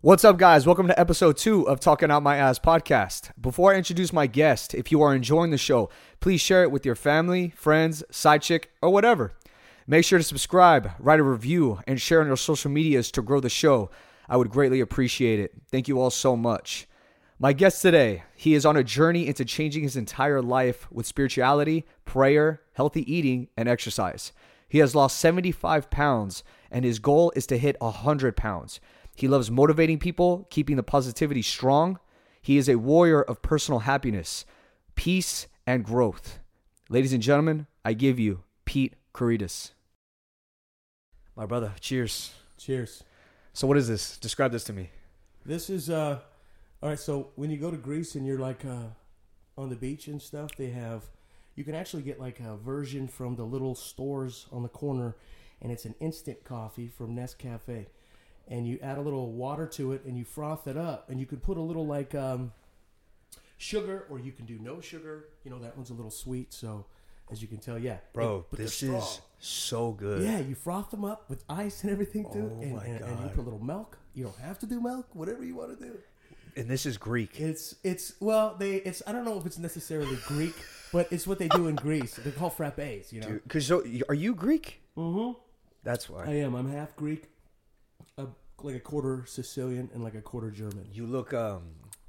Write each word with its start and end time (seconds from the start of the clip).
What's 0.00 0.24
up, 0.24 0.36
guys? 0.36 0.64
Welcome 0.64 0.86
to 0.86 1.00
episode 1.00 1.36
two 1.36 1.68
of 1.68 1.80
Talking 1.80 2.08
Out 2.08 2.22
My 2.22 2.36
Ass 2.36 2.60
podcast. 2.60 3.32
Before 3.40 3.74
I 3.74 3.78
introduce 3.78 4.12
my 4.12 4.28
guest, 4.28 4.72
if 4.72 4.92
you 4.92 5.02
are 5.02 5.12
enjoying 5.12 5.50
the 5.50 5.58
show, 5.58 5.90
please 6.20 6.40
share 6.40 6.62
it 6.62 6.70
with 6.70 6.86
your 6.86 6.94
family, 6.94 7.52
friends, 7.56 8.04
side 8.08 8.42
chick, 8.42 8.70
or 8.80 8.90
whatever. 8.90 9.32
Make 9.88 10.04
sure 10.04 10.20
to 10.20 10.24
subscribe, 10.24 10.92
write 11.00 11.18
a 11.18 11.24
review, 11.24 11.80
and 11.88 12.00
share 12.00 12.20
on 12.20 12.28
your 12.28 12.36
social 12.36 12.70
medias 12.70 13.10
to 13.10 13.22
grow 13.22 13.40
the 13.40 13.48
show. 13.48 13.90
I 14.28 14.36
would 14.36 14.50
greatly 14.50 14.78
appreciate 14.78 15.40
it. 15.40 15.52
Thank 15.68 15.88
you 15.88 16.00
all 16.00 16.10
so 16.10 16.36
much. 16.36 16.86
My 17.40 17.52
guest 17.52 17.82
today, 17.82 18.22
he 18.36 18.54
is 18.54 18.64
on 18.64 18.76
a 18.76 18.84
journey 18.84 19.26
into 19.26 19.44
changing 19.44 19.82
his 19.82 19.96
entire 19.96 20.40
life 20.40 20.86
with 20.92 21.06
spirituality, 21.06 21.84
prayer, 22.04 22.62
healthy 22.74 23.02
eating, 23.12 23.48
and 23.56 23.68
exercise. 23.68 24.30
He 24.68 24.78
has 24.78 24.94
lost 24.94 25.18
75 25.18 25.90
pounds, 25.90 26.44
and 26.70 26.84
his 26.84 27.00
goal 27.00 27.32
is 27.34 27.48
to 27.48 27.58
hit 27.58 27.76
100 27.80 28.36
pounds. 28.36 28.78
He 29.18 29.26
loves 29.26 29.50
motivating 29.50 29.98
people, 29.98 30.46
keeping 30.48 30.76
the 30.76 30.84
positivity 30.84 31.42
strong. 31.42 31.98
He 32.40 32.56
is 32.56 32.68
a 32.68 32.76
warrior 32.76 33.20
of 33.20 33.42
personal 33.42 33.80
happiness, 33.80 34.44
peace, 34.94 35.48
and 35.66 35.84
growth. 35.84 36.38
Ladies 36.88 37.12
and 37.12 37.20
gentlemen, 37.20 37.66
I 37.84 37.94
give 37.94 38.20
you 38.20 38.44
Pete 38.64 38.94
Kouretas. 39.12 39.72
My 41.34 41.46
brother, 41.46 41.72
cheers. 41.80 42.32
Cheers. 42.58 43.02
So, 43.54 43.66
what 43.66 43.76
is 43.76 43.88
this? 43.88 44.18
Describe 44.18 44.52
this 44.52 44.62
to 44.64 44.72
me. 44.72 44.90
This 45.44 45.68
is 45.68 45.90
uh 45.90 46.20
all 46.80 46.88
right, 46.88 46.98
so 47.00 47.30
when 47.34 47.50
you 47.50 47.56
go 47.56 47.72
to 47.72 47.76
Greece 47.76 48.14
and 48.14 48.24
you're 48.24 48.38
like 48.38 48.64
uh 48.64 48.86
on 49.56 49.68
the 49.68 49.74
beach 49.74 50.06
and 50.06 50.22
stuff, 50.22 50.52
they 50.56 50.70
have 50.70 51.02
you 51.56 51.64
can 51.64 51.74
actually 51.74 52.04
get 52.04 52.20
like 52.20 52.38
a 52.38 52.56
version 52.56 53.08
from 53.08 53.34
the 53.34 53.42
little 53.42 53.74
stores 53.74 54.46
on 54.52 54.62
the 54.62 54.68
corner 54.68 55.16
and 55.60 55.72
it's 55.72 55.86
an 55.86 55.96
instant 55.98 56.44
coffee 56.44 56.86
from 56.86 57.16
Nescafe. 57.16 57.86
And 58.48 58.66
you 58.66 58.78
add 58.82 58.96
a 58.96 59.02
little 59.02 59.32
water 59.32 59.66
to 59.66 59.92
it 59.92 60.04
and 60.04 60.16
you 60.16 60.24
froth 60.24 60.66
it 60.66 60.76
up 60.76 61.10
and 61.10 61.20
you 61.20 61.26
could 61.26 61.42
put 61.42 61.58
a 61.58 61.60
little 61.60 61.86
like 61.86 62.14
um 62.14 62.52
sugar 63.58 64.06
or 64.08 64.18
you 64.18 64.32
can 64.32 64.46
do 64.46 64.58
no 64.58 64.80
sugar. 64.80 65.26
You 65.44 65.50
know, 65.50 65.58
that 65.58 65.76
one's 65.76 65.90
a 65.90 65.94
little 65.94 66.10
sweet, 66.10 66.54
so 66.54 66.86
as 67.30 67.42
you 67.42 67.48
can 67.48 67.58
tell, 67.58 67.78
yeah. 67.78 67.98
Bro, 68.14 68.46
But 68.50 68.58
this 68.58 68.82
is 68.82 69.20
so 69.38 69.92
good. 69.92 70.22
Yeah, 70.22 70.38
you 70.38 70.54
froth 70.54 70.90
them 70.90 71.04
up 71.04 71.28
with 71.28 71.44
ice 71.48 71.82
and 71.82 71.92
everything 71.92 72.24
too, 72.32 72.50
Oh 72.56 72.62
and, 72.62 72.76
my 72.76 72.84
and, 72.84 73.00
and 73.04 73.22
you 73.22 73.28
put 73.28 73.40
a 73.40 73.42
little 73.42 73.62
milk. 73.62 73.98
You 74.14 74.24
don't 74.24 74.38
have 74.38 74.58
to 74.60 74.66
do 74.66 74.80
milk, 74.80 75.06
whatever 75.12 75.44
you 75.44 75.54
want 75.54 75.78
to 75.78 75.84
do. 75.84 75.98
And 76.56 76.68
this 76.68 76.86
is 76.86 76.96
Greek. 76.96 77.38
It's 77.38 77.76
it's 77.84 78.14
well 78.18 78.56
they 78.58 78.76
it's 78.76 79.02
I 79.06 79.12
don't 79.12 79.24
know 79.24 79.38
if 79.38 79.46
it's 79.46 79.58
necessarily 79.58 80.18
Greek, 80.26 80.54
but 80.92 81.06
it's 81.12 81.26
what 81.26 81.38
they 81.38 81.48
do 81.48 81.68
in 81.68 81.76
Greece. 81.76 82.16
they 82.16 82.30
call 82.32 82.50
called 82.50 82.74
frappes, 82.74 83.12
you 83.12 83.20
know. 83.20 83.38
Because 83.44 83.66
so, 83.66 83.84
are 84.08 84.14
you 84.14 84.34
Greek? 84.34 84.80
Mm-hmm. 84.96 85.38
That's 85.84 86.10
why. 86.10 86.24
I 86.24 86.34
am. 86.38 86.54
I'm 86.54 86.70
half 86.72 86.96
Greek, 86.96 87.28
a, 88.16 88.26
like 88.62 88.74
a 88.76 88.80
quarter 88.80 89.24
Sicilian 89.26 89.90
and 89.92 90.02
like 90.02 90.14
a 90.14 90.20
quarter 90.20 90.50
German, 90.50 90.86
You 90.92 91.06
look, 91.06 91.32
um, 91.34 91.62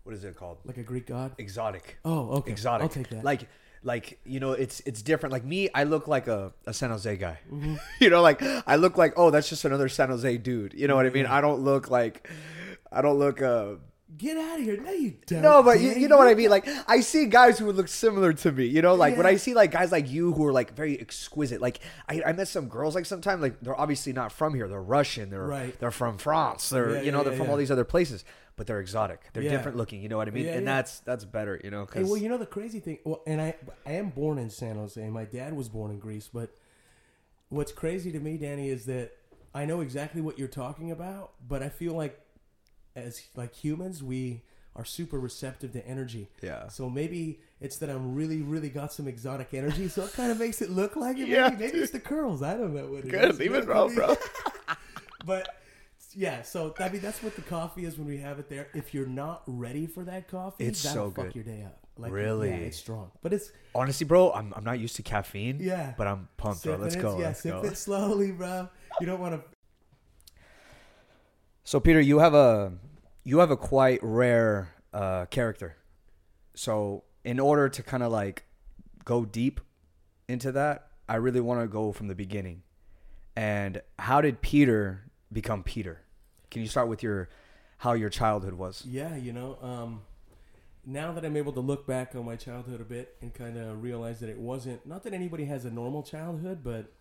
what 0.04 0.16
is 0.16 0.24
it 0.24 0.36
called? 0.36 0.58
like 0.66 0.78
a 0.78 0.84
Greek 0.84 1.06
god. 1.08 1.34
Exotic. 1.38 1.98
Oh, 2.06 2.30
okay. 2.38 2.52
Exotic. 2.52 2.84
I'll 2.84 2.90
take 2.90 3.10
that. 3.10 3.24
Like, 3.24 3.48
like 3.84 4.20
you 4.26 4.40
know, 4.40 4.54
it's 4.54 4.82
it's 4.82 5.02
different. 5.02 5.32
Like 5.32 5.46
me, 5.46 5.70
I 5.74 5.84
look 5.84 6.08
like 6.08 6.28
a, 6.28 6.52
a 6.66 6.74
San 6.74 6.90
Jose 6.90 7.16
guy. 7.18 7.40
Mm-hmm. 7.52 7.76
you 8.00 8.10
know, 8.10 8.22
like 8.22 8.42
I 8.68 8.76
look 8.76 8.98
like 8.98 9.14
oh, 9.18 9.30
that's 9.32 9.50
just 9.50 9.66
another 9.66 9.88
San 9.90 10.10
Jose 10.10 10.38
dude. 10.38 10.74
You 10.74 10.88
know 10.88 10.96
what 10.96 11.06
I 11.06 11.10
mean? 11.10 11.26
I 11.26 11.42
don't 11.42 11.62
look 11.62 11.90
like, 11.90 12.30
I 12.92 13.02
don't 13.02 13.20
look 13.20 13.42
uh 13.42 13.76
Get 14.18 14.38
out 14.38 14.58
of 14.60 14.66
here! 14.66 14.76
No, 14.82 14.92
you 14.92 15.14
don't. 15.28 15.42
No, 15.44 15.62
but 15.62 15.80
you, 15.80 15.92
you 15.92 16.08
know 16.08 16.18
what 16.18 16.28
I 16.28 16.34
mean. 16.34 16.50
Like 16.50 16.68
I 16.88 17.02
see 17.02 17.28
guys 17.28 17.60
who 17.60 17.66
would 17.68 17.76
look 17.76 17.88
similar 17.88 18.34
to 18.34 18.52
me. 18.52 18.66
You 18.66 18.82
know, 18.82 18.96
like 18.96 19.16
when 19.16 19.28
I 19.28 19.36
see 19.36 19.54
like 19.54 19.70
guys 19.72 19.92
like 19.92 20.10
you 20.10 20.34
who 20.34 20.46
are 20.48 20.52
like 20.52 20.76
very 20.76 21.00
exquisite. 21.00 21.62
Like 21.62 21.80
I, 22.08 22.24
I 22.26 22.34
met 22.34 22.48
some 22.48 22.68
girls 22.70 22.96
like 22.96 23.06
sometimes 23.06 23.42
like 23.42 23.60
they're 23.62 23.80
obviously 23.80 24.12
not 24.12 24.32
from 24.32 24.56
here. 24.56 24.68
They're 24.68 24.82
Russian. 24.82 25.30
They're 25.30 25.46
Right. 25.46 25.80
they're 25.80 25.92
from 25.92 26.18
France. 26.18 26.70
They're 26.70 26.96
Yeah, 26.96 27.02
you 27.04 27.12
know 27.12 27.20
yeah, 27.20 27.24
they're 27.26 27.38
from 27.38 27.46
yeah. 27.46 27.52
all 27.52 27.58
these 27.58 27.70
other 27.70 27.84
places, 27.86 28.26
but 28.56 28.66
they're 28.66 28.80
exotic. 28.80 29.22
They're 29.34 29.44
Yeah. 29.44 29.52
different 29.52 29.78
looking. 29.78 30.02
You 30.02 30.10
know 30.10 30.18
what 30.18 30.28
I 30.28 30.32
mean? 30.32 30.46
Yeah, 30.46 30.54
and 30.54 30.66
yeah. 30.66 30.76
that's 30.78 31.00
that's 31.02 31.24
better. 31.26 31.62
You 31.64 31.70
know, 31.70 31.82
Hey, 31.82 32.00
because 32.00 32.10
well, 32.10 32.18
you 32.18 32.30
know 32.30 32.38
the 32.40 32.48
crazy 32.48 32.80
thing. 32.80 32.98
Well, 33.04 33.22
and 33.28 33.40
I 33.40 33.54
I 33.86 33.92
am 33.92 34.10
born 34.10 34.40
in 34.40 34.50
San 34.50 34.76
Jose. 34.76 35.08
My 35.10 35.26
dad 35.26 35.54
was 35.54 35.70
born 35.70 35.92
in 35.92 36.00
Greece, 36.00 36.28
but 36.34 36.50
what's 37.50 37.72
crazy 37.72 38.12
to 38.12 38.20
me, 38.20 38.38
Danny, 38.38 38.70
is 38.70 38.86
that 38.86 39.12
I 39.54 39.66
know 39.66 39.82
exactly 39.82 40.22
what 40.22 40.40
you're 40.40 40.48
talking 40.48 40.90
about, 40.92 41.34
but 41.48 41.62
I 41.62 41.70
feel 41.70 41.94
like 41.94 42.20
as 42.96 43.22
like 43.36 43.54
humans, 43.56 44.04
we 44.04 44.44
are 44.76 44.86
super 44.86 45.20
receptive 45.20 45.74
to 45.74 45.86
energy. 45.88 46.30
Yeah. 46.42 46.68
So 46.70 46.90
maybe 46.90 47.40
it's 47.60 47.78
that 47.78 47.90
I'm 47.90 48.16
really, 48.16 48.42
really 48.42 48.70
got 48.70 48.94
some 48.94 49.08
exotic 49.08 49.54
energy, 49.54 49.88
so 49.90 50.04
it 50.04 50.14
kind 50.14 50.32
of 50.32 50.40
makes 50.40 50.62
it 50.62 50.70
look 50.70 50.96
like 50.96 51.18
it. 51.18 51.28
Yeah, 51.28 51.50
maybe, 51.50 51.66
maybe 51.66 51.78
it's 51.80 51.92
the 51.92 52.00
curls. 52.00 52.42
I 52.42 52.56
don't 52.56 52.74
know 52.74 52.88
what 52.88 53.06
it 53.06 53.10
good. 53.10 53.32
is. 53.32 53.40
Leave 53.40 53.54
it 53.54 53.66
bro. 53.66 53.90
but 55.26 55.50
yeah, 56.16 56.42
so 56.44 56.74
I 56.80 56.90
mean 56.90 57.02
that's 57.02 57.22
what 57.22 57.36
the 57.36 57.42
coffee 57.42 57.86
is 57.86 57.98
when 57.98 58.08
we 58.08 58.18
have 58.18 58.40
it 58.40 58.50
there. 58.50 58.68
If 58.74 58.94
you're 58.94 59.06
not 59.08 59.44
ready 59.48 59.86
for 59.88 60.04
that 60.06 60.28
coffee, 60.28 60.66
It's 60.66 60.82
that'll 60.84 61.08
so 61.10 61.12
fuck 61.12 61.26
good. 61.26 61.36
your 61.36 61.44
day 61.44 61.64
up. 61.64 61.78
Like 61.98 62.12
Really? 62.14 62.50
yeah, 62.50 62.56
it's 62.56 62.78
strong, 62.78 63.12
but 63.22 63.34
it's 63.34 63.52
Honestly, 63.76 64.06
bro, 64.06 64.32
I'm 64.32 64.54
I'm 64.56 64.64
not 64.64 64.80
used 64.80 64.96
to 64.96 65.04
caffeine. 65.04 65.58
Yeah. 65.60 65.94
But 65.98 66.08
I'm 66.08 66.30
pumped, 66.38 66.64
bro. 66.64 66.78
Let's 66.78 66.96
it, 66.96 67.02
go. 67.02 67.20
Yeah, 67.20 67.28
Let's 67.28 67.42
sip 67.42 67.62
go. 67.62 67.68
it 67.68 67.78
slowly, 67.78 68.32
bro. 68.32 68.70
You 69.02 69.06
don't 69.08 69.20
want 69.20 69.36
to. 69.36 69.42
So 71.70 71.80
Peter, 71.80 72.02
you 72.02 72.18
have 72.18 72.34
a 72.34 72.72
you 73.24 73.38
have 73.38 73.52
a 73.52 73.56
quite 73.56 74.00
rare 74.02 74.74
uh, 74.92 75.28
character. 75.28 75.78
So 76.56 77.04
in 77.24 77.40
order 77.40 77.70
to 77.70 77.84
kind 77.84 78.02
of 78.02 78.12
like 78.12 78.46
go 79.06 79.24
deep 79.24 79.62
into 80.28 80.52
that, 80.54 80.88
I 81.08 81.18
really 81.18 81.42
want 81.42 81.62
to 81.62 81.68
go 81.68 81.92
from 81.92 82.08
the 82.08 82.16
beginning. 82.16 82.64
And 83.36 83.84
how 84.00 84.20
did 84.20 84.42
Peter 84.42 85.12
become 85.32 85.62
Peter? 85.62 86.02
Can 86.50 86.64
you 86.64 86.68
start 86.68 86.88
with 86.88 87.04
your 87.04 87.30
how 87.78 87.94
your 87.94 88.10
childhood 88.10 88.56
was? 88.56 88.84
Yeah, 88.84 89.16
you 89.16 89.32
know, 89.32 89.60
um, 89.62 90.02
now 90.88 91.12
that 91.12 91.24
I'm 91.24 91.38
able 91.38 91.54
to 91.54 91.60
look 91.60 91.86
back 91.86 92.16
on 92.16 92.26
my 92.26 92.36
childhood 92.36 92.82
a 92.82 92.84
bit 92.84 93.16
and 93.22 93.32
kind 93.32 93.60
of 93.60 93.84
realize 93.84 94.22
that 94.22 94.30
it 94.30 94.40
wasn't 94.40 94.88
not 94.88 95.04
that 95.04 95.14
anybody 95.14 95.46
has 95.46 95.66
a 95.66 95.70
normal 95.70 96.02
childhood, 96.02 96.64
but 96.64 96.92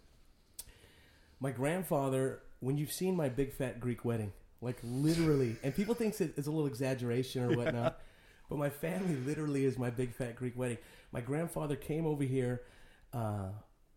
my 1.41 1.53
grandfather. 1.53 2.43
When 2.61 2.77
you've 2.77 2.93
seen 2.93 3.17
my 3.17 3.29
big 3.29 3.55
fat 3.55 3.79
Greek 3.81 4.05
wedding, 4.05 4.33
like 4.61 4.79
literally, 4.83 5.57
and 5.63 5.75
people 5.75 5.95
think 5.95 6.21
it's 6.21 6.47
a 6.47 6.51
little 6.51 6.67
exaggeration 6.67 7.45
or 7.45 7.53
whatnot, 7.53 7.99
but 8.49 8.59
my 8.59 8.71
family 8.71 9.17
literally 9.17 9.65
is 9.65 9.79
my 9.79 9.91
big 9.91 10.15
fat 10.15 10.37
Greek 10.37 10.57
wedding. 10.57 10.79
My 11.13 11.21
grandfather 11.21 11.77
came 11.77 12.07
over 12.07 12.25
here. 12.25 12.63
Uh, 13.13 13.49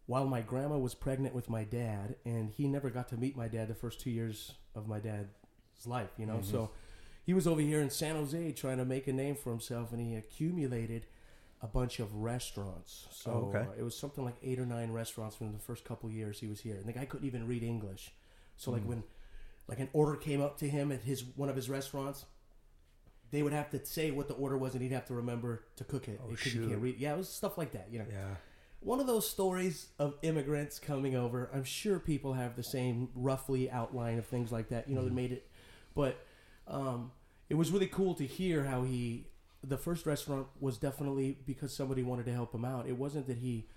while 0.07 0.25
my 0.25 0.41
grandma 0.41 0.77
was 0.77 0.93
pregnant 0.93 1.33
with 1.33 1.49
my 1.49 1.63
dad, 1.63 2.15
and 2.25 2.49
he 2.49 2.67
never 2.67 2.89
got 2.89 3.07
to 3.09 3.17
meet 3.17 3.37
my 3.37 3.47
dad 3.47 3.67
the 3.69 3.75
first 3.75 3.99
two 4.01 4.09
years 4.09 4.51
of 4.75 4.87
my 4.87 4.99
dad's 4.99 5.29
life, 5.85 6.09
you 6.17 6.25
know. 6.25 6.41
So 6.41 6.71
he 7.23 7.33
was 7.33 7.47
over 7.47 7.61
here 7.61 7.79
in 7.79 7.89
San 7.89 8.15
Jose 8.15 8.51
trying 8.53 8.77
to 8.77 8.85
make 8.85 9.07
a 9.07 9.13
name 9.13 9.35
for 9.35 9.51
himself, 9.51 9.91
and 9.93 10.01
he 10.01 10.15
accumulated 10.15 11.05
a 11.61 11.67
bunch 11.67 11.99
of 11.99 12.13
restaurants. 12.15 13.07
So 13.11 13.31
Oh, 13.31 13.55
okay. 13.55 13.67
uh, 13.69 13.79
it 13.79 13.83
was 13.83 13.95
something 13.95 14.25
like 14.25 14.35
eight 14.43 14.59
or 14.59 14.65
nine 14.65 14.91
restaurants 14.91 15.35
from 15.35 15.53
the 15.53 15.59
first 15.59 15.85
couple 15.85 16.09
of 16.09 16.15
years 16.15 16.39
he 16.39 16.47
was 16.47 16.59
here, 16.61 16.75
and 16.75 16.85
the 16.85 16.93
guy 16.93 17.05
couldn't 17.05 17.27
even 17.27 17.47
read 17.47 17.63
English. 17.63 18.11
So 18.57 18.71
Hmm. 18.71 18.77
like 18.77 18.85
when 18.87 19.03
like 19.71 19.79
an 19.79 19.89
order 19.93 20.15
came 20.17 20.39
up 20.41 20.57
to 20.59 20.69
him 20.69 20.91
at 20.91 21.01
his 21.01 21.23
one 21.35 21.49
of 21.49 21.55
his 21.55 21.67
restaurants. 21.69 22.25
They 23.31 23.41
would 23.41 23.53
have 23.53 23.69
to 23.71 23.83
say 23.85 24.11
what 24.11 24.27
the 24.27 24.33
order 24.35 24.57
was, 24.57 24.73
and 24.73 24.83
he'd 24.83 24.91
have 24.91 25.05
to 25.07 25.13
remember 25.13 25.63
to 25.77 25.83
cook 25.85 26.07
it 26.09 26.19
Oh, 26.23 26.29
he 26.29 26.35
shoot. 26.35 26.67
can't 26.69 26.81
read. 26.81 26.99
Yeah, 26.99 27.13
it 27.13 27.17
was 27.17 27.29
stuff 27.29 27.57
like 27.57 27.71
that, 27.71 27.87
you 27.89 27.97
know 27.99 28.05
Yeah. 28.11 28.35
one 28.81 28.99
of 28.99 29.07
those 29.07 29.27
stories 29.29 29.87
of 29.97 30.15
immigrants 30.21 30.77
coming 30.79 31.15
over. 31.15 31.49
I'm 31.53 31.63
sure 31.63 31.97
people 31.97 32.33
have 32.33 32.55
the 32.57 32.63
same 32.63 33.09
roughly 33.15 33.71
outline 33.71 34.19
of 34.19 34.25
things 34.25 34.51
like 34.51 34.67
that. 34.69 34.89
You 34.89 34.95
know, 34.95 35.05
that 35.05 35.13
made 35.13 35.31
it, 35.31 35.47
but 35.95 36.25
um, 36.67 37.11
it 37.49 37.55
was 37.55 37.71
really 37.71 37.87
cool 37.87 38.13
to 38.15 38.25
hear 38.25 38.65
how 38.65 38.83
he. 38.83 39.27
The 39.63 39.77
first 39.77 40.05
restaurant 40.07 40.47
was 40.59 40.77
definitely 40.77 41.37
because 41.45 41.71
somebody 41.73 42.01
wanted 42.03 42.25
to 42.25 42.33
help 42.33 42.53
him 42.53 42.65
out. 42.65 42.87
It 42.87 42.97
wasn't 42.97 43.27
that 43.27 43.37
he 43.37 43.67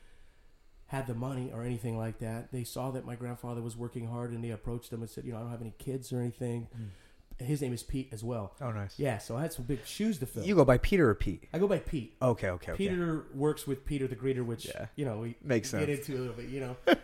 had 0.89 1.07
the 1.07 1.15
money 1.15 1.51
or 1.53 1.63
anything 1.63 1.97
like 1.99 2.19
that. 2.19 2.53
They 2.53 2.65
saw 2.65 2.91
that 2.93 3.05
my 3.05 3.15
grandfather 3.17 3.63
was 3.63 3.77
working 3.77 4.07
hard, 4.09 4.33
and 4.33 4.45
they 4.45 4.51
approached 4.51 4.93
him 4.93 5.01
and 5.01 5.11
said, 5.11 5.25
"You 5.25 5.33
know, 5.33 5.39
I 5.39 5.43
don't 5.43 5.51
have 5.51 5.61
any 5.61 5.75
kids 5.79 6.13
or 6.13 6.21
anything." 6.21 6.69
Hmm. 6.77 6.85
His 7.45 7.61
name 7.61 7.73
is 7.73 7.83
Pete 7.83 8.11
as 8.13 8.23
well. 8.23 8.55
Oh, 8.61 8.71
nice. 8.71 8.97
Yeah, 8.97 9.19
so 9.19 9.37
I 9.37 9.43
had 9.43 9.53
some 9.53 9.65
big 9.65 9.85
shoes 9.85 10.19
to 10.19 10.27
fill. 10.27 10.45
You 10.45 10.55
go 10.55 10.65
by 10.65 10.79
Peter 10.79 11.09
or 11.11 11.17
Pete? 11.17 11.49
I 11.53 11.59
go 11.59 11.67
by 11.67 11.79
Pete. 11.81 12.15
Okay, 12.23 12.49
okay, 12.49 12.71
okay. 12.73 12.89
Peter 12.89 13.25
works 13.35 13.67
with 13.67 13.85
Peter 13.85 14.07
the 14.07 14.15
Greeter, 14.15 14.47
which 14.47 14.67
Yeah. 14.67 14.87
you 14.95 15.05
know 15.05 15.19
we 15.19 15.35
Makes 15.43 15.73
get 15.73 15.87
sense. 15.89 16.09
into 16.09 16.17
a 16.17 16.21
little 16.21 16.35
bit, 16.35 16.49
you 16.49 16.61
know. 16.61 16.77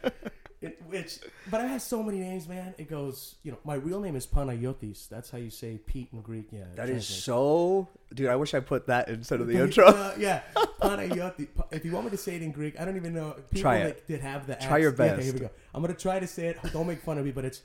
which, 0.90 1.18
but 1.50 1.60
I 1.60 1.66
have 1.66 1.80
so 1.82 2.02
many 2.02 2.18
names, 2.18 2.46
man. 2.48 2.74
It 2.78 2.88
goes, 2.90 3.36
you 3.42 3.52
know, 3.52 3.58
my 3.64 3.74
real 3.74 4.00
name 4.00 4.16
is 4.16 4.26
Panayotis. 4.26 5.08
That's 5.08 5.30
how 5.30 5.38
you 5.38 5.50
say 5.50 5.78
Pete 5.86 6.08
in 6.12 6.20
Greek. 6.20 6.48
Yeah, 6.50 6.64
That 6.76 6.88
is 6.90 7.06
so, 7.06 7.88
dude. 8.14 8.28
I 8.28 8.36
wish 8.36 8.52
I 8.54 8.60
put 8.60 8.86
that 8.88 9.08
instead 9.08 9.40
of 9.40 9.46
the 9.46 9.58
Uh, 9.60 9.64
intro. 9.64 10.14
yeah, 10.18 10.42
Panayotis. 10.80 11.48
If 11.70 11.84
you 11.84 11.92
want 11.92 12.06
me 12.06 12.10
to 12.10 12.16
say 12.16 12.36
it 12.36 12.42
in 12.42 12.52
Greek, 12.52 12.78
I 12.80 12.84
don't 12.84 12.96
even 12.96 13.14
know. 13.14 13.32
People 13.50 13.60
Try 13.62 13.76
it. 13.78 14.06
that, 14.06 14.12
that 14.12 14.20
have 14.22 14.46
the 14.46 14.54
Try 14.56 14.78
your 14.78 14.90
yeah, 14.92 14.96
best. 14.96 15.22
here 15.22 15.32
we 15.32 15.40
go. 15.40 15.50
I'm 15.74 15.82
gonna 15.82 15.94
try 15.94 16.18
to 16.20 16.26
say 16.26 16.48
it. 16.48 16.58
Don't 16.72 16.86
make 16.86 17.00
fun 17.02 17.18
of 17.18 17.24
me, 17.24 17.30
but 17.30 17.44
it's 17.44 17.62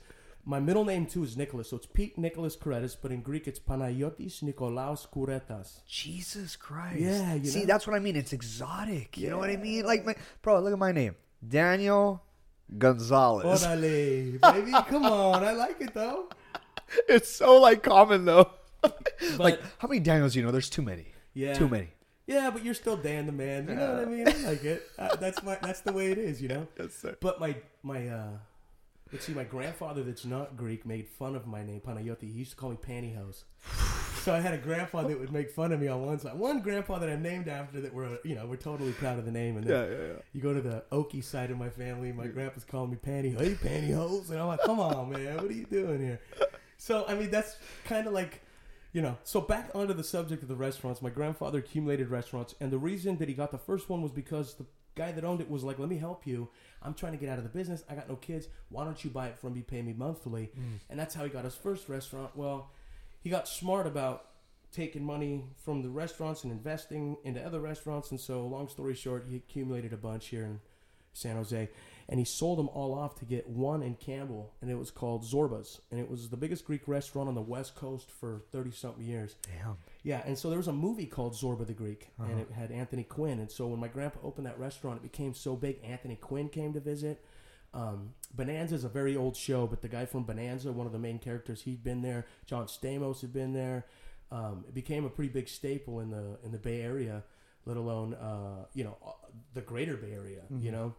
my 0.48 0.60
middle 0.60 0.84
name 0.84 1.06
too 1.06 1.24
is 1.24 1.36
Nicholas, 1.36 1.70
so 1.70 1.76
it's 1.76 1.86
Pete 1.86 2.16
Nicholas 2.16 2.56
Kouretas, 2.56 2.96
but 3.02 3.10
in 3.10 3.20
Greek 3.20 3.48
it's 3.48 3.58
Panayotis 3.58 4.44
Nikolaos 4.44 5.08
Kouretas. 5.12 5.80
Jesus 5.88 6.54
Christ. 6.54 7.00
Yeah, 7.00 7.34
you 7.34 7.46
See, 7.50 7.60
know? 7.60 7.66
that's 7.66 7.84
what 7.86 7.96
I 7.96 7.98
mean. 7.98 8.14
It's 8.14 8.32
exotic. 8.32 9.18
You 9.18 9.30
know 9.30 9.38
what 9.38 9.50
I 9.50 9.56
mean? 9.56 9.84
Like, 9.84 10.06
my, 10.06 10.14
bro, 10.42 10.60
look 10.60 10.72
at 10.72 10.78
my 10.78 10.92
name, 10.92 11.16
Daniel 11.46 12.22
Gonzalez. 12.78 13.64
Orale, 13.64 14.40
baby, 14.40 14.72
come 14.88 15.06
on, 15.06 15.44
I 15.44 15.52
like 15.52 15.80
it 15.80 15.94
though. 15.94 16.28
it's 17.08 17.30
so 17.30 17.60
like 17.60 17.82
common 17.82 18.24
though. 18.24 18.50
like 19.38 19.60
how 19.78 19.88
many 19.88 20.00
Daniels 20.00 20.34
you 20.34 20.42
know? 20.42 20.50
There's 20.50 20.70
too 20.70 20.82
many. 20.82 21.06
Yeah. 21.34 21.54
Too 21.54 21.68
many. 21.68 21.88
Yeah, 22.26 22.50
but 22.50 22.64
you're 22.64 22.74
still 22.74 22.96
Dan 22.96 23.26
the 23.26 23.32
man. 23.32 23.68
You 23.68 23.76
know 23.76 23.94
what 23.94 24.02
I 24.02 24.04
mean? 24.06 24.28
I 24.28 24.32
like 24.48 24.64
it. 24.64 24.82
Uh, 24.98 25.14
that's 25.16 25.42
my. 25.42 25.58
That's 25.62 25.80
the 25.82 25.92
way 25.92 26.10
it 26.10 26.18
is. 26.18 26.42
You 26.42 26.48
know. 26.48 26.66
Yes, 26.78 26.94
sir. 26.94 27.16
But 27.20 27.38
my 27.38 27.54
my 27.82 28.08
uh, 28.08 28.30
let's 29.12 29.26
see, 29.26 29.34
my 29.34 29.44
grandfather 29.44 30.02
that's 30.02 30.24
not 30.24 30.56
Greek 30.56 30.84
made 30.86 31.06
fun 31.06 31.36
of 31.36 31.46
my 31.46 31.62
name 31.62 31.80
Panayoti. 31.80 32.22
He 32.22 32.38
used 32.38 32.52
to 32.52 32.56
call 32.56 32.70
me 32.70 32.76
pantyhose. 32.76 33.44
so 34.26 34.34
I 34.34 34.40
had 34.40 34.54
a 34.54 34.58
grandfather 34.58 35.10
that 35.10 35.20
would 35.20 35.32
make 35.32 35.52
fun 35.52 35.70
of 35.70 35.80
me 35.80 35.86
on 35.86 36.04
one 36.04 36.18
side. 36.18 36.34
One 36.36 36.58
grandpa 36.60 36.98
that 36.98 37.08
I'm 37.08 37.22
named 37.22 37.46
after 37.46 37.80
that 37.80 37.94
we're 37.94 38.18
you 38.24 38.34
know 38.34 38.44
we're 38.44 38.56
totally 38.56 38.90
proud 38.90 39.20
of 39.20 39.24
the 39.24 39.30
name. 39.30 39.56
And 39.56 39.64
then 39.64 39.88
Yeah, 39.88 39.96
yeah, 39.96 40.06
yeah. 40.08 40.20
you 40.32 40.40
go 40.40 40.52
to 40.52 40.60
the 40.60 40.82
Okie 40.90 41.22
side 41.22 41.52
of 41.52 41.58
my 41.58 41.68
family. 41.68 42.10
My 42.10 42.26
grandpa's 42.26 42.64
calling 42.64 42.90
me 42.90 42.96
panty. 42.96 43.38
Hey, 43.38 43.54
pantyhose, 43.54 44.30
and 44.30 44.40
I'm 44.40 44.48
like, 44.48 44.62
come 44.62 44.80
on, 44.80 45.10
man, 45.12 45.36
what 45.36 45.44
are 45.44 45.52
you 45.52 45.66
doing 45.66 46.00
here? 46.00 46.20
So 46.76 47.04
I 47.06 47.14
mean, 47.14 47.30
that's 47.30 47.56
kind 47.84 48.08
of 48.08 48.12
like. 48.12 48.42
You 48.92 49.02
know, 49.02 49.18
so 49.24 49.42
back 49.42 49.70
onto 49.74 49.92
the 49.92 50.02
subject 50.02 50.42
of 50.42 50.48
the 50.48 50.56
restaurants. 50.56 51.02
My 51.02 51.10
grandfather 51.10 51.58
accumulated 51.58 52.08
restaurants, 52.08 52.54
and 52.60 52.72
the 52.72 52.78
reason 52.78 53.18
that 53.18 53.28
he 53.28 53.34
got 53.34 53.50
the 53.50 53.58
first 53.58 53.90
one 53.90 54.00
was 54.00 54.10
because 54.10 54.54
the 54.54 54.64
guy 54.94 55.12
that 55.12 55.22
owned 55.22 55.42
it 55.42 55.50
was 55.50 55.62
like, 55.62 55.78
"Let 55.78 55.90
me 55.90 55.98
help 55.98 56.26
you. 56.26 56.48
I'm 56.82 56.94
trying 56.94 57.12
to 57.12 57.18
get 57.18 57.28
out 57.28 57.36
of 57.36 57.44
the 57.44 57.50
business. 57.50 57.84
I 57.90 57.94
got 57.94 58.08
no 58.08 58.16
kids. 58.16 58.48
Why 58.70 58.84
don't 58.84 59.04
you 59.04 59.10
buy 59.10 59.26
it 59.28 59.38
from 59.38 59.52
me? 59.52 59.60
Pay 59.60 59.82
me 59.82 59.92
monthly." 59.92 60.50
Mm. 60.58 60.80
And 60.88 60.98
that's 60.98 61.14
how 61.14 61.24
he 61.24 61.30
got 61.30 61.44
his 61.44 61.54
first 61.54 61.90
restaurant. 61.90 62.30
Well, 62.34 62.70
he 63.26 63.30
got 63.30 63.48
smart 63.48 63.88
about 63.88 64.24
taking 64.70 65.02
money 65.02 65.46
from 65.64 65.82
the 65.82 65.90
restaurants 65.90 66.44
and 66.44 66.52
investing 66.52 67.16
into 67.24 67.44
other 67.44 67.58
restaurants. 67.58 68.12
And 68.12 68.20
so, 68.20 68.46
long 68.46 68.68
story 68.68 68.94
short, 68.94 69.26
he 69.28 69.34
accumulated 69.34 69.92
a 69.92 69.96
bunch 69.96 70.28
here 70.28 70.44
in 70.44 70.60
San 71.12 71.34
Jose, 71.34 71.68
and 72.08 72.20
he 72.20 72.24
sold 72.24 72.56
them 72.56 72.68
all 72.68 72.94
off 72.94 73.16
to 73.16 73.24
get 73.24 73.48
one 73.48 73.82
in 73.82 73.96
Campbell, 73.96 74.54
and 74.62 74.70
it 74.70 74.76
was 74.76 74.92
called 74.92 75.24
Zorba's, 75.24 75.80
and 75.90 75.98
it 75.98 76.08
was 76.08 76.28
the 76.28 76.36
biggest 76.36 76.64
Greek 76.64 76.86
restaurant 76.86 77.28
on 77.28 77.34
the 77.34 77.42
West 77.42 77.74
Coast 77.74 78.12
for 78.12 78.44
thirty 78.52 78.70
something 78.70 79.02
years. 79.02 79.34
Damn. 79.42 79.76
Yeah, 80.04 80.22
and 80.24 80.38
so 80.38 80.48
there 80.48 80.58
was 80.58 80.68
a 80.68 80.72
movie 80.72 81.06
called 81.06 81.32
Zorba 81.32 81.66
the 81.66 81.72
Greek, 81.72 82.10
and 82.20 82.38
it 82.38 82.52
had 82.52 82.70
Anthony 82.70 83.02
Quinn. 83.02 83.40
And 83.40 83.50
so 83.50 83.66
when 83.66 83.80
my 83.80 83.88
grandpa 83.88 84.20
opened 84.22 84.46
that 84.46 84.60
restaurant, 84.60 84.98
it 84.98 85.02
became 85.02 85.34
so 85.34 85.56
big. 85.56 85.80
Anthony 85.82 86.14
Quinn 86.14 86.48
came 86.48 86.74
to 86.74 86.80
visit. 86.80 87.24
Um, 87.74 88.14
Bonanza 88.36 88.74
is 88.74 88.84
a 88.84 88.88
very 88.88 89.16
old 89.16 89.36
show, 89.36 89.66
but 89.66 89.82
the 89.82 89.88
guy 89.88 90.04
from 90.04 90.24
Bonanza, 90.24 90.70
one 90.72 90.86
of 90.86 90.92
the 90.92 90.98
main 90.98 91.18
characters, 91.18 91.62
he'd 91.62 91.82
been 91.82 92.02
there. 92.02 92.26
John 92.46 92.66
Stamos 92.66 93.20
had 93.20 93.32
been 93.32 93.52
there. 93.52 93.86
Um, 94.30 94.64
it 94.68 94.74
became 94.74 95.04
a 95.04 95.08
pretty 95.08 95.30
big 95.32 95.48
staple 95.48 96.00
in 96.00 96.10
the 96.10 96.38
in 96.44 96.52
the 96.52 96.58
Bay 96.58 96.82
Area, 96.82 97.22
let 97.64 97.76
alone 97.76 98.14
uh, 98.14 98.66
you 98.74 98.84
know 98.84 98.96
uh, 99.04 99.12
the 99.54 99.60
Greater 99.60 99.96
Bay 99.96 100.12
Area. 100.12 100.42
You 100.60 100.72
know, 100.72 100.94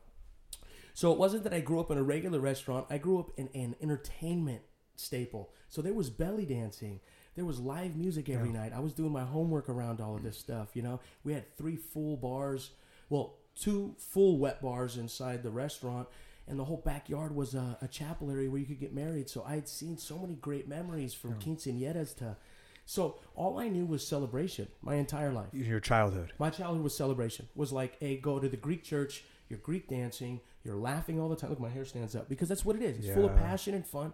so 0.94 1.12
it 1.12 1.19
wasn't 1.19 1.44
that 1.44 1.54
I 1.54 1.60
grew 1.60 1.80
up 1.80 1.92
in 1.92 1.98
a 1.98 2.04
regular 2.04 2.39
restaurant. 2.39 2.88
I 2.89 2.98
grew 2.98 3.19
up 3.19 3.31
in 3.38 3.50
an 3.54 3.75
entertainment 3.81 4.62
staple. 4.95 5.51
So 5.69 5.81
there 5.81 5.94
was 5.94 6.10
belly 6.10 6.45
dancing. 6.45 7.01
There 7.36 7.45
was 7.45 7.60
live 7.60 7.95
music 7.95 8.30
every 8.30 8.50
night. 8.50 8.72
I 8.74 8.80
was 8.80 8.94
doing 8.94 9.12
my 9.12 9.24
homework 9.24 9.69
around 9.69 10.01
all 10.01 10.16
of 10.16 10.24
this 10.24 10.40
stuff. 10.40 10.69
You 10.74 10.81
know, 10.81 11.00
we 11.24 11.33
had 11.33 11.56
three 11.56 11.75
full 11.75 12.18
bars. 12.18 12.72
Well, 13.10 13.36
two 13.56 13.95
full 14.00 14.40
wet 14.40 14.62
bars 14.62 14.98
inside 14.98 15.44
the 15.44 15.51
restaurant, 15.51 16.07
and 16.48 16.58
the 16.60 16.64
whole 16.66 16.82
backyard 16.86 17.36
was 17.36 17.54
a, 17.56 17.78
a 17.82 17.88
chapel 17.88 18.32
area 18.32 18.50
where 18.50 18.60
you 18.60 18.66
could 18.66 18.80
get 18.80 18.94
married. 18.94 19.30
So 19.30 19.44
I 19.46 19.56
had 19.56 19.68
seen 19.68 19.98
so 19.98 20.18
many 20.18 20.36
great 20.36 20.68
memories 20.68 21.14
from 21.14 21.34
quinceañeras 21.36 22.16
to. 22.18 22.38
So 22.86 23.18
all 23.36 23.60
I 23.60 23.68
knew 23.68 23.86
was 23.86 24.08
celebration 24.08 24.68
my 24.82 24.96
entire 24.96 25.34
life. 25.34 25.50
Your 25.54 25.82
childhood. 25.82 26.32
My 26.40 26.50
childhood 26.50 26.84
was 26.84 26.96
celebration. 26.96 27.48
Was 27.54 27.74
like, 27.74 27.98
hey, 28.00 28.16
go 28.16 28.40
to 28.40 28.48
the 28.48 28.56
Greek 28.58 28.84
church. 28.84 29.24
You're 29.50 29.60
Greek 29.60 29.90
dancing. 29.90 30.40
You're 30.64 30.78
laughing 30.78 31.20
all 31.20 31.28
the 31.30 31.36
time. 31.36 31.50
Look, 31.50 31.60
my 31.60 31.70
hair 31.70 31.86
stands 31.86 32.16
up 32.16 32.30
because 32.30 32.48
that's 32.50 32.64
what 32.66 32.76
it 32.78 32.82
is. 32.82 32.98
It's 33.06 33.14
full 33.14 33.26
of 33.26 33.36
passion 33.36 33.74
and 33.74 33.86
fun. 33.86 34.14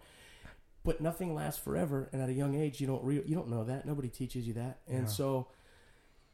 But 0.83 1.00
nothing 1.01 1.33
lasts 1.33 1.62
forever, 1.63 2.09
and 2.12 2.21
at 2.21 2.27
a 2.27 2.33
young 2.33 2.56
age, 2.56 2.81
you 2.81 2.88
don't 2.88 3.01
re- 3.06 3.24
you 3.25 3.36
don't 3.36 3.47
know 3.50 3.63
that. 3.63 3.86
Nobody 3.86 4.09
teaches 4.09 4.45
you 4.45 4.53
that, 4.56 4.79
and 4.88 5.03
Yeah. 5.03 5.06
so 5.06 5.47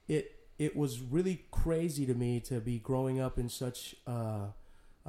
it 0.08 0.36
it 0.58 0.76
was 0.76 1.02
really 1.02 1.46
crazy 1.52 2.06
to 2.08 2.14
me 2.14 2.40
to 2.42 2.60
be 2.60 2.80
growing 2.80 3.20
up 3.20 3.38
in 3.38 3.48
such 3.48 3.96
uh, 4.08 4.48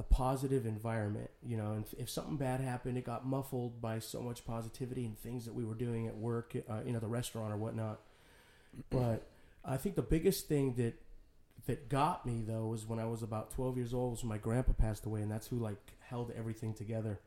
a 0.01 0.03
positive 0.03 0.65
environment. 0.67 1.31
You 1.47 1.57
know, 1.59 1.73
and 1.73 1.85
if 1.99 2.09
something 2.11 2.37
bad 2.37 2.61
happened, 2.61 2.97
it 2.99 3.05
got 3.05 3.25
muffled 3.27 3.81
by 3.81 3.99
so 4.01 4.21
much 4.23 4.45
positivity 4.45 5.05
and 5.05 5.17
things 5.19 5.45
that 5.45 5.55
we 5.55 5.65
were 5.65 5.75
doing 5.75 6.09
at 6.09 6.17
work, 6.17 6.57
uh, 6.69 6.81
you 6.85 6.93
know, 6.93 6.99
the 6.99 7.07
restaurant 7.21 7.53
or 7.53 7.57
whatnot. 7.57 8.01
But 8.91 9.27
I 9.65 9.77
think 9.77 9.95
the 9.97 10.03
biggest 10.17 10.49
thing 10.49 10.75
that 10.75 10.95
that 11.67 11.89
got 11.91 12.25
me 12.25 12.43
though 12.47 12.67
was 12.67 12.87
when 12.87 12.99
I 12.99 13.05
was 13.05 13.23
about 13.23 13.51
12 13.51 13.77
years 13.77 13.93
old 13.95 14.13
was 14.13 14.23
when 14.23 14.31
my 14.31 14.39
grandpa 14.39 14.73
passed 14.73 15.05
away 15.05 15.21
and 15.21 15.31
that's 15.31 15.49
who 15.49 15.57
like 15.59 15.77
held 16.01 16.33
everything 16.37 16.73
together 16.73 17.21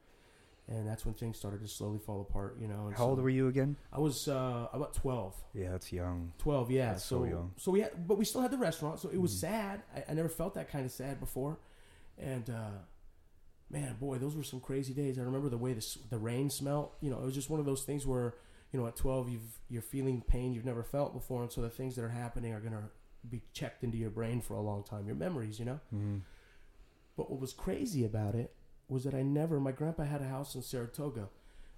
and 0.68 0.88
that's 0.88 1.06
when 1.06 1.14
things 1.14 1.38
started 1.38 1.62
to 1.62 1.68
slowly 1.68 2.00
fall 2.00 2.20
apart 2.22 2.58
you 2.60 2.68
know 2.68 2.88
and 2.88 2.96
How 2.96 3.06
old 3.10 3.22
were 3.22 3.30
you 3.30 3.48
again? 3.50 3.76
I 3.92 4.00
was 4.00 4.28
uh, 4.28 4.68
about 4.74 4.94
12 4.96 5.36
Yeah, 5.54 5.70
that's 5.72 5.92
young. 5.94 6.32
12 6.40 6.72
yeah 6.72 6.94
That's 6.94 7.04
so 7.06 7.20
so 7.20 7.26
young. 7.26 7.52
so 7.58 7.72
we 7.72 7.82
had 7.82 8.08
but 8.08 8.18
we 8.18 8.26
still 8.26 8.42
had 8.42 8.50
the 8.50 8.58
restaurant 8.58 9.00
so 9.00 9.10
it 9.10 9.22
was 9.22 9.32
Mhm. 9.34 9.40
sad 9.42 9.84
I, 9.96 10.04
I 10.10 10.14
never 10.16 10.30
felt 10.30 10.56
that 10.56 10.70
kind 10.72 10.84
of 10.86 10.92
sad 10.92 11.20
before 11.20 11.60
and 12.18 12.50
uh 12.50 12.78
man 13.70 13.96
boy 14.00 14.18
those 14.18 14.36
were 14.36 14.44
some 14.44 14.60
crazy 14.60 14.94
days 14.94 15.18
I 15.18 15.22
remember 15.24 15.50
the 15.50 15.58
way 15.58 15.74
the, 15.74 15.86
the 16.10 16.18
rain 16.18 16.50
smelt 16.50 16.96
you 17.02 17.10
know 17.10 17.20
it 17.20 17.26
was 17.26 17.34
just 17.36 17.50
one 17.50 17.60
of 17.60 17.66
those 17.66 17.84
things 17.84 18.06
where 18.06 18.36
you 18.72 18.80
know 18.80 18.86
at 18.88 18.96
12 18.96 19.30
you've 19.30 19.60
you're 19.70 19.82
feeling 19.82 20.22
pain 20.28 20.54
you've 20.54 20.66
never 20.66 20.84
felt 20.84 21.14
before 21.14 21.42
and 21.42 21.52
so 21.52 21.62
the 21.62 21.70
things 21.70 21.96
that 21.96 22.04
are 22.04 22.10
happening 22.10 22.54
are 22.54 22.60
going 22.60 22.74
to 22.74 22.84
be 23.30 23.42
checked 23.54 23.84
into 23.84 23.98
your 23.98 24.10
brain 24.10 24.42
for 24.42 24.54
a 24.56 24.62
long 24.62 24.84
time 24.84 25.06
your 25.08 25.16
memories 25.16 25.58
you 25.60 25.66
know 25.66 25.80
Mm. 25.96 26.22
but 27.18 27.32
what 27.32 27.40
was 27.40 27.54
crazy 27.54 28.04
about 28.06 28.36
it 28.36 28.54
was 28.90 29.06
that 29.06 29.14
I 29.16 29.22
never. 29.24 29.60
My 29.60 29.72
grandpa 29.72 30.04
had 30.04 30.22
a 30.22 30.28
house 30.28 30.56
in 30.56 30.62
Saratoga, 30.62 31.30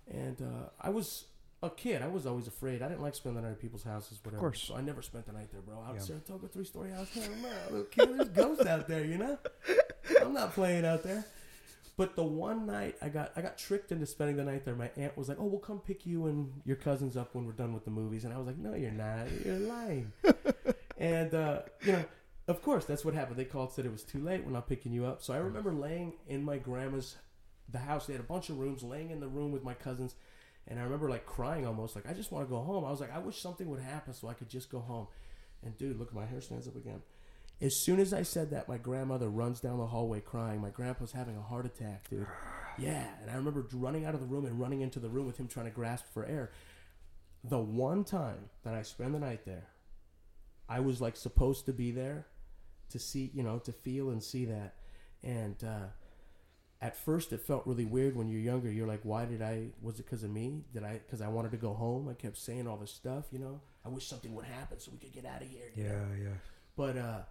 and 0.09 0.41
uh, 0.41 0.69
I 0.81 0.89
was 0.89 1.25
a 1.65 1.69
kid. 1.69 2.01
I 2.01 2.07
was 2.07 2.25
always 2.25 2.47
afraid. 2.47 2.81
I 2.81 2.87
didn't 2.87 3.01
like 3.01 3.15
spending 3.15 3.41
the 3.41 3.47
night 3.47 3.53
at 3.53 3.61
people's 3.61 3.83
houses, 3.83 4.19
whatever. 4.23 4.39
course. 4.39 4.61
So 4.61 4.75
I 4.75 4.81
never 4.81 5.01
spent 5.01 5.25
the 5.25 5.33
night 5.33 5.51
there, 5.51 5.61
bro. 5.61 5.81
Out 5.87 5.95
in 5.95 6.01
Saratoga, 6.01 6.47
three 6.47 6.65
story 6.65 6.91
house. 6.91 7.09
Little 7.69 7.85
kid. 7.85 8.17
There's 8.17 8.29
ghosts 8.29 8.65
out 8.65 8.87
there, 8.87 9.03
you 9.03 9.17
know. 9.17 9.37
I'm 10.21 10.33
not 10.33 10.53
playing 10.53 10.85
out 10.85 11.03
there. 11.03 11.25
But 11.97 12.15
the 12.15 12.23
one 12.23 12.65
night 12.65 12.95
I 13.01 13.07
got 13.07 13.31
I 13.37 13.41
got 13.41 13.57
tricked 13.57 13.91
into 13.91 14.05
spending 14.05 14.35
the 14.35 14.43
night 14.43 14.65
there. 14.65 14.75
My 14.75 14.91
aunt 14.97 15.17
was 15.17 15.29
like, 15.29 15.37
"Oh, 15.39 15.45
we'll 15.45 15.59
come 15.61 15.79
pick 15.79 16.05
you 16.05 16.25
and 16.25 16.51
your 16.65 16.75
cousins 16.75 17.15
up 17.15 17.33
when 17.33 17.45
we're 17.45 17.53
done 17.53 17.73
with 17.73 17.85
the 17.85 17.91
movies," 17.91 18.25
and 18.25 18.33
I 18.33 18.37
was 18.37 18.47
like, 18.47 18.57
"No, 18.57 18.75
you're 18.75 18.91
not. 18.91 19.27
You're 19.45 19.59
lying." 19.59 20.11
and 20.97 21.33
uh, 21.33 21.61
you 21.85 21.93
know, 21.93 22.03
of 22.49 22.61
course, 22.61 22.83
that's 22.83 23.05
what 23.05 23.13
happened. 23.13 23.37
They 23.37 23.45
called, 23.45 23.71
said 23.71 23.85
it 23.85 23.93
was 23.93 24.03
too 24.03 24.19
late. 24.19 24.43
We're 24.45 24.51
not 24.51 24.67
picking 24.67 24.91
you 24.91 25.05
up. 25.05 25.21
So 25.21 25.33
I 25.33 25.37
remember 25.37 25.71
laying 25.71 26.13
in 26.27 26.43
my 26.43 26.57
grandma's 26.57 27.15
the 27.69 27.79
house. 27.79 28.07
They 28.07 28.13
had 28.13 28.19
a 28.19 28.25
bunch 28.25 28.49
of 28.49 28.59
rooms, 28.59 28.83
laying 28.83 29.09
in 29.09 29.21
the 29.21 29.27
room 29.27 29.53
with 29.53 29.63
my 29.63 29.73
cousins, 29.73 30.15
and 30.67 30.79
I 30.79 30.83
remember 30.83 31.09
like 31.09 31.25
crying 31.25 31.65
almost, 31.67 31.95
like 31.95 32.09
I 32.09 32.13
just 32.13 32.31
want 32.31 32.47
to 32.47 32.49
go 32.49 32.61
home. 32.61 32.85
I 32.85 32.91
was 32.91 32.99
like, 32.99 33.13
I 33.13 33.19
wish 33.19 33.41
something 33.41 33.69
would 33.69 33.79
happen 33.79 34.13
so 34.13 34.27
I 34.27 34.33
could 34.33 34.49
just 34.49 34.69
go 34.69 34.79
home. 34.79 35.07
And 35.63 35.77
dude, 35.77 35.99
look, 35.99 36.13
my 36.13 36.25
hair 36.25 36.41
stands 36.41 36.67
up 36.67 36.75
again. 36.75 37.01
As 37.61 37.75
soon 37.83 37.99
as 37.99 38.13
I 38.13 38.23
said 38.23 38.51
that, 38.51 38.67
my 38.67 38.77
grandmother 38.77 39.29
runs 39.29 39.61
down 39.61 39.77
the 39.77 39.87
hallway 39.87 40.19
crying. 40.19 40.61
My 40.61 40.71
grandpa's 40.71 41.13
having 41.13 41.37
a 41.37 41.41
heart 41.41 41.65
attack, 41.65 42.09
dude. 42.09 42.27
Yeah, 42.77 43.07
and 43.21 43.31
I 43.31 43.35
remember 43.35 43.65
running 43.73 44.05
out 44.05 44.13
of 44.13 44.19
the 44.19 44.25
room 44.25 44.45
and 44.45 44.59
running 44.59 44.81
into 44.81 44.99
the 44.99 45.07
room 45.07 45.25
with 45.25 45.37
him 45.37 45.47
trying 45.47 45.67
to 45.67 45.71
grasp 45.71 46.05
for 46.13 46.25
air. 46.25 46.51
The 47.45 47.59
one 47.59 48.03
time 48.03 48.49
that 48.63 48.73
I 48.73 48.81
spent 48.81 49.13
the 49.13 49.19
night 49.19 49.45
there, 49.45 49.67
I 50.67 50.81
was 50.81 50.99
like 50.99 51.15
supposed 51.15 51.65
to 51.67 51.73
be 51.73 51.91
there 51.91 52.25
to 52.89 52.99
see, 52.99 53.31
you 53.33 53.43
know, 53.43 53.59
to 53.59 53.71
feel 53.71 54.09
and 54.09 54.21
see 54.21 54.45
that. 54.45 54.75
And 55.23 55.55
uh, 55.63 55.87
at 56.85 56.95
first, 56.95 57.33
it 57.33 57.41
felt 57.41 57.65
really 57.65 57.83
weird 57.83 58.15
when 58.15 58.29
you're 58.29 58.39
younger. 58.39 58.71
You're 58.71 58.85
like, 58.85 58.99
why 59.01 59.25
did 59.25 59.41
I? 59.41 59.69
Was 59.81 59.99
it 59.99 60.05
because 60.05 60.23
of 60.23 60.29
me? 60.29 60.65
Did 60.71 60.83
I? 60.83 60.99
Because 61.03 61.19
I 61.19 61.27
wanted 61.27 61.49
to 61.51 61.57
go 61.57 61.73
home. 61.73 62.07
I 62.07 62.13
kept 62.13 62.37
saying 62.37 62.67
all 62.67 62.77
this 62.77 62.91
stuff, 62.91 63.25
you 63.31 63.39
know. 63.39 63.59
I 63.83 63.89
wish 63.89 64.05
something 64.05 64.35
would 64.35 64.45
happen 64.45 64.79
so 64.79 64.91
we 64.91 64.99
could 64.99 65.11
get 65.11 65.25
out 65.25 65.41
of 65.41 65.49
here. 65.49 65.71
you 65.75 65.83
know? 65.85 65.89
Yeah, 65.89 66.23
yeah. 66.25 66.35
But 66.77 66.97
uh, 66.97 67.21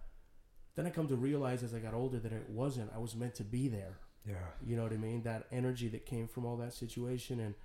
then 0.75 0.85
I 0.85 0.89
come 0.89 1.07
to 1.07 1.15
realize 1.15 1.63
as 1.63 1.73
I 1.73 1.79
got 1.79 1.93
older 1.93 2.19
that 2.19 2.33
it 2.33 2.49
wasn't. 2.49 2.91
I 2.93 2.99
was 2.99 3.15
meant 3.15 3.35
to 3.35 3.43
be 3.45 3.69
there. 3.69 3.97
Yeah. 4.27 4.35
You 4.65 4.75
know 4.75 4.83
what 4.83 4.91
I 4.91 4.97
mean? 4.97 5.23
That 5.23 5.45
energy 5.53 5.87
that 5.89 6.05
came 6.05 6.27
from 6.27 6.45
all 6.45 6.57
that 6.57 6.73
situation 6.73 7.39
and 7.39 7.55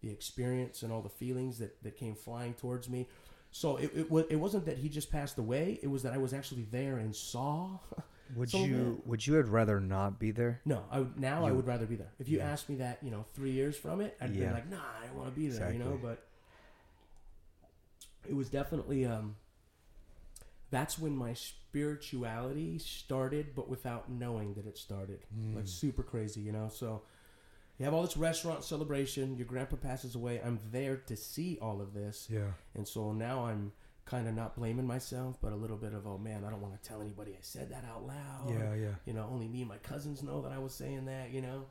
the 0.00 0.10
experience 0.10 0.82
and 0.82 0.92
all 0.92 1.02
the 1.02 1.08
feelings 1.08 1.58
that, 1.58 1.80
that 1.84 1.96
came 1.96 2.16
flying 2.16 2.54
towards 2.54 2.88
me. 2.88 3.08
So 3.52 3.76
it, 3.76 3.92
it, 3.94 4.26
it 4.30 4.36
wasn't 4.36 4.66
that 4.66 4.78
he 4.78 4.88
just 4.88 5.12
passed 5.12 5.38
away. 5.38 5.78
It 5.82 5.88
was 5.88 6.02
that 6.02 6.14
I 6.14 6.18
was 6.18 6.32
actually 6.32 6.66
there 6.70 6.96
and 6.96 7.14
saw. 7.14 7.78
Would 8.34 8.50
So, 8.50 8.64
you 8.64 8.74
man- 8.76 9.02
would 9.04 9.26
you 9.26 9.34
had 9.34 9.48
rather 9.48 9.78
not 9.80 10.18
be 10.18 10.30
there? 10.30 10.60
no, 10.64 10.84
I 10.90 11.00
would, 11.00 11.18
now 11.18 11.44
I 11.44 11.52
would 11.52 11.66
rather 11.66 11.86
be 11.86 11.96
there. 11.96 12.12
If 12.18 12.28
you 12.28 12.38
Yeah. 12.38 12.50
asked 12.50 12.68
me 12.68 12.76
that, 12.76 13.02
you 13.02 13.10
know, 13.10 13.24
three 13.34 13.50
years 13.52 13.76
from 13.76 14.00
it, 14.00 14.16
I'd 14.20 14.34
Yeah. 14.34 14.48
be 14.48 14.54
like, 14.54 14.70
nah, 14.70 14.78
I 15.02 15.06
don't 15.06 15.16
want 15.16 15.28
to 15.34 15.38
be 15.38 15.48
there, 15.48 15.70
you 15.72 15.78
know. 15.78 15.98
But 16.00 16.26
it 18.28 18.34
was 18.34 18.48
definitely 18.48 19.04
um. 19.04 19.36
That's 20.70 20.98
when 20.98 21.14
my 21.14 21.34
spirituality 21.34 22.78
started, 22.78 23.54
but 23.54 23.68
without 23.68 24.10
knowing 24.10 24.54
that 24.54 24.66
it 24.66 24.78
started. 24.78 25.20
Like 25.54 25.64
Mm. 25.64 25.68
super 25.68 26.02
crazy, 26.02 26.40
you 26.40 26.50
know. 26.52 26.68
So 26.70 27.02
you 27.78 27.84
have 27.84 27.92
all 27.92 28.00
this 28.02 28.16
restaurant 28.16 28.64
celebration. 28.64 29.36
Your 29.36 29.46
grandpa 29.46 29.76
passes 29.76 30.14
away. 30.14 30.40
I'm 30.40 30.58
there 30.70 30.96
to 30.96 31.14
see 31.16 31.58
all 31.60 31.82
of 31.82 31.92
this, 31.92 32.28
Yeah. 32.30 32.52
and 32.74 32.88
so 32.88 33.12
now 33.12 33.44
I'm 33.44 33.72
kind 34.04 34.28
of 34.28 34.34
not 34.34 34.56
blaming 34.56 34.86
myself, 34.86 35.36
but 35.40 35.52
a 35.52 35.56
little 35.56 35.76
bit 35.76 35.94
of 35.94 36.06
oh 36.06 36.18
man, 36.18 36.44
I 36.44 36.50
don't 36.50 36.60
want 36.60 36.80
to 36.80 36.88
tell 36.88 37.00
anybody 37.00 37.32
I 37.32 37.40
said 37.40 37.70
that 37.70 37.84
out 37.84 38.06
loud. 38.06 38.50
Yeah, 38.50 38.74
yeah. 38.74 38.94
You 39.06 39.12
know, 39.12 39.28
only 39.30 39.48
me 39.48 39.60
and 39.60 39.68
my 39.68 39.78
cousins 39.78 40.22
know 40.22 40.42
that 40.42 40.52
I 40.52 40.58
was 40.58 40.74
saying 40.74 41.06
that. 41.06 41.30
You 41.30 41.42
know, 41.42 41.66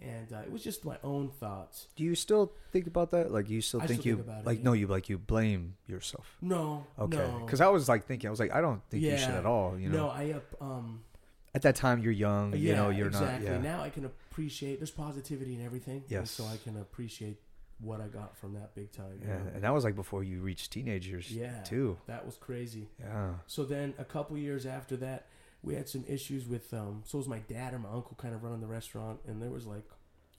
and 0.00 0.32
uh, 0.32 0.38
it 0.38 0.52
was 0.52 0.62
just 0.62 0.84
my 0.84 0.96
own 1.04 1.30
thoughts. 1.30 1.88
Do 1.96 2.04
you 2.04 2.14
still 2.14 2.52
think 2.72 2.86
about 2.86 3.10
that? 3.12 3.32
Like 3.32 3.48
you 3.48 3.60
still 3.60 3.82
I 3.82 3.86
think 3.86 4.00
still 4.00 4.10
you 4.10 4.16
think 4.16 4.26
about 4.28 4.40
it, 4.40 4.46
like 4.46 4.58
yeah. 4.58 4.64
no, 4.64 4.72
you 4.72 4.86
like 4.86 5.08
you 5.08 5.18
blame 5.18 5.76
yourself. 5.86 6.36
No, 6.40 6.86
Okay, 6.98 7.16
no, 7.16 7.42
because 7.44 7.60
I 7.60 7.68
was 7.68 7.88
like 7.88 8.06
thinking, 8.06 8.28
I 8.28 8.30
was 8.30 8.40
like, 8.40 8.52
I 8.52 8.60
don't 8.60 8.82
think 8.90 9.02
you 9.02 9.16
should 9.16 9.30
at 9.30 9.46
all. 9.46 9.78
You 9.78 9.90
know, 9.90 10.06
no, 10.06 10.08
I 10.08 10.32
up 10.32 10.44
um. 10.60 11.04
at 11.54 11.62
that 11.62 11.76
time 11.76 12.00
you're 12.00 12.12
young. 12.12 12.52
Yeah, 12.52 12.58
you 12.58 12.74
know, 12.74 12.90
you're 12.90 13.08
exactly. 13.08 13.48
not. 13.48 13.62
Yeah. 13.62 13.76
Now 13.76 13.82
I 13.82 13.90
can 13.90 14.04
appreciate 14.04 14.80
there's 14.80 14.90
positivity 14.90 15.54
in 15.54 15.64
everything. 15.64 16.04
Yes. 16.08 16.30
so 16.30 16.44
I 16.44 16.56
can 16.62 16.76
appreciate 16.76 17.38
what 17.80 18.00
I 18.00 18.06
got 18.06 18.36
from 18.36 18.54
that 18.54 18.74
big 18.74 18.92
time. 18.92 19.20
yeah, 19.20 19.28
know? 19.28 19.50
and 19.54 19.64
that 19.64 19.74
was 19.74 19.84
like 19.84 19.96
before 19.96 20.22
you 20.22 20.40
reached 20.40 20.72
teenagers. 20.72 21.30
Yeah. 21.30 21.60
Too. 21.62 21.98
That 22.06 22.24
was 22.24 22.36
crazy. 22.36 22.88
Yeah. 23.00 23.34
So 23.46 23.64
then 23.64 23.94
a 23.98 24.04
couple 24.04 24.36
years 24.36 24.66
after 24.66 24.96
that, 24.98 25.26
we 25.62 25.74
had 25.74 25.88
some 25.88 26.04
issues 26.06 26.46
with 26.46 26.72
um 26.74 27.02
so 27.04 27.18
was 27.18 27.28
my 27.28 27.40
dad 27.40 27.72
and 27.72 27.82
my 27.82 27.88
uncle 27.90 28.16
kind 28.16 28.34
of 28.34 28.42
running 28.42 28.60
the 28.60 28.66
restaurant 28.66 29.20
and 29.26 29.40
there 29.40 29.50
was 29.50 29.66
like 29.66 29.84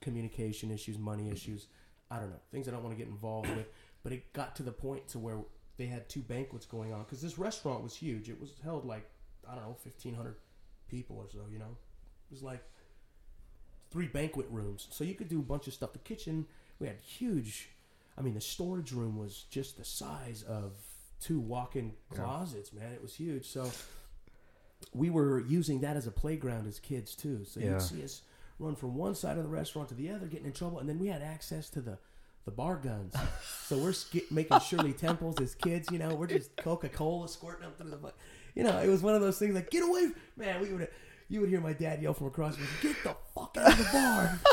communication 0.00 0.70
issues, 0.70 0.98
money 0.98 1.30
issues, 1.30 1.66
I 2.10 2.18
don't 2.18 2.30
know, 2.30 2.40
things 2.50 2.68
I 2.68 2.70
don't 2.70 2.82
want 2.82 2.96
to 2.96 3.02
get 3.02 3.10
involved 3.10 3.48
with, 3.50 3.66
but 4.02 4.12
it 4.12 4.32
got 4.32 4.56
to 4.56 4.62
the 4.62 4.72
point 4.72 5.08
to 5.08 5.18
where 5.18 5.38
they 5.76 5.86
had 5.86 6.08
two 6.08 6.20
banquets 6.20 6.64
going 6.64 6.92
on 6.92 7.04
cuz 7.04 7.20
this 7.20 7.38
restaurant 7.38 7.82
was 7.82 7.96
huge. 7.96 8.28
It 8.28 8.40
was 8.40 8.52
held 8.62 8.84
like 8.84 9.10
I 9.48 9.54
don't 9.54 9.64
know, 9.64 9.76
1500 9.82 10.36
people 10.88 11.18
or 11.18 11.28
so, 11.30 11.40
you 11.52 11.58
know. 11.58 11.76
It 12.28 12.34
was 12.34 12.42
like 12.42 12.64
three 13.90 14.06
banquet 14.06 14.46
rooms. 14.50 14.88
So 14.90 15.04
you 15.04 15.14
could 15.14 15.28
do 15.28 15.38
a 15.38 15.42
bunch 15.42 15.66
of 15.66 15.72
stuff. 15.72 15.92
The 15.92 15.98
kitchen, 16.00 16.46
we 16.78 16.86
had 16.86 16.96
huge 17.00 17.68
I 18.18 18.22
mean, 18.22 18.32
the 18.34 18.40
storage 18.40 18.92
room 18.92 19.18
was 19.18 19.44
just 19.50 19.76
the 19.76 19.84
size 19.84 20.42
of 20.48 20.72
two 21.20 21.38
walk-in 21.38 21.92
Yeah. 22.12 22.18
closets, 22.24 22.72
man. 22.72 22.92
It 22.92 23.02
was 23.02 23.14
huge. 23.14 23.46
So 23.46 23.70
we 24.94 25.10
were 25.10 25.40
using 25.40 25.80
that 25.80 25.96
as 25.96 26.06
a 26.06 26.10
playground 26.10 26.66
as 26.66 26.78
kids 26.78 27.14
too. 27.14 27.44
So 27.44 27.60
Yeah. 27.60 27.72
you'd 27.72 27.82
see 27.82 28.02
us 28.02 28.22
run 28.58 28.74
from 28.74 28.94
one 28.96 29.14
side 29.14 29.36
of 29.36 29.44
the 29.44 29.50
restaurant 29.50 29.88
to 29.90 29.94
the 29.94 30.10
other, 30.10 30.26
getting 30.26 30.46
in 30.46 30.52
trouble, 30.52 30.78
and 30.78 30.88
then 30.88 30.98
we 30.98 31.08
had 31.08 31.22
access 31.22 31.68
to 31.70 31.80
the 31.80 31.98
the 32.46 32.52
bar 32.52 32.76
guns. 32.76 33.12
so 33.66 33.76
we're 33.76 33.92
sk- 33.92 34.30
making 34.30 34.60
Shirley 34.60 34.92
Temples 35.06 35.40
as 35.40 35.56
kids. 35.56 35.88
You 35.90 35.98
know, 35.98 36.14
we're 36.14 36.28
just 36.28 36.54
Coca 36.56 36.88
Cola 36.88 37.28
squirting 37.28 37.62
them 37.62 37.72
through 37.76 37.90
the. 37.90 38.12
You 38.54 38.62
know, 38.62 38.78
it 38.80 38.86
was 38.88 39.02
one 39.02 39.16
of 39.16 39.20
those 39.20 39.36
things 39.38 39.52
like 39.54 39.68
get 39.68 39.82
away, 39.82 40.12
man. 40.36 40.60
We 40.62 40.72
would 40.72 40.88
you 41.28 41.40
would 41.40 41.48
hear 41.50 41.60
my 41.60 41.72
dad 41.72 42.00
yell 42.00 42.14
from 42.14 42.28
across 42.28 42.54
the 42.54 42.60
room, 42.62 42.70
"Get 42.80 42.96
the 43.02 43.16
fuck 43.34 43.56
out 43.58 43.72
of 43.72 43.78
the 43.78 43.84
bar!" 43.92 44.40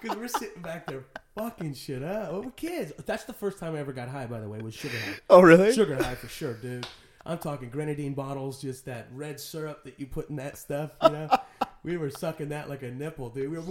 Because 0.00 0.16
we're 0.16 0.28
sitting 0.28 0.62
back 0.62 0.86
there 0.86 1.04
fucking 1.36 1.74
shit 1.74 2.02
up. 2.02 2.32
We're 2.44 2.50
kids. 2.52 2.92
That's 3.06 3.24
the 3.24 3.32
first 3.32 3.58
time 3.58 3.74
I 3.74 3.80
ever 3.80 3.92
got 3.92 4.08
high, 4.08 4.26
by 4.26 4.40
the 4.40 4.48
way, 4.48 4.58
was 4.60 4.74
sugar 4.74 4.96
high. 4.98 5.14
Oh 5.30 5.40
really? 5.42 5.72
Sugar 5.72 5.96
high 5.96 6.14
for 6.14 6.28
sure, 6.28 6.54
dude. 6.54 6.86
I'm 7.26 7.38
talking 7.38 7.68
grenadine 7.68 8.14
bottles, 8.14 8.60
just 8.62 8.86
that 8.86 9.08
red 9.12 9.38
syrup 9.38 9.84
that 9.84 9.98
you 10.00 10.06
put 10.06 10.30
in 10.30 10.36
that 10.36 10.56
stuff. 10.56 10.92
You 11.02 11.10
know, 11.10 11.28
we 11.82 11.96
were 11.96 12.10
sucking 12.10 12.50
that 12.50 12.68
like 12.68 12.82
a 12.82 12.90
nipple, 12.90 13.28
dude. 13.30 13.50
We 13.50 13.58
were 13.58 13.64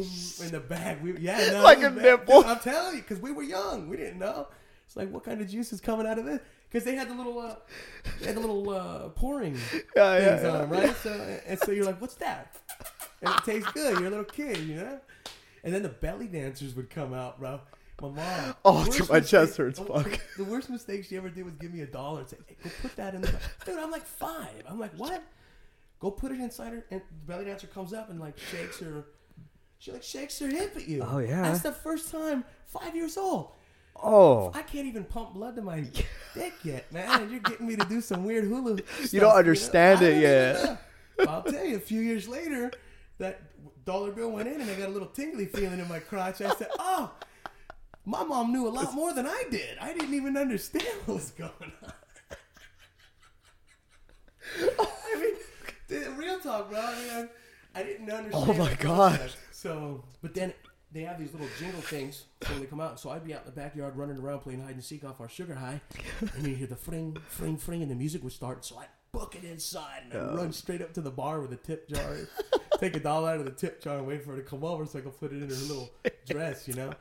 in 0.44 0.52
the 0.52 0.60
bag. 0.60 1.02
We 1.02 1.18
yeah, 1.18 1.38
no, 1.54 1.64
Like 1.64 1.80
a 1.80 1.90
bad. 1.90 2.02
nipple? 2.04 2.42
Dude, 2.42 2.52
I'm 2.52 2.60
telling 2.60 2.96
you, 2.98 3.02
because 3.02 3.20
we 3.20 3.32
were 3.32 3.44
young, 3.44 3.88
we 3.90 3.98
didn't 3.98 4.20
know. 4.20 4.48
It's 4.86 4.96
like 4.96 5.10
what 5.12 5.24
kind 5.24 5.42
of 5.42 5.50
juice 5.50 5.74
is 5.74 5.82
coming 5.82 6.06
out 6.08 6.20
of 6.20 6.26
this? 6.26 6.40
Because 6.70 6.84
they 6.84 6.96
had 6.96 7.10
the 7.10 7.16
little, 7.16 7.40
uh, 7.40 7.56
they 8.20 8.28
had 8.28 8.36
the 8.36 8.42
little 8.42 8.70
uh, 8.70 9.10
pouring 9.10 9.54
Yeah, 9.96 10.18
things 10.20 10.44
yeah, 10.44 10.50
on 10.50 10.54
yeah. 10.54 10.66
them, 10.66 10.70
right? 10.70 10.96
So 10.98 11.40
and 11.48 11.60
so 11.60 11.72
you're 11.72 11.86
like, 11.86 12.00
what's 12.00 12.16
that? 12.16 12.56
And 13.22 13.34
it 13.34 13.44
tastes 13.46 13.72
good. 13.72 13.98
You're 13.98 14.08
a 14.08 14.12
little 14.12 14.26
kid, 14.26 14.58
you 14.60 14.76
know. 14.76 15.00
And 15.64 15.74
then 15.74 15.84
the 15.84 15.90
belly 15.90 16.28
dancers 16.28 16.76
would 16.76 16.90
come 16.90 17.14
out, 17.14 17.40
bro. 17.40 17.60
My 18.02 18.10
mom. 18.10 18.56
Oh, 18.64 18.84
the 18.84 18.92
dude, 18.92 19.00
worst 19.02 19.12
my 19.12 19.20
chest 19.22 19.58
hurts, 19.58 19.80
the- 19.80 19.86
fuck. 19.86 20.20
The 20.38 20.44
worst 20.44 20.70
mistake 20.70 21.06
she 21.06 21.18
ever 21.18 21.30
did 21.30 21.46
was 21.46 21.56
give 21.56 21.74
me 21.74 21.82
a 21.82 21.88
dollar 21.88 22.20
and 22.20 22.30
say, 22.30 22.38
hey, 22.46 22.56
"Go 22.64 22.70
put 22.82 22.96
that 22.96 23.16
in 23.16 23.22
the." 23.22 23.34
Dude, 23.66 23.80
I'm 23.80 23.90
like 23.90 24.06
five. 24.06 24.64
I'm 24.70 24.80
like, 24.80 24.94
what? 24.98 25.24
Go 26.00 26.12
put 26.12 26.32
it 26.32 26.40
inside 26.40 26.74
her, 26.74 26.86
and 26.92 27.02
the 27.02 27.16
belly 27.26 27.46
dancer 27.46 27.66
comes 27.66 27.94
up 27.94 28.10
and 28.12 28.20
like 28.20 28.38
shakes 28.38 28.80
her. 28.82 29.06
She 29.80 29.92
like 29.92 30.04
shakes 30.04 30.38
her 30.40 30.48
hip 30.48 30.74
at 30.76 30.88
you. 30.88 31.04
Oh, 31.08 31.18
yeah. 31.20 31.42
That's 31.44 31.62
the 31.62 31.72
first 31.72 32.12
time. 32.12 32.46
Five 32.68 32.96
years 32.96 33.18
old. 33.18 33.52
Oh, 33.96 34.52
I 34.54 34.62
can't 34.62 34.86
even 34.86 35.04
pump 35.04 35.34
blood 35.34 35.56
to 35.56 35.64
my 35.64 35.84
dick 36.36 36.54
yet, 36.64 36.92
man. 36.94 37.22
And 37.24 37.32
you're 37.32 37.40
getting 37.40 37.66
me 37.68 37.76
to 37.76 37.86
do 37.86 38.00
some 38.00 38.26
weird 38.26 38.44
hula. 38.46 38.78
stuff, 39.04 39.12
don't 39.22 39.36
understand 39.36 40.02
I 40.02 40.06
it 40.06 40.22
yet. 40.22 40.56
even 40.56 40.66
know. 40.68 40.78
But 41.18 41.30
I'll 41.30 41.44
tell 41.44 41.66
you, 41.66 41.78
a 41.78 41.80
few 41.80 42.02
years 42.02 42.28
later, 42.28 42.72
that 43.18 43.42
dollar 43.88 44.12
bill 44.12 44.32
went 44.32 44.48
in, 44.50 44.62
and 44.62 44.70
I 44.70 44.76
got 44.76 44.90
a 44.90 44.92
little 44.92 45.08
tingly 45.08 45.46
feeling 45.46 45.80
in 45.80 45.88
my 45.88 46.00
crotch. 46.00 46.42
I 46.42 46.54
said, 46.56 46.68
"Oh, 46.78 47.10
my 48.06 48.24
mom 48.24 48.52
knew 48.52 48.68
a 48.68 48.70
lot 48.70 48.94
more 48.94 49.14
than 49.14 49.26
I 49.26 49.46
did. 49.50 49.78
I 49.82 49.94
didn't 49.94 50.14
even 50.14 50.38
understand 50.38 50.86
what 51.06 51.16
was 51.16 51.32
going 51.32 51.72
on." 51.84 51.94
I 54.80 55.20
mean, 55.90 56.18
real 56.18 56.40
talk, 56.40 56.70
bro. 56.70 56.80
I 56.80 56.96
mean, 56.96 57.30
I, 57.74 57.80
I 57.80 57.84
didn't 57.84 58.12
understand. 58.12 58.50
Oh 58.50 58.54
my 58.54 58.74
God. 58.76 59.32
So, 59.52 60.04
but 60.22 60.34
then 60.34 60.54
they 60.92 61.02
have 61.02 61.18
these 61.20 61.32
little 61.32 61.48
jingle 61.58 61.82
things 61.82 62.26
when 62.48 62.60
they 62.60 62.66
come 62.66 62.82
out. 62.82 63.00
So 63.00 63.10
I'd 63.10 63.26
be 63.26 63.34
out 63.34 63.42
in 63.42 63.46
the 63.46 63.52
backyard 63.52 63.96
running 63.96 64.18
around 64.18 64.42
playing 64.42 64.62
hide 64.62 64.74
and 64.76 64.84
seek 64.84 65.06
off 65.06 65.22
our 65.22 65.30
sugar 65.30 65.56
high, 65.56 65.82
and 66.36 66.46
you 66.46 66.56
hear 66.56 66.68
the 66.68 66.76
fring, 66.76 67.18
fring, 67.30 67.58
fring, 67.58 67.82
and 67.82 67.90
the 67.90 67.96
music 67.96 68.22
would 68.24 68.34
start. 68.34 68.66
So 68.66 68.78
I'd 68.78 68.88
book 69.12 69.36
it 69.36 69.44
inside 69.44 70.04
and 70.12 70.14
I'd 70.22 70.36
run 70.36 70.52
straight 70.54 70.82
up 70.82 70.94
to 70.94 71.02
the 71.02 71.12
bar 71.12 71.40
with 71.42 71.52
a 71.54 71.56
tip 71.58 71.88
jar, 71.90 72.16
take 72.80 72.96
a 72.96 73.00
dollar 73.00 73.32
out 73.32 73.40
of 73.40 73.46
the 73.46 73.52
tip 73.52 73.82
jar, 73.82 73.98
and 73.98 74.08
wait 74.08 74.24
for 74.24 74.32
her 74.32 74.38
to 74.38 74.44
come 74.44 74.64
over 74.64 74.86
so 74.86 75.00
I 75.00 75.02
can 75.02 75.12
put 75.12 75.32
it 75.32 75.42
in 75.42 75.50
her 75.50 75.56
little 75.56 75.90
dress. 76.30 76.68
You 76.68 76.76
know? 76.76 76.92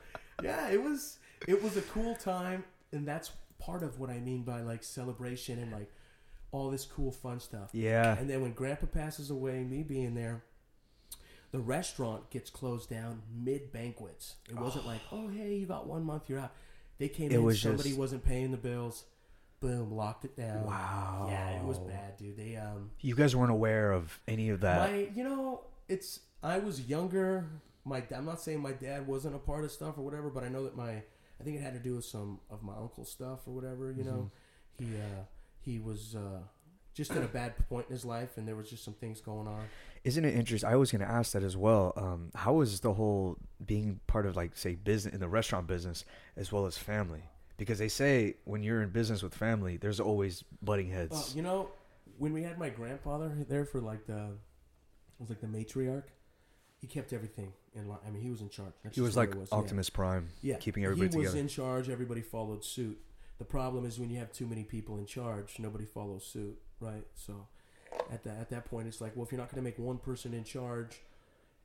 Yeah, 0.43 0.69
it 0.69 0.81
was 0.81 1.19
it 1.47 1.61
was 1.61 1.77
a 1.77 1.81
cool 1.81 2.15
time, 2.15 2.63
and 2.91 3.07
that's 3.07 3.31
part 3.59 3.83
of 3.83 3.99
what 3.99 4.09
I 4.09 4.19
mean 4.19 4.43
by 4.43 4.61
like 4.61 4.83
celebration 4.83 5.59
and 5.59 5.71
like 5.71 5.91
all 6.51 6.69
this 6.69 6.85
cool 6.85 7.11
fun 7.11 7.39
stuff. 7.39 7.69
yeah. 7.73 8.17
And 8.17 8.29
then 8.29 8.41
when 8.41 8.53
Grandpa 8.53 8.85
passes 8.85 9.29
away, 9.29 9.63
me 9.63 9.83
being 9.83 10.15
there, 10.15 10.43
the 11.51 11.59
restaurant 11.59 12.29
gets 12.29 12.49
closed 12.49 12.89
down 12.89 13.21
mid 13.35 13.71
banquets. 13.73 14.35
It 14.49 14.55
wasn't 14.55 14.85
like, 14.85 15.01
oh 15.11 15.27
hey, 15.27 15.55
you 15.55 15.65
got 15.65 15.87
one 15.87 16.03
month, 16.03 16.29
you're 16.29 16.39
out. 16.39 16.53
They 16.99 17.09
came 17.09 17.31
It 17.31 17.35
in, 17.35 17.43
was 17.43 17.61
somebody 17.61 17.89
just- 17.89 17.99
wasn't 17.99 18.25
paying 18.25 18.51
the 18.51 18.57
bills, 18.57 19.03
boom, 19.59 19.91
locked 19.91 20.25
it 20.25 20.35
down. 20.37 20.65
Wow. 20.65 21.27
Yeah, 21.29 21.49
it 21.51 21.63
was 21.63 21.79
bad, 21.79 22.17
dude. 22.17 22.37
They 22.37 22.55
um, 22.55 22.91
You 23.01 23.15
guys 23.15 23.35
weren't 23.35 23.51
aware 23.51 23.91
of 23.91 24.19
any 24.27 24.49
of 24.49 24.61
that. 24.61 24.91
my 24.91 25.09
you 25.15 25.23
know, 25.23 25.61
it's 25.87 26.19
I 26.43 26.59
was 26.59 26.81
younger. 26.81 27.45
My 27.85 28.03
I'm 28.15 28.25
not 28.25 28.41
saying 28.41 28.61
my 28.61 28.73
dad 28.73 29.07
wasn't 29.07 29.35
a 29.35 29.39
part 29.39 29.63
of 29.63 29.71
stuff 29.71 29.97
or 29.97 30.01
whatever, 30.01 30.29
but 30.29 30.43
I 30.43 30.49
know 30.49 30.63
that 30.63 30.75
my 30.75 30.91
I 31.39 31.43
think 31.43 31.57
it 31.57 31.61
had 31.61 31.73
to 31.73 31.79
do 31.79 31.95
with 31.95 32.05
some 32.05 32.39
of 32.49 32.63
my 32.63 32.73
uncle's 32.73 33.09
stuff 33.09 33.39
or 33.47 33.53
whatever. 33.53 33.91
You 33.91 34.03
know, 34.03 34.31
he 34.77 34.85
uh, 34.85 35.23
he 35.59 35.79
was 35.79 36.15
uh, 36.15 36.39
just 36.93 37.11
at 37.11 37.23
a 37.23 37.27
bad 37.27 37.53
point 37.69 37.85
in 37.89 37.93
his 37.93 38.05
life, 38.05 38.37
and 38.37 38.47
there 38.47 38.55
was 38.55 38.69
just 38.69 38.83
some 38.83 38.95
things 38.95 39.21
going 39.21 39.47
on. 39.47 39.65
Isn't 40.03 40.25
it 40.25 40.35
interesting? 40.35 40.69
I 40.69 40.75
was 40.75 40.91
going 40.91 41.01
to 41.01 41.09
ask 41.11 41.33
that 41.33 41.43
as 41.43 41.57
well. 41.57 41.93
Um, 41.97 42.31
how 42.33 42.53
was 42.53 42.79
the 42.79 42.93
whole 42.93 43.37
being 43.65 43.99
part 44.07 44.25
of 44.25 44.35
like 44.35 44.55
say 44.57 44.75
business 44.75 45.13
in 45.13 45.19
the 45.19 45.27
restaurant 45.27 45.67
business 45.67 46.05
as 46.35 46.51
well 46.51 46.65
as 46.65 46.77
family? 46.77 47.23
Because 47.57 47.79
they 47.79 47.87
say 47.87 48.35
when 48.45 48.61
you're 48.63 48.81
in 48.83 48.89
business 48.89 49.23
with 49.23 49.33
family, 49.33 49.77
there's 49.77 49.99
always 49.99 50.43
butting 50.61 50.89
heads. 50.89 51.11
Well, 51.11 51.27
you 51.33 51.41
know, 51.41 51.69
when 52.17 52.33
we 52.33 52.43
had 52.43 52.57
my 52.59 52.69
grandfather 52.69 53.31
there 53.49 53.65
for 53.65 53.81
like 53.81 54.05
the, 54.05 54.25
it 54.25 55.19
was 55.19 55.29
like 55.29 55.41
the 55.41 55.47
matriarch. 55.47 56.03
He 56.79 56.85
kept 56.85 57.11
everything 57.11 57.53
in 57.73 57.87
line. 57.87 57.97
I 58.05 58.11
mean, 58.11 58.21
he 58.21 58.29
was 58.29 58.41
in 58.41 58.49
charge. 58.49 58.73
That's 58.83 58.95
he 58.95 59.01
was 59.01 59.17
like 59.17 59.33
was. 59.33 59.49
Yeah. 59.51 59.57
Optimus 59.57 59.89
Prime, 59.89 60.29
Yeah, 60.43 60.57
keeping 60.57 60.83
everybody 60.85 61.09
he 61.09 61.17
was 61.17 61.29
together. 61.29 61.39
in 61.39 61.47
charge. 61.47 61.89
Everybody 61.89 62.21
followed 62.21 62.63
suit. 62.63 62.99
The 63.39 63.45
problem 63.45 63.85
is 63.85 63.99
when 63.99 64.11
you 64.11 64.19
have 64.19 64.31
too 64.31 64.45
many 64.45 64.63
people 64.63 64.97
in 64.99 65.07
charge, 65.07 65.57
nobody 65.57 65.85
follows 65.85 66.23
suit, 66.25 66.57
right? 66.79 67.05
So, 67.15 67.47
at 68.11 68.23
that 68.25 68.37
at 68.39 68.49
that 68.51 68.65
point, 68.65 68.87
it's 68.87 69.01
like, 69.01 69.15
well, 69.15 69.25
if 69.25 69.31
you're 69.31 69.39
not 69.39 69.49
going 69.49 69.63
to 69.63 69.67
make 69.67 69.79
one 69.79 69.97
person 69.97 70.35
in 70.35 70.43
charge, 70.43 71.01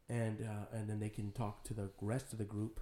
and 0.09 0.41
uh, 0.41 0.77
and 0.77 0.89
then 0.89 0.99
they 0.99 1.09
can 1.11 1.31
talk 1.33 1.63
to 1.65 1.75
the 1.75 1.91
rest 2.01 2.33
of 2.33 2.39
the 2.39 2.45
group, 2.45 2.81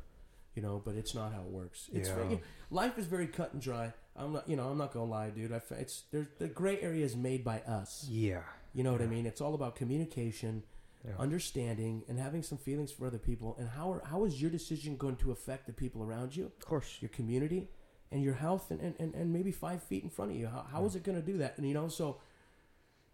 you 0.54 0.62
know. 0.62 0.80
But 0.84 0.94
it's 0.94 1.14
not 1.14 1.32
how 1.32 1.40
it 1.42 1.48
works. 1.50 1.88
It's 1.92 2.08
Yeah. 2.08 2.14
very, 2.16 2.40
life 2.70 2.98
is 2.98 3.06
very 3.06 3.26
cut 3.26 3.52
and 3.52 3.62
dry. 3.62 3.92
I'm 4.16 4.32
not, 4.32 4.48
you 4.48 4.56
know, 4.56 4.68
I'm 4.68 4.78
not 4.78 4.92
gonna 4.92 5.10
lie, 5.10 5.30
dude. 5.30 5.52
I, 5.52 5.60
it's 5.76 6.02
there's 6.10 6.26
the 6.38 6.48
gray 6.48 6.80
area 6.80 7.04
is 7.04 7.16
made 7.16 7.44
by 7.44 7.60
us. 7.60 8.06
yeah, 8.08 8.42
You 8.74 8.82
know 8.84 8.92
what 8.92 9.02
I 9.02 9.06
mean? 9.06 9.26
It's 9.26 9.40
all 9.40 9.54
about 9.54 9.76
communication, 9.76 10.62
Yeah. 11.04 11.12
understanding, 11.18 12.02
and 12.08 12.18
having 12.18 12.42
some 12.42 12.58
feelings 12.58 12.92
for 12.92 13.06
other 13.06 13.18
people. 13.18 13.56
And 13.58 13.68
how 13.70 13.90
are, 13.92 14.02
how 14.04 14.24
is 14.24 14.40
your 14.42 14.50
decision 14.50 14.96
going 14.96 15.16
to 15.16 15.30
affect 15.30 15.66
the 15.66 15.72
people 15.72 16.02
around 16.02 16.36
you? 16.36 16.46
of 16.46 16.58
course. 16.58 16.98
your 17.00 17.08
community 17.08 17.68
and 18.12 18.22
your 18.22 18.34
health 18.34 18.70
and, 18.72 18.80
and, 18.80 18.94
and, 18.98 19.14
and 19.14 19.32
maybe 19.32 19.52
five 19.52 19.82
feet 19.84 20.02
in 20.02 20.10
front 20.10 20.32
of 20.32 20.36
you. 20.36 20.48
How, 20.48 20.66
how 20.70 20.84
is 20.84 20.94
it 20.96 21.04
going 21.04 21.18
to 21.18 21.24
do 21.24 21.38
that? 21.38 21.56
And 21.56 21.66
you 21.66 21.72
know, 21.74 21.88
so 21.88 22.18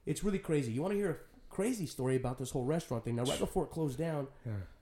it's 0.06 0.24
really 0.24 0.38
crazy. 0.38 0.72
You 0.72 0.80
want 0.82 0.92
to 0.94 0.98
hear 0.98 1.10
a 1.10 1.16
crazy 1.54 1.86
story 1.86 2.16
about 2.16 2.38
this 2.38 2.50
whole 2.50 2.64
restaurant 2.64 3.04
thing? 3.04 3.16
Now, 3.16 3.24
right 3.24 3.38
before 3.38 3.64
it 3.64 3.70
closed 3.70 3.98
down, 3.98 4.26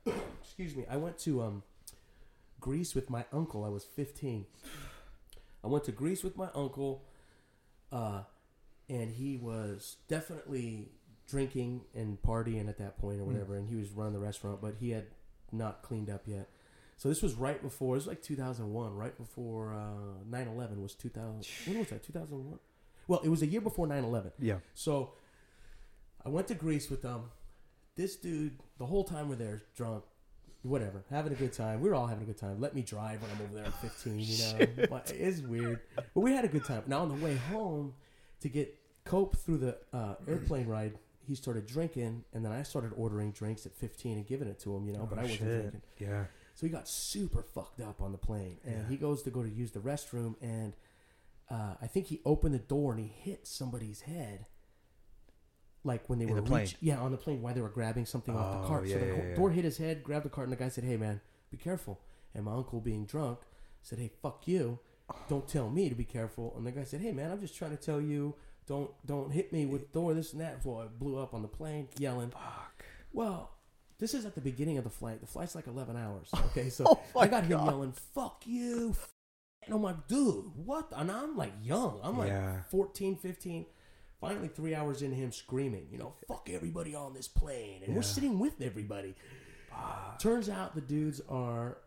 excuse 0.42 0.74
me, 0.76 0.86
I 0.88 0.96
went 0.96 1.18
to 1.20 1.42
um, 1.42 1.62
Greece 2.64 2.94
with 2.94 3.10
my 3.10 3.26
uncle. 3.30 3.62
I 3.62 3.68
was 3.68 3.84
15. 3.84 4.46
I 5.62 5.66
went 5.66 5.84
to 5.84 5.92
Greece 5.92 6.24
with 6.24 6.34
my 6.38 6.48
uncle, 6.54 7.04
uh, 7.92 8.22
and 8.88 9.12
he 9.12 9.36
was 9.36 9.96
definitely 10.08 10.88
drinking 11.28 11.82
and 11.94 12.16
partying 12.22 12.70
at 12.70 12.78
that 12.78 12.98
point 12.98 13.20
or 13.20 13.24
whatever, 13.24 13.54
and 13.56 13.68
he 13.68 13.76
was 13.76 13.90
running 13.90 14.14
the 14.14 14.18
restaurant, 14.18 14.62
but 14.62 14.76
he 14.80 14.92
had 14.92 15.08
not 15.52 15.82
cleaned 15.82 16.08
up 16.08 16.22
yet. 16.24 16.48
So 16.96 17.10
this 17.10 17.20
was 17.20 17.34
right 17.34 17.60
before, 17.60 17.96
it 17.96 17.98
was 17.98 18.06
like 18.06 18.22
2001, 18.22 18.96
right 18.96 19.18
before 19.18 19.74
uh, 19.74 20.24
9-11 20.34 20.80
was 20.80 20.94
2000. 20.94 21.44
When 21.66 21.78
was 21.80 21.88
that, 21.90 22.02
2001? 22.02 22.58
Well, 23.08 23.20
it 23.22 23.28
was 23.28 23.42
a 23.42 23.46
year 23.46 23.60
before 23.60 23.86
9-11. 23.86 24.32
Yeah. 24.38 24.60
So 24.72 25.12
I 26.24 26.30
went 26.30 26.48
to 26.48 26.54
Greece 26.54 26.88
with 26.88 27.02
them. 27.02 27.24
This 27.94 28.16
dude, 28.16 28.58
the 28.78 28.86
whole 28.86 29.04
time 29.04 29.28
we're 29.28 29.36
there, 29.36 29.64
drunk, 29.76 30.04
whatever, 30.64 31.04
having 31.10 31.32
a 31.32 31.36
good 31.36 31.52
time. 31.52 31.80
We 31.80 31.88
were 31.88 31.94
all 31.94 32.06
having 32.06 32.24
a 32.24 32.26
good 32.26 32.38
time. 32.38 32.60
Let 32.60 32.74
me 32.74 32.82
drive 32.82 33.20
when 33.22 33.30
I'm 33.30 33.42
over 33.42 33.54
there 33.54 33.66
at 33.66 33.74
15. 33.74 34.18
You 34.18 34.66
know, 34.78 34.86
But 34.90 35.12
it's 35.14 35.40
weird, 35.40 35.80
but 35.96 36.20
we 36.20 36.32
had 36.32 36.44
a 36.44 36.48
good 36.48 36.64
time. 36.64 36.82
Now 36.86 37.00
on 37.00 37.08
the 37.08 37.24
way 37.24 37.36
home 37.36 37.94
to 38.40 38.48
get 38.48 38.74
cope 39.04 39.36
through 39.36 39.58
the 39.58 39.78
uh, 39.92 40.14
airplane 40.26 40.66
ride, 40.66 40.98
he 41.26 41.34
started 41.34 41.66
drinking, 41.66 42.24
and 42.32 42.44
then 42.44 42.52
I 42.52 42.62
started 42.62 42.92
ordering 42.96 43.30
drinks 43.32 43.64
at 43.66 43.74
15 43.74 44.16
and 44.18 44.26
giving 44.26 44.48
it 44.48 44.58
to 44.60 44.74
him. 44.74 44.86
You 44.86 44.92
know, 44.94 45.06
but 45.08 45.18
I 45.18 45.22
wasn't 45.22 45.40
drinking. 45.40 45.82
Yeah. 45.98 46.24
So 46.54 46.66
he 46.66 46.72
got 46.72 46.86
super 46.88 47.42
fucked 47.42 47.80
up 47.80 48.00
on 48.00 48.12
the 48.12 48.18
plane, 48.18 48.58
and 48.64 48.82
Yeah. 48.82 48.88
he 48.88 48.96
goes 48.96 49.22
to 49.22 49.30
go 49.30 49.42
to 49.42 49.48
use 49.48 49.72
the 49.72 49.80
restroom, 49.80 50.34
and 50.40 50.72
uh, 51.50 51.74
I 51.82 51.86
think 51.88 52.06
he 52.06 52.20
opened 52.24 52.54
the 52.54 52.58
door 52.58 52.92
and 52.92 53.00
he 53.00 53.08
hit 53.08 53.46
somebody's 53.46 54.02
head, 54.02 54.46
like 55.84 56.08
when 56.08 56.18
they 56.18 56.24
In 56.24 56.30
were 56.30 56.40
the 56.40 56.46
plane? 56.46 56.62
reach- 56.62 56.76
yeah, 56.80 56.98
on 56.98 57.10
the 57.12 57.16
plane 57.16 57.42
while 57.42 57.54
they 57.54 57.60
were 57.60 57.68
grabbing 57.68 58.06
something 58.06 58.34
off 58.36 58.56
Oh, 58.56 58.62
the 58.62 58.68
cart. 58.68 58.86
yeah, 58.86 58.94
so 58.94 59.00
the 59.00 59.06
yeah, 59.06 59.28
yeah. 59.28 59.34
door 59.34 59.50
hit 59.50 59.64
his 59.64 59.76
head, 59.78 60.02
grabbed 60.02 60.24
the 60.24 60.30
cart, 60.30 60.46
and 60.48 60.52
the 60.56 60.62
guy 60.62 60.68
said, 60.68 60.84
"Hey, 60.84 60.96
man, 60.96 61.20
be 61.50 61.56
careful." 61.56 62.00
And 62.34 62.44
my 62.44 62.52
uncle, 62.54 62.80
being 62.80 63.04
drunk, 63.06 63.38
said, 63.82 63.98
"Hey, 63.98 64.10
fuck 64.22 64.48
you! 64.48 64.78
Don't 65.28 65.46
tell 65.46 65.68
me 65.70 65.88
to 65.88 65.94
be 65.94 66.04
careful." 66.04 66.54
And 66.56 66.66
the 66.66 66.72
guy 66.72 66.84
said, 66.84 67.00
"Hey, 67.00 67.12
man, 67.12 67.30
I'm 67.30 67.40
just 67.40 67.54
trying 67.56 67.70
to 67.72 67.76
tell 67.76 68.00
you." 68.00 68.34
Don't 68.66 68.90
don't 69.06 69.30
hit 69.30 69.52
me 69.52 69.66
with 69.66 69.92
the 69.92 69.98
door, 70.00 70.14
this 70.14 70.32
and 70.32 70.40
that. 70.40 70.62
So 70.62 70.78
I 70.80 70.86
blew 70.86 71.18
up 71.18 71.34
on 71.34 71.42
the 71.42 71.48
plane, 71.48 71.88
yelling. 71.98 72.30
Fuck. 72.30 72.84
Well, 73.12 73.50
this 73.98 74.14
is 74.14 74.24
at 74.24 74.34
the 74.34 74.40
beginning 74.40 74.78
of 74.78 74.84
the 74.84 74.90
flight. 74.90 75.20
The 75.20 75.26
flight's 75.26 75.54
like 75.54 75.66
11 75.66 75.96
hours. 75.98 76.30
Okay, 76.46 76.70
so 76.70 76.84
Oh 76.88 77.00
my 77.14 77.20
I 77.22 77.26
got 77.26 77.42
him 77.44 77.50
God. 77.50 77.66
yelling, 77.66 77.92
fuck 77.92 78.42
you. 78.46 78.90
f-" 78.92 79.12
And 79.66 79.74
I'm 79.74 79.82
like, 79.82 80.08
dude, 80.08 80.46
what? 80.56 80.88
And 80.96 81.10
I'm 81.10 81.36
like 81.36 81.52
young. 81.62 82.00
I'm 82.02 82.16
like 82.18 82.28
Yeah. 82.28 82.62
14, 82.70 83.16
15. 83.16 83.66
Finally, 84.20 84.48
three 84.48 84.74
hours 84.74 85.02
into 85.02 85.16
him 85.16 85.32
screaming, 85.32 85.86
you 85.90 85.98
know, 85.98 86.14
fuck 86.26 86.48
everybody 86.50 86.94
on 86.94 87.12
this 87.12 87.28
plane. 87.28 87.82
And 87.84 87.94
we're 87.94 88.02
sitting 88.02 88.38
with 88.38 88.60
everybody. 88.62 89.14
Turns 90.18 90.48
out 90.48 90.74
the 90.74 90.80
dudes 90.80 91.20
are 91.28 91.78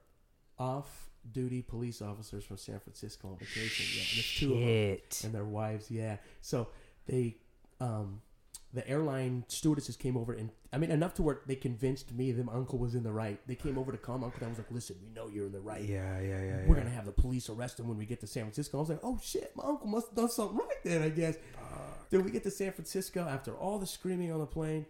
off 0.59 1.09
duty 1.31 1.61
police 1.61 2.01
officers 2.01 2.43
from 2.43 2.57
San 2.57 2.79
Francisco 2.79 3.29
on 3.29 3.37
vacation. 3.37 3.85
Yeah, 3.95 4.01
and 4.01 4.17
there's 4.17 4.35
two 4.37 4.53
of 4.53 4.59
them 4.59 4.67
Shit. 4.67 5.21
and 5.25 5.33
their 5.33 5.45
wives. 5.45 5.89
Yeah. 5.89 6.17
So 6.41 6.67
they, 7.05 7.37
um, 7.79 8.21
the 8.73 8.87
airline 8.87 9.45
stewardesses 9.47 9.95
came 9.95 10.17
over 10.17 10.33
and 10.33 10.49
I 10.73 10.77
mean 10.77 10.91
enough 10.91 11.13
to 11.15 11.23
where 11.23 11.39
they 11.47 11.55
convinced 11.55 12.13
me 12.13 12.31
that 12.33 12.45
my 12.45 12.53
uncle 12.53 12.77
was 12.77 12.95
in 12.95 13.03
the 13.03 13.11
right. 13.11 13.39
They 13.47 13.55
came 13.55 13.77
over 13.77 13.91
to 13.91 13.97
calm 13.97 14.21
my 14.21 14.27
uncle. 14.27 14.45
I 14.45 14.49
was 14.49 14.57
like, 14.57 14.71
listen, 14.71 14.97
we 15.01 15.09
know 15.09 15.29
you're 15.29 15.45
in 15.45 15.53
the 15.53 15.61
right. 15.61 15.81
Yeah, 15.81 16.19
yeah, 16.19 16.43
yeah. 16.43 16.57
We're 16.67 16.75
yeah. 16.75 16.83
gonna 16.83 16.95
have 16.95 17.05
the 17.05 17.11
police 17.11 17.49
arrest 17.49 17.79
him 17.79 17.87
when 17.87 17.97
we 17.97 18.05
get 18.05 18.19
to 18.21 18.27
San 18.27 18.43
Francisco. 18.43 18.77
I 18.77 18.81
was 18.81 18.89
like, 18.89 18.99
oh 19.03 19.19
shit, 19.23 19.51
my 19.55 19.63
uncle 19.63 19.87
must 19.87 20.07
have 20.07 20.15
done 20.15 20.29
something 20.29 20.57
right 20.57 20.83
then, 20.83 21.01
I 21.01 21.09
guess. 21.09 21.37
Then 22.09 22.23
we 22.23 22.31
get 22.31 22.43
to 22.43 22.51
San 22.51 22.71
Francisco 22.71 23.27
after 23.29 23.55
all 23.55 23.79
the 23.79 23.87
screaming 23.87 24.31
on 24.31 24.39
the 24.39 24.45
plane. 24.45 24.85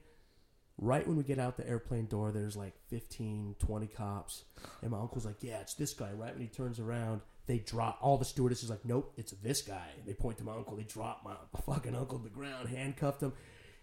Right 0.80 1.08
when 1.08 1.18
we 1.18 1.24
get 1.24 1.40
out 1.40 1.58
the 1.58 1.68
airplane 1.68 2.06
door, 2.06 2.32
there's 2.32 2.56
like 2.56 2.74
15, 2.90 3.56
20 3.58 3.88
cops. 3.88 4.44
And 4.84 4.92
my 4.92 5.00
uncle's 5.00 5.26
like, 5.26 5.42
yeah, 5.42 5.60
it's 5.60 5.74
this 5.74 5.94
guy. 5.94 6.12
Right 6.12 6.34
when 6.34 6.42
he 6.42 6.48
turns 6.48 6.80
around, 6.80 7.22
they 7.48 7.58
drop, 7.58 7.98
all 8.00 8.18
the 8.18 8.26
stewardesses 8.26 8.70
like, 8.70 8.86
nope, 8.86 9.12
it's 9.18 9.32
this 9.32 9.64
guy. 9.64 9.88
They 10.06 10.14
point 10.14 10.38
to 10.38 10.44
my 10.44 10.54
uncle. 10.54 10.76
They 10.76 10.84
drop 10.84 11.22
my 11.26 11.34
fucking 11.66 11.96
uncle 11.96 12.20
to 12.20 12.24
the 12.24 12.30
ground, 12.30 12.70
handcuffed 12.70 13.24
him, 13.24 13.34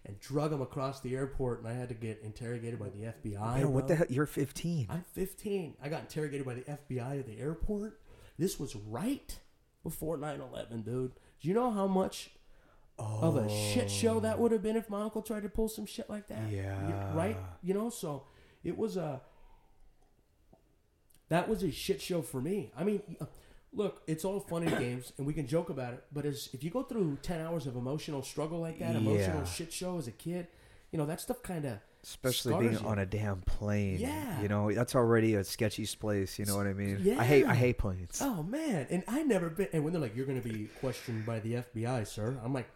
and 0.05 0.17
drug 0.21 0.53
him 0.53 0.61
across 0.61 1.01
the 1.01 1.15
airport. 1.15 1.59
And 1.59 1.67
I 1.67 1.73
had 1.73 1.89
to 1.89 1.95
get 1.95 2.21
interrogated 2.23 2.79
by 2.79 2.89
the 2.89 3.11
FBI. 3.11 3.55
Man, 3.55 3.73
what 3.73 3.89
the 3.89 3.95
hell? 3.95 4.07
You're 4.07 4.25
15. 4.25 4.87
I'm 4.89 5.03
15. 5.13 5.75
I 5.83 5.89
got 5.89 6.01
interrogated 6.01 6.45
by 6.45 6.53
the 6.53 6.61
FBI 6.61 7.19
at 7.19 7.25
the 7.25 7.39
airport. 7.39 7.99
This 8.37 8.57
was 8.57 8.75
right 8.75 9.37
before 9.83 10.15
9 10.17 10.39
11, 10.39 10.81
dude. 10.83 11.11
Do 11.41 11.47
you 11.47 11.53
know 11.53 11.71
how 11.71 11.87
much 11.87 12.31
of 12.97 13.35
a 13.37 13.49
shit 13.49 13.89
show 13.91 14.19
that 14.21 14.39
would 14.39 14.51
have 14.51 14.63
been 14.63 14.75
if 14.77 14.89
my 14.89 15.01
uncle 15.01 15.21
tried 15.21 15.43
to 15.43 15.49
pull 15.49 15.67
some 15.67 15.85
shit 15.85 16.09
like 16.09 16.27
that? 16.27 16.49
Yeah. 16.51 17.13
right? 17.15 17.37
You 17.61 17.73
know, 17.73 17.89
so 17.89 18.23
it 18.63 18.77
was 18.77 18.97
a. 18.97 19.21
That 21.29 21.49
was 21.49 21.63
a 21.63 21.71
shit 21.71 22.01
show 22.01 22.21
for 22.21 22.39
me. 22.41 22.71
I 22.77 22.83
mean, 22.83 23.01
uh, 23.19 23.25
look, 23.73 24.01
it's 24.07 24.23
all 24.23 24.39
fun 24.39 24.63
and 24.63 24.77
games, 24.79 25.11
and 25.17 25.25
we 25.25 25.33
can 25.33 25.47
joke 25.47 25.69
about 25.69 25.93
it. 25.93 26.03
But 26.13 26.25
as 26.25 26.49
if 26.53 26.63
you 26.63 26.69
go 26.69 26.83
through 26.83 27.17
ten 27.21 27.41
hours 27.41 27.65
of 27.67 27.75
emotional 27.75 28.21
struggle 28.21 28.59
like 28.59 28.79
that, 28.79 28.95
emotional 28.95 29.39
Yeah. 29.39 29.43
shit 29.45 29.73
show 29.73 29.97
as 29.97 30.07
a 30.07 30.11
kid, 30.11 30.47
you 30.91 30.97
know 30.99 31.05
that 31.07 31.19
stuff 31.19 31.41
kind 31.41 31.65
of 31.65 31.79
Especially 32.07 32.53
being 32.59 32.73
you. 32.73 32.87
on 32.87 32.99
a 32.99 33.05
damn 33.05 33.41
plane. 33.41 33.97
Yeah. 33.99 34.41
You 34.41 34.47
know, 34.47 34.71
that's 34.71 34.95
already 34.95 35.33
a 35.35 35.43
sketchy 35.43 35.87
place. 35.87 36.37
You 36.37 36.45
know 36.45 36.55
what 36.55 36.67
I 36.67 36.73
mean? 36.73 36.99
Yeah. 37.01 37.19
I 37.19 37.23
hate 37.23 37.45
I 37.45 37.55
hate 37.55 37.79
planes. 37.79 38.19
Oh 38.21 38.43
man, 38.43 38.85
and 38.91 39.03
I 39.07 39.23
never 39.23 39.49
been. 39.49 39.67
And 39.73 39.83
when 39.83 39.91
they're 39.93 40.01
like, 40.01 40.15
"You're 40.15 40.27
going 40.27 40.41
to 40.41 40.47
be 40.47 40.65
questioned 40.79 41.25
by 41.25 41.39
the 41.39 41.55
FBI, 41.75 42.05
sir," 42.05 42.37
I'm 42.43 42.53
like, 42.53 42.69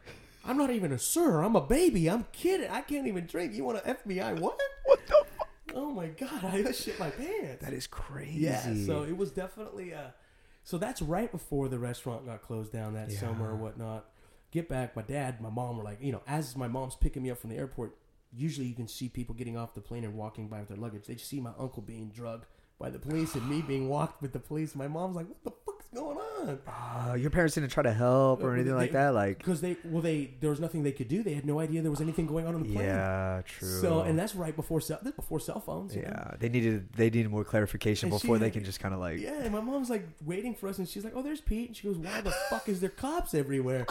"I'm 0.44 0.58
not 0.58 0.72
even 0.72 0.92
a 0.92 0.98
sir. 1.00 1.42
I'm 1.44 1.56
a 1.56 1.62
baby. 1.62 2.10
I'm 2.10 2.26
kidding. 2.32 2.70
I 2.72 2.82
can't 2.82 3.06
even 3.08 3.28
drink. 3.28 3.54
You 3.54 3.63
want 3.65 3.86
an 3.86 3.96
FBI? 3.96 4.39
What? 4.39 4.60
What 4.86 5.00
the 5.06 5.24
fuck? 5.38 5.48
Oh 5.76 5.92
my 5.92 6.08
god, 6.08 6.44
I 6.46 6.72
shit 6.72 7.00
my 7.00 7.12
pants." 7.12 7.63
That 7.63 7.74
is 7.74 7.86
crazy. 7.86 8.39
yeah. 8.39 8.74
So 8.88 9.04
it 9.04 9.15
was 9.15 9.30
definitely. 9.30 9.92
a. 9.92 10.15
so 10.63 10.80
that's 10.80 11.04
right 11.04 11.32
before 11.32 11.68
the 11.70 11.78
restaurant 11.78 12.26
got 12.26 12.42
closed 12.42 12.72
down 12.74 12.96
that 12.96 13.12
Yeah. 13.12 13.20
summer 13.20 13.52
or 13.52 13.56
whatnot. 13.56 14.06
Get 14.52 14.68
back, 14.68 14.96
my 14.96 15.04
dad, 15.04 15.39
my 15.39 15.52
mom 15.52 15.78
were 15.78 15.84
like, 15.84 16.00
you 16.02 16.12
know, 16.12 16.24
as 16.26 16.58
my 16.58 16.68
mom's 16.68 16.96
picking 16.96 17.22
me 17.22 17.30
up 17.30 17.38
from 17.38 17.52
the 17.52 17.58
airport. 17.58 17.96
Usually, 18.36 18.68
you 18.68 18.76
can 18.76 18.88
see 18.88 19.10
people 19.10 19.34
getting 19.36 19.58
off 19.58 19.74
the 19.74 19.82
plane 19.82 20.04
and 20.04 20.13
walking 20.15 20.48
by 20.48 20.60
with 20.60 20.70
their 20.70 20.78
luggage. 20.78 21.06
They 21.08 21.15
just 21.15 21.30
see 21.30 21.39
my 21.39 21.52
uncle 21.58 21.82
being 21.82 22.10
drugged 22.10 22.46
by 22.80 22.89
the 22.89 23.00
police 23.00 23.34
and 23.36 23.50
me 23.50 23.62
being 23.68 23.89
walked 23.89 24.22
with 24.22 24.34
the 24.34 24.39
police. 24.39 24.76
My 24.76 24.88
mom's 24.88 25.15
like, 25.15 25.28
"What 25.28 25.44
the 25.44 25.52
fuck's 25.65 25.88
going 25.94 26.18
on?" 26.18 26.60
Uh, 26.68 27.13
your 27.15 27.30
parents 27.32 27.56
didn't 27.56 27.70
try 27.72 27.84
to 27.84 27.92
help 27.92 28.42
or 28.44 28.52
Uh, 28.52 28.54
anything 28.54 28.76
like 28.76 28.92
that. 28.94 29.10
Like, 29.10 29.39
because 29.39 29.60
they 29.62 29.76
well 29.84 30.02
they 30.02 30.36
there 30.39 30.50
was 30.52 30.60
nothing 30.60 30.84
they 30.84 30.92
could 30.92 31.08
do. 31.08 31.22
They 31.24 31.34
had 31.34 31.46
no 31.46 31.60
idea 31.60 31.82
there 31.82 31.89
was 31.92 32.02
anything 32.02 32.28
going 32.28 32.46
on 32.46 32.54
on 32.56 32.63
the 32.63 32.74
plane. 32.74 32.86
yeah, 32.86 33.42
true. 33.46 33.68
So 33.82 34.02
and 34.02 34.18
that's 34.18 34.36
right 34.36 34.56
before 34.56 34.80
cell 34.80 35.00
before 35.04 35.39
cell 35.39 35.60
phones. 35.60 35.96
you 35.96 36.04
know? 36.04 36.10
yeah, 36.10 36.36
they 36.39 36.50
needed 36.50 36.94
they 36.94 37.10
needed 37.10 37.30
more 37.30 37.44
clarification 37.44 38.10
And 38.12 38.20
before 38.22 38.38
she- 38.38 38.39
they 38.42 38.52
can 38.52 38.63
just 38.63 38.80
kind 38.80 38.94
of 38.94 39.00
like. 39.00 39.20
Yeah, 39.20 39.42
and 39.42 39.52
my 39.52 39.60
mom's 39.62 39.89
like 39.89 40.08
waiting 40.24 40.54
for 40.56 40.70
us, 40.70 40.78
and 40.78 40.88
she's 40.88 41.04
like, 41.04 41.13
"Oh, 41.15 41.22
there's 41.24 41.42
Pete," 41.42 41.68
and 41.70 41.76
she 41.76 41.88
goes, 41.88 41.98
"Why 41.98 42.22
the 42.22 42.32
fuck 42.50 42.70
is 42.70 42.80
there 42.80 42.89
cops 42.89 43.34
everywhere?" 43.34 43.86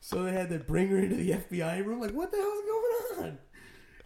So 0.00 0.22
they 0.24 0.32
had 0.32 0.50
to 0.50 0.58
bring 0.58 0.88
her 0.88 0.98
into 0.98 1.16
the 1.16 1.30
FBI 1.32 1.84
room. 1.84 2.00
Like, 2.00 2.12
what 2.12 2.30
the 2.30 2.36
hell's 2.38 2.64
going 2.64 3.26
on? 3.32 3.38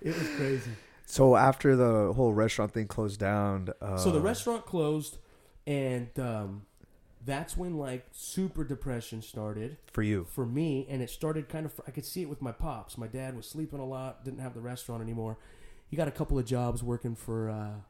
It 0.01 0.17
was 0.19 0.29
crazy. 0.37 0.71
So 1.07 1.37
after 1.37 1.75
the 1.77 2.13
whole 2.13 2.33
restaurant 2.33 2.73
thing 2.73 2.87
closed 2.87 3.19
down, 3.21 3.71
uh, 3.81 3.97
so 3.97 4.11
the 4.11 4.21
restaurant 4.21 4.65
closed, 4.65 5.19
and 5.67 6.09
um, 6.19 6.63
that's 7.25 7.57
when 7.57 7.77
like 7.77 8.07
super 8.13 8.63
depression 8.65 9.21
started. 9.23 9.77
for 9.93 10.03
you, 10.03 10.25
for 10.25 10.47
me, 10.47 10.87
and 10.89 11.03
it 11.03 11.11
started 11.11 11.49
kind 11.49 11.67
of. 11.67 11.81
I 11.87 11.91
could 11.91 12.05
see 12.05 12.23
it 12.23 12.29
with 12.29 12.41
my 12.41 12.53
pops. 12.53 12.97
My 12.97 13.09
dad 13.09 13.35
was 13.37 13.49
sleeping 13.49 13.81
a 13.81 13.85
lot, 13.85 14.25
didn't 14.25 14.39
have 14.41 14.55
the 14.55 14.61
restaurant 14.61 15.03
anymore. 15.03 15.37
He 15.89 15.97
got 15.97 16.07
a 16.07 16.13
couple 16.13 16.39
of 16.39 16.47
jobs 16.47 16.83
working 16.85 17.17
for 17.17 17.51
uh, 17.51 17.81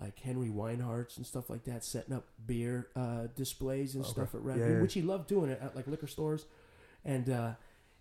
like 0.00 0.18
Henry 0.20 0.48
Weinhard's 0.48 1.16
and 1.16 1.26
stuff 1.26 1.50
like 1.50 1.64
that, 1.64 1.82
setting 1.84 2.14
up 2.14 2.26
beer 2.46 2.88
uh, 2.94 3.26
displays 3.34 3.96
and 3.96 4.04
Okay. 4.04 4.12
stuff 4.12 4.34
at 4.36 4.42
Yeah, 4.42 4.46
Red, 4.46 4.60
yeah. 4.60 4.80
which 4.80 4.94
he 4.94 5.02
loved 5.02 5.26
doing 5.26 5.50
it 5.50 5.60
at 5.60 5.74
like 5.74 5.88
liquor 5.88 6.06
stores. 6.06 6.46
And 7.04 7.28
uh, 7.28 7.54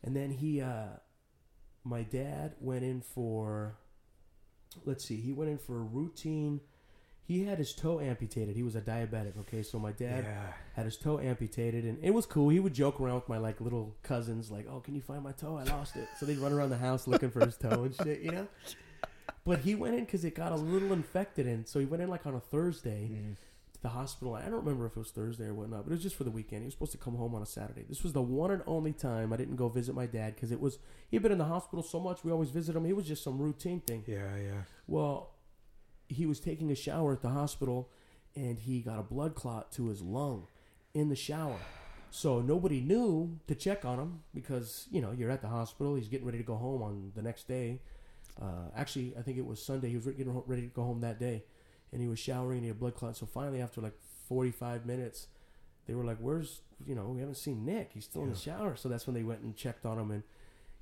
and 0.03 0.15
then 0.15 0.29
he, 0.31 0.61
uh, 0.61 0.85
my 1.83 2.03
dad 2.03 2.53
went 2.59 2.83
in 2.83 3.01
for. 3.01 3.75
Let's 4.85 5.05
see, 5.05 5.17
he 5.17 5.31
went 5.31 5.51
in 5.51 5.57
for 5.57 5.77
a 5.77 5.83
routine. 5.83 6.61
He 7.25 7.45
had 7.45 7.57
his 7.57 7.73
toe 7.73 7.99
amputated. 8.01 8.55
He 8.55 8.63
was 8.63 8.75
a 8.75 8.81
diabetic. 8.81 9.37
Okay, 9.41 9.63
so 9.63 9.79
my 9.79 9.91
dad 9.91 10.25
yeah, 10.25 10.47
had 10.75 10.85
his 10.85 10.97
toe 10.97 11.19
amputated, 11.19 11.85
and 11.85 11.97
it 12.03 12.11
was 12.11 12.25
cool. 12.25 12.49
He 12.49 12.59
would 12.59 12.73
joke 12.73 12.99
around 12.99 13.15
with 13.15 13.29
my 13.29 13.37
like 13.37 13.61
little 13.61 13.95
cousins, 14.03 14.51
like, 14.51 14.65
"Oh, 14.69 14.79
can 14.81 14.93
you 14.95 15.01
find 15.01 15.23
my 15.23 15.31
toe? 15.31 15.55
I 15.57 15.63
lost 15.63 15.95
it." 15.95 16.07
So 16.19 16.25
they'd 16.25 16.37
run 16.37 16.51
around 16.51 16.69
the 16.71 16.77
house 16.77 17.07
looking 17.07 17.31
for 17.31 17.45
his 17.45 17.55
toe 17.55 17.83
and 17.83 17.95
shit, 17.95 18.21
you 18.21 18.31
know. 18.31 18.47
But 19.45 19.59
he 19.59 19.75
went 19.75 19.95
in 19.95 20.05
because 20.05 20.23
it 20.23 20.35
got 20.35 20.53
a 20.53 20.55
little 20.55 20.93
infected, 20.93 21.47
and 21.47 21.67
so 21.67 21.77
he 21.79 21.85
went 21.85 22.01
in 22.01 22.09
like 22.09 22.25
on 22.25 22.33
a 22.33 22.39
Thursday 22.39 23.09
Mhm. 23.11 23.35
The 23.83 23.89
hospital. 23.89 24.33
I 24.33 24.43
don't 24.43 24.53
remember 24.53 24.85
if 24.85 24.93
it 24.93 24.99
was 24.99 25.11
Thursday 25.11 25.45
or 25.45 25.53
whatnot, 25.53 25.83
but 25.83 25.91
it 25.91 25.95
was 25.95 26.01
just 26.01 26.15
for 26.15 26.23
the 26.23 26.31
weekend. 26.31 26.61
He 26.61 26.65
was 26.65 26.73
supposed 26.73 26.93
to 26.93 26.97
come 26.97 27.15
home 27.15 27.35
on 27.35 27.43
a 27.43 27.45
Saturday. 27.45 27.83
This 27.87 28.01
was 28.01 28.13
the 28.13 28.21
one 28.21 28.49
and 28.49 28.63
only 28.65 28.93
time 28.93 29.31
I 29.33 29.37
didn't 29.37 29.57
go 29.57 29.69
visit 29.69 29.93
my 29.93 30.05
dad 30.05 30.35
because 30.35 30.51
it 30.51 30.59
was 30.59 30.79
he'd 31.11 31.21
been 31.21 31.33
in 31.33 31.37
the 31.37 31.45
hospital 31.45 31.83
so 31.83 31.99
much. 31.99 32.23
We 32.23 32.31
always 32.31 32.49
visit 32.49 32.75
him. 32.75 32.85
It 32.85 32.95
was 32.95 33.05
just 33.05 33.23
some 33.23 33.37
routine 33.37 33.81
thing. 33.81 34.03
yeah, 34.07 34.35
yeah. 34.37 34.61
Well, 34.87 35.31
he 36.07 36.25
was 36.25 36.39
taking 36.39 36.71
a 36.71 36.75
shower 36.75 37.13
at 37.13 37.21
the 37.21 37.29
hospital 37.29 37.89
and 38.35 38.57
he 38.57 38.79
got 38.79 38.99
a 38.99 39.03
blood 39.03 39.35
clot 39.35 39.71
to 39.73 39.87
his 39.87 40.01
lung 40.01 40.47
in 40.93 41.09
the 41.09 41.15
shower. 41.15 41.59
So 42.09 42.41
nobody 42.41 42.79
knew 42.79 43.39
to 43.47 43.55
check 43.55 43.85
on 43.85 43.99
him 43.99 44.19
because, 44.33 44.87
you 44.91 45.01
know, 45.01 45.11
you're 45.11 45.31
at 45.31 45.41
the 45.41 45.47
hospital. 45.47 45.95
He's 45.95 46.07
getting 46.07 46.25
ready 46.25 46.37
to 46.37 46.43
go 46.43 46.55
home 46.55 46.81
on 46.81 47.11
the 47.15 47.21
next 47.21 47.47
day. 47.47 47.79
Uh, 48.41 48.69
actually, 48.75 49.13
I 49.17 49.23
think 49.23 49.37
it 49.37 49.45
was 49.45 49.61
Sunday. 49.61 49.89
He 49.89 49.95
was 49.95 50.05
getting 50.05 50.41
ready 50.45 50.61
to 50.61 50.67
go 50.67 50.83
home 50.83 51.01
that 51.01 51.19
day. 51.19 51.43
And 51.93 52.01
he 52.01 52.07
was 52.09 52.19
showering 52.19 52.57
and 52.57 52.63
he 52.63 52.67
had 52.69 52.79
blood 52.79 52.95
clots. 52.95 53.19
So 53.19 53.25
finally, 53.27 53.61
after 53.61 53.79
like 53.79 53.93
45 54.27 54.85
minutes, 54.85 55.27
they 55.85 55.93
were 55.93 56.03
like, 56.03 56.17
Where's, 56.17 56.61
you 56.85 56.95
know, 56.95 57.05
we 57.05 57.19
haven't 57.19 57.35
seen 57.35 57.63
Nick. 57.63 57.91
He's 57.93 58.05
still 58.05 58.23
in 58.23 58.31
the 58.31 58.35
shower. 58.35 58.75
So 58.75 58.89
that's 58.89 59.05
when 59.07 59.13
they 59.13 59.23
went 59.23 59.41
and 59.41 59.55
checked 59.55 59.85
on 59.85 59.99
him 59.99 60.09
and 60.11 60.23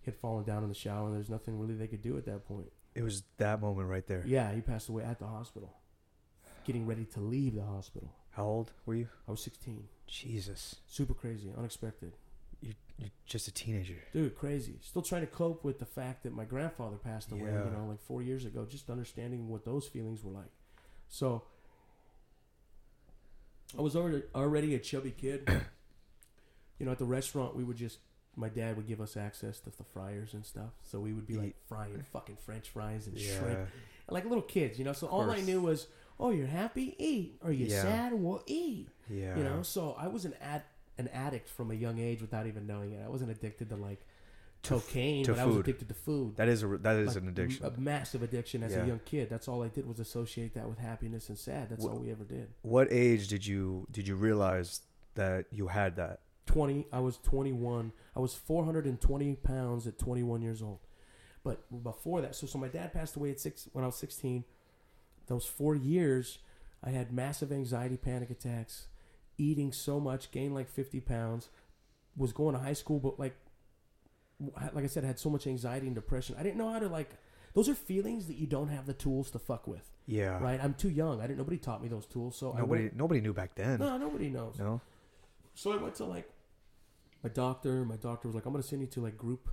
he 0.02 0.06
had 0.10 0.15
fallen 0.15 0.45
down 0.45 0.63
in 0.63 0.69
the 0.69 0.76
shower. 0.76 1.08
And 1.08 1.15
there's 1.15 1.30
nothing 1.30 1.60
really 1.60 1.76
they 1.76 1.88
could 1.88 2.02
do 2.02 2.17
at 2.17 2.26
that 2.26 2.47
point. 2.47 2.71
It 2.95 3.04
was 3.04 3.24
that 3.38 3.62
moment 3.62 3.88
right 3.89 4.08
there. 4.08 4.24
Yeah, 4.26 4.52
he 4.54 4.62
passed 4.62 4.89
away 4.89 5.04
at 5.04 5.19
the 5.19 5.28
hospital. 5.28 5.74
Getting 6.65 6.86
ready 6.86 7.06
to 7.06 7.19
leave 7.19 7.56
the 7.56 7.63
hospital. 7.63 8.13
How 8.32 8.45
old 8.45 8.71
were 8.86 8.95
you? 8.95 9.08
I 9.28 9.32
was 9.32 9.41
16. 9.43 9.84
Jesus, 10.08 10.76
Super 10.88 11.13
crazy, 11.13 11.52
unexpected. 11.58 12.13
you 12.62 12.74
you're 12.97 13.10
just 13.26 13.47
a 13.47 13.52
teenager. 13.52 13.95
Dude, 14.13 14.36
crazy. 14.38 14.76
Still 14.82 15.02
trying 15.02 15.21
to 15.21 15.28
cope 15.28 15.63
with 15.63 15.80
the 15.80 15.86
fact 15.86 16.21
that 16.24 16.34
my 16.34 16.45
grandfather 16.45 16.97
passed 16.97 17.32
away, 17.32 17.50
Yeah. 17.52 17.65
you 17.65 17.71
know, 17.71 17.86
like 17.89 18.00
four 18.02 18.21
years 18.21 18.45
ago. 18.45 18.65
Just 18.69 18.89
understanding 18.91 19.47
what 19.50 19.65
those 19.65 19.88
feelings 19.88 20.24
were 20.24 20.32
like. 20.32 20.52
So 21.12 21.43
I 23.78 23.82
was 23.82 23.95
already 23.95 24.24
already 24.34 24.74
a 24.76 24.80
chubby 24.80 25.12
kid. 25.12 25.47
you 26.80 26.86
know, 26.86 26.91
at 26.93 26.97
the 26.97 27.06
restaurant, 27.06 27.56
we 27.56 27.63
would 27.63 27.78
just 27.78 28.00
my 28.36 28.47
dad 28.50 28.78
would 28.78 28.88
give 28.88 29.02
us 29.02 29.17
access 29.17 29.60
to 29.60 29.69
the 29.69 29.84
fryers 29.84 30.34
and 30.34 30.45
stuff, 30.45 30.71
so 30.84 31.00
we 31.00 31.12
would 31.13 31.28
be 31.28 31.36
like 31.36 31.56
frying 31.67 32.02
fucking 32.13 32.38
French 32.38 32.69
fries 32.69 33.06
and 33.08 33.19
shrimp, 33.19 33.60
like 34.10 34.24
little 34.24 34.41
kids. 34.41 34.80
You 34.80 34.86
know, 34.86 34.93
so 34.93 35.08
all 35.08 35.30
I 35.30 35.41
knew 35.41 35.62
was, 35.62 35.88
oh, 36.17 36.32
you're 36.32 36.47
happy, 36.47 36.95
eat. 36.97 37.38
Are 37.43 37.52
you 37.52 37.65
Yeah. 37.67 37.82
sad? 37.82 38.13
Well, 38.13 38.41
eat. 38.47 38.88
Yeah. 39.10 39.38
You 39.38 39.43
know, 39.43 39.63
so 39.63 39.95
I 40.00 40.08
was 40.08 40.24
an 40.26 40.34
ad 40.41 40.63
an 40.97 41.10
addict 41.10 41.50
from 41.50 41.71
a 41.71 41.74
young 41.74 42.00
age 42.00 42.21
without 42.21 42.47
even 42.47 42.65
knowing 42.67 42.93
it. 42.93 43.02
I 43.04 43.10
wasn't 43.10 43.32
addicted 43.32 43.69
to 43.69 43.76
like 43.76 44.06
cocaine, 44.63 45.24
to 45.26 45.32
but 45.34 45.39
I 45.39 45.45
was 45.45 45.58
addicted 45.58 45.88
to 45.88 45.93
food. 45.93 46.36
That 46.38 46.47
is 46.47 46.63
a 46.63 46.67
that 46.78 46.95
is 46.97 47.08
Like, 47.15 47.17
an 47.24 47.28
addiction. 47.30 47.65
A 47.65 47.71
massive 47.80 48.21
addiction 48.24 48.63
as 48.63 48.74
Yeah. 48.74 48.84
a 48.84 48.88
young 48.88 49.00
kid. 49.06 49.30
That's 49.30 49.47
all 49.47 49.63
I 49.63 49.67
did 49.69 49.88
was 49.88 50.00
associate 50.00 50.54
that 50.54 50.67
with 50.69 50.78
happiness 50.78 51.30
and 51.30 51.38
sad. 51.38 51.69
That's 51.69 51.84
Wh- 51.84 51.89
all 51.91 51.97
we 52.00 52.12
ever 52.12 52.24
did. 52.24 52.47
what 52.62 52.88
age 52.91 53.28
did 53.28 53.45
you 53.45 53.88
did 53.91 54.08
you 54.08 54.15
realize 54.15 54.82
that 55.15 55.45
you 55.52 55.67
had 55.67 55.95
that? 55.97 56.21
20 56.47 56.88
i 56.91 57.00
was 57.00 57.17
21 57.19 57.93
i 58.15 58.19
was 58.19 58.34
420 58.34 59.36
pounds 59.36 59.86
at 59.88 59.97
21 60.00 60.41
years 60.41 60.62
old 60.62 60.80
but 61.43 61.62
before 61.84 62.19
that 62.19 62.36
so 62.36 62.47
so 62.47 62.58
my 62.58 62.67
dad 62.67 62.91
passed 62.91 63.15
away 63.15 63.30
at 63.30 63.39
six 63.39 63.69
when 63.74 63.84
i 63.84 63.88
was 63.88 63.95
16 63.95 64.43
those 65.28 65.45
four 65.45 65.76
years 65.76 66.39
i 66.84 66.89
had 66.89 67.13
massive 67.13 67.52
anxiety 67.52 67.95
panic 67.95 68.30
attacks 68.32 68.88
eating 69.38 69.71
so 69.71 70.00
much 70.00 70.32
gained 70.32 70.54
like 70.56 70.67
50 70.67 71.00
pounds 71.00 71.50
was 72.17 72.34
going 72.34 72.54
to 72.56 72.60
high 72.62 72.74
school 72.74 73.00
but 73.00 73.19
like 73.19 73.36
like 74.73 74.84
i 74.84 74.88
said 74.88 75.04
I 75.04 75.08
had 75.08 75.19
so 75.19 75.30
much 75.30 75.47
anxiety 75.47 75.86
and 75.88 75.95
depression 75.95 76.36
i 76.39 76.43
didn't 76.43 76.58
know 76.58 76.71
how 76.71 76.80
to 76.80 76.88
like 76.88 77.10
those 77.54 77.67
are 77.69 77.75
feelings 77.75 78.27
that 78.27 78.36
you 78.38 78.47
don't 78.47 78.69
have 78.69 78.86
the 78.86 78.93
tools 78.93 79.30
to 79.32 79.39
fuck 79.39 79.67
with 79.67 79.89
Yeah. 80.08 80.39
right 80.41 80.60
i'm 80.63 80.73
too 80.73 80.89
young 80.89 81.19
i 81.21 81.27
didn't 81.27 81.38
nobody 81.38 81.58
taught 81.58 81.82
me 81.82 81.89
those 81.89 82.06
tools 82.06 82.36
so 82.38 82.54
Nobody 82.58 82.86
i 82.86 82.91
nobody 82.95 83.21
knew 83.21 83.34
back 83.34 83.56
then. 83.56 83.80
no 83.80 83.97
nobody 83.97 84.30
knows 84.30 84.58
No. 84.60 84.82
so 85.54 85.71
I 85.73 85.77
went 85.77 85.95
to 85.95 86.06
like 86.06 86.27
my 87.23 87.30
doctor. 87.30 87.86
My 87.86 87.97
doctor 87.97 88.27
was 88.27 88.34
like, 88.34 88.47
"I'm 88.47 88.51
gonna 88.51 88.63
send 88.63 88.82
you 88.82 88.88
to 88.88 88.99
like 89.01 89.15
group 89.15 89.47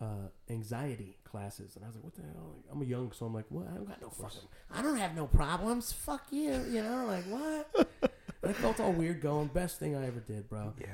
uh, 0.00 0.30
anxiety 0.50 1.16
classes," 1.22 1.76
and 1.76 1.84
I 1.84 1.86
was 1.86 1.94
like, 1.94 2.02
"What 2.02 2.14
the 2.16 2.22
hell?" 2.22 2.54
Like, 2.56 2.64
I'm 2.72 2.82
a 2.82 2.84
young, 2.84 3.12
so 3.12 3.24
I'm 3.26 3.32
like, 3.34 3.44
"What? 3.50 3.68
I 3.70 3.74
don't 3.76 3.86
got 3.86 4.02
no 4.02 4.10
fucking. 4.10 4.48
I 4.74 4.82
don't 4.82 4.96
have 4.96 5.14
no 5.14 5.28
problems. 5.28 5.92
Fuck 5.92 6.24
you." 6.32 6.54
You 6.68 6.82
know, 6.82 7.04
like 7.06 7.22
what? 7.26 8.12
I 8.42 8.52
felt 8.52 8.80
all 8.80 8.90
weird 8.92 9.20
going. 9.20 9.46
Best 9.46 9.78
thing 9.78 9.94
I 9.94 10.08
ever 10.08 10.18
did, 10.18 10.48
bro. 10.48 10.72
Yeah. 10.80 10.86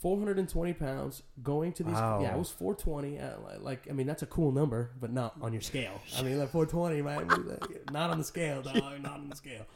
420 0.00 0.72
pounds 0.74 1.22
going 1.42 1.72
to 1.74 1.82
these. 1.84 1.94
Wow. 1.94 2.20
Yeah, 2.22 2.32
I 2.32 2.36
was 2.36 2.50
420. 2.50 3.18
Uh, 3.18 3.60
like, 3.60 3.86
I 3.88 3.92
mean, 3.92 4.06
that's 4.06 4.22
a 4.22 4.26
cool 4.26 4.50
number, 4.50 4.90
but 4.98 5.12
not 5.12 5.36
on 5.42 5.52
your 5.52 5.60
scale. 5.62 6.00
I 6.16 6.22
mean, 6.22 6.38
like 6.38 6.50
420, 6.50 7.02
right? 7.02 7.90
not 7.92 8.10
on 8.10 8.18
the 8.18 8.24
scale, 8.24 8.62
dog. 8.62 8.74
Not 9.02 9.12
on 9.12 9.28
the 9.28 9.36
scale. 9.36 9.66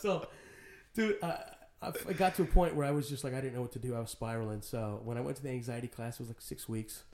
So, 0.00 0.26
dude, 0.94 1.22
I, 1.22 1.38
I 1.82 2.12
got 2.14 2.34
to 2.36 2.42
a 2.42 2.46
point 2.46 2.74
where 2.74 2.86
I 2.86 2.90
was 2.90 3.08
just 3.08 3.22
like, 3.22 3.34
I 3.34 3.40
didn't 3.42 3.54
know 3.54 3.60
what 3.60 3.72
to 3.72 3.78
do. 3.78 3.94
I 3.94 4.00
was 4.00 4.10
spiraling. 4.10 4.62
So 4.62 5.00
when 5.04 5.18
I 5.18 5.20
went 5.20 5.36
to 5.36 5.42
the 5.42 5.50
anxiety 5.50 5.88
class, 5.88 6.14
it 6.14 6.20
was 6.20 6.28
like 6.30 6.40
six 6.40 6.66
weeks. 6.68 7.04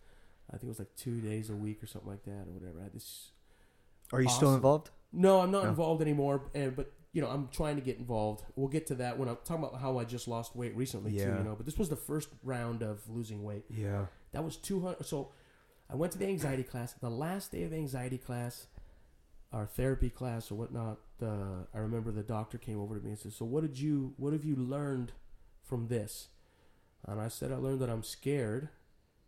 I 0.48 0.52
think 0.52 0.64
it 0.64 0.68
was 0.68 0.78
like 0.78 0.94
two 0.96 1.20
days 1.20 1.50
a 1.50 1.54
week 1.56 1.82
or 1.82 1.86
something 1.86 2.10
like 2.10 2.22
that, 2.24 2.46
or 2.46 2.52
whatever. 2.52 2.78
I 2.80 2.84
had 2.84 2.92
this 2.94 3.30
Are 4.12 4.20
you 4.22 4.28
still 4.28 4.54
involved? 4.54 4.90
no, 5.12 5.40
I'm 5.40 5.50
not 5.50 5.64
No. 5.64 5.68
involved 5.70 6.00
anymore. 6.00 6.42
And 6.54 6.76
but 6.76 6.92
you 7.12 7.20
know, 7.20 7.28
I'm 7.28 7.48
trying 7.48 7.76
to 7.76 7.82
get 7.82 7.98
involved. 7.98 8.42
We'll 8.56 8.68
get 8.68 8.86
to 8.86 8.94
that 8.96 9.18
when 9.18 9.28
I'm 9.28 9.36
talking 9.44 9.64
about 9.64 9.80
how 9.80 9.98
I 9.98 10.04
just 10.04 10.26
lost 10.26 10.56
weight 10.56 10.74
recently 10.74 11.12
too. 11.12 11.18
You 11.38 11.44
know, 11.44 11.54
but 11.54 11.66
this 11.66 11.78
was 11.78 11.88
the 11.88 11.96
first 11.96 12.30
round 12.42 12.82
of 12.82 13.08
losing 13.08 13.42
weight. 13.42 13.64
Yeah. 13.68 14.06
That 14.32 14.44
was 14.44 14.56
200. 14.56 15.04
So 15.04 15.30
I 15.90 15.94
went 15.94 16.12
to 16.12 16.18
the 16.18 16.26
anxiety 16.26 16.62
class. 16.62 16.94
The 16.94 17.10
last 17.10 17.52
day 17.52 17.64
of 17.64 17.72
anxiety 17.74 18.16
class, 18.16 18.66
our 19.52 19.66
therapy 19.66 20.08
class 20.08 20.50
or 20.50 20.54
whatnot, 20.54 21.00
the 21.18 21.66
I 21.74 21.78
remember 21.78 22.10
the 22.10 22.22
doctor 22.22 22.56
came 22.56 22.80
over 22.80 22.98
to 22.98 23.04
me 23.04 23.10
and 23.10 23.18
said, 23.18 23.34
"So 23.34 23.44
what 23.44 23.62
did 23.62 23.78
you 23.78 24.14
what 24.16 24.32
have 24.32 24.44
you 24.44 24.56
learned 24.56 25.12
from 25.62 25.88
this?" 25.88 26.28
And 27.06 27.20
I 27.20 27.28
said, 27.28 27.52
"I 27.52 27.56
learned 27.56 27.80
that 27.80 27.90
I'm 27.90 28.02
scared 28.02 28.70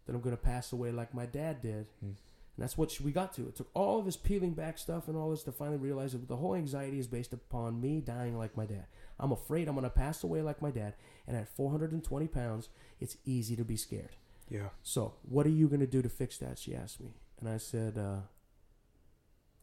that 0.07 0.15
I'm 0.15 0.23
going 0.23 0.37
to 0.37 0.43
pass 0.43 0.73
away 0.73 0.91
like 0.91 1.13
my 1.13 1.27
dad 1.27 1.61
did." 1.61 1.89
Hmm. 2.01 2.13
And 2.57 2.63
that's 2.63 2.79
what 2.79 2.99
we 3.01 3.11
got 3.11 3.33
to. 3.35 3.43
It 3.49 3.57
took 3.57 3.71
all 3.75 3.99
of 3.99 4.05
this 4.05 4.17
peeling 4.17 4.53
back 4.53 4.79
stuff 4.79 5.09
and 5.09 5.17
all 5.17 5.31
this 5.31 5.43
to 5.45 5.53
finally 5.53 5.79
realize 5.79 6.13
that 6.13 6.29
the 6.29 6.37
whole 6.37 6.55
anxiety 6.55 7.01
is 7.01 7.09
based 7.09 7.33
upon 7.33 7.81
me 7.81 8.01
dying 8.01 8.39
like 8.39 8.57
my 8.57 8.65
dad. 8.65 8.87
I'm 9.19 9.33
afraid 9.33 9.67
I'm 9.67 9.75
going 9.75 9.85
to 9.85 9.91
pass 9.91 10.23
away 10.23 10.41
like 10.41 10.63
my 10.63 10.71
dad. 10.71 10.95
And 11.27 11.37
at 11.37 11.49
420 11.49 12.29
pounds, 12.29 12.69
it's 13.01 13.17
easy 13.25 13.57
to 13.57 13.65
be 13.65 13.77
scared. 13.77 14.17
Yeah. 14.49 14.69
So, 14.83 15.15
what 15.23 15.47
are 15.47 15.51
you 15.51 15.69
going 15.69 15.81
to 15.81 15.87
do 15.87 16.03
to 16.03 16.09
fix 16.09 16.39
that? 16.39 16.59
She 16.59 16.75
asked 16.75 17.01
me. 17.01 17.15
And 17.41 17.49
I 17.49 17.57
said, 17.57 17.99
uh, 17.99 18.19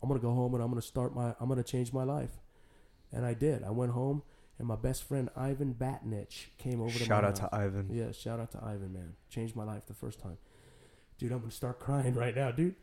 I'm 0.01 0.09
going 0.09 0.19
to 0.19 0.25
go 0.25 0.33
home 0.33 0.53
and 0.53 0.63
I'm 0.63 0.69
going 0.69 0.81
to 0.81 0.87
start 0.87 1.15
my, 1.15 1.33
I'm 1.39 1.47
going 1.47 1.63
to 1.63 1.69
change 1.69 1.93
my 1.93 2.03
life. 2.03 2.31
And 3.13 3.25
I 3.25 3.33
did. 3.33 3.63
I 3.63 3.69
went 3.69 3.91
home 3.91 4.23
and 4.57 4.67
my 4.67 4.75
best 4.75 5.03
friend 5.03 5.29
Ivan 5.35 5.73
Batnich 5.73 6.47
came 6.57 6.81
over 6.81 6.97
to 6.97 7.03
Shout 7.05 7.23
out 7.23 7.39
house. 7.39 7.49
to 7.49 7.55
Ivan. 7.55 7.89
Yeah, 7.91 8.11
shout 8.11 8.39
out 8.39 8.51
to 8.51 8.59
Ivan, 8.63 8.93
man. 8.93 9.13
Changed 9.29 9.55
my 9.55 9.63
life 9.63 9.85
the 9.87 9.93
first 9.93 10.19
time. 10.19 10.37
Dude, 11.21 11.31
I'm 11.31 11.43
to 11.43 11.51
start 11.51 11.79
crying 11.79 12.15
right 12.15 12.35
now, 12.35 12.49
dude. 12.49 12.73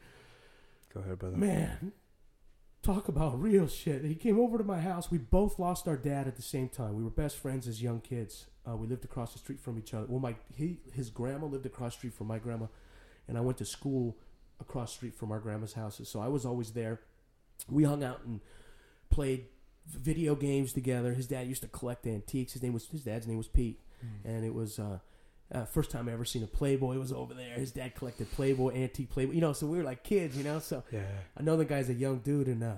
Go 0.94 1.00
ahead, 1.00 1.18
brother. 1.18 1.36
Man, 1.36 1.90
talk 2.82 3.08
about 3.08 3.42
real 3.42 3.66
shit. 3.66 4.04
He 4.04 4.14
came 4.14 4.38
over 4.38 4.58
to 4.58 4.62
my 4.62 4.78
house. 4.78 5.10
We 5.10 5.18
both 5.18 5.58
lost 5.58 5.88
our 5.88 5.96
dad 5.96 6.28
at 6.28 6.36
the 6.36 6.42
same 6.42 6.68
time. 6.68 6.94
We 6.94 7.02
were 7.02 7.10
best 7.10 7.36
friends 7.36 7.66
as 7.66 7.82
young 7.82 8.00
kids. 8.00 8.46
Uh, 8.64 8.76
we 8.76 8.86
lived 8.86 9.04
across 9.04 9.32
the 9.32 9.40
street 9.40 9.58
from 9.58 9.76
each 9.76 9.92
other. 9.92 10.06
Well, 10.08 10.20
my 10.20 10.36
he 10.54 10.78
his 10.92 11.10
grandma 11.10 11.46
lived 11.46 11.66
across 11.66 11.94
the 11.94 11.98
street 11.98 12.14
from 12.14 12.28
my 12.28 12.38
grandma, 12.38 12.66
and 13.26 13.36
I 13.36 13.40
went 13.40 13.58
to 13.58 13.64
school 13.64 14.16
across 14.60 14.92
the 14.92 14.98
street 14.98 15.16
from 15.16 15.32
our 15.32 15.40
grandma's 15.40 15.72
houses. 15.72 16.08
So 16.08 16.20
I 16.20 16.28
was 16.28 16.46
always 16.46 16.70
there. 16.70 17.00
We 17.68 17.82
hung 17.82 18.04
out 18.04 18.20
and 18.24 18.40
played 19.10 19.46
video 19.84 20.36
games 20.36 20.72
together. 20.72 21.12
His 21.12 21.26
dad 21.26 21.48
used 21.48 21.62
to 21.62 21.68
collect 21.68 22.06
antiques. 22.06 22.52
His 22.52 22.62
name 22.62 22.72
was 22.72 22.86
his 22.86 23.02
dad's 23.02 23.26
name 23.26 23.36
was 23.36 23.48
Pete, 23.48 23.80
and 24.24 24.44
it 24.44 24.54
was. 24.54 24.78
Uh, 24.78 25.00
uh, 25.52 25.64
first 25.64 25.90
time 25.90 26.08
I 26.08 26.12
ever 26.12 26.24
seen 26.24 26.42
a 26.42 26.46
Playboy 26.46 26.98
was 26.98 27.12
over 27.12 27.32
there. 27.34 27.54
His 27.54 27.72
dad 27.72 27.94
collected 27.94 28.30
Playboy, 28.32 28.74
antique 28.74 29.10
Playboy. 29.10 29.32
You 29.32 29.40
know, 29.40 29.52
so 29.52 29.66
we 29.66 29.78
were 29.78 29.84
like 29.84 30.04
kids, 30.04 30.36
you 30.36 30.44
know. 30.44 30.58
So 30.58 30.82
Yeah. 30.92 31.06
I 31.36 31.42
know 31.42 31.56
the 31.56 31.64
guy's 31.64 31.88
a 31.88 31.94
young 31.94 32.18
dude, 32.18 32.48
and 32.48 32.62
uh, 32.62 32.76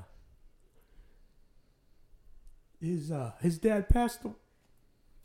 his 2.80 3.10
uh, 3.10 3.32
his 3.40 3.58
dad 3.58 3.88
passed. 3.88 4.20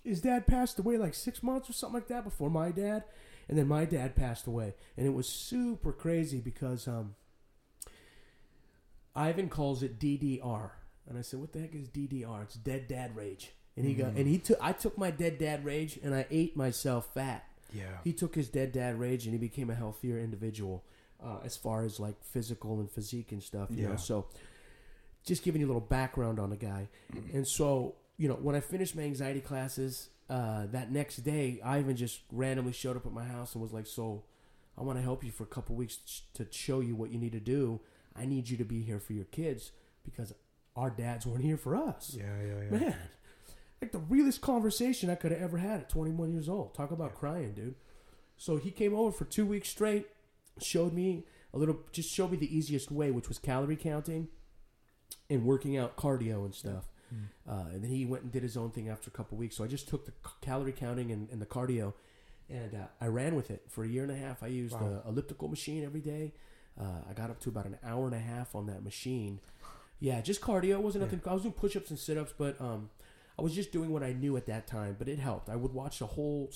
His 0.03 0.21
dad 0.21 0.45
passed 0.45 0.77
away 0.77 0.97
like 0.97 1.15
six 1.15 1.41
months 1.41 1.69
or 1.69 1.73
something 1.73 1.95
like 1.95 2.08
that 2.10 2.23
before 2.23 2.49
my 2.49 2.71
dad, 2.71 3.03
and 3.47 3.58
then 3.58 3.67
my 3.67 3.86
dad 3.86 4.15
passed 4.15 4.45
away, 4.45 4.75
and 4.97 5.08
it 5.08 5.13
was 5.13 5.27
super 5.27 5.91
crazy 5.91 6.39
because 6.39 6.88
um, 6.88 7.15
Ivan 9.15 9.49
calls 9.49 9.81
it 9.81 9.99
DDR, 9.99 10.71
and 11.08 11.17
I 11.17 11.21
said, 11.21 11.39
"What 11.39 11.53
the 11.53 11.60
heck 11.60 11.73
is 11.73 11.89
DDR? 11.89 12.43
It's 12.43 12.55
dead 12.55 12.88
dad 12.88 13.15
rage." 13.15 13.51
And 13.77 13.85
he 13.85 13.93
got 13.93 14.13
and 14.15 14.27
he 14.27 14.38
took 14.38 14.57
I 14.61 14.71
took 14.71 14.97
my 14.97 15.11
dead 15.11 15.38
dad 15.38 15.65
rage 15.65 15.99
and 16.03 16.13
I 16.15 16.25
ate 16.31 16.55
myself 16.55 17.13
fat. 17.13 17.43
Yeah. 17.73 17.83
He 18.03 18.13
took 18.13 18.33
his 18.35 18.47
dead 18.47 18.71
dad 18.71 18.97
rage 18.99 19.25
and 19.25 19.33
he 19.33 19.38
became 19.39 19.69
a 19.69 19.75
healthier 19.75 20.17
individual 20.17 20.83
uh, 21.21 21.39
as 21.43 21.57
far 21.57 21.83
as 21.83 21.99
like 21.99 22.15
physical 22.23 22.79
and 22.79 22.89
physique 22.89 23.31
and 23.33 23.43
stuff. 23.43 23.69
You 23.71 23.83
Yeah. 23.83 23.89
know, 23.89 23.95
so 23.97 24.27
just 25.25 25.43
giving 25.43 25.59
you 25.59 25.67
a 25.67 25.69
little 25.69 25.81
background 25.81 26.39
on 26.39 26.49
the 26.51 26.55
guy. 26.55 26.88
And 27.33 27.45
so 27.47 27.95
you 28.17 28.29
know, 28.29 28.35
when 28.35 28.55
I 28.55 28.61
finished 28.61 28.95
my 28.95 29.01
anxiety 29.03 29.41
classes 29.41 30.07
uh, 30.29 30.67
that 30.71 30.89
next 30.91 31.17
day, 31.17 31.59
Ivan 31.63 31.97
just 31.97 32.21
randomly 32.31 32.71
showed 32.71 32.95
up 32.95 33.05
at 33.05 33.11
my 33.11 33.25
house 33.25 33.53
and 33.53 33.61
was 33.61 33.73
like, 33.73 33.85
"So, 33.85 34.23
I 34.77 34.83
want 34.83 34.97
to 34.97 35.03
help 35.03 35.23
you 35.23 35.31
for 35.31 35.43
a 35.43 35.47
couple 35.47 35.75
weeks 35.75 35.97
to 36.35 36.47
show 36.49 36.79
you 36.79 36.95
what 36.95 37.11
you 37.11 37.19
need 37.19 37.33
to 37.33 37.39
do. 37.41 37.81
I 38.15 38.25
need 38.25 38.47
you 38.49 38.55
to 38.57 38.63
be 38.63 38.81
here 38.81 38.99
for 38.99 39.11
your 39.13 39.25
kids 39.25 39.71
because 40.05 40.33
our 40.77 40.89
dads 40.89 41.25
weren't 41.27 41.43
here 41.43 41.57
for 41.57 41.75
us." 41.75 42.15
Yeah. 42.17 42.23
Yeah. 42.41 42.63
Yeah. 42.63 42.77
Man, 42.79 42.95
like 43.86 43.91
the 43.91 44.00
realest 44.00 44.41
conversation 44.41 45.10
I 45.10 45.15
could 45.15 45.32
have 45.32 45.41
ever 45.41 45.58
had 45.58 45.82
at 45.82 45.89
21 45.89 46.32
years 46.34 46.50
old. 46.50 46.74
Talk 46.74 46.91
about 46.91 47.15
crying, 47.15 47.54
dude. 47.54 47.76
So 48.38 48.58
he 48.58 48.71
came 48.71 48.93
over 48.95 49.12
for 49.12 49.26
two 49.26 49.45
weeks 49.45 49.69
straight, 49.69 50.08
showed 50.62 50.93
me 50.93 51.24
a 51.54 51.58
little, 51.58 51.80
just 51.91 52.12
showed 52.13 52.32
me 52.32 52.38
the 52.38 52.56
easiest 52.58 52.91
way, 52.91 53.12
which 53.12 53.28
was 53.30 53.38
calorie 53.39 53.76
counting 53.78 54.28
and 55.30 55.45
working 55.45 55.78
out 55.78 55.95
cardio 55.95 56.43
and 56.45 56.54
stuff. 56.54 56.86
Uh, 57.48 57.65
and 57.71 57.82
then 57.84 57.91
he 57.91 58.06
went 58.06 58.24
and 58.24 58.32
did 58.32 58.43
his 58.43 58.58
own 58.58 58.71
thing 58.71 58.89
after 58.89 59.10
a 59.10 59.12
couple 59.12 59.38
weeks. 59.38 59.56
So 59.56 59.63
I 59.63 59.67
just 59.67 59.88
took 59.88 60.06
the 60.06 60.12
c- 60.12 60.34
calorie 60.41 60.74
counting 60.74 61.12
and, 61.12 61.30
and 61.30 61.39
the 61.41 61.45
cardio, 61.45 61.93
and 62.50 62.74
uh, 62.74 62.88
I 63.00 63.08
ran 63.08 63.36
with 63.36 63.52
it 63.52 63.62
for 63.69 63.86
a 63.86 63.88
year 63.88 64.04
and 64.04 64.12
a 64.12 64.15
half. 64.17 64.43
I 64.43 64.48
used 64.48 64.74
Wow. 64.74 65.02
the 65.04 65.10
elliptical 65.10 65.48
machine 65.48 65.86
every 65.86 66.02
day. 66.02 66.34
Uh, 66.78 67.02
I 67.10 67.13
got 67.13 67.30
up 67.30 67.39
to 67.41 67.50
about 67.50 67.67
an 67.67 67.78
hour 67.86 68.06
and 68.06 68.15
a 68.15 68.19
half 68.19 68.54
on 68.54 68.65
that 68.65 68.84
machine. 68.84 69.39
Yeah, 70.00 70.19
just 70.19 70.41
cardio. 70.41 70.71
It 70.71 70.82
wasn't 70.82 71.06
nothing. 71.06 71.21
I 71.26 71.34
was 71.34 71.43
doing 71.43 71.54
push-ups 71.54 71.89
and 71.89 71.98
sit-ups, 71.98 72.34
but 72.38 72.60
um, 72.60 72.89
I 73.38 73.41
was 73.41 73.54
just 73.54 73.71
doing 73.71 73.91
what 73.91 74.04
I 74.04 74.13
knew 74.13 74.38
at 74.38 74.45
that 74.48 74.67
time. 74.67 74.95
But 74.98 75.08
it 75.10 75.19
helped. 75.19 75.50
I 75.50 75.56
would 75.56 75.74
watch 75.74 76.00
the 76.00 76.06
whole 76.08 76.52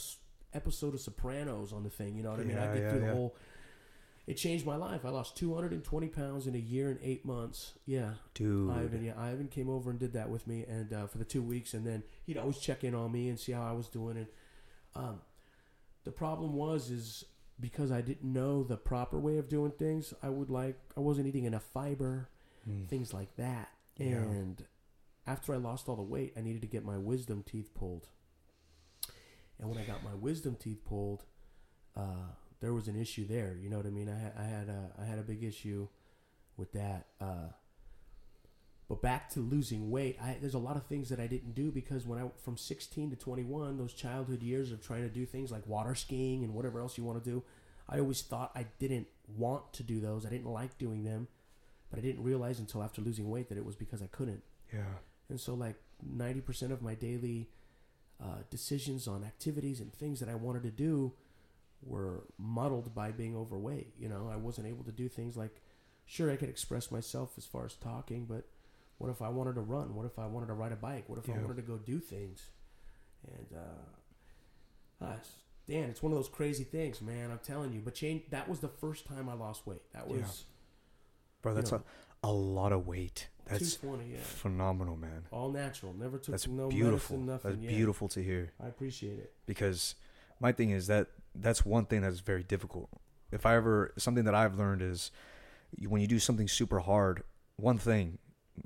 episode 0.54 0.94
of 0.94 1.02
Sopranos 1.02 1.74
on 1.74 1.84
the 1.84 1.90
thing. 1.90 2.16
You 2.16 2.24
know 2.24 2.32
what 2.32 2.40
I 2.40 2.44
mean? 2.44 2.58
I 2.58 2.66
Yeah, 2.66 2.74
get 2.74 2.84
yeah, 2.84 2.90
through 2.92 3.00
the 3.02 3.14
whole. 3.14 3.36
It 4.28 4.36
changed 4.38 4.64
my 4.66 4.76
life. 4.76 5.06
I 5.06 5.10
lost 5.10 5.36
220 5.38 6.08
pounds 6.10 6.46
in 6.46 6.54
a 6.54 6.60
year 6.60 6.90
and 6.90 7.00
eight 7.02 7.26
months. 7.26 7.74
Yeah, 7.88 8.12
Dude. 8.36 8.70
Ivan, 8.70 9.04
yeah, 9.04 9.14
Ivan 9.18 9.48
came 9.48 9.68
over 9.70 9.90
and 9.90 9.98
did 10.00 10.14
that 10.14 10.30
with 10.30 10.46
me, 10.46 10.66
and 10.70 10.94
uh, 10.94 11.08
for 11.08 11.18
the 11.18 11.26
two 11.26 11.42
weeks, 11.42 11.74
and 11.74 11.84
then 11.86 12.04
he'd 12.28 12.38
always 12.38 12.60
check 12.60 12.84
in 12.84 12.94
on 12.94 13.12
me 13.12 13.30
and 13.30 13.40
see 13.40 13.54
how 13.54 13.64
I 13.64 13.72
was 13.72 13.88
doing. 13.88 14.18
And 14.18 14.28
um, 14.96 15.22
the 16.04 16.12
problem 16.12 16.54
was, 16.54 16.92
is 16.92 17.26
because 17.60 17.92
I 17.92 18.02
didn't 18.02 18.32
know 18.32 18.62
the 18.64 18.78
proper 18.78 19.18
way 19.20 19.40
of 19.40 19.50
doing 19.50 19.72
things, 19.72 20.14
I 20.22 20.30
would 20.30 20.52
like 20.52 20.78
I 20.96 21.00
wasn't 21.00 21.26
eating 21.28 21.46
enough 21.46 21.64
fiber, 21.74 22.30
Mm. 22.70 22.88
things 22.88 23.14
like 23.16 23.36
that, 23.38 23.70
Yeah. 23.98 24.18
and 24.18 24.64
after 25.30 25.54
I 25.54 25.58
lost 25.58 25.88
all 25.88 25.96
the 25.96 26.02
weight, 26.02 26.34
I 26.36 26.42
needed 26.42 26.62
to 26.62 26.68
get 26.68 26.84
my 26.84 26.98
wisdom 26.98 27.44
teeth 27.44 27.70
pulled. 27.76 28.08
And 29.60 29.70
when 29.70 29.78
I 29.78 29.84
got 29.84 30.04
my 30.04 30.16
wisdom 30.16 30.56
teeth 30.60 30.84
pulled, 30.86 31.24
uh, 31.96 32.32
there 32.62 32.74
was 32.74 32.88
an 32.88 33.00
issue 33.00 33.28
there. 33.28 33.56
You 33.62 33.70
know 33.70 33.78
what 33.78 33.86
I 33.86 33.92
mean? 33.92 34.10
I 34.10 34.18
had 34.18 34.34
I 34.38 34.44
had 34.44 34.70
a 34.70 34.92
I 35.00 35.06
had 35.06 35.20
a 35.20 35.24
big 35.24 35.44
issue 35.44 35.88
with 36.58 36.72
that. 36.74 37.08
Uh, 37.22 37.52
but 38.88 39.04
back 39.04 39.30
to 39.32 39.40
losing 39.40 39.92
weight, 39.92 40.18
I, 40.20 40.38
there's 40.42 40.56
a 40.56 40.60
lot 40.60 40.76
of 40.76 40.88
things 40.88 41.10
that 41.10 41.20
I 41.20 41.28
didn't 41.28 41.54
do 41.54 41.70
because 41.72 42.08
when 42.08 42.18
I 42.20 42.28
from 42.44 42.58
16 42.58 43.12
to 43.12 43.16
21, 43.16 43.78
those 43.78 43.94
childhood 43.94 44.42
years 44.42 44.72
of 44.72 44.82
trying 44.82 45.04
to 45.04 45.10
do 45.10 45.28
things 45.28 45.52
like 45.52 45.68
water 45.68 45.94
skiing 45.94 46.44
and 46.44 46.56
whatever 46.56 46.80
else 46.80 46.98
you 46.98 47.04
want 47.04 47.24
to 47.24 47.30
do, 47.30 47.44
I 47.88 48.00
always 48.00 48.24
thought 48.24 48.52
I 48.56 48.66
didn't 48.80 49.08
want 49.38 49.74
to 49.74 49.84
do 49.84 50.00
those. 50.00 50.26
I 50.26 50.30
didn't 50.30 50.52
like 50.52 50.80
doing 50.80 51.04
them, 51.04 51.28
but 51.92 52.00
I 52.00 52.02
didn't 52.02 52.24
realize 52.24 52.58
until 52.58 52.82
after 52.82 53.02
losing 53.02 53.30
weight 53.30 53.50
that 53.50 53.60
it 53.60 53.66
was 53.66 53.76
because 53.76 54.02
I 54.02 54.08
couldn't. 54.08 54.42
Yeah. 54.74 54.96
And 55.30 55.40
so, 55.40 55.54
like 55.54 55.76
90% 56.06 56.72
of 56.72 56.82
my 56.82 56.96
daily 56.96 57.50
uh, 58.22 58.44
decisions 58.50 59.08
on 59.08 59.24
activities 59.24 59.80
and 59.80 59.94
things 59.94 60.20
that 60.20 60.30
I 60.30 60.36
wanted 60.36 60.64
to 60.64 60.72
do 60.72 61.14
were 61.82 62.24
muddled 62.38 62.94
by 62.94 63.12
being 63.12 63.36
overweight. 63.36 63.94
You 63.98 64.10
know, 64.10 64.30
I 64.32 64.36
wasn't 64.36 64.68
able 64.68 64.84
to 64.86 64.92
do 64.92 65.08
things 65.08 65.38
like, 65.38 65.62
sure, 66.06 66.32
I 66.32 66.36
could 66.36 66.50
express 66.50 66.92
myself 66.92 67.34
as 67.38 67.46
far 67.46 67.66
as 67.66 67.76
talking, 67.76 68.26
but 68.26 68.46
what 68.98 69.10
if 69.10 69.22
I 69.22 69.30
wanted 69.30 69.56
to 69.56 69.62
run? 69.62 69.96
What 69.96 70.06
if 70.06 70.20
I 70.20 70.26
wanted 70.26 70.48
to 70.48 70.54
ride 70.54 70.74
a 70.74 70.76
bike? 70.76 71.06
What 71.08 71.20
if 71.20 71.30
I 71.30 71.34
wanted 71.34 71.56
to 71.56 71.62
go 71.62 71.78
do 71.78 72.00
things? 72.00 72.42
And, 73.26 73.48
uh, 75.02 75.06
uh, 75.06 75.16
Dan, 75.68 75.90
it's 75.90 76.04
one 76.04 76.12
of 76.12 76.18
those 76.18 76.28
crazy 76.28 76.64
things, 76.66 77.02
man. 77.02 77.32
I'm 77.32 77.40
telling 77.40 77.72
you. 77.72 77.80
But 77.80 77.94
change, 77.96 78.24
that 78.32 78.50
was 78.50 78.60
the 78.60 78.68
first 78.68 79.06
time 79.06 79.30
I 79.30 79.34
lost 79.34 79.66
weight. 79.68 79.84
That 79.94 80.08
was 80.08 80.20
Yeah. 80.20 80.26
Bro, 81.42 81.52
You 81.52 81.56
that's 81.56 81.72
know. 81.72 81.84
a, 82.24 82.28
a 82.28 82.32
lot 82.32 82.74
of 82.74 82.88
weight. 82.88 83.30
That's 83.50 83.76
220, 83.76 84.14
yeah. 84.14 84.20
phenomenal, 84.22 84.96
man. 84.96 85.24
All 85.32 85.52
natural. 85.52 85.94
Never 85.94 86.18
took 86.18 86.32
That's 86.34 86.48
no 86.48 86.70
beautiful. 86.70 87.18
medicine, 87.18 87.26
nothing. 87.26 87.52
That's 87.62 87.64
yeah. 87.64 87.78
beautiful 87.78 88.08
to 88.10 88.24
hear. 88.24 88.52
I 88.64 88.68
appreciate 88.68 89.20
it. 89.20 89.34
because 89.46 89.96
my 90.40 90.52
thing 90.52 90.70
is 90.72 90.88
that 90.88 91.08
that's 91.36 91.66
one 91.66 91.86
thing 91.86 92.02
that's 92.02 92.20
very 92.20 92.44
difficult. 92.44 92.90
If 93.32 93.46
I 93.46 93.56
ever 93.56 93.94
something 93.98 94.24
that 94.26 94.36
I've 94.36 94.58
learned 94.58 94.82
is 94.82 95.12
when 95.88 96.02
you 96.02 96.08
do 96.08 96.20
something 96.20 96.48
super 96.48 96.80
hard, 96.80 97.24
one 97.58 97.78
thing, 97.78 98.18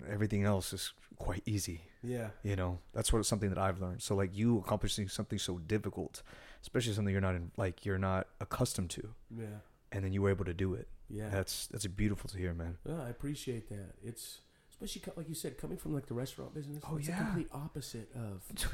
everything 0.09 0.43
else 0.43 0.71
is 0.73 0.93
quite 1.17 1.41
easy. 1.45 1.81
Yeah. 2.01 2.29
You 2.43 2.55
know, 2.55 2.79
that's 2.93 3.11
what 3.13 3.25
something 3.25 3.49
that 3.49 3.57
I've 3.57 3.81
learned. 3.81 4.01
So 4.01 4.15
like 4.15 4.35
you 4.35 4.59
accomplishing 4.59 5.07
something 5.09 5.39
so 5.39 5.57
difficult, 5.59 6.21
especially 6.61 6.93
something 6.93 7.11
you're 7.11 7.21
not 7.21 7.35
in, 7.35 7.51
like 7.57 7.85
you're 7.85 7.97
not 7.97 8.27
accustomed 8.39 8.89
to, 8.91 9.13
Yeah. 9.35 9.45
and 9.91 10.03
then 10.03 10.13
you 10.13 10.21
were 10.21 10.29
able 10.29 10.45
to 10.45 10.53
do 10.53 10.73
it. 10.73 10.87
Yeah. 11.09 11.29
That's 11.29 11.67
that's 11.67 11.85
beautiful 11.87 12.29
to 12.29 12.37
hear, 12.37 12.53
man. 12.53 12.77
Yeah, 12.87 13.01
I 13.03 13.09
appreciate 13.09 13.69
that. 13.69 13.95
It's 14.03 14.39
especially 14.83 15.01
co- 15.01 15.13
like 15.17 15.29
you 15.29 15.35
said, 15.35 15.57
coming 15.57 15.77
from 15.77 15.93
like 15.93 16.05
the 16.07 16.13
restaurant 16.13 16.53
business. 16.53 16.83
Oh, 16.89 16.97
it's 16.97 17.07
yeah. 17.07 17.17
the 17.19 17.23
complete 17.25 17.47
opposite 17.51 18.09
of. 18.15 18.43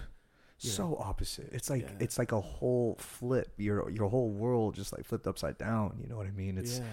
So 0.62 0.98
opposite. 1.00 1.52
It's 1.54 1.70
like 1.70 1.84
Yeah. 1.84 1.92
it's 2.02 2.18
like 2.18 2.34
a 2.34 2.42
whole 2.42 2.98
flip. 3.00 3.54
Your 3.56 3.90
your 3.90 4.10
whole 4.10 4.30
world 4.30 4.76
just 4.76 4.92
like 4.92 5.06
flipped 5.06 5.26
upside 5.26 5.58
down. 5.58 5.98
You 6.02 6.10
know 6.10 6.18
what 6.18 6.28
I 6.28 6.32
mean? 6.32 6.58
It's 6.58 6.80
yeah. 6.80 6.86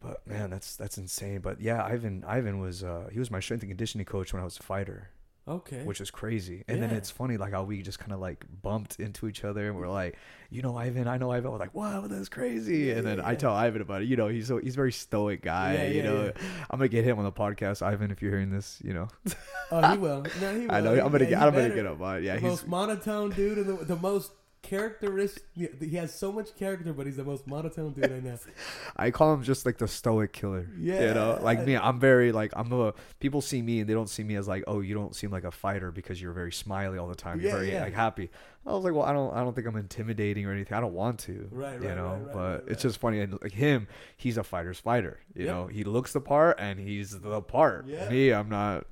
But 0.00 0.24
man, 0.24 0.50
that's 0.50 0.76
that's 0.76 0.96
insane. 0.96 1.40
But 1.40 1.60
yeah, 1.60 1.84
Ivan 1.84 2.22
Ivan 2.24 2.60
was 2.60 2.84
uh 2.84 3.08
he 3.10 3.18
was 3.18 3.28
my 3.28 3.40
strength 3.40 3.62
and 3.62 3.70
conditioning 3.70 4.04
coach 4.04 4.32
when 4.32 4.40
I 4.40 4.44
was 4.44 4.56
a 4.60 4.62
fighter, 4.62 5.08
Okay. 5.48 5.84
which 5.84 6.00
is 6.00 6.10
crazy. 6.10 6.64
And 6.66 6.82
then 6.82 6.90
it's 6.90 7.08
funny 7.10 7.36
like 7.36 7.52
how 7.52 7.62
we 7.62 7.80
just 7.80 8.00
kind 8.00 8.10
of 8.12 8.18
like 8.18 8.44
bumped 8.62 8.98
into 8.98 9.28
each 9.28 9.44
other 9.44 9.68
and 9.68 9.76
we're 9.76 9.88
like, 9.88 10.16
you 10.50 10.60
know 10.60 10.76
Ivan, 10.76 11.06
I 11.06 11.18
know 11.18 11.30
Ivan. 11.30 11.52
We're 11.52 11.58
like, 11.58 11.74
wow, 11.74 12.06
that's 12.08 12.28
crazy. 12.28 12.78
Yeah, 12.86 12.94
and 12.94 13.06
then 13.06 13.18
yeah, 13.18 13.28
I 13.28 13.36
tell 13.36 13.52
Ivan 13.52 13.80
about 13.80 14.02
it. 14.02 14.08
You 14.08 14.16
know, 14.16 14.26
he's 14.26 14.48
so 14.48 14.58
he's 14.58 14.74
a 14.74 14.76
very 14.76 14.90
stoic 14.92 15.42
guy. 15.42 15.74
Yeah, 15.74 15.86
you 15.86 15.94
yeah, 15.98 16.02
know, 16.02 16.24
yeah. 16.24 16.30
I'm 16.70 16.78
gonna 16.78 16.88
get 16.88 17.04
him 17.04 17.18
on 17.18 17.24
the 17.24 17.32
podcast, 17.32 17.80
Ivan, 17.80 18.10
if 18.10 18.20
you're 18.22 18.32
hearing 18.32 18.50
this. 18.50 18.80
You 18.82 18.94
know, 18.94 19.08
oh, 19.70 19.92
he 19.92 19.98
will. 19.98 20.24
No, 20.40 20.54
he 20.60 20.66
will. 20.66 20.72
I 20.74 20.80
know 20.80 20.92
I'm 20.92 21.12
gonna 21.12 21.24
Yeah, 21.24 21.30
get 21.30 21.42
I'm 21.42 21.54
gonna 21.54 21.68
get 21.68 21.86
him 21.86 22.02
on. 22.02 22.22
Yeah, 22.24 22.34
the 22.34 22.40
he's 22.40 22.50
most 22.50 22.66
monotone 22.68 23.30
dude 23.30 23.58
and 23.58 23.66
the, 23.78 23.84
the 23.84 23.96
most 23.96 24.32
characteristic. 24.62 25.44
He 25.54 25.96
has 25.96 26.14
so 26.14 26.32
much 26.32 26.54
character, 26.56 26.92
but 26.92 27.06
he's 27.06 27.16
the 27.16 27.24
most 27.24 27.46
monotone 27.46 27.92
dude 27.92 28.12
I 28.12 28.20
know. 28.20 28.38
I 28.96 29.10
call 29.10 29.32
him 29.34 29.42
just 29.42 29.64
like 29.64 29.78
the 29.78 29.88
stoic 29.88 30.32
killer. 30.32 30.68
Yeah, 30.78 31.08
You 31.08 31.14
know, 31.14 31.38
like 31.42 31.64
me, 31.64 31.76
I'm 31.76 32.00
very 32.00 32.32
like 32.32 32.52
I'm 32.56 32.72
a 32.72 32.94
people 33.20 33.40
see 33.40 33.62
me 33.62 33.80
and 33.80 33.88
they 33.88 33.94
don't 33.94 34.08
see 34.08 34.24
me 34.24 34.36
as 34.36 34.48
like, 34.48 34.64
oh, 34.66 34.80
you 34.80 34.94
don't 34.94 35.14
seem 35.14 35.30
like 35.30 35.44
a 35.44 35.50
fighter 35.50 35.90
because 35.92 36.20
you're 36.20 36.32
very 36.32 36.52
smiley 36.52 36.98
all 36.98 37.08
the 37.08 37.14
time. 37.14 37.40
You're 37.40 37.50
Yeah, 37.50 37.56
very 37.56 37.72
yeah. 37.72 37.82
like 37.84 37.94
happy. 37.94 38.30
I 38.66 38.72
was 38.72 38.82
like, 38.82 38.94
well, 38.94 39.04
I 39.04 39.12
don't 39.12 39.32
I 39.32 39.44
don't 39.44 39.54
think 39.54 39.66
I'm 39.68 39.76
intimidating 39.76 40.44
or 40.46 40.52
anything. 40.52 40.76
I 40.76 40.80
don't 40.80 40.94
want 40.94 41.20
to. 41.20 41.48
Right, 41.52 41.80
You 41.80 41.88
right, 41.88 41.96
know, 41.96 42.08
right, 42.14 42.22
right, 42.26 42.32
but 42.34 42.64
it's 42.66 42.82
just 42.82 42.98
funny. 42.98 43.20
And 43.20 43.38
like 43.40 43.52
him, 43.52 43.86
he's 44.16 44.36
a 44.38 44.42
fighter's 44.44 44.80
fighter. 44.80 45.20
You 45.34 45.46
know, 45.46 45.66
he 45.68 45.84
looks 45.84 46.12
the 46.12 46.20
part 46.20 46.58
and 46.58 46.80
he's 46.80 47.18
the 47.20 47.40
part. 47.42 47.86
Yeah. 47.86 48.08
Me, 48.08 48.32
I'm 48.32 48.48
not. 48.48 48.86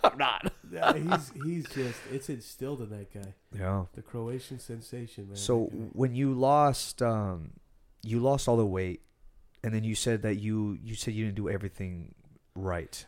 I'm 0.04 0.18
not. 0.18 0.52
Yeah, 0.70 0.92
he's 0.94 1.32
he's 1.44 1.64
just 1.70 1.98
it's 2.12 2.28
instilled 2.28 2.80
in 2.82 2.90
that 2.90 3.12
guy. 3.12 3.34
Yeah. 3.56 3.84
The 3.94 4.02
Croatian 4.02 4.58
sensation, 4.58 5.28
man. 5.28 5.36
So 5.36 5.64
when 5.92 6.14
you 6.14 6.34
lost, 6.34 7.02
um, 7.02 7.52
you 8.02 8.20
lost 8.20 8.48
all 8.48 8.56
the 8.56 8.66
weight, 8.66 9.00
and 9.64 9.72
then 9.74 9.84
you 9.84 9.94
said 9.94 10.22
that 10.22 10.36
you 10.36 10.78
you 10.82 10.94
said 10.94 11.14
you 11.14 11.24
didn't 11.24 11.36
do 11.36 11.48
everything 11.48 12.14
right. 12.54 13.04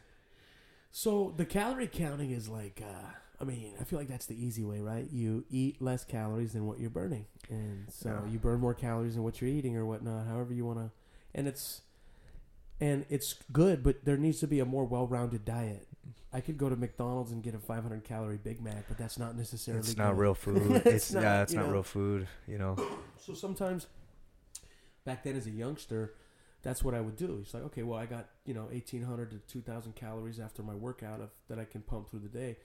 So 0.91 1.33
the 1.37 1.45
calorie 1.45 1.87
counting 1.87 2.31
is 2.33 2.49
like, 2.49 2.83
uh, 2.85 3.07
I 3.41 3.45
mean, 3.45 3.75
I 3.81 3.85
feel 3.85 3.99
like 3.99 4.09
that's 4.09 4.27
the 4.27 4.35
easy 4.43 4.65
way, 4.65 4.81
right? 4.81 5.09
You 5.11 5.45
eat 5.51 5.81
less 5.81 6.05
calories 6.05 6.53
than 6.55 6.67
what 6.67 6.81
you're 6.81 6.91
burning, 6.91 7.27
and 7.49 7.87
so 7.91 8.09
Yeah. 8.25 8.31
you 8.33 8.39
burn 8.39 8.61
more 8.61 8.75
calories 8.75 9.15
than 9.15 9.23
what 9.23 9.41
you're 9.41 9.51
eating 9.51 9.77
or 9.77 9.87
whatnot. 9.87 10.27
However 10.27 10.53
you 10.53 10.65
want 10.65 10.79
to, 10.79 10.91
and 11.35 11.47
it's 11.47 11.83
and 12.81 13.05
it's 13.11 13.35
good, 13.53 13.83
but 13.83 14.05
there 14.07 14.17
needs 14.17 14.41
to 14.41 14.47
be 14.47 14.59
a 14.59 14.65
more 14.65 14.85
well-rounded 14.87 15.45
diet. 15.45 15.87
I 16.33 16.41
could 16.41 16.59
go 16.59 16.69
to 16.69 16.77
McDonald's 16.77 17.33
and 17.33 17.43
get 17.43 17.55
a 17.55 17.59
500 17.59 18.05
calorie 18.05 18.39
Big 18.39 18.63
Mac, 18.63 18.87
but 18.89 18.99
that's 18.99 19.19
not 19.19 19.37
necessarily. 19.37 19.81
It's 19.81 19.97
not 19.97 20.17
real 20.17 20.35
food. 20.47 20.83
It's 20.85 20.87
it's 20.87 21.13
not, 21.13 21.23
yeah, 21.23 21.43
it's 21.43 21.53
not 21.53 21.67
know. 21.67 21.73
real 21.73 21.83
food. 21.83 22.29
You 22.47 22.59
know. 22.59 22.77
So 23.23 23.35
sometimes, 23.35 23.87
back 25.05 25.25
then 25.25 25.37
as 25.37 25.47
a 25.47 25.51
youngster, 25.51 26.15
that's 26.63 26.83
what 26.83 26.95
I 26.95 27.03
would 27.03 27.17
do. 27.17 27.41
It's 27.43 27.53
like, 27.53 27.65
okay, 27.65 27.83
well, 27.83 27.99
I 27.99 28.07
got 28.07 28.29
you 28.47 28.55
know 28.55 28.63
1,800 28.65 29.31
to 29.33 29.37
2,000 29.47 29.95
calories 29.95 30.41
after 30.41 30.63
my 30.63 30.75
workout 30.75 31.21
of, 31.21 31.29
that 31.49 31.59
I 31.59 31.65
can 31.67 31.83
pump 31.83 32.09
through 32.09 32.21
the 32.21 32.29
day. 32.29 32.57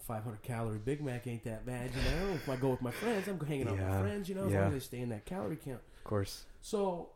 500 0.00 0.42
calorie 0.42 0.78
Big 0.78 1.00
Mac 1.00 1.28
ain't 1.28 1.44
that 1.44 1.64
bad, 1.64 1.90
you 1.94 2.10
know. 2.10 2.32
If 2.32 2.48
I 2.48 2.56
go 2.56 2.70
with 2.70 2.82
my 2.82 2.90
friends, 2.90 3.28
I'm 3.28 3.38
hanging 3.38 3.68
out 3.68 3.76
with 3.76 3.86
my 3.86 4.00
friends, 4.00 4.28
you 4.28 4.34
know, 4.34 4.46
as 4.46 4.52
yeah. 4.52 4.62
long 4.62 4.68
as 4.68 4.74
they 4.74 4.80
stay 4.80 4.98
in 4.98 5.10
that 5.10 5.26
calorie 5.26 5.56
count. 5.56 5.80
Of 5.98 6.04
course. 6.04 6.44
So, 6.60 7.10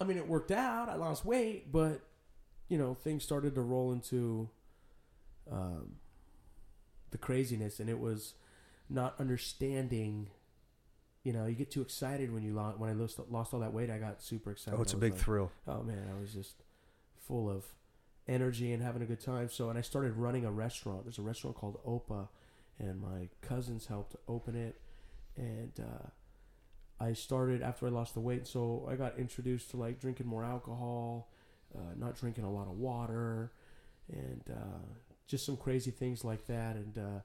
I 0.00 0.04
mean, 0.04 0.18
it 0.18 0.28
worked 0.28 0.52
out. 0.52 0.88
I 0.88 0.94
lost 0.94 1.24
weight, 1.24 1.72
but 1.72 2.02
you 2.68 2.78
know, 2.78 2.94
things 2.94 3.24
started 3.24 3.54
to 3.56 3.60
roll 3.62 3.92
into 3.92 4.48
um, 5.50 5.96
the 7.10 7.18
craziness, 7.18 7.80
and 7.80 7.88
it 7.88 7.98
was 7.98 8.34
not 8.88 9.14
understanding. 9.18 10.28
You 11.24 11.32
know, 11.32 11.46
you 11.46 11.54
get 11.54 11.70
too 11.70 11.82
excited 11.82 12.32
when 12.32 12.42
you 12.42 12.52
lost. 12.52 12.78
When 12.78 12.90
I 12.90 12.94
lost, 12.94 13.18
lost 13.30 13.54
all 13.54 13.60
that 13.60 13.72
weight, 13.72 13.90
I 13.90 13.98
got 13.98 14.22
super 14.22 14.50
excited. 14.50 14.78
Oh, 14.78 14.82
it's 14.82 14.92
a 14.92 14.96
big 14.96 15.12
like, 15.12 15.20
thrill. 15.20 15.50
Oh 15.66 15.82
man, 15.82 16.08
I 16.14 16.20
was 16.20 16.32
just 16.32 16.62
full 17.26 17.48
of 17.48 17.64
energy 18.28 18.72
and 18.72 18.82
having 18.82 19.02
a 19.02 19.06
good 19.06 19.20
time. 19.20 19.48
So, 19.48 19.68
and 19.68 19.78
I 19.78 19.82
started 19.82 20.14
running 20.14 20.44
a 20.44 20.50
restaurant. 20.50 21.04
There's 21.04 21.18
a 21.18 21.22
restaurant 21.22 21.56
called 21.56 21.78
Opa, 21.86 22.28
and 22.78 23.00
my 23.00 23.28
cousins 23.40 23.86
helped 23.86 24.16
open 24.28 24.56
it. 24.56 24.80
And 25.36 25.72
uh, 25.80 26.08
I 27.02 27.14
started 27.14 27.62
after 27.62 27.86
I 27.86 27.90
lost 27.90 28.14
the 28.14 28.20
weight. 28.20 28.46
So 28.46 28.86
I 28.90 28.96
got 28.96 29.18
introduced 29.18 29.70
to 29.70 29.76
like 29.76 30.00
drinking 30.00 30.26
more 30.26 30.44
alcohol, 30.44 31.30
uh, 31.74 31.94
not 31.96 32.18
drinking 32.18 32.44
a 32.44 32.50
lot 32.50 32.66
of 32.68 32.78
water, 32.78 33.52
and 34.08 34.42
uh, 34.50 34.86
just 35.32 35.44
some 35.44 35.56
crazy 35.56 35.90
things 35.90 36.24
like 36.24 36.46
that. 36.46 36.76
And 36.76 36.96
uh, 36.96 37.20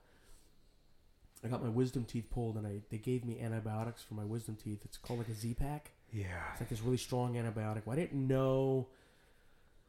I 1.43 1.47
got 1.49 1.61
my 1.61 1.69
wisdom 1.69 2.03
teeth 2.05 2.29
pulled, 2.31 2.55
and 2.57 2.65
I 2.65 2.79
they 2.89 2.97
gave 2.97 3.23
me 3.23 3.39
antibiotics 3.39 4.01
for 4.01 4.15
my 4.15 4.23
wisdom 4.25 4.55
teeth. 4.61 4.79
It's 4.85 4.97
called 4.97 5.19
like 5.19 5.29
a 5.29 5.35
Z 5.35 5.53
pack. 5.53 5.91
Yeah. 6.11 6.25
It's 6.53 6.61
like 6.61 6.69
this 6.69 6.81
really 6.81 6.97
strong 6.97 7.35
antibiotic. 7.35 7.83
Well, 7.85 7.93
I 7.97 7.99
didn't 8.01 8.27
know. 8.27 8.87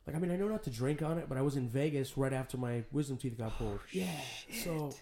Like, 0.06 0.16
I 0.16 0.18
mean, 0.18 0.30
I 0.30 0.36
know 0.36 0.48
not 0.48 0.62
to 0.64 0.70
drink 0.70 1.00
on 1.02 1.18
it, 1.18 1.28
but 1.28 1.36
I 1.38 1.42
was 1.42 1.56
in 1.56 1.68
Vegas 1.68 2.16
right 2.18 2.32
after 2.32 2.56
my 2.56 2.82
wisdom 2.92 3.16
teeth 3.18 3.36
got 3.38 3.56
pulled. 3.58 3.80
yeah. 3.92 4.06
So, 4.64 4.94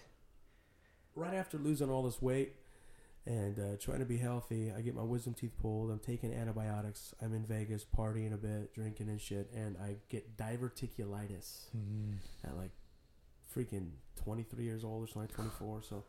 right 1.15 1.33
after 1.33 1.57
losing 1.57 1.89
all 1.89 2.03
this 2.03 2.21
weight 2.21 2.55
and 3.25 3.57
uh, 3.57 3.77
trying 3.79 3.99
to 3.99 4.05
be 4.05 4.17
healthy, 4.17 4.71
I 4.77 4.81
get 4.81 4.95
my 4.95 5.03
wisdom 5.03 5.33
teeth 5.33 5.53
pulled. 5.61 5.91
I'm 5.91 5.99
taking 5.99 6.33
antibiotics. 6.33 7.13
I'm 7.21 7.33
in 7.33 7.45
Vegas 7.45 7.85
partying 7.85 8.33
a 8.33 8.37
bit, 8.37 8.73
drinking 8.73 9.07
and 9.09 9.19
shit, 9.19 9.49
and 9.55 9.75
I 9.77 9.95
get 10.09 10.37
diverticulitis 10.37 11.69
Mm. 11.75 12.15
at 12.43 12.55
like 12.57 12.71
freaking 13.57 13.89
23 14.23 14.63
years 14.63 14.83
old 14.83 15.03
or 15.03 15.07
something, 15.11 15.33
24. 15.35 15.81
So 15.83 16.03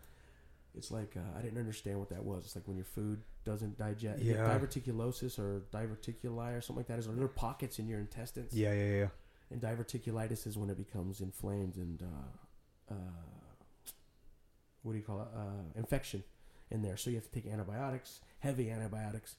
it's 0.76 0.90
like 0.90 1.14
uh, 1.16 1.38
I 1.38 1.42
didn't 1.42 1.58
understand 1.58 1.98
what 1.98 2.10
that 2.10 2.24
was. 2.24 2.44
It's 2.44 2.54
like 2.56 2.66
when 2.68 2.76
your 2.76 2.84
food 2.86 3.20
doesn't 3.44 3.78
digest. 3.78 4.22
Yeah. 4.22 4.36
Diverticulosis 4.36 5.38
or 5.38 5.62
diverticuli 5.72 6.56
or 6.56 6.60
something 6.60 6.80
like 6.80 6.86
that 6.88 6.98
is 6.98 7.08
are 7.08 7.12
little 7.12 7.28
pockets 7.28 7.78
in 7.78 7.88
your 7.88 8.00
intestines. 8.00 8.52
Yeah, 8.52 8.72
yeah, 8.72 8.94
yeah. 8.96 9.08
And 9.50 9.60
diverticulitis 9.60 10.46
is 10.46 10.58
when 10.58 10.68
it 10.68 10.76
becomes 10.76 11.20
inflamed 11.20 11.76
and 11.76 12.02
uh, 12.02 12.94
uh, 12.94 12.94
what 14.82 14.92
do 14.92 14.98
you 14.98 15.04
call 15.04 15.22
it? 15.22 15.28
Uh, 15.34 15.78
infection 15.78 16.22
in 16.70 16.82
there. 16.82 16.96
So 16.96 17.10
you 17.10 17.16
have 17.16 17.24
to 17.24 17.30
take 17.30 17.46
antibiotics, 17.50 18.20
heavy 18.40 18.70
antibiotics. 18.70 19.36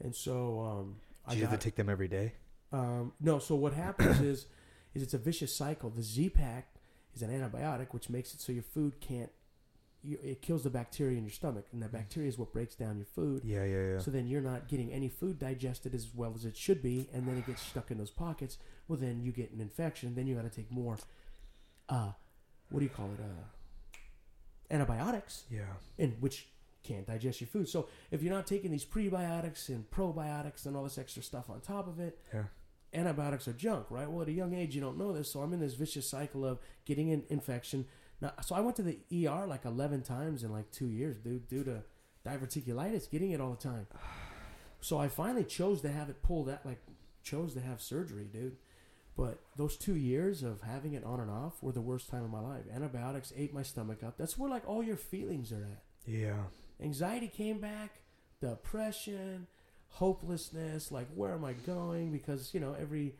And 0.00 0.14
so 0.14 0.60
um, 0.60 0.96
Do 1.28 1.36
you 1.36 1.46
have 1.46 1.58
to 1.58 1.62
take 1.64 1.76
them 1.76 1.88
every 1.88 2.08
day? 2.08 2.34
um, 2.72 3.12
no, 3.20 3.38
so 3.38 3.54
what 3.54 3.74
happens 3.74 4.20
is, 4.32 4.46
is 4.94 5.02
it's 5.02 5.14
a 5.14 5.18
vicious 5.18 5.54
cycle. 5.54 5.90
The 5.90 6.02
Z 6.02 6.30
pack 6.30 6.71
is 7.14 7.22
an 7.22 7.30
antibiotic, 7.30 7.88
which 7.92 8.08
makes 8.08 8.34
it 8.34 8.40
so 8.40 8.52
your 8.52 8.62
food 8.62 9.00
can't. 9.00 9.30
You, 10.04 10.18
it 10.22 10.42
kills 10.42 10.64
the 10.64 10.70
bacteria 10.70 11.16
in 11.16 11.22
your 11.24 11.30
stomach, 11.32 11.66
and 11.72 11.80
that 11.82 11.92
bacteria 11.92 12.28
is 12.28 12.36
what 12.36 12.52
breaks 12.52 12.74
down 12.74 12.96
your 12.96 13.06
food. 13.06 13.42
Yeah, 13.44 13.64
yeah, 13.64 13.92
yeah. 13.92 13.98
So 13.98 14.10
then 14.10 14.26
you're 14.26 14.40
not 14.40 14.66
getting 14.66 14.92
any 14.92 15.08
food 15.08 15.38
digested 15.38 15.94
as 15.94 16.08
well 16.12 16.32
as 16.34 16.44
it 16.44 16.56
should 16.56 16.82
be, 16.82 17.08
and 17.14 17.26
then 17.26 17.36
it 17.38 17.46
gets 17.46 17.62
stuck 17.62 17.90
in 17.92 17.98
those 17.98 18.10
pockets. 18.10 18.58
Well, 18.88 18.98
then 18.98 19.20
you 19.22 19.30
get 19.30 19.52
an 19.52 19.60
infection. 19.60 20.14
Then 20.16 20.26
you 20.26 20.34
got 20.34 20.42
to 20.42 20.50
take 20.50 20.72
more. 20.72 20.98
Uh, 21.88 22.10
what 22.70 22.80
do 22.80 22.84
you 22.84 22.90
call 22.90 23.10
it? 23.16 23.20
Uh, 23.20 24.74
antibiotics, 24.74 25.44
yeah. 25.50 25.60
and 25.98 26.16
which 26.20 26.48
can't 26.82 27.06
digest 27.06 27.40
your 27.40 27.48
food. 27.48 27.68
So 27.68 27.88
if 28.10 28.22
you're 28.22 28.32
not 28.34 28.46
taking 28.46 28.70
these 28.72 28.84
prebiotics 28.84 29.68
and 29.68 29.88
probiotics 29.90 30.66
and 30.66 30.76
all 30.76 30.82
this 30.84 30.98
extra 30.98 31.22
stuff 31.22 31.48
on 31.48 31.60
top 31.60 31.86
of 31.86 32.00
it, 32.00 32.18
Yeah. 32.34 32.44
Antibiotics 32.94 33.48
are 33.48 33.52
junk, 33.52 33.86
right? 33.90 34.10
Well, 34.10 34.22
at 34.22 34.28
a 34.28 34.32
young 34.32 34.54
age, 34.54 34.74
you 34.74 34.80
don't 34.80 34.98
know 34.98 35.12
this, 35.12 35.30
so 35.30 35.40
I'm 35.40 35.52
in 35.52 35.60
this 35.60 35.74
vicious 35.74 36.08
cycle 36.08 36.44
of 36.44 36.58
getting 36.84 37.10
an 37.10 37.24
infection. 37.28 37.86
Now, 38.20 38.32
so 38.42 38.54
I 38.54 38.60
went 38.60 38.76
to 38.76 38.82
the 38.82 38.98
ER 39.26 39.46
like 39.46 39.64
11 39.64 40.02
times 40.02 40.44
in 40.44 40.52
like 40.52 40.70
two 40.70 40.88
years, 40.88 41.16
dude, 41.18 41.48
due 41.48 41.64
to 41.64 41.82
diverticulitis, 42.26 43.10
getting 43.10 43.32
it 43.32 43.40
all 43.40 43.50
the 43.50 43.68
time. 43.68 43.86
So 44.84 44.98
I 44.98 45.06
finally 45.06 45.44
chose 45.44 45.80
to 45.82 45.92
have 45.92 46.10
it 46.10 46.24
pulled 46.24 46.48
out, 46.48 46.66
like 46.66 46.82
chose 47.22 47.54
to 47.54 47.60
have 47.60 47.80
surgery, 47.80 48.24
dude. 48.24 48.56
But 49.16 49.38
those 49.56 49.76
two 49.76 49.94
years 49.94 50.42
of 50.42 50.62
having 50.62 50.94
it 50.94 51.04
on 51.04 51.20
and 51.20 51.30
off 51.30 51.62
were 51.62 51.70
the 51.70 51.80
worst 51.80 52.10
time 52.10 52.24
of 52.24 52.30
my 52.30 52.40
life. 52.40 52.64
Antibiotics 52.74 53.32
ate 53.36 53.54
my 53.54 53.62
stomach 53.62 54.02
up. 54.02 54.16
That's 54.18 54.36
where 54.36 54.50
like 54.50 54.66
all 54.66 54.82
your 54.82 54.96
feelings 54.96 55.52
are 55.52 55.62
at. 55.62 55.82
Yeah. 56.04 56.42
Anxiety 56.80 57.28
came 57.28 57.58
back, 57.60 58.00
depression, 58.40 59.46
hopelessness. 59.92 60.90
Like, 60.92 61.06
where 61.14 61.32
am 61.32 61.44
I 61.44 61.52
going? 61.52 62.12
Because 62.12 62.52
you 62.54 62.60
know, 62.60 62.74
every 62.78 63.14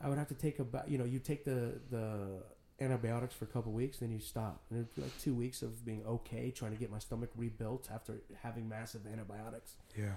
I 0.00 0.08
would 0.08 0.18
have 0.18 0.28
to 0.28 0.34
take 0.34 0.58
about 0.58 0.88
you 0.90 0.98
know, 0.98 1.04
you 1.04 1.18
take 1.18 1.44
the 1.44 1.80
the 1.90 2.42
antibiotics 2.80 3.34
for 3.34 3.44
a 3.44 3.48
couple 3.48 3.72
weeks, 3.72 3.98
then 3.98 4.12
you 4.12 4.20
stop. 4.20 4.62
And 4.70 4.78
it'd 4.80 4.94
be 4.94 5.02
like 5.02 5.18
two 5.20 5.34
weeks 5.34 5.62
of 5.62 5.84
being 5.84 6.04
okay, 6.06 6.50
trying 6.50 6.72
to 6.72 6.78
get 6.78 6.90
my 6.90 6.98
stomach 7.00 7.30
rebuilt 7.36 7.88
after 7.92 8.20
having 8.42 8.68
massive 8.68 9.02
antibiotics. 9.10 9.72
Yeah. 9.96 10.12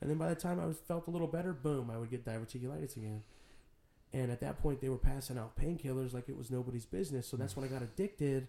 And 0.00 0.10
then 0.10 0.16
by 0.18 0.28
the 0.28 0.34
time 0.34 0.58
I 0.58 0.66
was 0.66 0.78
felt 0.78 1.06
a 1.06 1.10
little 1.10 1.28
better, 1.28 1.52
boom, 1.52 1.90
I 1.90 1.98
would 1.98 2.10
get 2.10 2.24
diverticulitis 2.24 2.96
again. 2.96 3.22
And 4.12 4.32
at 4.32 4.40
that 4.40 4.60
point, 4.60 4.80
they 4.80 4.88
were 4.88 4.96
passing 4.98 5.38
out 5.38 5.56
painkillers 5.56 6.12
like 6.12 6.28
it 6.28 6.36
was 6.36 6.50
nobody's 6.50 6.84
business. 6.86 7.28
So 7.28 7.36
that's 7.36 7.54
when 7.54 7.64
I 7.64 7.68
got 7.68 7.82
addicted. 7.82 8.48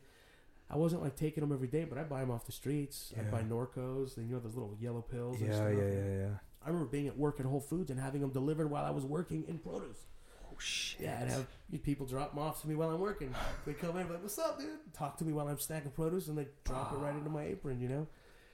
I 0.72 0.78
wasn't 0.78 1.04
like 1.04 1.16
taking 1.16 1.42
them 1.42 1.52
every 1.52 1.68
day, 1.68 1.84
but 1.84 2.00
I 2.00 2.04
buy 2.04 2.22
them 2.22 2.32
off 2.32 2.46
the 2.46 2.52
streets. 2.52 3.14
I 3.20 3.24
buy 3.30 3.44
Norcos, 3.44 4.18
and 4.18 4.28
you 4.28 4.34
know 4.36 4.40
those 4.40 4.56
little 4.56 4.76
yellow 4.80 5.02
pills. 5.02 5.40
and 5.40 5.50
Yeah, 5.50 5.56
stuff. 5.58 5.74
yeah, 5.74 5.84
yeah, 5.84 6.18
yeah. 6.18 6.30
I 6.64 6.68
remember 6.68 6.90
being 6.90 7.08
at 7.08 7.18
work 7.18 7.40
at 7.40 7.46
Whole 7.46 7.60
Foods 7.60 7.90
and 7.90 8.00
having 8.00 8.22
them 8.22 8.32
delivered 8.32 8.70
while 8.70 8.86
I 8.86 8.92
was 8.92 9.06
working 9.06 9.46
in 9.48 9.58
produce. 9.58 9.98
Oh 10.46 10.56
shit. 10.58 11.02
Yeah, 11.02 11.20
I'd 11.22 11.30
have 11.30 11.48
people 11.84 12.06
drop 12.06 12.34
them 12.34 12.44
off 12.44 12.62
to 12.62 12.68
me 12.68 12.76
while 12.76 12.90
I'm 12.90 13.00
working. 13.00 13.34
They 13.66 13.74
come 13.74 13.98
in 13.98 14.10
like, 14.10 14.22
"What's 14.22 14.38
up, 14.40 14.60
dude?" 14.60 14.70
Talk 14.94 15.18
to 15.18 15.26
me 15.26 15.34
while 15.34 15.48
I'm 15.48 15.60
stacking 15.60 15.92
produce, 15.92 16.28
and 16.28 16.38
they 16.38 16.48
drop 16.64 16.94
it 16.94 16.98
right 16.98 17.14
ah. 17.14 17.18
into 17.18 17.30
my 17.30 17.44
apron. 17.46 17.80
You 17.80 17.90
know, 17.90 18.08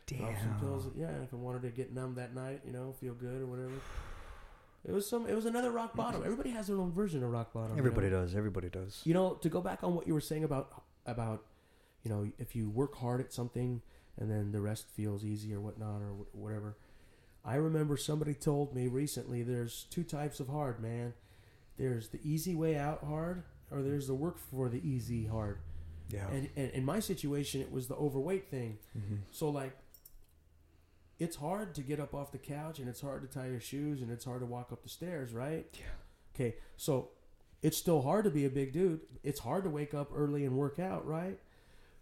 drop 0.05 0.37
some 0.39 0.59
pills. 0.59 0.89
Yeah, 0.95 1.11
if 1.23 1.33
I 1.33 1.37
wanted 1.37 1.63
to 1.63 1.69
get 1.69 1.93
numb 1.93 2.15
that 2.15 2.33
night, 2.33 2.61
you 2.65 2.71
know, 2.71 2.93
feel 2.99 3.13
good 3.13 3.41
or 3.41 3.45
whatever. 3.45 3.73
It 4.85 4.93
was 4.93 5.09
some. 5.09 5.27
It 5.27 5.35
was 5.35 5.45
another 5.45 5.71
rock 5.71 5.95
bottom. 5.95 6.21
Everybody 6.23 6.51
has 6.51 6.67
their 6.67 6.77
own 6.77 6.91
version 6.91 7.23
of 7.23 7.31
rock 7.31 7.51
bottom. 7.51 7.71
you 7.71 7.75
know? 7.75 7.79
Everybody 7.79 8.09
does. 8.09 8.35
Everybody 8.35 8.69
does. 8.69 9.01
You 9.03 9.13
know, 9.13 9.33
to 9.35 9.49
go 9.49 9.59
back 9.59 9.83
on 9.83 9.95
what 9.95 10.07
you 10.07 10.13
were 10.13 10.21
saying 10.21 10.43
about 10.43 10.83
about, 11.05 11.43
you 12.03 12.11
know, 12.11 12.29
if 12.37 12.55
you 12.55 12.69
work 12.69 12.95
hard 12.95 13.19
at 13.19 13.33
something 13.33 13.81
and 14.17 14.31
then 14.31 14.51
the 14.51 14.61
rest 14.61 14.87
feels 14.89 15.23
easy 15.23 15.53
or 15.53 15.59
whatnot 15.59 16.01
or 16.01 16.13
whatever. 16.31 16.77
I 17.47 17.55
remember 17.55 17.95
somebody 17.95 18.33
told 18.33 18.75
me 18.75 18.87
recently 18.87 19.41
there's 19.41 19.85
two 19.89 20.03
types 20.03 20.41
of 20.41 20.49
hard, 20.49 20.81
man. 20.81 21.13
There's 21.77 22.09
the 22.09 22.19
easy 22.21 22.53
way 22.55 22.75
out 22.75 23.05
hard, 23.05 23.43
or 23.71 23.81
there's 23.81 24.07
the 24.07 24.13
work 24.13 24.37
for 24.37 24.67
the 24.67 24.85
easy 24.85 25.25
hard. 25.25 25.59
Yeah. 26.09 26.27
And, 26.29 26.49
and 26.57 26.71
in 26.71 26.83
my 26.83 26.99
situation, 26.99 27.61
it 27.61 27.71
was 27.71 27.87
the 27.87 27.95
overweight 27.95 28.49
thing. 28.51 28.79
mm-hmm. 28.97 29.15
So 29.31 29.49
like, 29.49 29.77
it's 31.19 31.37
hard 31.37 31.73
to 31.75 31.81
get 31.81 32.01
up 32.01 32.13
off 32.13 32.33
the 32.33 32.37
couch, 32.37 32.79
and 32.79 32.89
it's 32.89 33.01
hard 33.01 33.21
to 33.21 33.39
tie 33.39 33.47
your 33.47 33.61
shoes, 33.61 34.01
and 34.01 34.11
it's 34.11 34.25
hard 34.25 34.41
to 34.41 34.45
walk 34.45 34.71
up 34.73 34.83
the 34.83 34.89
stairs, 34.89 35.33
right? 35.33 35.65
Yeah. 35.73 35.85
Okay, 36.35 36.55
so 36.75 37.09
it's 37.63 37.77
still 37.77 38.01
hard 38.01 38.25
to 38.25 38.29
be 38.29 38.45
a 38.45 38.49
big 38.49 38.73
dude. 38.73 38.99
It's 39.23 39.39
hard 39.39 39.63
to 39.63 39.69
wake 39.69 39.93
up 39.93 40.11
early 40.13 40.45
and 40.45 40.55
work 40.55 40.79
out, 40.79 41.07
right? 41.07 41.39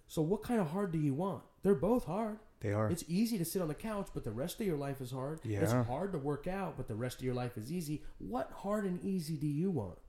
So 0.08 0.22
what 0.22 0.44
kind 0.44 0.60
of 0.60 0.72
hard 0.72 0.92
do 0.92 0.98
you 0.98 1.14
want? 1.14 1.44
They're 1.64 1.76
both 1.76 2.06
hard. 2.06 2.40
They 2.66 2.74
are. 2.74 2.90
It's 2.90 3.04
easy 3.08 3.38
to 3.38 3.46
sit 3.46 3.62
on 3.62 3.68
the 3.68 3.76
couch, 3.76 4.08
but 4.14 4.24
the 4.24 4.32
rest 4.32 4.60
of 4.60 4.66
your 4.66 4.78
life 4.78 5.00
is 5.02 5.12
hard. 5.12 5.40
Yeah. 5.44 5.60
It's 5.60 5.72
hard 5.72 6.12
to 6.14 6.18
work 6.18 6.48
out, 6.48 6.78
but 6.78 6.88
the 6.88 6.96
rest 6.96 7.20
of 7.20 7.24
your 7.26 7.36
life 7.36 7.58
is 7.58 7.72
easy. 7.72 8.02
What 8.18 8.52
hard 8.52 8.86
and 8.86 9.00
easy 9.04 9.36
do 9.36 9.48
you 9.48 9.70
want? 9.70 10.00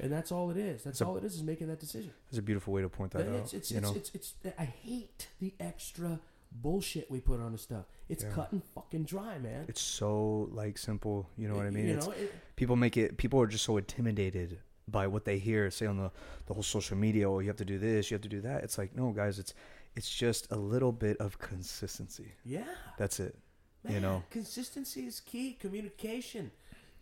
And 0.00 0.10
that's 0.10 0.32
all 0.32 0.50
it 0.50 0.56
is. 0.56 0.82
That's 0.82 0.96
It's 0.96 1.00
a- 1.02 1.06
all 1.06 1.16
it 1.18 1.24
is 1.24 1.34
is 1.36 1.42
making 1.44 1.68
that 1.68 1.78
decision. 1.78 2.10
That's 2.26 2.38
a 2.38 2.42
beautiful 2.42 2.72
way 2.72 2.82
to 2.82 2.88
point 2.88 3.12
that 3.12 3.18
But 3.26 3.28
out. 3.28 3.40
it's, 3.42 3.54
it's, 3.54 3.70
you 3.70 3.78
it's, 3.78 3.86
know. 3.90 3.94
it's, 3.96 4.10
it's, 4.14 4.34
I 4.58 4.64
hate 4.64 5.28
the 5.40 5.54
extra 5.60 6.18
bullshit 6.50 7.10
we 7.10 7.20
put 7.20 7.38
on 7.40 7.52
the 7.52 7.58
stuff. 7.58 7.84
It's 8.08 8.24
Yeah. 8.24 8.30
cut 8.30 8.50
and 8.52 8.62
fucking 8.74 9.04
dry, 9.04 9.38
man. 9.38 9.66
it's 9.68 9.80
so 9.80 10.48
like 10.52 10.78
simple. 10.78 11.28
You 11.36 11.48
know 11.48 11.54
what 11.56 11.66
I 11.66 11.70
mean? 11.70 11.86
You 11.86 11.96
It's, 11.96 12.06
know, 12.06 12.12
it, 12.12 12.34
people 12.56 12.76
make 12.76 12.96
it. 12.96 13.16
People 13.18 13.40
are 13.40 13.46
just 13.46 13.64
so 13.64 13.76
intimidated 13.76 14.58
by 14.88 15.06
what 15.06 15.24
they 15.24 15.38
hear, 15.38 15.70
say 15.70 15.86
on 15.86 15.96
the 15.98 16.10
the 16.46 16.54
whole 16.54 16.62
social 16.62 16.96
media. 16.96 17.30
Oh, 17.30 17.38
you 17.38 17.48
have 17.48 17.56
to 17.58 17.64
do 17.64 17.78
this. 17.78 18.10
You 18.10 18.16
have 18.16 18.22
to 18.22 18.28
do 18.28 18.40
that. 18.42 18.64
It's 18.64 18.78
like 18.78 18.94
no, 18.96 19.10
guys. 19.12 19.38
It's 19.38 19.54
it's 19.96 20.08
just 20.12 20.50
a 20.50 20.56
little 20.56 20.92
bit 20.92 21.16
of 21.18 21.38
consistency. 21.38 22.32
yeah. 22.44 22.64
That's 22.98 23.20
it. 23.20 23.36
Man, 23.84 23.94
You 23.94 24.00
know. 24.00 24.22
consistency 24.30 25.06
is 25.06 25.20
key. 25.20 25.52
Communication. 25.60 26.50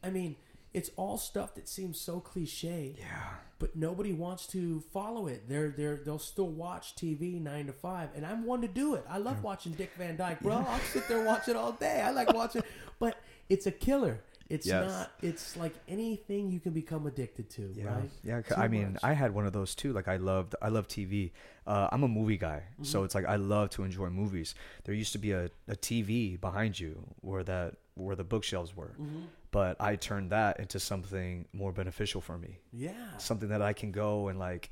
I 0.03 0.11
mean, 0.11 0.37
it's 0.75 0.91
all 0.97 1.17
stuff 1.19 1.55
that 1.55 1.69
seems 1.69 2.01
so 2.01 2.19
cliche, 2.19 2.97
Yeah. 2.99 3.35
but 3.59 3.77
nobody 3.77 4.13
wants 4.13 4.47
to 4.49 4.81
follow 4.93 5.27
it. 5.29 5.49
They're 5.49 5.69
they're 5.71 5.97
they'll 5.97 6.19
still 6.19 6.49
watch 6.49 6.97
TV 6.97 7.41
nine 7.41 7.67
to 7.67 7.73
five, 7.73 8.09
and 8.17 8.25
I'm 8.27 8.45
one 8.45 8.63
to 8.63 8.69
do 8.69 8.95
it. 8.95 9.05
I 9.09 9.19
love 9.19 9.43
watching 9.45 9.73
Dick 9.73 9.93
Van 9.99 10.17
Dyke, 10.17 10.41
bro. 10.43 10.55
I'll 10.67 10.79
sit 10.93 11.07
there 11.09 11.19
and 11.19 11.27
watch 11.27 11.47
it 11.49 11.57
all 11.57 11.73
day. 11.73 12.01
I 12.01 12.11
like 12.11 12.33
watching, 12.33 12.63
but 12.99 13.17
it's 13.49 13.67
a 13.67 13.71
killer. 13.71 14.21
It's 14.53 14.67
Yes. 14.67 14.87
not. 14.91 15.11
It's 15.23 15.57
like 15.57 15.75
anything 15.89 16.51
you 16.51 16.61
can 16.61 16.73
become 16.73 17.07
addicted 17.07 17.49
to, 17.57 17.73
Yeah, 17.75 17.85
right? 17.95 18.11
Yeah, 18.23 18.43
I 18.57 18.69
mean, 18.69 18.93
much. 18.95 19.03
I 19.05 19.13
had 19.15 19.31
one 19.33 19.47
of 19.47 19.53
those 19.53 19.75
too. 19.75 19.93
Like 19.93 20.09
I 20.09 20.17
loved, 20.17 20.55
I 20.61 20.69
love 20.69 20.87
TV. 20.89 21.31
Uh, 21.67 21.89
I'm 21.93 22.03
a 22.03 22.09
movie 22.09 22.37
guy, 22.37 22.61
Mm-hmm. 22.75 22.85
so 22.85 23.05
it's 23.05 23.15
like 23.15 23.25
I 23.27 23.37
love 23.37 23.71
to 23.71 23.83
enjoy 23.85 24.09
movies. 24.11 24.55
There 24.85 24.95
used 24.95 25.13
to 25.13 25.19
be 25.19 25.33
a, 25.33 25.45
a 25.69 25.77
TV 25.77 26.39
behind 26.41 26.79
you 26.79 26.93
where 27.23 27.43
that 27.45 27.77
where 27.95 28.17
the 28.17 28.25
bookshelves 28.25 28.77
were, 28.77 28.93
Mm-hmm. 29.01 29.23
but 29.51 29.77
I 29.81 29.97
turned 29.97 30.31
that 30.31 30.61
into 30.61 30.79
something 30.81 31.47
more 31.53 31.73
beneficial 31.73 32.21
for 32.21 32.37
me. 32.39 32.59
Yeah. 32.73 33.17
Something 33.19 33.49
that 33.51 33.63
I 33.63 33.73
can 33.73 33.91
go 33.91 34.29
and 34.29 34.39
like 34.39 34.71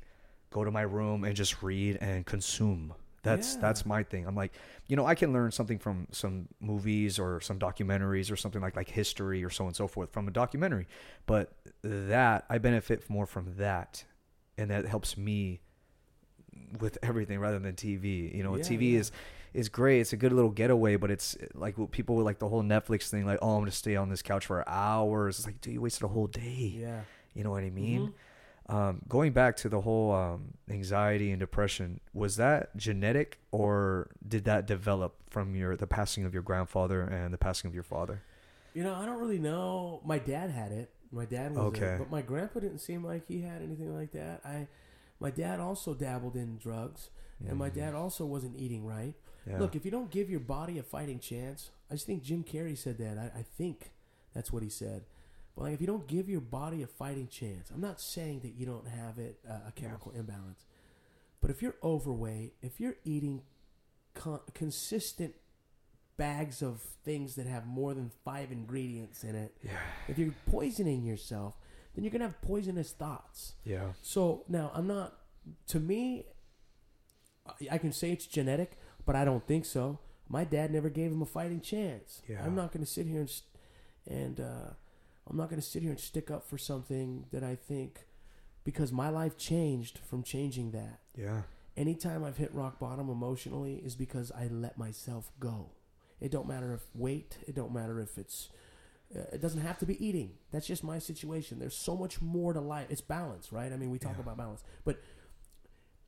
go 0.51 0.63
to 0.63 0.71
my 0.71 0.81
room 0.97 1.23
and 1.23 1.35
just 1.35 1.63
read 1.63 1.97
and 2.01 2.25
consume. 2.25 2.93
That's 3.23 3.55
Yeah. 3.55 3.61
that's 3.61 3.85
my 3.85 4.03
thing. 4.03 4.25
I'm 4.25 4.35
like, 4.35 4.51
you 4.87 4.95
know, 4.95 5.05
I 5.05 5.13
can 5.15 5.31
learn 5.31 5.51
something 5.51 5.77
from 5.79 6.07
some 6.11 6.47
movies 6.59 7.19
or 7.19 7.39
some 7.41 7.59
documentaries 7.59 8.31
or 8.31 8.35
something 8.35 8.61
like 8.61 8.75
like 8.75 8.89
history 8.89 9.43
or 9.43 9.49
so 9.49 9.65
on 9.65 9.67
and 9.69 9.75
so 9.75 9.87
forth 9.87 10.11
from 10.11 10.27
a 10.27 10.31
documentary. 10.31 10.87
But 11.27 11.53
that 11.83 12.45
I 12.49 12.57
benefit 12.57 13.09
more 13.09 13.25
from 13.27 13.55
that, 13.57 14.03
and 14.57 14.71
that 14.71 14.85
helps 14.85 15.17
me 15.17 15.61
with 16.79 16.97
everything 17.03 17.39
rather 17.39 17.59
than 17.59 17.75
TV. 17.75 18.33
You 18.35 18.43
know, 18.43 18.55
Yeah, 18.57 18.63
TV 18.63 18.93
yeah. 18.93 18.99
is 18.99 19.11
is 19.53 19.67
great. 19.69 19.99
It's 19.99 20.13
a 20.13 20.17
good 20.17 20.31
little 20.31 20.49
getaway, 20.51 20.95
but 20.95 21.11
it's 21.11 21.37
like 21.53 21.75
people 21.91 22.15
with 22.15 22.25
like 22.25 22.39
the 22.39 22.47
whole 22.47 22.63
Netflix 22.63 23.09
thing. 23.09 23.25
Like, 23.25 23.39
oh, 23.41 23.55
I'm 23.55 23.61
gonna 23.61 23.71
stay 23.71 23.95
on 23.97 24.09
this 24.09 24.21
couch 24.21 24.45
for 24.45 24.67
hours. 24.67 25.37
It's 25.39 25.45
like, 25.45 25.59
dude, 25.61 25.73
you 25.73 25.81
wasted 25.81 26.03
a 26.03 26.07
whole 26.07 26.27
day. 26.27 26.73
Yeah. 26.79 27.01
You 27.33 27.43
know 27.43 27.51
what 27.51 27.63
I 27.63 27.69
mean? 27.69 28.07
Mhm. 28.07 28.13
Um, 28.67 29.01
going 29.09 29.33
back 29.33 29.57
to 29.57 29.69
the 29.69 29.81
whole 29.81 30.13
um, 30.13 30.53
anxiety 30.69 31.31
and 31.31 31.39
depression, 31.39 31.99
was 32.13 32.37
that 32.37 32.75
genetic 32.77 33.39
or 33.51 34.11
did 34.25 34.45
that 34.45 34.65
develop 34.65 35.15
from 35.29 35.55
your 35.55 35.75
the 35.75 35.87
passing 35.87 36.23
of 36.25 36.33
your 36.33 36.43
grandfather 36.43 37.01
and 37.01 37.33
the 37.33 37.37
passing 37.37 37.67
of 37.67 37.73
your 37.73 37.83
father? 37.83 38.21
You 38.73 38.83
know, 38.83 38.93
I 38.95 39.05
don't 39.05 39.19
really 39.19 39.39
know. 39.39 40.01
My 40.05 40.19
dad 40.19 40.49
had 40.51 40.71
it. 40.71 40.89
My 41.11 41.25
dad 41.25 41.51
was 41.53 41.65
Okay. 41.65 41.85
it, 41.95 41.99
but 41.99 42.09
my 42.09 42.21
grandpa 42.21 42.61
didn't 42.61 42.79
seem 42.79 43.03
like 43.03 43.27
he 43.27 43.41
had 43.41 43.61
anything 43.61 43.93
like 43.93 44.11
that. 44.13 44.39
I, 44.45 44.67
my 45.19 45.29
dad 45.29 45.59
also 45.59 45.93
dabbled 45.93 46.37
in 46.37 46.57
drugs, 46.57 47.09
and 47.45 47.57
my 47.57 47.69
dad 47.69 47.93
also 47.93 48.25
wasn't 48.25 48.55
eating 48.57 48.85
right. 48.85 49.15
Yeah. 49.45 49.59
Look, 49.59 49.75
if 49.75 49.83
you 49.83 49.91
don't 49.91 50.09
give 50.11 50.29
your 50.29 50.39
body 50.39 50.77
a 50.77 50.83
fighting 50.83 51.19
chance, 51.19 51.71
I 51.89 51.95
just 51.95 52.05
think 52.05 52.23
Jim 52.23 52.45
Carrey 52.45 52.77
said 52.77 52.97
that. 52.99 53.17
I, 53.17 53.39
I 53.39 53.43
think 53.57 53.91
that's 54.33 54.53
what 54.53 54.63
he 54.63 54.69
said. 54.69 55.03
But 55.55 55.63
like, 55.63 55.73
if 55.73 55.81
you 55.81 55.87
don't 55.87 56.07
give 56.07 56.29
your 56.29 56.41
body 56.41 56.81
a 56.83 56.87
fighting 56.87 57.27
chance, 57.27 57.69
I'm 57.71 57.81
not 57.81 57.99
saying 57.99 58.41
that 58.41 58.53
you 58.55 58.65
don't 58.65 58.87
have 58.87 59.17
it 59.19 59.39
uh, 59.49 59.67
a 59.67 59.71
chemical 59.73 60.11
imbalance, 60.13 60.65
but 61.41 61.51
if 61.51 61.61
you're 61.61 61.75
overweight, 61.83 62.53
if 62.61 62.79
you're 62.79 62.95
eating 63.03 63.41
con- 64.13 64.39
consistent 64.53 65.33
bags 66.17 66.61
of 66.61 66.81
things 67.03 67.35
that 67.35 67.47
have 67.47 67.65
more 67.65 67.93
than 67.93 68.11
five 68.23 68.51
ingredients 68.51 69.23
in 69.23 69.35
it, 69.35 69.55
yeah, 69.63 69.71
if 70.07 70.17
you're 70.17 70.33
poisoning 70.49 71.03
yourself, 71.03 71.55
then 71.95 72.03
you're 72.03 72.11
gonna 72.11 72.25
have 72.25 72.41
poisonous 72.41 72.91
thoughts. 72.93 73.53
yeah, 73.65 73.91
So 74.01 74.43
now 74.47 74.71
I'm 74.73 74.87
not. 74.87 75.17
To 75.69 75.79
me, 75.79 76.25
I- 77.69 77.77
can 77.79 77.91
say 77.91 78.11
it's 78.11 78.27
genetic, 78.27 78.77
but 79.05 79.15
I 79.15 79.25
don't 79.25 79.45
think 79.47 79.65
so. 79.65 79.99
My 80.29 80.43
dad 80.45 80.71
never 80.71 80.89
gave 80.89 81.11
him 81.11 81.21
a 81.21 81.25
fighting 81.25 81.59
chance. 81.59 82.21
Yeah. 82.29 82.41
I'm 82.45 82.55
not 82.55 82.71
going 82.71 82.85
to 82.85 82.89
sit 82.89 83.07
here 83.07 83.19
and 83.21 83.41
and 84.07 84.39
uh, 84.39 84.69
I'm 85.31 85.37
not 85.37 85.49
going 85.49 85.61
to 85.61 85.65
sit 85.67 85.81
here 85.81 85.91
and 85.91 85.99
stick 85.99 86.29
up 86.29 86.45
for 86.45 86.57
something 86.57 87.25
that 87.31 87.41
I 87.43 87.55
think 87.55 88.05
because 88.65 88.91
my 88.91 89.07
life 89.09 89.37
changed 89.37 89.99
from 89.99 90.23
changing 90.23 90.71
that. 90.71 90.99
Yeah. 91.17 91.43
Anytime 91.77 92.23
I've 92.23 92.35
hit 92.37 92.53
rock 92.53 92.79
bottom 92.79 93.09
emotionally 93.09 93.75
is 93.75 93.95
because 93.95 94.31
I 94.31 94.47
let 94.47 94.77
myself 94.77 95.31
go. 95.39 95.69
It 96.19 96.31
don't 96.31 96.47
matter 96.47 96.73
if 96.73 96.81
weight, 96.93 97.37
it 97.47 97.55
don't 97.55 97.73
matter 97.73 97.99
if 98.01 98.17
it's 98.17 98.49
uh, 99.15 99.21
it 99.33 99.41
doesn't 99.41 99.61
have 99.61 99.77
to 99.79 99.85
be 99.85 100.05
eating. 100.05 100.31
That's 100.51 100.67
just 100.67 100.83
my 100.83 100.99
situation. 100.99 101.59
There's 101.59 101.75
so 101.75 101.95
much 101.95 102.21
more 102.21 102.53
to 102.53 102.61
life. 102.61 102.87
It's 102.89 103.01
balance, 103.01 103.51
right? 103.51 103.71
I 103.71 103.77
mean, 103.77 103.89
we 103.89 103.99
talk 103.99 104.15
Yeah. 104.15 104.21
about 104.23 104.37
balance, 104.37 104.63
but 104.85 105.01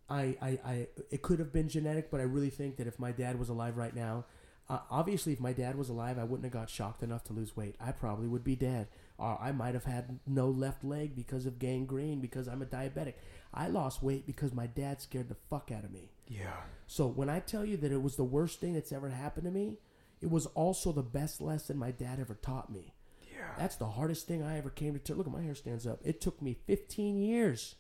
I, 0.10 0.36
I, 0.42 0.60
I, 0.66 0.88
it 1.12 1.22
could 1.22 1.40
have 1.40 1.52
been 1.52 1.70
genetic, 1.70 2.12
but 2.12 2.20
I 2.20 2.24
really 2.24 2.50
think 2.50 2.76
that 2.78 2.88
if 2.88 3.00
my 3.00 3.12
dad 3.12 3.40
was 3.40 3.50
alive 3.50 3.78
right 3.78 3.96
now, 3.96 4.26
uh, 4.70 4.80
obviously, 4.90 5.34
if 5.34 5.40
my 5.40 5.54
dad 5.54 5.76
was 5.78 5.90
alive, 5.90 6.18
I 6.20 6.24
wouldn't 6.24 6.44
have 6.44 6.54
got 6.54 6.70
shocked 6.70 7.04
enough 7.04 7.24
to 7.26 7.34
lose 7.34 7.56
weight. 7.58 7.76
I 7.80 7.92
probably 7.92 8.28
would 8.28 8.44
be 8.44 8.56
dead. 8.56 8.88
Or 9.18 9.40
I 9.42 9.52
might 9.52 9.74
have 9.74 9.86
had 9.86 10.20
no 10.26 10.50
left 10.50 10.84
leg 10.84 11.16
because 11.16 11.46
of 11.46 11.60
gangrene 11.60 12.20
because 12.20 12.48
I'm 12.48 12.62
a 12.62 12.66
diabetic. 12.66 13.14
I 13.54 13.68
lost 13.68 14.02
weight 14.02 14.26
because 14.26 14.54
my 14.54 14.68
dad 14.68 15.02
scared 15.02 15.30
the 15.30 15.38
fuck 15.50 15.72
out 15.72 15.84
of 15.84 15.92
me. 15.92 16.10
Yeah. 16.28 16.62
So 16.88 17.08
when 17.08 17.30
I 17.30 17.40
tell 17.40 17.64
you 17.64 17.78
that 17.78 17.92
it 17.92 18.02
was 18.02 18.16
the 18.16 18.24
worst 18.24 18.60
thing 18.60 18.74
that's 18.74 18.92
ever 18.92 19.10
happened 19.10 19.46
to 19.46 19.52
me, 19.52 19.78
it 20.22 20.30
was 20.32 20.48
also 20.48 20.92
the 20.92 21.04
best 21.04 21.42
lesson 21.42 21.78
my 21.78 21.92
dad 21.92 22.20
ever 22.20 22.34
taught 22.34 22.72
me. 22.72 22.94
Yeah. 23.32 23.50
That's 23.58 23.76
the 23.76 23.88
hardest 23.88 24.28
thing 24.28 24.42
I 24.42 24.58
ever 24.58 24.70
came 24.70 24.94
to. 24.94 25.00
Ter- 25.00 25.14
Look 25.16 25.28
at 25.28 25.34
my 25.34 25.42
hair 25.42 25.56
stands 25.56 25.86
up. 25.86 26.00
It 26.04 26.22
took 26.22 26.42
me 26.42 26.58
15 26.66 27.18
years 27.18 27.76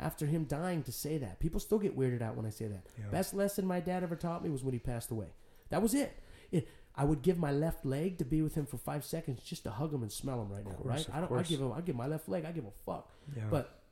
after 0.00 0.26
him 0.26 0.44
dying 0.44 0.82
to 0.84 0.92
say 0.92 1.18
that. 1.18 1.38
People 1.38 1.60
still 1.60 1.78
get 1.78 1.96
weirded 1.96 2.22
out 2.22 2.36
when 2.36 2.46
I 2.46 2.50
say 2.50 2.66
that. 2.66 2.86
Yeah. 2.98 3.10
Best 3.10 3.34
lesson 3.34 3.66
my 3.66 3.78
dad 3.80 4.02
ever 4.02 4.16
taught 4.16 4.42
me 4.42 4.50
was 4.50 4.64
when 4.64 4.72
he 4.72 4.78
passed 4.80 5.10
away. 5.10 5.28
That 5.70 5.82
was 5.82 5.94
it. 5.94 6.18
it. 6.50 6.68
I 6.94 7.04
would 7.04 7.22
give 7.22 7.38
my 7.38 7.50
left 7.50 7.86
leg 7.86 8.18
to 8.18 8.24
be 8.24 8.42
with 8.42 8.54
him 8.54 8.66
for 8.66 8.76
five 8.76 9.04
seconds 9.04 9.42
just 9.42 9.64
to 9.64 9.70
hug 9.70 9.94
him 9.94 10.02
and 10.02 10.12
smell 10.12 10.42
him 10.42 10.50
right 10.50 10.64
now. 10.64 10.72
course, 10.72 11.08
right? 11.08 11.16
I 11.16 11.20
don't. 11.20 11.32
I 11.32 11.42
give 11.42 11.60
him. 11.60 11.72
I 11.72 11.80
give 11.80 11.96
my 11.96 12.06
left 12.06 12.28
leg. 12.28 12.44
I 12.44 12.52
give 12.52 12.64
a 12.64 12.72
fuck. 12.84 13.10
Yeah. 13.34 13.44
But 13.50 13.82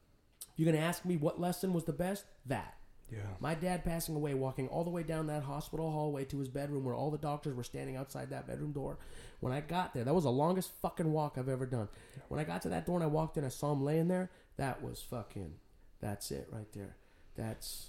you're 0.57 0.71
gonna 0.71 0.85
ask 0.85 1.05
me 1.05 1.17
what 1.17 1.41
lesson 1.41 1.73
was 1.73 1.85
the 1.85 1.93
best, 1.93 2.25
that. 2.47 2.75
yeah. 3.11 3.21
My 3.41 3.55
dad 3.55 3.85
passing 3.85 4.15
away, 4.15 4.35
walking 4.35 4.69
all 4.69 4.85
the 4.85 4.91
way 4.91 5.03
down 5.03 5.27
that 5.29 5.43
hospital 5.45 5.91
hallway 5.91 6.27
to 6.27 6.39
his 6.39 6.49
bedroom 6.49 6.85
where 6.85 6.95
all 6.95 7.11
the 7.11 7.17
doctors 7.17 7.55
were 7.55 7.65
standing 7.65 7.97
outside 7.97 8.29
that 8.31 8.47
bedroom 8.47 8.73
door. 8.73 8.99
When 9.41 9.55
I 9.55 9.61
got 9.61 9.95
there, 9.95 10.05
that 10.05 10.15
was 10.15 10.25
the 10.25 10.31
longest 10.31 10.71
fucking 10.83 11.11
walk 11.11 11.37
I've 11.39 11.49
ever 11.49 11.65
done. 11.65 11.89
When 12.29 12.39
I 12.39 12.45
got 12.45 12.61
to 12.63 12.69
that 12.69 12.85
door 12.85 12.97
and 12.97 13.05
I 13.05 13.07
walked 13.07 13.39
in, 13.39 13.45
I 13.45 13.49
saw 13.49 13.73
him 13.73 13.83
laying 13.83 14.09
there. 14.09 14.31
That 14.59 14.83
was 14.83 15.01
fucking, 15.01 15.55
that's 16.01 16.31
it 16.31 16.47
right 16.53 16.71
there. 16.75 16.97
That's, 17.37 17.87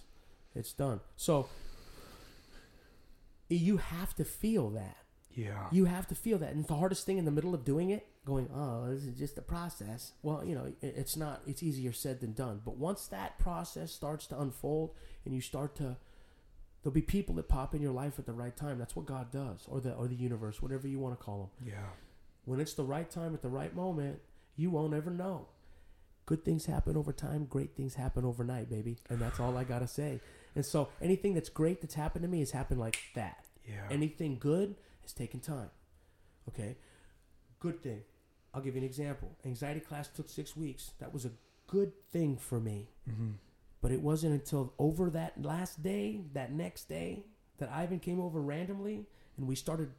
it's 0.56 0.72
done. 0.72 1.02
So, 1.18 1.50
you 3.50 3.78
have 3.78 4.16
to 4.16 4.24
feel 4.24 4.70
that. 4.70 4.96
Yeah. 5.34 5.68
You 5.72 5.86
have 5.86 6.08
to 6.08 6.16
feel 6.16 6.38
that. 6.40 6.54
And 6.54 6.66
the 6.66 6.76
hardest 6.76 7.06
thing 7.06 7.18
in 7.18 7.26
the 7.26 7.32
middle 7.32 7.54
of 7.54 7.64
doing 7.64 7.90
it, 7.90 8.08
going, 8.26 8.50
oh, 8.54 8.94
this 8.94 9.04
is 9.04 9.18
just 9.18 9.38
a 9.38 9.42
process. 9.42 10.12
Well, 10.22 10.44
you 10.46 10.56
know, 10.56 10.72
it's 10.82 11.16
not, 11.18 11.42
it's 11.48 11.64
easier 11.64 11.92
said 11.92 12.20
than 12.20 12.34
done. 12.34 12.62
But 12.64 12.78
once 12.78 13.08
that 13.08 13.40
process 13.40 13.92
starts 13.92 14.28
to 14.28 14.40
unfold 14.40 14.94
and 15.26 15.34
you 15.34 15.42
start 15.42 15.76
to, 15.78 15.98
there'll 16.84 16.94
be 16.94 17.02
people 17.02 17.36
that 17.36 17.48
pop 17.48 17.74
in 17.74 17.82
your 17.82 17.92
life 17.92 18.20
at 18.20 18.26
the 18.26 18.34
right 18.34 18.56
time. 18.56 18.78
That's 18.78 18.96
what 18.96 19.06
God 19.06 19.32
does, 19.32 19.66
or 19.68 19.80
the, 19.80 19.94
or 19.94 20.08
the 20.08 20.16
universe, 20.16 20.62
whatever 20.62 20.88
you 20.88 21.00
want 21.00 21.18
to 21.18 21.24
call 21.24 21.40
them. 21.40 21.70
Yeah. 21.70 21.90
When 22.46 22.60
it's 22.60 22.74
the 22.74 22.84
right 22.84 23.10
time 23.10 23.34
at 23.34 23.42
the 23.42 23.50
right 23.50 23.76
moment, 23.76 24.20
you 24.56 24.70
won't 24.70 24.94
ever 24.94 25.12
know. 25.12 25.48
Good 26.26 26.46
things 26.46 26.66
happen 26.66 26.96
over 26.96 27.12
time, 27.12 27.46
great 27.46 27.76
things 27.76 27.96
happen 27.96 28.26
overnight, 28.26 28.70
baby. 28.70 28.98
And 29.10 29.20
that's 29.20 29.40
all 29.40 29.58
I 29.58 29.64
got 29.64 29.80
to 29.80 29.88
say. 29.88 30.20
And 30.56 30.66
so 30.66 30.90
anything 31.02 31.34
that's 31.34 31.50
great 31.50 31.82
that's 31.82 31.96
happened 31.96 32.24
to 32.24 32.30
me 32.30 32.40
has 32.40 32.52
happened 32.52 32.80
like 32.80 32.98
that. 33.16 33.46
Yeah. 33.68 33.88
Anything 33.90 34.38
good 34.40 34.76
has 35.12 35.18
taken 35.18 35.40
time. 35.40 35.70
Okay? 36.50 36.78
Good 37.60 37.82
thing. 37.82 38.02
I'll 38.54 38.62
give 38.62 38.76
you 38.76 38.82
an 38.82 38.86
example. 38.86 39.30
Anxiety 39.46 39.80
class 39.80 40.08
took 40.08 40.30
six 40.30 40.56
weeks. 40.56 40.92
That 41.00 41.14
was 41.14 41.26
a 41.26 41.32
good 41.68 41.92
thing 42.12 42.38
for 42.38 42.60
me. 42.60 42.90
mm-hmm. 43.10 43.32
But 43.82 43.92
it 43.92 44.02
wasn't 44.02 44.34
until 44.34 44.74
over 44.78 45.10
that 45.10 45.42
last 45.42 45.82
day, 45.82 46.22
that 46.34 46.52
next 46.52 46.88
day, 46.88 47.24
that 47.58 47.72
Ivan 47.72 48.00
came 48.00 48.20
over 48.20 48.40
randomly 48.40 49.08
and 49.38 49.48
we 49.48 49.56
started. 49.56 49.90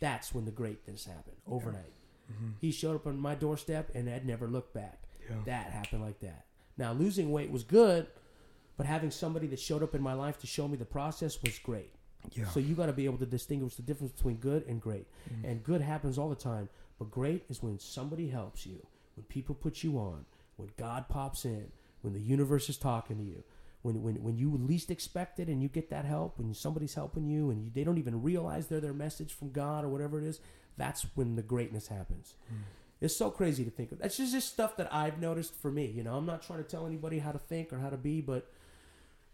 That's 0.00 0.32
when 0.32 0.46
the 0.46 0.50
great 0.50 0.84
things 0.86 1.04
happened 1.04 1.36
overnight. 1.46 1.92
Mm-hmm. 2.32 2.52
He 2.60 2.70
showed 2.70 2.94
up 2.96 3.06
on 3.06 3.18
my 3.18 3.34
doorstep 3.34 3.90
and 3.94 4.08
I'd 4.08 4.24
never 4.24 4.46
looked 4.46 4.72
back. 4.72 5.02
Yeah. 5.28 5.36
That 5.44 5.70
happened 5.72 6.02
like 6.02 6.20
that. 6.20 6.46
Now, 6.78 6.92
losing 6.92 7.30
weight 7.30 7.50
was 7.50 7.64
good, 7.64 8.06
but 8.78 8.86
having 8.86 9.10
somebody 9.10 9.46
that 9.48 9.60
showed 9.60 9.82
up 9.82 9.94
in 9.94 10.00
my 10.00 10.14
life 10.14 10.38
to 10.40 10.46
show 10.46 10.66
me 10.66 10.78
the 10.78 10.86
process 10.86 11.42
was 11.42 11.58
great. 11.58 11.90
Yeah. 12.32 12.48
So 12.48 12.60
you 12.60 12.74
got 12.74 12.86
to 12.86 12.92
be 12.92 13.04
able 13.04 13.18
to 13.18 13.26
distinguish 13.26 13.74
the 13.76 13.82
difference 13.82 14.12
between 14.12 14.36
good 14.36 14.66
and 14.66 14.80
great. 14.80 15.06
Mhm. 15.30 15.50
And 15.50 15.64
good 15.64 15.80
happens 15.80 16.18
all 16.18 16.28
the 16.28 16.34
time, 16.34 16.68
but 16.98 17.10
great 17.10 17.44
is 17.48 17.62
when 17.62 17.78
somebody 17.78 18.28
helps 18.28 18.66
you, 18.66 18.86
when 19.16 19.24
people 19.24 19.54
put 19.54 19.82
you 19.82 19.98
on, 19.98 20.26
when 20.56 20.70
God 20.76 21.08
pops 21.08 21.44
in, 21.44 21.70
when 22.02 22.12
the 22.12 22.20
universe 22.20 22.68
is 22.68 22.76
talking 22.76 23.16
to 23.18 23.24
you, 23.24 23.44
when 23.82 24.02
when 24.02 24.22
when 24.22 24.36
you 24.36 24.56
least 24.56 24.90
expect 24.90 25.38
it 25.38 25.48
and 25.48 25.62
you 25.62 25.68
get 25.68 25.90
that 25.90 26.04
help, 26.04 26.38
when 26.38 26.52
somebody's 26.54 26.94
helping 26.94 27.26
you 27.26 27.50
and 27.50 27.62
you, 27.62 27.70
they 27.72 27.84
don't 27.84 27.98
even 27.98 28.22
realize 28.22 28.66
they're 28.66 28.80
their 28.80 28.92
message 28.92 29.32
from 29.32 29.52
God 29.52 29.84
or 29.84 29.88
whatever 29.88 30.20
it 30.20 30.26
is, 30.26 30.40
that's 30.76 31.06
when 31.14 31.36
the 31.36 31.42
greatness 31.42 31.88
happens. 31.88 32.34
Mm. 32.52 32.58
It's 33.00 33.16
so 33.16 33.30
crazy 33.30 33.64
to 33.64 33.70
think 33.70 33.92
of. 33.92 34.00
That's 34.00 34.16
just, 34.16 34.32
just 34.32 34.52
stuff 34.52 34.76
that 34.76 34.92
I've 34.92 35.20
noticed 35.20 35.54
for 35.54 35.70
me. 35.70 35.86
You 35.86 36.02
know, 36.02 36.16
I'm 36.16 36.26
not 36.26 36.42
trying 36.42 36.58
to 36.58 36.68
tell 36.68 36.84
anybody 36.84 37.20
how 37.20 37.30
to 37.30 37.38
think 37.38 37.72
or 37.72 37.78
how 37.78 37.90
to 37.90 37.96
be, 37.96 38.20
but 38.20 38.50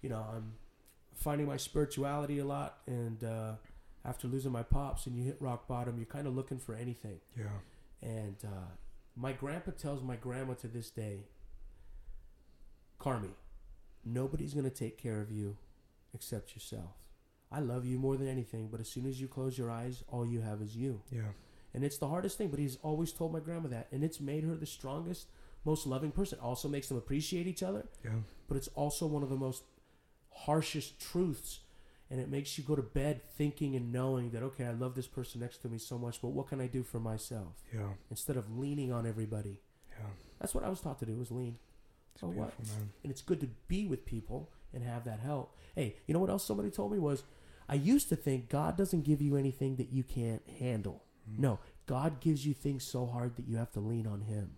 you 0.02 0.10
know, 0.10 0.22
I'm 0.36 0.52
finding 1.14 1.46
my 1.46 1.56
spirituality 1.56 2.38
a 2.38 2.44
lot. 2.44 2.78
And 2.86 3.22
uh, 3.24 3.52
after 4.04 4.28
losing 4.28 4.52
my 4.52 4.62
pops 4.62 5.06
and 5.06 5.16
you 5.16 5.24
hit 5.24 5.36
rock 5.40 5.66
bottom, 5.68 5.96
you're 5.96 6.06
kind 6.06 6.26
of 6.26 6.34
looking 6.34 6.58
for 6.58 6.74
anything. 6.74 7.20
Yeah. 7.36 7.46
And 8.02 8.36
uh, 8.44 8.70
my 9.16 9.32
grandpa 9.32 9.72
tells 9.72 10.02
my 10.02 10.16
grandma 10.16 10.54
to 10.54 10.68
this 10.68 10.90
day, 10.90 11.24
Carmi, 13.00 13.30
nobody's 14.04 14.54
going 14.54 14.64
to 14.64 14.70
take 14.74 14.98
care 14.98 15.20
of 15.20 15.30
you 15.30 15.56
except 16.14 16.54
yourself. 16.54 16.92
I 17.50 17.60
love 17.60 17.84
you 17.86 17.98
more 17.98 18.16
than 18.16 18.28
anything, 18.28 18.68
but 18.70 18.80
as 18.80 18.88
soon 18.88 19.06
as 19.06 19.20
you 19.20 19.28
close 19.28 19.56
your 19.56 19.70
eyes, 19.70 20.02
all 20.08 20.26
you 20.26 20.40
have 20.40 20.60
is 20.60 20.74
you. 20.76 21.00
Yeah. 21.10 21.20
And 21.72 21.84
it's 21.84 21.98
the 21.98 22.08
hardest 22.08 22.38
thing, 22.38 22.48
but 22.48 22.58
he's 22.60 22.76
always 22.82 23.12
told 23.12 23.32
my 23.32 23.40
grandma 23.40 23.68
that. 23.68 23.88
And 23.92 24.02
it's 24.04 24.20
made 24.20 24.44
her 24.44 24.54
the 24.54 24.66
strongest, 24.66 25.26
most 25.64 25.86
loving 25.86 26.10
person. 26.12 26.38
Also 26.40 26.68
makes 26.68 26.88
them 26.88 26.96
appreciate 26.98 27.46
each 27.46 27.62
other, 27.62 27.86
Yeah. 28.04 28.10
but 28.48 28.56
it's 28.56 28.68
also 28.68 29.06
one 29.06 29.22
of 29.22 29.28
the 29.28 29.36
most 29.36 29.64
harshest 30.34 31.00
truths. 31.00 31.60
And 32.10 32.20
it 32.20 32.28
makes 32.28 32.58
you 32.58 32.64
go 32.64 32.76
to 32.76 32.82
bed 32.82 33.22
thinking 33.36 33.74
and 33.74 33.90
knowing 33.92 34.30
that, 34.30 34.42
okay, 34.42 34.66
I 34.66 34.72
love 34.72 34.94
this 34.94 35.06
person 35.06 35.40
next 35.40 35.58
to 35.62 35.68
me 35.68 35.78
so 35.78 35.98
much, 35.98 36.20
but 36.20 36.28
what 36.28 36.48
can 36.48 36.60
I 36.60 36.66
do 36.66 36.82
for 36.82 37.00
myself? 37.00 37.54
Yeah. 37.72 37.88
Instead 38.10 38.36
of 38.36 38.56
leaning 38.56 38.92
on 38.92 39.06
everybody. 39.06 39.60
Yeah. 39.90 40.06
That's 40.38 40.54
what 40.54 40.64
I 40.64 40.68
was 40.68 40.80
taught 40.80 40.98
to 41.00 41.06
do 41.06 41.14
was 41.16 41.30
lean. 41.30 41.56
It's 42.12 42.20
So 42.20 42.28
what? 42.28 42.58
man. 42.60 42.90
And 43.02 43.10
it's 43.10 43.22
good 43.22 43.40
to 43.40 43.48
be 43.68 43.86
with 43.86 44.04
people 44.04 44.50
and 44.72 44.84
have 44.84 45.04
that 45.04 45.20
help. 45.20 45.56
Hey, 45.74 45.96
you 46.06 46.12
know 46.14 46.20
what 46.20 46.30
else 46.30 46.44
somebody 46.44 46.70
told 46.70 46.92
me 46.92 46.98
was 46.98 47.24
I 47.68 47.74
used 47.74 48.10
to 48.10 48.16
think 48.16 48.50
God 48.50 48.76
doesn't 48.76 49.02
give 49.04 49.22
you 49.22 49.36
anything 49.36 49.76
that 49.76 49.90
you 49.90 50.02
can't 50.02 50.42
handle. 50.60 51.02
Mm. 51.28 51.38
No, 51.38 51.58
God 51.86 52.20
gives 52.20 52.46
you 52.46 52.52
things 52.52 52.84
so 52.84 53.06
hard 53.06 53.36
that 53.36 53.48
you 53.48 53.56
have 53.56 53.72
to 53.72 53.80
lean 53.80 54.06
on 54.06 54.20
Him. 54.20 54.52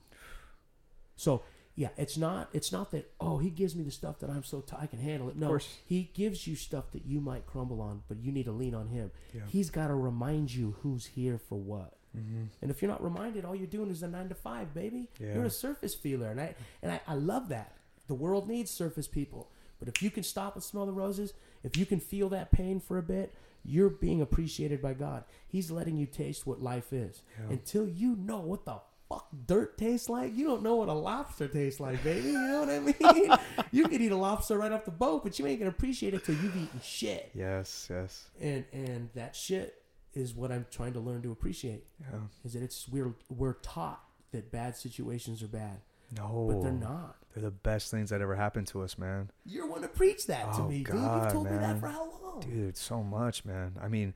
So 1.14 1.42
yeah, 1.76 1.90
it's 1.98 2.16
not 2.16 2.48
it's 2.52 2.72
not 2.72 2.90
that 2.92 3.10
oh 3.20 3.38
He 3.38 3.50
gives 3.50 3.76
me 3.76 3.84
the 3.84 3.90
stuff 3.90 4.18
that 4.20 4.30
I'm 4.30 4.42
so 4.42 4.62
t- 4.62 4.74
I 4.80 4.86
can 4.86 4.98
handle 4.98 5.28
it. 5.28 5.36
No. 5.36 5.58
He 5.84 6.10
gives 6.14 6.46
you 6.46 6.56
stuff 6.56 6.90
that 6.92 7.04
you 7.06 7.20
might 7.20 7.46
crumble 7.46 7.80
on, 7.82 8.02
but 8.08 8.18
you 8.18 8.32
need 8.32 8.46
to 8.46 8.52
lean 8.52 8.74
on 8.74 8.88
Him. 8.88 9.10
Yeah. 9.34 9.42
He's 9.46 9.70
got 9.70 9.88
to 9.88 9.94
remind 9.94 10.52
you 10.54 10.76
who's 10.82 11.06
here 11.06 11.38
for 11.38 11.58
what. 11.58 11.94
mm-hmm. 12.16 12.44
And 12.62 12.70
if 12.70 12.80
you're 12.80 12.90
not 12.90 13.04
reminded, 13.04 13.44
all 13.44 13.54
you're 13.54 13.66
doing 13.66 13.90
is 13.90 14.02
a 14.02 14.08
nine 14.08 14.28
to 14.30 14.34
five, 14.34 14.72
baby. 14.74 15.08
Yeah. 15.20 15.34
You're 15.34 15.44
a 15.44 15.50
surface 15.50 15.94
feeler, 15.94 16.30
and 16.30 16.40
I 16.40 16.54
and 16.82 16.90
I, 16.92 17.00
I 17.06 17.14
love 17.14 17.48
that. 17.50 17.76
The 18.08 18.14
world 18.14 18.48
needs 18.48 18.70
surface 18.70 19.06
people. 19.06 19.50
But 19.78 19.88
if 19.88 20.02
you 20.02 20.10
can 20.10 20.22
stop 20.22 20.54
and 20.54 20.62
smell 20.64 20.86
the 20.86 20.92
roses, 20.92 21.34
if 21.62 21.76
you 21.76 21.84
can 21.84 22.00
feel 22.00 22.30
that 22.30 22.50
pain 22.50 22.80
for 22.80 22.96
a 22.96 23.02
bit, 23.02 23.34
you're 23.62 23.90
being 23.90 24.22
appreciated 24.22 24.80
by 24.80 24.94
God. 24.94 25.24
He's 25.46 25.70
letting 25.70 25.98
you 25.98 26.06
taste 26.06 26.46
what 26.46 26.62
life 26.62 26.92
is. 26.94 27.20
Yeah. 27.38 27.52
Until 27.52 27.86
you 27.86 28.16
know 28.16 28.38
what 28.38 28.64
the 28.64 28.76
fuck 29.08 29.28
dirt 29.46 29.78
tastes 29.78 30.08
like, 30.08 30.36
you 30.36 30.44
don't 30.46 30.62
know 30.62 30.76
what 30.76 30.88
a 30.88 30.92
lobster 30.92 31.46
tastes 31.48 31.78
like, 31.80 32.02
baby. 32.02 32.28
You 32.28 32.32
know 32.40 32.60
what 32.60 32.70
I 32.70 32.78
mean? 33.20 33.38
you 33.72 33.88
could 33.88 34.00
eat 34.00 34.10
a 34.12 34.16
lobster 34.16 34.58
right 34.58 34.72
off 34.72 34.84
the 34.84 34.90
boat, 34.90 35.22
but 35.24 35.38
you 35.38 35.46
ain't 35.46 35.60
gonna 35.60 35.70
appreciate 35.70 36.14
it 36.14 36.24
till 36.24 36.34
you've 36.36 36.56
eaten 36.56 36.80
shit. 36.82 37.30
Yes. 37.34 37.88
Yes. 37.90 38.24
And 38.40 38.64
and 38.72 39.10
that 39.14 39.36
shit 39.36 39.82
is 40.14 40.34
what 40.34 40.50
I'm 40.50 40.66
trying 40.70 40.94
to 40.94 41.00
learn 41.00 41.22
to 41.22 41.30
appreciate 41.32 41.84
Yeah. 42.00 42.18
is 42.44 42.54
that 42.54 42.62
it's 42.62 42.88
we're 42.88 43.14
we're 43.28 43.54
taught 43.54 44.02
that 44.32 44.50
bad 44.50 44.76
situations 44.76 45.42
are 45.42 45.48
bad, 45.48 45.80
No. 46.16 46.46
but 46.50 46.62
they're 46.62 46.72
not. 46.72 47.16
They're 47.34 47.42
the 47.44 47.50
best 47.50 47.90
things 47.90 48.10
that 48.10 48.20
ever 48.22 48.34
happened 48.34 48.66
to 48.68 48.82
us, 48.82 48.96
man. 48.98 49.30
You're 49.44 49.66
one 49.66 49.82
to 49.82 49.88
preach 49.88 50.26
that 50.26 50.52
to 50.54 50.62
Oh, 50.62 50.68
me, 50.68 50.82
dude. 50.84 50.94
You've 50.94 51.32
told 51.32 51.44
me 51.50 51.56
that 51.58 51.78
for 51.78 51.88
how 51.88 52.08
long? 52.22 52.40
Dude, 52.40 52.76
so 52.78 53.02
much, 53.02 53.44
man. 53.44 53.76
I 53.80 53.88
mean, 53.88 54.14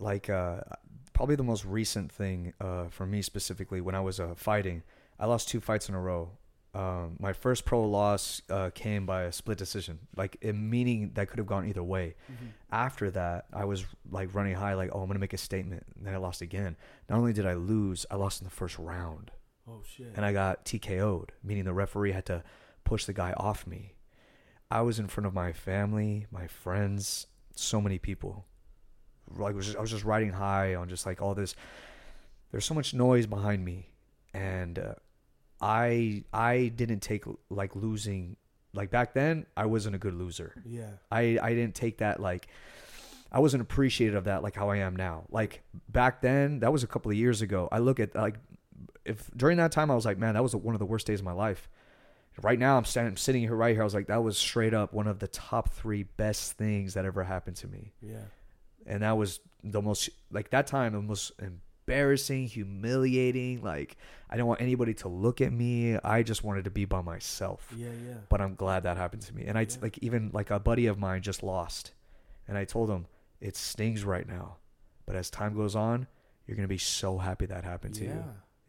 like, 0.00 0.28
uh, 0.28 0.60
probably 1.12 1.36
the 1.36 1.42
most 1.42 1.64
recent 1.64 2.10
thing 2.10 2.52
uh, 2.60 2.88
for 2.88 3.06
me 3.06 3.22
specifically 3.22 3.80
when 3.80 3.94
I 3.94 4.00
was 4.00 4.20
uh, 4.20 4.34
fighting, 4.36 4.82
I 5.18 5.26
lost 5.26 5.48
two 5.48 5.60
fights 5.60 5.88
in 5.88 5.94
a 5.94 6.00
row. 6.00 6.30
Um, 6.72 7.16
my 7.18 7.32
first 7.32 7.64
pro 7.64 7.84
loss 7.84 8.42
uh, 8.48 8.70
came 8.72 9.04
by 9.04 9.22
a 9.22 9.32
split 9.32 9.58
decision, 9.58 9.98
like 10.16 10.36
a 10.42 10.52
meaning 10.52 11.10
that 11.14 11.28
could 11.28 11.38
have 11.38 11.46
gone 11.46 11.66
either 11.66 11.82
way. 11.82 12.14
Mm-hmm. 12.30 12.46
After 12.70 13.10
that, 13.10 13.46
I 13.52 13.64
was 13.64 13.84
like 14.08 14.34
running 14.34 14.54
high, 14.54 14.74
like, 14.74 14.90
oh, 14.92 15.00
I'm 15.00 15.08
gonna 15.08 15.18
make 15.18 15.32
a 15.32 15.38
statement. 15.38 15.84
And 15.96 16.06
then 16.06 16.14
I 16.14 16.18
lost 16.18 16.42
again. 16.42 16.76
Not 17.08 17.18
only 17.18 17.32
did 17.32 17.44
I 17.44 17.54
lose, 17.54 18.06
I 18.10 18.14
lost 18.14 18.40
in 18.40 18.44
the 18.44 18.54
first 18.54 18.78
round. 18.78 19.32
Oh 19.68 19.82
shit. 19.84 20.12
and 20.16 20.24
I 20.24 20.32
got 20.32 20.64
TKO'd, 20.64 21.32
meaning 21.44 21.64
the 21.64 21.72
referee 21.72 22.12
had 22.12 22.26
to 22.26 22.42
push 22.84 23.04
the 23.04 23.12
guy 23.12 23.32
off 23.36 23.66
me. 23.66 23.94
I 24.70 24.82
was 24.82 24.98
in 24.98 25.08
front 25.08 25.26
of 25.26 25.34
my 25.34 25.52
family, 25.52 26.26
my 26.30 26.46
friends, 26.46 27.26
so 27.54 27.80
many 27.80 27.98
people. 27.98 28.46
Like 29.36 29.54
was 29.54 29.66
just, 29.66 29.78
I 29.78 29.80
was 29.80 29.90
just 29.90 30.04
riding 30.04 30.30
high 30.30 30.74
on 30.74 30.88
just 30.88 31.06
like 31.06 31.22
all 31.22 31.34
this. 31.34 31.54
There's 32.50 32.64
so 32.64 32.74
much 32.74 32.94
noise 32.94 33.26
behind 33.26 33.64
me, 33.64 33.88
and 34.34 34.78
uh, 34.78 34.94
I 35.60 36.24
I 36.32 36.68
didn't 36.74 37.00
take 37.00 37.24
like 37.48 37.76
losing 37.76 38.36
like 38.72 38.90
back 38.90 39.14
then. 39.14 39.46
I 39.56 39.66
wasn't 39.66 39.94
a 39.94 39.98
good 39.98 40.14
loser. 40.14 40.54
yeah. 40.66 40.90
I 41.10 41.38
I 41.40 41.54
didn't 41.54 41.74
take 41.74 41.98
that 41.98 42.20
like 42.20 42.48
I 43.32 43.38
wasn't 43.38 43.60
appreciative 43.62 44.16
of 44.16 44.24
that 44.24 44.42
like 44.42 44.56
how 44.56 44.70
I 44.70 44.78
am 44.78 44.96
now. 44.96 45.24
Like 45.30 45.62
back 45.88 46.20
then, 46.22 46.60
that 46.60 46.72
was 46.72 46.82
a 46.82 46.86
couple 46.88 47.10
of 47.10 47.16
years 47.16 47.42
ago. 47.42 47.68
I 47.70 47.78
look 47.78 48.00
at 48.00 48.14
like 48.14 48.36
if 49.04 49.30
during 49.36 49.58
that 49.58 49.72
time 49.72 49.90
I 49.90 49.94
was 49.94 50.04
like, 50.04 50.18
man, 50.18 50.34
that 50.34 50.42
was 50.42 50.54
one 50.56 50.74
of 50.74 50.78
the 50.78 50.86
worst 50.86 51.06
days 51.06 51.20
of 51.20 51.24
my 51.24 51.32
life. 51.32 51.68
Right 52.42 52.58
now, 52.58 52.78
I'm 52.78 52.84
standing, 52.86 53.16
sitting 53.16 53.42
here 53.42 53.54
right 53.54 53.74
here. 53.74 53.82
I 53.82 53.84
was 53.84 53.92
like, 53.92 54.06
that 54.06 54.22
was 54.22 54.38
straight 54.38 54.72
up 54.72 54.94
one 54.94 55.06
of 55.06 55.18
the 55.18 55.28
top 55.28 55.70
three 55.74 56.04
best 56.04 56.52
things 56.52 56.94
that 56.94 57.04
ever 57.04 57.22
happened 57.24 57.56
to 57.56 57.66
me, 57.68 57.92
Yeah. 58.00 58.22
And 58.86 59.02
that 59.02 59.16
was 59.16 59.40
the 59.62 59.82
most 59.82 60.08
like 60.30 60.50
that 60.50 60.66
time 60.66 60.92
the 60.92 61.00
most 61.02 61.32
embarrassing, 61.40 62.46
humiliating. 62.46 63.62
Like 63.62 63.96
I 64.28 64.36
didn't 64.36 64.46
want 64.48 64.60
anybody 64.60 64.94
to 64.94 65.08
look 65.08 65.40
at 65.40 65.52
me. 65.52 65.96
I 65.98 66.22
just 66.22 66.44
wanted 66.44 66.64
to 66.64 66.70
be 66.70 66.84
by 66.84 67.00
myself 67.02 67.72
Yeah. 67.76 67.88
Yeah. 68.06 68.14
but 68.28 68.40
I'm 68.40 68.54
glad 68.54 68.84
that 68.84 68.96
happened 68.96 69.22
to 69.22 69.34
me. 69.34 69.44
And 69.46 69.58
I 69.58 69.62
Yeah. 69.62 69.76
like 69.82 69.98
even 69.98 70.30
like 70.32 70.50
a 70.50 70.58
buddy 70.58 70.86
of 70.86 70.98
mine 70.98 71.22
just 71.22 71.42
lost, 71.42 71.92
and 72.48 72.56
I 72.56 72.64
told 72.64 72.90
him 72.90 73.06
it 73.40 73.56
stings 73.56 74.04
right 74.04 74.26
now, 74.28 74.56
but 75.06 75.16
as 75.16 75.30
time 75.30 75.54
goes 75.54 75.74
on, 75.76 76.06
you're 76.46 76.56
gonna 76.56 76.68
be 76.68 76.78
so 76.78 77.18
happy 77.18 77.46
that 77.46 77.64
happened 77.64 77.94
to 77.96 78.04
yeah. 78.04 78.14
you. 78.14 78.24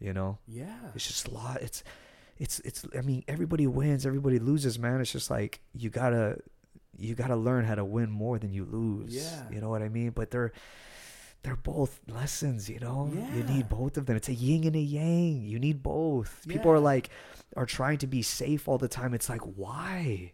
You 0.08 0.12
know, 0.12 0.38
Yeah. 0.48 0.90
it's 0.94 1.06
just 1.06 1.28
a 1.28 1.30
lot. 1.30 1.62
It's 1.62 1.84
it's 2.38 2.58
it's. 2.60 2.84
I 2.96 3.02
mean, 3.02 3.22
everybody 3.28 3.66
wins, 3.68 4.04
everybody 4.04 4.38
loses, 4.40 4.78
man. 4.78 5.00
It's 5.00 5.12
just 5.12 5.30
like 5.30 5.60
you 5.74 5.90
gotta 5.90 6.38
you 6.98 7.14
gotta 7.14 7.36
learn 7.36 7.64
how 7.64 7.74
to 7.74 7.84
win 7.84 8.10
more 8.10 8.38
than 8.38 8.52
you 8.52 8.64
lose. 8.64 9.14
Yeah. 9.14 9.44
you 9.50 9.60
know 9.60 9.70
what 9.70 9.82
I 9.82 9.88
mean. 9.88 10.10
But 10.10 10.30
they're 10.30 10.52
they're 11.42 11.56
both 11.56 12.00
lessons, 12.06 12.68
you 12.68 12.78
know. 12.78 13.10
Yeah. 13.12 13.34
You 13.34 13.42
need 13.42 13.68
both 13.68 13.96
of 13.96 14.06
them. 14.06 14.16
It's 14.16 14.28
a 14.28 14.34
yin 14.34 14.64
and 14.64 14.76
a 14.76 14.80
yang. 14.80 15.44
You 15.44 15.58
need 15.58 15.82
both. 15.82 16.44
People 16.46 16.70
are 16.70 16.78
like 16.78 17.10
are 17.56 17.66
trying 17.66 17.98
to 17.98 18.06
be 18.06 18.22
safe 18.22 18.68
all 18.68 18.78
the 18.78 18.88
time. 18.88 19.14
It's 19.14 19.28
like 19.28 19.40
why? 19.40 20.32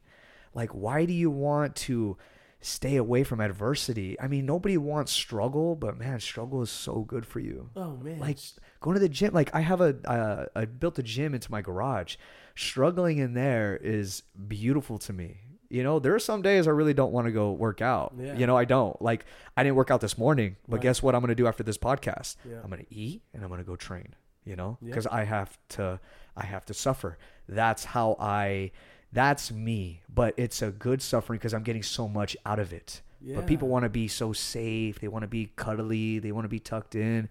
Like 0.55 0.71
why 0.71 1.05
do 1.05 1.13
you 1.13 1.31
want 1.31 1.77
to 1.77 2.17
stay 2.61 2.97
away 2.97 3.25
from 3.25 3.41
adversity? 3.41 4.21
I 4.21 4.27
mean, 4.27 4.45
nobody 4.45 4.77
wants 4.77 5.13
struggle, 5.13 5.77
but 5.77 5.97
man, 5.97 6.21
struggle 6.21 6.61
is 6.63 6.71
so 6.71 7.01
good 7.01 7.25
for 7.25 7.41
you. 7.41 7.71
Oh 7.77 7.97
man. 7.97 8.19
Like 8.19 8.39
going 8.81 8.95
to 8.95 9.01
the 9.01 9.09
gym, 9.09 9.33
like 9.33 9.55
I 9.55 9.61
have 9.61 9.81
a 9.81 9.97
uh, 10.05 10.47
I 10.55 10.65
built 10.67 10.99
a 10.99 11.03
gym 11.03 11.35
into 11.35 11.51
my 11.51 11.63
garage. 11.63 12.17
Struggling 12.55 13.19
in 13.19 13.35
there 13.35 13.79
is 13.81 14.25
beautiful 14.49 14.99
to 14.99 15.13
me. 15.13 15.41
You 15.71 15.83
know, 15.83 15.99
there 15.99 16.15
are 16.15 16.19
some 16.19 16.41
days 16.43 16.67
I 16.67 16.71
really 16.71 16.95
don't 16.95 17.13
want 17.13 17.27
to 17.27 17.31
go 17.33 17.53
work 17.53 17.83
out. 17.83 18.15
Yeah. 18.19 18.35
You 18.37 18.47
know, 18.47 18.57
I 18.57 18.65
don't. 18.65 19.01
Like 19.03 19.27
I 19.57 19.63
didn't 19.63 19.77
work 19.77 19.91
out 19.91 20.01
this 20.01 20.17
morning, 20.17 20.57
but 20.67 20.77
Right. 20.77 20.83
guess 20.83 21.03
what 21.03 21.15
I'm 21.15 21.21
going 21.21 21.29
to 21.29 21.35
do 21.35 21.47
after 21.47 21.63
this 21.63 21.77
podcast? 21.77 22.37
Yeah. 22.49 22.57
I'm 22.63 22.71
going 22.71 22.85
to 22.85 22.95
eat 22.95 23.23
and 23.35 23.43
I'm 23.43 23.49
going 23.49 23.61
to 23.61 23.67
go 23.67 23.77
train, 23.77 24.15
you 24.45 24.57
know? 24.57 24.79
Yeah. 24.81 24.95
Cuz 24.95 25.07
I 25.07 25.25
have 25.25 25.59
to 25.71 26.01
I 26.37 26.45
have 26.47 26.65
to 26.67 26.75
suffer. 26.75 27.19
That's 27.49 27.85
how 27.85 28.17
I 28.19 28.71
that's 29.13 29.51
me, 29.53 30.03
but 30.13 30.35
it's 30.39 30.63
a 30.63 30.71
good 30.71 31.03
suffering 31.03 31.39
cuz 31.41 31.53
I'm 31.53 31.63
getting 31.65 31.83
so 31.83 32.09
much 32.09 32.35
out 32.47 32.59
of 32.59 32.73
it. 32.73 33.03
But 33.21 33.47
people 33.47 33.67
want 33.69 33.83
to 33.85 33.89
be 33.91 34.07
so 34.09 34.33
safe. 34.33 35.01
They 35.01 35.09
want 35.09 35.23
to 35.25 35.29
be 35.29 35.51
cuddly. 35.57 36.19
They 36.21 36.31
want 36.33 36.45
to 36.45 36.49
be 36.49 36.61
tucked 36.61 36.95
in. 36.95 37.29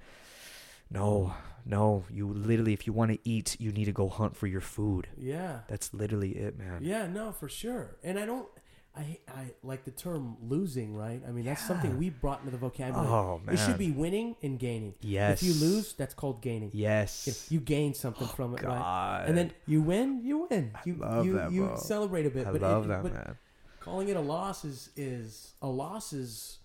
No, 0.92 1.34
no. 1.68 2.06
You 2.10 2.28
literally, 2.34 2.74
if 2.74 2.88
you 2.88 2.94
want 2.94 3.12
to 3.12 3.20
eat, 3.24 3.58
you 3.60 3.72
need 3.72 3.86
to 3.86 3.92
go 3.92 4.10
hunt 4.10 4.36
for 4.36 4.48
your 4.48 4.62
food. 4.62 5.08
yeah. 5.18 5.60
That's 5.68 5.94
literally 5.94 6.32
it, 6.32 6.58
man. 6.58 6.80
Yeah, 6.82 7.08
no, 7.08 7.32
for 7.32 7.50
sure. 7.50 7.98
And 8.04 8.18
I 8.18 8.26
don't 8.26 8.48
I 8.98 9.20
I 9.28 9.52
like 9.62 9.86
the 9.86 9.92
term 9.92 10.38
losing, 10.42 10.96
right? 10.96 11.22
I 11.28 11.32
mean, 11.32 11.46
that's 11.46 11.66
something 11.66 11.98
we 11.98 12.10
brought 12.10 12.40
into 12.40 12.52
the 12.52 12.58
vocabulary. 12.58 13.08
Oh, 13.08 13.42
man. 13.46 13.56
It 13.56 13.60
should 13.60 13.78
be 13.78 13.92
winning 13.92 14.36
and 14.42 14.58
gaining. 14.58 14.96
Yes. 15.02 15.42
If 15.42 15.48
you 15.48 15.54
lose, 15.54 15.94
that's 15.94 16.16
called 16.16 16.42
gaining. 16.42 16.72
Yes. 16.74 17.28
If 17.28 17.52
you 17.52 17.60
gain 17.60 17.94
something 17.94 18.28
oh, 18.28 18.36
from 18.36 18.56
it, 18.56 18.64
right? 18.64 19.26
And 19.28 19.38
then 19.38 19.52
you 19.68 19.82
win, 19.82 20.22
you 20.24 20.48
win. 20.50 20.72
You 20.86 20.96
love 20.96 21.26
you, 21.26 21.34
that, 21.34 21.52
you 21.52 21.66
bro. 21.66 21.76
celebrate 21.78 22.26
a 22.26 22.32
bit. 22.32 22.48
I 22.48 22.52
but 22.52 22.62
love 22.62 22.86
it, 22.86 22.88
that, 22.88 23.04
but 23.04 23.14
man. 23.14 23.38
calling 23.80 24.10
it 24.10 24.18
a 24.18 24.22
loss 24.22 24.66
is 24.66 24.90
is 24.96 25.54
a 25.62 25.68
loss 25.68 26.12
is 26.12 26.58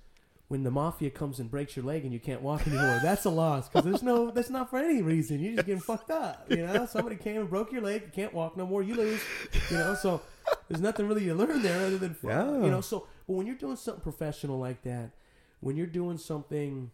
when 0.53 0.65
the 0.65 0.71
mafia 0.71 1.09
comes 1.09 1.41
and 1.41 1.51
breaks 1.51 1.75
your 1.77 1.85
leg 1.87 2.05
and 2.05 2.13
you 2.13 2.21
can't 2.21 2.43
walk 2.43 2.67
anymore. 2.67 3.01
That's 3.03 3.25
a 3.25 3.31
loss 3.31 3.71
because 3.71 3.87
there's 3.87 4.03
no 4.03 4.31
that's 4.31 4.51
not 4.51 4.69
for 4.69 4.79
any 4.79 5.01
reason. 5.01 5.41
You're 5.41 5.55
just 5.55 5.67
getting 5.67 5.81
fucked 5.81 6.11
up. 6.11 6.45
You 6.51 6.67
know, 6.67 6.85
somebody 6.85 7.17
came 7.17 7.41
and 7.41 7.49
broke 7.49 7.73
your 7.73 7.81
leg. 7.81 8.03
You 8.05 8.13
can't 8.13 8.35
walk 8.35 8.55
no 8.55 8.67
more. 8.67 8.83
You 8.83 8.95
lose. 8.95 9.23
You 9.71 9.79
know, 9.79 9.95
so 9.95 10.21
there's 10.69 10.83
nothing 10.83 11.09
really 11.09 11.25
you 11.25 11.33
learn 11.33 11.63
there 11.63 11.87
other 11.87 11.97
than 11.97 12.15
Yeah. 12.23 12.51
you 12.51 12.71
know. 12.71 12.83
So, 12.83 13.07
but 13.27 13.33
when 13.33 13.47
you're 13.47 13.57
doing 13.57 13.77
something 13.77 14.03
professional 14.03 14.59
like 14.59 14.83
that, 14.83 15.13
when 15.61 15.75
you're 15.77 15.87
doing 15.87 16.19
something 16.19 16.91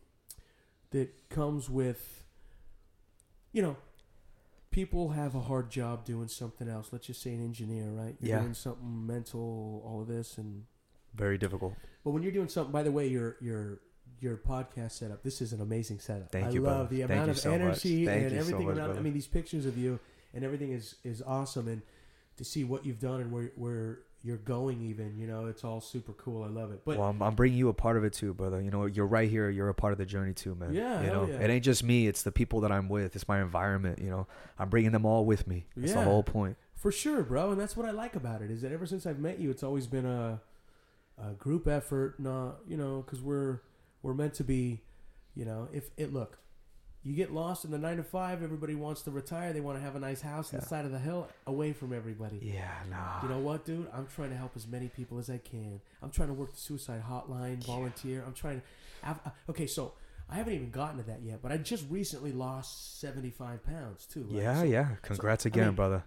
that 0.91 1.29
comes 1.29 1.69
with, 1.69 2.23
you 3.53 3.61
know, 3.63 3.77
people 4.71 5.09
have 5.09 5.35
a 5.35 5.41
hard 5.41 5.69
job 5.69 6.05
doing 6.05 6.29
something 6.29 6.69
else. 6.69 6.91
Let's 6.93 7.09
just 7.09 7.23
say 7.23 7.35
an 7.35 7.45
engineer, 7.45 7.87
right? 7.91 8.15
You're 8.21 8.37
Yeah. 8.37 8.43
doing 8.43 8.55
something 8.55 9.05
mental, 9.05 9.83
all 9.85 10.01
of 10.03 10.07
this, 10.07 10.39
and 10.39 10.67
Very 11.19 11.39
difficult. 11.39 11.75
but 12.05 12.11
when 12.13 12.23
you're 12.23 12.33
doing 12.33 12.49
something, 12.49 12.73
by 12.73 12.83
the 12.83 12.93
way, 12.93 13.07
your 13.09 13.37
your 13.41 13.81
your 14.21 14.37
podcast 14.37 14.93
setup, 14.93 15.23
this 15.23 15.41
is 15.41 15.53
an 15.53 15.61
amazing 15.61 15.99
setup. 16.01 16.31
Thank 16.33 16.47
I 16.47 16.51
you, 16.51 16.61
love 16.63 16.89
brother. 16.89 16.95
the 16.97 17.03
amount 17.03 17.31
of 17.31 17.39
so 17.39 17.53
energy 17.53 18.07
and 18.07 18.23
you 18.23 18.31
so 18.31 18.37
everything 18.37 18.67
much, 18.69 18.77
around. 18.79 18.97
I 18.99 19.01
mean, 19.01 19.13
these 19.15 19.27
pictures 19.29 19.67
of 19.67 19.77
you 19.79 20.01
and 20.35 20.45
everything 20.45 20.73
is 20.73 20.97
is 21.05 21.23
awesome, 21.23 21.69
and 21.69 21.83
to 22.37 22.45
see 22.45 22.65
what 22.65 22.85
you've 22.87 23.01
done 23.01 23.21
and 23.21 23.31
where 23.33 23.53
where 23.57 24.01
you're 24.25 24.37
going, 24.37 24.83
even 24.83 25.17
you 25.17 25.29
know, 25.29 25.47
it's 25.47 25.63
all 25.63 25.81
super 25.81 26.13
cool. 26.15 26.43
I 26.43 26.49
love 26.49 26.73
it. 26.73 26.83
But 26.85 26.99
well, 26.99 27.09
I'm, 27.09 27.23
I'm 27.23 27.35
bringing 27.37 27.57
you 27.59 27.69
a 27.69 27.73
part 27.75 27.97
of 27.97 28.03
it 28.05 28.13
too, 28.13 28.35
brother. 28.35 28.61
You 28.61 28.71
know, 28.73 28.87
you're 28.87 29.07
right 29.07 29.31
here. 29.31 29.49
You're 29.49 29.69
a 29.69 29.75
part 29.75 29.93
of 29.93 29.99
the 29.99 30.05
journey 30.07 30.35
too, 30.35 30.57
man. 30.57 30.73
Yeah, 30.73 31.03
You 31.03 31.07
know, 31.13 31.27
yeah. 31.27 31.37
it 31.41 31.51
ain't 31.51 31.65
just 31.65 31.85
me. 31.85 32.09
It's 32.09 32.25
the 32.25 32.33
people 32.33 32.61
that 32.63 32.73
I'm 32.73 32.89
with. 32.89 33.15
It's 33.15 33.29
my 33.29 33.41
environment. 33.41 34.01
You 34.01 34.11
know, 34.11 34.27
I'm 34.59 34.69
bringing 34.71 34.91
them 34.91 35.07
all 35.07 35.25
with 35.25 35.47
me. 35.47 35.67
That's 35.77 35.93
Yeah. 35.93 36.01
the 36.01 36.05
whole 36.05 36.25
point. 36.25 36.57
For 36.75 36.91
sure, 36.91 37.23
bro, 37.23 37.53
and 37.53 37.61
that's 37.61 37.77
what 37.77 37.87
I 37.87 37.93
like 37.93 38.17
about 38.17 38.43
it 38.43 38.51
is 38.51 38.63
that 38.63 38.73
ever 38.73 38.87
since 38.87 39.07
I've 39.07 39.21
met 39.21 39.39
you, 39.39 39.51
it's 39.51 39.63
always 39.63 39.87
been 39.87 40.05
a, 40.07 40.41
a 41.23 41.33
group 41.33 41.67
effort. 41.69 42.19
Not 42.21 42.59
you 42.67 42.77
know 42.77 43.03
because 43.05 43.21
we're 43.21 43.61
we're 44.03 44.15
meant 44.15 44.35
to 44.35 44.45
be, 44.45 44.83
you 45.35 45.45
know. 45.45 45.69
If 45.73 45.91
it 45.97 46.13
look, 46.13 46.39
you 47.03 47.15
get 47.15 47.33
lost 47.33 47.65
in 47.65 47.71
the 47.71 47.79
nine 47.79 47.97
to 47.99 48.03
five. 48.03 48.43
Everybody 48.43 48.75
wants 48.75 49.03
to 49.03 49.11
retire. 49.11 49.53
They 49.53 49.61
want 49.61 49.79
to 49.79 49.83
have 49.83 49.97
a 49.97 50.01
nice 50.01 50.21
house 50.21 50.53
on 50.53 50.61
the 50.61 50.67
side 50.67 50.85
of 50.85 50.93
the 50.93 50.99
hill, 50.99 51.29
away 51.47 51.73
from 51.73 51.93
everybody. 51.93 52.41
Yeah, 52.43 52.71
nah. 52.91 53.23
You 53.23 53.29
know 53.29 53.39
what, 53.41 53.65
dude? 53.65 53.89
I'm 53.93 54.07
trying 54.15 54.31
to 54.31 54.37
help 54.37 54.53
as 54.57 54.67
many 54.67 54.89
people 54.89 55.19
as 55.19 55.29
I 55.31 55.39
can. 55.39 55.81
I'm 56.03 56.11
trying 56.11 56.29
to 56.29 56.35
work 56.35 56.53
the 56.53 56.61
suicide 56.61 57.03
hotline, 57.09 57.65
volunteer. 57.65 58.23
I'm 58.27 58.35
trying 58.35 58.61
to. 58.61 58.67
I've, 59.09 59.19
uh, 59.27 59.31
okay, 59.51 59.67
so 59.67 59.93
I 60.31 60.35
haven't 60.37 60.55
even 60.55 60.71
gotten 60.71 60.99
to 60.99 61.05
that 61.05 61.23
yet, 61.23 61.39
but 61.43 61.53
I 61.53 61.57
just 61.57 61.85
recently 61.89 62.33
lost 62.33 63.01
75 63.01 63.65
pounds 63.65 64.07
too. 64.07 64.25
right? 64.31 64.43
yeah, 64.43 64.59
So 64.59 64.65
yeah. 64.65 64.89
Congrats 65.03 65.47
I 65.47 65.49
again, 65.49 65.67
mean, 65.69 65.75
brother. 65.77 66.03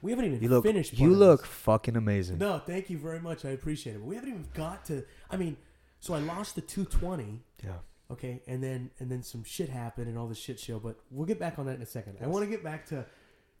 We 0.00 0.12
haven't 0.12 0.26
even 0.26 0.42
You 0.42 0.48
look. 0.48 0.64
finished. 0.64 0.98
You 0.98 1.10
look 1.14 1.44
fucking 1.44 1.96
amazing. 1.96 2.38
No, 2.38 2.58
thank 2.58 2.88
you 2.88 2.98
very 2.98 3.20
much. 3.20 3.44
I 3.44 3.50
appreciate 3.50 3.94
it. 3.96 3.98
But 3.98 4.06
we 4.06 4.14
haven't 4.14 4.30
even 4.30 4.46
got 4.54 4.84
to. 4.86 5.04
I 5.30 5.36
mean, 5.36 5.56
so 6.00 6.14
I 6.14 6.18
lost 6.20 6.54
the 6.54 6.60
220. 6.60 7.42
Yeah. 7.64 7.72
Okay, 8.10 8.40
and 8.46 8.62
then 8.62 8.90
and 9.00 9.10
then 9.10 9.22
some 9.22 9.44
shit 9.44 9.68
happened 9.68 10.08
and 10.08 10.16
all 10.16 10.28
this 10.28 10.38
shit 10.38 10.58
show. 10.58 10.78
But 10.78 10.98
we'll 11.10 11.26
get 11.26 11.38
back 11.38 11.58
on 11.58 11.66
that 11.66 11.76
in 11.76 11.82
a 11.82 11.86
second. 11.86 12.16
I 12.22 12.26
want 12.26 12.44
to 12.44 12.50
get 12.50 12.62
back 12.64 12.86
to 12.86 13.04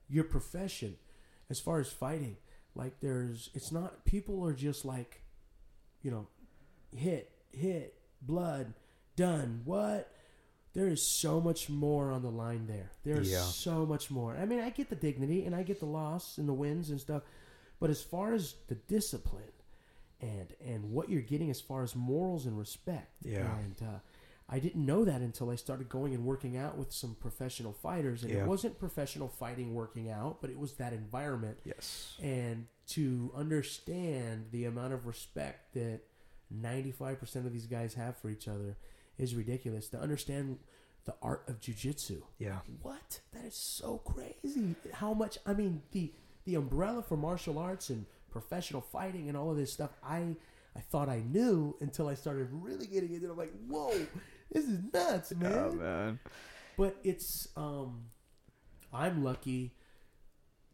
your 0.08 0.24
profession 0.24 0.96
as 1.50 1.60
far 1.60 1.80
as 1.80 1.88
fighting. 1.90 2.36
Like, 2.74 3.00
there's 3.00 3.50
it's 3.54 3.72
not 3.72 4.04
people 4.04 4.46
are 4.46 4.52
just 4.54 4.84
like, 4.84 5.20
you 6.02 6.10
know, 6.10 6.28
hit, 6.96 7.30
hit, 7.52 7.94
blood, 8.22 8.72
done. 9.16 9.62
What? 9.64 10.10
There 10.74 10.88
is 10.88 11.04
so 11.04 11.40
much 11.40 11.68
more 11.68 12.12
on 12.12 12.22
the 12.22 12.30
line 12.30 12.66
there. 12.66 12.90
There's 13.02 13.30
Yeah. 13.30 13.42
so 13.42 13.84
much 13.86 14.10
more. 14.10 14.36
I 14.36 14.44
mean, 14.46 14.60
I 14.60 14.70
get 14.70 14.90
the 14.90 14.96
dignity 14.96 15.44
and 15.44 15.54
I 15.54 15.62
get 15.62 15.80
the 15.80 15.86
loss 15.86 16.38
and 16.38 16.48
the 16.48 16.52
wins 16.54 16.90
and 16.90 17.00
stuff, 17.00 17.22
but 17.80 17.90
as 17.90 18.02
far 18.02 18.32
as 18.34 18.54
the 18.68 18.74
discipline 18.74 19.52
and 20.20 20.52
and 20.60 20.90
what 20.92 21.08
you're 21.08 21.22
getting 21.22 21.48
as 21.50 21.60
far 21.60 21.82
as 21.82 21.94
morals 21.96 22.44
and 22.46 22.58
respect, 22.58 23.12
Yeah. 23.24 23.56
and 23.58 23.82
uh, 23.82 23.98
I 24.48 24.58
didn't 24.60 24.84
know 24.84 25.04
that 25.04 25.20
until 25.20 25.50
I 25.50 25.56
started 25.56 25.88
going 25.88 26.14
and 26.14 26.24
working 26.24 26.56
out 26.56 26.76
with 26.78 26.92
some 26.92 27.14
professional 27.14 27.72
fighters, 27.72 28.22
and 28.22 28.32
Yeah. 28.32 28.42
it 28.44 28.46
wasn't 28.48 28.78
professional 28.78 29.28
fighting 29.28 29.74
working 29.74 30.10
out, 30.10 30.40
but 30.40 30.50
it 30.50 30.58
was 30.58 30.74
that 30.74 30.92
environment 30.92 31.58
Yes. 31.64 32.16
and 32.22 32.66
to 32.88 33.30
understand 33.34 34.50
the 34.50 34.64
amount 34.64 34.92
of 34.94 35.06
respect 35.06 35.74
that 35.74 36.00
95% 36.50 37.46
of 37.46 37.52
these 37.52 37.66
guys 37.66 37.94
have 37.94 38.16
for 38.16 38.30
each 38.30 38.48
other 38.48 38.76
is 39.18 39.34
ridiculous. 39.34 39.88
To 39.90 40.00
understand 40.00 40.58
the 41.04 41.14
art 41.22 41.44
of 41.48 41.60
jujitsu. 41.60 42.22
Yeah. 42.38 42.58
What? 42.82 43.20
That 43.32 43.44
is 43.44 43.54
so 43.54 43.98
crazy. 43.98 44.74
How 44.92 45.14
much 45.14 45.38
I 45.46 45.54
mean 45.54 45.82
the 45.92 46.12
the 46.44 46.54
umbrella 46.54 47.02
for 47.02 47.16
martial 47.16 47.58
arts 47.58 47.90
and 47.90 48.06
professional 48.30 48.82
fighting 48.82 49.28
and 49.28 49.36
all 49.36 49.50
of 49.50 49.56
this 49.56 49.72
stuff 49.72 49.90
I 50.04 50.36
I 50.76 50.80
thought 50.80 51.08
I 51.08 51.20
knew 51.20 51.76
until 51.80 52.08
I 52.08 52.14
started 52.14 52.48
really 52.52 52.86
getting 52.86 53.14
into 53.14 53.26
it. 53.26 53.30
I'm 53.30 53.38
like, 53.38 53.52
whoa, 53.66 53.92
this 54.52 54.64
is 54.64 54.80
nuts, 54.92 55.34
man. 55.34 55.50
Yeah, 55.50 55.70
man. 55.70 56.18
But 56.76 56.96
it's 57.02 57.48
um 57.56 58.04
I'm 58.92 59.24
lucky 59.24 59.74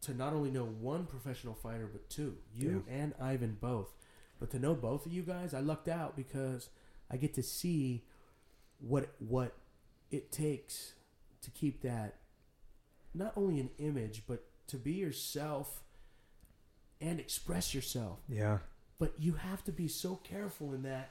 to 0.03 0.15
not 0.15 0.33
only 0.33 0.51
know 0.51 0.65
one 0.65 1.07
professional 1.07 1.55
fighter, 1.55 1.89
but 1.91 2.11
two. 2.11 2.37
You 2.53 2.85
and 2.91 3.15
Ivan 3.21 3.57
both. 3.61 3.95
But 4.39 4.51
to 4.51 4.59
know 4.59 4.75
both 4.75 5.07
of 5.07 5.13
you 5.13 5.23
guys, 5.23 5.55
I 5.55 5.61
lucked 5.61 5.89
out 5.89 6.17
because 6.17 6.69
I 7.11 7.17
get 7.17 7.35
to 7.35 7.43
see 7.43 8.05
what 8.87 9.09
what 9.19 9.55
it 10.11 10.31
takes 10.31 10.95
to 11.43 11.51
keep 11.51 11.83
that 11.83 12.17
not 13.15 13.33
only 13.37 13.61
an 13.61 13.71
image, 13.79 14.25
but 14.27 14.45
to 14.67 14.77
be 14.77 14.93
yourself 14.93 15.83
and 17.01 17.21
express 17.21 17.75
yourself. 17.75 18.21
Yeah. 18.29 18.59
But 18.99 19.15
you 19.19 19.35
have 19.35 19.63
to 19.65 19.73
be 19.73 19.89
so 19.89 20.17
careful 20.17 20.73
in 20.73 20.83
that 20.83 21.11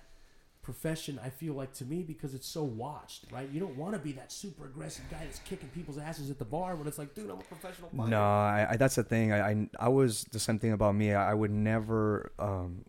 profession, 0.63 1.19
I 1.23 1.29
feel 1.29 1.53
like 1.53 1.73
to 1.73 1.85
me, 1.85 2.03
because 2.03 2.33
it's 2.33 2.47
so 2.47 2.63
watched, 2.63 3.25
right? 3.31 3.47
You 3.51 3.59
don't 3.59 3.77
want 3.77 3.93
to 3.93 3.99
be 3.99 4.13
that 4.13 4.31
super 4.31 4.65
aggressive 4.65 5.03
guy 5.11 5.19
that's 5.25 5.39
kicking 5.39 5.69
people's 5.69 5.97
asses 5.97 6.31
at 6.31 6.39
the 6.39 6.45
bar 6.45 6.75
when 6.75 6.87
it's 6.87 6.97
like, 6.97 7.13
dude, 7.13 7.29
I'm 7.29 7.39
a 7.39 7.43
professional. 7.43 7.89
No, 7.93 8.21
I, 8.21 8.67
I, 8.71 8.77
that's 8.77 8.95
the 8.95 9.03
thing. 9.03 9.33
I, 9.33 9.49
I, 9.49 9.69
I 9.79 9.89
was 9.89 10.23
the 10.31 10.39
same 10.39 10.59
thing 10.59 10.71
about 10.71 10.95
me. 10.95 11.13
I, 11.13 11.31
I 11.31 11.33
would 11.33 11.51
never. 11.51 12.31
Um, 12.39 12.85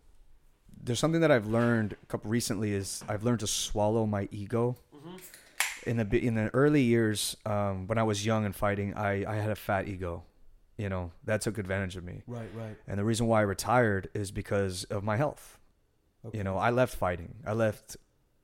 there's 0.85 0.99
something 0.99 1.23
that 1.23 1.31
I've 1.31 1.47
learned 1.47 1.97
a 2.03 2.07
couple 2.07 2.31
recently 2.31 2.73
is 2.73 3.03
I've 3.09 3.25
learned 3.25 3.41
to 3.41 3.47
swallow 3.47 4.07
my 4.07 4.29
ego. 4.31 4.77
In 5.87 5.99
the 5.99 6.17
in 6.17 6.35
the 6.35 6.49
early 6.55 6.81
years, 6.81 7.37
um, 7.45 7.87
when 7.87 7.99
I 7.99 8.05
was 8.05 8.25
young 8.25 8.47
and 8.47 8.57
fighting, 8.57 8.95
I, 8.95 9.25
I 9.31 9.37
had 9.37 9.51
a 9.51 9.55
fat 9.55 9.87
ego. 9.87 10.23
You 10.79 10.89
know 10.89 11.13
that 11.25 11.43
took 11.43 11.59
advantage 11.59 11.97
of 11.97 12.05
me. 12.05 12.23
Right, 12.27 12.49
right. 12.55 12.77
And 12.89 12.99
the 12.99 13.05
reason 13.05 13.27
why 13.27 13.41
I 13.41 13.43
retired 13.43 14.09
is 14.15 14.31
because 14.31 14.85
of 14.85 15.05
my 15.05 15.17
health. 15.17 15.59
Okay. 16.27 16.39
You 16.39 16.45
know, 16.45 16.57
I 16.57 16.71
left 16.71 16.97
fighting. 16.97 17.35
I 17.47 17.53
left 17.53 17.99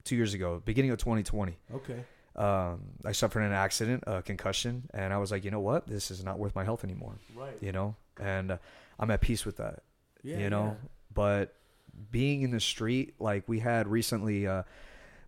two 0.05 0.17
years 0.17 0.35
ago, 0.35 0.61
beginning 0.65 0.91
of 0.91 0.99
2020. 0.99 1.57
Okay. 1.75 2.05
Um, 2.37 2.81
I 3.07 3.13
suffered 3.13 3.41
an 3.41 3.53
accident, 3.53 4.05
a 4.07 4.23
concussion, 4.23 4.89
and 4.93 5.13
I 5.13 5.19
was 5.19 5.31
like, 5.31 5.45
you 5.45 5.51
know 5.51 5.61
what? 5.61 5.87
This 5.87 6.11
is 6.11 6.23
not 6.23 6.39
worth 6.39 6.55
my 6.55 6.65
health 6.65 6.85
anymore. 6.85 7.15
Right. 7.35 7.57
You 7.63 7.73
know, 7.73 7.97
and 8.21 8.53
uh, 8.53 8.59
I'm 8.99 9.11
at 9.11 9.23
peace 9.23 9.47
with 9.47 9.57
that. 9.57 9.83
Yeah. 10.23 10.39
you 10.39 10.51
know, 10.51 10.77
but 11.15 11.55
being 12.11 12.43
in 12.43 12.51
the 12.51 12.61
street, 12.61 13.15
like 13.19 13.49
we 13.49 13.61
had 13.61 13.89
recently, 13.89 14.47
uh, 14.47 14.63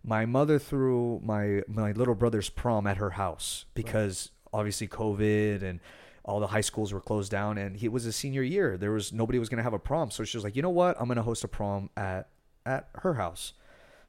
my 0.03 0.25
mother 0.25 0.59
threw 0.59 1.21
my 1.23 1.63
my 1.67 1.93
little 1.93 2.15
brother's 2.15 2.49
prom 2.49 2.87
at 2.87 2.97
her 2.97 3.11
house 3.11 3.65
because 3.73 4.31
obviously 4.51 4.87
COVID 4.87 5.63
and 5.63 5.79
all 6.25 6.39
the 6.39 6.47
high 6.47 6.61
schools 6.61 6.93
were 6.93 7.01
closed 7.01 7.31
down, 7.31 7.57
and 7.57 7.77
he 7.77 7.85
it 7.85 7.91
was 7.91 8.05
a 8.05 8.11
senior 8.11 8.43
year. 8.43 8.77
There 8.77 8.91
was 8.91 9.13
nobody 9.13 9.39
was 9.39 9.49
gonna 9.49 9.63
have 9.63 9.73
a 9.73 9.79
prom, 9.79 10.11
so 10.11 10.23
she 10.23 10.37
was 10.37 10.43
like, 10.43 10.55
you 10.55 10.61
know 10.61 10.69
what? 10.69 10.99
I'm 10.99 11.07
gonna 11.07 11.21
host 11.21 11.43
a 11.43 11.47
prom 11.47 11.89
at 11.97 12.29
at 12.65 12.89
her 12.95 13.15
house. 13.15 13.53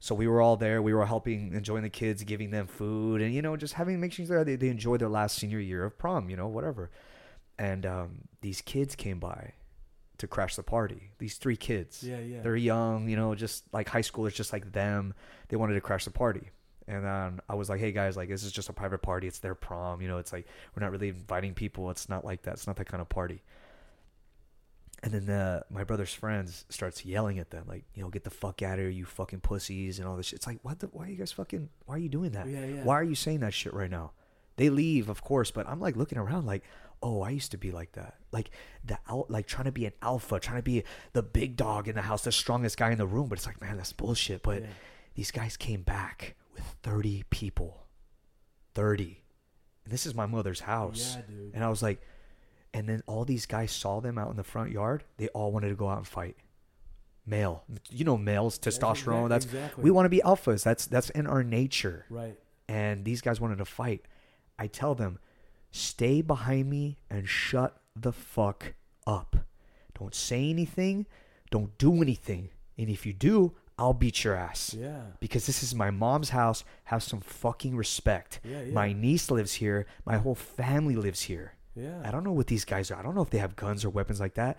So 0.00 0.14
we 0.14 0.28
were 0.28 0.42
all 0.42 0.56
there. 0.56 0.82
We 0.82 0.92
were 0.92 1.06
helping, 1.06 1.54
enjoying 1.54 1.82
the 1.82 1.88
kids, 1.88 2.22
giving 2.24 2.50
them 2.50 2.66
food, 2.66 3.22
and 3.22 3.32
you 3.34 3.42
know, 3.42 3.56
just 3.56 3.74
having 3.74 4.00
making 4.00 4.26
sure 4.26 4.44
they, 4.44 4.56
they 4.56 4.68
enjoy 4.68 4.96
their 4.98 5.08
last 5.08 5.36
senior 5.38 5.58
year 5.60 5.84
of 5.84 5.98
prom. 5.98 6.28
You 6.28 6.36
know, 6.36 6.48
whatever. 6.48 6.90
And 7.58 7.86
um, 7.86 8.28
these 8.40 8.60
kids 8.60 8.94
came 8.96 9.18
by 9.18 9.54
to 10.24 10.28
crash 10.28 10.56
the 10.56 10.62
party. 10.62 11.10
These 11.18 11.36
three 11.36 11.56
kids. 11.56 12.02
Yeah, 12.02 12.18
yeah. 12.18 12.42
They're 12.42 12.56
young, 12.56 13.08
you 13.08 13.16
know, 13.16 13.34
just 13.34 13.64
like 13.72 13.88
high 13.88 14.02
schoolers, 14.02 14.34
just 14.34 14.52
like 14.52 14.72
them. 14.72 15.14
They 15.48 15.56
wanted 15.56 15.74
to 15.74 15.80
crash 15.80 16.04
the 16.04 16.10
party. 16.10 16.50
And 16.86 17.04
then 17.04 17.40
I 17.48 17.54
was 17.54 17.68
like, 17.68 17.80
hey 17.80 17.92
guys, 17.92 18.16
like 18.16 18.28
this 18.28 18.44
is 18.44 18.52
just 18.52 18.68
a 18.68 18.72
private 18.72 19.02
party. 19.02 19.26
It's 19.26 19.38
their 19.38 19.54
prom. 19.54 20.02
You 20.02 20.08
know, 20.08 20.18
it's 20.18 20.32
like 20.32 20.46
we're 20.74 20.82
not 20.82 20.92
really 20.92 21.08
inviting 21.08 21.54
people. 21.54 21.90
It's 21.90 22.08
not 22.08 22.24
like 22.24 22.42
that. 22.42 22.54
It's 22.54 22.66
not 22.66 22.76
that 22.76 22.86
kind 22.86 23.00
of 23.00 23.08
party. 23.08 23.42
And 25.02 25.12
then 25.12 25.28
uh, 25.28 25.62
my 25.68 25.84
brother's 25.84 26.14
friends 26.14 26.64
starts 26.70 27.04
yelling 27.04 27.38
at 27.38 27.50
them, 27.50 27.64
like, 27.68 27.84
you 27.94 28.02
know, 28.02 28.08
get 28.08 28.24
the 28.24 28.30
fuck 28.30 28.62
out 28.62 28.78
of 28.78 28.78
here, 28.78 28.88
you 28.88 29.04
fucking 29.04 29.40
pussies, 29.40 29.98
and 29.98 30.08
all 30.08 30.16
this 30.16 30.26
shit. 30.26 30.38
It's 30.38 30.46
like, 30.46 30.60
what 30.62 30.78
the? 30.78 30.86
Why 30.86 31.04
are 31.04 31.10
you 31.10 31.16
guys 31.16 31.30
fucking? 31.30 31.68
Why 31.84 31.96
are 31.96 31.98
you 31.98 32.08
doing 32.08 32.30
that? 32.30 32.48
Yeah, 32.48 32.64
yeah. 32.64 32.84
Why 32.84 32.94
are 32.94 33.04
you 33.04 33.14
saying 33.14 33.40
that 33.40 33.52
shit 33.52 33.74
right 33.74 33.90
now? 33.90 34.12
They 34.56 34.70
leave, 34.70 35.10
of 35.10 35.22
course, 35.22 35.50
but 35.50 35.68
I'm 35.68 35.78
like 35.78 35.96
looking 35.96 36.16
around, 36.16 36.46
like, 36.46 36.62
oh, 37.04 37.20
I 37.22 37.30
used 37.30 37.50
to 37.52 37.58
be 37.58 37.70
like 37.70 37.92
that, 37.92 38.14
like 38.32 38.50
the 38.84 38.98
al- 39.08 39.26
like 39.28 39.46
trying 39.46 39.66
to 39.66 39.72
be 39.72 39.84
an 39.86 39.92
alpha, 40.02 40.40
trying 40.40 40.56
to 40.56 40.62
be 40.62 40.82
the 41.12 41.22
big 41.22 41.54
dog 41.56 41.86
in 41.86 41.94
the 41.94 42.02
house, 42.02 42.24
the 42.24 42.32
strongest 42.32 42.76
guy 42.78 42.90
in 42.90 42.98
the 42.98 43.06
room. 43.06 43.28
But 43.28 43.38
it's 43.38 43.46
like, 43.46 43.60
man, 43.60 43.76
that's 43.76 43.92
bullshit. 43.92 44.42
But 44.42 44.62
Yeah. 44.62 44.68
these 45.14 45.30
guys 45.30 45.56
came 45.56 45.82
back 45.82 46.34
with 46.54 46.64
30 46.82 47.24
people, 47.30 47.86
30, 48.74 49.22
and 49.84 49.92
this 49.92 50.06
is 50.06 50.14
my 50.14 50.26
mother's 50.26 50.60
house. 50.60 51.16
Yeah, 51.16 51.22
dude. 51.28 51.54
And 51.54 51.62
I 51.62 51.68
was 51.68 51.82
like, 51.82 52.00
and 52.72 52.88
then 52.88 53.02
all 53.06 53.24
these 53.24 53.46
guys 53.46 53.70
saw 53.70 54.00
them 54.00 54.18
out 54.18 54.30
in 54.30 54.36
the 54.36 54.42
front 54.44 54.70
yard. 54.72 55.04
They 55.18 55.28
all 55.28 55.52
wanted 55.52 55.68
to 55.68 55.74
go 55.76 55.88
out 55.88 55.98
and 55.98 56.06
fight. 56.06 56.36
Male, 57.26 57.62
you 57.90 58.04
know, 58.04 58.18
males, 58.18 58.58
testosterone. 58.58 59.26
exact- 59.26 59.28
That's 59.28 59.44
exactly. 59.46 59.84
we 59.84 59.90
want 59.90 60.04
to 60.06 60.10
be 60.10 60.20
alphas. 60.24 60.62
That's 60.62 60.86
that's 60.86 61.08
in 61.10 61.26
our 61.26 61.42
nature. 61.42 62.04
Right. 62.10 62.38
And 62.68 63.04
these 63.04 63.20
guys 63.22 63.40
wanted 63.40 63.58
to 63.58 63.64
fight. 63.64 64.04
I 64.58 64.66
tell 64.66 64.94
them, 64.94 65.18
stay 65.74 66.22
behind 66.22 66.70
me 66.70 66.98
and 67.10 67.28
shut 67.28 67.76
the 67.96 68.12
fuck 68.12 68.74
up. 69.06 69.36
Don't 69.98 70.14
say 70.14 70.48
anything. 70.48 71.06
Don't 71.50 71.76
do 71.78 72.00
anything. 72.00 72.50
And 72.78 72.88
if 72.88 73.04
you 73.04 73.12
do, 73.12 73.52
I'll 73.76 73.92
beat 73.92 74.22
your 74.22 74.36
ass 74.36 74.72
Yeah. 74.78 75.02
because 75.18 75.46
this 75.46 75.62
is 75.64 75.74
my 75.74 75.90
mom's 75.90 76.30
house. 76.30 76.62
Have 76.84 77.02
some 77.02 77.20
fucking 77.20 77.76
respect. 77.76 78.38
Yeah, 78.44 78.62
yeah. 78.62 78.72
My 78.72 78.92
niece 78.92 79.30
lives 79.32 79.54
here. 79.54 79.86
My 80.06 80.16
whole 80.16 80.36
family 80.36 80.94
lives 80.94 81.22
here. 81.22 81.54
Yeah. 81.74 82.00
I 82.04 82.12
don't 82.12 82.22
know 82.22 82.32
what 82.32 82.46
these 82.46 82.64
guys 82.64 82.92
are. 82.92 82.98
I 82.98 83.02
don't 83.02 83.16
know 83.16 83.22
if 83.22 83.30
they 83.30 83.38
have 83.38 83.56
guns 83.56 83.84
or 83.84 83.90
weapons 83.90 84.20
like 84.20 84.34
that. 84.34 84.56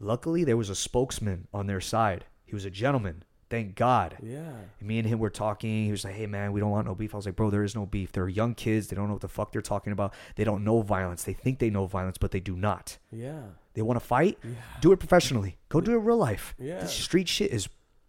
Luckily, 0.00 0.42
there 0.42 0.56
was 0.56 0.68
a 0.68 0.74
spokesman 0.74 1.46
on 1.54 1.68
their 1.68 1.80
side. 1.80 2.24
He 2.44 2.54
was 2.56 2.64
a 2.64 2.70
gentleman. 2.70 3.22
Thank 3.48 3.76
God. 3.76 4.16
Yeah. 4.22 4.52
Me 4.80 4.98
and 4.98 5.06
him 5.06 5.18
were 5.18 5.30
talking. 5.30 5.84
He 5.84 5.90
was 5.90 6.04
like, 6.04 6.14
"Hey, 6.14 6.26
man, 6.26 6.52
we 6.52 6.60
don't 6.60 6.70
want 6.70 6.86
no 6.86 6.94
beef." 6.94 7.14
I 7.14 7.16
was 7.16 7.26
like, 7.26 7.36
"Bro, 7.36 7.50
there 7.50 7.62
is 7.62 7.76
no 7.76 7.86
beef. 7.86 8.12
They're 8.12 8.28
young 8.28 8.54
kids. 8.54 8.88
They 8.88 8.96
don't 8.96 9.06
know 9.06 9.14
what 9.14 9.22
the 9.22 9.28
fuck 9.28 9.52
they're 9.52 9.62
talking 9.62 9.92
about. 9.92 10.14
They 10.34 10.44
don't 10.44 10.64
know 10.64 10.82
violence. 10.82 11.22
They 11.22 11.32
think 11.32 11.60
they 11.60 11.70
know 11.70 11.86
violence, 11.86 12.18
but 12.18 12.32
they 12.32 12.40
do 12.40 12.56
not. 12.56 12.98
Yeah. 13.12 13.42
They 13.74 13.82
want 13.82 14.00
to 14.00 14.04
fight. 14.04 14.38
Yeah. 14.42 14.50
Do 14.80 14.92
it 14.92 14.98
professionally. 14.98 15.58
Go 15.68 15.80
do 15.80 15.92
it 15.92 15.98
real 15.98 16.16
life. 16.16 16.54
Yeah. 16.58 16.80
This 16.80 16.92
street 16.92 17.28
shit 17.28 17.52
is 17.52 17.68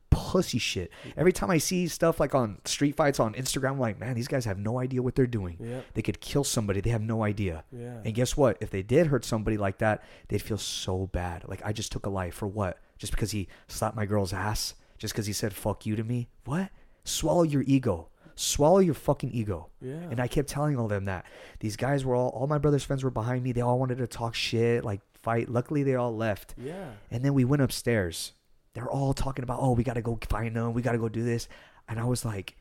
pussy 0.10 0.58
shit. 0.58 0.92
Every 1.16 1.32
time 1.32 1.52
I 1.52 1.58
see 1.58 1.88
stuff 1.88 2.20
like 2.20 2.34
on 2.34 2.60
street 2.66 2.96
fights 2.96 3.20
on 3.20 3.34
Instagram, 3.34 3.72
I'm 3.72 3.80
like, 3.80 4.00
man, 4.00 4.16
these 4.16 4.28
guys 4.28 4.46
have 4.46 4.58
no 4.58 4.80
idea 4.80 5.02
what 5.04 5.16
they're 5.16 5.28
doing. 5.28 5.58
Yep. 5.60 5.86
They 5.94 6.02
could 6.02 6.20
kill 6.20 6.44
somebody. 6.44 6.82
They 6.82 6.90
have 6.90 7.02
no 7.02 7.24
idea. 7.24 7.64
Yeah. 7.72 8.00
And 8.04 8.14
guess 8.16 8.36
what? 8.36 8.58
If 8.60 8.70
they 8.72 8.82
did 8.82 9.08
hurt 9.08 9.24
somebody 9.24 9.58
like 9.58 9.78
that, 9.80 10.04
they'd 10.30 10.42
feel 10.42 10.58
so 10.58 11.08
bad. 11.08 11.48
Like 11.48 11.62
I 11.64 11.72
just 11.72 11.92
took 11.92 12.06
a 12.06 12.10
life 12.10 12.34
for 12.34 12.48
what? 12.48 12.80
Just 12.98 13.14
because 13.14 13.32
he 13.32 13.48
slapped 13.68 13.96
my 13.96 14.06
girl's 14.06 14.34
ass? 14.34 14.74
Just 14.98 15.14
because 15.14 15.28
he 15.28 15.34
said 15.34 15.54
fuck 15.54 15.86
you 15.86 15.95
to 15.95 16.04
me? 16.04 16.30
What? 16.45 16.70
Swallow 17.04 17.43
your 17.43 17.64
ego. 17.68 18.10
Swallow 18.36 18.80
your 18.80 18.93
fucking 18.93 19.32
ego. 19.32 19.70
Yeah. 19.82 19.93
And 19.93 20.20
I 20.20 20.28
kept 20.28 20.50
telling 20.50 20.78
all 20.78 20.88
them 20.88 21.06
that. 21.06 21.26
These 21.60 21.76
guys 21.76 22.06
were 22.06 22.16
all 22.16 22.30
all 22.30 22.48
my 22.48 22.58
brother's 22.58 22.84
friends 22.84 23.04
were 23.04 23.12
behind 23.12 23.43
me. 23.43 23.52
They 23.52 23.62
all 23.62 23.80
wanted 23.80 23.98
to 23.98 24.08
talk 24.08 24.36
shit, 24.36 24.84
like 24.84 25.02
fight. 25.14 25.50
Luckily 25.50 25.84
they 25.84 25.95
all 25.95 26.16
left. 26.16 26.54
Yeah. 26.58 26.91
And 27.10 27.24
then 27.24 27.34
we 27.34 27.45
went 27.45 27.62
upstairs. 27.62 28.34
They're 28.74 28.89
all 28.89 29.14
talking 29.14 29.41
about, 29.41 29.60
oh, 29.60 29.72
we 29.72 29.84
got 29.84 29.95
to 29.95 30.04
go 30.04 30.20
find 30.30 30.56
them. 30.56 30.74
We 30.74 30.84
got 30.84 30.91
to 30.91 31.00
go 31.00 31.10
do 31.10 31.24
this. 31.24 31.48
And 31.89 32.00
I 32.00 32.06
was 32.06 32.24
like, 32.24 32.56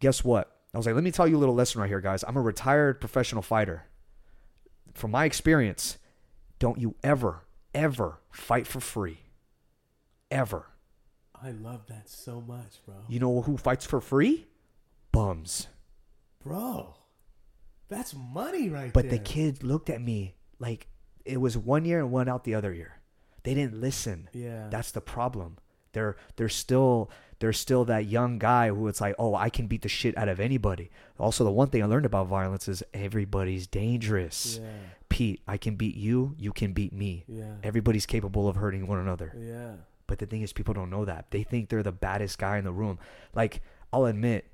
guess 0.00 0.22
what? 0.22 0.54
I 0.74 0.76
was 0.76 0.84
like, 0.84 0.94
let 0.94 1.04
me 1.04 1.10
tell 1.10 1.26
you 1.26 1.36
a 1.36 1.38
little 1.38 1.54
lesson 1.54 1.80
right 1.80 1.88
here, 1.88 2.02
guys. 2.02 2.22
I'm 2.28 2.36
a 2.36 2.42
retired 2.42 3.00
professional 3.00 3.40
fighter. 3.40 3.86
From 4.92 5.12
my 5.12 5.24
experience, 5.24 5.96
don't 6.58 6.78
you 6.78 6.94
ever, 7.02 7.44
ever 7.72 8.20
fight 8.30 8.66
for 8.66 8.80
free. 8.80 9.20
Ever. 10.30 10.66
I 11.42 11.50
love 11.50 11.86
that 11.88 12.08
so 12.08 12.40
much, 12.40 12.84
bro. 12.84 12.94
You 13.08 13.20
know 13.20 13.42
who 13.42 13.56
fights 13.56 13.86
for 13.86 14.00
free? 14.00 14.46
Bums. 15.12 15.68
Bro. 16.42 16.94
That's 17.88 18.14
money 18.14 18.68
right 18.68 18.82
there. 18.82 18.90
But 18.92 19.08
there. 19.08 19.12
the 19.12 19.24
kid 19.24 19.62
looked 19.62 19.90
at 19.90 20.00
me 20.00 20.34
like 20.58 20.88
it 21.24 21.40
was 21.40 21.56
one 21.56 21.84
year 21.84 22.00
and 22.00 22.10
one 22.10 22.28
out 22.28 22.44
the 22.44 22.54
other 22.54 22.72
year. 22.72 23.00
They 23.44 23.54
didn't 23.54 23.80
listen. 23.80 24.28
Yeah. 24.32 24.68
That's 24.70 24.90
the 24.90 25.00
problem. 25.00 25.58
They're 25.92 26.16
they're 26.36 26.48
still 26.48 27.10
they're 27.38 27.52
still 27.52 27.84
that 27.86 28.06
young 28.06 28.38
guy 28.38 28.68
who 28.68 28.88
it's 28.88 29.00
like, 29.00 29.14
oh, 29.18 29.34
I 29.34 29.48
can 29.48 29.66
beat 29.66 29.82
the 29.82 29.88
shit 29.88 30.16
out 30.18 30.28
of 30.28 30.40
anybody. 30.40 30.90
Also, 31.18 31.44
the 31.44 31.50
one 31.50 31.68
thing 31.68 31.82
I 31.82 31.86
learned 31.86 32.06
about 32.06 32.26
violence 32.26 32.68
is 32.68 32.82
everybody's 32.92 33.66
dangerous. 33.66 34.60
Yeah. 34.62 34.70
Pete, 35.08 35.40
I 35.48 35.56
can 35.56 35.76
beat 35.76 35.96
you, 35.96 36.34
you 36.38 36.52
can 36.52 36.72
beat 36.72 36.92
me. 36.92 37.24
Yeah. 37.26 37.54
Everybody's 37.62 38.06
capable 38.06 38.48
of 38.48 38.56
hurting 38.56 38.86
one 38.86 38.98
another. 38.98 39.34
Yeah. 39.38 39.72
But 40.08 40.18
the 40.18 40.26
thing 40.26 40.42
is, 40.42 40.52
people 40.52 40.74
don't 40.74 40.90
know 40.90 41.04
that. 41.04 41.30
They 41.30 41.44
think 41.44 41.68
they're 41.68 41.84
the 41.84 41.92
baddest 41.92 42.38
guy 42.38 42.58
in 42.58 42.64
the 42.64 42.72
room. 42.72 42.98
Like, 43.34 43.62
I'll 43.92 44.06
admit, 44.06 44.46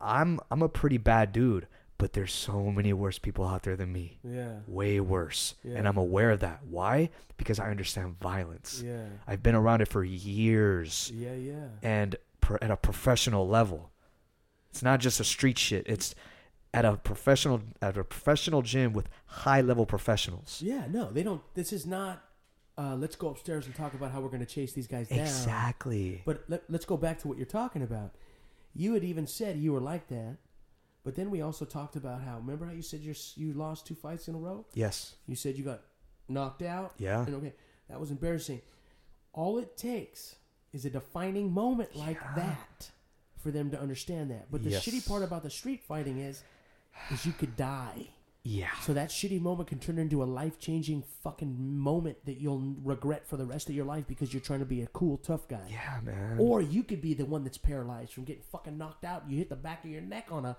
I'm 0.00 0.40
I'm 0.50 0.62
a 0.62 0.68
pretty 0.68 0.98
bad 0.98 1.32
dude, 1.32 1.66
but 1.98 2.12
there's 2.14 2.32
so 2.32 2.64
many 2.70 2.92
worse 2.92 3.18
people 3.18 3.46
out 3.46 3.62
there 3.62 3.76
than 3.76 3.92
me. 3.92 4.18
Yeah. 4.24 4.60
Way 4.66 5.00
worse. 5.00 5.54
Yeah. 5.62 5.76
And 5.76 5.86
I'm 5.88 5.96
aware 5.98 6.30
of 6.32 6.40
that. 6.40 6.60
Why? 6.68 7.10
Because 7.36 7.58
I 7.58 7.70
understand 7.70 8.18
violence. 8.20 8.82
Yeah. 8.84 9.06
I've 9.26 9.42
been 9.42 9.54
around 9.54 9.82
it 9.82 9.88
for 9.88 10.02
years 10.04 11.10
Yeah. 11.14 11.34
Yeah. 11.34 11.68
and 11.82 12.16
at 12.62 12.70
a 12.70 12.76
professional 12.76 13.46
level. 13.46 13.90
It's 14.70 14.82
not 14.82 15.00
just 15.00 15.20
a 15.20 15.24
street 15.24 15.58
shit. 15.58 15.86
It's 15.86 16.14
at 16.72 16.84
a 16.84 16.96
professional 16.96 17.60
at 17.82 17.96
a 17.98 18.04
professional 18.04 18.62
gym 18.62 18.92
with 18.92 19.08
high 19.26 19.60
level 19.60 19.84
professionals. 19.86 20.60
Yeah. 20.64 20.86
No, 20.90 21.10
they 21.12 21.22
don't. 21.22 21.42
This 21.54 21.72
is 21.72 21.86
not. 21.86 22.24
Uh, 22.80 22.94
let's 22.96 23.16
go 23.16 23.28
upstairs 23.28 23.66
and 23.66 23.74
talk 23.74 23.92
about 23.94 24.10
how 24.12 24.20
we're 24.22 24.28
going 24.36 24.46
to 24.48 24.54
chase 24.58 24.72
these 24.72 24.86
guys 24.86 25.08
down. 25.08 25.18
Exactly. 25.18 26.22
But 26.24 26.44
let, 26.48 26.62
let's 26.70 26.86
go 26.86 26.96
back 26.96 27.18
to 27.20 27.28
what 27.28 27.36
you're 27.36 27.46
talking 27.60 27.82
about. 27.82 28.10
You 28.74 28.94
had 28.94 29.04
even 29.04 29.26
said 29.26 29.58
you 29.58 29.72
were 29.74 29.80
like 29.92 30.06
that 30.08 30.36
But 31.04 31.14
then 31.16 31.30
we 31.30 31.42
also 31.42 31.64
talked 31.64 31.96
about 31.96 32.22
how 32.22 32.38
remember 32.38 32.64
how 32.66 32.72
you 32.72 32.82
said 32.82 33.00
you 33.00 33.14
you 33.34 33.52
lost 33.52 33.86
two 33.86 33.94
fights 33.94 34.28
in 34.28 34.34
a 34.34 34.38
row. 34.38 34.64
Yes. 34.74 35.16
You 35.26 35.36
said 35.36 35.56
you 35.58 35.64
got 35.64 35.80
knocked 36.28 36.62
out. 36.62 36.92
Yeah. 36.98 37.24
And 37.26 37.34
okay, 37.36 37.52
that 37.88 37.98
was 38.00 38.10
embarrassing. 38.10 38.60
All 39.32 39.58
it 39.58 39.76
takes 39.76 40.36
is 40.72 40.84
a 40.84 40.90
defining 40.90 41.52
moment 41.52 41.96
like 41.96 42.18
Yeah. 42.22 42.34
that 42.36 42.90
for 43.42 43.50
them 43.50 43.70
to 43.72 43.80
understand 43.80 44.30
that. 44.30 44.44
But 44.52 44.62
the 44.62 44.70
Yes. 44.70 44.84
shitty 44.86 45.02
part 45.08 45.22
about 45.22 45.42
the 45.42 45.50
street 45.50 45.82
fighting 45.82 46.18
is, 46.18 46.42
is 47.10 47.26
you 47.26 47.32
could 47.32 47.56
die. 47.56 48.10
Yeah. 48.42 48.70
So 48.82 48.94
that 48.94 49.10
shitty 49.10 49.40
moment 49.40 49.68
can 49.68 49.78
turn 49.78 49.98
into 49.98 50.22
a 50.22 50.24
life 50.24 50.58
changing 50.58 51.04
fucking 51.22 51.56
moment 51.76 52.24
that 52.24 52.38
you'll 52.40 52.74
regret 52.82 53.26
for 53.26 53.36
the 53.36 53.44
rest 53.44 53.68
of 53.68 53.74
your 53.74 53.84
life 53.84 54.06
because 54.06 54.32
you're 54.32 54.40
trying 54.40 54.60
to 54.60 54.64
be 54.64 54.80
a 54.80 54.86
cool 54.88 55.18
tough 55.18 55.46
guy. 55.46 55.60
Yeah, 55.68 56.00
man. 56.02 56.36
Or 56.38 56.62
you 56.62 56.82
could 56.82 57.02
be 57.02 57.12
the 57.12 57.26
one 57.26 57.44
that's 57.44 57.58
paralyzed 57.58 58.12
from 58.14 58.24
getting 58.24 58.42
fucking 58.50 58.78
knocked 58.78 59.04
out. 59.04 59.24
You 59.28 59.36
hit 59.36 59.50
the 59.50 59.56
back 59.56 59.84
of 59.84 59.90
your 59.90 60.00
neck 60.00 60.28
on 60.30 60.44
a 60.46 60.56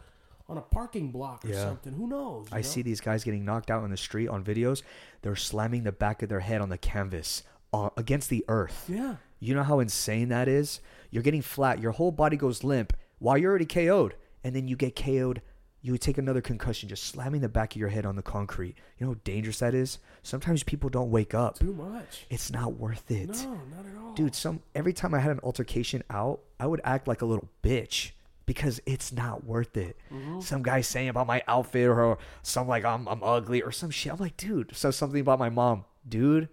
on 0.50 0.58
a 0.58 0.62
parking 0.62 1.12
block 1.12 1.46
or 1.46 1.50
Yeah. 1.50 1.64
something. 1.66 1.94
Who 1.94 2.08
knows? 2.08 2.48
I 2.52 2.58
know? 2.58 2.62
see 2.62 2.82
these 2.82 3.00
guys 3.00 3.24
getting 3.24 3.46
knocked 3.46 3.72
out 3.72 3.84
on 3.84 3.90
the 3.90 3.98
street 3.98 4.28
on 4.28 4.44
videos. 4.44 4.84
They're 5.22 5.36
slamming 5.36 5.84
the 5.84 5.92
back 5.94 6.22
of 6.22 6.30
their 6.30 6.42
head 6.42 6.62
on 6.62 6.70
the 6.70 6.78
canvas 6.78 7.44
uh, 7.74 7.90
against 7.96 8.30
the 8.30 8.44
earth. 8.48 8.86
Yeah. 8.90 9.16
You 9.40 9.56
know 9.56 9.64
how 9.64 9.80
insane 9.80 10.28
that 10.30 10.48
is? 10.50 10.82
You're 11.10 11.24
getting 11.24 11.42
flat. 11.42 11.80
Your 11.80 11.94
whole 11.94 12.12
body 12.12 12.36
goes 12.38 12.64
limp 12.64 12.94
while 13.20 13.38
you're 13.38 13.50
already 13.50 13.66
KO'd. 13.66 14.16
And 14.44 14.56
then 14.56 14.68
you 14.68 14.76
get 14.76 14.96
KO'd. 14.96 15.42
You 15.82 15.94
would 15.94 16.02
take 16.02 16.18
another 16.18 16.42
concussion 16.42 16.90
just 16.90 17.04
slamming 17.04 17.42
the 17.42 17.50
back 17.50 17.74
of 17.74 17.80
your 17.80 17.90
head 17.90 18.06
on 18.06 18.16
the 18.16 18.22
concrete. 18.22 18.76
You 18.98 19.06
know 19.06 19.14
how 19.14 19.20
dangerous 19.24 19.60
that 19.60 19.74
is? 19.74 19.98
Sometimes 20.22 20.64
people 20.64 20.90
don't 20.90 21.10
wake 21.10 21.34
up. 21.34 21.58
Too 21.58 21.74
much. 21.74 22.28
It's 22.30 22.52
not 22.52 22.74
worth 22.74 23.10
it. 23.10 23.30
No, 23.30 23.54
not 23.76 23.86
at 23.92 23.98
all. 24.00 24.14
Dude, 24.14 24.36
some 24.36 24.62
every 24.76 24.94
time 24.94 25.14
I 25.14 25.20
had 25.20 25.32
an 25.32 25.40
altercation 25.44 26.04
out, 26.10 26.42
I 26.60 26.68
would 26.68 26.82
act 26.84 27.08
like 27.08 27.22
a 27.22 27.26
little 27.26 27.50
bitch 27.64 28.12
because 28.46 28.80
it's 28.86 29.12
not 29.12 29.44
worth 29.44 29.76
it. 29.76 29.98
Mm-hmm. 30.14 30.42
Some 30.42 30.62
guy 30.62 30.82
saying 30.82 31.10
about 31.10 31.26
my 31.26 31.42
outfit 31.48 31.88
or 31.88 32.18
some 32.44 32.68
like 32.68 32.86
I'm 32.86 33.08
I'm 33.08 33.24
ugly 33.24 33.64
or 33.64 33.72
some 33.72 33.90
shit. 33.90 34.12
I'm 34.12 34.20
like, 34.20 34.38
dude, 34.38 34.76
says 34.76 34.96
something 34.96 35.22
about 35.22 35.40
my 35.40 35.50
mom. 35.50 35.86
Dude, 36.08 36.50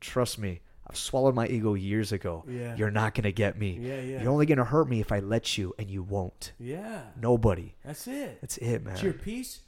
trust 0.00 0.38
me. 0.38 0.60
I've 0.90 0.96
swallowed 0.96 1.34
my 1.34 1.46
ego 1.46 1.74
years 1.74 2.12
ago. 2.12 2.44
Yeah. 2.48 2.74
You're 2.76 2.90
not 2.90 3.14
gonna 3.14 3.32
get 3.32 3.58
me. 3.58 3.78
Yeah, 3.80 4.00
yeah. 4.00 4.22
You're 4.22 4.32
only 4.32 4.46
gonna 4.46 4.64
hurt 4.64 4.88
me 4.88 5.00
if 5.00 5.12
I 5.12 5.20
let 5.20 5.58
you, 5.58 5.74
and 5.78 5.90
you 5.90 6.02
won't. 6.02 6.52
Yeah. 6.58 7.02
Nobody. 7.20 7.74
That's 7.84 8.06
it. 8.06 8.40
That's 8.40 8.56
it, 8.58 8.82
man. 8.84 8.94
It's 8.94 9.02
your 9.02 9.12
peace. 9.12 9.60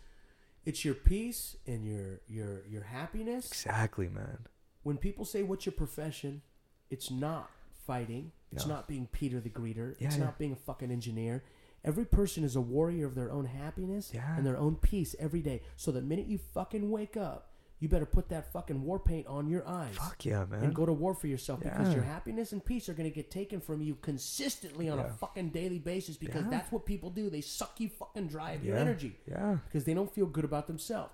It's 0.64 0.84
your 0.84 0.94
peace 0.94 1.56
and 1.66 1.84
your 1.84 2.20
your 2.28 2.66
your 2.66 2.82
happiness. 2.82 3.48
exactly, 3.48 4.08
man. 4.08 4.46
When 4.82 4.96
people 4.96 5.24
say 5.24 5.42
what's 5.42 5.66
your 5.66 5.74
profession, 5.74 6.42
it's 6.90 7.10
not 7.10 7.50
fighting. 7.86 8.32
It's 8.52 8.66
No. 8.66 8.74
not 8.74 8.88
being 8.88 9.06
Peter 9.12 9.40
the 9.40 9.50
Greeter. 9.50 9.94
Yeah, 9.98 10.08
it's 10.08 10.16
yeah. 10.16 10.24
not 10.24 10.38
being 10.38 10.52
a 10.52 10.56
fucking 10.56 10.90
engineer. 10.90 11.44
Every 11.84 12.04
person 12.04 12.44
is 12.44 12.56
a 12.56 12.60
warrior 12.60 13.06
of 13.06 13.14
their 13.14 13.30
own 13.30 13.46
happiness 13.46 14.10
Yeah. 14.12 14.36
and 14.36 14.46
their 14.46 14.56
own 14.58 14.76
peace 14.76 15.14
every 15.18 15.40
day. 15.40 15.62
So 15.76 15.90
the 15.92 16.02
minute 16.02 16.26
you 16.26 16.38
fucking 16.38 16.90
wake 16.90 17.16
up, 17.16 17.49
you 17.80 17.88
better 17.88 18.04
put 18.06 18.28
that 18.28 18.52
fucking 18.52 18.82
war 18.82 18.98
paint 18.98 19.26
on 19.26 19.48
your 19.48 19.66
eyes. 19.66 19.94
Fuck 19.96 20.24
yeah, 20.26 20.44
man. 20.44 20.62
and 20.62 20.74
go 20.74 20.84
to 20.86 20.92
war 20.92 21.14
for 21.14 21.26
yourself 21.26 21.60
because 21.60 21.92
your 21.94 22.02
happiness 22.02 22.52
and 22.52 22.62
peace 22.64 22.88
are 22.90 22.92
going 22.94 23.08
to 23.08 23.14
get 23.14 23.30
taken 23.30 23.58
from 23.60 23.80
you 23.80 23.96
consistently 24.02 24.88
on 24.90 24.98
a 24.98 25.08
fucking 25.08 25.48
daily 25.48 25.78
basis 25.78 26.16
because 26.18 26.44
Yeah. 26.44 26.50
that's 26.50 26.70
what 26.70 26.84
people 26.84 27.08
do. 27.10 27.30
They 27.30 27.40
suck 27.40 27.80
you 27.80 27.88
fucking 27.88 28.28
dry 28.28 28.52
of 28.52 28.62
your 28.64 28.76
Yeah. 28.76 28.82
energy 28.82 29.16
yeah. 29.26 29.56
because 29.64 29.84
they 29.84 29.94
don't 29.94 30.12
feel 30.14 30.26
good 30.26 30.44
about 30.44 30.66
themselves. 30.66 31.12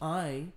I 0.00 0.48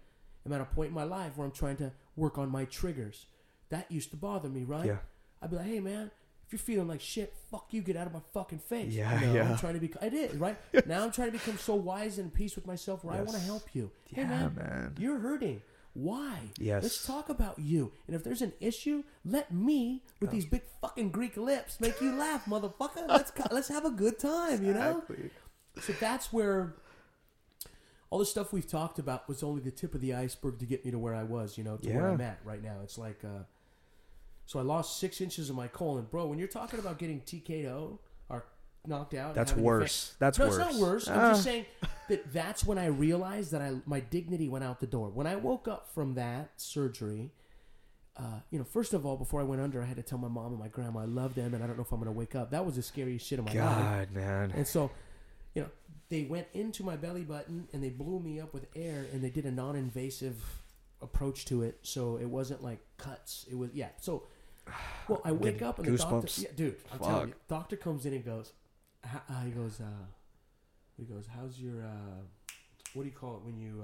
am 0.46 0.54
at 0.54 0.62
a 0.62 0.66
point 0.66 0.90
in 0.90 0.94
my 0.94 1.04
life 1.06 1.38
where 1.38 1.46
I'm 1.46 1.54
trying 1.54 1.78
to 1.78 1.92
work 2.16 2.38
on 2.38 2.50
my 2.50 2.66
triggers. 2.66 3.26
That 3.70 3.90
used 3.92 4.12
to 4.12 4.18
bother 4.18 4.50
me, 4.50 4.64
right? 4.64 4.86
Yeah. 4.86 4.98
I'd 5.42 5.50
be 5.50 5.56
like, 5.56 5.66
hey 5.66 5.80
man, 5.80 6.12
if 6.52 6.68
you're 6.68 6.76
feeling 6.76 6.89
like 6.89 6.99
shit, 6.99 7.34
fuck 7.49 7.68
you, 7.72 7.82
get 7.82 7.95
out 7.95 8.08
of 8.08 8.14
my 8.14 8.20
fucking 8.34 8.60
face. 8.60 8.93
Yeah, 8.93 9.18
no, 9.20 9.34
yeah. 9.34 9.52
I'm 9.52 9.58
trying 9.58 9.76
to 9.76 9.80
be. 9.80 9.89
I 10.02 10.10
did 10.10 10.36
right 10.36 10.58
now. 10.86 11.02
I'm 11.04 11.12
trying 11.12 11.32
to 11.32 11.38
become 11.38 11.58
so 11.58 11.76
wise 11.76 12.18
and 12.18 12.28
at 12.28 12.34
peace 12.34 12.56
with 12.56 12.68
myself 12.68 13.06
where 13.06 13.16
I 13.16 13.22
want 13.22 13.38
to 13.38 13.39
help 13.39 13.70
you. 13.74 13.89
hey 14.14 14.26
man, 14.26 14.56
man. 14.56 14.95
you're 14.99 15.20
hurting. 15.20 15.62
Why? 15.93 16.39
Yes. 16.60 16.84
Let's 16.84 17.06
talk 17.06 17.30
about 17.30 17.60
you. 17.60 17.93
And 18.08 18.16
if 18.16 18.24
there's 18.24 18.41
an 18.41 18.52
issue, 18.60 19.04
let 19.24 19.54
me, 19.54 20.04
with 20.20 20.32
these 20.32 20.45
big 20.45 20.64
fucking 20.82 21.12
Greek 21.12 21.38
lips, 21.38 21.80
make 21.80 21.99
you 22.02 22.14
laugh, 22.16 22.45
motherfucker. 22.45 23.08
Let's 23.08 23.32
let's 23.49 23.70
have 23.70 23.86
a 23.86 23.91
good 23.91 24.20
time, 24.20 24.66
you 24.66 24.74
know. 24.74 25.04
Exactly. 25.10 25.30
So 25.82 25.93
that's 26.02 26.34
where 26.34 26.76
all 28.10 28.20
the 28.20 28.26
stuff 28.26 28.52
we've 28.52 28.68
talked 28.68 28.99
about 28.99 29.30
was 29.30 29.41
only 29.41 29.62
the 29.62 29.72
tip 29.72 29.95
of 29.95 30.02
the 30.02 30.14
iceberg 30.14 30.60
to 30.60 30.66
get 30.66 30.84
me 30.84 30.91
to 30.91 30.99
where 30.99 31.16
I 31.16 31.24
was, 31.24 31.58
you 31.58 31.64
know, 31.64 31.78
to 31.78 31.93
where 31.93 32.10
I'm 32.10 32.20
at 32.20 32.39
right 32.43 32.62
now. 32.62 32.80
It's 32.84 32.97
like, 32.97 33.22
uh, 33.24 33.43
so 34.52 34.60
I 34.60 34.64
lost 34.64 34.99
six 34.99 35.22
inches 35.22 35.49
of 35.49 35.56
my 35.56 35.70
colon, 35.70 36.06
bro. 36.12 36.26
When 36.26 36.38
you're 36.38 36.49
talking 36.49 36.78
about 36.78 36.97
getting 36.99 37.22
TKO 37.22 37.97
or 38.28 38.43
knocked 38.86 39.14
out, 39.14 39.34
That's 39.34 39.56
worse. 39.56 40.14
That's 40.20 40.38
no, 40.38 40.47
worse. 40.47 40.58
it's 40.58 40.72
not 40.74 40.74
worse. 40.76 41.08
I'm 41.08 41.20
Ah. 41.20 41.30
just 41.32 41.43
saying 41.45 41.66
that 42.10 42.34
that's 42.34 42.66
when 42.66 42.78
I 42.78 42.88
realized 42.88 43.54
that 43.54 43.62
I 43.62 43.76
my 43.86 44.02
dignity 44.02 44.49
went 44.49 44.66
out 44.66 44.82
the 44.82 44.88
door. 44.88 45.08
When 45.08 45.26
I 45.26 45.38
woke 45.38 45.70
up 45.70 45.88
from 45.93 46.16
that 46.16 46.49
surgery, 46.58 47.32
uh, 48.18 48.41
you 48.49 48.60
know, 48.60 48.66
first 48.66 48.93
of 48.93 49.06
all, 49.06 49.16
before 49.16 49.39
I 49.39 49.43
went 49.45 49.62
under, 49.62 49.82
I 49.82 49.86
had 49.86 49.95
to 49.95 50.04
tell 50.04 50.18
my 50.18 50.28
mom 50.28 50.47
and 50.47 50.60
my 50.60 50.68
grandma 50.68 50.99
I 50.99 51.06
love 51.06 51.34
them, 51.34 51.54
and 51.54 51.64
I 51.64 51.68
don't 51.68 51.78
know 51.78 51.84
if 51.84 51.91
I'm 51.93 51.99
gonna 51.99 52.12
wake 52.12 52.36
up. 52.36 52.52
That 52.52 52.66
was 52.66 52.76
the 52.76 52.82
scariest 52.84 53.26
shit 53.26 53.39
of 53.39 53.45
my 53.45 53.54
life. 53.54 53.58
God, 53.62 54.12
man. 54.12 54.52
And 54.54 54.68
so, 54.68 54.91
you 55.56 55.62
know, 55.62 55.70
they 56.10 56.24
went 56.24 56.47
into 56.54 56.84
my 56.84 56.97
belly 56.97 57.24
button 57.24 57.70
and 57.72 57.82
they 57.82 57.89
blew 57.89 58.20
me 58.20 58.41
up 58.41 58.54
with 58.54 58.66
air, 58.76 59.06
and 59.14 59.24
they 59.24 59.30
did 59.30 59.45
a 59.45 59.52
non-invasive 59.52 60.43
approach 61.02 61.45
to 61.45 61.64
it, 61.64 61.80
so 61.84 62.18
it 62.18 62.26
wasn't 62.28 62.62
like 62.62 62.80
cuts. 62.97 63.45
It 63.49 63.58
was 63.58 63.70
yeah. 63.74 63.88
So, 64.02 64.24
well, 65.08 65.22
I 65.24 65.32
wake 65.32 65.62
up 65.62 65.80
and 65.80 65.88
the 65.88 65.98
doctor, 65.98 66.42
yeah, 66.42 66.50
dude, 66.56 66.78
I'm 66.92 67.00
telling 67.00 67.28
you, 67.30 67.36
doctor 67.48 67.76
comes 67.76 68.06
in 68.06 68.14
and 68.14 68.26
goes, 68.26 68.54
uh, 69.04 69.42
he 69.44 69.52
goes, 69.52 69.80
uh, 69.80 70.06
he 70.98 71.04
goes, 71.06 71.26
how's 71.36 71.60
your, 71.60 71.84
uh, 71.84 72.22
what 72.94 73.04
do 73.04 73.10
you 73.10 73.16
call 73.16 73.36
it 73.38 73.44
when 73.44 73.58
you, 73.58 73.84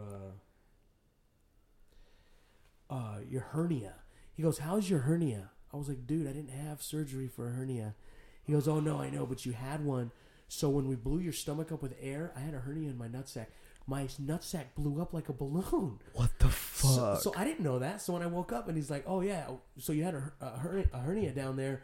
uh, 2.90 2.94
uh, 2.94 3.18
your 3.30 3.42
hernia? 3.42 3.96
He 4.34 4.44
goes, 4.44 4.60
how's 4.60 4.90
your 4.90 5.00
hernia? 5.00 5.52
I 5.74 5.78
was 5.78 5.90
like, 5.90 6.08
dude, 6.08 6.28
I 6.28 6.32
didn't 6.32 6.52
have 6.52 6.82
surgery 6.82 7.28
for 7.28 7.48
a 7.48 7.52
hernia. 7.52 7.96
He 8.44 8.54
goes, 8.54 8.68
oh 8.68 8.80
no, 8.80 9.02
I 9.02 9.10
know, 9.10 9.26
but 9.26 9.46
you 9.46 9.52
had 9.52 9.84
one. 9.84 10.12
So 10.48 10.70
when 10.70 10.88
we 10.88 10.96
blew 10.96 11.20
your 11.20 11.34
stomach 11.34 11.72
up 11.72 11.82
with 11.82 11.96
air, 12.02 12.32
I 12.36 12.40
had 12.40 12.54
a 12.54 12.60
hernia 12.60 12.90
in 12.90 12.98
my 12.98 13.08
nutsack. 13.08 13.48
My 13.90 14.04
nutsack 14.04 14.66
blew 14.76 15.02
up 15.02 15.14
like 15.14 15.30
a 15.30 15.34
balloon. 15.34 16.00
What 16.14 16.38
the 16.40 16.50
fuck? 16.50 17.22
so 17.22 17.34
I 17.38 17.46
didn't 17.46 17.62
know 17.62 17.80
that. 17.80 18.02
So 18.02 18.14
when 18.14 18.22
I 18.22 18.28
woke 18.28 18.52
up 18.52 18.68
and 18.68 18.76
he's 18.76 18.90
like, 18.92 19.06
"Oh 19.08 19.22
yeah, 19.22 19.48
so 19.80 19.94
you 19.94 20.04
had 20.04 20.14
a, 20.14 20.32
a, 20.42 20.60
hernia, 20.60 20.86
a 20.94 21.00
hernia 21.00 21.32
down 21.32 21.56
there. 21.56 21.84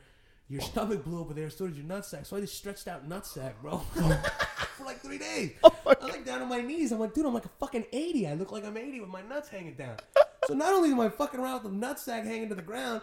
Your 0.49 0.61
stomach 0.61 1.03
blew 1.05 1.21
up 1.21 1.33
there. 1.33 1.49
So 1.49 1.65
did 1.67 1.77
your 1.77 1.85
nutsack. 1.85 2.25
So 2.25 2.35
I 2.35 2.41
just 2.41 2.55
stretched 2.57 2.87
out 2.89 3.07
nutsack, 3.07 3.53
bro, 3.61 3.77
for 4.77 4.83
like 4.83 4.99
three 4.99 5.17
days. 5.17 5.51
Oh 5.63 5.71
I 5.85 6.05
was 6.05 6.13
like 6.15 6.25
down 6.25 6.41
on 6.41 6.49
my 6.49 6.61
knees. 6.61 6.91
I'm 6.91 6.99
like, 6.99 7.13
dude, 7.13 7.25
I'm 7.25 7.33
like 7.33 7.45
a 7.45 7.49
fucking 7.59 7.85
eighty. 7.93 8.27
I 8.27 8.33
look 8.33 8.51
like 8.51 8.65
I'm 8.65 8.75
eighty 8.77 8.99
with 8.99 9.09
my 9.09 9.21
nuts 9.21 9.49
hanging 9.49 9.75
down. 9.75 9.97
So 10.45 10.53
not 10.55 10.73
only 10.73 10.91
am 10.91 10.99
I 10.99 11.07
fucking 11.07 11.39
around 11.39 11.63
with 11.63 11.71
the 11.71 11.87
nutsack 11.87 12.25
hanging 12.25 12.49
to 12.49 12.55
the 12.55 12.61
ground, 12.61 12.99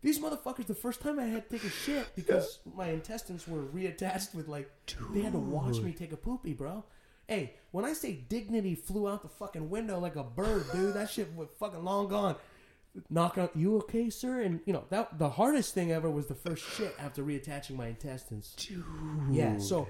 these 0.00 0.18
motherfuckers. 0.18 0.66
The 0.66 0.74
first 0.74 1.02
time 1.02 1.18
I 1.20 1.24
had 1.24 1.50
to 1.50 1.58
take 1.58 1.66
a 1.66 1.70
shit 1.70 2.08
because 2.16 2.60
my 2.74 2.88
intestines 2.88 3.46
were 3.46 3.62
reattached 3.62 4.34
with 4.34 4.48
like 4.48 4.70
they 5.12 5.20
had 5.20 5.32
to 5.32 5.38
watch 5.38 5.80
me 5.80 5.92
take 5.92 6.12
a 6.12 6.16
poopy, 6.16 6.54
bro. 6.54 6.82
Hey, 7.32 7.54
when 7.70 7.86
I 7.86 7.94
say 7.94 8.12
dignity 8.12 8.74
flew 8.74 9.08
out 9.08 9.22
the 9.22 9.28
fucking 9.28 9.70
window 9.70 9.98
like 9.98 10.16
a 10.16 10.22
bird, 10.22 10.66
dude, 10.70 10.92
that 10.92 11.08
shit 11.08 11.34
was 11.34 11.48
fucking 11.58 11.82
long 11.82 12.08
gone. 12.08 12.36
Knock 13.08 13.38
out, 13.38 13.56
you 13.56 13.78
okay, 13.78 14.10
sir? 14.10 14.42
And 14.42 14.60
you 14.66 14.74
know 14.74 14.84
that 14.90 15.18
the 15.18 15.30
hardest 15.30 15.72
thing 15.72 15.92
ever 15.92 16.10
was 16.10 16.26
the 16.26 16.34
first 16.34 16.62
shit 16.62 16.94
after 16.98 17.24
reattaching 17.24 17.74
my 17.74 17.86
intestines. 17.86 18.54
Dude. 18.58 18.84
Yeah, 19.30 19.56
so 19.56 19.88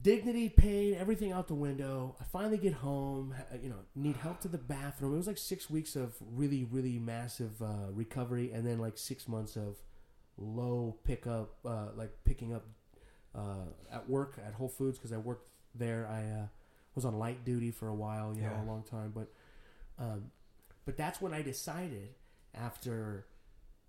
dignity, 0.00 0.48
pain, 0.48 0.96
everything 0.98 1.30
out 1.30 1.46
the 1.46 1.54
window. 1.54 2.16
I 2.18 2.24
finally 2.24 2.56
get 2.56 2.72
home. 2.72 3.34
You 3.62 3.68
know, 3.68 3.80
need 3.94 4.16
help 4.16 4.40
to 4.40 4.48
the 4.48 4.56
bathroom. 4.56 5.12
It 5.12 5.18
was 5.18 5.26
like 5.26 5.36
six 5.36 5.68
weeks 5.68 5.94
of 5.94 6.14
really, 6.32 6.64
really 6.64 6.98
massive 6.98 7.60
uh, 7.60 7.92
recovery, 7.92 8.50
and 8.50 8.66
then 8.66 8.78
like 8.78 8.96
six 8.96 9.28
months 9.28 9.56
of 9.56 9.76
low 10.38 10.96
pickup, 11.04 11.56
uh, 11.66 11.88
like 11.94 12.12
picking 12.24 12.54
up 12.54 12.64
uh, 13.34 13.66
at 13.92 14.08
work 14.08 14.38
at 14.42 14.54
Whole 14.54 14.70
Foods 14.70 14.96
because 14.96 15.12
I 15.12 15.18
worked 15.18 15.50
there. 15.74 16.06
I 16.10 16.42
uh, 16.42 16.46
was 16.94 17.04
on 17.04 17.18
light 17.18 17.44
duty 17.44 17.70
for 17.70 17.88
a 17.88 17.94
while, 17.94 18.34
you 18.34 18.42
know, 18.42 18.52
a 18.62 18.66
long 18.66 18.82
time. 18.88 19.12
But 19.14 19.28
um, 19.98 20.30
but 20.84 20.96
that's 20.96 21.20
when 21.20 21.32
I 21.32 21.42
decided 21.42 22.10
after 22.54 23.26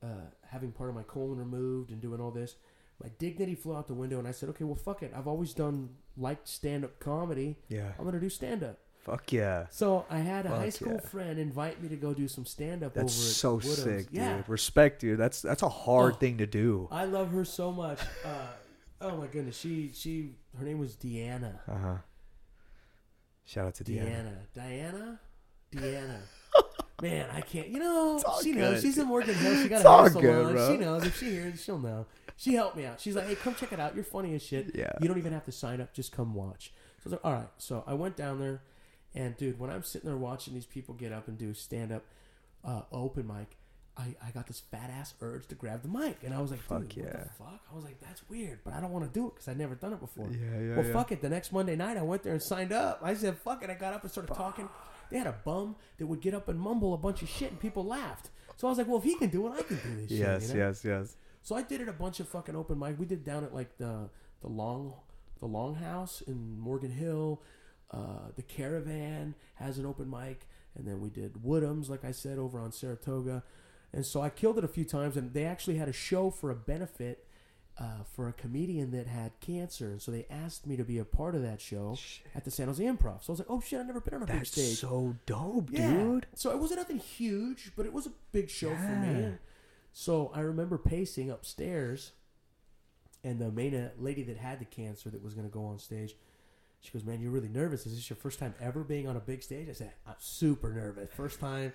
uh, 0.04 0.28
having 0.50 0.72
part 0.72 0.90
of 0.90 0.96
my 0.96 1.04
colon 1.04 1.38
removed 1.38 1.92
and 1.92 2.02
doing 2.02 2.20
all 2.22 2.32
this, 2.32 2.56
my 3.02 3.10
dignity 3.20 3.56
flew 3.56 3.76
out 3.76 3.88
the 3.88 3.94
window, 3.94 4.20
and 4.20 4.28
I 4.28 4.32
said, 4.32 4.50
okay, 4.50 4.64
well, 4.64 4.76
fuck 4.76 5.04
it. 5.04 5.12
I've 5.16 5.28
always 5.28 5.54
done 5.54 5.90
liked 6.18 6.48
stand 6.48 6.84
up 6.86 7.00
comedy. 7.00 7.58
Yeah. 7.68 7.92
I'm 8.00 8.06
gonna 8.06 8.20
do 8.20 8.30
stand 8.30 8.64
up. 8.64 8.80
Fuck 9.04 9.32
yeah. 9.34 9.68
So 9.70 10.06
I 10.10 10.18
had 10.18 10.48
a 10.48 10.50
Fuck 10.50 10.58
high 10.58 10.70
school 10.70 10.94
yeah. 10.94 11.10
friend 11.10 11.38
invite 11.40 11.80
me 11.84 11.90
to 11.90 11.96
go 11.96 12.14
do 12.16 12.28
some 12.28 12.44
stand 12.46 12.82
up. 12.84 12.96
That's 12.96 13.16
over 13.44 13.60
at 13.60 13.66
so 13.66 13.74
sick, 13.76 14.08
Yeah, 14.10 14.38
dude. 14.38 14.50
Respect, 14.50 15.02
dude. 15.02 15.20
That's 15.20 15.44
that's 15.44 15.62
a 15.62 15.70
hard 15.70 16.14
Oh. 16.14 16.18
thing 16.18 16.40
to 16.40 16.48
do. 16.48 16.88
I 16.92 17.06
love 17.06 17.30
her 17.32 17.46
so 17.46 17.72
much. 17.72 18.00
Uh, 18.24 18.48
oh 19.02 19.18
my 19.18 19.28
goodness, 19.28 19.58
she 19.58 19.92
she 19.94 20.32
her 20.58 20.66
name 20.66 20.80
was 20.80 20.96
Deanna. 20.96 21.60
Uh 21.68 21.78
huh. 21.78 21.98
Shout 23.46 23.68
out 23.68 23.76
to 23.76 23.84
Deanna. 23.84 24.08
Deanna. 24.08 24.38
Diana? 24.56 25.20
Deanna. 25.76 26.20
Man, 27.02 27.30
I 27.30 27.42
can't. 27.42 27.68
You 27.68 27.80
know, 27.80 28.24
she 28.42 28.54
knows. 28.54 28.82
She's 28.82 28.98
in 28.98 29.08
Morgan 29.08 29.36
Hill. 29.36 29.62
She 29.62 29.68
got 29.70 30.06
It's 30.08 30.16
a 30.16 30.22
hair 30.22 30.44
good, 30.44 30.58
salon. 30.58 30.72
She 30.72 30.78
knows. 30.84 31.06
If 31.06 31.20
she 31.20 31.26
hears, 31.26 31.62
she'll 31.64 31.78
know. 31.78 32.06
She 32.38 32.54
helped 32.54 32.78
me 32.78 32.86
out. 32.86 33.00
She's 33.00 33.16
like, 33.16 33.28
"Hey, 33.28 33.36
come 33.36 33.54
check 33.54 33.74
it 33.74 33.80
out. 33.80 33.96
You're 33.96 34.04
funny 34.06 34.34
as 34.34 34.42
shit. 34.42 34.72
Yeah. 34.74 34.92
You 35.02 35.08
don't 35.08 35.18
even 35.18 35.34
have 35.34 35.46
to 35.46 35.52
sign 35.52 35.82
up. 35.82 35.94
Just 35.94 36.12
come 36.12 36.34
watch." 36.34 36.72
So 37.00 37.02
I 37.02 37.04
was 37.04 37.12
like, 37.14 37.26
"All 37.26 37.34
right." 37.34 37.50
So 37.58 37.84
I 37.86 37.94
went 37.94 38.16
down 38.16 38.40
there, 38.40 38.62
and 39.14 39.36
dude, 39.38 39.60
when 39.60 39.70
I'm 39.70 39.84
sitting 39.84 40.10
there 40.10 40.18
watching 40.18 40.54
these 40.54 40.66
people 40.66 40.96
get 40.96 41.12
up 41.12 41.28
and 41.28 41.38
do 41.38 41.54
stand 41.54 41.92
up, 41.92 42.04
uh, 42.64 42.82
open 42.92 43.28
mic, 43.28 43.58
I, 43.98 44.14
I 44.26 44.32
got 44.32 44.46
this 44.48 44.60
fat 44.60 44.90
ass 44.90 45.14
urge 45.22 45.48
to 45.48 45.56
grab 45.56 45.82
the 45.82 45.88
mic, 45.88 46.18
and 46.24 46.34
I 46.34 46.42
was 46.42 46.52
like, 46.52 46.60
Fuck 46.62 46.90
"Dude, 46.90 47.06
what 47.06 47.14
yeah. 47.14 47.24
the 47.24 47.30
fuck?" 47.30 47.62
I 47.72 47.76
was 47.76 47.86
like, 47.86 48.00
"That's 48.02 48.28
weird," 48.30 48.60
but 48.66 48.74
I 48.74 48.82
don't 48.82 48.92
want 48.92 49.06
to 49.06 49.12
do 49.20 49.28
it 49.28 49.36
because 49.36 49.48
I've 49.48 49.58
never 49.58 49.76
done 49.76 49.94
it 49.94 50.00
before. 50.02 50.28
Yeah, 50.30 50.60
yeah, 50.60 50.76
Well, 50.76 50.86
yeah. 50.86 50.92
fuck 50.94 51.12
it. 51.14 51.22
The 51.22 51.30
next 51.30 51.54
Monday 51.54 51.76
night, 51.78 51.96
I 51.98 52.02
went 52.02 52.24
there 52.24 52.34
and 52.34 52.44
signed 52.44 52.74
up. 52.74 53.00
I 53.02 53.14
said, 53.14 53.38
fuck 53.38 53.64
it. 53.64 53.70
I 53.70 53.76
got 53.76 53.94
up 53.94 54.02
and 54.04 54.12
started 54.12 54.34
talking. 54.34 54.68
They 55.12 55.18
had 55.18 55.28
a 55.28 55.36
bum 55.46 55.76
that 55.98 56.08
would 56.08 56.20
get 56.20 56.34
up 56.34 56.50
and 56.50 56.60
mumble 56.60 56.94
a 56.94 56.98
bunch 56.98 57.22
of 57.22 57.30
shit, 57.30 57.52
and 57.52 57.60
people 57.60 57.86
laughed. 57.86 58.32
So 58.58 58.68
I 58.68 58.72
was 58.72 58.78
like, 58.78 58.88
well, 58.88 58.98
if 58.98 59.04
he 59.06 59.16
can 59.16 59.30
do 59.30 59.48
it, 59.48 59.54
I 59.60 59.62
can 59.62 59.78
do 59.78 60.02
this 60.02 60.12
Yes, 60.12 60.42
shit. 60.48 60.50
you 60.56 60.60
know? 60.62 60.68
yes, 60.68 60.84
yes. 60.86 61.16
So 61.42 61.56
I 61.56 61.62
did 61.62 61.80
it 61.80 61.88
a 61.88 61.94
bunch 61.94 62.20
of 62.20 62.28
fucking 62.28 62.56
open 62.56 62.78
mic. 62.80 63.00
We 63.00 63.06
did 63.06 63.24
down 63.24 63.44
at 63.44 63.54
like 63.54 63.78
the 63.78 64.10
the 64.42 64.48
long 64.48 64.94
the 65.40 65.48
Longhouse 65.48 66.22
in 66.28 66.60
Morgan 66.60 66.92
Hill. 66.92 67.42
Uh, 67.92 68.32
the 68.36 68.42
Caravan 68.42 69.36
has 69.56 69.78
an 69.78 69.86
open 69.86 70.10
mic, 70.10 70.48
and 70.76 70.88
then 70.88 71.00
we 71.02 71.10
did 71.10 71.44
Woodham's, 71.44 71.90
like 71.90 72.04
I 72.04 72.12
said, 72.12 72.38
over 72.40 72.60
on 72.60 72.72
Saratoga. 72.72 73.44
And 73.94 74.06
so 74.06 74.22
I 74.22 74.30
killed 74.30 74.58
it 74.58 74.64
a 74.64 74.68
few 74.68 74.84
times, 74.86 75.16
and 75.18 75.34
they 75.34 75.46
actually 75.46 75.78
had 75.78 75.88
a 75.88 75.94
show 75.94 76.30
for 76.30 76.52
a 76.52 76.56
benefit 76.56 77.28
uh, 77.78 78.04
for 78.14 78.30
a 78.30 78.34
comedian 78.34 78.92
that 78.92 79.06
had 79.08 79.38
cancer, 79.42 79.88
and 79.92 80.02
so 80.02 80.10
they 80.12 80.26
asked 80.30 80.66
me 80.66 80.78
to 80.78 80.84
be 80.86 80.98
a 80.98 81.04
part 81.04 81.36
of 81.36 81.42
that 81.42 81.60
show 81.60 81.98
at 82.34 82.46
the 82.46 82.52
San 82.52 82.68
Jose 82.68 82.82
Improv. 82.84 83.22
So 83.24 83.30
I 83.30 83.32
was 83.34 83.40
like, 83.40 83.50
"Oh 83.50 83.60
shit, 83.60 83.80
I've 83.82 83.86
never 83.86 84.00
been 84.00 84.14
on 84.14 84.24
a 84.24 84.26
big 84.28 84.36
That's 84.38 84.52
stage." 84.52 84.80
so 84.80 85.16
dope, 85.26 85.70
Yeah. 85.72 85.82
dude. 85.82 86.28
So 86.36 86.52
it 86.52 86.58
wasn't 86.60 86.80
nothing 86.80 87.00
huge, 87.00 87.74
but 87.76 87.86
it 87.86 87.92
was 87.92 88.06
a 88.08 88.12
big 88.32 88.50
show 88.50 88.76
for 88.76 88.94
Yeah. 88.94 88.98
me. 89.02 89.34
So 89.92 90.32
I 90.34 90.40
remember 90.42 90.78
pacing 90.78 91.30
upstairs, 91.30 92.12
and 93.24 93.40
the 93.40 93.52
main 93.52 93.76
uh, 93.76 93.90
lady 94.00 94.24
that 94.24 94.38
had 94.38 94.60
the 94.60 94.66
cancer 94.66 95.10
that 95.10 95.22
was 95.24 95.34
going 95.34 95.48
to 95.48 95.54
go 95.54 95.66
on 95.66 95.78
stage, 95.80 96.16
she 96.80 96.92
goes, 96.94 97.04
"Man, 97.04 97.20
you're 97.20 97.32
really 97.32 97.50
nervous. 97.50 97.86
Is 97.86 97.96
this 97.96 98.10
your 98.10 98.16
first 98.18 98.40
time 98.40 98.54
ever 98.62 98.84
being 98.86 99.06
on 99.08 99.18
a 99.18 99.20
big 99.22 99.44
stage?" 99.44 99.68
I 99.70 99.74
said, 99.74 99.92
"I'm 100.08 100.16
super 100.20 100.72
nervous. 100.72 101.10
First 101.14 101.40
time." 101.42 101.74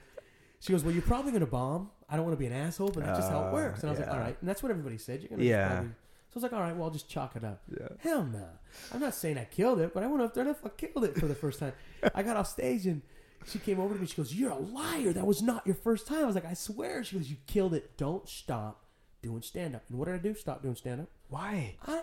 She 0.61 0.73
goes, 0.73 0.85
"Well, 0.85 0.93
you're 0.93 1.03
probably 1.03 1.33
going 1.33 1.41
to 1.45 1.47
bomb. 1.51 1.91
I 2.09 2.17
don't 2.17 2.25
want 2.25 2.37
to 2.37 2.41
be 2.41 2.47
an 2.47 2.53
asshole, 2.53 2.89
but 2.91 3.05
that's 3.05 3.19
just 3.19 3.31
how 3.31 3.45
Uh, 3.45 3.49
it 3.49 3.53
works." 3.53 3.81
And 3.81 3.89
I 3.89 3.93
was 3.93 4.01
like, 4.01 4.11
"All 4.11 4.19
right." 4.21 4.37
And 4.41 4.49
that's 4.49 4.63
what 4.63 4.71
everybody 4.71 4.99
said. 4.99 5.21
You're 5.21 5.31
gonna 5.31 5.43
Yeah. 5.43 5.69
Probably... 5.69 5.89
So 5.89 6.35
I 6.35 6.37
was 6.37 6.43
like, 6.45 6.53
"All 6.53 6.61
right, 6.61 6.75
well, 6.77 6.85
I'll 6.85 6.91
just 6.91 7.09
chalk 7.09 7.35
it 7.37 7.45
up." 7.45 7.63
Yeah. 7.69 7.89
Hell 7.99 8.25
no. 8.25 8.47
I'm 8.93 9.01
not 9.01 9.15
saying 9.15 9.37
I 9.39 9.45
killed 9.45 9.81
it, 9.81 9.93
but 9.93 10.03
I 10.03 10.07
went 10.07 10.23
up 10.23 10.35
there 10.35 10.47
and 10.47 10.55
I 10.65 10.69
killed 10.69 11.05
it 11.05 11.19
for 11.19 11.27
the 11.27 11.35
first 11.35 11.59
time. 11.59 11.73
I 12.15 12.23
got 12.23 12.37
off 12.37 12.47
stage 12.47 12.87
and 12.87 13.03
she 13.47 13.59
came 13.59 13.81
over 13.81 13.95
to 13.95 14.01
me. 14.01 14.07
She 14.07 14.17
goes, 14.17 14.35
You're 14.35 14.51
a 14.53 14.59
liar. 14.59 15.13
That 15.13 15.27
was 15.27 15.43
not 15.43 15.67
your 15.67 15.75
first 15.77 16.07
time. 16.07 16.23
I 16.23 16.27
was 16.27 16.35
like, 16.35 16.47
I 16.47 16.55
swear. 16.55 17.03
She 17.05 17.17
goes, 17.17 17.31
You 17.31 17.37
killed 17.47 17.75
it. 17.75 17.97
Don't 17.97 18.29
stop 18.29 18.85
doing 19.23 19.43
stand 19.43 19.75
up. 19.75 19.83
And 19.89 19.99
what 19.99 20.07
did 20.07 20.15
I 20.15 20.19
do? 20.19 20.35
Stop 20.35 20.63
doing 20.63 20.77
stand 20.77 21.01
up. 21.01 21.09
Why? 21.29 21.77
I, 21.87 22.03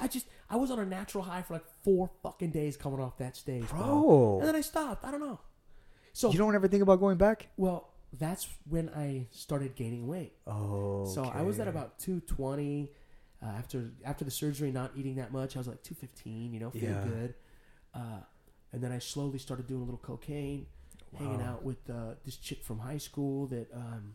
I 0.00 0.08
just, 0.08 0.26
I 0.50 0.56
was 0.56 0.70
on 0.70 0.78
a 0.78 0.86
natural 0.86 1.24
high 1.24 1.42
for 1.42 1.54
like 1.54 1.64
four 1.84 2.10
fucking 2.22 2.50
days 2.50 2.76
coming 2.76 3.00
off 3.00 3.18
that 3.18 3.36
stage, 3.36 3.68
bro. 3.68 3.78
Bro. 3.80 4.38
And 4.40 4.48
then 4.48 4.56
I 4.56 4.60
stopped. 4.60 5.04
I 5.04 5.10
don't 5.10 5.20
know. 5.20 5.40
So, 6.12 6.30
You 6.30 6.38
don't 6.38 6.54
ever 6.54 6.68
think 6.68 6.82
about 6.82 7.00
going 7.00 7.16
back? 7.18 7.48
well, 7.56 7.88
that's 8.18 8.46
when 8.68 8.90
I 8.90 9.26
started 9.30 9.74
gaining 9.74 10.06
weight. 10.06 10.34
Oh. 10.46 11.06
So 11.06 11.24
I 11.24 11.40
was 11.40 11.58
at 11.60 11.66
about 11.68 11.98
220 11.98 12.90
uh, 13.42 13.46
after 13.46 13.90
after 14.04 14.22
the 14.24 14.30
surgery, 14.30 14.70
not 14.70 14.90
eating 14.94 15.14
that 15.16 15.32
much. 15.32 15.56
I 15.56 15.60
was 15.60 15.66
like 15.66 15.82
215, 15.82 16.52
you 16.52 16.60
know, 16.60 16.70
feeling 16.70 16.90
Yeah. 16.90 17.04
good. 17.04 17.34
Uh, 17.94 18.20
and 18.72 18.82
then 18.82 18.92
I 18.92 18.98
slowly 18.98 19.38
started 19.38 19.66
doing 19.66 19.80
a 19.80 19.84
little 19.84 19.98
cocaine, 19.98 20.66
hanging 21.18 21.40
out 21.40 21.62
with 21.64 21.88
uh, 21.88 22.14
this 22.26 22.36
chick 22.36 22.62
from 22.62 22.78
high 22.80 22.98
school 22.98 23.46
that, 23.46 23.72
um, 23.74 24.14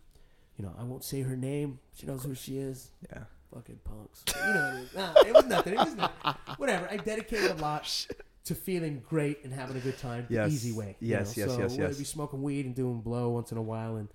you 0.58 0.64
know, 0.66 0.74
I 0.80 0.84
won't 0.84 1.04
say 1.04 1.22
her 1.22 1.36
name. 1.36 1.80
She 1.96 2.06
knows 2.06 2.24
who 2.24 2.36
she 2.36 2.60
is. 2.60 2.92
Yeah. 3.12 3.24
Fucking 3.54 3.80
punks. 3.84 4.24
you 4.28 4.54
know, 4.54 4.86
what 4.94 5.16
it. 5.16 5.26
Nah, 5.26 5.30
it 5.30 5.34
was 5.34 5.46
nothing. 5.46 5.74
It 5.74 5.80
was 5.80 5.96
nothing. 5.96 6.36
Whatever. 6.58 6.88
I 6.92 6.98
dedicated 6.98 7.52
a 7.52 7.56
lot 7.56 8.08
to 8.48 8.56
feeling 8.56 9.04
great 9.08 9.44
and 9.44 9.54
having 9.54 9.78
a 9.78 9.80
good 9.80 9.98
time 9.98 10.26
the 10.28 10.36
Yes. 10.36 10.52
easy 10.52 10.72
way. 10.72 10.96
you 11.00 11.10
Yes, 11.10 11.38
know? 11.38 11.44
yes, 11.46 11.54
so 11.56 11.60
yes, 11.62 11.72
whether 11.72 11.84
yes. 11.84 11.96
it 11.96 12.00
be 12.00 12.04
smoking 12.06 12.42
weed 12.44 12.66
and 12.66 12.76
doing 12.76 13.02
blow 13.02 13.30
once 13.30 13.52
in 13.52 13.58
a 13.58 13.62
while 13.62 13.96
and 13.96 14.10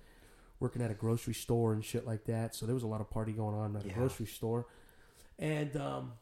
working 0.59 0.81
at 0.81 0.91
a 0.91 0.93
grocery 0.93 1.33
store 1.33 1.73
and 1.73 1.83
shit 1.83 2.05
like 2.05 2.25
that. 2.25 2.55
So 2.55 2.65
there 2.65 2.75
was 2.75 2.83
a 2.83 2.87
lot 2.87 3.01
of 3.01 3.09
party 3.09 3.31
going 3.33 3.55
on 3.55 3.75
at 3.75 3.85
a 3.85 3.89
grocery 3.89 4.25
store. 4.27 4.65
And 5.39 5.75
um, 5.77 6.13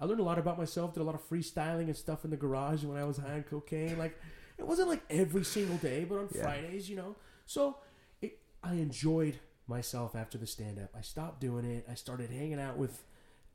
I 0.00 0.04
learned 0.04 0.20
a 0.20 0.24
lot 0.24 0.38
about 0.38 0.58
myself, 0.58 0.94
did 0.94 1.00
a 1.00 1.04
lot 1.04 1.14
of 1.14 1.28
freestyling 1.28 1.84
and 1.84 1.96
stuff 1.96 2.24
in 2.24 2.30
the 2.30 2.36
garage 2.36 2.84
when 2.84 2.96
I 2.98 3.04
was 3.04 3.16
high 3.18 3.34
on 3.34 3.44
cocaine. 3.44 3.98
Like, 3.98 4.18
it 4.58 4.66
wasn't 4.66 4.88
like 4.88 5.02
every 5.08 5.44
single 5.44 5.76
day, 5.78 6.04
but 6.04 6.18
on 6.18 6.28
Yeah. 6.34 6.42
Fridays, 6.42 6.88
you 6.90 6.96
know. 6.96 7.16
So 7.46 7.78
it, 8.20 8.38
I 8.62 8.74
enjoyed 8.74 9.38
myself 9.66 10.14
after 10.14 10.36
the 10.38 10.46
stand 10.46 10.78
up. 10.78 10.90
I 10.96 11.00
stopped 11.00 11.40
doing 11.40 11.64
it. 11.64 11.86
I 11.90 11.94
started 11.94 12.30
hanging 12.30 12.60
out 12.60 12.76
with 12.76 13.02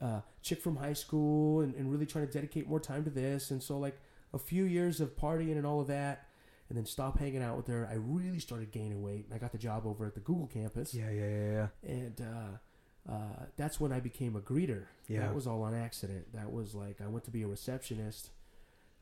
uh, 0.02 0.22
chick 0.42 0.62
from 0.62 0.76
high 0.78 0.94
school 0.94 1.62
and, 1.62 1.74
and 1.76 1.92
really 1.92 2.06
trying 2.06 2.28
to 2.28 2.32
dedicate 2.32 2.68
more 2.68 2.80
time 2.80 3.04
to 3.04 3.10
this. 3.10 3.52
And 3.52 3.62
so, 3.62 3.78
like, 3.78 4.00
a 4.34 4.40
few 4.40 4.64
years 4.64 5.00
of 5.00 5.16
partying 5.16 5.58
and 5.58 5.66
all 5.66 5.80
of 5.80 5.88
that, 5.88 6.28
and 6.70 6.78
then 6.78 6.86
stop 6.86 7.18
hanging 7.18 7.42
out 7.42 7.56
with 7.56 7.68
her, 7.68 7.88
I 7.90 7.96
really 7.96 8.40
started 8.40 8.72
gaining 8.72 9.02
weight. 9.02 9.26
And 9.26 9.34
I 9.34 9.38
got 9.38 9.52
the 9.52 9.58
job 9.58 9.86
over 9.86 10.06
at 10.06 10.16
the 10.16 10.20
Google 10.20 10.48
campus. 10.48 10.94
Yeah, 10.94 11.10
yeah, 11.10 11.30
yeah, 11.30 11.52
yeah. 11.52 11.68
And 11.90 12.22
uh, 12.22 13.12
uh, 13.12 13.46
that's 13.56 13.80
when 13.80 13.94
I 13.94 14.00
became 14.00 14.36
a 14.36 14.42
greeter. 14.42 14.86
Yeah. 15.08 15.22
That 15.22 15.34
was 15.34 15.48
all 15.48 15.64
on 15.64 15.74
accident. 15.74 16.34
That 16.34 16.52
was 16.52 16.76
like, 16.76 17.00
I 17.02 17.08
went 17.08 17.24
to 17.26 17.32
be 17.32 17.44
a 17.44 17.48
receptionist. 17.48 18.32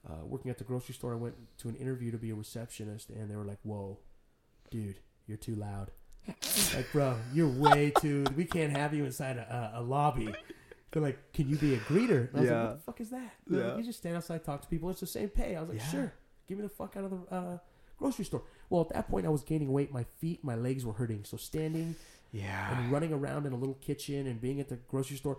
Uh, 0.07 0.23
working 0.23 0.51
at 0.51 0.59
the 0.59 0.63
grocery 0.63 0.93
store, 0.93 1.13
I 1.13 1.15
went 1.15 1.35
to 1.57 1.69
an 1.69 1.75
interview 1.75 2.11
to 2.11 2.17
be 2.19 2.29
a 2.29 2.35
receptionist, 2.35 3.09
and 3.09 3.29
they 3.29 3.35
were 3.35 3.45
like, 3.45 3.57
whoa, 3.63 3.97
dude, 4.69 4.99
you're 5.25 5.37
too 5.37 5.55
loud. 5.55 5.89
like, 6.75 6.91
bro, 6.91 7.15
you're 7.33 7.49
way 7.49 7.91
too. 7.99 8.25
We 8.35 8.45
can't 8.45 8.71
have 8.71 8.93
you 8.93 9.05
inside 9.05 9.37
a, 9.37 9.71
a, 9.75 9.79
a 9.79 9.81
lobby. 9.81 10.33
They're 10.95 11.03
like, 11.03 11.33
can 11.33 11.49
you 11.49 11.57
be 11.57 11.73
a 11.73 11.77
greeter? 11.79 12.29
And 12.29 12.37
I 12.37 12.39
was 12.39 12.49
Yeah. 12.49 12.55
like, 12.61 12.67
what 12.69 12.77
the 12.77 12.83
fuck 12.83 13.01
is 13.01 13.09
that? 13.09 13.31
They're 13.47 13.67
like, 13.67 13.77
you 13.79 13.83
just 13.83 13.99
stand 13.99 14.15
outside, 14.15 14.45
talk 14.45 14.61
to 14.61 14.67
people. 14.69 14.89
It's 14.89 15.01
the 15.01 15.05
same 15.07 15.27
pay. 15.27 15.57
I 15.57 15.59
was 15.59 15.67
like, 15.69 15.79
Yeah. 15.79 15.87
sure. 15.91 16.13
Give 16.47 16.57
me 16.57 16.61
the 16.61 16.69
fuck 16.69 16.95
out 16.95 17.03
of 17.03 17.11
the 17.11 17.35
uh, 17.35 17.57
grocery 17.99 18.23
store. 18.23 18.43
Well, 18.69 18.79
at 18.83 18.89
that 18.93 19.09
point, 19.09 19.25
I 19.25 19.29
was 19.29 19.43
gaining 19.43 19.73
weight. 19.73 19.91
My 19.91 20.05
feet, 20.19 20.41
my 20.41 20.55
legs 20.55 20.85
were 20.85 20.93
hurting. 20.93 21.25
So 21.25 21.35
standing 21.35 21.95
Yeah. 22.31 22.77
and 22.79 22.89
running 22.93 23.11
around 23.11 23.45
in 23.45 23.51
a 23.51 23.57
little 23.57 23.75
kitchen 23.75 24.25
and 24.25 24.39
being 24.39 24.61
at 24.61 24.69
the 24.69 24.77
grocery 24.77 25.17
store, 25.17 25.37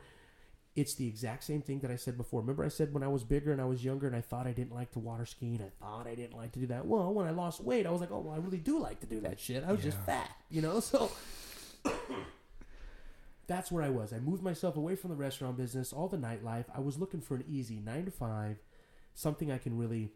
it's 0.74 0.94
the 0.94 1.06
exact 1.08 1.42
same 1.44 1.62
thing 1.62 1.78
that 1.80 1.90
I 1.90 1.96
said 1.96 2.18
before. 2.18 2.42
Remember, 2.42 2.62
I 2.62 2.68
said 2.68 2.92
when 2.92 3.02
I 3.02 3.08
was 3.08 3.24
bigger 3.24 3.50
and 3.50 3.62
I 3.62 3.64
was 3.64 3.82
younger 3.82 4.06
and 4.06 4.14
I 4.14 4.20
thought 4.20 4.46
I 4.46 4.52
didn't 4.52 4.74
like 4.74 4.90
to 4.92 4.98
water 4.98 5.24
ski 5.24 5.54
and 5.54 5.62
I 5.62 5.70
thought 5.82 6.06
I 6.06 6.14
didn't 6.14 6.36
like 6.36 6.52
to 6.52 6.58
do 6.58 6.66
that. 6.66 6.84
Well, 6.86 7.14
when 7.14 7.26
I 7.26 7.30
lost 7.30 7.62
weight, 7.62 7.86
I 7.86 7.90
was 7.90 8.02
like, 8.02 8.10
oh, 8.12 8.18
well, 8.18 8.34
I 8.34 8.38
really 8.38 8.58
do 8.58 8.78
like 8.78 9.00
to 9.00 9.06
do 9.06 9.20
that 9.20 9.40
shit. 9.40 9.64
I 9.64 9.72
was 9.72 9.82
just 9.82 9.96
fat, 10.00 10.28
you 10.50 10.60
know? 10.60 10.80
So 10.80 11.10
that's 13.46 13.70
where 13.70 13.82
I 13.82 13.90
was. 13.90 14.12
I 14.12 14.18
moved 14.18 14.42
myself 14.42 14.76
away 14.76 14.96
from 14.96 15.10
the 15.10 15.16
restaurant 15.16 15.56
business, 15.56 15.92
all 15.92 16.08
the 16.08 16.16
nightlife. 16.16 16.64
I 16.74 16.80
was 16.80 16.98
looking 16.98 17.20
for 17.20 17.36
an 17.36 17.44
easy 17.48 17.80
nine 17.80 18.04
to 18.06 18.10
five, 18.10 18.58
something 19.14 19.50
I 19.50 19.58
can 19.58 19.76
really 19.76 20.12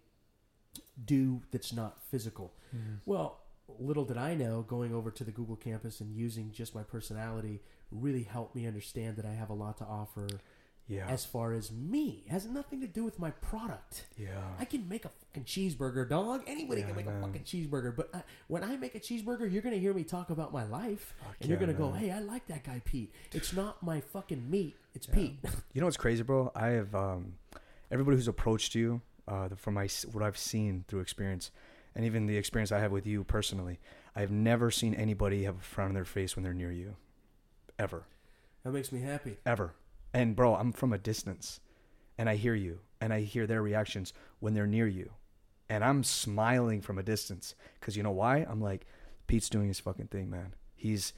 do 1.05 1.43
that's 1.51 1.73
not 1.73 2.03
physical. 2.11 2.55
Mm-hmm. 2.75 2.95
Well, 3.07 3.41
little 3.79 4.05
did 4.05 4.17
I 4.17 4.35
know, 4.35 4.63
going 4.63 4.95
over 4.95 5.11
to 5.11 5.25
the 5.25 5.31
Google 5.31 5.57
campus 5.57 6.01
and 6.01 6.15
using 6.15 6.51
just 6.53 6.75
my 6.75 6.83
personality 6.83 7.61
really 7.91 8.23
helped 8.23 8.55
me 8.55 8.67
understand 8.67 9.17
that 9.17 9.27
I 9.27 9.33
have 9.33 9.51
a 9.51 9.55
lot 9.55 9.79
to 9.79 9.85
offer 9.85 10.29
Yeah. 10.91 11.07
as 11.09 11.25
far 11.25 11.53
as 11.53 11.71
me. 11.71 12.25
It 12.27 12.31
has 12.33 12.47
nothing 12.47 12.81
to 12.81 12.87
do 12.89 13.05
with 13.05 13.19
my 13.21 13.31
product. 13.31 14.07
Yeah. 14.19 14.43
I 14.59 14.65
can 14.65 14.89
make 14.89 15.05
a 15.05 15.09
fucking 15.09 15.45
cheeseburger, 15.45 16.09
dog. 16.09 16.43
Anybody 16.49 16.81
Yeah, 16.81 16.89
can 16.89 16.97
make 16.97 17.07
man. 17.07 17.23
a 17.23 17.27
fucking 17.27 17.43
cheeseburger. 17.45 17.95
But 17.95 18.11
I, 18.13 18.23
when 18.49 18.65
I 18.65 18.77
make 18.77 18.97
a 18.97 19.01
cheeseburger, 19.01 19.51
you're 19.51 19.63
going 19.63 19.75
to 19.75 19.81
hear 19.81 19.95
me 19.95 20.03
talk 20.03 20.31
about 20.31 20.53
my 20.53 20.65
life. 20.67 21.15
Fuck 21.25 21.37
and 21.41 21.49
you're 21.49 21.59
going 21.59 21.71
to 21.71 21.79
go, 21.79 21.93
hey, 21.93 22.11
I 22.11 22.19
like 22.19 22.47
that 22.49 22.65
guy, 22.65 22.83
Pete. 22.85 23.13
It's 23.33 23.53
not 23.53 23.81
my 23.83 24.01
fucking 24.01 24.51
meat. 24.51 24.75
It's 24.95 25.07
Pete. 25.07 25.39
You 25.73 25.81
know 25.81 25.87
what's 25.87 25.97
crazy, 25.97 26.25
bro? 26.25 26.51
I 26.57 26.67
have 26.71 26.93
um, 26.95 27.35
everybody 27.93 28.17
who's 28.17 28.27
approached 28.27 28.75
you 28.75 29.01
uh, 29.29 29.51
from 29.57 29.75
my 29.75 29.89
what 30.11 30.25
I've 30.25 30.37
seen 30.37 30.85
through 30.89 30.99
experience, 31.01 31.53
and 31.95 32.05
even 32.05 32.27
the 32.27 32.37
experience 32.37 32.73
I 32.73 32.81
have 32.81 32.91
with 32.91 33.07
you 33.07 33.23
personally. 33.23 33.79
I've 34.17 34.33
never 34.33 34.73
seen 34.73 34.93
anybody 34.95 35.45
have 35.45 35.55
a 35.59 35.61
frown 35.63 35.91
on 35.91 35.95
their 35.95 36.05
face 36.05 36.35
when 36.35 36.43
they're 36.43 36.53
near 36.53 36.73
you, 36.73 36.97
ever, 37.79 38.03
that 38.65 38.73
makes 38.73 38.91
me 38.91 39.01
happy. 39.03 39.37
ever. 39.47 39.73
And 40.13 40.35
bro, 40.35 40.55
I'm 40.57 40.73
from 40.73 40.93
a 40.93 40.99
distance, 40.99 41.61
and 42.19 42.29
I 42.29 42.37
hear 42.37 42.55
you, 42.55 42.81
and 43.01 43.13
I 43.13 43.21
hear 43.21 43.47
their 43.47 43.63
reactions 43.63 44.13
when 44.41 44.55
they're 44.55 44.67
near 44.67 44.87
you, 44.87 45.13
and 45.69 45.85
I'm 45.85 46.03
smiling 46.03 46.81
from 46.81 46.99
a 46.99 47.03
distance 47.03 47.55
because 47.79 47.97
you 47.97 48.03
know 48.03 48.11
why? 48.11 48.39
I'm 48.49 48.61
like, 48.61 48.87
Pete's 49.27 49.49
doing 49.49 49.69
his 49.69 49.81
fucking 49.81 50.09
thing, 50.09 50.29
man. 50.29 50.55
He's 50.75 51.13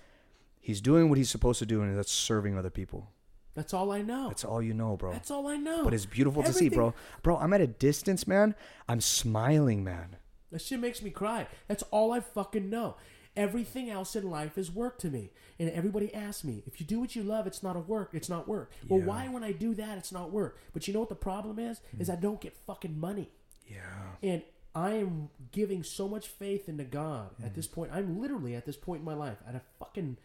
he's 0.60 0.80
doing 0.80 1.08
what 1.08 1.18
he's 1.18 1.30
supposed 1.30 1.58
to 1.60 1.66
do, 1.66 1.80
and 1.82 1.96
that's 1.96 2.12
serving 2.12 2.58
other 2.58 2.70
people. 2.70 3.10
That's 3.54 3.74
all 3.74 3.92
I 3.92 4.00
know. 4.00 4.28
That's 4.28 4.44
all 4.44 4.62
you 4.62 4.72
know, 4.72 4.96
bro. 4.96 5.12
That's 5.12 5.30
all 5.30 5.46
I 5.46 5.56
know. 5.56 5.84
But 5.84 5.92
it's 5.94 6.06
beautiful 6.06 6.42
to 6.42 6.52
see, 6.52 6.68
bro. 6.70 6.94
Bro, 7.22 7.36
I'm 7.36 7.52
at 7.52 7.60
a 7.60 7.66
distance, 7.66 8.26
man. 8.26 8.54
I'm 8.88 9.00
smiling, 9.00 9.84
man. 9.84 10.16
That 10.50 10.62
shit 10.62 10.80
makes 10.80 11.02
me 11.02 11.10
cry. 11.10 11.46
That's 11.68 11.82
all 11.90 12.12
I 12.12 12.20
fucking 12.20 12.70
know. 12.70 12.96
Everything 13.36 13.88
else 13.88 14.14
in 14.14 14.30
life 14.30 14.58
is 14.58 14.70
work 14.70 14.98
to 14.98 15.08
me. 15.08 15.30
And 15.58 15.70
everybody 15.70 16.12
asks 16.14 16.44
me, 16.44 16.62
if 16.66 16.80
you 16.80 16.86
do 16.86 17.00
what 17.00 17.16
you 17.16 17.22
love, 17.22 17.46
it's 17.46 17.62
not 17.62 17.76
a 17.76 17.80
work. 17.80 18.10
It's 18.12 18.28
not 18.28 18.46
work. 18.46 18.72
Well, 18.88 19.00
why 19.00 19.28
when 19.28 19.42
I 19.42 19.52
do 19.52 19.74
that, 19.74 19.96
it's 19.96 20.12
not 20.12 20.30
work? 20.30 20.58
But 20.72 20.86
you 20.86 20.92
know 20.94 21.00
what 21.00 21.08
the 21.08 21.14
problem 21.14 21.58
is? 21.58 21.80
Is 21.98 22.10
I 22.10 22.16
don't 22.16 22.40
get 22.40 22.56
fucking 22.66 22.98
money. 22.98 23.30
Yeah. 23.66 23.78
And 24.22 24.42
I 24.74 24.92
am 24.94 25.30
giving 25.50 25.82
so 25.82 26.08
much 26.08 26.28
faith 26.28 26.68
into 26.68 26.84
God 26.84 27.30
at 27.42 27.52
mm. 27.52 27.54
this 27.54 27.66
point. 27.66 27.90
I'm 27.92 28.20
literally 28.20 28.54
at 28.54 28.66
this 28.66 28.76
point 28.76 29.00
in 29.00 29.04
my 29.04 29.14
life 29.14 29.38
at 29.46 29.54
a 29.54 29.62
fucking 29.78 30.18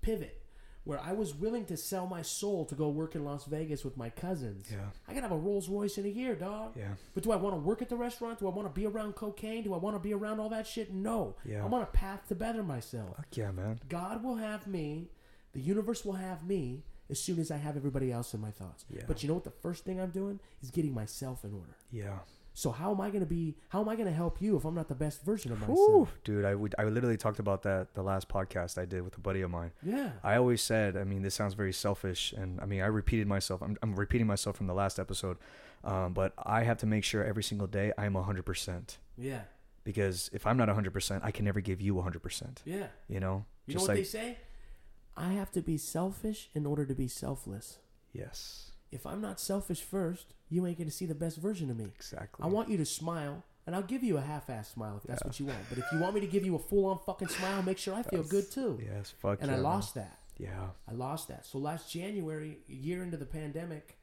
pivot 0.00 0.41
where 0.84 1.00
I 1.00 1.12
was 1.12 1.34
willing 1.34 1.64
to 1.66 1.76
sell 1.76 2.06
my 2.06 2.22
soul 2.22 2.64
to 2.66 2.74
go 2.74 2.88
work 2.88 3.14
in 3.14 3.24
Las 3.24 3.44
Vegas 3.44 3.84
with 3.84 3.96
my 3.96 4.10
cousins. 4.10 4.66
Yeah. 4.70 4.78
I 5.06 5.14
could 5.14 5.22
have 5.22 5.30
a 5.30 5.36
Rolls 5.36 5.68
Royce 5.68 5.96
in 5.96 6.04
a 6.04 6.08
year, 6.08 6.34
dog. 6.34 6.72
Yeah. 6.76 6.94
But 7.14 7.22
do 7.22 7.30
I 7.30 7.36
want 7.36 7.54
to 7.54 7.60
work 7.60 7.82
at 7.82 7.88
the 7.88 7.96
restaurant? 7.96 8.40
Do 8.40 8.48
I 8.48 8.50
want 8.50 8.66
to 8.66 8.80
be 8.80 8.86
around 8.86 9.14
cocaine? 9.14 9.62
Do 9.62 9.74
I 9.74 9.76
want 9.76 9.94
to 9.94 10.00
be 10.00 10.12
around 10.12 10.40
all 10.40 10.48
that 10.48 10.66
shit? 10.66 10.92
No. 10.92 11.36
Yeah. 11.44 11.64
I'm 11.64 11.72
on 11.72 11.82
a 11.82 11.86
path 11.86 12.26
to 12.28 12.34
better 12.34 12.62
myself. 12.64 13.16
Fuck 13.16 13.36
yeah, 13.36 13.52
man. 13.52 13.80
God 13.88 14.24
will 14.24 14.36
have 14.36 14.66
me. 14.66 15.10
The 15.52 15.60
universe 15.60 16.04
will 16.04 16.14
have 16.14 16.44
me 16.44 16.82
as 17.10 17.20
soon 17.20 17.38
as 17.38 17.50
I 17.50 17.58
have 17.58 17.76
everybody 17.76 18.10
else 18.10 18.34
in 18.34 18.40
my 18.40 18.50
thoughts. 18.50 18.84
Yeah. 18.90 19.02
But 19.06 19.22
you 19.22 19.28
know 19.28 19.34
what? 19.34 19.44
The 19.44 19.50
first 19.50 19.84
thing 19.84 20.00
I'm 20.00 20.10
doing 20.10 20.40
is 20.62 20.70
getting 20.70 20.94
myself 20.94 21.44
in 21.44 21.52
order. 21.52 21.76
Yeah. 21.92 22.18
So 22.54 22.70
how 22.70 22.90
am 22.92 23.00
I 23.00 23.08
going 23.08 23.20
to 23.20 23.26
be? 23.26 23.56
How 23.70 23.80
am 23.80 23.88
I 23.88 23.96
going 23.96 24.06
to 24.08 24.12
help 24.14 24.42
you 24.42 24.56
if 24.56 24.64
I'm 24.64 24.74
not 24.74 24.88
the 24.88 24.94
best 24.94 25.24
version 25.24 25.52
of 25.52 25.60
myself? 25.60 25.78
Whew. 25.78 26.08
Dude, 26.22 26.44
I 26.44 26.54
would 26.54 26.74
I 26.78 26.84
literally 26.84 27.16
talked 27.16 27.38
about 27.38 27.62
that 27.62 27.94
the 27.94 28.02
last 28.02 28.28
podcast 28.28 28.76
I 28.78 28.84
did 28.84 29.02
with 29.02 29.16
a 29.16 29.20
buddy 29.20 29.40
of 29.40 29.50
mine. 29.50 29.72
Yeah. 29.82 30.10
I 30.22 30.36
always 30.36 30.60
said, 30.62 30.96
I 30.96 31.04
mean, 31.04 31.22
this 31.22 31.34
sounds 31.34 31.54
very 31.54 31.72
selfish, 31.72 32.32
and 32.32 32.60
I 32.60 32.66
mean, 32.66 32.82
I 32.82 32.86
repeated 32.86 33.26
myself. 33.26 33.62
I'm, 33.62 33.76
I'm 33.82 33.94
repeating 33.96 34.26
myself 34.26 34.56
from 34.56 34.66
the 34.66 34.74
last 34.74 34.98
episode, 34.98 35.38
um, 35.82 36.12
but 36.12 36.34
I 36.38 36.64
have 36.64 36.76
to 36.78 36.86
make 36.86 37.04
sure 37.04 37.24
every 37.24 37.42
single 37.42 37.66
day 37.66 37.92
I'm 37.96 38.12
100% 38.14 38.98
Yeah. 39.16 39.42
because 39.84 40.28
if 40.34 40.46
I'm 40.46 40.58
not 40.58 40.68
100%, 40.68 41.20
I 41.24 41.30
can 41.30 41.44
never 41.46 41.60
give 41.60 41.80
you 41.80 41.94
100%. 41.94 42.58
Yeah. 42.66 42.88
You 43.08 43.20
know, 43.20 43.46
You 43.66 43.76
know 43.76 43.80
what 43.82 43.94
they 43.94 44.04
say? 44.04 44.36
I 45.16 45.32
have 45.32 45.50
to 45.52 45.62
be 45.62 45.78
selfish 45.78 46.50
in 46.54 46.66
order 46.66 46.84
to 46.84 46.94
be 46.94 47.08
selfless. 47.08 47.78
yes, 48.12 48.72
If 48.90 49.06
I'm 49.06 49.22
not 49.22 49.40
selfish 49.40 49.80
first, 49.80 50.34
you 50.52 50.66
ain't 50.66 50.78
to 50.78 50.90
see 50.90 51.06
the 51.06 51.14
best 51.14 51.38
version 51.38 51.70
of 51.70 51.76
me. 51.78 51.84
exactly. 51.84 52.44
I 52.44 52.48
want 52.48 52.68
you 52.68 52.76
to 52.76 52.84
smile, 52.84 53.42
and 53.66 53.74
I'll 53.74 53.82
give 53.82 54.02
you 54.02 54.18
a 54.18 54.20
half-ass 54.20 54.70
smile 54.72 54.98
if 54.98 55.04
that's 55.04 55.22
Yeah. 55.22 55.28
what 55.28 55.40
you 55.40 55.46
want. 55.46 55.68
But 55.68 55.78
if 55.78 55.84
you 55.92 55.98
want 55.98 56.14
me 56.14 56.20
to 56.20 56.26
give 56.26 56.44
you 56.44 56.54
a 56.56 56.58
full-on 56.58 56.98
fucking 57.06 57.28
smile, 57.28 57.62
make 57.62 57.78
sure 57.78 57.94
I 57.94 58.02
feel 58.02 58.22
good 58.22 58.50
too. 58.50 58.78
Yes, 58.84 59.10
fuck 59.10 59.38
and 59.40 59.48
yeah, 59.50 59.54
I 59.54 59.56
man. 59.56 59.64
lost 59.64 59.94
that. 59.94 60.18
Yeah, 60.38 60.70
I 60.88 60.92
lost 60.92 61.28
that. 61.28 61.46
So 61.46 61.58
last 61.58 61.90
January, 61.90 62.58
a 62.68 62.72
year 62.72 63.02
into 63.02 63.16
the 63.16 63.24
pandemic, 63.26 63.96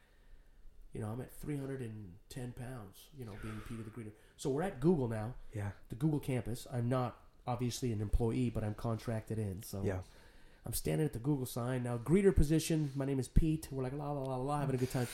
you 0.94 1.02
know, 1.02 1.08
I'm 1.08 1.22
at 1.22 1.32
310 1.34 2.54
pounds. 2.54 2.98
You 3.18 3.26
know, 3.26 3.34
being 3.44 3.62
Peter 3.68 3.84
the 3.84 3.90
Greeter. 3.92 4.12
So 4.38 4.50
we're 4.50 4.64
at 4.64 4.80
Google 4.80 5.08
now, 5.08 5.34
yeah, 5.54 5.72
the 5.90 5.96
Google 5.96 6.20
campus. 6.20 6.66
I'm 6.74 6.90
not 6.90 7.18
obviously 7.46 7.92
an 7.92 8.02
employee, 8.02 8.50
but 8.50 8.64
I'm 8.64 8.74
contracted 8.74 9.38
in. 9.38 9.62
So 9.64 9.82
yeah. 9.84 10.00
I'm 10.66 10.74
standing 10.74 11.06
at 11.06 11.14
the 11.14 11.20
Google 11.20 11.46
sign 11.46 11.84
now. 11.84 11.98
Greeter 11.98 12.36
position. 12.36 12.92
My 12.96 13.06
name 13.06 13.20
is 13.20 13.28
Pete. 13.28 13.68
We're 13.72 13.84
like 13.84 13.94
la 13.94 14.12
la 14.12 14.24
la 14.24 14.36
la, 14.38 14.60
having 14.62 14.76
a 14.76 14.78
good 14.80 14.92
time. 14.92 15.08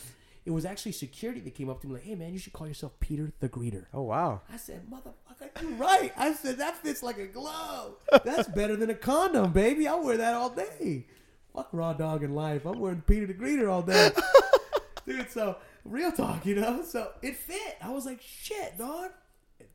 It 0.45 0.51
was 0.51 0.63
actually 0.63 0.91
security 0.91 1.39
that 1.41 1.55
came 1.55 1.69
up 1.69 1.81
to 1.81 1.87
me 1.87 1.93
like, 1.95 2.03
"Hey 2.03 2.15
man, 2.15 2.31
you 2.31 2.37
should 2.39 2.53
call 2.53 2.67
yourself 2.67 2.99
Peter 2.99 3.31
the 3.39 3.49
Greeter." 3.49 3.85
Oh 3.93 4.03
wow. 4.03 4.41
I 4.51 4.57
said, 4.57 4.85
"Motherfucker, 4.89 5.61
you're 5.61 5.71
right." 5.71 6.11
I 6.15 6.33
said, 6.33 6.57
"That 6.59 6.77
fits 6.77 7.01
like 7.01 7.17
a 7.17 7.25
glove. 7.27 7.95
That's 8.23 8.47
better 8.49 8.75
than 8.75 8.89
a 8.91 8.95
condom, 8.95 9.51
baby. 9.53 9.87
I'll 9.87 10.03
wear 10.03 10.17
that 10.17 10.33
all 10.35 10.49
day. 10.51 11.07
Fuck 11.55 11.69
raw 11.71 11.93
dog 11.93 12.21
in 12.23 12.35
life. 12.35 12.65
I'm 12.65 12.79
wearing 12.79 13.01
Peter 13.01 13.25
the 13.25 13.33
Greeter 13.33 13.71
all 13.71 13.81
day, 13.81 14.11
dude." 15.07 15.29
So 15.31 15.57
real 15.83 16.11
talk, 16.11 16.45
you 16.45 16.55
know. 16.55 16.83
So 16.83 17.11
it 17.21 17.37
fit. 17.37 17.77
I 17.81 17.89
was 17.89 18.05
like, 18.05 18.21
"Shit, 18.21 18.77
dog." 18.77 19.11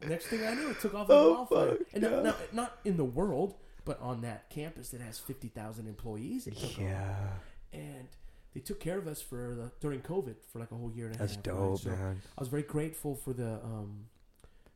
Next 0.07 0.27
thing 0.27 0.47
I 0.47 0.55
knew, 0.55 0.71
it 0.71 0.81
took 0.81 0.95
off 0.95 1.09
like 1.09 1.18
Oh, 1.18 1.33
wildfire. 1.33 1.68
fuck, 1.77 1.87
And 1.95 2.03
not, 2.03 2.12
yeah. 2.12 2.23
not, 2.23 2.55
not 2.55 2.79
in 2.85 2.97
the 2.97 3.05
world, 3.05 3.55
but 3.85 4.01
on 4.01 4.21
that 4.23 4.49
campus 4.51 4.91
that 4.91 5.01
has 5.01 5.18
fifty 5.18 5.49
thousand 5.49 5.89
employees, 5.89 6.47
it 6.47 6.57
took 6.57 6.71
off 6.71 6.79
Yeah, 6.79 7.29
and 7.73 8.09
they 8.55 8.61
took 8.61 8.81
care 8.81 8.99
of 8.99 9.07
us 9.07 9.21
for 9.23 9.55
the, 9.57 9.71
during 9.81 10.01
COVID 10.01 10.37
for 10.53 10.59
like 10.59 10.71
a 10.73 10.75
whole 10.75 10.91
year 10.91 11.07
and 11.07 11.15
a 11.15 11.19
that's 11.19 11.37
half. 11.37 11.47
right? 11.47 11.57
dope, 11.57 11.79
So 11.81 11.91
man. 11.91 12.21
I 12.37 12.41
was 12.41 12.49
very 12.49 12.63
grateful 12.63 13.15
for 13.15 13.33
the 13.33 13.55
um, 13.65 14.07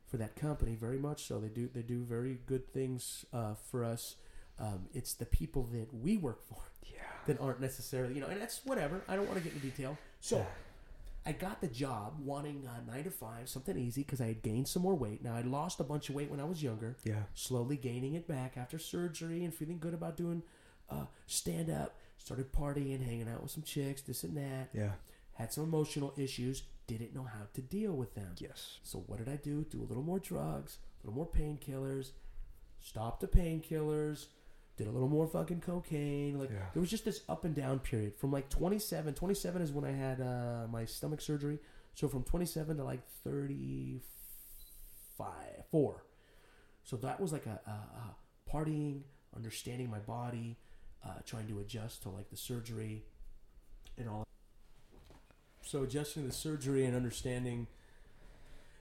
for 0.07 0.17
that 0.17 0.35
company 0.35 0.75
very 0.75 0.97
much. 0.97 1.27
So 1.27 1.39
they 1.39 1.49
do 1.49 1.69
they 1.73 1.81
do 1.81 2.03
very 2.03 2.39
good 2.45 2.71
things 2.71 3.25
uh, 3.33 3.55
for 3.55 3.83
us. 3.83 4.15
Um, 4.59 4.87
it's 4.93 5.13
the 5.13 5.25
people 5.25 5.63
that 5.73 5.93
we 5.93 6.15
work 6.17 6.41
for 6.47 6.61
Yeah, 6.83 6.99
that 7.27 7.41
aren't 7.41 7.59
necessarily 7.59 8.13
you 8.15 8.21
know, 8.21 8.27
and 8.27 8.41
that's 8.41 8.61
whatever. 8.65 9.01
I 9.07 9.15
don't 9.15 9.25
want 9.27 9.37
to 9.37 9.43
get 9.43 9.53
into 9.53 9.65
detail. 9.67 9.97
So. 10.21 10.45
I 11.27 11.31
got 11.31 11.59
the 11.59 11.67
job 11.67 12.19
wanting 12.23 12.67
uh, 12.67 12.81
nine 12.91 13.03
to 13.05 13.09
five, 13.09 13.49
something 13.49 13.75
easy, 13.75 14.03
because 14.03 14.21
I 14.21 14.27
had 14.27 14.43
gained 14.43 14.67
some 14.67 14.83
more 14.83 14.93
weight. 14.93 15.23
Now 15.23 15.33
I 15.35 15.41
lost 15.41 15.79
a 15.79 15.83
bunch 15.83 16.07
of 16.09 16.13
weight 16.13 16.29
when 16.29 16.39
I 16.39 16.43
was 16.43 16.61
younger, 16.61 16.97
yeah, 17.03 17.23
slowly 17.33 17.77
gaining 17.77 18.13
it 18.13 18.27
back 18.27 18.57
after 18.57 18.77
surgery 18.77 19.43
and 19.43 19.51
feeling 19.51 19.79
good 19.79 19.95
about 19.95 20.17
doing 20.17 20.43
uh, 20.87 21.05
stand 21.25 21.71
up. 21.71 21.95
Started 22.17 22.51
partying, 22.51 23.03
hanging 23.05 23.29
out 23.29 23.41
with 23.43 23.51
some 23.51 23.63
chicks, 23.63 24.01
this 24.01 24.23
and 24.23 24.35
that. 24.37 24.69
yeah. 24.73 24.91
Had 25.33 25.51
some 25.51 25.65
emotional 25.65 26.13
issues, 26.17 26.63
didn't 26.87 27.13
know 27.13 27.23
how 27.23 27.41
to 27.53 27.61
deal 27.61 27.91
with 27.91 28.15
them. 28.15 28.35
Yes. 28.37 28.79
So 28.83 28.99
what 29.07 29.19
did 29.19 29.27
I 29.29 29.35
do? 29.35 29.65
Do 29.69 29.81
a 29.81 29.87
little 29.87 30.03
more 30.03 30.19
drugs, 30.19 30.77
a 31.03 31.07
little 31.07 31.17
more 31.17 31.27
painkillers, 31.29 32.11
stop 32.79 33.19
the 33.19 33.27
painkillers, 33.27 34.27
did 34.77 34.87
a 34.87 34.91
little 34.91 35.09
more 35.09 35.27
fucking 35.27 35.59
cocaine. 35.61 36.39
Like 36.39 36.51
Yeah. 36.51 36.65
there 36.73 36.79
was 36.81 36.89
just 36.89 37.03
this 37.05 37.21
up 37.27 37.43
and 37.43 37.53
down 37.53 37.79
period 37.79 38.15
from 38.17 38.31
like 38.31 38.49
27. 38.49 39.13
27 39.13 39.61
is 39.61 39.71
when 39.73 39.83
I 39.83 39.91
had 39.91 40.21
uh, 40.21 40.67
my 40.71 40.85
stomach 40.85 41.19
surgery. 41.21 41.59
So 41.95 42.07
from 42.07 42.23
27 42.23 42.77
to 42.77 42.83
like 42.83 43.01
35, 43.25 44.01
four. 45.71 46.03
So 46.83 46.97
that 46.97 47.19
was 47.19 47.31
like 47.33 47.45
a, 47.45 47.59
a, 47.67 47.71
a 47.71 48.15
partying, 48.51 49.01
understanding 49.35 49.89
my 49.89 49.99
body, 49.99 50.57
uh, 51.05 51.19
trying 51.25 51.47
to 51.47 51.59
adjust 51.59 52.03
to 52.03 52.09
like 52.09 52.29
the 52.29 52.37
surgery 52.37 53.03
and 53.97 54.09
all. 54.09 54.25
So 55.61 55.83
adjusting 55.83 56.23
to 56.23 56.29
the 56.29 56.33
surgery 56.35 56.85
and 56.85 56.95
understanding 56.95 57.67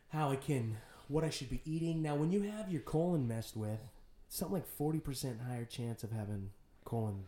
how 0.08 0.30
I 0.30 0.36
can, 0.36 0.76
what 1.08 1.24
I 1.24 1.30
should 1.30 1.50
be 1.50 1.60
eating. 1.64 2.02
Now, 2.02 2.14
when 2.14 2.30
you 2.30 2.42
have 2.42 2.70
your 2.70 2.82
colon 2.82 3.26
messed 3.28 3.56
with, 3.56 3.80
something 4.28 4.54
like 4.54 4.66
forty 4.66 5.00
percent 5.00 5.38
higher 5.48 5.64
chance 5.64 6.04
of 6.04 6.12
having 6.12 6.50
colon 6.84 7.24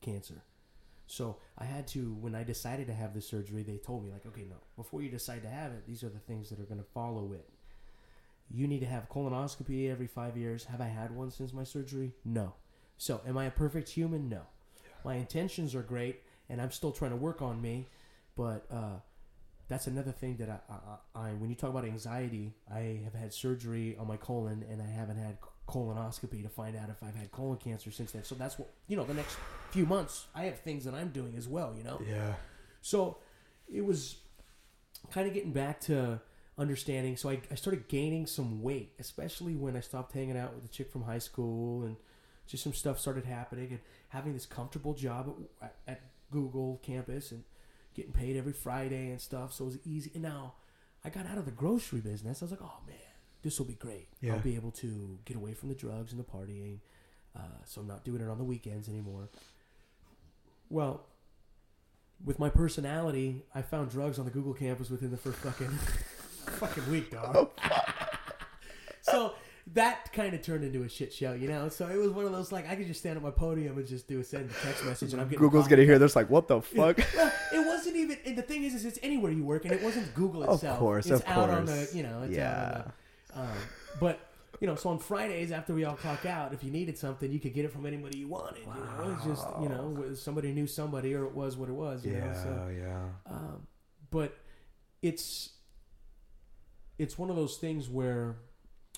cancer. 0.00 0.42
So 1.06 1.36
I 1.56 1.64
had 1.64 1.86
to, 1.88 2.16
when 2.20 2.34
I 2.34 2.42
decided 2.42 2.88
to 2.88 2.94
have 2.94 3.14
the 3.14 3.20
surgery, 3.20 3.62
they 3.62 3.76
told 3.76 4.04
me 4.04 4.10
like, 4.10 4.26
okay, 4.26 4.44
no, 4.48 4.56
before 4.76 5.02
you 5.02 5.08
decide 5.08 5.42
to 5.42 5.48
have 5.48 5.70
it, 5.70 5.86
these 5.86 6.02
are 6.02 6.08
the 6.08 6.18
things 6.18 6.48
that 6.48 6.58
are 6.58 6.64
going 6.64 6.80
to 6.80 6.90
follow 6.92 7.32
it. 7.32 7.48
You 8.50 8.66
need 8.66 8.80
to 8.80 8.86
have 8.86 9.08
colonoscopy 9.08 9.90
every 9.90 10.08
five 10.08 10.36
years. 10.36 10.64
Have 10.64 10.80
I 10.80 10.88
had 10.88 11.14
one 11.14 11.30
since 11.30 11.52
my 11.52 11.62
surgery? 11.62 12.12
No. 12.24 12.54
So, 12.98 13.20
am 13.26 13.36
I 13.36 13.44
a 13.44 13.50
perfect 13.50 13.88
human? 13.90 14.28
No. 14.28 14.42
My 15.04 15.14
intentions 15.14 15.74
are 15.74 15.82
great, 15.82 16.22
and 16.48 16.60
I'm 16.60 16.70
still 16.70 16.92
trying 16.92 17.12
to 17.12 17.16
work 17.16 17.42
on 17.42 17.60
me. 17.60 17.86
But 18.36 18.66
uh, 18.70 19.00
that's 19.68 19.86
another 19.86 20.12
thing 20.12 20.36
that 20.36 20.48
I, 20.50 20.72
I, 20.72 21.28
I, 21.28 21.32
when 21.34 21.48
you 21.48 21.56
talk 21.56 21.70
about 21.70 21.84
anxiety, 21.84 22.54
I 22.72 23.00
have 23.04 23.14
had 23.14 23.32
surgery 23.32 23.96
on 23.98 24.06
my 24.06 24.16
colon, 24.16 24.64
and 24.70 24.80
I 24.82 24.86
haven't 24.86 25.18
had 25.18 25.38
colonoscopy 25.68 26.42
to 26.42 26.48
find 26.48 26.76
out 26.76 26.88
if 26.90 27.02
I've 27.02 27.14
had 27.16 27.32
colon 27.32 27.58
cancer 27.58 27.90
since 27.90 28.12
then. 28.12 28.24
So 28.24 28.34
that's 28.34 28.58
what 28.58 28.70
you 28.88 28.96
know. 28.96 29.04
The 29.04 29.14
next 29.14 29.36
few 29.70 29.86
months, 29.86 30.26
I 30.34 30.44
have 30.44 30.60
things 30.60 30.84
that 30.84 30.94
I'm 30.94 31.08
doing 31.08 31.34
as 31.36 31.48
well. 31.48 31.74
You 31.76 31.84
know. 31.84 32.00
Yeah. 32.08 32.34
So 32.82 33.18
it 33.72 33.84
was 33.84 34.16
kind 35.10 35.26
of 35.26 35.34
getting 35.34 35.52
back 35.52 35.80
to 35.82 36.20
understanding. 36.58 37.16
So 37.16 37.30
I, 37.30 37.40
I 37.50 37.54
started 37.54 37.88
gaining 37.88 38.26
some 38.26 38.62
weight, 38.62 38.92
especially 38.98 39.54
when 39.54 39.76
I 39.76 39.80
stopped 39.80 40.12
hanging 40.12 40.36
out 40.36 40.54
with 40.54 40.62
the 40.62 40.68
chick 40.68 40.90
from 40.90 41.02
high 41.02 41.18
school 41.18 41.84
and 41.84 41.96
just 42.46 42.62
some 42.62 42.72
stuff 42.72 42.98
started 42.98 43.24
happening 43.24 43.68
and 43.70 43.80
having 44.08 44.32
this 44.32 44.46
comfortable 44.46 44.94
job 44.94 45.34
at, 45.62 45.74
at 45.86 46.00
Google 46.30 46.80
campus 46.82 47.32
and 47.32 47.44
getting 47.94 48.12
paid 48.12 48.36
every 48.36 48.52
Friday 48.52 49.10
and 49.10 49.20
stuff. 49.20 49.52
So 49.52 49.64
it 49.64 49.68
was 49.68 49.78
easy. 49.84 50.10
And 50.14 50.22
now 50.22 50.54
I 51.04 51.10
got 51.10 51.26
out 51.26 51.38
of 51.38 51.44
the 51.44 51.50
grocery 51.50 52.00
business. 52.00 52.42
I 52.42 52.44
was 52.44 52.52
like, 52.52 52.62
oh 52.62 52.80
man, 52.86 52.96
this 53.42 53.58
will 53.58 53.66
be 53.66 53.74
great. 53.74 54.08
Yeah. 54.20 54.34
I'll 54.34 54.40
be 54.40 54.56
able 54.56 54.72
to 54.72 55.18
get 55.24 55.36
away 55.36 55.54
from 55.54 55.68
the 55.68 55.74
drugs 55.74 56.12
and 56.12 56.20
the 56.20 56.24
partying. 56.24 56.78
Uh, 57.34 57.40
so 57.64 57.80
I'm 57.80 57.86
not 57.86 58.04
doing 58.04 58.20
it 58.20 58.28
on 58.28 58.38
the 58.38 58.44
weekends 58.44 58.88
anymore. 58.88 59.28
Well, 60.68 61.06
with 62.24 62.38
my 62.38 62.48
personality, 62.48 63.44
I 63.54 63.62
found 63.62 63.90
drugs 63.90 64.18
on 64.18 64.24
the 64.24 64.30
Google 64.30 64.54
campus 64.54 64.90
within 64.90 65.10
the 65.10 65.16
first 65.16 65.38
fucking 65.38 65.68
fucking 66.58 66.90
week, 66.90 67.10
dog. 67.10 67.50
That 69.74 70.12
kind 70.12 70.32
of 70.32 70.42
turned 70.42 70.64
into 70.64 70.82
a 70.84 70.88
shit 70.88 71.12
show, 71.12 71.32
you 71.32 71.48
know. 71.48 71.68
So 71.68 71.88
it 71.88 71.96
was 71.96 72.10
one 72.10 72.24
of 72.24 72.32
those 72.32 72.52
like 72.52 72.68
I 72.68 72.76
could 72.76 72.86
just 72.86 73.00
stand 73.00 73.16
at 73.16 73.22
my 73.22 73.30
podium 73.30 73.76
and 73.78 73.86
just 73.86 74.06
do 74.06 74.20
a 74.20 74.24
send 74.24 74.50
a 74.50 74.54
text 74.64 74.84
message, 74.84 75.12
and 75.12 75.20
I'm 75.20 75.28
getting 75.28 75.40
Google's 75.40 75.66
gonna 75.66 75.84
hear 75.84 75.98
this 75.98 76.14
like, 76.14 76.30
what 76.30 76.46
the 76.48 76.60
fuck? 76.62 76.98
Well, 77.16 77.32
it 77.52 77.66
wasn't 77.66 77.96
even. 77.96 78.16
And 78.24 78.38
the 78.38 78.42
thing 78.42 78.64
is, 78.64 78.74
is 78.74 78.84
it's 78.84 78.98
anywhere 79.02 79.32
you 79.32 79.44
work, 79.44 79.64
and 79.64 79.74
it 79.74 79.82
wasn't 79.82 80.14
Google 80.14 80.42
itself. 80.44 80.74
Of 80.74 80.78
course, 80.78 81.06
it's 81.06 81.20
of 81.20 81.28
out 81.28 81.50
on 81.50 81.66
the, 81.66 81.72
course. 81.72 81.94
you 81.94 82.02
know, 82.04 82.22
it's 82.22 82.36
Yeah. 82.36 82.84
the, 83.34 83.40
um, 83.40 83.48
but 84.00 84.20
you 84.60 84.66
know, 84.66 84.74
so 84.76 84.90
on 84.90 84.98
Fridays 84.98 85.52
after 85.52 85.74
we 85.74 85.84
all 85.84 85.96
clock 85.96 86.24
out, 86.24 86.54
if 86.54 86.62
you 86.64 86.70
needed 86.70 86.96
something, 86.96 87.30
you 87.30 87.40
could 87.40 87.52
get 87.52 87.64
it 87.64 87.72
from 87.72 87.86
anybody 87.86 88.18
you 88.18 88.28
wanted. 88.28 88.60
You 88.60 88.66
know, 88.66 89.14
it's 89.16 89.24
just 89.24 89.46
you 89.60 89.68
know, 89.68 90.14
somebody 90.14 90.52
knew 90.52 90.66
somebody, 90.66 91.14
or 91.14 91.24
it 91.24 91.34
was 91.34 91.56
what 91.56 91.68
it 91.68 91.74
was. 91.74 92.04
You 92.06 92.12
know, 92.12 92.32
so 92.34 92.68
yeah, 92.70 92.84
yeah. 92.84 93.32
um, 93.34 93.66
but 94.10 94.36
it's 95.02 95.50
it's 96.98 97.18
one 97.18 97.30
of 97.30 97.36
those 97.36 97.56
things 97.58 97.88
where 97.88 98.36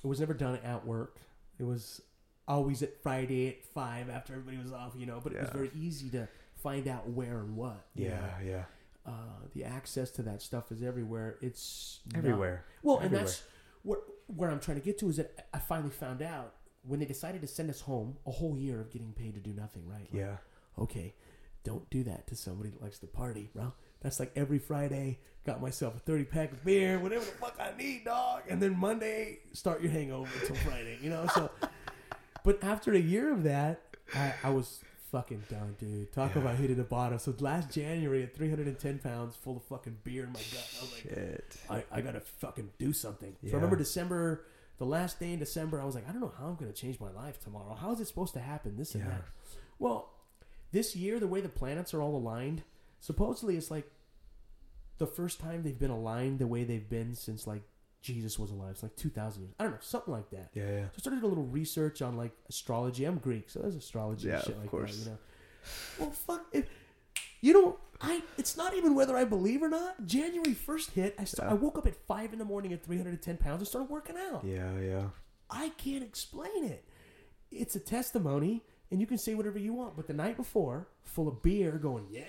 it 0.02 0.06
was 0.06 0.20
never 0.20 0.34
done 0.34 0.58
at 0.64 0.86
work. 0.86 1.16
It 1.58 1.64
was 1.64 2.00
always 2.46 2.82
at 2.82 3.02
Friday 3.02 3.48
at 3.48 3.64
five 3.64 4.08
after 4.08 4.32
everybody 4.32 4.56
was 4.58 4.72
off, 4.72 4.92
you 4.96 5.06
know. 5.06 5.20
But 5.22 5.32
it 5.32 5.40
was 5.40 5.50
very 5.50 5.70
easy 5.76 6.08
to 6.10 6.28
find 6.56 6.86
out 6.88 7.08
where 7.10 7.40
and 7.40 7.56
what. 7.56 7.86
you 7.94 8.08
know. 8.08 8.14
Yeah, 8.40 8.46
yeah. 8.46 8.64
Uh, 9.06 9.46
the 9.54 9.64
access 9.64 10.10
to 10.12 10.22
that 10.22 10.42
stuff 10.42 10.70
is 10.70 10.82
everywhere. 10.82 11.38
It's 11.40 12.00
not- 12.12 12.18
Everywhere. 12.18 12.64
well, 12.82 12.96
Everywhere. 12.96 13.18
and 13.20 13.26
that's 13.28 13.42
where 13.82 13.98
where 14.26 14.50
I'm 14.50 14.60
trying 14.60 14.78
to 14.78 14.84
get 14.84 14.98
to 14.98 15.08
is 15.08 15.16
that 15.16 15.48
I 15.54 15.58
finally 15.58 15.90
found 15.90 16.20
out 16.20 16.54
when 16.82 17.00
they 17.00 17.06
decided 17.06 17.40
to 17.40 17.46
send 17.46 17.70
us 17.70 17.80
home 17.80 18.18
a 18.26 18.30
whole 18.30 18.56
year 18.58 18.80
of 18.80 18.90
getting 18.90 19.12
paid 19.14 19.32
to 19.34 19.40
do 19.40 19.52
nothing, 19.54 19.86
right? 19.88 20.06
Like, 20.12 20.20
Yeah. 20.20 20.36
okay, 20.78 21.14
don't 21.64 21.88
do 21.88 22.02
that 22.04 22.26
to 22.26 22.36
somebody 22.36 22.68
that 22.70 22.82
likes 22.82 22.98
to 22.98 23.06
party, 23.06 23.48
bro. 23.54 23.72
That's 24.00 24.20
like 24.20 24.32
every 24.36 24.58
Friday, 24.58 25.18
got 25.44 25.60
myself 25.60 25.96
a 25.96 25.98
30 26.00 26.24
pack 26.24 26.52
of 26.52 26.64
beer, 26.64 26.98
whatever 26.98 27.24
the 27.24 27.30
fuck 27.32 27.56
I 27.60 27.76
need, 27.76 28.04
dog. 28.04 28.42
And 28.48 28.60
then 28.62 28.76
Monday, 28.78 29.38
start 29.52 29.82
your 29.82 29.90
hangover 29.90 30.30
until 30.40 30.56
Friday, 30.56 30.98
you 31.02 31.10
know? 31.10 31.26
So, 31.34 31.50
but 32.44 32.62
after 32.62 32.92
a 32.92 32.98
year 32.98 33.32
of 33.32 33.42
that, 33.44 33.80
I, 34.14 34.32
I 34.44 34.50
was 34.50 34.80
fucking 35.10 35.42
done, 35.50 35.74
dude. 35.80 36.12
Talk 36.12 36.34
Yeah. 36.34 36.42
about 36.42 36.56
hitting 36.56 36.76
the 36.76 36.84
bottom. 36.84 37.18
So 37.18 37.34
last 37.40 37.70
January 37.72 38.22
at 38.22 38.34
310 38.36 38.98
pounds, 38.98 39.34
full 39.36 39.56
of 39.56 39.64
fucking 39.64 39.96
beer 40.04 40.24
in 40.24 40.32
my 40.32 40.40
gut, 40.40 40.68
I 40.78 40.82
was 40.82 40.92
like, 40.92 41.02
Shit. 41.02 41.56
I, 41.68 41.84
I 41.90 42.00
gotta 42.02 42.20
fucking 42.20 42.70
do 42.78 42.92
something. 42.92 43.34
So 43.44 43.50
I 43.52 43.54
remember 43.54 43.76
December, 43.76 44.44
the 44.78 44.84
last 44.84 45.18
day 45.18 45.32
in 45.32 45.38
December, 45.40 45.80
I 45.80 45.84
was 45.84 45.94
like, 45.96 46.08
I 46.08 46.12
don't 46.12 46.20
know 46.20 46.32
how 46.38 46.46
I'm 46.46 46.54
gonna 46.56 46.72
change 46.72 47.00
my 47.00 47.10
life 47.10 47.40
tomorrow. 47.40 47.74
How 47.74 47.90
is 47.92 48.00
it 48.00 48.06
supposed 48.06 48.34
to 48.34 48.40
happen? 48.40 48.76
This 48.76 48.94
and 48.94 49.02
Yeah. 49.04 49.10
that. 49.10 49.22
Well, 49.80 50.10
this 50.72 50.94
year, 50.94 51.18
the 51.18 51.26
way 51.26 51.40
the 51.40 51.48
planets 51.48 51.94
are 51.94 52.02
all 52.02 52.14
aligned, 52.14 52.62
supposedly 53.00 53.56
it's 53.56 53.70
like 53.70 53.90
the 54.98 55.06
first 55.06 55.40
time 55.40 55.62
they've 55.62 55.78
been 55.78 55.90
aligned 55.90 56.38
the 56.38 56.46
way 56.46 56.64
they've 56.64 56.88
been 56.88 57.14
since 57.14 57.46
like 57.46 57.62
Jesus 58.02 58.38
was 58.38 58.50
alive. 58.50 58.70
It's 58.72 58.82
like 58.82 58.96
2,000 58.96 59.42
years. 59.42 59.54
I 59.58 59.64
don't 59.64 59.72
know, 59.72 59.78
something 59.80 60.12
like 60.12 60.30
that. 60.30 60.50
Yeah, 60.54 60.70
yeah. 60.70 60.84
So 60.84 60.90
I 60.96 60.98
started 61.00 61.22
a 61.24 61.26
little 61.26 61.44
research 61.46 62.00
on 62.02 62.16
like 62.16 62.32
astrology. 62.48 63.04
I'm 63.04 63.18
Greek, 63.18 63.50
so 63.50 63.60
there's 63.60 63.74
astrology 63.76 64.28
Yeah, 64.28 64.36
and 64.36 64.44
shit 64.44 64.54
of 64.54 64.60
like 64.62 64.70
course. 64.70 64.96
that. 64.96 65.04
You 65.04 65.10
know, 65.10 65.18
well, 65.98 66.10
fuck. 66.10 66.46
If, 66.52 66.66
you 67.40 67.52
know, 67.52 67.78
I 68.00 68.22
it's 68.36 68.56
not 68.56 68.74
even 68.74 68.94
whether 68.94 69.16
I 69.16 69.24
believe 69.24 69.62
or 69.62 69.68
not. 69.68 70.04
January 70.06 70.54
first 70.54 70.92
hit. 70.92 71.14
I 71.18 71.24
start, 71.24 71.48
Yeah. 71.48 71.52
I 71.54 71.56
woke 71.56 71.76
up 71.78 71.86
at 71.86 71.96
five 72.06 72.32
in 72.32 72.38
the 72.38 72.44
morning 72.44 72.72
at 72.72 72.84
310 72.84 73.36
pounds 73.36 73.60
and 73.60 73.68
started 73.68 73.90
working 73.90 74.16
out. 74.16 74.44
Yeah, 74.44 74.78
yeah. 74.80 75.04
I 75.50 75.70
can't 75.70 76.04
explain 76.04 76.64
it. 76.64 76.84
It's 77.50 77.74
a 77.74 77.80
testimony, 77.80 78.62
and 78.90 79.00
you 79.00 79.06
can 79.06 79.18
say 79.18 79.34
whatever 79.34 79.58
you 79.58 79.72
want. 79.72 79.96
But 79.96 80.06
the 80.06 80.12
night 80.14 80.36
before, 80.36 80.88
full 81.02 81.26
of 81.28 81.42
beer, 81.42 81.72
going, 81.72 82.06
yeah, 82.10 82.22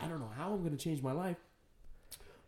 I 0.00 0.08
don't 0.08 0.20
know 0.20 0.30
how 0.36 0.52
I'm 0.52 0.60
going 0.60 0.76
to 0.76 0.82
change 0.82 1.02
my 1.02 1.12
life. 1.12 1.36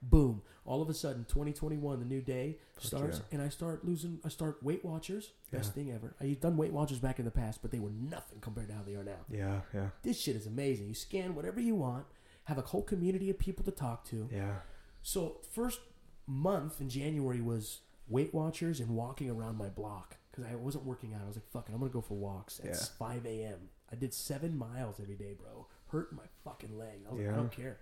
Boom! 0.02 0.40
All 0.64 0.80
of 0.80 0.88
a 0.88 0.94
sudden, 0.94 1.24
2021, 1.28 1.98
the 1.98 2.06
new 2.06 2.22
day 2.22 2.56
starts, 2.78 3.18
yeah. 3.18 3.24
and 3.32 3.42
I 3.42 3.50
start 3.50 3.84
losing. 3.84 4.18
I 4.24 4.30
start 4.30 4.62
Weight 4.62 4.82
Watchers, 4.82 5.32
best 5.52 5.68
Yeah. 5.68 5.72
thing 5.72 5.90
ever. 5.92 6.14
I've 6.18 6.40
done 6.40 6.56
Weight 6.56 6.72
Watchers 6.72 6.98
back 7.00 7.18
in 7.18 7.26
the 7.26 7.30
past, 7.30 7.60
but 7.60 7.70
they 7.70 7.80
were 7.80 7.90
nothing 7.90 8.40
compared 8.40 8.68
to 8.68 8.74
how 8.74 8.82
they 8.82 8.94
are 8.94 9.04
now. 9.04 9.26
Yeah, 9.28 9.60
yeah. 9.74 9.88
This 10.02 10.18
shit 10.18 10.36
is 10.36 10.46
amazing. 10.46 10.88
You 10.88 10.94
scan 10.94 11.34
whatever 11.34 11.60
you 11.60 11.74
want, 11.74 12.06
have 12.44 12.56
a 12.56 12.62
whole 12.62 12.82
community 12.82 13.28
of 13.28 13.38
people 13.38 13.62
to 13.66 13.70
talk 13.70 14.04
to. 14.06 14.26
Yeah. 14.32 14.60
So 15.02 15.42
first 15.52 15.80
month 16.26 16.80
in 16.80 16.88
January 16.88 17.42
was 17.42 17.80
Weight 18.08 18.32
Watchers 18.32 18.80
and 18.80 18.96
walking 18.96 19.28
around 19.28 19.58
my 19.58 19.68
block 19.68 20.16
because 20.30 20.50
I 20.50 20.54
wasn't 20.54 20.84
working 20.84 21.12
out. 21.12 21.20
I 21.24 21.26
was 21.26 21.36
like, 21.36 21.50
"Fuck 21.50 21.68
it, 21.68 21.72
I'm 21.72 21.80
gonna 21.80 21.92
go 21.92 22.00
for 22.00 22.14
walks 22.16 22.58
at 22.60 22.66
Yeah. 22.66 22.74
5 22.98 23.26
a.m." 23.26 23.68
I 23.92 23.96
did 23.96 24.14
seven 24.14 24.56
miles 24.56 24.98
every 24.98 25.16
day, 25.16 25.34
bro. 25.34 25.66
Hurting 25.90 26.16
my 26.16 26.24
fucking 26.44 26.78
leg. 26.78 27.00
I 27.08 27.12
was 27.12 27.20
like, 27.24 27.32
I 27.32 27.36
don't 27.36 27.52
care. 27.52 27.78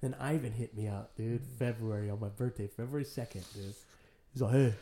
Then 0.00 0.14
Ivan 0.20 0.52
hit 0.52 0.76
me 0.76 0.86
out, 0.86 1.16
dude. 1.16 1.42
February 1.58 2.10
on 2.10 2.20
my 2.20 2.28
birthday, 2.28 2.66
February 2.66 3.04
second, 3.04 3.44
dude. 3.54 3.74
He's 4.32 4.42
like, 4.42 4.52
"Hey, 4.52 4.74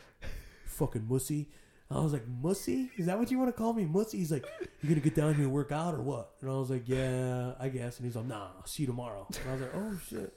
fucking 0.66 1.06
mussy." 1.08 1.48
I 1.90 2.00
was 2.00 2.12
like, 2.12 2.26
"Mussy? 2.26 2.90
Is 2.96 3.06
that 3.06 3.18
what 3.18 3.30
you 3.30 3.38
want 3.38 3.48
to 3.48 3.56
call 3.56 3.72
me, 3.72 3.84
mussy?" 3.84 4.18
He's 4.18 4.32
like, 4.32 4.44
"You 4.82 4.88
gonna 4.88 5.00
get 5.00 5.14
down 5.14 5.34
here 5.34 5.44
and 5.44 5.52
work 5.52 5.70
out 5.70 5.94
or 5.94 6.02
what?" 6.02 6.32
And 6.40 6.50
I 6.50 6.54
was 6.54 6.70
like, 6.70 6.88
"Yeah, 6.88 7.52
I 7.60 7.68
guess." 7.68 7.98
And 7.98 8.06
he's 8.06 8.16
like, 8.16 8.26
"Nah, 8.26 8.48
I'll 8.58 8.66
see 8.66 8.82
you 8.82 8.86
tomorrow." 8.88 9.26
And 9.30 9.48
I 9.48 9.52
was 9.52 9.60
like, 9.62 9.74
"Oh 9.74 9.98
shit." 10.08 10.34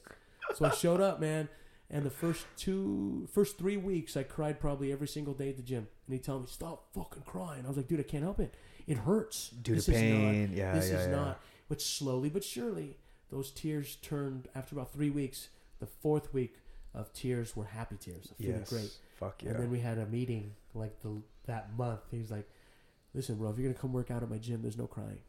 So 0.55 0.65
I 0.65 0.71
showed 0.71 1.01
up, 1.01 1.19
man, 1.19 1.49
and 1.89 2.05
the 2.05 2.09
first 2.11 2.45
two, 2.57 3.27
first 3.33 3.57
three 3.57 3.77
weeks, 3.77 4.15
I 4.15 4.23
cried 4.23 4.59
probably 4.59 4.91
every 4.91 5.07
single 5.07 5.33
day 5.33 5.49
at 5.49 5.57
the 5.57 5.63
gym. 5.63 5.87
And 6.05 6.13
he 6.13 6.19
told 6.19 6.41
me, 6.43 6.47
"Stop 6.47 6.93
fucking 6.93 7.23
crying." 7.25 7.65
I 7.65 7.67
was 7.69 7.77
like, 7.77 7.87
"Dude, 7.87 7.99
I 7.99 8.03
can't 8.03 8.23
help 8.23 8.39
it. 8.39 8.53
It 8.85 8.97
hurts. 8.97 9.49
Due 9.49 9.75
this 9.75 9.85
to 9.85 9.93
is 9.93 9.97
pain. 9.97 10.49
not. 10.49 10.57
yeah, 10.57 10.73
this 10.75 10.91
yeah, 10.91 10.97
is 10.99 11.07
yeah. 11.07 11.15
not." 11.15 11.41
But 11.69 11.81
slowly 11.81 12.29
but 12.29 12.43
surely, 12.43 12.97
those 13.29 13.51
tears 13.51 13.95
turned 14.01 14.47
after 14.55 14.75
about 14.75 14.93
three 14.93 15.09
weeks. 15.09 15.49
The 15.79 15.85
fourth 15.85 16.33
week 16.33 16.55
of 16.93 17.13
tears 17.13 17.55
were 17.55 17.65
happy 17.65 17.97
tears, 17.97 18.29
feeling 18.37 18.59
Yes. 18.59 18.69
great. 18.69 18.91
Fuck 19.19 19.43
yeah. 19.43 19.51
And 19.51 19.59
then 19.59 19.69
we 19.69 19.79
had 19.79 19.97
a 19.97 20.05
meeting 20.05 20.53
like 20.73 21.01
the 21.01 21.21
that 21.45 21.75
month. 21.77 22.01
He 22.11 22.17
was 22.19 22.31
like, 22.31 22.49
"Listen, 23.13 23.35
bro, 23.35 23.49
if 23.51 23.57
you're 23.57 23.67
gonna 23.71 23.79
come 23.79 23.93
work 23.93 24.09
out 24.11 24.23
at 24.23 24.29
my 24.29 24.37
gym, 24.37 24.61
there's 24.61 24.77
no 24.77 24.87
crying. 24.87 25.19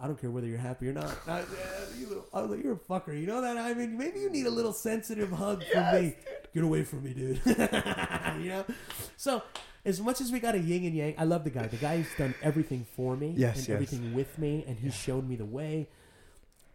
I 0.00 0.06
don't 0.08 0.20
care 0.20 0.30
whether 0.30 0.46
you're 0.48 0.58
happy 0.58 0.88
or 0.88 0.92
not." 0.92 1.16
I, 1.26 1.38
yeah, 1.40 1.44
you 1.98 2.08
little, 2.08 2.26
I 2.32 2.40
was 2.42 2.50
like, 2.50 2.64
"You're 2.64 2.74
a 2.74 2.76
fucker." 2.76 3.18
You 3.18 3.26
know 3.26 3.40
that? 3.42 3.56
I 3.56 3.74
mean, 3.74 3.96
maybe 3.96 4.18
you 4.20 4.30
need 4.30 4.46
a 4.46 4.50
little 4.50 4.72
sensitive 4.72 5.30
hug 5.30 5.62
from 5.72 5.94
me. 5.94 6.16
Get 6.54 6.64
away 6.64 6.82
from 6.84 7.04
me, 7.04 7.14
dude. 7.14 7.40
you 7.46 8.48
know. 8.48 8.64
So, 9.16 9.42
as 9.84 10.00
much 10.00 10.20
as 10.20 10.30
we 10.32 10.40
got 10.40 10.54
a 10.54 10.58
yin 10.58 10.84
and 10.84 10.94
yang, 10.94 11.14
I 11.18 11.24
love 11.24 11.44
the 11.44 11.50
guy. 11.50 11.66
The 11.66 11.76
guy's 11.76 12.06
done 12.16 12.34
everything 12.42 12.86
for 12.96 13.16
me 13.16 13.34
Yes, 13.36 13.58
and 13.58 13.68
yes. 13.68 13.74
everything 13.74 14.14
with 14.14 14.38
me, 14.38 14.64
and 14.66 14.78
he's 14.78 14.94
shown 14.94 15.28
me 15.28 15.36
the 15.36 15.44
way. 15.44 15.88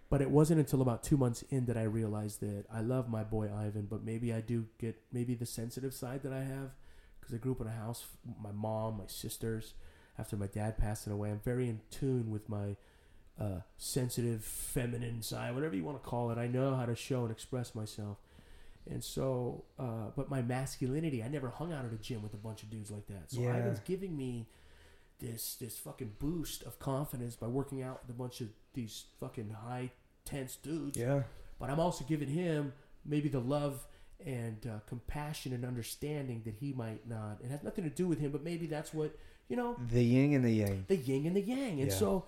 But 0.09 0.21
it 0.21 0.29
wasn't 0.29 0.59
until 0.59 0.81
about 0.81 1.03
two 1.03 1.17
months 1.17 1.43
in 1.49 1.65
that 1.65 1.77
I 1.77 1.83
realized 1.83 2.39
that 2.41 2.65
I 2.73 2.79
love 2.81 3.09
my 3.09 3.23
boy 3.23 3.49
Ivan, 3.53 3.87
but 3.89 4.03
maybe 4.03 4.33
I 4.33 4.39
do 4.41 4.67
get 4.79 4.95
maybe 5.11 5.35
the 5.35 5.45
sensitive 5.45 5.93
side 5.93 6.23
that 6.23 6.31
I 6.31 6.43
have 6.43 6.71
because 7.19 7.33
I 7.33 7.37
grew 7.37 7.51
up 7.51 7.61
in 7.61 7.67
a 7.67 7.71
house. 7.71 8.05
My 8.41 8.51
mom, 8.53 8.97
my 8.99 9.07
sisters. 9.07 9.73
After 10.19 10.35
my 10.35 10.47
dad 10.47 10.77
passing 10.79 11.13
away, 11.13 11.29
I'm 11.29 11.39
very 11.39 11.69
in 11.69 11.81
tune 11.91 12.31
with 12.31 12.49
my 12.49 12.75
uh, 13.39 13.59
sensitive, 13.77 14.43
feminine 14.43 15.21
side, 15.21 15.53
whatever 15.53 15.75
you 15.75 15.83
want 15.83 16.01
to 16.01 16.09
call 16.09 16.31
it. 16.31 16.37
I 16.39 16.47
know 16.47 16.73
how 16.75 16.85
to 16.87 16.95
show 16.95 17.21
and 17.23 17.31
express 17.31 17.75
myself. 17.75 18.17
And 18.89 19.03
so, 19.03 19.65
uh, 19.77 20.11
but 20.15 20.29
my 20.29 20.41
masculinity, 20.41 21.21
I 21.23 21.27
never 21.27 21.49
hung 21.49 21.73
out 21.73 21.83
at 21.85 21.91
a 21.91 21.97
gym 21.97 22.21
with 22.23 22.33
a 22.33 22.37
bunch 22.37 22.63
of 22.63 22.69
dudes 22.69 22.89
like 22.91 23.07
that. 23.07 23.31
So 23.31 23.41
Yeah. 23.41 23.55
Ivan's 23.57 23.79
giving 23.81 24.15
me 24.15 24.47
this 25.19 25.55
this 25.55 25.77
fucking 25.79 26.13
boost 26.19 26.63
of 26.63 26.77
confidence 26.79 27.35
by 27.35 27.47
working 27.47 27.81
out 27.81 28.01
with 28.03 28.15
a 28.15 28.17
bunch 28.17 28.39
of 28.41 28.49
these 28.73 29.05
fucking 29.19 29.49
high 29.49 29.91
tense 30.25 30.55
dudes. 30.55 30.97
yeah. 30.97 31.23
But 31.59 31.69
I'm 31.69 31.79
also 31.79 32.05
giving 32.05 32.29
him 32.29 32.73
maybe 33.03 33.29
the 33.29 33.39
love 33.39 33.85
and 34.25 34.65
uh, 34.67 34.79
compassion 34.87 35.53
and 35.53 35.65
understanding 35.65 36.41
that 36.45 36.55
he 36.55 36.71
might 36.73 37.07
not. 37.07 37.39
It 37.43 37.49
has 37.49 37.63
nothing 37.63 37.83
to 37.83 37.89
do 37.89 38.07
with 38.07 38.19
him, 38.19 38.31
but 38.31 38.43
maybe 38.43 38.67
that's 38.67 38.93
what 38.93 39.17
you 39.49 39.55
know 39.55 39.75
The 39.89 40.03
yin 40.03 40.33
and 40.33 40.45
the 40.45 40.51
yang. 40.51 40.85
the 40.87 40.95
yin 40.97 41.25
and 41.25 41.35
the 41.35 41.41
yang. 41.41 41.81
And 41.81 41.89
Yeah. 41.89 41.97
so, 41.97 42.25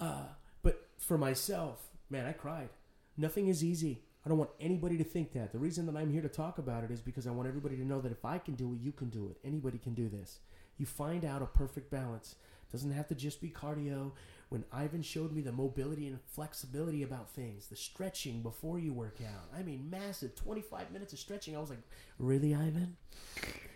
uh, 0.00 0.26
but 0.62 0.86
for 0.98 1.16
myself, 1.18 1.88
man, 2.10 2.26
I 2.26 2.32
cried. 2.32 2.68
Nothing 3.16 3.48
is 3.48 3.64
easy. 3.64 4.02
I 4.24 4.28
don't 4.28 4.38
want 4.38 4.50
anybody 4.60 4.98
to 4.98 5.04
think 5.04 5.32
that. 5.32 5.52
The 5.52 5.58
reason 5.58 5.86
that 5.86 5.96
I'm 5.96 6.12
here 6.12 6.22
to 6.22 6.28
talk 6.28 6.58
about 6.58 6.84
it 6.84 6.90
is 6.90 7.00
because 7.00 7.26
I 7.26 7.30
want 7.30 7.48
everybody 7.48 7.76
to 7.76 7.84
know 7.84 8.00
that 8.00 8.12
if 8.12 8.24
I 8.24 8.38
can 8.38 8.54
do 8.54 8.72
it, 8.74 8.80
you 8.80 8.92
can 8.92 9.08
do 9.08 9.28
it. 9.28 9.38
Anybody 9.46 9.78
can 9.78 9.94
do 9.94 10.08
this. 10.08 10.40
You 10.76 10.86
find 10.86 11.24
out 11.24 11.42
a 11.42 11.46
perfect 11.46 11.90
balance. 11.90 12.36
doesn't 12.70 12.92
have 12.92 13.08
to 13.08 13.14
just 13.14 13.40
be 13.40 13.48
cardio. 13.48 14.12
When 14.48 14.64
Ivan 14.72 15.02
showed 15.02 15.32
me 15.32 15.42
the 15.42 15.52
mobility 15.52 16.06
and 16.06 16.18
flexibility 16.26 17.02
about 17.02 17.30
things, 17.30 17.66
the 17.66 17.76
stretching 17.76 18.42
before 18.42 18.78
you 18.78 18.92
work 18.92 19.18
out. 19.20 19.48
I 19.56 19.62
mean, 19.62 19.88
massive 19.90 20.34
25 20.34 20.90
minutes 20.90 21.12
of 21.12 21.18
stretching. 21.18 21.56
I 21.56 21.60
was 21.60 21.70
like, 21.70 21.82
really, 22.18 22.54
Ivan? 22.54 22.96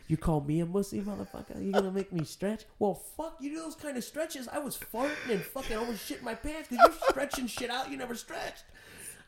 You 0.08 0.16
call 0.16 0.40
me 0.40 0.60
a 0.60 0.66
mussy 0.66 1.00
motherfucker? 1.00 1.64
You 1.64 1.72
gonna 1.72 1.90
make 1.90 2.12
me 2.12 2.24
stretch? 2.24 2.64
Well, 2.78 2.94
fuck, 2.94 3.36
you 3.40 3.50
do 3.50 3.56
those 3.56 3.74
kind 3.74 3.96
of 3.96 4.04
stretches. 4.04 4.48
I 4.48 4.58
was 4.58 4.76
farting 4.76 5.30
and 5.30 5.40
fucking 5.40 5.76
almost 5.76 6.06
shit 6.06 6.22
my 6.22 6.34
pants 6.34 6.68
because 6.68 6.86
you're 6.86 7.10
stretching 7.10 7.46
shit 7.46 7.70
out 7.70 7.90
you 7.90 7.96
never 7.96 8.14
stretched. 8.14 8.64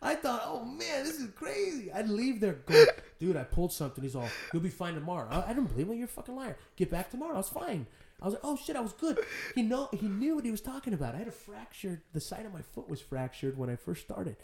I 0.03 0.15
thought, 0.15 0.43
oh 0.47 0.65
man, 0.65 1.05
this 1.05 1.19
is 1.19 1.31
crazy. 1.31 1.91
I'd 1.93 2.09
leave 2.09 2.41
there, 2.41 2.55
go, 2.66 2.85
dude, 3.19 3.37
I 3.37 3.45
pulled 3.45 3.73
something. 3.73 4.03
He's 4.03 4.16
all, 4.16 4.29
you'll 4.53 4.62
be 4.62 4.71
fine 4.71 4.95
tomorrow. 4.95 5.29
I, 5.31 5.51
I 5.51 5.55
didn't 5.55 5.69
believe 5.73 5.89
him. 5.89 5.97
You're 5.97 6.07
a 6.07 6.09
fucking 6.09 6.37
liar. 6.37 6.57
Get 6.77 6.91
back 6.91 7.11
tomorrow. 7.11 7.35
I 7.35 7.39
was 7.39 7.49
fine. 7.49 7.87
I 8.21 8.27
was 8.27 8.35
like, 8.35 8.45
oh 8.45 8.57
shit, 8.57 8.77
I 8.77 8.81
was 8.81 8.93
good. 8.93 9.19
He 9.55 9.62
know 9.62 9.89
he 9.93 10.07
knew 10.07 10.37
what 10.37 10.45
he 10.45 10.51
was 10.51 10.61
talking 10.61 10.95
about. 10.95 11.15
I 11.15 11.19
had 11.19 11.29
a 11.29 11.33
fractured. 11.33 12.01
The 12.12 12.21
side 12.21 12.47
of 12.47 12.53
my 12.53 12.62
foot 12.62 12.89
was 12.89 13.01
fractured 13.01 13.59
when 13.59 13.69
I 13.69 13.77
first 13.77 14.03
started, 14.03 14.37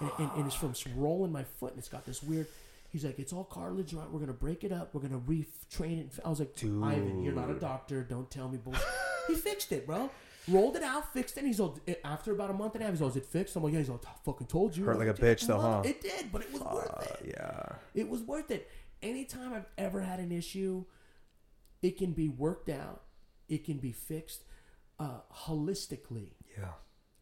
and, 0.00 0.10
and, 0.18 0.30
and 0.36 0.46
it's 0.46 0.54
from 0.54 0.72
rolling 0.96 1.30
my 1.30 1.44
foot, 1.44 1.72
and 1.72 1.78
it's 1.78 1.88
got 1.88 2.04
this 2.04 2.22
weird. 2.22 2.46
He's 2.90 3.04
like, 3.04 3.18
it's 3.18 3.34
all 3.34 3.44
cartilage, 3.44 3.92
right? 3.92 4.10
We're 4.10 4.20
gonna 4.20 4.32
break 4.32 4.64
it 4.64 4.72
up. 4.72 4.94
We're 4.94 5.02
gonna 5.02 5.20
retrain 5.20 6.00
it. 6.00 6.12
I 6.24 6.30
was 6.30 6.40
like, 6.40 6.54
Ivan, 6.62 7.22
you're 7.22 7.34
not 7.34 7.50
a 7.50 7.54
doctor. 7.54 8.02
Don't 8.02 8.30
tell 8.30 8.48
me 8.48 8.56
bullshit. 8.56 8.82
he 9.28 9.34
fixed 9.34 9.70
it, 9.72 9.86
bro. 9.86 10.10
Rolled 10.50 10.76
it 10.76 10.82
out, 10.82 11.12
fixed 11.12 11.36
it. 11.36 11.40
And 11.40 11.46
he's 11.48 11.60
all, 11.60 11.78
after 12.04 12.32
about 12.32 12.50
a 12.50 12.52
month 12.52 12.74
and 12.74 12.82
a 12.82 12.86
half, 12.86 12.94
he's 12.94 13.02
all, 13.02 13.08
is 13.08 13.16
it 13.16 13.26
fixed? 13.26 13.54
I'm 13.56 13.62
like, 13.62 13.72
yeah. 13.72 13.78
He's 13.80 13.88
all, 13.90 14.00
fucking 14.24 14.46
told 14.46 14.76
you. 14.76 14.84
Hurt 14.84 14.92
I'm 14.92 15.06
like 15.06 15.18
a 15.18 15.20
bitch 15.20 15.46
though, 15.46 15.60
huh? 15.60 15.82
It 15.84 16.00
did, 16.00 16.30
but 16.32 16.42
it 16.42 16.52
was 16.52 16.62
worth 16.62 16.90
Uh, 16.90 17.02
it. 17.20 17.34
yeah. 17.36 17.62
It 17.94 18.08
was 18.08 18.22
worth 18.22 18.50
it. 18.50 18.70
Anytime 19.02 19.52
I've 19.52 19.66
ever 19.76 20.00
had 20.00 20.20
an 20.20 20.32
issue, 20.32 20.84
it 21.82 21.96
can 21.98 22.12
be 22.12 22.28
worked 22.28 22.68
out. 22.68 23.02
It 23.48 23.64
can 23.64 23.78
be 23.78 23.92
fixed 23.92 24.42
uh, 24.98 25.20
holistically. 25.46 26.32
Yeah. 26.58 26.72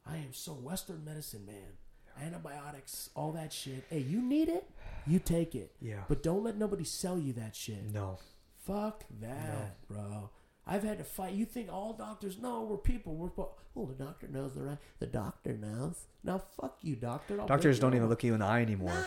I 0.07 0.17
am 0.17 0.33
so 0.33 0.53
Western 0.53 1.05
medicine, 1.05 1.45
man. 1.47 1.77
Antibiotics, 2.23 3.11
all 3.15 3.33
that 3.33 3.53
shit. 3.53 3.85
Hey, 3.91 3.99
you 3.99 4.23
need 4.23 4.49
it, 4.49 4.65
you 5.07 5.19
take 5.19 5.55
it. 5.55 5.73
Yeah. 5.83 6.05
But 6.09 6.23
don't 6.23 6.43
let 6.43 6.57
nobody 6.57 6.85
sell 6.85 7.19
you 7.19 7.35
that 7.35 7.55
shit. 7.55 7.93
No. 7.93 8.19
Fuck 8.65 9.05
that, 9.21 9.87
bro. 9.87 10.31
I've 10.67 10.83
had 10.83 10.99
to 10.99 11.05
fight. 11.05 11.35
You 11.35 11.45
think 11.45 11.73
all 11.73 11.93
doctors? 11.93 12.39
No, 12.41 12.63
we're 12.63 12.77
people. 12.77 13.15
We're 13.15 13.31
oh, 13.39 13.87
the 13.87 14.05
doctor 14.05 14.27
knows 14.29 14.55
the 14.55 14.63
right. 14.63 14.79
The 14.99 15.07
doctor 15.07 15.53
knows. 15.57 15.95
Now, 16.25 16.43
fuck 16.61 16.79
you, 16.83 16.97
doctor. 16.97 17.41
I'll 17.41 17.47
Doctors 17.47 17.79
don't 17.79 17.95
even 17.95 18.09
look 18.09 18.25
you 18.25 18.35
in 18.35 18.41
the 18.41 18.47
eye 18.47 18.63
anymore. 18.63 18.93
Nah, 18.93 19.05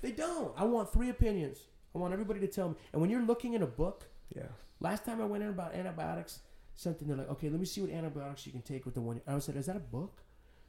they 0.00 0.12
don't. 0.12 0.52
I 0.56 0.64
want 0.64 0.92
three 0.92 1.08
opinions. 1.10 1.58
I 1.94 1.98
want 1.98 2.12
everybody 2.12 2.38
to 2.40 2.46
tell 2.46 2.68
me. 2.68 2.76
And 2.92 3.00
when 3.00 3.10
you're 3.10 3.22
looking 3.22 3.54
in 3.54 3.62
a 3.62 3.66
book, 3.66 4.04
Yeah. 4.34 4.44
last 4.78 5.04
time 5.04 5.20
I 5.20 5.24
went 5.24 5.42
in 5.42 5.50
about 5.50 5.74
antibiotics, 5.74 6.38
something 6.76 7.08
they're 7.08 7.16
like, 7.16 7.30
okay, 7.30 7.48
let 7.48 7.58
me 7.58 7.66
see 7.66 7.80
what 7.80 7.90
antibiotics 7.90 8.46
you 8.46 8.52
can 8.52 8.62
take 8.62 8.84
with 8.84 8.94
the 8.94 9.00
one. 9.00 9.20
I 9.26 9.34
was 9.34 9.48
like, 9.48 9.56
is 9.56 9.66
that 9.66 9.76
a 9.76 9.80
book? 9.80 10.22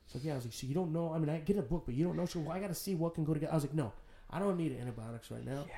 So 0.07 0.19
yeah, 0.21 0.33
I 0.33 0.35
was 0.37 0.45
like, 0.45 0.53
so 0.53 0.65
you 0.65 0.73
don't 0.73 0.91
know? 0.91 1.13
I 1.13 1.19
mean, 1.19 1.29
I 1.29 1.37
get 1.37 1.57
a 1.57 1.61
book, 1.61 1.83
but 1.85 1.93
you 1.93 2.03
don't 2.03 2.17
know. 2.17 2.25
So 2.25 2.39
well, 2.39 2.51
I 2.57 2.59
got 2.59 2.67
to 2.69 2.75
see 2.75 2.95
what 2.95 3.13
can 3.13 3.23
go 3.23 3.33
together. 3.35 3.51
I 3.51 3.55
was 3.55 3.63
like, 3.65 3.75
no, 3.75 3.93
I 4.31 4.39
don't 4.39 4.57
need 4.57 4.75
antibiotics 4.79 5.29
right 5.29 5.45
now. 5.45 5.65
Yeah. 5.67 5.75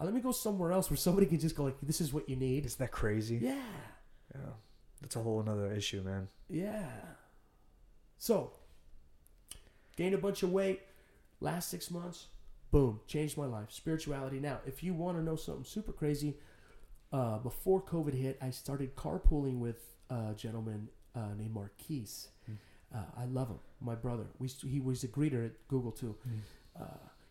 Uh, 0.00 0.04
let 0.04 0.14
me 0.14 0.20
go 0.20 0.32
somewhere 0.32 0.72
else 0.72 0.90
where 0.90 0.96
somebody 0.96 1.26
can 1.26 1.38
just 1.38 1.56
go 1.56 1.64
like, 1.64 1.76
this 1.82 2.00
is 2.00 2.12
what 2.12 2.28
you 2.28 2.36
need. 2.36 2.64
Isn't 2.66 2.78
that 2.78 2.90
crazy? 2.92 3.36
Yeah, 3.36 3.60
Yeah. 4.34 4.40
That's 5.00 5.16
a 5.16 5.20
whole 5.22 5.40
another 5.40 5.72
issue, 5.72 6.02
man. 6.02 6.28
yeah. 6.48 6.86
So 8.18 8.52
gained 9.96 10.14
a 10.14 10.18
bunch 10.18 10.42
of 10.42 10.50
weight. 10.52 10.80
Last 11.40 11.70
six 11.70 11.88
months, 11.90 12.26
boom, 12.72 13.00
changed 13.06 13.36
my 13.38 13.46
life. 13.46 13.70
Spirituality. 13.70 14.40
Now, 14.40 14.58
if 14.66 14.82
you 14.82 14.92
want 14.92 15.16
to 15.18 15.22
know 15.22 15.36
something 15.36 15.64
super 15.64 15.92
crazy, 15.92 16.36
uh, 17.12 17.38
before 17.38 17.80
COVID 17.80 18.12
hit, 18.14 18.38
I 18.42 18.50
started 18.50 18.96
carpooling 18.96 19.60
with 19.60 19.80
a 20.10 20.34
gentleman 20.36 20.88
uh, 21.14 21.28
named 21.38 21.54
Marquise. 21.54 22.28
Uh, 22.92 22.98
I 23.16 23.26
love 23.26 23.48
him, 23.48 23.58
my 23.80 23.94
brother. 23.94 24.24
We 24.38 24.48
he 24.48 24.80
was 24.80 25.04
a 25.04 25.08
greeter 25.08 25.44
at 25.46 25.52
Google 25.68 25.92
too. 25.92 26.16
Uh, 26.78 26.84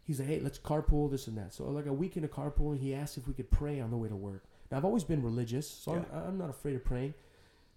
he's 0.07 0.19
like, 0.19 0.29
hey, 0.29 0.39
let's 0.39 0.57
carpool 0.57 1.11
this 1.11 1.27
and 1.27 1.37
that. 1.37 1.53
So 1.53 1.65
like 1.65 1.85
a 1.85 1.93
week 1.93 2.15
into 2.15 2.29
carpooling, 2.29 2.79
he 2.79 2.95
asked 2.95 3.17
if 3.17 3.27
we 3.27 3.33
could 3.33 3.51
pray 3.51 3.79
on 3.81 3.91
the 3.91 3.97
way 3.97 4.07
to 4.09 4.15
work. 4.15 4.45
Now 4.71 4.77
I've 4.77 4.85
always 4.85 5.03
been 5.03 5.21
religious, 5.21 5.69
so 5.69 5.91
I'm, 5.93 6.05
I'm 6.13 6.37
not 6.37 6.49
afraid 6.49 6.75
of 6.75 6.83
praying, 6.85 7.13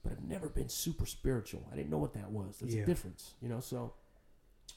but 0.03 0.13
I've 0.13 0.25
never 0.25 0.49
been 0.49 0.69
super 0.69 1.05
spiritual. 1.07 1.63
I 1.73 1.77
didn't 1.77 1.91
know 1.91 1.99
what 1.99 2.15
that 2.15 2.31
was. 2.31 2.57
There's 2.61 2.75
Yeah. 2.75 2.83
a 2.85 2.87
difference, 2.87 3.35
you 3.43 3.49
know. 3.49 3.61
So 3.61 3.93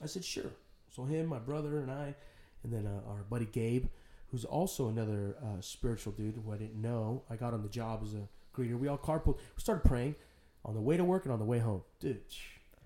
I 0.01 0.07
said, 0.07 0.25
sure. 0.25 0.51
So 0.89 1.05
him, 1.05 1.27
my 1.27 1.39
brother, 1.39 1.79
and 1.79 1.89
I, 1.91 2.15
and 2.63 2.73
then 2.73 2.85
uh, 2.85 3.09
our 3.09 3.23
buddy 3.29 3.45
Gabe, 3.45 3.85
who's 4.31 4.45
also 4.45 4.89
another 4.89 5.35
uh, 5.41 5.61
spiritual 5.61 6.13
dude 6.13 6.39
who 6.43 6.51
I 6.51 6.57
didn't 6.57 6.81
know. 6.81 7.23
I 7.29 7.35
got 7.35 7.53
on 7.53 7.61
the 7.61 7.69
job 7.69 8.01
as 8.03 8.13
a 8.15 8.27
greeter. 8.55 8.77
We 8.79 8.87
all 8.87 8.97
carpooled. 8.97 9.37
We 9.55 9.59
started 9.61 9.83
praying 9.87 10.15
on 10.65 10.73
the 10.73 10.81
way 10.81 10.97
to 10.97 11.03
work 11.03 11.25
and 11.25 11.31
on 11.33 11.39
the 11.39 11.45
way 11.45 11.59
home. 11.59 11.83
Dude, 11.99 12.21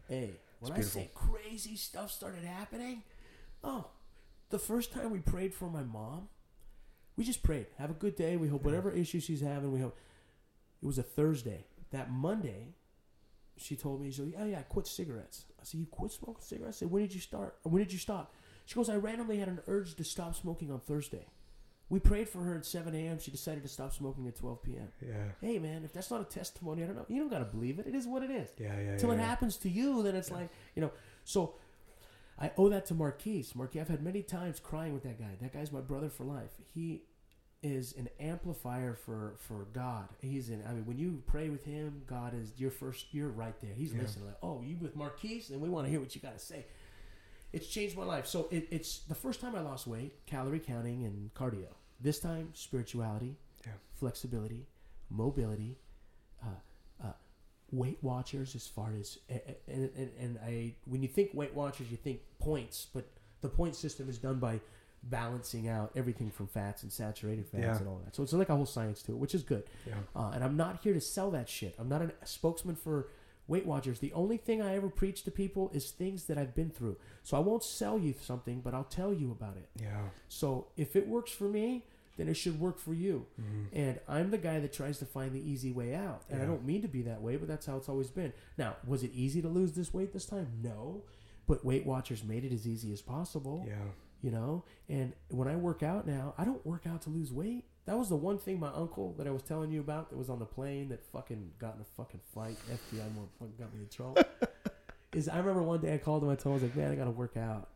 hey, 0.10 0.32
when 0.60 0.72
I 0.74 0.82
say 0.82 1.10
crazy 1.14 1.76
stuff 1.76 2.12
started 2.12 2.44
happening, 2.44 3.04
oh, 3.64 3.86
the 4.50 4.60
first 4.60 4.92
time 4.92 5.12
we 5.12 5.20
prayed 5.20 5.54
for 5.54 5.70
my 5.70 5.84
mom, 5.84 6.30
we 7.16 7.24
just 7.24 7.44
prayed. 7.44 7.68
Have 7.78 7.90
a 7.90 7.94
good 7.94 8.16
day. 8.16 8.38
We 8.38 8.48
hope 8.48 8.64
whatever 8.64 8.92
issue 8.92 9.20
she's 9.20 9.42
having, 9.42 9.72
we 9.72 9.80
hope. 9.80 9.98
It 10.82 10.86
was 10.86 10.98
a 10.98 11.04
Thursday. 11.04 11.66
That 11.92 12.12
Monday, 12.12 12.76
she 13.58 13.76
told 13.76 14.02
me, 14.02 14.12
she's 14.12 14.20
like, 14.20 14.34
yeah, 14.34 14.46
yeah, 14.46 14.60
I 14.60 14.64
quit 14.64 14.88
cigarettes. 14.88 15.46
I 15.60 15.64
said, 15.64 15.80
you 15.80 15.88
quit 15.88 16.12
smoking 16.12 16.44
cigarettes? 16.44 16.78
I 16.78 16.80
said, 16.80 16.92
when 16.92 17.02
did 17.02 17.16
you 17.16 17.22
start? 17.22 17.58
Or 17.64 17.72
when 17.72 17.82
did 17.82 17.92
you 17.92 18.00
stop? 18.00 18.34
She 18.66 18.76
goes, 18.76 18.90
I 18.90 18.98
randomly 18.98 19.38
had 19.38 19.48
an 19.48 19.60
urge 19.68 19.96
to 19.96 20.04
stop 20.04 20.36
smoking 20.36 20.72
on 20.72 20.80
Thursday. 20.82 21.26
We 21.90 22.00
prayed 22.00 22.28
for 22.28 22.40
her 22.40 22.56
at 22.56 22.66
7 22.66 22.94
a.m. 22.94 23.18
She 23.18 23.32
decided 23.32 23.64
to 23.64 23.70
stop 23.70 23.94
smoking 23.94 24.28
at 24.28 24.36
12 24.36 24.62
p.m. 24.62 24.90
Yeah. 25.02 25.16
Hey, 25.40 25.58
man, 25.58 25.86
if 25.86 25.94
that's 25.94 26.12
not 26.12 26.20
a 26.20 26.26
testimony, 26.26 26.84
I 26.84 26.88
don't 26.88 26.98
know. 26.98 27.06
You 27.08 27.20
don't 27.22 27.30
got 27.30 27.40
to 27.40 27.46
believe 27.46 27.80
it. 27.80 27.88
It 27.88 27.96
is 27.96 28.06
what 28.06 28.24
it 28.24 28.30
is. 28.30 28.50
Yeah. 28.58 28.78
Yeah. 28.78 28.98
Till 28.98 29.10
yeah, 29.10 29.16
it 29.16 29.18
yeah. 29.20 29.26
happens 29.26 29.56
to 29.58 29.70
you, 29.70 30.04
then 30.04 30.16
it's 30.16 30.30
like, 30.30 30.50
you 30.76 30.82
know. 30.82 30.92
So 31.24 31.56
I 32.40 32.52
owe 32.58 32.70
that 32.70 32.86
to 32.88 32.94
Marquise. 32.94 33.56
Marquise, 33.56 33.82
I've 33.82 33.88
had 33.90 34.04
many 34.04 34.22
times 34.22 34.60
crying 34.60 34.94
with 34.94 35.04
that 35.04 35.18
guy. 35.20 35.36
That 35.42 35.54
guy's 35.54 35.72
my 35.72 35.82
brother 35.82 36.10
for 36.10 36.24
life. 36.24 36.52
He 36.74 37.04
is 37.64 37.94
an 37.98 38.08
amplifier 38.20 38.94
for 38.94 39.34
for 39.40 39.66
God. 39.74 40.10
He's 40.22 40.50
in. 40.50 40.64
I 40.70 40.74
mean, 40.74 40.86
when 40.86 41.00
you 41.00 41.24
pray 41.26 41.50
with 41.50 41.66
him, 41.66 42.04
God 42.06 42.34
is 42.40 42.54
your 42.58 42.70
first. 42.70 43.08
You're 43.12 43.30
right 43.30 43.60
there. 43.62 43.74
He's 43.74 43.94
Yeah. 43.94 44.02
listening. 44.04 44.28
Like, 44.28 44.38
oh, 44.44 44.62
you 44.62 44.78
with 44.78 44.96
Marquise, 44.96 45.50
and 45.50 45.60
we 45.62 45.68
want 45.70 45.88
to 45.88 45.92
hear 45.92 46.00
what 46.00 46.14
you 46.14 46.22
got 46.22 46.38
to 46.38 46.44
say. 46.46 46.66
It's 47.54 47.68
changed 47.68 47.98
my 47.98 48.04
life. 48.04 48.28
So 48.28 48.48
it, 48.52 48.68
it's 48.70 49.00
the 49.00 49.16
first 49.16 49.42
time 49.42 49.56
I 49.56 49.62
lost 49.62 49.88
weight, 49.88 50.26
calorie 50.28 50.60
counting 50.60 51.06
and 51.06 51.34
cardio. 51.34 51.70
This 52.00 52.20
time, 52.20 52.50
spirituality, 52.54 53.38
Yeah. 53.66 53.72
flexibility, 53.94 54.68
mobility, 55.10 55.78
Weight 57.72 57.98
Watchers. 58.02 58.56
As 58.56 58.68
far 58.68 58.94
as 59.00 59.18
and, 59.30 59.90
and 59.98 60.12
and 60.20 60.40
I, 60.46 60.76
when 60.86 61.02
you 61.02 61.08
think 61.10 61.32
Weight 61.34 61.54
Watchers, 61.54 61.90
you 61.92 61.98
think 61.98 62.20
points, 62.40 62.88
but 62.94 63.06
the 63.42 63.50
point 63.50 63.76
system 63.76 64.10
is 64.10 64.18
done 64.18 64.40
by 64.40 64.60
balancing 65.04 65.68
out 65.70 65.92
everything 65.96 66.30
from 66.32 66.48
fats 66.48 66.84
and 66.84 66.92
saturated 66.92 67.46
fats 67.48 67.62
Yeah. 67.64 67.78
and 67.78 67.88
all 67.88 68.02
that. 68.04 68.16
So 68.16 68.24
it's 68.24 68.34
like 68.34 68.50
a 68.50 68.56
whole 68.56 68.66
science 68.66 69.02
to 69.04 69.12
it, 69.14 69.18
which 69.18 69.36
is 69.36 69.44
good. 69.44 69.64
Yeah. 69.86 69.94
Uh, 70.16 70.32
and 70.34 70.44
I'm 70.44 70.58
not 70.58 70.80
here 70.82 70.94
to 70.94 71.00
sell 71.02 71.32
that 71.32 71.48
shit. 71.48 71.76
I'm 71.80 71.88
not 71.88 72.02
a 72.02 72.12
spokesman 72.26 72.76
for 72.76 73.10
Weight 73.48 73.66
Watchers. 73.66 74.00
The 74.00 74.12
only 74.14 74.38
thing 74.38 74.62
I 74.62 74.76
ever 74.76 74.90
preach 74.90 75.24
to 75.24 75.32
people 75.32 75.70
is 75.74 75.92
things 75.92 76.26
that 76.26 76.38
I've 76.38 76.56
been 76.56 76.70
through. 76.72 76.98
So 77.24 77.38
I 77.38 77.40
won't 77.40 77.64
sell 77.64 77.98
you 78.00 78.16
something, 78.20 78.60
but 78.60 78.74
I'll 78.74 78.84
tell 78.84 79.14
you 79.14 79.32
about 79.32 79.56
it. 79.56 79.70
Yeah. 79.82 80.10
So 80.28 80.68
if 80.76 80.96
it 80.96 81.08
works 81.08 81.32
for 81.32 81.48
me, 81.48 81.86
then 82.18 82.28
it 82.28 82.34
should 82.36 82.60
work 82.60 82.80
for 82.80 82.94
you. 82.94 83.26
Mm-hmm. 83.40 83.76
And 83.80 84.00
I'm 84.08 84.32
the 84.32 84.38
guy 84.38 84.60
that 84.60 84.74
tries 84.74 84.98
to 85.00 85.06
find 85.06 85.32
the 85.34 85.40
easy 85.52 85.72
way 85.72 85.96
out. 85.96 86.24
And 86.30 86.42
I 86.42 86.46
don't 86.46 86.66
mean 86.66 86.82
to 86.82 86.88
be 86.88 87.04
that 87.04 87.22
way, 87.22 87.36
but 87.38 87.48
that's 87.48 87.66
how 87.66 87.78
it's 87.78 87.88
always 87.90 88.10
been. 88.10 88.34
Now, 88.58 88.76
was 88.86 89.04
it 89.04 89.12
easy 89.14 89.42
to 89.42 89.48
lose 89.48 89.74
this 89.74 89.94
weight 89.94 90.12
this 90.14 90.26
time? 90.26 90.48
No. 90.62 91.04
But 91.48 91.64
Weight 91.64 91.86
Watchers 91.86 92.24
made 92.24 92.44
it 92.44 92.52
as 92.52 92.68
easy 92.68 92.92
as 92.92 93.02
possible 93.02 93.66
Yeah. 93.68 93.76
you 94.22 94.32
know 94.32 94.64
and 94.90 95.14
when 95.30 95.48
i 95.48 95.56
work 95.56 95.84
out 95.84 96.08
now 96.08 96.34
i 96.40 96.44
don't 96.44 96.66
work 96.66 96.86
out 96.88 97.04
to 97.04 97.10
lose 97.12 97.32
weight 97.32 97.66
that 97.86 97.96
was 97.98 98.10
the 98.10 98.16
one 98.16 98.38
thing 98.40 98.60
my 98.60 98.72
uncle 98.74 99.14
that 99.18 99.28
i 99.28 99.32
was 99.32 99.44
telling 99.44 99.72
you 99.72 99.80
about 99.80 100.10
that 100.10 100.18
was 100.18 100.28
on 100.30 100.40
the 100.40 100.46
plane 100.46 100.90
that 100.90 101.06
fucking 101.14 101.52
got 101.60 101.76
in 101.76 101.82
a 101.82 101.86
fucking 101.96 102.20
fight 102.34 102.58
fbi 102.68 103.14
more 103.16 103.28
fucking 103.40 103.54
got 103.60 103.72
me 103.74 103.82
in 103.82 103.88
trouble 103.90 104.18
is 105.14 105.30
i 105.30 105.38
remember 105.38 105.62
one 105.62 105.80
day 105.80 105.94
i 105.94 105.98
called 106.00 106.24
him 106.24 106.30
i 106.30 106.36
told 106.36 106.56
him 106.56 106.62
i 106.62 106.64
was 106.64 106.64
like 106.64 106.76
man 106.76 106.92
i 106.92 106.96
gotta 106.96 107.12
work 107.12 107.38
out 107.38 107.70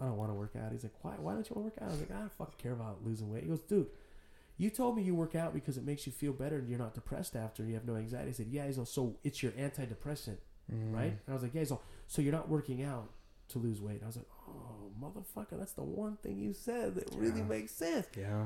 i 0.00 0.04
don't 0.06 0.16
want 0.16 0.30
to 0.30 0.34
work 0.34 0.52
out 0.62 0.72
he's 0.72 0.82
like 0.82 0.92
why 1.02 1.12
why 1.18 1.32
don't 1.32 1.48
you 1.48 1.54
want 1.56 1.74
to 1.74 1.74
work 1.74 1.82
out 1.82 1.88
i 1.88 1.90
was 1.92 2.00
like 2.00 2.10
i 2.10 2.18
don't 2.20 2.32
fucking 2.32 2.54
care 2.58 2.72
about 2.72 2.98
losing 3.04 3.30
weight 3.30 3.42
he 3.42 3.48
goes 3.48 3.60
dude 3.60 3.86
you 4.56 4.70
told 4.70 4.96
me 4.96 5.02
you 5.02 5.14
work 5.16 5.34
out 5.34 5.52
because 5.52 5.76
it 5.76 5.84
makes 5.84 6.06
you 6.06 6.12
feel 6.12 6.32
better 6.32 6.56
and 6.58 6.68
you're 6.68 6.78
not 6.78 6.94
depressed 6.94 7.34
after 7.34 7.62
and 7.62 7.68
you 7.70 7.74
have 7.76 7.84
no 7.88 7.96
anxiety. 7.96 8.28
I 8.28 8.32
said, 8.32 8.46
yeah. 8.48 8.64
He's 8.68 8.78
all, 8.78 8.84
so 8.84 9.16
it's 9.24 9.42
your 9.42 9.50
antidepressant, 9.50 10.36
Mm. 10.72 10.94
right? 10.94 11.06
And 11.10 11.20
I 11.28 11.32
was 11.32 11.42
like, 11.42 11.54
yeah. 11.54 11.62
He's 11.62 11.72
all, 11.72 11.82
so 12.06 12.22
you're 12.22 12.30
not 12.32 12.48
working 12.48 12.80
out 12.84 13.08
to 13.48 13.58
lose 13.58 13.80
weight. 13.80 14.00
I 14.04 14.06
was 14.06 14.14
like, 14.16 14.28
oh, 14.48 14.92
motherfucker, 15.02 15.58
that's 15.58 15.72
the 15.72 15.82
one 15.82 16.18
thing 16.22 16.38
you 16.38 16.52
said 16.52 16.94
that 16.94 17.10
really 17.16 17.42
makes 17.42 17.72
sense. 17.72 18.06
Yeah. 18.16 18.44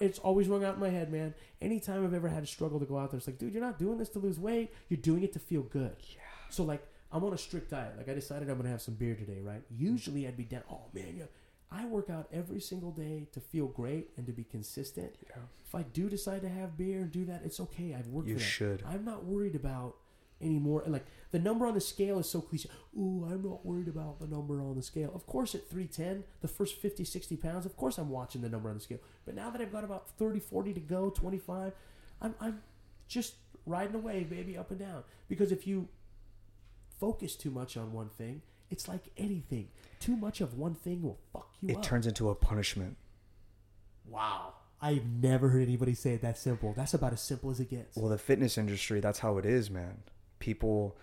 It's 0.00 0.20
always 0.20 0.46
rung 0.46 0.62
out 0.62 0.74
in 0.74 0.80
my 0.80 0.90
head, 0.90 1.10
man. 1.10 1.34
Anytime 1.60 2.04
I've 2.04 2.14
ever 2.14 2.28
had 2.28 2.44
a 2.44 2.46
struggle 2.46 2.78
to 2.78 2.86
go 2.86 2.96
out 2.96 3.10
there, 3.10 3.18
it's 3.18 3.26
like, 3.26 3.38
dude, 3.38 3.52
you're 3.52 3.60
not 3.60 3.80
doing 3.80 3.98
this 3.98 4.10
to 4.10 4.20
lose 4.20 4.38
weight. 4.38 4.72
You're 4.88 5.00
doing 5.00 5.24
it 5.24 5.32
to 5.32 5.40
feel 5.40 5.62
good. 5.62 5.96
Yeah. 6.14 6.20
So 6.50 6.62
like, 6.62 6.86
I'm 7.12 7.24
on 7.24 7.32
a 7.32 7.38
strict 7.38 7.70
diet. 7.70 7.96
Like 7.96 8.08
I 8.08 8.14
decided 8.14 8.50
I'm 8.50 8.56
gonna 8.56 8.68
have 8.68 8.82
some 8.82 8.94
beer 8.94 9.14
today, 9.14 9.40
right? 9.42 9.62
Usually 9.70 10.26
I'd 10.26 10.36
be 10.36 10.44
down. 10.44 10.62
Oh 10.70 10.82
man, 10.92 11.14
yeah. 11.16 11.24
I 11.70 11.84
work 11.84 12.08
out 12.08 12.28
every 12.32 12.60
single 12.60 12.90
day 12.92 13.26
to 13.32 13.40
feel 13.40 13.66
great 13.66 14.10
and 14.16 14.26
to 14.26 14.32
be 14.32 14.44
consistent. 14.44 15.12
Yeah. 15.28 15.42
If 15.66 15.74
I 15.74 15.82
do 15.82 16.08
decide 16.08 16.40
to 16.42 16.48
have 16.48 16.78
beer 16.78 17.00
and 17.00 17.12
do 17.12 17.26
that, 17.26 17.42
it's 17.44 17.60
okay. 17.60 17.94
I've 17.98 18.06
worked 18.08 18.28
You 18.28 18.38
should. 18.38 18.82
I'm 18.86 19.04
not 19.04 19.24
worried 19.24 19.54
about 19.54 19.96
anymore. 20.40 20.82
Like 20.86 21.06
the 21.30 21.38
number 21.38 21.66
on 21.66 21.74
the 21.74 21.80
scale 21.80 22.18
is 22.18 22.28
so 22.28 22.40
cliche. 22.40 22.70
Ooh, 22.96 23.26
I'm 23.30 23.42
not 23.42 23.66
worried 23.66 23.88
about 23.88 24.20
the 24.20 24.26
number 24.26 24.60
on 24.60 24.76
the 24.76 24.82
scale. 24.82 25.10
Of 25.14 25.26
course, 25.26 25.54
at 25.54 25.68
310, 25.68 26.24
the 26.40 26.48
first 26.48 26.76
50, 26.76 27.04
60 27.04 27.36
pounds, 27.36 27.66
of 27.66 27.76
course 27.76 27.98
I'm 27.98 28.10
watching 28.10 28.40
the 28.40 28.48
number 28.48 28.68
on 28.70 28.76
the 28.76 28.80
scale. 28.80 29.00
But 29.24 29.34
now 29.34 29.50
that 29.50 29.60
I've 29.60 29.72
got 29.72 29.84
about 29.84 30.10
30, 30.10 30.40
40 30.40 30.74
to 30.74 30.80
go, 30.80 31.10
25, 31.10 31.72
I'm, 32.22 32.34
I'm 32.40 32.62
just 33.08 33.34
riding 33.66 33.94
away, 33.94 34.24
baby, 34.24 34.56
up 34.56 34.70
and 34.70 34.80
down. 34.80 35.02
Because 35.28 35.52
if 35.52 35.66
you 35.66 35.88
focus 36.98 37.36
too 37.36 37.50
much 37.50 37.76
on 37.76 37.92
one 37.92 38.08
thing, 38.08 38.42
it's 38.70 38.88
like 38.88 39.10
anything. 39.16 39.68
Too 40.00 40.16
much 40.16 40.40
of 40.40 40.58
one 40.58 40.74
thing 40.74 41.02
will 41.02 41.18
fuck 41.32 41.50
you 41.60 41.68
up. 41.68 41.70
It 41.70 41.76
up. 41.78 41.82
turns 41.82 42.06
into 42.06 42.28
a 42.30 42.34
punishment. 42.34 42.96
wow. 44.08 44.54
I've 44.80 45.06
never 45.06 45.48
heard 45.48 45.62
anybody 45.62 45.94
say 45.94 46.14
it 46.14 46.22
that 46.22 46.38
simple. 46.38 46.72
That's 46.76 46.94
about 46.94 47.12
as 47.12 47.20
simple 47.20 47.50
as 47.50 47.58
it 47.58 47.68
gets. 47.68 47.96
Well, 47.96 48.10
the 48.10 48.18
fitness 48.18 48.56
industry, 48.56 49.00
that's 49.00 49.18
how 49.18 49.38
it 49.38 49.44
is, 49.44 49.70
man. 49.70 50.02
People 50.38 50.96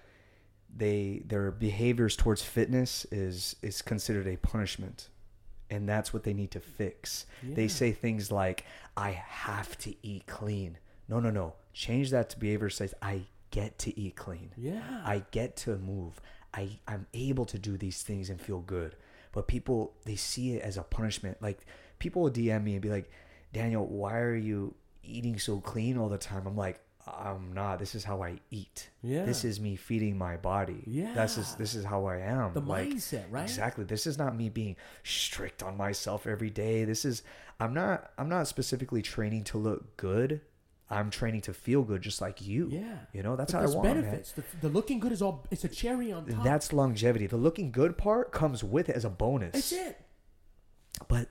they 0.73 1.21
their 1.25 1.51
behaviors 1.51 2.15
towards 2.15 2.41
fitness 2.41 3.05
is 3.11 3.55
is 3.61 3.81
considered 3.81 4.27
a 4.27 4.37
punishment. 4.37 5.09
And 5.69 5.89
that's 5.89 6.13
what 6.13 6.23
they 6.23 6.33
need 6.33 6.51
to 6.51 6.59
fix. 6.59 7.25
They 7.41 7.67
say 7.67 7.91
things 7.91 8.31
like 8.31 8.65
I 8.95 9.11
have 9.11 9.77
to 9.79 9.95
eat 10.03 10.27
clean. 10.27 10.77
No, 11.09 11.19
no, 11.19 11.31
no. 11.31 11.53
Change 11.73 12.11
that 12.11 12.29
to 12.29 12.39
behavior 12.39 12.69
says 12.69 12.93
I 13.01 13.23
get 13.55 13.79
to 13.79 13.99
eat 13.99 14.15
clean. 14.15 14.51
yeah. 14.57 15.01
I 15.05 15.23
get 15.31 15.55
to 15.57 15.77
move. 15.77 16.19
I, 16.53 16.79
I'm 16.87 17.07
able 17.13 17.45
to 17.45 17.59
do 17.59 17.77
these 17.77 18.03
things 18.03 18.29
and 18.29 18.39
feel 18.39 18.59
good. 18.59 18.95
But 19.31 19.47
people, 19.47 19.93
they 20.05 20.15
see 20.15 20.53
it 20.53 20.61
as 20.61 20.77
a 20.77 20.83
punishment. 20.83 21.41
Like, 21.41 21.59
people 21.99 22.21
will 22.21 22.31
DM 22.31 22.63
me 22.63 22.73
and 22.73 22.81
be 22.81 22.89
like, 22.89 23.09
Daniel, 23.53 23.85
why 23.85 24.17
are 24.17 24.35
you 24.35 24.75
eating 25.03 25.39
so 25.39 25.59
clean 25.59 25.97
all 25.97 26.09
the 26.09 26.17
time? 26.17 26.47
I'm 26.47 26.55
like, 26.55 26.79
I'm 27.07 27.53
not. 27.53 27.79
This 27.79 27.95
is 27.95 28.03
how 28.03 28.23
I 28.23 28.39
eat. 28.49 28.89
Yeah. 29.03 29.25
This 29.25 29.45
is 29.45 29.59
me 29.59 29.75
feeding 29.75 30.17
my 30.17 30.37
body. 30.37 30.83
Yeah. 30.87 31.13
This 31.13 31.37
is 31.37 31.53
this 31.55 31.75
is 31.75 31.85
how 31.85 32.05
I 32.05 32.17
am. 32.17 32.53
the 32.53 32.61
like, 32.61 32.89
mindset, 32.89 33.25
right? 33.29 33.43
Exactly. 33.43 33.83
This 33.83 34.07
is 34.07 34.17
not 34.17 34.35
me 34.35 34.49
being 34.49 34.75
strict 35.03 35.61
on 35.61 35.77
myself 35.77 36.25
every 36.25 36.49
day. 36.49 36.83
This 36.83 37.05
is 37.05 37.21
I'm 37.59 37.73
not 37.73 38.11
I'm 38.17 38.27
not 38.27 38.47
specifically 38.47 39.03
training 39.03 39.43
to 39.45 39.57
look 39.59 39.97
good. 39.97 40.41
I'm 40.89 41.09
training 41.09 41.41
to 41.41 41.53
feel 41.53 41.81
good 41.81 42.01
just 42.01 42.21
like 42.21 42.45
you. 42.45 42.69
Yeah. 42.71 42.97
You 43.11 43.23
know, 43.23 43.35
that's 43.35 43.53
But 43.53 43.59
how 43.59 43.71
I 43.71 43.75
want, 43.75 44.01
man. 44.01 44.23
The, 44.35 44.43
the 44.61 44.69
looking 44.69 44.99
good 44.99 45.11
is 45.11 45.21
all. 45.21 45.45
It's 45.49 45.63
a 45.63 45.67
cherry 45.67 46.11
on 46.11 46.25
top. 46.25 46.43
That's 46.43 46.71
longevity. 46.71 47.25
The 47.27 47.37
looking 47.37 47.71
good 47.71 47.97
part 47.97 48.31
comes 48.31 48.63
with 48.63 48.89
it 48.89 48.95
as 48.95 49.03
a 49.03 49.09
bonus. 49.09 49.53
That's 49.53 49.71
it. 49.71 49.99
But 51.07 51.29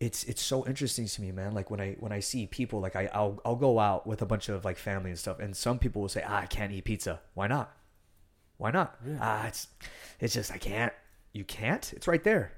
it's 0.00 0.24
it's 0.24 0.42
so 0.42 0.66
interesting 0.66 1.06
to 1.06 1.20
me, 1.20 1.32
man. 1.32 1.52
Like 1.52 1.70
when 1.70 1.80
I 1.80 1.96
when 2.00 2.12
I 2.12 2.20
see 2.20 2.46
people, 2.46 2.80
like 2.80 2.96
I 2.96 3.10
I'll 3.12 3.40
I'll 3.44 3.56
go 3.56 3.78
out 3.78 4.06
with 4.06 4.22
a 4.22 4.26
bunch 4.26 4.48
of 4.48 4.64
like 4.64 4.78
family 4.78 5.10
and 5.10 5.18
stuff, 5.18 5.38
and 5.38 5.56
some 5.56 5.78
people 5.78 6.00
will 6.02 6.08
say, 6.08 6.24
ah, 6.26 6.40
I 6.40 6.46
can't 6.46 6.72
eat 6.72 6.84
pizza. 6.84 7.20
Why 7.34 7.46
not? 7.46 7.76
Why 8.56 8.70
not? 8.70 8.96
Yeah. 9.06 9.18
Ah, 9.20 9.46
it's 9.46 9.68
it's 10.18 10.34
just 10.34 10.50
I 10.50 10.58
can't. 10.58 10.92
You 11.32 11.44
can't. 11.44 11.92
It's 11.92 12.08
right 12.08 12.22
there. 12.24 12.52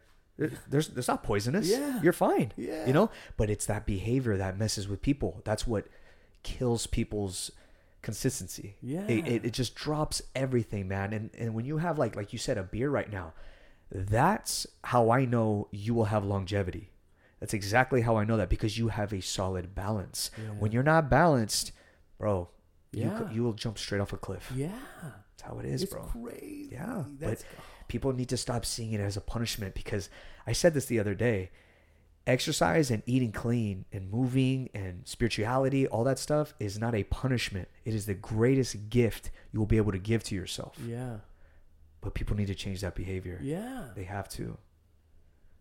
There's 0.69 0.89
there's 0.89 1.09
not 1.09 1.23
poisonous. 1.23 1.69
Yeah. 1.69 2.01
you're 2.03 2.15
fine. 2.15 2.53
Yeah. 2.57 2.87
you 2.87 2.93
know. 2.93 3.11
But 3.37 3.51
it's 3.51 3.67
that 3.67 3.85
behavior 3.85 4.37
that 4.37 4.59
messes 4.59 4.89
with 4.89 5.03
people. 5.03 5.43
That's 5.45 5.67
what 5.67 5.87
kills 6.43 6.87
people's 6.87 7.51
consistency. 8.03 8.77
Yeah. 8.83 9.07
it, 9.07 9.27
it, 9.27 9.45
it 9.47 9.53
just 9.53 9.75
drops 9.75 10.23
everything, 10.35 10.89
man. 10.89 11.13
And 11.13 11.31
and 11.39 11.55
when 11.55 11.65
you 11.65 11.79
have 11.79 11.99
like 11.99 12.17
like 12.17 12.33
you 12.33 12.39
said 12.39 12.59
a 12.59 12.63
beer 12.63 12.91
right 12.91 13.11
now, 13.11 13.33
that's 13.93 14.67
how 14.85 15.11
I 15.11 15.25
know 15.25 15.69
you 15.71 15.95
will 15.95 16.07
have 16.07 16.25
longevity. 16.25 16.91
That's 17.41 17.55
exactly 17.55 18.03
how 18.03 18.17
I 18.17 18.25
know 18.25 18.37
that 18.37 18.49
because 18.51 18.77
you 18.79 18.89
have 18.89 19.13
a 19.13 19.21
solid 19.21 19.75
balance. 19.75 20.31
Yeah. 20.37 20.51
When 20.59 20.73
you're 20.73 20.83
not 20.83 21.09
balanced, 21.11 21.73
bro, 22.19 22.49
you 22.93 23.05
Yeah. 23.05 23.29
c- 23.31 23.35
you 23.35 23.43
will 23.43 23.55
jump 23.55 23.79
straight 23.79 24.01
off 24.01 24.13
a 24.13 24.19
cliff. 24.19 24.53
Yeah. 24.55 24.73
That's 25.03 25.43
how 25.43 25.59
it 25.59 25.65
is, 25.65 25.83
it's 25.83 25.93
bro. 25.93 26.03
crazy. 26.03 26.69
Yeah, 26.73 27.05
That's, 27.19 27.45
People 27.89 28.13
need 28.13 28.29
to 28.29 28.37
stop 28.37 28.65
seeing 28.65 28.93
it 28.93 29.01
as 29.01 29.17
a 29.17 29.21
punishment 29.21 29.75
because 29.75 30.11
I 30.47 30.53
said 30.53 30.75
this 30.75 30.85
the 30.87 31.01
other 31.01 31.15
day. 31.15 31.51
Exercise 32.31 32.91
and 32.91 33.03
eating 33.07 33.33
clean 33.33 33.85
and 33.93 34.11
moving 34.11 34.71
and 34.75 35.03
spirituality, 35.07 35.87
all 35.87 36.05
that 36.05 36.19
stuff 36.19 36.55
is 36.61 36.79
not 36.79 36.95
a 36.95 37.03
punishment. 37.05 37.69
It 37.85 37.95
is 37.95 38.07
the 38.07 38.15
greatest 38.15 38.89
gift 38.91 39.31
you 39.53 39.59
will 39.59 39.67
be 39.67 39.77
able 39.79 39.93
to 39.93 39.99
give 39.99 40.23
to 40.25 40.35
yourself. 40.35 40.77
yeah. 40.87 41.17
But 42.03 42.15
people 42.15 42.35
need 42.37 42.47
to 42.47 42.55
change 42.55 42.81
that 42.81 42.95
behavior. 42.95 43.39
Yeah. 43.43 43.89
They 43.95 44.05
have 44.05 44.27
to. 44.31 44.57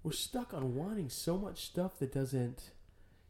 We're 0.04 0.14
stuck 0.14 0.54
on 0.54 0.74
wanting 0.76 1.10
so 1.10 1.38
much 1.38 1.66
stuff 1.66 2.00
that 2.00 2.14
doesn't 2.14 2.72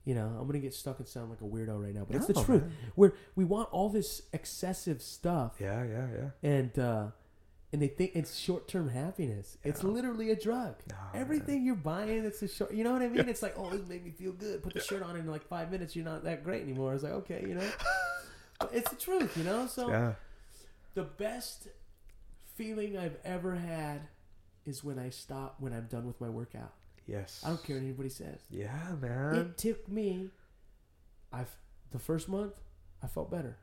you 0.05 0.15
know, 0.15 0.27
I'm 0.39 0.47
gonna 0.47 0.59
get 0.59 0.73
stuck 0.73 0.97
and 0.99 1.07
sound 1.07 1.29
like 1.29 1.41
a 1.41 1.43
weirdo 1.43 1.83
right 1.83 1.93
now, 1.93 2.03
but 2.05 2.15
it's 2.15 2.25
the 2.27 2.33
truth. 2.33 2.61
man. 2.63 2.71
Where 2.95 3.13
we 3.35 3.45
want 3.45 3.69
all 3.71 3.89
this 3.89 4.23
excessive 4.33 5.01
stuff 5.01 5.55
Yeah, 5.59 5.83
yeah, 5.83 6.07
yeah. 6.17 6.49
and 6.49 6.79
uh 6.79 7.07
and 7.71 7.81
they 7.81 7.87
think 7.87 8.11
it's 8.15 8.35
short 8.37 8.67
term 8.67 8.89
happiness. 8.89 9.57
It's 9.63 9.83
literally 9.83 10.31
a 10.31 10.35
drug. 10.35 10.75
No, 10.89 10.95
Everything 11.13 11.63
you're 11.63 11.75
buying, 11.75 12.25
it's 12.25 12.41
a 12.41 12.47
short. 12.47 12.73
You 12.73 12.83
know 12.83 12.93
what 12.93 13.01
I 13.01 13.07
mean? 13.09 13.29
It's 13.29 13.41
like, 13.43 13.53
oh, 13.57 13.69
this 13.69 13.87
made 13.87 14.03
me 14.03 14.11
feel 14.11 14.31
good. 14.31 14.63
Put 14.63 14.73
the 14.73 14.81
shirt 14.81 15.03
on, 15.03 15.11
and 15.11 15.19
in 15.25 15.31
like 15.31 15.47
five 15.47 15.71
minutes, 15.71 15.95
you're 15.95 16.05
not 16.05 16.23
that 16.23 16.43
great 16.43 16.63
anymore. 16.63 16.93
It's 16.93 17.03
like, 17.03 17.13
okay, 17.13 17.45
you 17.47 17.55
know, 17.55 17.69
But 18.59 18.71
it's 18.73 18.89
the 18.89 18.95
truth, 18.97 19.37
you 19.37 19.43
know. 19.43 19.67
So 19.67 19.89
Yeah. 19.89 20.13
the 20.95 21.03
best 21.03 21.67
feeling 22.55 22.97
I've 22.97 23.17
ever 23.23 23.55
had 23.55 24.01
is 24.65 24.83
when 24.83 24.99
I 24.99 25.09
stop 25.09 25.55
when 25.59 25.71
I'm 25.73 25.87
done 25.87 26.05
with 26.05 26.19
my 26.19 26.29
workout. 26.29 26.73
Yes. 27.07 27.41
I 27.43 27.49
don't 27.49 27.63
care 27.63 27.75
what 27.77 27.83
anybody 27.83 28.09
says. 28.09 28.41
Yeah, 28.49 28.95
man. 28.99 29.35
It 29.35 29.57
took 29.57 29.87
me. 29.87 30.29
I've 31.31 31.55
the 31.91 31.99
first 31.99 32.27
month, 32.29 32.53
I 33.01 33.07
felt 33.07 33.31
better. 33.31 33.57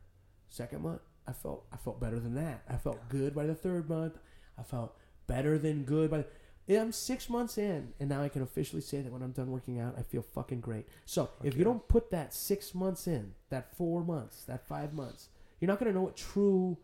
Second 0.49 0.83
month, 0.83 1.01
I 1.29 1.33
felt 1.33 1.65
I 1.73 1.77
felt 1.77 2.01
better 2.01 2.19
than 2.21 2.35
that. 2.35 2.63
I 2.69 2.77
felt 2.77 3.09
good 3.09 3.35
by 3.35 3.47
the 3.47 3.55
third 3.55 3.89
month. 3.89 4.19
I 4.59 4.63
felt 4.63 4.97
better 5.27 5.59
than 5.59 5.85
good 5.85 6.11
by. 6.11 6.19
The, 6.19 6.27
yeah, 6.67 6.81
I'm 6.83 6.91
six 6.93 7.31
months 7.31 7.59
in, 7.59 7.93
and 8.01 8.09
now 8.09 8.23
I 8.23 8.29
can 8.29 8.43
officially 8.43 8.83
say 8.83 9.01
that 9.01 9.13
when 9.13 9.23
I'm 9.23 9.31
done 9.31 9.51
working 9.53 9.79
out, 9.79 9.95
I 9.99 10.03
feel 10.03 10.23
fucking 10.23 10.61
great. 10.61 10.87
So 11.05 11.31
if 11.45 11.57
you 11.57 11.63
don't 11.63 11.87
put 11.89 12.11
that 12.11 12.35
six 12.35 12.75
months 12.75 13.07
in, 13.07 13.35
that 13.51 13.77
four 13.77 14.03
months, 14.05 14.43
that 14.45 14.67
five 14.67 14.93
months, 14.93 15.29
you're 15.61 15.69
not 15.69 15.79
gonna 15.79 15.93
know 15.93 16.03
what 16.03 16.17
true 16.17 16.77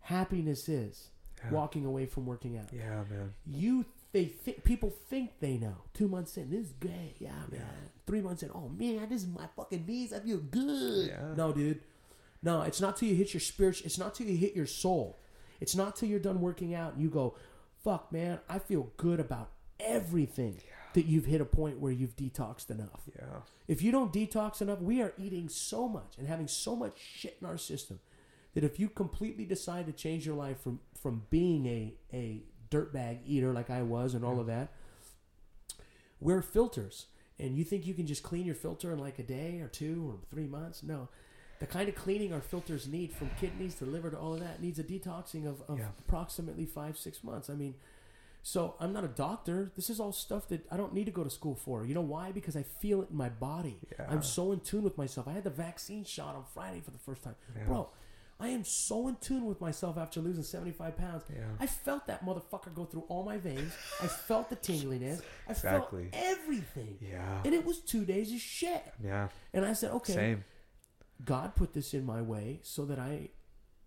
happiness 0.00 0.68
is. 0.68 1.10
Yeah. 1.44 1.50
Walking 1.52 1.84
away 1.84 2.06
from 2.06 2.26
working 2.26 2.58
out 2.58 2.64
Yeah, 2.72 3.04
man. 3.08 3.32
you 3.46 3.84
they 4.10 4.24
think 4.24 4.64
people 4.64 4.90
think 5.08 5.38
they 5.38 5.56
know. 5.56 5.76
Two 5.94 6.08
months 6.08 6.36
in, 6.36 6.50
this 6.50 6.66
is 6.66 6.72
great. 6.80 7.14
Yeah, 7.20 7.30
man. 7.50 7.62
Three 8.06 8.20
months 8.22 8.42
in, 8.42 8.50
oh 8.52 8.68
man, 8.76 9.08
this 9.08 9.22
is 9.22 9.28
my 9.28 9.44
fucking 9.54 9.86
knees. 9.86 10.12
I 10.12 10.18
feel 10.20 10.38
good. 10.38 11.08
Yeah. 11.08 11.34
No, 11.36 11.52
dude. 11.52 11.80
No, 12.42 12.62
it's 12.62 12.80
not 12.80 12.96
till 12.96 13.08
you 13.08 13.14
hit 13.14 13.34
your 13.34 13.40
spirit. 13.40 13.82
It's 13.84 13.98
not 13.98 14.14
till 14.14 14.26
you 14.26 14.36
hit 14.36 14.54
your 14.54 14.66
soul. 14.66 15.18
It's 15.60 15.74
not 15.74 15.96
till 15.96 16.08
you're 16.08 16.20
done 16.20 16.40
working 16.40 16.74
out 16.74 16.94
and 16.94 17.02
you 17.02 17.08
go, 17.08 17.36
fuck, 17.82 18.12
man, 18.12 18.38
I 18.48 18.58
feel 18.58 18.92
good 18.96 19.20
about 19.20 19.50
everything. 19.80 20.60
That 20.94 21.04
you've 21.04 21.26
hit 21.26 21.40
a 21.40 21.44
point 21.44 21.78
where 21.78 21.92
you've 21.92 22.16
detoxed 22.16 22.70
enough. 22.70 23.02
Yeah. 23.14 23.40
If 23.68 23.82
you 23.82 23.92
don't 23.92 24.12
detox 24.12 24.62
enough, 24.62 24.80
we 24.80 25.02
are 25.02 25.12
eating 25.18 25.48
so 25.48 25.86
much 25.86 26.14
and 26.18 26.26
having 26.26 26.48
so 26.48 26.74
much 26.74 26.98
shit 26.98 27.36
in 27.40 27.46
our 27.46 27.58
system 27.58 28.00
that 28.54 28.64
if 28.64 28.80
you 28.80 28.88
completely 28.88 29.44
decide 29.44 29.86
to 29.86 29.92
change 29.92 30.26
your 30.26 30.34
life 30.34 30.60
from 30.60 30.80
from 31.00 31.22
being 31.30 31.66
a 31.66 31.94
a 32.12 32.42
dirtbag 32.70 33.20
eater 33.26 33.52
like 33.52 33.70
I 33.70 33.82
was 33.82 34.14
and 34.14 34.24
all 34.24 34.40
of 34.40 34.46
that, 34.46 34.72
we're 36.20 36.42
filters. 36.42 37.06
And 37.38 37.56
you 37.56 37.62
think 37.62 37.86
you 37.86 37.94
can 37.94 38.06
just 38.06 38.24
clean 38.24 38.46
your 38.46 38.56
filter 38.56 38.92
in 38.92 38.98
like 38.98 39.18
a 39.20 39.22
day 39.22 39.60
or 39.60 39.68
two 39.68 40.10
or 40.10 40.18
three 40.28 40.48
months? 40.48 40.82
No. 40.82 41.08
The 41.60 41.66
kind 41.66 41.88
of 41.88 41.94
cleaning 41.96 42.32
our 42.32 42.40
filters 42.40 42.86
need 42.86 43.12
from 43.12 43.30
kidneys 43.40 43.74
to 43.76 43.84
liver 43.84 44.10
to 44.10 44.18
all 44.18 44.34
of 44.34 44.40
that 44.40 44.62
needs 44.62 44.78
a 44.78 44.84
detoxing 44.84 45.46
of, 45.46 45.62
of 45.68 45.78
Yeah. 45.78 45.86
approximately 45.98 46.66
five, 46.66 46.96
six 46.96 47.24
months. 47.24 47.50
I 47.50 47.54
mean, 47.54 47.74
so 48.42 48.74
I'm 48.78 48.92
not 48.92 49.02
a 49.04 49.08
doctor. 49.08 49.72
This 49.74 49.90
is 49.90 49.98
all 49.98 50.12
stuff 50.12 50.48
that 50.48 50.64
I 50.70 50.76
don't 50.76 50.94
need 50.94 51.06
to 51.06 51.10
go 51.10 51.24
to 51.24 51.30
school 51.30 51.56
for. 51.56 51.84
You 51.84 51.94
know 51.94 52.00
why? 52.00 52.30
Because 52.30 52.56
I 52.56 52.62
feel 52.62 53.02
it 53.02 53.10
in 53.10 53.16
my 53.16 53.28
body. 53.28 53.78
Yeah. 53.98 54.06
I'm 54.08 54.22
so 54.22 54.52
in 54.52 54.60
tune 54.60 54.84
with 54.84 54.96
myself. 54.96 55.26
I 55.26 55.32
had 55.32 55.44
the 55.44 55.50
vaccine 55.50 56.04
shot 56.04 56.36
on 56.36 56.44
Friday 56.54 56.80
for 56.80 56.92
the 56.92 56.98
first 56.98 57.22
time. 57.24 57.34
Yeah. 57.56 57.64
Bro, 57.64 57.90
I 58.40 58.48
am 58.50 58.62
so 58.62 59.08
in 59.08 59.16
tune 59.16 59.44
with 59.46 59.60
myself 59.60 59.98
after 59.98 60.20
losing 60.20 60.44
75 60.44 60.96
pounds. 60.96 61.24
Yeah. 61.28 61.42
I 61.58 61.66
felt 61.66 62.06
that 62.06 62.24
motherfucker 62.24 62.72
go 62.72 62.84
through 62.84 63.04
all 63.08 63.24
my 63.24 63.36
veins. 63.36 63.72
I 64.00 64.06
felt 64.06 64.48
the 64.48 64.54
tingliness. 64.56 65.20
I 65.48 65.50
Exactly. 65.50 66.08
felt 66.12 66.24
everything. 66.24 66.98
Yeah. 67.00 67.42
And 67.44 67.52
it 67.52 67.64
was 67.66 67.80
two 67.80 68.04
days 68.04 68.32
of 68.32 68.38
shit. 68.38 68.84
Yeah. 69.04 69.28
And 69.52 69.64
I 69.66 69.72
said, 69.72 69.90
okay, 69.90 70.12
Same. 70.14 70.44
God 71.24 71.54
put 71.56 71.72
this 71.74 71.94
in 71.94 72.04
my 72.06 72.22
way 72.22 72.60
so 72.62 72.84
that 72.86 72.98
I, 72.98 73.30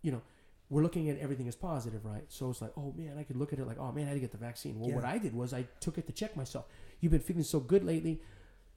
you 0.02 0.12
know, 0.12 0.22
we're 0.70 0.84
looking 0.84 1.10
at 1.10 1.18
everything 1.20 1.48
as 1.48 1.56
positive, 1.56 2.06
right? 2.06 2.24
So 2.30 2.50
it's 2.50 2.62
like, 2.62 2.72
oh 2.78 2.94
man, 2.98 3.18
I 3.18 3.24
could 3.24 3.36
look 3.36 3.52
at 3.54 3.60
it 3.60 3.68
like, 3.68 3.78
oh 3.80 3.92
man, 3.92 4.06
I 4.06 4.10
had 4.10 4.14
to 4.16 4.20
get 4.20 4.32
the 4.32 4.38
vaccine. 4.38 4.80
Well, 4.80 4.92
what 4.92 5.04
I 5.06 5.18
did 5.18 5.34
was 5.34 5.54
I 5.54 5.68
took 5.80 5.98
it 5.98 6.08
to 6.08 6.14
check 6.14 6.36
myself. 6.38 6.66
You've 7.02 7.12
been 7.12 7.22
feeling 7.22 7.44
so 7.44 7.60
good 7.60 7.84
lately. 7.84 8.22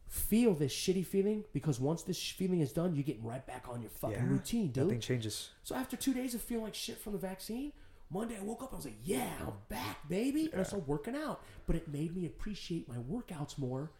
Feel 0.08 0.54
this 0.54 0.72
shitty 0.72 1.06
feeling 1.06 1.44
because 1.52 1.80
once 1.80 2.02
this 2.02 2.20
feeling 2.30 2.60
is 2.60 2.72
done, 2.72 2.94
you're 2.94 3.04
getting 3.04 3.24
right 3.24 3.44
back 3.46 3.66
on 3.68 3.80
your 3.80 3.90
fucking 3.90 4.16
Yeah. 4.16 4.28
routine, 4.28 4.68
dude. 4.70 4.84
Nothing 4.84 5.00
changes. 5.00 5.50
So 5.62 5.74
after 5.74 5.96
two 5.96 6.12
days 6.14 6.34
of 6.34 6.42
feeling 6.42 6.64
like 6.64 6.74
shit 6.74 6.98
from 6.98 7.12
the 7.14 7.18
vaccine, 7.18 7.72
Monday 8.10 8.36
I 8.38 8.42
woke 8.42 8.62
up, 8.62 8.72
I 8.72 8.76
was 8.76 8.84
like, 8.84 8.98
yeah, 9.02 9.30
I'm 9.40 9.54
back, 9.68 10.08
baby. 10.08 10.48
And 10.52 10.60
I 10.60 10.64
started 10.64 10.86
working 10.86 11.16
out. 11.16 11.42
But 11.66 11.76
it 11.76 11.88
made 11.88 12.14
me 12.14 12.26
appreciate 12.26 12.88
my 12.88 12.96
workouts 12.96 13.56
more. 13.58 13.90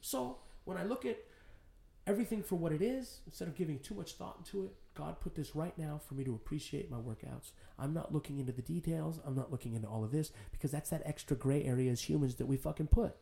So 0.00 0.38
when 0.64 0.76
I 0.76 0.84
look 0.84 1.04
at 1.06 1.18
everything 2.06 2.42
for 2.42 2.56
what 2.56 2.72
it 2.72 2.82
is, 2.82 3.20
instead 3.26 3.48
of 3.48 3.56
giving 3.56 3.78
too 3.78 3.94
much 3.94 4.14
thought 4.14 4.36
into 4.38 4.64
it, 4.64 4.74
God 4.94 5.20
put 5.20 5.34
this 5.34 5.56
right 5.56 5.76
now 5.78 6.00
for 6.06 6.14
me 6.14 6.24
to 6.24 6.34
appreciate 6.34 6.90
my 6.90 6.98
workouts. 6.98 7.50
I'm 7.78 7.92
not 7.92 8.12
looking 8.12 8.38
into 8.38 8.52
the 8.52 8.62
details. 8.62 9.20
I'm 9.26 9.34
not 9.34 9.50
looking 9.50 9.74
into 9.74 9.88
all 9.88 10.04
of 10.04 10.12
this 10.12 10.30
because 10.52 10.70
that's 10.70 10.90
that 10.90 11.02
extra 11.04 11.36
gray 11.36 11.64
area 11.64 11.90
as 11.90 12.02
humans 12.02 12.36
that 12.36 12.46
we 12.46 12.56
fucking 12.56 12.88
put. 12.88 13.16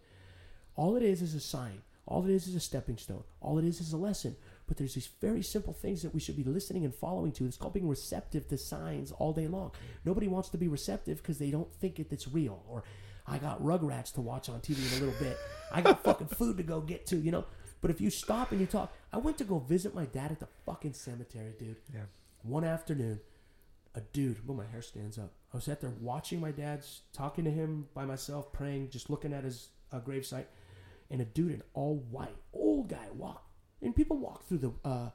All 0.76 0.96
it 0.96 1.02
is 1.02 1.22
is 1.22 1.34
a 1.34 1.40
sign. 1.40 1.82
All 2.06 2.24
it 2.24 2.30
is 2.32 2.48
is 2.48 2.54
a 2.54 2.60
stepping 2.60 2.96
stone. 2.98 3.22
All 3.40 3.59
it 3.59 3.64
is 3.64 3.80
is 3.80 3.92
a 3.92 3.96
lesson. 3.96 4.36
But 4.66 4.76
there's 4.76 4.94
these 4.94 5.09
very 5.20 5.42
simple 5.42 5.72
things 5.72 6.02
that 6.02 6.14
we 6.14 6.20
should 6.20 6.36
be 6.36 6.44
listening 6.44 6.84
and 6.84 6.94
following 6.94 7.32
to. 7.32 7.46
It's 7.46 7.56
called 7.56 7.74
being 7.74 7.88
receptive 7.88 8.48
to 8.48 8.59
signs 8.59 9.12
all 9.12 9.32
day 9.32 9.46
long. 9.46 9.70
Nobody 10.04 10.28
wants 10.28 10.48
to 10.50 10.59
be 10.59 10.68
receptive 10.68 11.18
because 11.18 11.38
they 11.38 11.50
don't 11.50 11.72
think 11.74 12.00
it, 12.00 12.09
it's 12.10 12.28
real. 12.28 12.62
Or 12.68 12.82
I 13.26 13.38
got 13.38 13.62
Rugrats 13.62 14.12
to 14.14 14.20
watch 14.20 14.48
on 14.48 14.60
TV 14.60 14.78
in 14.92 15.02
a 15.02 15.06
little 15.06 15.20
bit. 15.20 15.38
I 15.70 15.80
got 15.80 16.02
fucking 16.02 16.26
food 16.28 16.56
to 16.56 16.62
go 16.62 16.80
get 16.80 17.06
to, 17.06 17.16
you 17.16 17.30
know. 17.30 17.44
But 17.82 17.90
if 17.90 18.00
you 18.00 18.09
stop 18.10 18.52
and 18.52 18.60
you 18.60 18.66
talk, 18.66 18.92
I 19.12 19.18
went 19.18 19.36
to 19.38 19.44
go 19.44 19.59
visit 19.59 19.94
my 19.94 20.06
dad 20.06 20.30
at 20.30 20.40
the 20.40 20.48
fucking 20.64 20.94
cemetery, 20.94 21.52
dude. 21.59 21.76
Yeah. 21.92 22.02
One 22.42 22.64
afternoon, 22.64 23.20
a 23.94 24.00
dude, 24.00 24.46
well, 24.48 24.56
my 24.56 24.64
hair 24.66 24.80
stands 24.82 25.18
up. 25.18 25.32
I 25.52 25.59
was 25.59 25.64
sat 25.64 25.80
there 25.82 25.90
watching 26.00 26.40
my 26.40 26.52
dad's, 26.52 27.02
talking 27.12 27.44
to 27.44 27.50
him 27.50 27.88
by 27.92 28.04
myself, 28.06 28.52
praying, 28.52 28.88
just 28.90 29.10
looking 29.10 29.34
at 29.34 29.44
his 29.44 29.68
uh, 29.92 30.00
gravesite, 30.00 30.46
and 31.10 31.20
a 31.20 31.24
dude 31.26 31.52
in 31.52 31.62
all 31.74 31.96
white, 32.10 32.34
old 32.54 32.88
guy, 32.88 33.06
walk. 33.14 33.44
And 33.82 33.94
people 33.94 34.16
walk 34.16 34.46
through 34.46 34.59
the 34.59 34.72
uh, 34.84 35.10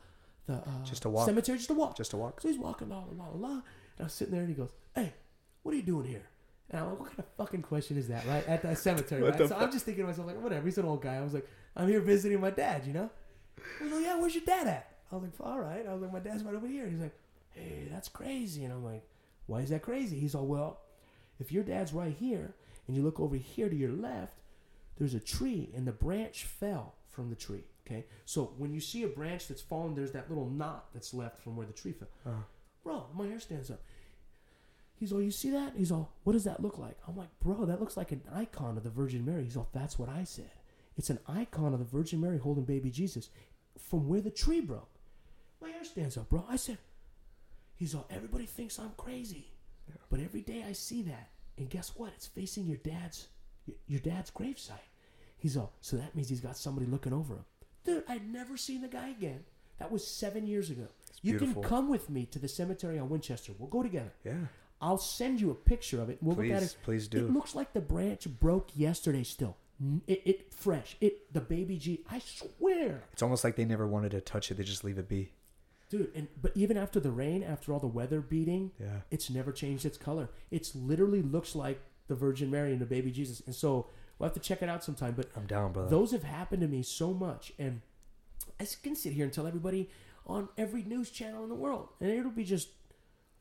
the 0.45 0.55
uh, 0.55 0.83
Just 0.85 1.01
to 1.03 1.09
walk. 1.09 1.25
cemetery 1.25 1.57
just 1.57 1.69
to 1.69 1.73
walk. 1.73 1.95
Just 1.97 2.11
to 2.11 2.17
walk. 2.17 2.39
So 2.41 2.49
he's 2.49 2.57
walking, 2.59 2.89
la 2.89 2.99
la 2.99 3.25
la 3.29 3.47
la. 3.47 3.49
And 3.51 3.61
I 4.01 4.03
was 4.03 4.13
sitting 4.13 4.33
there, 4.33 4.41
and 4.43 4.49
he 4.49 4.55
goes, 4.55 4.71
"Hey, 4.93 5.13
what 5.63 5.73
are 5.73 5.77
you 5.77 5.83
doing 5.83 6.05
here?" 6.05 6.27
And 6.69 6.81
I'm 6.81 6.89
like, 6.89 6.99
"What 6.99 7.09
kind 7.09 7.19
of 7.19 7.25
fucking 7.37 7.61
question 7.61 7.97
is 7.97 8.07
that, 8.09 8.25
right?" 8.27 8.45
At 8.47 8.61
that 8.63 8.77
cemetery, 8.77 9.21
right? 9.23 9.37
So 9.49 9.55
I'm 9.55 9.71
just 9.71 9.85
thinking 9.85 10.03
to 10.03 10.07
myself, 10.07 10.27
like, 10.27 10.41
"Whatever." 10.41 10.65
He's 10.65 10.77
an 10.77 10.85
old 10.85 11.01
guy. 11.01 11.15
I 11.15 11.21
was 11.21 11.33
like, 11.33 11.47
"I'm 11.75 11.87
here 11.87 11.99
visiting 12.01 12.39
my 12.41 12.49
dad," 12.49 12.85
you 12.85 12.93
know. 12.93 13.09
Was 13.81 13.91
like, 13.91 14.03
"Yeah, 14.03 14.19
where's 14.19 14.35
your 14.35 14.43
dad 14.45 14.67
at?" 14.67 14.91
I 15.11 15.15
was 15.15 15.23
like, 15.23 15.33
"All 15.39 15.59
right." 15.59 15.85
I 15.87 15.93
was 15.93 16.01
like, 16.01 16.11
"My 16.11 16.19
dad's 16.19 16.43
right 16.43 16.55
over 16.55 16.67
here." 16.67 16.87
He's 16.87 16.99
like, 16.99 17.17
"Hey, 17.51 17.87
that's 17.89 18.09
crazy," 18.09 18.63
and 18.65 18.73
I'm 18.73 18.83
like, 18.83 19.07
"Why 19.45 19.61
is 19.61 19.69
that 19.69 19.81
crazy?" 19.81 20.19
He's 20.19 20.35
all, 20.35 20.45
"Well, 20.45 20.81
if 21.39 21.51
your 21.51 21.63
dad's 21.63 21.93
right 21.93 22.13
here, 22.13 22.53
and 22.87 22.97
you 22.97 23.03
look 23.03 23.19
over 23.19 23.35
here 23.37 23.69
to 23.69 23.75
your 23.75 23.91
left, 23.93 24.33
there's 24.97 25.13
a 25.13 25.19
tree, 25.19 25.71
and 25.75 25.87
the 25.87 25.91
branch 25.93 26.43
fell 26.43 26.95
from 27.09 27.29
the 27.29 27.35
tree." 27.35 27.63
Okay, 27.85 28.05
so 28.25 28.53
when 28.57 28.73
you 28.73 28.81
see 28.81 29.03
a 29.03 29.07
branch 29.07 29.47
that's 29.47 29.61
fallen, 29.61 29.95
there's 29.95 30.11
that 30.11 30.27
little 30.27 30.49
knot 30.49 30.87
that's 30.93 31.13
left 31.13 31.39
from 31.39 31.55
where 31.55 31.65
the 31.65 31.71
tree 31.71 31.93
fell. 31.93 32.09
Uh, 32.25 32.41
Bro, 32.83 33.05
my 33.15 33.27
hair 33.27 33.39
stands 33.39 33.71
up. 33.71 33.81
He's 34.99 35.13
all, 35.13 35.21
you 35.21 35.31
see 35.31 35.51
that? 35.51 35.73
He's 35.77 35.91
all, 35.91 36.11
what 36.23 36.33
does 36.33 36.45
that 36.45 36.61
look 36.61 36.77
like? 36.77 36.97
I'm 37.07 37.15
like, 37.15 37.29
bro, 37.39 37.65
that 37.65 37.79
looks 37.79 37.97
like 37.97 38.11
an 38.11 38.21
icon 38.33 38.77
of 38.77 38.83
the 38.83 38.89
Virgin 38.89 39.23
Mary. 39.23 39.43
He's 39.43 39.57
all, 39.57 39.69
that's 39.71 39.99
what 39.99 40.09
I 40.09 40.23
said. 40.23 40.49
It's 40.97 41.11
an 41.11 41.19
icon 41.27 41.73
of 41.73 41.79
the 41.79 41.85
Virgin 41.85 42.19
Mary 42.19 42.39
holding 42.39 42.63
baby 42.63 42.89
Jesus 42.89 43.29
from 43.77 44.07
where 44.07 44.21
the 44.21 44.31
tree 44.31 44.59
broke. 44.59 44.89
My 45.61 45.69
hair 45.69 45.83
stands 45.83 46.17
up, 46.17 46.29
bro. 46.29 46.43
I 46.49 46.55
said, 46.55 46.79
he's 47.75 47.93
all, 47.93 48.07
everybody 48.09 48.47
thinks 48.47 48.79
I'm 48.79 48.91
crazy. 48.97 49.51
But 50.09 50.19
every 50.19 50.41
day 50.41 50.65
I 50.67 50.73
see 50.73 51.03
that. 51.03 51.29
And 51.57 51.69
guess 51.69 51.93
what? 51.95 52.11
It's 52.15 52.27
facing 52.27 52.65
your 52.65 52.77
dad's 52.77 53.27
your, 53.87 53.99
dad's 53.99 54.31
gravesite. 54.31 54.71
He's 55.37 55.57
all, 55.57 55.73
so 55.81 55.97
that 55.97 56.15
means 56.15 56.29
he's 56.29 56.39
got 56.39 56.57
somebody 56.57 56.87
looking 56.87 57.13
over 57.13 57.35
him. 57.35 57.45
Dude, 57.83 58.03
I'd 58.07 58.27
never 58.31 58.57
seen 58.57 58.81
the 58.81 58.87
guy 58.87 59.09
again. 59.09 59.43
That 59.79 59.91
was 59.91 60.05
seven 60.07 60.47
years 60.47 60.69
ago. 60.69 60.87
you 61.21 61.37
beautiful. 61.37 61.61
can 61.61 61.69
come 61.69 61.89
with 61.89 62.09
me 62.09 62.25
to 62.27 62.39
the 62.39 62.47
cemetery 62.47 62.97
on 62.97 63.09
Winchester. 63.09 63.53
We'll 63.57 63.69
go 63.69 63.83
together. 63.83 64.13
Yeah. 64.23 64.33
I'll 64.81 64.97
send 64.97 65.41
you 65.41 65.49
a 65.51 65.55
picture 65.55 66.01
of 66.01 66.09
it. 66.09 66.19
We'll 66.21 66.35
look 66.35 66.45
at 66.51 66.59
Please, 66.59 66.71
it. 66.71 66.77
please 66.83 67.07
do. 67.07 67.25
It 67.25 67.33
looks 67.33 67.55
like 67.55 67.73
the 67.73 67.81
branch 67.81 68.27
broke 68.39 68.69
yesterday. 68.75 69.23
Still, 69.23 69.55
it, 70.07 70.21
it 70.25 70.53
fresh. 70.53 70.95
It 71.01 71.33
the 71.33 71.41
baby 71.41 71.77
G. 71.77 72.03
I 72.09 72.19
swear, 72.19 73.03
It's 73.13 73.21
almost 73.23 73.43
like 73.43 73.55
they 73.55 73.65
never 73.65 73.87
wanted 73.87 74.11
to 74.11 74.21
touch 74.21 74.51
it. 74.51 74.57
They 74.57 74.63
just 74.63 74.83
leave 74.83 74.97
it 74.99 75.07
be. 75.09 75.31
dude. 75.89 76.11
And 76.15 76.27
but 76.41 76.51
even 76.55 76.77
after 76.77 76.99
the 76.99 77.11
rain, 77.11 77.43
after 77.43 77.73
all 77.73 77.79
the 77.79 77.87
weather 77.87 78.21
beating, 78.21 78.71
Yeah. 78.79 79.01
it's 79.09 79.29
never 79.29 79.51
changed 79.51 79.85
its 79.85 79.97
color. 79.97 80.29
It's 80.51 80.75
literally 80.75 81.21
looks 81.23 81.55
like 81.55 81.79
the 82.07 82.15
Virgin 82.15 82.49
Mary 82.51 82.71
and 82.71 82.79
the 82.79 82.85
baby 82.85 83.11
Jesus. 83.11 83.41
And 83.45 83.55
so 83.55 83.87
we'll 84.19 84.27
have 84.29 84.33
to 84.35 84.39
check 84.39 84.61
it 84.61 84.69
out 84.69 84.83
sometime. 84.83 85.13
But 85.17 85.29
I'm 85.35 85.47
down, 85.47 85.73
brother. 85.73 85.89
those 85.89 86.11
have 86.11 86.23
happened 86.23 86.61
to 86.61 86.67
me 86.67 86.83
so 86.83 87.13
much, 87.13 87.51
and 87.57 87.81
I 88.59 88.67
can 88.83 88.95
sit 88.95 89.13
here 89.13 89.23
and 89.25 89.33
tell 89.33 89.47
everybody 89.47 89.89
on 90.27 90.49
every 90.57 90.83
news 90.83 91.09
channel 91.09 91.43
in 91.43 91.49
the 91.49 91.55
world, 91.55 91.89
and 91.99 92.09
it'll 92.11 92.31
be 92.31 92.43
just 92.43 92.69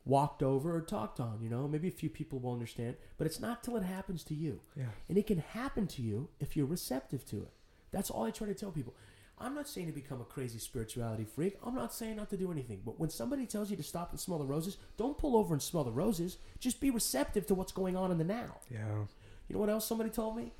walked 0.07 0.41
over 0.41 0.75
or 0.75 0.81
talked 0.81 1.19
on. 1.19 1.39
You 1.41 1.49
know, 1.49 1.67
maybe 1.67 1.87
a 1.87 1.91
few 1.91 2.09
people 2.09 2.39
will 2.39 2.53
understand, 2.53 2.95
but 3.17 3.27
it's 3.27 3.39
not 3.39 3.63
till 3.63 3.77
it 3.77 3.83
happens 3.83 4.23
to 4.25 4.33
you, 4.33 4.61
yeah. 4.75 4.85
and 5.09 5.17
it 5.17 5.27
can 5.27 5.39
happen 5.39 5.87
to 5.87 6.01
you 6.01 6.29
if 6.39 6.55
you're 6.55 6.65
receptive 6.65 7.25
to 7.27 7.37
it. 7.37 7.51
That's 7.91 8.09
all 8.09 8.25
I 8.25 8.31
try 8.31 8.47
to 8.47 8.53
tell 8.53 8.71
people. 8.71 8.95
I'm 9.39 9.53
not 9.53 9.67
saying 9.67 9.87
to 9.87 9.93
become 9.93 10.19
a 10.19 10.25
crazy 10.25 10.57
spirituality 10.57 11.23
freak. 11.23 11.59
I'm 11.63 11.75
not 11.75 11.93
saying 11.93 12.15
not 12.15 12.29
to 12.31 12.37
do 12.37 12.51
anything. 12.51 12.81
But 12.83 12.99
when 12.99 13.11
somebody 13.11 13.45
tells 13.45 13.69
you 13.69 13.77
to 13.77 13.83
stop 13.83 14.09
and 14.09 14.19
smell 14.19 14.39
the 14.39 14.45
roses, 14.45 14.77
don't 14.97 15.17
pull 15.17 15.37
over 15.37 15.53
and 15.53 15.61
smell 15.61 15.83
the 15.83 15.91
roses. 15.91 16.37
Just 16.59 16.81
be 16.81 16.89
receptive 16.89 17.45
to 17.47 17.53
what's 17.53 17.71
going 17.71 17.95
on 17.95 18.09
in 18.09 18.17
the 18.17 18.23
now. 18.23 18.55
Yeah. 18.71 19.05
You 19.47 19.53
know 19.53 19.59
what 19.59 19.69
else 19.69 19.85
somebody 19.85 20.09
told 20.09 20.35
me? 20.35 20.53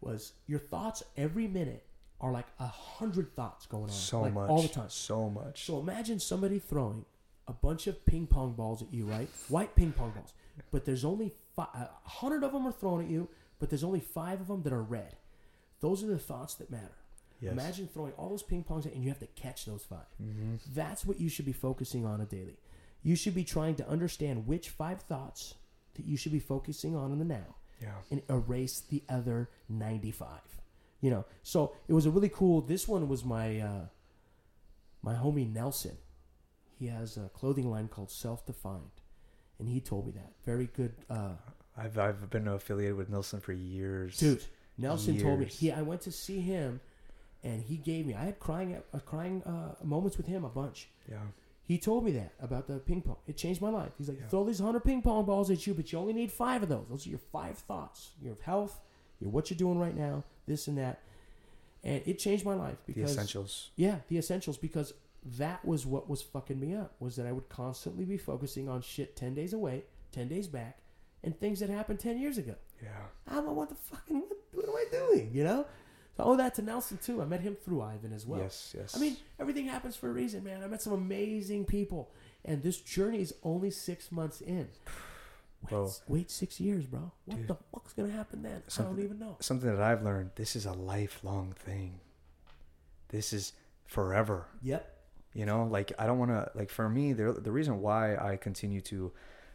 Was 0.00 0.34
your 0.46 0.60
thoughts 0.60 1.02
every 1.16 1.48
minute 1.48 1.84
are 2.20 2.30
like 2.30 2.46
a 2.60 2.66
hundred 2.66 3.34
thoughts 3.34 3.66
going 3.66 3.84
on. 3.84 3.90
So 3.90 4.22
like 4.22 4.34
much. 4.34 4.50
All 4.50 4.62
the 4.62 4.68
time. 4.68 4.88
So 4.88 5.28
much. 5.28 5.64
So 5.64 5.80
imagine 5.80 6.20
somebody 6.20 6.58
throwing 6.58 7.04
a 7.48 7.52
bunch 7.52 7.86
of 7.86 8.04
ping 8.06 8.26
pong 8.26 8.52
balls 8.54 8.82
at 8.82 8.92
you, 8.92 9.04
right? 9.06 9.28
White 9.48 9.74
ping 9.76 9.92
pong 9.92 10.10
balls. 10.10 10.32
But 10.72 10.84
there's 10.84 11.04
only 11.04 11.34
a 11.58 11.88
hundred 12.04 12.42
of 12.44 12.52
them 12.52 12.66
are 12.66 12.72
thrown 12.72 13.02
at 13.04 13.08
you, 13.10 13.28
but 13.58 13.70
there's 13.70 13.84
only 13.84 14.00
five 14.00 14.40
of 14.40 14.48
them 14.48 14.62
that 14.64 14.72
are 14.72 14.82
red. 14.82 15.16
Those 15.80 16.02
are 16.02 16.06
the 16.08 16.18
thoughts 16.18 16.54
that 16.54 16.70
matter. 16.70 16.96
Yes. 17.40 17.52
Imagine 17.52 17.86
throwing 17.88 18.12
all 18.12 18.30
those 18.30 18.42
ping 18.42 18.64
pongs 18.64 18.86
at 18.86 18.94
and 18.94 19.02
you 19.04 19.10
have 19.10 19.18
to 19.20 19.26
catch 19.26 19.66
those 19.66 19.82
5 19.84 19.98
Mm-hmm. 20.22 20.54
That's 20.74 21.04
what 21.04 21.20
you 21.20 21.28
should 21.28 21.44
be 21.44 21.52
focusing 21.52 22.06
on 22.06 22.20
a 22.22 22.24
daily. 22.24 22.56
You 23.02 23.14
should 23.14 23.34
be 23.34 23.44
trying 23.44 23.74
to 23.76 23.86
understand 23.88 24.46
which 24.46 24.70
five 24.70 25.02
thoughts 25.02 25.54
that 25.94 26.06
you 26.06 26.16
should 26.16 26.32
be 26.32 26.40
focusing 26.40 26.96
on 26.96 27.12
in 27.12 27.18
the 27.18 27.24
now 27.26 27.54
Yeah. 27.80 27.90
and 28.10 28.22
erase 28.30 28.80
the 28.80 29.02
other 29.08 29.50
95 29.68 30.28
you 31.02 31.10
know 31.10 31.24
so 31.42 31.74
it 31.88 31.92
was 31.92 32.06
a 32.06 32.10
really 32.10 32.30
cool 32.30 32.62
this 32.62 32.88
one 32.88 33.06
was 33.06 33.22
my 33.24 33.60
uh 33.60 33.84
my 35.02 35.14
homie 35.14 35.50
nelson 35.52 35.96
he 36.78 36.86
has 36.86 37.16
a 37.16 37.28
clothing 37.30 37.70
line 37.70 37.88
called 37.88 38.10
self-defined 38.10 39.00
and 39.58 39.68
he 39.68 39.80
told 39.80 40.06
me 40.06 40.12
that 40.12 40.32
very 40.44 40.68
good 40.76 40.92
uh 41.10 41.30
I've 41.76 41.98
I've 41.98 42.30
been 42.30 42.48
affiliated 42.48 42.96
with 42.96 43.08
Nelson 43.10 43.40
for 43.40 43.52
years. 43.52 44.16
dude 44.18 44.44
nelson 44.78 45.18
told 45.18 45.40
me 45.40 45.46
he 45.46 45.72
i 45.72 45.80
went 45.80 46.02
to 46.02 46.12
see 46.12 46.40
him 46.40 46.80
and 47.42 47.62
he 47.62 47.76
gave 47.78 48.06
me 48.06 48.12
i 48.14 48.24
had 48.24 48.38
crying 48.38 48.76
uh, 48.92 48.98
crying 48.98 49.42
uh 49.44 49.74
moments 49.82 50.18
with 50.18 50.26
him 50.26 50.44
a 50.44 50.50
bunch 50.50 50.88
Yeah. 51.10 51.16
he 51.62 51.78
told 51.78 52.04
me 52.04 52.10
that 52.12 52.32
about 52.40 52.66
the 52.66 52.78
ping 52.78 53.00
pong. 53.02 53.16
It 53.26 53.36
changed 53.38 53.60
my 53.62 53.70
life. 53.70 53.92
He's 53.98 54.08
like, 54.08 54.20
Yeah. 54.20 54.28
throw 54.28 54.44
these 54.44 54.58
hundred 54.60 54.80
ping 54.84 55.00
pong 55.02 55.24
balls 55.24 55.50
at 55.50 55.66
you, 55.66 55.72
but 55.74 55.90
you 55.90 55.98
only 55.98 56.12
need 56.12 56.30
five 56.30 56.62
of 56.62 56.68
those. 56.68 56.86
Those 56.90 57.06
are 57.06 57.10
your 57.10 57.18
five 57.32 57.56
thoughts. 57.58 58.10
Your 58.22 58.36
health, 58.42 58.74
your 59.20 59.30
what 59.30 59.48
you're 59.50 59.56
doing 59.66 59.78
right 59.78 59.96
now, 59.96 60.22
this 60.46 60.68
and 60.68 60.76
that. 60.78 61.00
And 61.82 62.02
it 62.06 62.18
changed 62.20 62.44
my 62.44 62.54
life 62.54 62.76
The 62.86 62.92
because 62.92 63.10
essentials. 63.12 63.70
yeah, 63.76 63.96
the 64.08 64.18
essentials 64.18 64.56
because 64.58 64.92
that 65.38 65.64
was 65.64 65.84
what 65.86 66.08
was 66.08 66.22
fucking 66.22 66.58
me 66.60 66.74
up 66.74 66.94
was 67.00 67.16
that 67.16 67.26
I 67.26 67.32
would 67.32 67.48
constantly 67.48 68.04
be 68.04 68.16
focusing 68.16 68.68
on 68.68 68.80
shit 68.82 69.16
ten 69.16 69.34
days 69.34 69.52
away, 69.52 69.84
ten 70.12 70.28
days 70.28 70.46
back, 70.46 70.78
and 71.24 71.38
things 71.38 71.60
that 71.60 71.68
happened 71.70 71.98
ten 72.00 72.18
years 72.18 72.38
ago. 72.38 72.54
Yeah. 72.82 72.90
I'm 73.28 73.46
like, 73.46 73.56
what 73.56 73.68
the 73.68 73.74
fucking 73.74 74.20
what, 74.20 74.30
what 74.52 74.68
am 74.68 74.74
I 74.76 74.84
doing? 74.90 75.30
You 75.32 75.44
know. 75.44 75.66
So 76.16 76.22
I 76.22 76.26
owe 76.28 76.36
that 76.36 76.54
to 76.54 76.62
Nelson 76.62 76.98
too. 76.98 77.20
I 77.20 77.24
met 77.26 77.40
him 77.40 77.56
through 77.56 77.82
Ivan 77.82 78.12
as 78.12 78.26
well. 78.26 78.40
yes. 78.40 78.74
Yes. 78.78 78.96
I 78.96 79.00
mean, 79.00 79.16
everything 79.38 79.66
happens 79.66 79.96
for 79.96 80.08
a 80.08 80.12
reason, 80.12 80.42
man. 80.44 80.62
I 80.62 80.66
met 80.66 80.80
some 80.80 80.92
amazing 80.94 81.64
people, 81.66 82.10
and 82.44 82.62
this 82.62 82.80
journey 82.80 83.20
is 83.20 83.34
only 83.42 83.70
six 83.70 84.10
months 84.12 84.40
in. 84.40 84.68
Wait, 85.62 85.70
Bro. 85.70 85.90
wait 86.06 86.30
six 86.30 86.60
years, 86.60 86.86
bro. 86.86 87.10
What 87.24 87.38
Dude. 87.38 87.48
the 87.48 87.56
fuck's 87.72 87.92
gonna 87.94 88.12
happen 88.12 88.42
then? 88.42 88.62
I 88.78 88.82
don't 88.82 89.00
even 89.00 89.18
know. 89.18 89.36
something 89.40 89.68
that 89.70 89.80
I've 89.82 90.02
learned. 90.02 90.30
This 90.36 90.54
is 90.54 90.64
a 90.64 90.72
lifelong 90.72 91.52
thing. 91.58 91.98
This 93.08 93.32
is 93.32 93.52
forever. 93.86 94.46
Yep. 94.62 94.95
You 95.36 95.44
know, 95.44 95.64
like 95.64 95.92
I 95.98 96.06
don't 96.06 96.18
want 96.18 96.30
to 96.30 96.50
like 96.54 96.70
for 96.70 96.88
me 96.88 97.12
the 97.12 97.34
the 97.34 97.52
reason 97.52 97.82
why 97.82 98.16
I 98.16 98.36
continue 98.36 98.80
to 98.80 99.12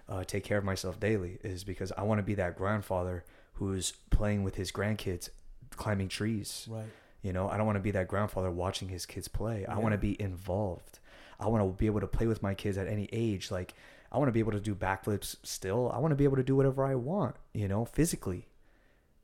uh, 0.07 0.23
take 0.23 0.43
care 0.43 0.59
of 0.59 0.63
myself 0.63 0.99
daily 0.99 1.39
is 1.43 1.63
because 1.63 1.91
I 1.97 2.03
want 2.03 2.19
to 2.19 2.23
be 2.23 2.35
that 2.35 2.55
grandfather 2.55 3.23
who's 3.53 3.93
playing 4.11 4.43
with 4.43 4.53
his 4.53 4.71
grandkids, 4.71 5.29
climbing 5.71 6.07
trees. 6.07 6.67
Right. 6.69 6.85
You 7.23 7.33
know, 7.33 7.49
I 7.49 7.57
don't 7.57 7.65
want 7.65 7.77
to 7.77 7.81
be 7.81 7.89
that 7.91 8.07
grandfather 8.07 8.51
watching 8.51 8.89
his 8.89 9.07
kids 9.07 9.27
play. 9.27 9.65
I 9.65 9.79
want 9.79 9.93
to 9.93 9.97
be 9.97 10.21
involved. 10.21 10.99
I 11.39 11.47
want 11.47 11.63
to 11.63 11.75
be 11.75 11.87
able 11.87 12.01
to 12.01 12.07
play 12.07 12.27
with 12.27 12.43
my 12.43 12.53
kids 12.53 12.77
at 12.77 12.87
any 12.87 13.09
age. 13.11 13.49
Like 13.49 13.73
I 14.11 14.19
want 14.19 14.27
to 14.27 14.33
be 14.33 14.39
able 14.39 14.51
to 14.51 14.59
do 14.59 14.75
backflips 14.75 15.37
still. 15.41 15.91
I 15.91 15.97
want 15.97 16.11
to 16.11 16.15
be 16.15 16.25
able 16.25 16.37
to 16.37 16.43
do 16.43 16.55
whatever 16.55 16.85
I 16.85 16.93
want, 16.93 17.37
you 17.53 17.67
know, 17.67 17.85
physically. 17.85 18.45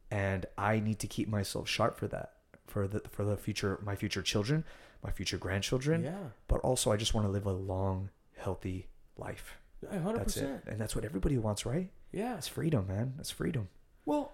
And 0.09 0.47
I 0.57 0.79
need 0.79 0.97
to 0.99 1.07
keep 1.07 1.27
myself 1.27 1.69
sharp 1.69 1.99
for 1.99 2.07
that. 2.07 2.33
For 2.65 2.87
the 2.87 3.01
for 3.09 3.23
the 3.23 3.37
future 3.37 3.79
my 3.81 3.95
future 3.95 4.21
children, 4.21 4.65
my 5.03 5.11
future 5.11 5.37
grandchildren, 5.37 6.03
Yeah. 6.03 6.17
but 6.47 6.59
also 6.61 6.91
I 6.91 6.97
just 6.97 7.13
want 7.13 7.25
to 7.27 7.31
live 7.31 7.45
a 7.45 7.51
long, 7.51 8.09
healthy 8.37 8.87
life. 9.17 9.57
A 9.89 9.99
hundred 9.99 10.21
That's 10.21 10.37
it. 10.37 10.63
And 10.67 10.79
that's 10.79 10.95
what 10.95 11.05
everybody 11.05 11.37
wants, 11.37 11.65
right? 11.65 11.89
Yeah. 12.11 12.37
It's 12.37 12.47
freedom, 12.47 12.87
man. 12.87 13.13
It's 13.19 13.29
freedom. 13.31 13.69
Well, 14.05 14.33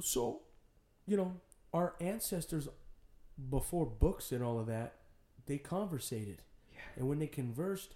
so, 0.00 0.40
you 1.06 1.16
know, 1.16 1.34
our 1.72 1.94
ancestors 2.00 2.68
before 3.50 3.86
books 3.86 4.32
and 4.32 4.42
all 4.42 4.58
of 4.58 4.66
that, 4.66 4.94
they 5.46 5.58
conversated. 5.58 6.42
Yeah. 6.72 6.80
And 6.96 7.08
when 7.08 7.18
they 7.18 7.26
conversed, 7.26 7.94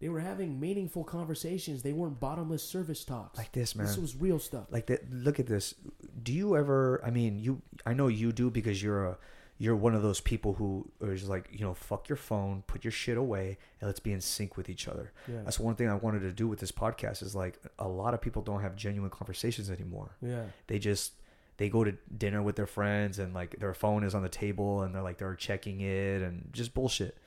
they 0.00 0.08
were 0.08 0.20
having 0.20 0.58
meaningful 0.60 1.04
conversations. 1.04 1.82
They 1.82 1.92
weren't 1.92 2.20
bottomless 2.20 2.62
service 2.62 3.04
talks. 3.04 3.36
Like 3.38 3.52
this, 3.52 3.74
man. 3.74 3.86
This 3.86 3.98
was 3.98 4.16
real 4.16 4.38
stuff. 4.38 4.66
like 4.70 4.86
that 4.86 5.10
look 5.12 5.38
at 5.40 5.46
this 5.46 5.74
do 6.22 6.32
you 6.32 6.56
ever 6.56 7.00
i 7.04 7.10
mean 7.10 7.38
you 7.38 7.60
i 7.86 7.92
know 7.94 8.08
you 8.08 8.32
do 8.32 8.50
because 8.50 8.82
you're 8.82 9.06
a 9.06 9.18
you're 9.62 9.76
one 9.76 9.94
of 9.94 10.02
those 10.02 10.20
people 10.20 10.54
who 10.54 10.90
is 11.02 11.28
like 11.28 11.46
you 11.52 11.60
know 11.60 11.74
fuck 11.74 12.08
your 12.08 12.16
phone 12.16 12.62
put 12.66 12.82
your 12.82 12.90
shit 12.90 13.18
away 13.18 13.58
and 13.80 13.86
let's 13.88 14.00
be 14.00 14.10
in 14.12 14.20
sync 14.20 14.56
with 14.56 14.68
each 14.70 14.88
other 14.88 15.12
Yeah. 15.28 15.42
that's 15.44 15.60
one 15.60 15.74
thing 15.76 15.88
i 15.88 15.94
wanted 15.94 16.20
to 16.20 16.32
do 16.32 16.48
with 16.48 16.58
this 16.60 16.72
podcast 16.72 17.22
is 17.22 17.34
like 17.34 17.58
a 17.78 17.86
lot 17.86 18.14
of 18.14 18.20
people 18.22 18.40
don't 18.42 18.62
have 18.62 18.74
genuine 18.74 19.10
conversations 19.10 19.68
anymore 19.70 20.16
Yeah. 20.22 20.44
they 20.66 20.78
just 20.78 21.12
they 21.58 21.68
go 21.68 21.84
to 21.84 21.92
dinner 22.16 22.40
with 22.42 22.56
their 22.56 22.66
friends 22.66 23.18
and 23.18 23.34
like 23.34 23.58
their 23.60 23.74
phone 23.74 24.02
is 24.02 24.14
on 24.14 24.22
the 24.22 24.30
table 24.30 24.82
and 24.82 24.94
they're 24.94 25.02
like 25.02 25.18
they're 25.18 25.34
checking 25.34 25.82
it 25.82 26.22
and 26.22 26.48
just 26.52 26.72
bullshit 26.72 27.18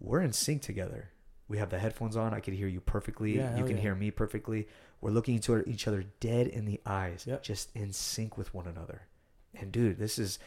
we're 0.00 0.22
in 0.22 0.32
sync 0.32 0.62
together 0.62 1.10
we 1.48 1.58
have 1.58 1.68
the 1.70 1.78
headphones 1.78 2.16
on 2.16 2.32
i 2.32 2.40
can 2.40 2.54
hear 2.54 2.66
you 2.68 2.80
perfectly 2.80 3.36
Yeah, 3.36 3.56
you 3.58 3.64
can 3.64 3.76
yeah. 3.76 3.82
hear 3.82 3.94
me 3.94 4.10
perfectly 4.10 4.68
we're 5.02 5.10
looking 5.10 5.34
into 5.36 5.62
each 5.68 5.86
other 5.86 6.04
dead 6.20 6.46
in 6.46 6.64
the 6.64 6.80
eyes 6.86 7.24
Yep. 7.26 7.42
just 7.42 7.70
in 7.76 7.92
sync 7.92 8.38
with 8.38 8.54
one 8.54 8.66
another 8.66 9.02
and 9.54 9.70
dude 9.70 9.98
this 9.98 10.18
is 10.18 10.38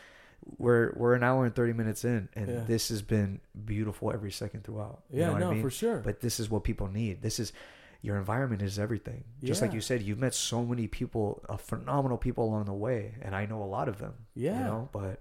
we're 0.58 0.94
we're 0.96 1.14
an 1.14 1.24
hour 1.24 1.46
and 1.46 1.54
30 1.56 1.74
minutes 1.74 2.04
in 2.06 2.28
and 2.36 2.48
Yeah. 2.48 2.64
this 2.68 2.90
has 2.90 3.02
been 3.02 3.40
beautiful 3.66 4.12
every 4.12 4.32
second 4.32 4.64
throughout 4.64 5.04
You 5.12 5.20
Yeah, 5.22 5.28
know 5.28 5.34
what 5.34 5.40
no, 5.42 5.50
I 5.52 5.54
mean? 5.54 5.62
for 5.64 5.70
sure. 5.70 5.98
but 5.98 6.20
this 6.22 6.40
is 6.40 6.50
what 6.50 6.64
people 6.64 6.88
need 6.88 7.22
this 7.22 7.40
is 7.40 7.54
your 8.02 8.18
environment 8.18 8.62
is 8.64 8.80
everything 8.80 9.24
just 9.44 9.62
like 9.62 9.74
you 9.74 9.82
said 9.82 10.02
you've 10.02 10.18
met 10.18 10.34
so 10.34 10.66
many 10.66 10.88
people 10.88 11.44
uh, 11.48 11.58
phenomenal 11.58 12.18
people 12.18 12.44
along 12.46 12.66
the 12.66 12.74
way 12.74 13.14
and 13.22 13.36
i 13.36 13.46
know 13.46 13.62
a 13.62 13.66
lot 13.78 13.88
of 13.88 14.00
them 14.00 14.14
Yeah. 14.36 14.58
you 14.58 14.64
know 14.66 14.90
but 14.92 15.20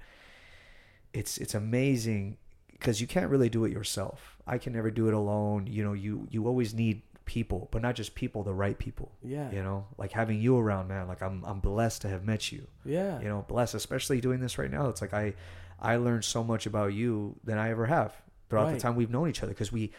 it's 1.12 1.36
it's 1.38 1.54
amazing 1.54 2.36
because 2.72 3.00
you 3.00 3.06
can't 3.06 3.30
really 3.30 3.50
do 3.50 3.64
it 3.66 3.72
yourself 3.72 4.38
i 4.46 4.56
can 4.56 4.72
never 4.72 4.90
do 4.90 5.08
it 5.08 5.14
alone 5.14 5.66
you 5.66 5.82
know 5.84 5.92
you 5.92 6.26
you 6.30 6.46
always 6.46 6.72
need 6.72 7.02
people 7.30 7.68
but 7.70 7.80
not 7.80 7.94
just 7.94 8.16
people 8.16 8.42
the 8.42 8.52
right 8.52 8.76
people 8.76 9.12
yeah. 9.22 9.48
you 9.52 9.62
know 9.62 9.86
like 9.96 10.10
having 10.10 10.40
you 10.40 10.58
around 10.58 10.88
man 10.88 11.06
like 11.06 11.22
i'm 11.22 11.44
i'm 11.44 11.60
blessed 11.60 12.02
to 12.02 12.08
have 12.08 12.24
met 12.24 12.50
you 12.50 12.66
Yeah. 12.84 13.20
you 13.20 13.28
know 13.28 13.44
blessed 13.48 13.76
especially 13.76 14.20
doing 14.20 14.40
this 14.40 14.58
right 14.58 14.68
now 14.70 14.88
it's 14.88 15.00
like 15.00 15.14
i 15.14 15.34
i 15.78 15.94
learned 15.94 16.24
so 16.24 16.42
much 16.42 16.66
about 16.66 16.92
you 16.92 17.36
than 17.44 17.56
i 17.56 17.70
ever 17.70 17.86
have 17.86 18.12
throughout 18.48 18.64
the 18.74 18.80
time 18.80 18.96
we've 18.96 19.10
known 19.12 19.28
each 19.28 19.44
other 19.44 19.52
because 19.52 19.70
we 19.70 19.92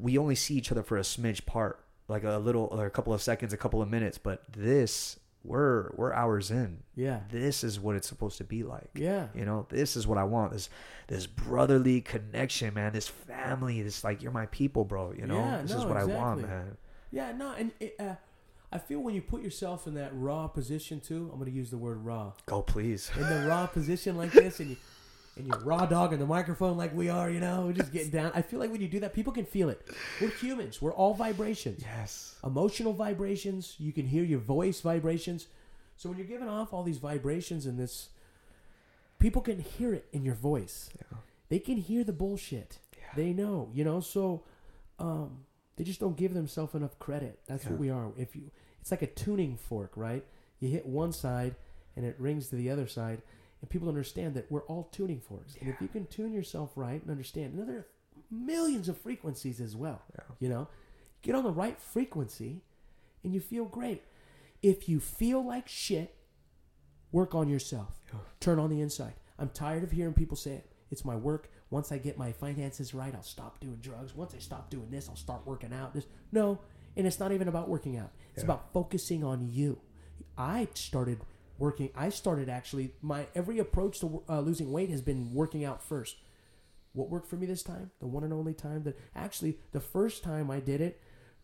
we 0.00 0.16
only 0.16 0.34
see 0.34 0.54
each 0.54 0.72
other 0.72 0.82
for 0.82 0.96
a 0.96 1.02
smidge 1.02 1.44
part 1.44 1.84
like 2.08 2.24
a 2.24 2.38
little 2.38 2.68
or 2.72 2.86
a 2.86 2.90
couple 2.90 3.12
of 3.12 3.20
seconds 3.20 3.52
a 3.52 3.58
couple 3.58 3.82
of 3.82 3.90
minutes 3.90 4.16
but 4.16 4.42
this 4.50 5.18
we're 5.44 5.90
we're 5.94 6.12
hours 6.12 6.50
in. 6.50 6.78
Yeah. 6.96 7.20
This 7.30 7.62
is 7.62 7.78
what 7.78 7.96
it's 7.96 8.08
supposed 8.08 8.38
to 8.38 8.44
be 8.44 8.62
like. 8.62 8.90
Yeah. 8.94 9.28
You 9.34 9.44
know, 9.44 9.66
this 9.68 9.96
is 9.96 10.06
what 10.06 10.18
I 10.18 10.24
want. 10.24 10.52
This 10.52 10.70
this 11.06 11.26
brotherly 11.26 12.00
connection, 12.00 12.74
man. 12.74 12.92
This 12.92 13.08
family. 13.08 13.82
This 13.82 14.02
like 14.02 14.22
you're 14.22 14.32
my 14.32 14.46
people, 14.46 14.84
bro. 14.84 15.12
You 15.12 15.26
know, 15.26 15.38
Yeah, 15.38 15.62
this 15.62 15.72
is 15.72 15.82
no, 15.82 15.88
what 15.88 15.96
I 15.96 16.04
want, 16.04 16.42
man. 16.42 16.76
Yeah, 17.12 17.32
no, 17.32 17.52
and 17.52 17.70
it, 17.78 17.94
uh, 18.00 18.14
I 18.72 18.78
feel 18.78 18.98
when 18.98 19.14
you 19.14 19.22
put 19.22 19.42
yourself 19.42 19.86
in 19.86 19.94
that 19.94 20.10
raw 20.14 20.48
position 20.48 20.98
too. 20.98 21.28
I'm 21.32 21.38
going 21.38 21.50
to 21.50 21.56
use 21.56 21.70
the 21.70 21.78
word 21.78 22.04
raw. 22.04 22.32
Go, 22.46 22.62
please. 22.62 23.10
In 23.16 23.28
the 23.28 23.46
raw 23.46 23.66
position 23.72 24.16
like 24.16 24.32
this, 24.32 24.58
and 24.58 24.70
you 24.70 24.76
and 25.36 25.46
you're 25.46 25.58
raw 25.60 25.84
dog 25.86 26.12
in 26.12 26.18
the 26.18 26.26
microphone 26.26 26.76
like 26.76 26.94
we 26.94 27.08
are, 27.08 27.28
you 27.30 27.40
know, 27.40 27.66
we're 27.66 27.72
just 27.72 27.92
getting 27.92 28.10
down. 28.10 28.30
I 28.34 28.42
feel 28.42 28.60
like 28.60 28.70
when 28.70 28.80
you 28.80 28.88
do 28.88 29.00
that, 29.00 29.14
people 29.14 29.32
can 29.32 29.44
feel 29.44 29.68
it. 29.68 29.80
We're 30.20 30.28
humans. 30.28 30.80
We're 30.80 30.92
all 30.92 31.14
vibrations. 31.14 31.82
Yes. 31.82 32.36
Emotional 32.44 32.92
vibrations. 32.92 33.74
You 33.78 33.92
can 33.92 34.06
hear 34.06 34.22
your 34.24 34.38
voice 34.38 34.80
vibrations. 34.80 35.48
So 35.96 36.08
when 36.08 36.18
you're 36.18 36.26
giving 36.26 36.48
off 36.48 36.72
all 36.72 36.82
these 36.82 36.98
vibrations 36.98 37.66
in 37.66 37.76
this, 37.76 38.10
people 39.18 39.42
can 39.42 39.58
hear 39.60 39.92
it 39.94 40.06
in 40.12 40.24
your 40.24 40.34
voice. 40.34 40.90
Yeah. 40.96 41.18
They 41.48 41.58
can 41.58 41.76
hear 41.76 42.04
the 42.04 42.12
bullshit. 42.12 42.78
Yeah. 42.96 43.04
They 43.16 43.32
know, 43.32 43.70
you 43.72 43.84
know. 43.84 44.00
So, 44.00 44.44
um, 44.98 45.44
they 45.76 45.84
just 45.84 45.98
don't 46.00 46.16
give 46.16 46.34
themselves 46.34 46.74
enough 46.74 46.98
credit. 46.98 47.40
That's 47.46 47.64
Yeah. 47.64 47.70
what 47.72 47.80
we 47.80 47.90
are. 47.90 48.12
If 48.16 48.36
you, 48.36 48.50
it's 48.80 48.90
like 48.90 49.02
a 49.02 49.06
tuning 49.08 49.56
fork, 49.56 49.92
right? 49.96 50.24
You 50.60 50.68
hit 50.68 50.86
one 50.86 51.12
side, 51.12 51.56
and 51.96 52.04
it 52.04 52.16
rings 52.18 52.48
to 52.48 52.56
the 52.56 52.70
other 52.70 52.86
side, 52.86 53.22
and 53.64 53.70
people 53.70 53.88
understand 53.88 54.34
that 54.34 54.52
we're 54.52 54.64
all 54.64 54.90
tuning 54.92 55.20
forks. 55.20 55.56
And 55.58 55.70
if 55.70 55.80
you 55.80 55.88
can 55.88 56.04
tune 56.06 56.34
yourself 56.34 56.72
right 56.76 57.00
and 57.00 57.10
understand, 57.10 57.54
and 57.54 57.66
there 57.66 57.76
are 57.76 57.86
millions 58.30 58.90
of 58.90 58.98
frequencies 58.98 59.58
as 59.58 59.74
well. 59.74 60.02
Yeah. 60.14 60.24
You 60.38 60.48
know, 60.50 60.68
get 61.22 61.34
on 61.34 61.44
the 61.44 61.50
right 61.50 61.80
frequency, 61.80 62.60
and 63.22 63.32
you 63.32 63.40
feel 63.40 63.64
great. 63.64 64.02
If 64.60 64.86
you 64.86 65.00
feel 65.00 65.42
like 65.42 65.66
shit, 65.66 66.14
work 67.10 67.34
on 67.34 67.48
yourself. 67.48 68.02
Yeah. 68.12 68.18
Turn 68.38 68.58
on 68.58 68.68
the 68.68 68.82
inside. 68.82 69.14
I'm 69.38 69.48
tired 69.48 69.82
of 69.82 69.92
hearing 69.92 70.12
people 70.12 70.36
say 70.36 70.52
it. 70.56 70.70
It's 70.90 71.06
my 71.06 71.16
work. 71.16 71.50
Once 71.70 71.90
I 71.90 71.96
get 71.96 72.18
my 72.18 72.32
finances 72.32 72.92
right, 72.92 73.14
I'll 73.14 73.22
stop 73.22 73.60
doing 73.60 73.76
drugs. 73.76 74.14
Once 74.14 74.34
I 74.34 74.40
stop 74.40 74.68
doing 74.68 74.90
this, 74.90 75.08
I'll 75.08 75.16
start 75.16 75.46
working 75.46 75.72
out. 75.72 75.94
This 75.94 76.04
no, 76.32 76.60
and 76.98 77.06
it's 77.06 77.18
not 77.18 77.32
even 77.32 77.48
about 77.48 77.70
working 77.70 77.96
out. 77.96 78.10
It's 78.34 78.40
Yeah. 78.40 78.44
about 78.44 78.74
focusing 78.74 79.24
on 79.24 79.48
you. 79.50 79.80
I 80.36 80.68
started 80.74 81.20
working. 81.58 81.90
I 81.94 82.08
started 82.08 82.48
actually 82.48 82.94
my 83.02 83.26
every 83.34 83.58
approach 83.58 84.00
to 84.00 84.22
uh, 84.28 84.40
losing 84.40 84.72
weight 84.72 84.90
has 84.90 85.02
been 85.02 85.32
working 85.32 85.64
out 85.64 85.82
first. 85.82 86.16
What 86.92 87.10
worked 87.10 87.28
for 87.28 87.36
me 87.36 87.46
this 87.46 87.62
time? 87.62 87.90
The 88.00 88.06
one 88.06 88.22
and 88.24 88.32
only 88.32 88.54
time 88.54 88.84
that 88.84 88.98
actually 89.16 89.58
the 89.72 89.80
first 89.80 90.22
time 90.22 90.50
I 90.50 90.60
did 90.60 90.80
it, 90.80 91.00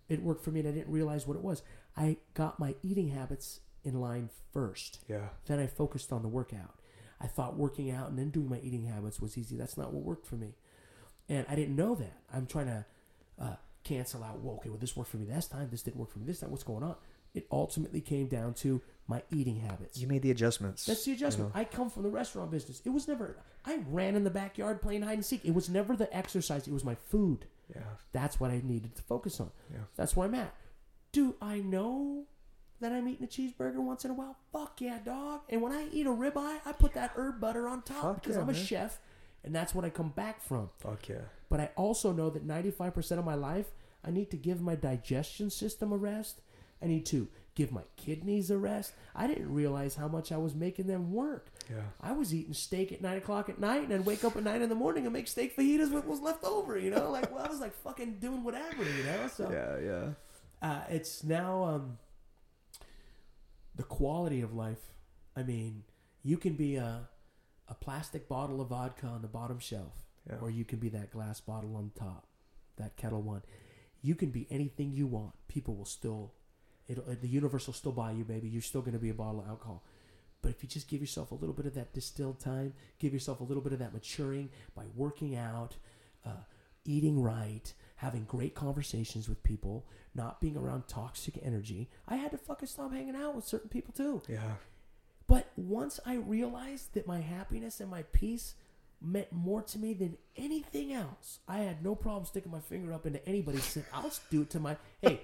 it 0.08 0.22
worked 0.22 0.44
for 0.44 0.50
me 0.50 0.60
and 0.60 0.68
I 0.68 0.72
didn't 0.72 0.92
realize 0.92 1.26
what 1.26 1.36
it 1.36 1.42
was. 1.42 1.62
I 1.96 2.18
got 2.34 2.60
my 2.60 2.76
eating 2.82 3.08
habits 3.08 3.60
in 3.84 4.00
line 4.00 4.30
first. 4.52 5.00
Yeah. 5.08 5.28
Then 5.46 5.58
I 5.58 5.66
focused 5.66 6.12
on 6.12 6.22
the 6.22 6.28
workout. 6.28 6.74
I 7.20 7.26
thought 7.26 7.56
working 7.56 7.90
out 7.90 8.08
and 8.08 8.18
then 8.18 8.30
doing 8.30 8.48
my 8.48 8.60
eating 8.60 8.84
habits 8.84 9.20
was 9.20 9.36
easy. 9.36 9.56
That's 9.56 9.76
not 9.76 9.92
what 9.92 10.04
worked 10.04 10.26
for 10.26 10.36
me. 10.36 10.54
And 11.28 11.46
I 11.48 11.54
didn't 11.54 11.76
know 11.76 11.94
that. 11.96 12.16
I'm 12.32 12.46
trying 12.46 12.66
to 12.66 12.84
uh, 13.40 13.56
cancel 13.84 14.24
out, 14.24 14.40
well, 14.40 14.56
okay, 14.56 14.68
well, 14.68 14.78
this 14.78 14.96
worked 14.96 15.10
for 15.10 15.16
me 15.18 15.26
last 15.26 15.50
time. 15.50 15.68
This 15.70 15.82
didn't 15.82 15.98
work 15.98 16.10
for 16.12 16.18
me 16.18 16.26
this 16.26 16.40
time. 16.40 16.50
What's 16.50 16.64
going 16.64 16.82
on? 16.82 16.96
It 17.34 17.46
ultimately 17.50 18.00
came 18.00 18.26
down 18.26 18.54
to 18.54 18.80
my 19.06 19.22
eating 19.30 19.56
habits. 19.60 19.98
You 19.98 20.06
made 20.06 20.22
the 20.22 20.30
adjustments. 20.30 20.86
That's 20.86 21.04
the 21.04 21.10
you 21.10 21.16
adjustment. 21.16 21.54
know? 21.54 21.60
I 21.60 21.64
come 21.64 21.90
from 21.90 22.04
the 22.04 22.08
restaurant 22.08 22.50
business. 22.50 22.80
It 22.84 22.90
was 22.90 23.08
never, 23.08 23.36
I 23.64 23.80
ran 23.88 24.14
in 24.14 24.24
the 24.24 24.30
backyard 24.30 24.80
playing 24.82 25.02
hide 25.02 25.14
and 25.14 25.24
seek. 25.24 25.44
It 25.44 25.54
was 25.54 25.68
never 25.68 25.96
the 25.96 26.14
exercise, 26.16 26.66
it 26.66 26.72
was 26.72 26.84
my 26.84 26.94
food. 26.94 27.46
Yeah. 27.74 27.82
That's 28.12 28.40
what 28.40 28.50
I 28.50 28.60
needed 28.64 28.96
to 28.96 29.02
focus 29.02 29.40
on. 29.40 29.50
Yeah. 29.70 29.80
That's 29.96 30.16
where 30.16 30.26
I'm 30.26 30.34
at. 30.34 30.54
Do 31.12 31.34
I 31.40 31.58
know 31.58 32.24
that 32.80 32.92
I'm 32.92 33.08
eating 33.08 33.24
a 33.24 33.28
cheeseburger 33.28 33.76
once 33.76 34.04
in 34.04 34.10
a 34.10 34.14
while? 34.14 34.36
Fuck 34.52 34.80
yeah, 34.80 34.98
dog. 35.04 35.40
And 35.48 35.60
when 35.62 35.72
I 35.72 35.86
eat 35.92 36.06
a 36.06 36.10
ribeye, 36.10 36.60
I 36.64 36.72
put 36.72 36.94
that 36.94 37.12
herb 37.16 37.40
butter 37.40 37.68
on 37.68 37.82
top 37.82 38.02
Fuck 38.02 38.22
because 38.22 38.36
yeah, 38.36 38.42
I'm 38.42 38.48
a 38.48 38.52
man. 38.52 38.64
chef 38.64 39.00
and 39.44 39.54
that's 39.54 39.74
what 39.74 39.84
I 39.84 39.90
come 39.90 40.10
back 40.10 40.42
from. 40.42 40.70
Fuck 40.78 41.08
yeah. 41.08 41.16
But 41.48 41.60
I 41.60 41.70
also 41.76 42.12
know 42.12 42.30
that 42.30 42.46
95% 42.46 43.18
of 43.18 43.24
my 43.24 43.34
life, 43.34 43.66
I 44.04 44.10
need 44.10 44.30
to 44.30 44.36
give 44.36 44.60
my 44.60 44.74
digestion 44.74 45.50
system 45.50 45.92
a 45.92 45.96
rest. 45.96 46.40
I 46.82 46.86
need 46.86 47.06
to 47.06 47.28
give 47.54 47.72
my 47.72 47.82
kidneys 47.96 48.50
a 48.50 48.56
rest. 48.56 48.92
I 49.14 49.26
didn't 49.26 49.52
realize 49.52 49.94
how 49.96 50.08
much 50.08 50.32
I 50.32 50.36
was 50.38 50.54
making 50.54 50.86
them 50.86 51.12
work. 51.12 51.50
Yeah. 51.68 51.82
I 52.00 52.12
was 52.12 52.34
eating 52.34 52.54
steak 52.54 52.90
at 52.92 53.02
nine 53.02 53.18
o'clock 53.18 53.48
at 53.48 53.58
night 53.58 53.82
and 53.82 53.92
I'd 53.92 54.06
wake 54.06 54.24
up 54.24 54.36
at 54.36 54.44
nine 54.44 54.62
in 54.62 54.68
the 54.68 54.74
morning 54.74 55.04
and 55.04 55.12
make 55.12 55.28
steak 55.28 55.56
fajitas 55.56 55.90
with 55.92 56.04
what 56.04 56.06
was 56.06 56.20
left 56.20 56.44
over, 56.44 56.78
you 56.78 56.90
know? 56.90 57.10
Like, 57.10 57.30
well, 57.34 57.44
I 57.44 57.48
was 57.48 57.60
like 57.60 57.74
fucking 57.74 58.18
doing 58.20 58.42
whatever, 58.44 58.82
you 58.82 59.04
know? 59.04 59.28
So 59.28 59.50
Yeah. 59.50 59.78
Yeah. 60.62 60.68
uh, 60.68 60.84
it's 60.88 61.22
now 61.24 61.64
um, 61.64 61.98
the 63.74 63.82
quality 63.82 64.40
of 64.40 64.54
life. 64.54 64.92
I 65.36 65.42
mean, 65.42 65.84
you 66.22 66.36
can 66.36 66.54
be 66.54 66.76
a, 66.76 67.08
a 67.68 67.74
plastic 67.74 68.28
bottle 68.28 68.60
of 68.60 68.68
vodka 68.68 69.06
on 69.06 69.22
the 69.22 69.28
bottom 69.28 69.58
shelf, 69.58 69.94
Yeah. 70.28 70.36
or 70.40 70.50
you 70.50 70.64
can 70.64 70.78
be 70.78 70.88
that 70.90 71.10
glass 71.10 71.40
bottle 71.40 71.76
on 71.76 71.90
top, 71.98 72.26
that 72.76 72.96
Ketel 72.96 73.22
One. 73.22 73.42
You 74.02 74.14
can 74.14 74.30
be 74.30 74.46
anything 74.50 74.92
you 74.92 75.06
want. 75.06 75.32
People 75.48 75.74
will 75.76 75.84
still, 75.84 76.32
it'll, 76.90 77.04
the 77.04 77.28
universe 77.28 77.66
will 77.66 77.74
still 77.74 77.92
buy 77.92 78.12
you, 78.12 78.24
baby. 78.24 78.48
You're 78.48 78.62
still 78.62 78.80
going 78.82 78.94
to 78.94 78.98
be 78.98 79.10
a 79.10 79.14
bottle 79.14 79.40
of 79.40 79.48
alcohol. 79.48 79.84
But 80.42 80.50
if 80.50 80.62
you 80.62 80.68
just 80.68 80.88
give 80.88 81.00
yourself 81.00 81.30
a 81.30 81.34
little 81.34 81.54
bit 81.54 81.66
of 81.66 81.74
that 81.74 81.92
distilled 81.92 82.40
time, 82.40 82.72
give 82.98 83.12
yourself 83.12 83.40
a 83.40 83.44
little 83.44 83.62
bit 83.62 83.72
of 83.72 83.78
that 83.80 83.92
maturing 83.92 84.50
by 84.74 84.84
working 84.96 85.36
out, 85.36 85.76
uh, 86.24 86.44
eating 86.84 87.20
right, 87.20 87.72
having 87.96 88.24
great 88.24 88.54
conversations 88.54 89.28
with 89.28 89.42
people, 89.42 89.86
not 90.14 90.40
being 90.40 90.56
around 90.56 90.88
toxic 90.88 91.38
energy. 91.42 91.90
I 92.08 92.16
had 92.16 92.30
to 92.30 92.38
fucking 92.38 92.68
stop 92.68 92.92
hanging 92.92 93.16
out 93.16 93.36
with 93.36 93.44
certain 93.44 93.68
people 93.68 93.92
too. 93.92 94.22
Yeah. 94.28 94.54
But 95.26 95.46
once 95.56 96.00
I 96.04 96.14
realized 96.14 96.94
that 96.94 97.06
my 97.06 97.20
happiness 97.20 97.78
and 97.78 97.90
my 97.90 98.02
peace 98.04 98.54
meant 99.00 99.30
more 99.30 99.62
to 99.62 99.78
me 99.78 99.94
than 99.94 100.16
anything 100.36 100.92
else, 100.92 101.40
I 101.46 101.58
had 101.58 101.84
no 101.84 101.94
problem 101.94 102.24
sticking 102.24 102.50
my 102.50 102.60
finger 102.60 102.92
up 102.92 103.06
into 103.06 103.26
anybody's. 103.28 103.78
"I'll 103.92 104.10
do 104.30 104.42
it 104.42 104.50
to 104.50 104.60
my 104.60 104.76
hey." 105.02 105.20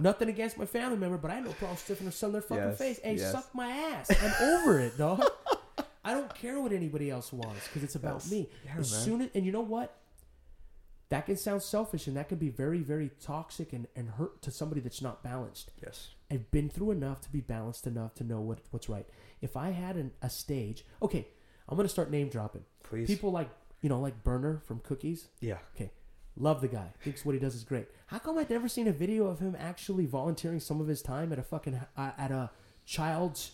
Nothing 0.00 0.28
against 0.28 0.58
my 0.58 0.66
family 0.66 0.96
member, 0.96 1.16
but 1.18 1.30
I 1.30 1.34
had 1.36 1.44
no 1.44 1.52
problem 1.52 1.76
sticking 1.76 2.10
some 2.10 2.32
their 2.32 2.42
fucking 2.42 2.64
Yes, 2.64 2.78
face. 2.78 3.00
Hey, 3.02 3.14
yes. 3.16 3.30
suck 3.32 3.54
my 3.54 3.68
ass. 3.70 4.10
I'm 4.10 4.48
over 4.58 4.80
it, 4.80 4.98
dog. 4.98 5.22
I 6.04 6.12
don't 6.12 6.34
care 6.34 6.60
what 6.60 6.72
anybody 6.72 7.10
else 7.10 7.32
wants 7.32 7.66
because 7.68 7.82
it's 7.84 7.94
about 7.94 8.16
Yes. 8.22 8.30
me. 8.30 8.48
Yeah, 8.64 8.72
as 8.78 8.92
man. 8.92 9.00
soon 9.02 9.20
as, 9.22 9.28
and 9.34 9.46
you 9.46 9.52
know 9.52 9.60
what? 9.60 9.96
That 11.10 11.26
can 11.26 11.36
sound 11.36 11.62
selfish 11.62 12.06
and 12.06 12.16
that 12.16 12.28
can 12.28 12.38
be 12.38 12.48
very, 12.48 12.80
very 12.80 13.10
toxic 13.20 13.72
and, 13.72 13.86
and 13.94 14.08
hurt 14.10 14.42
to 14.42 14.50
somebody 14.50 14.80
that's 14.80 15.00
not 15.00 15.22
balanced. 15.22 15.70
Yes. 15.82 16.08
I've 16.30 16.50
been 16.50 16.68
through 16.68 16.90
enough 16.90 17.20
to 17.22 17.30
be 17.30 17.40
balanced 17.40 17.86
enough 17.86 18.14
to 18.16 18.24
know 18.24 18.40
what, 18.40 18.58
what's 18.70 18.88
right. 18.88 19.06
If 19.40 19.56
I 19.56 19.70
had 19.70 19.96
an, 19.96 20.12
a 20.22 20.28
stage, 20.30 20.84
okay, 21.02 21.28
I'm 21.68 21.76
gonna 21.76 21.88
start 21.88 22.10
name 22.10 22.28
dropping. 22.30 22.64
Please. 22.82 23.06
People 23.06 23.30
like 23.30 23.48
you 23.80 23.88
know, 23.90 24.00
like 24.00 24.24
Berner 24.24 24.62
from 24.66 24.80
Cookies. 24.80 25.28
Yeah. 25.40 25.58
Okay, 25.76 25.90
love 26.36 26.60
the 26.60 26.68
guy. 26.68 26.92
Thinks 27.02 27.24
what 27.24 27.34
he 27.34 27.40
does 27.40 27.54
is 27.54 27.64
great. 27.64 27.86
How 28.06 28.18
come 28.18 28.38
I've 28.38 28.50
never 28.50 28.68
seen 28.68 28.88
a 28.88 28.92
video 28.92 29.26
of 29.26 29.38
him 29.38 29.56
actually 29.58 30.06
volunteering 30.06 30.60
some 30.60 30.80
of 30.80 30.86
his 30.86 31.02
time 31.02 31.32
at 31.32 31.38
a 31.38 31.42
fucking 31.42 31.80
uh, 31.96 32.10
at 32.18 32.30
a 32.30 32.50
child's 32.84 33.52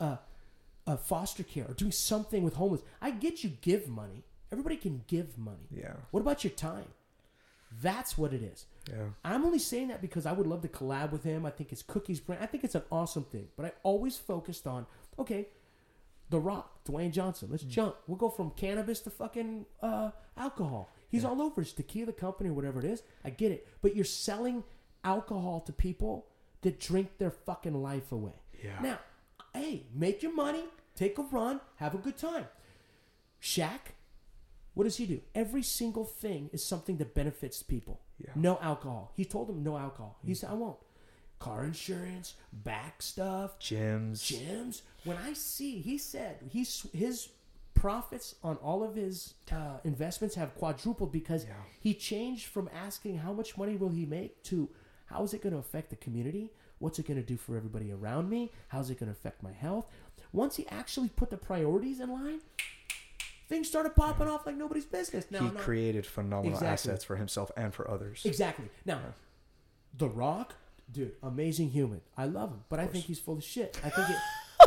uh, 0.00 0.16
uh, 0.86 0.96
foster 0.96 1.42
care 1.42 1.66
or 1.68 1.74
doing 1.74 1.92
something 1.92 2.42
with 2.42 2.54
homeless? 2.54 2.82
I 3.00 3.10
get 3.10 3.44
you 3.44 3.50
give 3.60 3.88
money. 3.88 4.24
Everybody 4.50 4.76
can 4.76 5.02
give 5.06 5.38
money. 5.38 5.68
Yeah. 5.70 5.94
What 6.10 6.20
about 6.20 6.44
your 6.44 6.52
time? 6.52 6.88
That's 7.80 8.18
what 8.18 8.34
it 8.34 8.42
is. 8.42 8.66
Yeah. 8.90 9.04
I'm 9.24 9.44
only 9.44 9.58
saying 9.58 9.88
that 9.88 10.02
because 10.02 10.26
I 10.26 10.32
would 10.32 10.46
love 10.46 10.60
to 10.62 10.68
collab 10.68 11.10
with 11.12 11.22
him. 11.22 11.46
I 11.46 11.50
think 11.50 11.70
his 11.70 11.82
cookies 11.82 12.20
brand. 12.20 12.42
I 12.42 12.46
think 12.46 12.64
it's 12.64 12.74
an 12.74 12.82
awesome 12.90 13.24
thing. 13.24 13.48
But 13.56 13.66
I 13.66 13.72
always 13.82 14.16
focused 14.16 14.66
on 14.66 14.86
okay, 15.18 15.48
The 16.30 16.38
Rock, 16.38 16.84
Dwayne 16.84 17.12
Johnson. 17.12 17.48
Let's 17.50 17.62
jump. 17.64 17.96
We'll 18.06 18.18
go 18.18 18.28
from 18.28 18.50
cannabis 18.50 19.00
to 19.00 19.10
fucking 19.10 19.64
uh, 19.80 20.10
alcohol. 20.36 20.90
He's 21.12 21.26
all 21.26 21.42
over. 21.42 21.60
It's 21.60 21.72
tequila 21.72 22.12
company 22.12 22.48
or 22.48 22.54
whatever 22.54 22.78
it 22.80 22.86
is. 22.86 23.02
I 23.22 23.30
get 23.30 23.52
it. 23.52 23.68
But 23.82 23.94
you're 23.94 24.04
selling 24.04 24.64
alcohol 25.04 25.60
to 25.60 25.72
people 25.72 26.26
that 26.62 26.80
drink 26.80 27.18
their 27.18 27.30
fucking 27.30 27.80
life 27.80 28.10
away. 28.10 28.32
Yeah. 28.64 28.80
Now, 28.82 28.98
hey, 29.52 29.84
make 29.94 30.22
your 30.22 30.34
money, 30.34 30.64
take 30.96 31.18
a 31.18 31.22
run, 31.22 31.60
have 31.76 31.94
a 31.94 31.98
good 31.98 32.16
time. 32.16 32.46
Shaq, 33.42 33.92
what 34.72 34.84
does 34.84 34.96
he 34.96 35.04
do? 35.04 35.20
Every 35.34 35.62
single 35.62 36.06
thing 36.06 36.48
is 36.52 36.64
something 36.64 36.96
that 36.96 37.14
benefits 37.14 37.62
people. 37.62 38.00
Yeah. 38.18 38.30
No 38.34 38.58
alcohol. 38.62 39.12
He 39.14 39.26
told 39.26 39.48
them 39.48 39.62
no 39.62 39.76
alcohol. 39.76 40.18
He 40.24 40.32
mm. 40.32 40.36
said, 40.36 40.50
I 40.50 40.54
won't. 40.54 40.78
Car 41.40 41.64
insurance, 41.64 42.34
back 42.52 43.02
stuff, 43.02 43.58
Gyms. 43.58 44.22
gyms. 44.22 44.82
When 45.04 45.18
I 45.18 45.34
see, 45.34 45.80
he 45.80 45.98
said 45.98 46.38
he's 46.48 46.86
his 46.94 47.28
profits 47.82 48.36
on 48.44 48.54
all 48.58 48.84
of 48.84 48.94
his 48.94 49.34
uh, 49.50 49.78
investments 49.82 50.36
have 50.36 50.54
quadrupled 50.54 51.10
because 51.10 51.44
Yeah. 51.44 51.54
he 51.80 51.92
changed 51.94 52.46
from 52.46 52.70
asking 52.72 53.18
how 53.18 53.32
much 53.32 53.58
money 53.58 53.76
will 53.76 53.88
he 53.88 54.06
make 54.06 54.40
to 54.44 54.68
how 55.06 55.24
is 55.24 55.34
it 55.34 55.42
going 55.42 55.52
to 55.52 55.58
affect 55.58 55.90
the 55.90 55.96
community? 55.96 56.52
What's 56.78 57.00
it 57.00 57.06
going 57.08 57.20
to 57.20 57.26
do 57.26 57.36
for 57.36 57.56
everybody 57.56 57.90
around 57.90 58.30
me? 58.30 58.52
How's 58.68 58.88
it 58.90 59.00
going 59.00 59.12
to 59.12 59.18
affect 59.18 59.42
my 59.42 59.50
health? 59.52 59.86
Once 60.32 60.54
he 60.56 60.66
actually 60.68 61.08
put 61.08 61.28
the 61.30 61.36
priorities 61.36 61.98
in 61.98 62.08
line, 62.10 62.40
things 63.48 63.66
started 63.68 63.96
popping 63.96 64.28
off 64.28 64.46
like 64.46 64.56
nobody's 64.56 64.84
business. 64.86 65.26
Now, 65.30 65.40
he 65.40 65.46
now- 65.46 65.60
created 65.60 66.06
phenomenal 66.06 66.52
Exactly. 66.54 66.68
assets 66.92 67.04
for 67.04 67.16
himself 67.16 67.50
and 67.56 67.74
for 67.74 67.90
others. 67.90 68.22
Exactly. 68.24 68.68
Now, 68.84 69.00
The 69.98 70.08
Rock, 70.08 70.54
dude, 70.90 71.12
amazing 71.22 71.70
human. 71.70 72.00
I 72.16 72.26
love 72.26 72.50
him, 72.50 72.62
but 72.68 72.78
I 72.78 72.86
think 72.86 73.04
he's 73.06 73.18
full 73.18 73.36
of 73.38 73.44
shit. 73.44 73.78
I 73.84 73.90
think 73.90 74.08
it, 74.08 74.16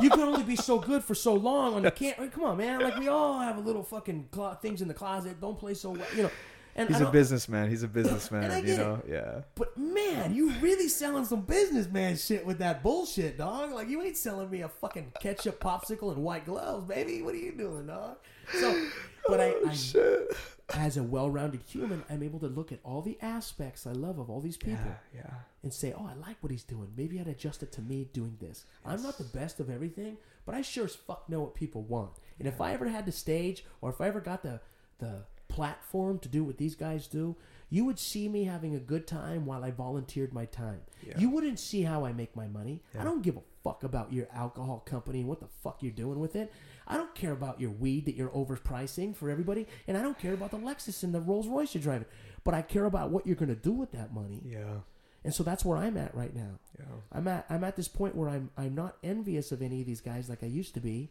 you 0.02 0.10
can 0.10 0.22
only 0.22 0.44
be 0.44 0.56
so 0.56 0.80
good 0.80 1.04
for 1.04 1.16
so 1.16 1.34
long 1.34 1.74
on 1.76 1.84
the 1.84 1.92
can't. 1.92 2.32
Come 2.32 2.44
on, 2.44 2.58
man. 2.58 2.82
Like 2.82 2.98
we 2.98 3.08
all 3.08 3.40
have 3.40 3.58
a 3.58 3.62
little 3.62 3.84
fucking 3.84 4.30
things 4.62 4.82
in 4.82 4.88
the 4.88 4.94
closet. 4.94 5.40
Don't 5.40 5.58
play 5.58 5.74
so 5.74 5.92
well, 5.92 6.08
you 6.16 6.24
know. 6.24 6.32
And 6.78 6.90
He's 6.90 7.00
a 7.00 7.10
businessman. 7.10 7.70
He's 7.70 7.84
a 7.84 7.88
businessman. 7.88 8.68
You 8.68 8.76
know, 8.76 9.02
yeah. 9.08 9.42
But 9.56 9.78
man, 9.78 10.36
you 10.36 10.52
really 10.60 10.90
selling 10.90 11.24
some 11.24 11.42
businessman 11.42 12.18
shit 12.18 12.46
with 12.46 12.58
that 12.60 12.84
bullshit, 12.84 13.38
dog. 13.38 13.72
Like 13.72 13.88
you 13.88 14.02
ain't 14.02 14.18
selling 14.18 14.50
me 14.50 14.62
a 14.62 14.68
fucking 14.68 15.14
ketchup 15.22 15.62
popsicle 15.62 16.12
and 16.12 16.22
white 16.22 16.46
gloves, 16.46 16.86
baby. 16.86 17.22
What 17.22 17.34
are 17.34 17.38
you 17.38 17.54
doing, 17.54 17.88
dog? 17.88 18.18
So, 18.52 18.88
but 19.28 19.40
I, 19.40 19.54
Oh, 19.64 20.28
I 20.74 20.86
as 20.86 20.98
a 20.98 21.04
well-rounded 21.04 21.62
human, 21.68 22.04
I'm 22.10 22.24
able 22.24 22.40
to 22.40 22.48
look 22.48 22.72
at 22.72 22.80
all 22.84 23.02
the 23.02 23.18
aspects 23.22 23.86
I 23.88 23.92
love 23.92 24.18
of 24.20 24.30
all 24.30 24.42
these 24.42 24.58
people 24.58 24.80
Yeah, 25.14 25.22
yeah. 25.24 25.34
and 25.64 25.72
say, 25.74 25.94
"Oh, 25.98 26.08
I 26.12 26.16
like 26.16 26.38
what 26.42 26.52
he's 26.52 26.64
doing. 26.64 26.92
Maybe 26.98 27.20
I'd 27.20 27.28
adjust 27.28 27.64
it 27.64 27.72
to 27.74 27.82
me 27.82 28.10
doing 28.14 28.38
this." 28.42 28.66
I'm 28.86 29.02
not 29.02 29.18
the 29.18 29.24
best 29.26 29.60
of 29.60 29.70
everything, 29.70 30.18
but 30.46 30.56
I 30.56 30.62
sure 30.62 30.86
as 30.86 30.96
fuck 30.96 31.30
know 31.30 31.40
what 31.42 31.56
people 31.56 31.84
want. 31.84 32.12
And 32.40 32.48
if 32.48 32.60
I 32.60 32.74
ever 32.74 32.88
had 32.90 33.06
the 33.06 33.12
stage, 33.12 33.64
or 33.82 33.92
if 33.92 34.02
I 34.02 34.08
ever 34.08 34.20
got 34.20 34.44
the 34.44 34.60
the 35.00 35.24
platform 35.56 36.20
to 36.20 36.30
do 36.30 36.44
what 36.44 36.58
these 36.58 36.76
guys 36.76 37.08
do, 37.08 37.36
you 37.70 37.86
would 37.86 37.98
see 38.00 38.28
me 38.30 38.44
having 38.44 38.76
a 38.76 38.80
good 38.80 39.08
time 39.08 39.46
while 39.46 39.64
I 39.64 39.72
volunteered 39.72 40.34
my 40.34 40.46
time. 40.46 40.82
Yeah. 41.08 41.18
You 41.18 41.30
wouldn't 41.30 41.60
see 41.60 41.82
how 41.84 42.06
I 42.06 42.12
make 42.14 42.36
my 42.36 42.48
money. 42.48 42.82
I 43.00 43.04
don't 43.04 43.24
give 43.24 43.38
a 43.38 43.42
fuck 43.64 43.84
about 43.84 44.12
your 44.14 44.28
alcohol 44.34 44.80
company 44.86 45.20
and 45.22 45.30
what 45.30 45.40
the 45.40 45.48
fuck 45.64 45.82
you're 45.82 45.92
doing 46.04 46.20
with 46.20 46.36
it. 46.36 46.52
I 46.88 46.98
don't 46.98 47.16
care 47.16 47.32
about 47.32 47.60
your 47.60 47.72
weed 47.72 48.06
that 48.06 48.16
you're 48.16 48.30
overpricing 48.30 49.16
for 49.16 49.30
everybody, 49.30 49.66
and 49.88 49.98
I 49.98 50.02
don't 50.04 50.20
care 50.20 50.34
about 50.34 50.52
the 50.52 50.58
Lexus 50.58 51.02
and 51.04 51.14
the 51.14 51.22
Rolls 51.22 51.48
Royce 51.48 51.74
you're 51.74 51.82
driving. 51.82 52.06
But 52.44 52.54
I 52.54 52.62
care 52.62 52.86
about 52.86 53.10
what 53.10 53.26
you're 53.26 53.36
going 53.36 53.50
to 53.50 53.56
do 53.70 53.72
with 53.72 53.92
that 53.94 54.14
money. 54.14 54.42
Yeah, 54.46 54.82
And 55.24 55.34
so 55.34 55.42
that's 55.44 55.66
where 55.66 55.78
I'm 55.78 55.98
at 55.98 56.14
right 56.14 56.36
now. 56.36 56.60
yeah. 56.78 56.86
I'm 57.12 57.28
at 57.28 57.46
I'm 57.50 57.64
at 57.64 57.76
this 57.76 57.88
point 57.88 58.16
where 58.16 58.30
I'm 58.30 58.52
I'm 58.58 58.76
not 58.76 58.98
envious 59.04 59.52
of 59.52 59.62
any 59.64 59.80
of 59.82 59.88
these 59.88 60.02
guys 60.02 60.30
like 60.30 60.44
I 60.44 60.48
used 60.48 60.74
to 60.76 60.80
be. 60.82 61.10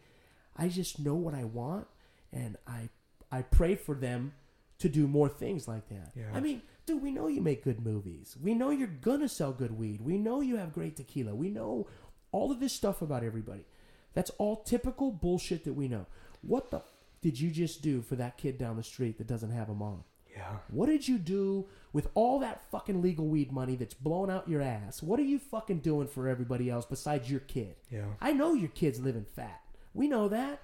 I 0.57 0.69
just 0.69 1.01
know 1.01 1.17
what 1.17 1.35
I 1.35 1.43
want 1.45 1.89
and 2.33 2.57
I 2.69 2.91
I 3.35 3.43
pray 3.43 3.75
for 3.75 3.95
them 3.95 4.33
to 4.79 4.89
do 4.89 5.07
more 5.09 5.29
things 5.29 5.67
like 5.67 5.89
that. 5.89 6.13
Yeah. 6.15 6.31
I 6.33 6.41
mean, 6.41 6.63
dude, 6.87 7.03
we 7.03 7.11
know 7.11 7.27
you 7.29 7.41
make 7.41 7.65
good 7.65 7.85
movies. 7.85 8.37
We 8.43 8.55
know 8.55 8.71
you're 8.71 8.89
gonna 8.89 9.29
sell 9.29 9.53
good 9.53 9.79
weed. 9.79 10.01
We 10.01 10.19
know 10.19 10.41
you 10.41 10.57
have 10.57 10.73
great 10.73 10.97
tequila. 10.97 11.35
We 11.35 11.49
know 11.51 11.89
all 12.33 12.51
of 12.53 12.61
this 12.61 12.73
stuff 12.73 13.03
about 13.03 13.25
everybody. 13.25 13.65
That's 14.13 14.31
all 14.39 14.63
typical 14.63 15.11
bullshit 15.11 15.65
that 15.65 15.73
we 15.73 15.89
know. 15.89 16.07
What 16.43 16.71
the 16.71 16.79
f- 16.79 16.93
did 17.21 17.41
you 17.41 17.51
just 17.51 17.83
do 17.83 18.03
for 18.03 18.17
that 18.17 18.37
kid 18.37 18.59
down 18.59 18.77
the 18.77 18.83
street 18.83 19.19
that 19.19 19.27
doesn't 19.27 19.51
have 19.51 19.69
a 19.69 19.75
mom? 19.75 20.05
Yeah. 20.37 20.57
What 20.69 20.87
did 20.87 21.07
you 21.07 21.19
do 21.19 21.67
with 21.93 22.09
all 22.15 22.41
that 22.41 22.61
fucking 22.71 23.01
legal 23.01 23.27
weed 23.27 23.53
money 23.53 23.77
that's 23.77 23.95
blown 23.95 24.31
out 24.31 24.49
your 24.49 24.63
ass? 24.63 25.03
What 25.03 25.21
are 25.21 25.25
you 25.25 25.39
fucking 25.39 25.79
doing 25.79 26.09
for 26.09 26.29
everybody 26.29 26.69
else 26.71 26.87
besides 26.87 27.31
your 27.31 27.41
kid? 27.41 27.77
Yeah. 27.91 28.07
I 28.21 28.33
know 28.33 28.55
your 28.55 28.71
kid's 28.71 29.01
living 29.01 29.27
fat. 29.37 29.61
We 29.95 30.09
know 30.09 30.29
that. 30.29 30.61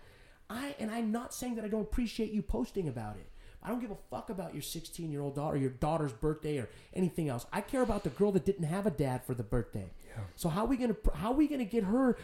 I 0.50 0.74
and 0.78 0.90
I'm 0.90 1.12
not 1.12 1.32
saying 1.32 1.54
that 1.54 1.64
I 1.64 1.68
don't 1.68 1.82
appreciate 1.82 2.32
you 2.32 2.42
posting 2.42 2.88
about 2.88 3.16
it. 3.16 3.26
I 3.62 3.68
don't 3.68 3.80
give 3.80 3.90
a 3.90 3.96
fuck 4.10 4.30
about 4.30 4.54
your 4.54 4.62
16 4.62 5.10
year 5.10 5.20
old 5.20 5.36
daughter, 5.36 5.56
your 5.56 5.70
daughter's 5.70 6.12
birthday, 6.12 6.58
or 6.58 6.68
anything 6.94 7.28
else. 7.28 7.46
I 7.52 7.60
care 7.60 7.82
about 7.82 8.04
the 8.04 8.10
girl 8.10 8.32
that 8.32 8.44
didn't 8.44 8.64
have 8.64 8.86
a 8.86 8.90
dad 8.90 9.24
for 9.24 9.34
the 9.34 9.42
birthday. 9.42 9.90
Yeah. 10.08 10.24
So 10.34 10.48
how 10.48 10.64
we 10.64 10.76
gonna 10.76 10.96
how 11.14 11.32
we 11.32 11.46
gonna 11.46 11.64
get 11.64 11.84
her? 11.84 12.18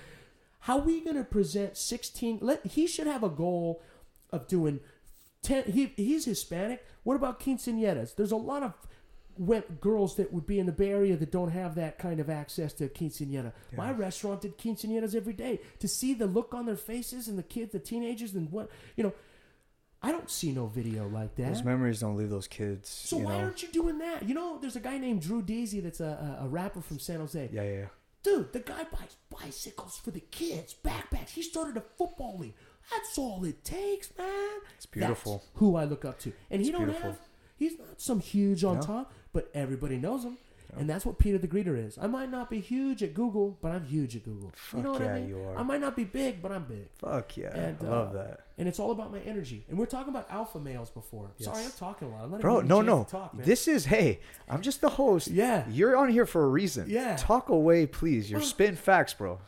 How 0.60 0.78
are 0.78 0.84
we 0.84 1.00
gonna 1.00 1.24
present 1.24 1.76
16? 1.76 2.38
Let 2.40 2.66
he 2.66 2.86
should 2.86 3.06
have 3.06 3.22
a 3.22 3.28
goal 3.28 3.82
of 4.32 4.48
doing 4.48 4.80
10. 5.42 5.64
He 5.64 5.92
he's 5.96 6.24
Hispanic. 6.24 6.84
What 7.04 7.14
about 7.14 7.38
quinceañeras? 7.38 8.16
There's 8.16 8.32
a 8.32 8.36
lot 8.36 8.62
of 8.62 8.72
girls 9.80 10.16
that 10.16 10.32
would 10.32 10.46
be 10.46 10.58
in 10.58 10.66
the 10.66 10.72
Bay 10.72 10.90
Area 10.90 11.16
that 11.16 11.30
don't 11.30 11.50
have 11.50 11.74
that 11.74 11.98
kind 11.98 12.20
of 12.20 12.30
access 12.30 12.72
to 12.74 12.88
quinceañera. 12.88 13.52
My 13.76 13.90
restaurant 13.92 14.42
did 14.42 14.58
quinceañeras 14.58 15.14
every 15.14 15.32
day 15.32 15.60
to 15.78 15.88
see 15.88 16.14
the 16.14 16.26
look 16.26 16.54
on 16.54 16.66
their 16.66 16.76
faces 16.76 17.28
and 17.28 17.38
the 17.38 17.42
kids, 17.42 17.72
the 17.72 17.78
teenagers, 17.78 18.34
and 18.34 18.50
what 18.50 18.70
you 18.96 19.04
know. 19.04 19.12
I 20.02 20.12
don't 20.12 20.30
see 20.30 20.52
no 20.52 20.66
video 20.66 21.08
like 21.08 21.34
that. 21.36 21.48
Those 21.48 21.64
memories 21.64 22.00
don't 22.00 22.16
leave 22.16 22.30
those 22.30 22.46
kids. 22.46 22.88
So 22.88 23.16
why 23.16 23.38
know? 23.38 23.44
aren't 23.44 23.62
you 23.62 23.68
doing 23.68 23.98
that? 23.98 24.28
You 24.28 24.34
know, 24.34 24.58
there's 24.60 24.76
a 24.76 24.80
guy 24.80 24.98
named 24.98 25.22
Drew 25.22 25.42
Deasy 25.42 25.80
that's 25.80 26.00
a, 26.00 26.38
a, 26.42 26.46
rapper 26.46 26.82
from 26.82 26.98
San 26.98 27.18
Jose. 27.18 27.48
Yeah, 27.50 27.62
yeah, 27.62 27.72
yeah. 27.72 27.86
Dude, 28.22 28.52
the 28.52 28.60
guy 28.60 28.84
buys 28.84 29.16
bicycles 29.30 29.96
for 29.96 30.10
the 30.10 30.20
kids, 30.20 30.76
backpacks. 30.84 31.30
He 31.30 31.42
started 31.42 31.76
a 31.76 31.80
football 31.80 32.38
league. 32.38 32.54
That's 32.90 33.18
all 33.18 33.44
it 33.44 33.64
takes, 33.64 34.10
man. 34.16 34.58
It's 34.76 34.86
beautiful. 34.86 35.38
That's 35.38 35.48
who 35.54 35.76
I 35.76 35.84
look 35.84 36.04
up 36.04 36.20
to. 36.20 36.32
And 36.50 36.62
he 36.62 36.70
don't 36.70 36.84
beautiful. 36.84 37.10
have 37.10 37.20
he's 37.56 37.78
not 37.78 38.00
some 38.00 38.20
huge 38.20 38.64
on 38.64 38.76
No. 38.76 38.82
top, 38.82 39.12
but 39.36 39.50
everybody 39.52 39.98
knows 39.98 40.24
him. 40.24 40.38
And 40.76 40.88
that's 40.88 41.06
what 41.06 41.18
Peter 41.18 41.38
the 41.38 41.48
Greeter 41.48 41.76
is. 41.76 41.98
I 42.00 42.06
might 42.06 42.30
not 42.30 42.50
be 42.50 42.60
huge 42.60 43.02
at 43.02 43.14
Google, 43.14 43.58
but 43.60 43.72
I'm 43.72 43.84
huge 43.84 44.16
at 44.16 44.24
Google. 44.24 44.52
you 44.76 44.82
know 44.82 44.92
what 44.92 45.02
yeah, 45.02 45.14
I 45.14 45.20
mean? 45.20 45.28
you 45.28 45.40
are. 45.40 45.56
I 45.56 45.62
might 45.62 45.80
not 45.80 45.96
be 45.96 46.04
big, 46.04 46.42
but 46.42 46.52
I'm 46.52 46.64
big. 46.64 46.88
Fuck 46.98 47.36
yeah. 47.36 47.54
And, 47.56 47.78
I 47.82 47.84
love 47.84 48.10
uh, 48.10 48.22
that. 48.22 48.40
And 48.58 48.66
it's 48.66 48.78
all 48.78 48.90
about 48.90 49.12
my 49.12 49.20
energy. 49.20 49.66
And 49.68 49.78
we're 49.78 49.84
talking 49.86 50.08
about 50.08 50.30
alpha 50.30 50.58
males 50.58 50.88
before. 50.88 51.30
Sorry, 51.38 51.62
I'm 51.62 51.70
talking 51.72 52.08
a 52.08 52.10
lot. 52.10 52.24
I'm 52.24 52.30
not 52.30 52.40
Bro, 52.40 52.62
no, 52.62 52.76
giving 52.76 52.86
you 52.88 52.94
a 52.94 52.96
no. 52.98 53.04
talk, 53.04 53.36
this 53.36 53.68
is 53.68 53.84
hey, 53.84 54.20
I'm 54.48 54.62
just 54.62 54.80
the 54.80 54.88
host. 54.88 55.28
Yeah. 55.28 55.64
You're 55.70 55.94
on 55.96 56.08
here 56.08 56.24
for 56.24 56.42
a 56.42 56.48
reason. 56.48 56.86
Yeah. 56.88 57.16
Talk 57.16 57.50
away, 57.50 57.86
please. 57.86 58.30
You're 58.30 58.40
Well- 58.40 58.48
spitting 58.48 58.76
facts, 58.76 59.12
bro. 59.12 59.40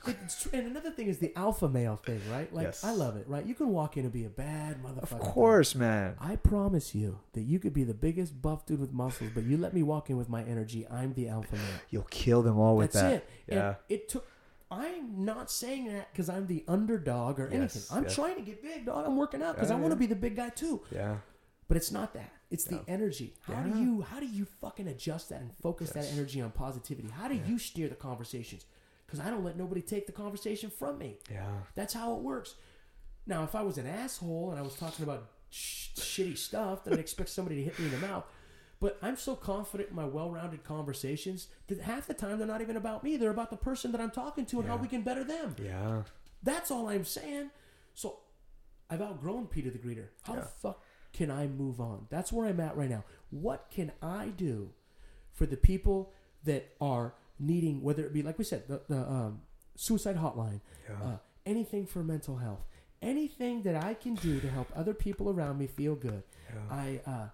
And 0.52 0.66
another 0.66 0.90
thing 0.90 1.08
is 1.08 1.18
the 1.18 1.34
alpha 1.36 1.68
male 1.68 1.96
thing, 1.96 2.20
right? 2.30 2.52
Like 2.52 2.66
Yes. 2.66 2.84
I 2.84 2.92
love 2.92 3.16
it, 3.16 3.26
right? 3.28 3.44
You 3.46 3.54
can 3.54 3.68
walk 3.70 3.96
in 3.96 4.04
and 4.04 4.12
be 4.12 4.24
a 4.24 4.28
bad 4.28 4.82
motherfucker. 4.82 5.12
Of 5.12 5.20
course, 5.20 5.74
man. 5.74 6.16
I 6.20 6.36
promise 6.36 6.94
you 6.94 7.20
that 7.32 7.42
you 7.42 7.58
could 7.58 7.72
be 7.72 7.84
the 7.84 7.94
biggest 7.94 8.42
buff 8.42 8.66
dude 8.66 8.78
with 8.80 8.92
muscles, 8.92 9.30
but 9.34 9.44
you 9.44 9.56
let 9.56 9.72
me 9.72 9.82
walk 9.82 10.10
in 10.10 10.16
with 10.18 10.28
my 10.28 10.42
energy. 10.44 10.86
I'm 10.90 11.12
the 11.18 11.28
alpha 11.28 11.54
male. 11.54 11.64
You'll 11.90 12.06
kill 12.10 12.42
them 12.42 12.58
all 12.58 12.76
with 12.76 12.92
That's 12.92 13.02
that. 13.02 13.12
it. 13.14 13.28
Yeah. 13.48 13.66
And 13.68 13.76
it 13.88 14.08
took. 14.08 14.26
I'm 14.70 15.24
not 15.24 15.50
saying 15.50 15.86
that 15.92 16.12
because 16.12 16.28
I'm 16.28 16.46
the 16.46 16.62
underdog 16.68 17.40
or 17.40 17.46
anything. 17.48 17.60
Yes, 17.82 17.90
I'm 17.90 18.02
yes. 18.04 18.14
trying 18.14 18.36
to 18.36 18.42
get 18.42 18.62
big, 18.62 18.84
dog. 18.86 19.06
I'm 19.06 19.16
working 19.16 19.42
out 19.42 19.54
because 19.54 19.70
Yeah, 19.70 19.76
I 19.76 19.80
want 19.80 19.92
to 19.92 19.96
yeah. 19.96 20.00
be 20.00 20.06
the 20.06 20.16
big 20.20 20.36
guy 20.36 20.50
too. 20.50 20.82
Yeah. 20.90 21.16
But 21.68 21.76
it's 21.78 21.90
not 21.90 22.12
that. 22.14 22.30
It's 22.50 22.64
the 22.64 22.80
energy. 22.88 23.34
How 23.42 23.60
do 23.62 23.78
you 23.78 24.02
how 24.02 24.20
do 24.20 24.26
you 24.26 24.46
fucking 24.60 24.88
adjust 24.88 25.28
that 25.30 25.40
and 25.40 25.50
focus 25.62 25.92
Yes. 25.94 26.06
that 26.08 26.14
energy 26.14 26.40
on 26.40 26.50
positivity? 26.50 27.08
How 27.08 27.28
do 27.28 27.34
you 27.34 27.58
steer 27.58 27.88
the 27.88 27.94
conversations? 27.94 28.64
Because 29.06 29.20
I 29.20 29.30
don't 29.30 29.42
let 29.44 29.56
nobody 29.56 29.80
take 29.82 30.06
the 30.06 30.12
conversation 30.12 30.68
from 30.70 30.98
me. 30.98 31.16
Yeah. 31.30 31.46
That's 31.74 31.94
how 31.94 32.14
it 32.14 32.20
works. 32.20 32.54
Now, 33.26 33.44
if 33.44 33.54
I 33.54 33.62
was 33.62 33.78
an 33.78 33.86
asshole 33.86 34.50
and 34.50 34.58
I 34.58 34.62
was 34.62 34.74
talking 34.74 35.02
about 35.02 35.28
sh- 35.50 35.88
shitty 35.96 36.36
stuff, 36.38 36.84
then 36.84 36.94
I'd 36.94 37.00
expect 37.00 37.28
somebody 37.30 37.56
to 37.56 37.62
hit 37.64 37.78
me 37.78 37.86
in 37.86 37.90
the 38.00 38.06
mouth. 38.06 38.24
But 38.80 38.96
I'm 39.02 39.16
so 39.16 39.34
confident 39.34 39.90
in 39.90 39.96
my 39.96 40.04
well-rounded 40.04 40.62
conversations 40.64 41.48
that 41.66 41.80
half 41.80 42.06
the 42.06 42.14
time 42.14 42.38
they're 42.38 42.46
not 42.46 42.60
even 42.60 42.76
about 42.76 43.02
me. 43.02 43.16
They're 43.16 43.30
about 43.30 43.50
the 43.50 43.56
person 43.56 43.90
that 43.92 44.00
I'm 44.00 44.10
talking 44.12 44.46
to 44.46 44.60
and 44.60 44.68
how 44.68 44.76
we 44.76 44.86
can 44.88 45.02
better 45.02 45.24
them. 45.24 45.56
Yeah. 45.62 46.02
That's 46.44 46.70
all 46.70 46.88
I'm 46.88 47.04
saying. 47.04 47.50
So 47.94 48.20
I've 48.88 49.02
outgrown 49.02 49.48
Peter 49.48 49.70
the 49.70 49.78
Greeter. 49.78 50.06
How 50.22 50.36
the 50.36 50.42
fuck 50.42 50.84
can 51.12 51.30
I 51.30 51.48
move 51.48 51.80
on? 51.80 52.06
That's 52.10 52.32
where 52.32 52.46
I'm 52.46 52.60
at 52.60 52.76
right 52.76 52.88
now. 52.88 53.02
What 53.30 53.66
can 53.70 53.90
I 54.00 54.28
do 54.36 54.70
for 55.32 55.44
the 55.46 55.56
people 55.56 56.12
that 56.44 56.68
are 56.80 57.14
needing, 57.40 57.82
whether 57.82 58.04
it 58.04 58.12
be 58.12 58.22
like 58.22 58.38
we 58.38 58.44
said, 58.44 58.68
the, 58.68 58.82
the 58.88 58.98
um, 58.98 59.40
suicide 59.74 60.16
hotline, 60.16 60.60
Yeah. 60.88 61.04
uh, 61.04 61.16
anything 61.46 61.84
for 61.86 62.04
mental 62.04 62.36
health, 62.36 62.64
anything 63.02 63.62
that 63.62 63.74
I 63.74 63.94
can 63.94 64.14
do 64.14 64.38
to 64.40 64.48
help 64.48 64.68
other 64.76 64.94
people 64.94 65.30
around 65.30 65.58
me 65.58 65.66
feel 65.66 65.96
good. 65.96 66.22
Yeah. 66.48 66.60
I 66.70 67.00
uh, 67.06 67.26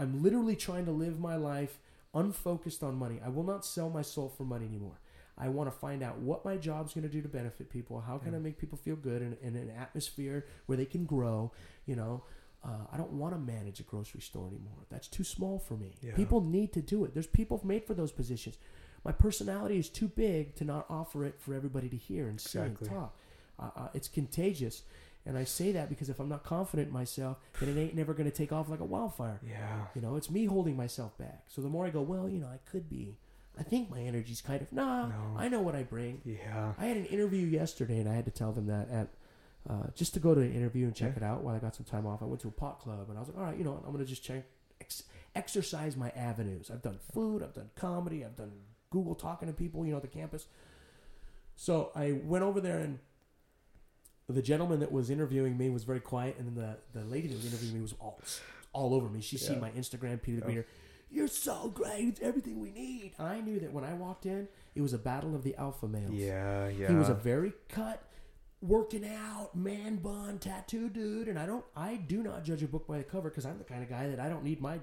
I'm 0.00 0.22
literally 0.22 0.56
trying 0.56 0.86
to 0.86 0.92
live 0.92 1.20
my 1.20 1.36
life 1.36 1.78
unfocused 2.14 2.82
on 2.82 2.96
money. 2.96 3.20
I 3.24 3.28
will 3.28 3.44
not 3.44 3.64
sell 3.64 3.90
my 3.90 4.02
soul 4.02 4.32
for 4.36 4.44
money 4.44 4.66
anymore. 4.66 4.98
I 5.36 5.48
want 5.48 5.70
to 5.72 5.78
find 5.78 6.02
out 6.02 6.18
what 6.18 6.44
my 6.44 6.56
job's 6.56 6.92
going 6.92 7.02
to 7.02 7.08
do 7.08 7.22
to 7.22 7.28
benefit 7.28 7.70
people. 7.70 8.00
How 8.00 8.18
can 8.18 8.34
I 8.34 8.38
make 8.38 8.58
people 8.58 8.76
feel 8.76 8.96
good 8.96 9.22
in, 9.22 9.36
in 9.42 9.56
an 9.56 9.70
atmosphere 9.70 10.46
where 10.66 10.76
they 10.76 10.84
can 10.84 11.04
grow? 11.04 11.52
You 11.86 11.96
know, 11.96 12.24
uh, 12.64 12.86
I 12.92 12.96
don't 12.98 13.12
want 13.12 13.34
to 13.34 13.38
manage 13.38 13.80
a 13.80 13.84
grocery 13.84 14.20
store 14.20 14.46
anymore. 14.46 14.84
That's 14.90 15.08
too 15.08 15.24
small 15.24 15.58
for 15.58 15.74
me. 15.74 15.94
Yeah. 16.02 16.14
People 16.14 16.42
need 16.42 16.72
to 16.74 16.82
do 16.82 17.04
it. 17.04 17.14
There's 17.14 17.26
people 17.26 17.60
made 17.64 17.84
for 17.84 17.94
those 17.94 18.12
positions. 18.12 18.58
My 19.02 19.12
personality 19.12 19.78
is 19.78 19.88
too 19.88 20.08
big 20.08 20.56
to 20.56 20.64
not 20.64 20.84
offer 20.90 21.24
it 21.24 21.36
for 21.38 21.54
everybody 21.54 21.88
to 21.88 21.96
hear 21.96 22.28
and 22.28 22.38
see 22.38 22.58
Exactly. 22.58 22.88
and 22.88 22.96
talk. 22.96 23.16
Uh, 23.58 23.70
uh, 23.76 23.88
it's 23.94 24.08
contagious. 24.08 24.82
And 25.26 25.36
I 25.36 25.44
say 25.44 25.70
that 25.72 25.88
because 25.90 26.08
if 26.08 26.18
I'm 26.18 26.28
not 26.30 26.44
confident 26.44 26.88
in 26.88 26.94
myself, 26.94 27.36
then 27.60 27.68
it 27.68 27.78
ain't 27.80 27.94
never 27.94 28.14
going 28.14 28.30
to 28.30 28.34
take 28.36 28.52
off 28.52 28.68
like 28.70 28.80
a 28.80 28.84
wildfire. 28.84 29.38
Yeah. 29.46 29.84
You 29.94 30.00
know, 30.00 30.16
it's 30.16 30.30
me 30.30 30.46
holding 30.46 30.76
myself 30.76 31.16
back. 31.18 31.44
So 31.48 31.60
the 31.60 31.68
more 31.68 31.84
I 31.86 31.90
go, 31.90 32.00
well, 32.00 32.28
you 32.28 32.38
know, 32.40 32.46
I 32.46 32.58
could 32.70 32.88
be. 32.88 33.16
I 33.58 33.62
think 33.62 33.90
my 33.90 34.00
energy's 34.00 34.40
kind 34.40 34.62
of 34.62 34.72
nah. 34.72 35.08
No. 35.08 35.14
I 35.36 35.48
know 35.48 35.60
what 35.60 35.74
I 35.74 35.82
bring. 35.82 36.22
Yeah. 36.24 36.72
I 36.78 36.86
had 36.86 36.96
an 36.96 37.04
interview 37.06 37.46
yesterday, 37.46 37.98
and 37.98 38.08
I 38.08 38.14
had 38.14 38.24
to 38.24 38.30
tell 38.30 38.52
them 38.52 38.66
that 38.68 38.88
at 38.90 39.08
uh, 39.68 39.88
just 39.94 40.14
to 40.14 40.20
go 40.20 40.34
to 40.34 40.40
an 40.40 40.54
interview 40.54 40.86
and 40.86 40.94
check 40.94 41.12
Yeah. 41.18 41.24
it 41.24 41.30
out 41.30 41.42
while 41.42 41.54
I 41.54 41.58
got 41.58 41.74
some 41.76 41.84
time 41.84 42.06
off. 42.06 42.22
I 42.22 42.24
went 42.24 42.40
to 42.40 42.48
a 42.48 42.52
pot 42.52 42.80
club, 42.80 43.06
and 43.10 43.18
I 43.18 43.20
was 43.20 43.28
like, 43.28 43.36
all 43.36 43.44
right, 43.44 43.58
you 43.58 43.64
know, 43.64 43.72
what, 43.72 43.82
I'm 43.84 43.92
gonna 43.92 44.06
just 44.06 44.24
check 44.24 44.44
ex- 44.80 45.02
exercise 45.34 45.96
my 45.98 46.08
avenues. 46.10 46.70
I've 46.72 46.80
done 46.80 46.98
food, 47.12 47.42
I've 47.42 47.52
done 47.52 47.68
comedy, 47.76 48.24
I've 48.24 48.36
done 48.36 48.52
Google 48.88 49.14
talking 49.14 49.48
to 49.48 49.52
people, 49.54 49.84
you 49.84 49.90
know, 49.90 49.98
at 49.98 50.02
the 50.02 50.08
campus. 50.08 50.46
So 51.56 51.92
I 51.94 52.12
went 52.24 52.42
over 52.44 52.60
there 52.60 52.78
and. 52.78 53.00
The 54.32 54.42
gentleman 54.42 54.80
that 54.80 54.92
was 54.92 55.10
interviewing 55.10 55.56
me 55.58 55.70
was 55.70 55.84
very 55.84 56.00
quiet, 56.00 56.36
and 56.38 56.46
then 56.46 56.54
the, 56.94 56.98
the 57.00 57.04
lady 57.06 57.28
that 57.28 57.36
was 57.36 57.46
interviewing 57.46 57.74
me 57.74 57.80
was 57.82 57.94
all 58.00 58.20
all 58.72 58.94
over 58.94 59.08
me. 59.08 59.20
She 59.20 59.36
seen 59.36 59.60
my 59.60 59.70
Instagram, 59.70 60.22
Peter 60.22 60.40
the 60.40 60.52
Yeah. 60.52 60.58
Greeter. 60.60 60.64
You're 61.12 61.26
so 61.28 61.68
great. 61.70 62.04
It's 62.08 62.20
everything 62.20 62.60
we 62.60 62.70
need. 62.70 63.12
I 63.18 63.40
knew 63.40 63.58
that 63.58 63.72
when 63.72 63.82
I 63.82 63.94
walked 63.94 64.26
in, 64.26 64.46
it 64.76 64.80
was 64.80 64.92
a 64.92 64.98
battle 64.98 65.34
of 65.34 65.42
the 65.42 65.56
alpha 65.56 65.88
males. 65.88 66.12
Yeah, 66.12 66.68
yeah. 66.68 66.86
He 66.88 66.94
was 66.94 67.08
a 67.08 67.14
very 67.14 67.52
cut, 67.68 68.00
working 68.62 69.04
out, 69.04 69.56
man 69.56 69.96
bun, 69.96 70.38
tattoo 70.38 70.88
dude, 70.88 71.26
and 71.26 71.36
I 71.36 71.46
don't, 71.46 71.64
I 71.74 71.96
do 71.96 72.22
not 72.22 72.44
judge 72.44 72.62
a 72.62 72.68
book 72.68 72.86
by 72.86 72.98
the 72.98 73.02
cover 73.04 73.28
because 73.28 73.44
I'm 73.44 73.58
the 73.58 73.64
kind 73.64 73.82
of 73.82 73.88
guy 73.88 74.06
that 74.08 74.20
I 74.20 74.28
don't 74.28 74.44
need 74.44 74.60
my 74.60 74.78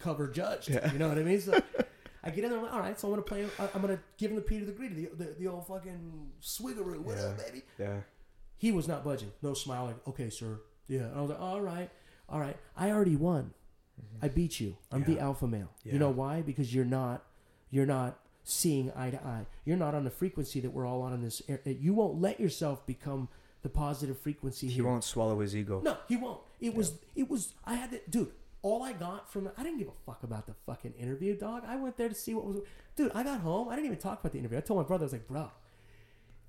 cover 0.00 0.26
judged. 0.26 0.70
You 0.70 0.98
know 0.98 1.08
what 1.08 1.18
I 1.18 1.22
mean? 1.22 1.40
So 1.40 1.52
I 2.24 2.30
get 2.30 2.42
in 2.42 2.50
there, 2.50 2.58
I'm 2.58 2.64
like, 2.64 2.74
all 2.74 2.80
right, 2.80 2.98
so 2.98 3.06
I'm 3.06 3.12
gonna 3.12 3.22
play. 3.22 3.46
I'm 3.72 3.80
gonna 3.80 4.00
give 4.18 4.30
him 4.32 4.36
the 4.36 4.42
Peter 4.42 4.64
the 4.64 4.72
Greeter, 4.72 4.96
the, 5.16 5.24
the, 5.24 5.34
the 5.38 5.46
old 5.46 5.68
fucking 5.68 6.32
swiggeroo. 6.42 6.98
What 6.98 7.16
up, 7.18 7.36
Yeah. 7.38 7.44
baby? 7.44 7.62
yeah. 7.78 7.96
He 8.60 8.70
was 8.70 8.86
not 8.86 9.02
budging. 9.04 9.32
No 9.42 9.54
smile. 9.54 9.86
Like, 9.86 10.06
okay, 10.08 10.30
sir. 10.30 10.60
Yeah. 10.86 11.00
And 11.00 11.16
I 11.16 11.20
was 11.22 11.30
like, 11.30 11.40
all 11.40 11.60
right, 11.60 11.90
all 12.28 12.38
right. 12.40 12.56
I 12.76 12.90
already 12.90 13.16
won. 13.16 13.52
I 14.22 14.28
beat 14.28 14.60
you. 14.60 14.76
I'm 14.92 15.02
the 15.04 15.14
Mm-hmm. 15.16 15.24
Alpha 15.24 15.46
male. 15.46 15.70
Yeah. 15.82 15.94
You 15.94 15.98
know 15.98 16.10
why? 16.10 16.42
Because 16.42 16.74
you're 16.74 16.84
not, 16.84 17.24
you're 17.70 17.86
not 17.86 18.18
seeing 18.44 18.92
eye 18.96 19.10
to 19.10 19.18
eye. 19.22 19.46
You're 19.64 19.76
not 19.76 19.94
on 19.94 20.04
the 20.04 20.10
frequency 20.10 20.60
that 20.60 20.70
we're 20.70 20.86
all 20.86 21.02
on 21.02 21.12
in 21.14 21.22
this. 21.22 21.42
air- 21.48 21.60
You 21.66 21.94
won't 21.94 22.20
let 22.20 22.38
yourself 22.40 22.86
become 22.86 23.28
the 23.62 23.68
positive 23.70 24.18
frequency. 24.18 24.68
He 24.68 24.74
here. 24.74 24.84
won't 24.84 25.04
swallow 25.04 25.40
his 25.40 25.54
ego. 25.56 25.80
No, 25.82 25.96
he 26.08 26.16
won't. 26.16 26.40
It 26.60 26.74
was. 26.74 26.94
It 27.16 27.28
was. 27.28 27.52
I 27.64 27.74
had 27.74 27.90
to, 27.92 28.00
dude. 28.08 28.32
All 28.62 28.82
I 28.82 28.92
got 28.92 29.30
from 29.32 29.50
I 29.56 29.62
didn't 29.62 29.78
give 29.78 29.88
a 29.88 29.92
fuck 30.04 30.22
about 30.22 30.46
the 30.46 30.52
fucking 30.66 30.92
interview, 30.98 31.34
dog. 31.34 31.62
I 31.66 31.76
went 31.76 31.96
there 31.96 32.10
to 32.10 32.14
see 32.14 32.34
what 32.34 32.44
was. 32.44 32.58
Dude, 32.96 33.10
I 33.14 33.22
got 33.22 33.40
home. 33.40 33.68
I 33.70 33.74
didn't 33.74 33.86
even 33.86 33.98
talk 33.98 34.20
about 34.20 34.32
the 34.32 34.38
interview. 34.38 34.58
I 34.58 34.60
told 34.60 34.80
my 34.80 34.86
brother, 34.86 35.04
I 35.04 35.06
was 35.06 35.12
like, 35.12 35.26
bro, 35.28 35.50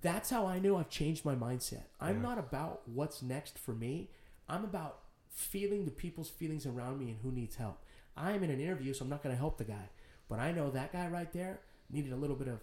that's 0.02 0.30
how 0.30 0.45
I 0.48 0.60
knew 0.60 0.76
I've 0.76 0.90
changed 0.90 1.23
my 1.26 1.36
mindset. 1.36 1.84
I'm 1.99 2.18
Yeah. 2.18 2.22
not 2.30 2.38
about 2.40 2.88
what's 2.88 3.22
next 3.22 3.57
for 3.60 3.73
me. 3.73 4.10
I'm 4.49 4.64
about 4.64 4.99
feeling 5.30 5.86
the 5.86 5.91
people's 5.91 6.30
feelings 6.30 6.65
around 6.65 6.99
me 6.99 7.10
and 7.11 7.19
who 7.22 7.32
needs 7.32 7.56
help. 7.56 7.80
I'm 8.18 8.44
in 8.44 8.49
an 8.49 8.60
interview, 8.60 8.94
so 8.94 9.03
I'm 9.06 9.10
not 9.10 9.23
going 9.23 9.34
to 9.34 9.40
help 9.40 9.57
the 9.57 9.64
guy, 9.64 9.90
but 10.28 10.40
I 10.40 10.52
know 10.52 10.69
that 10.72 10.91
guy 10.91 11.07
right 11.07 11.32
there 11.32 11.61
needed 11.90 12.11
a 12.11 12.15
little 12.18 12.36
bit 12.36 12.48
of, 12.49 12.60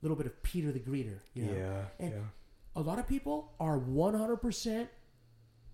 little 0.00 0.16
bit 0.16 0.26
of 0.26 0.42
Peter 0.42 0.72
the 0.72 0.80
Greeter. 0.80 1.20
You 1.34 1.44
know? 1.46 1.52
Yeah, 1.56 1.84
And 2.00 2.12
yeah. 2.12 2.20
a 2.74 2.80
lot 2.80 2.98
of 2.98 3.06
people 3.06 3.52
are 3.60 3.78
100% 3.78 4.88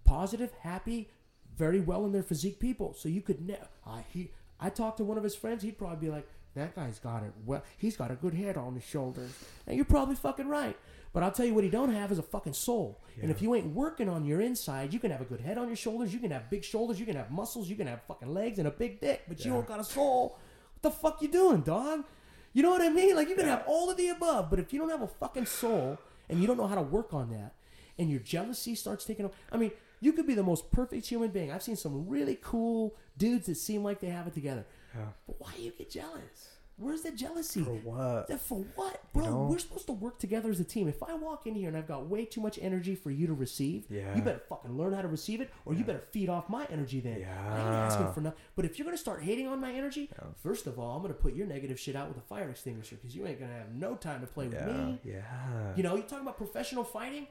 positive, 0.05 0.53
happy, 0.61 1.11
very 1.57 1.81
well 1.81 2.05
in 2.05 2.13
their 2.13 2.23
physique 2.23 2.61
people. 2.61 2.93
So 2.95 3.09
you 3.09 3.21
could 3.23 3.41
never. 3.47 3.69
I 3.87 4.05
he. 4.13 4.31
I 4.61 4.71
talked 4.71 4.97
to 4.99 5.05
one 5.05 5.17
of 5.17 5.25
his 5.25 5.35
friends. 5.37 5.63
He'd 5.63 5.79
probably 5.79 6.07
be 6.09 6.13
like, 6.13 6.29
"That 6.59 6.75
guy's 6.75 6.99
got 6.99 7.23
it. 7.23 7.33
Well, 7.47 7.63
he's 7.77 7.97
got 7.97 8.11
a 8.11 8.15
good 8.15 8.35
head 8.35 8.57
on 8.57 8.75
his 8.75 8.85
shoulders." 8.85 9.33
And 9.67 9.77
you're 9.77 9.85
probably 9.85 10.17
fucking 10.17 10.49
right. 10.49 10.77
But 11.13 11.23
I'll 11.23 11.33
tell 11.33 11.47
you 11.47 11.55
what 11.55 11.65
he 11.65 11.71
don't 11.71 11.93
have 11.93 12.13
is 12.13 12.19
a 12.19 12.23
fucking 12.23 12.53
soul. 12.53 13.01
And 13.21 13.31
if 13.31 13.41
you 13.41 13.55
ain't 13.55 13.75
working 13.75 14.09
on 14.09 14.25
your 14.25 14.41
inside, 14.41 14.93
you 14.93 15.01
can 15.01 15.11
have 15.11 15.23
a 15.23 15.25
good 15.25 15.41
head 15.41 15.57
on 15.57 15.67
your 15.67 15.77
shoulders. 15.77 16.13
You 16.13 16.21
can 16.21 16.31
have 16.31 16.51
big 16.51 16.63
shoulders. 16.63 17.01
You 17.01 17.07
can 17.07 17.17
have 17.17 17.31
muscles. 17.31 17.69
You 17.69 17.77
can 17.77 17.87
have 17.87 18.03
fucking 18.03 18.33
legs 18.33 18.59
and 18.59 18.69
a 18.69 18.71
big 18.71 19.01
dick. 19.01 19.23
But 19.27 19.45
you 19.45 19.53
don't 19.53 19.67
got 19.67 19.81
a 19.81 19.85
soul. 19.85 20.39
What 20.75 20.83
the 20.83 20.91
fuck 20.91 21.23
you 21.23 21.29
doing, 21.29 21.63
dog? 21.63 22.05
You 22.53 22.63
know 22.63 22.71
what 22.71 22.83
I 22.83 22.89
mean? 22.89 23.17
Like 23.17 23.29
you 23.29 23.35
can 23.35 23.47
have 23.47 23.65
all 23.67 23.91
of 23.91 23.97
the 23.97 24.09
above, 24.09 24.51
but 24.51 24.59
if 24.59 24.73
you 24.73 24.79
don't 24.79 24.91
have 24.91 25.03
a 25.03 25.09
fucking 25.09 25.47
soul 25.47 25.99
and 26.29 26.41
you 26.41 26.47
don't 26.47 26.57
know 26.57 26.67
how 26.67 26.75
to 26.75 26.83
work 26.83 27.13
on 27.15 27.31
that, 27.31 27.55
and 27.99 28.11
your 28.11 28.21
jealousy 28.21 28.75
starts 28.75 29.05
taking 29.05 29.25
over, 29.25 29.35
I 29.51 29.57
mean, 29.57 29.73
you 30.01 30.13
could 30.13 30.27
be 30.27 30.35
the 30.35 30.43
most 30.43 30.71
perfect 30.71 31.07
human 31.07 31.31
being. 31.31 31.51
I've 31.51 31.63
seen 31.63 31.77
some 31.77 32.09
really 32.09 32.39
cool 32.41 32.95
dudes 33.17 33.47
that 33.47 33.57
seem 33.57 33.83
like 33.83 34.01
they 34.01 34.09
have 34.09 34.27
it 34.29 34.35
together. 34.35 34.67
Yeah. 34.95 35.07
But 35.27 35.41
why 35.41 35.53
do 35.57 35.63
you 35.63 35.73
get 35.73 35.91
jealous? 35.91 36.49
Where's 36.81 37.03
the 37.03 37.11
jealousy? 37.11 37.65
For 37.65 37.73
what? 37.73 38.29
That 38.29 38.41
for 38.41 38.65
what, 38.77 39.03
bro? 39.13 39.25
know? 39.25 39.49
We're 39.51 39.59
supposed 39.59 39.87
to 39.87 39.93
work 39.93 40.21
together 40.21 40.49
as 40.49 40.61
a 40.61 40.65
team. 40.65 40.87
If 40.87 41.03
I 41.03 41.13
walk 41.15 41.45
in 41.49 41.57
here 41.57 41.67
and 41.67 41.77
I've 41.77 41.89
got 41.89 42.07
way 42.07 42.25
too 42.25 42.41
much 42.41 42.57
energy 42.63 42.95
for 42.95 43.11
you 43.11 43.27
to 43.27 43.35
receive, 43.35 43.87
Yeah. 43.91 44.15
you 44.15 44.23
better 44.23 44.39
fucking 44.49 44.79
learn 44.79 44.93
how 44.93 45.03
to 45.03 45.09
receive 45.09 45.41
it, 45.41 45.51
or 45.65 45.75
you 45.75 45.83
better 45.83 45.99
feed 45.99 46.29
off 46.29 46.49
my 46.49 46.67
energy. 46.71 47.01
Then 47.01 47.15
I 47.15 47.17
ain't 47.17 47.23
Yeah. 47.27 47.87
asking 47.87 48.13
for 48.13 48.21
nothing. 48.21 48.39
But 48.55 48.65
if 48.65 48.79
you're 48.79 48.85
gonna 48.85 48.97
start 48.97 49.23
hating 49.25 49.49
on 49.49 49.61
my 49.61 49.73
energy, 49.73 50.09
first 50.37 50.69
of 50.69 50.79
all, 50.79 50.95
I'm 50.95 51.03
gonna 51.03 51.15
put 51.15 51.35
your 51.35 51.49
negative 51.49 51.81
shit 51.81 51.97
out 51.97 52.07
with 52.07 52.17
a 52.19 52.21
fire 52.29 52.49
extinguisher 52.49 52.95
because 52.95 53.17
you 53.17 53.27
ain't 53.27 53.41
gonna 53.41 53.55
have 53.59 53.75
no 53.75 53.97
time 53.97 54.21
to 54.21 54.29
play 54.29 54.47
with 54.47 54.65
me. 54.65 55.01
yeah. 55.03 55.75
You 55.75 55.83
know, 55.83 55.97
you 55.97 56.03
talking 56.03 56.21
about 56.23 56.37
professional 56.37 56.85
fighting. 56.85 57.27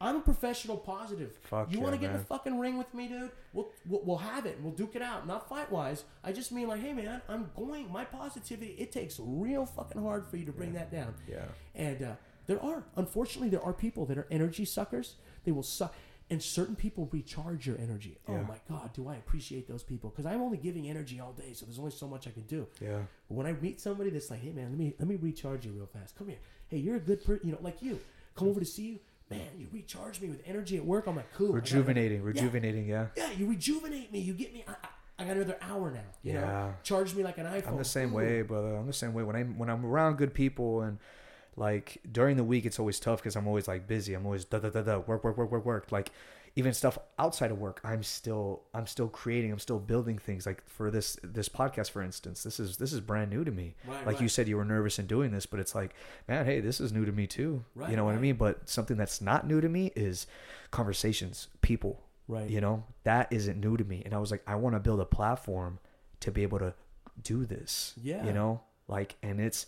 I'm 0.00 0.16
a 0.16 0.20
professional 0.20 0.76
positive. 0.76 1.38
Fuck 1.42 1.70
you 1.70 1.78
yeah, 1.78 1.82
want 1.84 1.94
to 1.94 2.00
get 2.00 2.10
in 2.10 2.18
the 2.18 2.24
fucking 2.24 2.58
ring 2.58 2.76
with 2.76 2.92
me, 2.92 3.08
dude? 3.08 3.30
We'll, 3.52 3.68
we'll 3.88 4.02
we'll 4.04 4.18
have 4.18 4.44
it. 4.44 4.56
and 4.56 4.64
We'll 4.64 4.74
duke 4.74 4.94
it 4.94 5.02
out. 5.02 5.26
Not 5.26 5.48
fight 5.48 5.70
wise. 5.72 6.04
I 6.22 6.32
just 6.32 6.52
mean 6.52 6.68
like, 6.68 6.82
hey 6.82 6.92
man, 6.92 7.22
I'm 7.28 7.50
going. 7.56 7.90
My 7.90 8.04
positivity. 8.04 8.74
It 8.78 8.92
takes 8.92 9.18
real 9.18 9.64
fucking 9.64 10.02
hard 10.02 10.26
for 10.26 10.36
you 10.36 10.44
to 10.44 10.52
bring 10.52 10.74
that 10.74 10.92
down. 10.92 11.14
Yeah. 11.26 11.46
And 11.74 12.02
uh, 12.02 12.12
there 12.46 12.62
are, 12.62 12.84
unfortunately, 12.96 13.48
there 13.48 13.62
are 13.62 13.72
people 13.72 14.04
that 14.06 14.18
are 14.18 14.26
energy 14.30 14.64
suckers. 14.64 15.14
They 15.44 15.52
will 15.52 15.62
suck. 15.62 15.94
And 16.28 16.42
certain 16.42 16.74
people 16.74 17.08
recharge 17.12 17.68
your 17.68 17.78
energy. 17.78 18.18
Oh 18.28 18.42
my 18.48 18.56
God, 18.68 18.92
do 18.92 19.08
I 19.08 19.14
appreciate 19.14 19.68
those 19.68 19.84
people? 19.84 20.10
Because 20.10 20.26
I'm 20.26 20.42
only 20.42 20.58
giving 20.58 20.90
energy 20.90 21.20
all 21.20 21.32
day, 21.32 21.52
so 21.52 21.64
there's 21.66 21.78
only 21.78 21.92
so 21.92 22.08
much 22.08 22.26
I 22.26 22.32
can 22.32 22.42
do. 22.42 22.66
Yeah. 22.80 22.98
But 23.28 23.34
when 23.36 23.46
I 23.46 23.52
meet 23.52 23.80
somebody 23.80 24.10
that's 24.10 24.28
like, 24.28 24.40
hey 24.42 24.50
man, 24.50 24.70
let 24.70 24.78
me 24.78 24.92
let 24.98 25.06
me 25.06 25.14
recharge 25.14 25.64
you 25.64 25.70
real 25.70 25.86
fast. 25.86 26.16
Come 26.18 26.26
here. 26.28 26.38
Hey, 26.68 26.78
you're 26.78 26.96
a 26.96 27.00
good 27.00 27.24
person. 27.24 27.46
You 27.46 27.52
know, 27.52 27.60
like 27.62 27.80
you. 27.80 28.00
Come 28.34 28.48
over 28.48 28.58
to 28.58 28.66
see 28.66 28.86
you. 28.88 28.98
Man, 29.30 29.40
you 29.58 29.66
recharge 29.72 30.20
me 30.20 30.28
with 30.28 30.40
energy 30.46 30.76
at 30.76 30.84
work. 30.84 31.06
I'm 31.06 31.16
like, 31.16 31.32
cool. 31.34 31.52
Rejuvenating, 31.52 32.22
rejuvenating, 32.22 32.86
yeah. 32.86 33.06
Yeah, 33.16 33.30
you 33.32 33.46
rejuvenate 33.46 34.12
me. 34.12 34.20
You 34.20 34.32
get 34.34 34.54
me. 34.54 34.64
I, 34.68 34.72
I, 34.72 35.22
I 35.22 35.24
got 35.26 35.36
another 35.36 35.56
hour 35.60 35.90
now. 35.90 35.98
You 36.22 36.34
Yeah. 36.34 36.40
know, 36.42 36.74
charge 36.84 37.14
me 37.14 37.24
like 37.24 37.38
an 37.38 37.46
iPhone. 37.46 37.68
I'm 37.70 37.76
the 37.78 37.84
same 37.84 38.12
way, 38.12 38.42
brother. 38.42 38.76
I'm 38.76 38.86
the 38.86 38.92
same 38.92 39.14
way. 39.14 39.24
When 39.24 39.34
I'm 39.34 39.58
when 39.58 39.68
I'm 39.68 39.84
around 39.84 40.16
good 40.16 40.32
people 40.32 40.82
and 40.82 40.98
like 41.56 41.98
during 42.10 42.36
the 42.36 42.44
week, 42.44 42.66
it's 42.66 42.78
always 42.78 43.00
tough 43.00 43.18
because 43.20 43.34
I'm 43.34 43.48
always 43.48 43.66
like 43.66 43.88
busy. 43.88 44.14
I'm 44.14 44.26
always 44.26 44.44
da 44.44 44.58
da 44.60 44.68
da 44.70 44.82
da 44.82 44.98
work 44.98 45.24
work 45.24 45.36
work 45.36 45.50
work 45.50 45.64
work. 45.64 45.90
Like 45.90 46.12
even 46.58 46.72
stuff 46.72 46.98
outside 47.18 47.50
of 47.50 47.58
work, 47.58 47.80
I'm 47.84 48.02
still 48.02 48.62
I'm 48.72 48.86
still 48.86 49.08
creating. 49.08 49.52
I'm 49.52 49.58
still 49.58 49.78
building 49.78 50.16
things. 50.16 50.46
Like 50.46 50.66
for 50.66 50.90
this 50.90 51.18
this 51.22 51.50
podcast, 51.50 51.90
for 51.90 52.02
instance, 52.02 52.42
this 52.42 52.58
is 52.58 52.78
this 52.78 52.94
is 52.94 53.00
brand 53.00 53.30
new 53.30 53.44
to 53.44 53.50
me. 53.50 53.74
Right, 53.86 54.06
like 54.06 54.20
you 54.22 54.28
said, 54.28 54.48
you 54.48 54.56
were 54.56 54.64
nervous 54.64 54.98
in 54.98 55.06
doing 55.06 55.30
this, 55.30 55.44
but 55.44 55.60
it's 55.60 55.74
like, 55.74 55.94
man, 56.26 56.46
hey, 56.46 56.60
this 56.60 56.80
is 56.80 56.92
new 56.92 57.04
to 57.04 57.12
me 57.12 57.26
too. 57.26 57.62
Right, 57.74 57.90
you 57.90 57.96
know 57.96 58.04
what 58.06 58.14
I 58.14 58.18
mean? 58.18 58.36
But 58.36 58.68
something 58.68 58.96
that's 58.96 59.20
not 59.20 59.46
new 59.46 59.60
to 59.60 59.68
me 59.68 59.92
is 59.94 60.26
conversations, 60.70 61.48
people. 61.60 62.02
Right. 62.26 62.48
You 62.48 62.62
know 62.62 62.84
that 63.04 63.30
isn't 63.30 63.60
new 63.60 63.76
to 63.76 63.84
me, 63.84 64.02
and 64.04 64.14
I 64.14 64.18
was 64.18 64.30
like, 64.30 64.42
I 64.46 64.54
want 64.54 64.74
to 64.74 64.80
build 64.80 65.00
a 65.00 65.04
platform 65.04 65.78
to 66.20 66.32
be 66.32 66.42
able 66.42 66.58
to 66.60 66.72
do 67.22 67.44
this. 67.44 67.92
Yeah. 68.02 68.24
You 68.24 68.32
know, 68.32 68.62
like, 68.88 69.16
and 69.22 69.40
it's. 69.40 69.66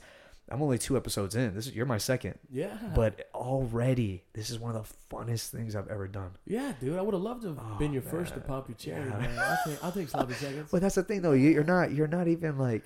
I'm 0.51 0.63
only 0.63 0.79
two 0.79 0.97
episodes 0.97 1.35
in. 1.37 1.55
This 1.55 1.67
is 1.67 1.75
you're 1.77 1.85
my 1.87 1.99
second, 1.99 2.39
Yeah. 2.51 2.77
but 2.95 3.29
already 3.35 4.25
this 4.33 4.51
is 4.51 4.59
one 4.59 4.75
of 4.75 4.83
the 4.89 4.95
funnest 5.15 5.49
things 5.51 5.75
I've 5.77 5.89
ever 5.89 6.07
done. 6.09 6.33
yeah, 6.47 6.73
dude, 6.81 6.97
I 6.99 7.03
would 7.03 7.15
have 7.15 7.23
loved 7.23 7.43
to 7.43 7.49
have 7.49 7.59
Oh, 7.59 7.79
been 7.79 7.93
your 7.93 8.03
first 8.03 8.35
to 8.35 8.41
pop 8.41 8.69
your 8.69 8.77
cherry. 8.77 9.05
Yeah. 9.09 9.19
Man. 9.19 9.39
I'll 9.39 9.59
take, 9.67 9.85
I'll 9.85 9.93
take 9.93 10.09
sloppy 10.09 10.35
seconds. 10.45 10.69
But 10.71 10.81
that's 10.83 10.95
the 10.97 11.03
thing, 11.03 11.23
though. 11.23 11.33
You- 11.33 11.51
You're 11.51 11.65
not. 11.65 11.93
You're 11.93 12.07
not 12.09 12.29
even 12.29 12.59
like. 12.59 12.85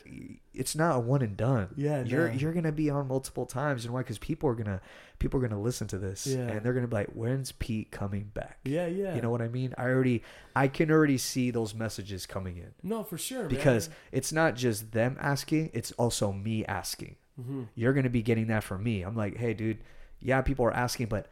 It's 0.54 0.76
not 0.76 0.96
a 0.96 1.00
one 1.00 1.22
and 1.22 1.36
done. 1.36 1.68
Yeah, 1.76 2.04
You're 2.04 2.28
no. 2.28 2.34
you're 2.34 2.52
gonna 2.52 2.72
be 2.72 2.90
on 2.90 3.08
multiple 3.08 3.46
times. 3.46 3.84
And 3.84 3.94
why? 3.94 4.00
Because 4.00 4.18
people 4.18 4.48
are 4.50 4.54
gonna 4.54 4.80
people 5.18 5.38
are 5.42 5.48
gonna 5.48 5.60
listen 5.60 5.86
to 5.88 5.98
this, 5.98 6.26
Yeah. 6.26 6.40
and 6.40 6.62
they're 6.64 6.74
gonna 6.74 6.88
be 6.88 6.96
like, 6.96 7.10
"When's 7.14 7.52
Pete 7.52 7.90
coming 7.90 8.30
back?" 8.34 8.58
yeah, 8.64 8.86
yeah. 8.86 9.14
You 9.14 9.22
know 9.22 9.30
what 9.30 9.40
I 9.42 9.48
mean? 9.48 9.74
I 9.78 9.84
already. 9.84 10.22
I 10.54 10.68
can 10.68 10.90
already 10.90 11.16
see 11.18 11.50
those 11.50 11.74
messages 11.74 12.26
coming 12.26 12.58
in 12.58 12.74
No, 12.82 13.02
for 13.02 13.16
sure. 13.16 13.44
because 13.48 13.88
man. 13.88 13.96
it's 14.12 14.32
not 14.32 14.54
just 14.56 14.92
them 14.92 15.16
asking; 15.20 15.70
it's 15.72 15.92
also 15.92 16.32
me 16.32 16.64
asking. 16.66 17.16
Mhm. 17.40 17.68
You're 17.74 17.92
gonna 17.92 18.10
be 18.10 18.22
getting 18.22 18.48
that 18.48 18.62
from 18.64 18.82
me. 18.82 19.02
I'm 19.02 19.16
like, 19.16 19.36
"Hey, 19.36 19.54
dude, 19.54 19.78
yeah, 20.20 20.40
people 20.42 20.64
are 20.66 20.72
asking, 20.74 21.06
but." 21.06 21.28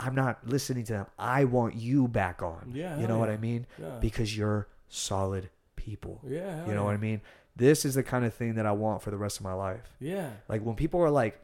I'm 0.00 0.16
not 0.16 0.44
listening 0.44 0.82
to 0.86 0.92
them. 0.92 1.06
I 1.20 1.44
want 1.44 1.76
you 1.76 2.08
back 2.08 2.42
on. 2.42 2.72
Yeah, 2.74 2.98
You 2.98 3.06
know 3.06 3.16
what. 3.18 3.30
I 3.30 3.36
mean? 3.36 3.64
Yeah. 3.80 3.98
Because 4.00 4.36
you're 4.36 4.66
solid 4.88 5.50
people. 5.76 6.20
yeah, 6.26 6.66
You 6.66 6.72
know 6.74 6.80
yeah. 6.80 6.84
what 6.84 6.94
I 6.94 6.96
mean? 6.96 7.20
This 7.54 7.84
is 7.84 7.94
the 7.94 8.02
kind 8.02 8.24
of 8.24 8.34
thing 8.34 8.56
that 8.56 8.66
I 8.66 8.72
want 8.72 9.02
for 9.02 9.12
the 9.12 9.16
rest 9.16 9.38
of 9.38 9.44
my 9.44 9.52
life. 9.52 9.94
Yeah. 10.00 10.30
Like 10.48 10.62
when 10.62 10.74
people 10.74 11.00
are 11.00 11.10
like, 11.10 11.40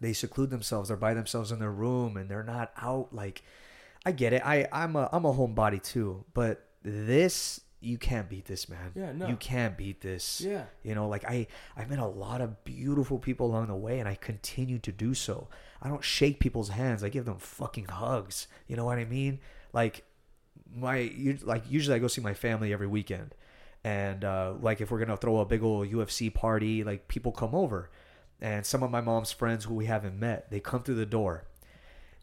they 0.00 0.12
seclude 0.12 0.50
themselves, 0.50 0.88
they're 0.88 0.96
by 0.96 1.12
themselves 1.14 1.50
in 1.50 1.58
their 1.58 1.72
room, 1.72 2.16
and 2.16 2.28
they're 2.30 2.44
not 2.44 2.70
out. 2.80 3.12
Like, 3.12 3.42
I 4.06 4.12
get 4.12 4.32
it. 4.32 4.42
I 4.46 4.68
I'm 4.70 4.94
a 4.94 5.08
I'm 5.12 5.24
a 5.24 5.34
homebody 5.34 5.82
too, 5.82 6.24
but 6.34 6.64
this 6.84 7.60
you 7.86 7.98
can't 7.98 8.28
beat 8.28 8.46
this, 8.46 8.68
man. 8.68 8.92
Yeah, 8.94 9.12
no. 9.12 9.28
You 9.28 9.36
can't 9.36 9.76
beat 9.76 10.00
this. 10.00 10.40
Yeah. 10.40 10.64
You 10.82 10.94
know, 10.94 11.08
like 11.08 11.24
I 11.24 11.46
I've 11.76 11.88
met 11.88 11.98
a 11.98 12.06
lot 12.06 12.40
of 12.40 12.64
beautiful 12.64 13.18
people 13.18 13.46
along 13.46 13.68
the 13.68 13.76
way, 13.76 14.00
and 14.00 14.08
I 14.08 14.14
continue 14.14 14.78
to 14.80 14.92
do 14.92 15.14
so. 15.14 15.48
I 15.80 15.88
don't 15.88 16.02
shake 16.02 16.40
people's 16.40 16.70
hands. 16.70 17.04
I 17.04 17.08
give 17.08 17.24
them 17.24 17.38
fucking 17.38 17.86
hugs. 17.86 18.48
You 18.66 18.76
know 18.76 18.84
what 18.84 18.98
I 18.98 19.04
mean? 19.04 19.40
Like 19.72 20.04
my 20.74 20.98
you 20.98 21.38
like 21.42 21.64
usually 21.68 21.96
I 21.96 21.98
go 21.98 22.08
see 22.08 22.20
my 22.20 22.34
family 22.34 22.72
every 22.72 22.86
weekend, 22.86 23.34
and 23.84 24.24
uh, 24.24 24.54
like 24.60 24.80
if 24.80 24.90
we're 24.90 24.98
gonna 24.98 25.16
throw 25.16 25.38
a 25.38 25.44
big 25.44 25.62
old 25.62 25.88
UFC 25.88 26.32
party, 26.32 26.82
like 26.82 27.08
people 27.08 27.32
come 27.32 27.54
over, 27.54 27.90
and 28.40 28.66
some 28.66 28.82
of 28.82 28.90
my 28.90 29.00
mom's 29.00 29.32
friends 29.32 29.64
who 29.64 29.74
we 29.74 29.86
haven't 29.86 30.18
met, 30.18 30.50
they 30.50 30.60
come 30.60 30.82
through 30.82 30.96
the 30.96 31.06
door. 31.06 31.44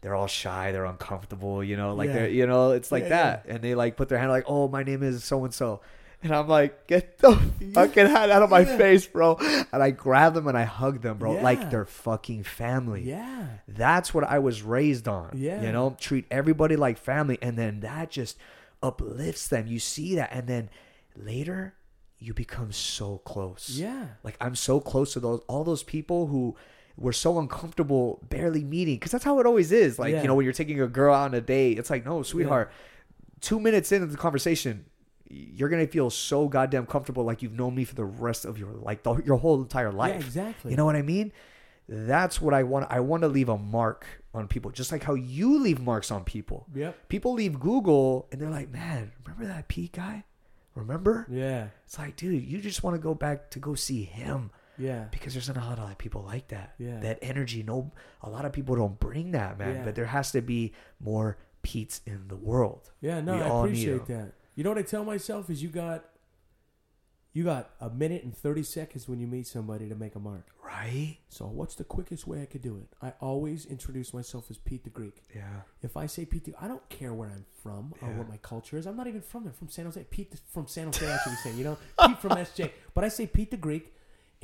They're 0.04 0.14
all 0.14 0.26
shy. 0.26 0.70
They're 0.70 0.84
uncomfortable. 0.84 1.64
You 1.64 1.78
know, 1.78 1.94
like 1.94 2.08
Yeah. 2.08 2.12
they're 2.14 2.28
you 2.28 2.46
know 2.46 2.72
it's 2.72 2.92
like 2.92 3.04
Yeah, 3.04 3.08
that, 3.08 3.46
and 3.48 3.62
they 3.62 3.74
like 3.74 3.96
put 3.96 4.10
their 4.10 4.18
hand 4.18 4.30
like, 4.30 4.44
oh, 4.46 4.68
my 4.68 4.82
name 4.82 5.02
is 5.02 5.24
so 5.24 5.42
and 5.44 5.52
so. 5.54 5.80
And 6.22 6.34
I'm 6.34 6.46
like, 6.48 6.86
get 6.86 7.18
the 7.18 7.34
fucking 7.74 8.06
hand 8.06 8.30
out 8.30 8.42
of 8.42 8.50
my 8.50 8.60
Yeah. 8.60 8.76
face, 8.78 9.06
bro. 9.06 9.36
And 9.72 9.82
I 9.82 9.90
grab 9.90 10.34
them 10.34 10.46
and 10.46 10.56
I 10.58 10.64
hug 10.64 11.00
them, 11.02 11.16
bro. 11.18 11.34
Yeah. 11.36 11.42
Like 11.42 11.70
they're 11.70 11.86
fucking 11.86 12.44
family. 12.44 13.02
Yeah. 13.02 13.46
That's 13.66 14.12
what 14.14 14.24
I 14.24 14.38
was 14.40 14.62
raised 14.62 15.08
on. 15.08 15.30
Yeah. 15.34 15.62
You 15.62 15.72
know, 15.72 15.96
treat 15.98 16.26
everybody 16.30 16.76
like 16.76 16.98
family. 16.98 17.38
And 17.42 17.56
then 17.58 17.80
that 17.80 18.10
just 18.10 18.36
uplifts 18.82 19.48
them. 19.48 19.66
You 19.66 19.78
see 19.78 20.14
that. 20.16 20.30
And 20.32 20.46
then 20.46 20.70
later, 21.16 21.74
you 22.18 22.32
become 22.32 22.72
so 22.72 23.18
close. 23.18 23.70
Yeah. 23.70 24.06
Like 24.22 24.36
I'm 24.40 24.54
so 24.54 24.80
close 24.80 25.12
to 25.14 25.20
those 25.20 25.40
all 25.46 25.64
those 25.64 25.82
people 25.82 26.26
who 26.28 26.56
were 26.96 27.12
so 27.12 27.38
uncomfortable 27.38 28.20
barely 28.28 28.62
meeting 28.62 28.94
because 28.96 29.10
that's 29.12 29.24
how 29.24 29.38
it 29.40 29.46
always 29.46 29.72
is. 29.72 29.98
Like 29.98 30.12
Yeah. 30.12 30.22
you 30.22 30.28
know 30.28 30.34
when 30.34 30.44
you're 30.44 30.52
taking 30.52 30.80
a 30.80 30.86
girl 30.86 31.14
out 31.14 31.24
on 31.26 31.34
a 31.34 31.40
date, 31.40 31.78
it's 31.78 31.90
like 31.90 32.04
no, 32.04 32.22
sweetheart. 32.22 32.70
Two 33.40 33.58
minutes 33.60 33.90
into 33.92 34.06
the 34.06 34.16
conversation, 34.16 34.86
you're 35.28 35.68
gonna 35.68 35.86
feel 35.86 36.08
so 36.10 36.48
goddamn 36.48 36.86
comfortable, 36.86 37.24
like 37.24 37.42
you've 37.42 37.52
known 37.52 37.74
me 37.74 37.84
for 37.84 37.94
the 37.94 38.04
rest 38.04 38.44
of 38.44 38.58
your 38.58 38.70
like 38.70 39.02
the, 39.02 39.14
your 39.24 39.36
whole 39.36 39.60
entire 39.60 39.90
life. 39.92 40.12
Yeah, 40.20 40.26
exactly. 40.26 40.70
You 40.70 40.76
know 40.76 40.84
what 40.84 40.96
I 40.96 41.02
mean? 41.02 41.32
That's 41.88 42.40
what 42.40 42.54
I 42.54 42.62
want. 42.62 42.86
I 42.90 43.00
want 43.00 43.22
to 43.24 43.28
leave 43.28 43.50
a 43.50 43.58
mark 43.58 44.06
on 44.32 44.48
people, 44.48 44.70
just 44.70 44.90
like 44.90 45.02
how 45.02 45.12
you 45.14 45.58
leave 45.60 45.80
marks 45.80 46.10
on 46.10 46.24
people. 46.24 46.66
Yep. 46.74 47.08
People 47.08 47.34
leave 47.34 47.60
Google 47.60 48.26
and 48.32 48.40
they're 48.40 48.48
like, 48.50 48.70
"Man, 48.70 49.12
remember 49.26 49.46
that 49.46 49.68
Pete 49.68 49.92
guy? 49.92 50.24
Remember?" 50.74 51.26
Yeah. 51.30 51.66
It's 51.84 51.98
like, 51.98 52.16
dude, 52.16 52.42
you 52.42 52.60
just 52.62 52.82
want 52.82 52.96
to 52.96 53.02
go 53.02 53.14
back 53.14 53.50
to 53.50 53.58
go 53.58 53.74
see 53.74 54.04
him 54.04 54.50
Yeah. 54.78 55.04
because 55.10 55.32
there's 55.34 55.48
not 55.48 55.56
a 55.56 55.60
lot 55.60 55.78
of 55.90 55.98
people 55.98 56.22
like 56.22 56.48
that. 56.48 56.74
Yeah. 56.78 57.00
That 57.00 57.18
energy. 57.22 57.62
No, 57.62 57.92
a 58.22 58.30
lot 58.30 58.44
of 58.44 58.52
people 58.52 58.76
don't 58.76 58.98
bring 58.98 59.32
that, 59.32 59.58
man. 59.58 59.76
Yeah. 59.76 59.84
But 59.84 59.94
there 59.94 60.06
has 60.06 60.32
to 60.32 60.40
be 60.42 60.72
more 61.00 61.38
Pete's 61.62 62.00
in 62.06 62.28
the 62.28 62.36
world. 62.36 62.90
Yeah, 63.00 63.20
no, 63.20 63.34
We 63.36 63.70
I 63.70 63.72
need 63.72 64.06
that. 64.06 64.32
You 64.54 64.64
know 64.64 64.70
what 64.70 64.78
I 64.78 64.82
tell 64.82 65.04
myself 65.04 65.50
is 65.50 65.62
you 65.62 65.68
got 65.68 66.04
you 67.32 67.42
got 67.42 67.70
a 67.80 67.90
minute 67.90 68.22
and 68.22 68.36
30 68.36 68.62
seconds 68.62 69.08
when 69.08 69.18
you 69.18 69.26
meet 69.26 69.44
somebody 69.48 69.88
to 69.88 69.96
make 69.96 70.14
a 70.14 70.20
mark. 70.20 70.46
Right? 70.64 71.18
So, 71.28 71.46
what's 71.46 71.74
the 71.74 71.82
quickest 71.82 72.28
way 72.28 72.40
I 72.42 72.46
could 72.46 72.62
do 72.62 72.76
it? 72.78 72.86
I 73.02 73.12
always 73.20 73.66
introduce 73.66 74.14
myself 74.14 74.46
as 74.50 74.56
Pete 74.58 74.84
the 74.84 74.90
Greek. 74.90 75.22
Yeah. 75.34 75.62
If 75.82 75.96
I 75.96 76.06
say 76.06 76.24
Pete, 76.26 76.44
the, 76.44 76.54
I 76.60 76.68
don't 76.68 76.88
care 76.88 77.12
where 77.12 77.28
I'm 77.30 77.44
from 77.60 77.92
or 78.00 78.08
Yeah. 78.08 78.18
what 78.18 78.28
my 78.28 78.36
culture 78.36 78.76
is. 78.78 78.86
I'm 78.86 78.96
not 78.96 79.08
even 79.08 79.20
from 79.20 79.42
there. 79.44 79.52
From 79.52 79.68
San 79.68 79.84
Jose. 79.86 80.04
Pete 80.10 80.32
from 80.52 80.68
San 80.68 80.86
Jose, 80.86 81.04
I 81.04 81.18
should 81.24 81.30
be 81.30 81.36
saying. 81.36 81.58
You 81.58 81.64
know, 81.64 81.78
Pete 82.06 82.18
from 82.20 82.30
SJ. 82.32 82.70
But 82.94 83.02
I 83.02 83.08
say 83.08 83.26
Pete 83.26 83.50
the 83.50 83.56
Greek, 83.56 83.93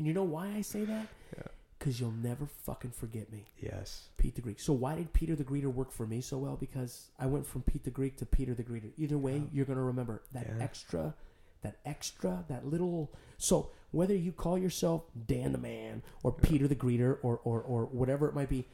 and 0.01 0.07
you 0.07 0.15
know 0.15 0.23
why 0.25 0.51
I 0.57 0.63
say 0.63 0.87
that? 0.87 1.09
Yeah. 1.37 1.43
Because 1.79 2.01
you'll 2.01 2.11
never 2.13 2.47
fucking 2.47 2.93
forget 2.93 3.31
me. 3.31 3.45
Yes. 3.59 4.09
Pete 4.17 4.35
the 4.35 4.41
Greek. 4.41 4.59
So 4.59 4.73
why 4.73 4.95
did 4.97 5.13
Peter 5.13 5.37
the 5.37 5.45
Greeter 5.45 5.67
work 5.73 5.93
for 5.93 6.07
me 6.07 6.23
so 6.23 6.39
well? 6.39 6.57
Because 6.57 7.11
I 7.19 7.27
went 7.27 7.47
from 7.47 7.61
Pete 7.63 7.85
the 7.85 7.91
Greek 7.91 8.17
to 8.17 8.25
Peter 8.27 8.55
the 8.55 8.65
Greeter. 8.65 8.93
Either 8.97 9.19
way, 9.19 9.37
Yeah. 9.37 9.45
you're 9.53 9.67
gonna 9.67 9.83
remember 9.85 10.23
that 10.33 10.47
Yeah. 10.47 10.63
extra, 10.65 11.15
that 11.61 11.77
extra, 11.85 12.47
that 12.49 12.65
little. 12.67 13.13
So 13.37 13.71
whether 13.91 14.15
you 14.15 14.33
call 14.33 14.57
yourself 14.57 15.05
Dan 15.27 15.53
the 15.53 15.59
Man 15.59 16.03
or 16.23 16.33
Peter 16.33 16.67
the 16.67 16.75
Greeter 16.77 17.19
or, 17.23 17.39
or 17.45 17.61
or 17.61 17.85
whatever 17.87 18.27
it 18.27 18.35
might 18.35 18.49
be, 18.49 18.67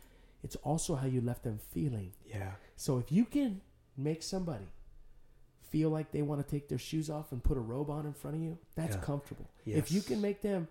it's 0.45 0.55
also 0.57 0.95
how 0.95 1.09
you 1.09 1.21
left 1.21 1.43
them 1.43 1.59
feeling. 1.59 2.13
Yeah. 2.25 2.53
So 2.77 2.99
if 2.99 3.11
you 3.11 3.25
can 3.25 3.63
make 3.97 4.23
somebody 4.23 4.69
feel 5.71 5.91
like 5.91 6.13
they 6.13 6.23
want 6.23 6.41
to 6.45 6.49
take 6.49 6.69
their 6.69 6.79
shoes 6.79 7.11
off 7.11 7.33
and 7.33 7.43
put 7.43 7.57
a 7.57 7.61
robe 7.61 7.91
on 7.91 8.07
in 8.07 8.13
front 8.13 8.37
of 8.37 8.43
you, 8.43 8.57
that's 8.77 8.95
Yeah. 8.97 9.03
comfortable. 9.03 9.49
If 9.65 9.91
you 9.91 10.01
can 10.01 10.21
make 10.21 10.41
them 10.43 10.69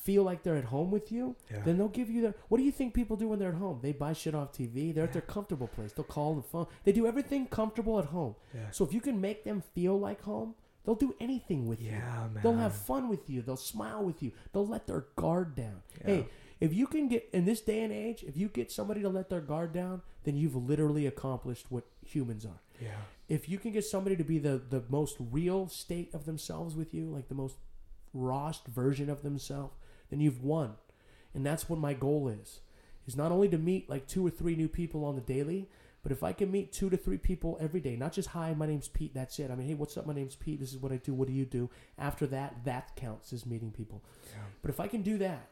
feel 0.00 0.22
like 0.22 0.42
they're 0.42 0.56
at 0.56 0.64
home 0.64 0.90
with 0.90 1.10
you, 1.12 1.36
Yeah. 1.50 1.62
then 1.64 1.76
they'll 1.78 1.88
give 1.88 2.08
you 2.10 2.22
their. 2.22 2.34
What 2.48 2.58
do 2.58 2.64
you 2.64 2.72
think 2.72 2.94
people 2.94 3.16
do 3.16 3.28
when 3.28 3.38
they're 3.38 3.50
at 3.52 3.56
home? 3.58 3.80
They 3.82 3.92
buy 3.92 4.12
shit 4.12 4.34
off 4.34 4.52
TV. 4.52 4.92
They're 4.92 5.04
at 5.04 5.12
their 5.12 5.22
comfortable 5.22 5.66
place. 5.68 5.92
They'll 5.92 6.04
call 6.04 6.34
the 6.34 6.42
phone. 6.42 6.66
They 6.84 6.92
do 6.92 7.06
everything 7.06 7.46
comfortable 7.46 7.98
at 7.98 8.06
home. 8.06 8.34
Yeah. 8.54 8.70
So 8.70 8.84
if 8.84 8.92
you 8.92 9.00
can 9.00 9.20
make 9.20 9.44
them 9.44 9.60
feel 9.74 9.98
like 9.98 10.22
home, 10.22 10.54
they'll 10.84 10.94
do 10.94 11.14
anything 11.20 11.66
with 11.66 11.80
you. 11.82 11.90
Man. 11.92 12.38
They'll 12.42 12.54
have 12.56 12.74
fun 12.74 13.08
with 13.08 13.28
you. 13.28 13.42
They'll 13.42 13.56
smile 13.56 14.02
with 14.04 14.22
you. 14.22 14.32
They'll 14.52 14.66
let 14.66 14.86
their 14.86 15.06
guard 15.16 15.54
down. 15.54 15.82
Yeah. 16.00 16.06
Hey, 16.06 16.26
if 16.60 16.72
you 16.74 16.86
can 16.86 17.08
get 17.08 17.28
in 17.32 17.44
this 17.44 17.60
day 17.60 17.82
and 17.82 17.92
age, 17.92 18.24
if 18.26 18.36
you 18.36 18.48
get 18.48 18.70
somebody 18.72 19.00
to 19.02 19.08
let 19.08 19.28
their 19.30 19.40
guard 19.40 19.72
down, 19.72 20.02
then 20.24 20.36
you've 20.36 20.56
literally 20.56 21.06
accomplished 21.06 21.66
what 21.70 21.84
humans 22.04 22.44
are. 22.46 22.60
Yeah. 22.80 22.96
If 23.28 23.48
you 23.48 23.58
can 23.58 23.72
get 23.72 23.84
somebody 23.84 24.16
to 24.16 24.24
be 24.24 24.38
the 24.38 24.58
the 24.70 24.82
most 24.88 25.16
real 25.18 25.68
state 25.68 26.14
of 26.14 26.24
themselves 26.24 26.74
with 26.76 26.94
you, 26.94 27.06
like 27.06 27.28
the 27.28 27.34
most 27.34 27.56
rawest 28.14 28.66
version 28.66 29.10
of 29.10 29.22
themselves, 29.22 29.74
then 30.10 30.20
you've 30.20 30.42
won. 30.42 30.74
And 31.34 31.44
that's 31.44 31.68
what 31.68 31.78
my 31.78 31.94
goal 31.94 32.28
is. 32.28 32.60
Is 33.06 33.16
not 33.16 33.32
only 33.32 33.48
to 33.48 33.58
meet 33.58 33.88
like 33.88 34.06
two 34.06 34.26
or 34.26 34.30
three 34.30 34.54
new 34.54 34.68
people 34.68 35.04
on 35.04 35.14
the 35.14 35.20
daily, 35.22 35.68
but 36.02 36.12
if 36.12 36.22
I 36.22 36.32
can 36.32 36.50
meet 36.50 36.72
two 36.72 36.90
to 36.90 36.96
three 36.96 37.18
people 37.18 37.58
every 37.60 37.80
day, 37.80 37.96
not 37.96 38.12
just 38.12 38.30
hi, 38.30 38.54
my 38.54 38.66
name's 38.66 38.88
Pete, 38.88 39.14
that's 39.14 39.38
it. 39.38 39.50
I 39.50 39.54
mean, 39.54 39.66
hey, 39.66 39.74
what's 39.74 39.96
up? 39.96 40.06
My 40.06 40.14
name's 40.14 40.36
Pete. 40.36 40.60
This 40.60 40.72
is 40.72 40.78
what 40.78 40.92
I 40.92 40.96
do. 40.96 41.12
What 41.14 41.28
do 41.28 41.34
you 41.34 41.44
do? 41.44 41.70
After 41.98 42.26
that, 42.28 42.64
that 42.64 42.96
counts 42.96 43.32
as 43.32 43.46
meeting 43.46 43.72
people. 43.72 44.02
Yeah. 44.30 44.38
But 44.62 44.70
if 44.70 44.80
I 44.80 44.88
can 44.88 45.02
do 45.02 45.18
that, 45.18 45.48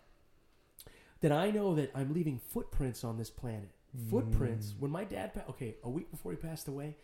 then 1.21 1.33
I 1.33 1.51
know 1.51 1.75
that 1.75 1.91
I'm 1.95 2.13
leaving 2.13 2.39
footprints 2.39 3.05
on 3.05 3.19
this 3.19 3.31
planet. 3.31 3.71
Footprints. 4.11 4.73
Mm. 4.73 4.81
When 4.81 4.91
my 4.91 5.05
dad, 5.05 5.35
pa- 5.35 5.51
okay, 5.51 5.77
a 5.83 5.89
week 5.89 6.11
before 6.11 6.33
he 6.33 6.37
passed 6.37 6.69
away, 6.69 6.97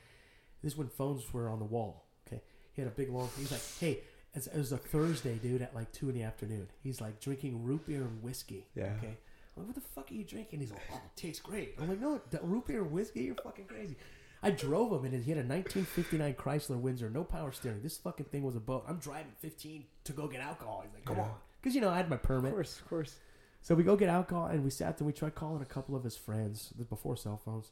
this 0.62 0.73
is 0.73 0.79
when 0.79 0.89
phones 0.89 1.33
were 1.33 1.49
on 1.49 1.59
the 1.59 1.65
wall. 1.65 2.05
Okay, 2.27 2.43
he 2.73 2.83
had 2.83 2.91
a 2.91 2.95
big 2.95 3.11
long. 3.11 3.29
He's 3.39 3.51
like, 3.51 3.62
hey, 3.81 4.01
it's- 4.35 4.47
it 4.55 4.59
was 4.59 4.73
a 4.73 4.79
Thursday, 4.79 5.37
dude, 5.37 5.63
at 5.63 5.75
like 5.75 5.93
two 5.93 6.09
in 6.09 6.15
the 6.15 6.23
afternoon. 6.23 6.69
He's 6.83 7.01
like 7.01 7.21
drinking 7.21 7.65
root 7.65 7.87
beer 7.87 8.03
and 8.03 8.23
whiskey. 8.23 8.67
Yeah. 8.75 8.95
Okay. 8.99 9.17
I'm 9.57 9.65
like, 9.65 9.67
what 9.67 9.75
the 9.75 9.81
fuck 9.83 10.11
are 10.11 10.15
you 10.15 10.25
drinking? 10.25 10.61
He's 10.61 10.71
like, 10.71 10.81
oh, 10.93 10.97
it 10.97 11.17
tastes 11.17 11.43
great. 11.43 11.75
I'm 11.81 11.89
like, 11.89 12.01
no, 12.01 12.21
root 12.43 12.67
beer 12.67 12.83
and 12.83 12.91
whiskey, 12.93 13.25
you're 13.25 13.35
fucking 13.35 13.67
crazy. 13.67 13.97
I 14.43 14.51
drove 14.51 14.93
him, 14.93 15.05
and 15.05 15.23
he 15.23 15.31
had 15.31 15.39
a 15.45 15.47
1959 15.47 16.35
Chrysler 16.35 16.81
Windsor, 16.81 17.09
no 17.11 17.23
power 17.23 17.53
steering. 17.53 17.81
This 17.83 17.97
fucking 17.99 18.27
thing 18.27 18.43
was 18.43 18.57
a 18.57 18.61
boat. 18.61 18.85
I'm 18.89 18.97
driving 18.99 19.31
15 19.39 19.85
to 20.05 20.13
go 20.13 20.27
get 20.27 20.41
alcohol. 20.41 20.83
He's 20.85 20.93
like, 20.95 21.05
come 21.05 21.17
Yeah. 21.19 21.25
on, 21.25 21.35
because 21.61 21.75
you 21.77 21.81
know 21.81 21.91
I 21.91 21.97
had 21.99 22.09
my 22.11 22.17
permit. 22.17 22.49
Of 22.49 22.55
course, 22.55 22.81
of 22.81 22.89
course. 22.89 23.17
So 23.61 23.75
we 23.77 23.85
go 23.85 23.95
get 23.95 24.09
alcohol, 24.09 24.47
and 24.47 24.65
we 24.65 24.71
sat 24.71 24.99
there. 24.99 25.07
We 25.07 25.13
tried 25.13 25.37
calling 25.37 25.63
a 25.63 25.67
couple 25.67 25.95
of 25.95 26.03
his 26.03 26.17
friends 26.17 26.73
before 26.89 27.17
cell 27.17 27.37
phones 27.45 27.71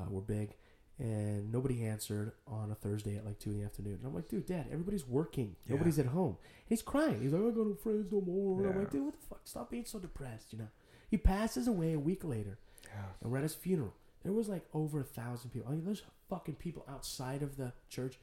uh, 0.00 0.04
were 0.08 0.22
big, 0.22 0.54
and 0.98 1.52
nobody 1.52 1.84
answered 1.84 2.32
on 2.46 2.70
a 2.70 2.74
Thursday 2.74 3.16
at 3.16 3.24
like 3.24 3.38
two 3.38 3.50
in 3.50 3.58
the 3.60 3.64
afternoon. 3.64 3.94
And 3.94 4.06
I'm 4.06 4.14
like, 4.14 4.28
dude, 4.28 4.46
Dad, 4.46 4.66
everybody's 4.72 5.06
working. 5.06 5.54
Yeah. 5.66 5.74
Nobody's 5.74 5.98
at 5.98 6.06
home. 6.06 6.36
And 6.40 6.68
he's 6.68 6.82
crying. 6.82 7.20
He's 7.22 7.32
like, 7.32 7.42
I 7.42 7.44
got 7.46 7.56
no 7.66 7.74
friends 7.74 8.06
no 8.10 8.20
more. 8.20 8.60
And 8.60 8.70
I'm 8.70 8.78
like, 8.78 8.90
dude, 8.90 9.04
what 9.04 9.14
the 9.20 9.26
fuck? 9.28 9.40
Stop 9.44 9.70
being 9.70 9.84
so 9.84 9.98
depressed. 9.98 10.52
You 10.52 10.58
know. 10.60 10.68
He 11.10 11.16
passes 11.16 11.68
away 11.68 11.92
a 11.94 11.98
week 11.98 12.22
later, 12.24 12.58
Yeah. 12.84 13.04
and 13.22 13.30
we're 13.30 13.38
at 13.38 13.42
his 13.44 13.54
funeral. 13.54 13.94
There 14.24 14.32
was 14.32 14.48
like 14.48 14.66
over 14.74 15.00
a 15.00 15.04
thousand 15.04 15.50
people. 15.50 15.68
I 15.68 15.72
mean, 15.72 15.84
there's 15.84 16.02
fucking 16.28 16.56
people 16.56 16.84
outside 16.88 17.42
of 17.42 17.56
the 17.56 17.72
church. 17.88 18.18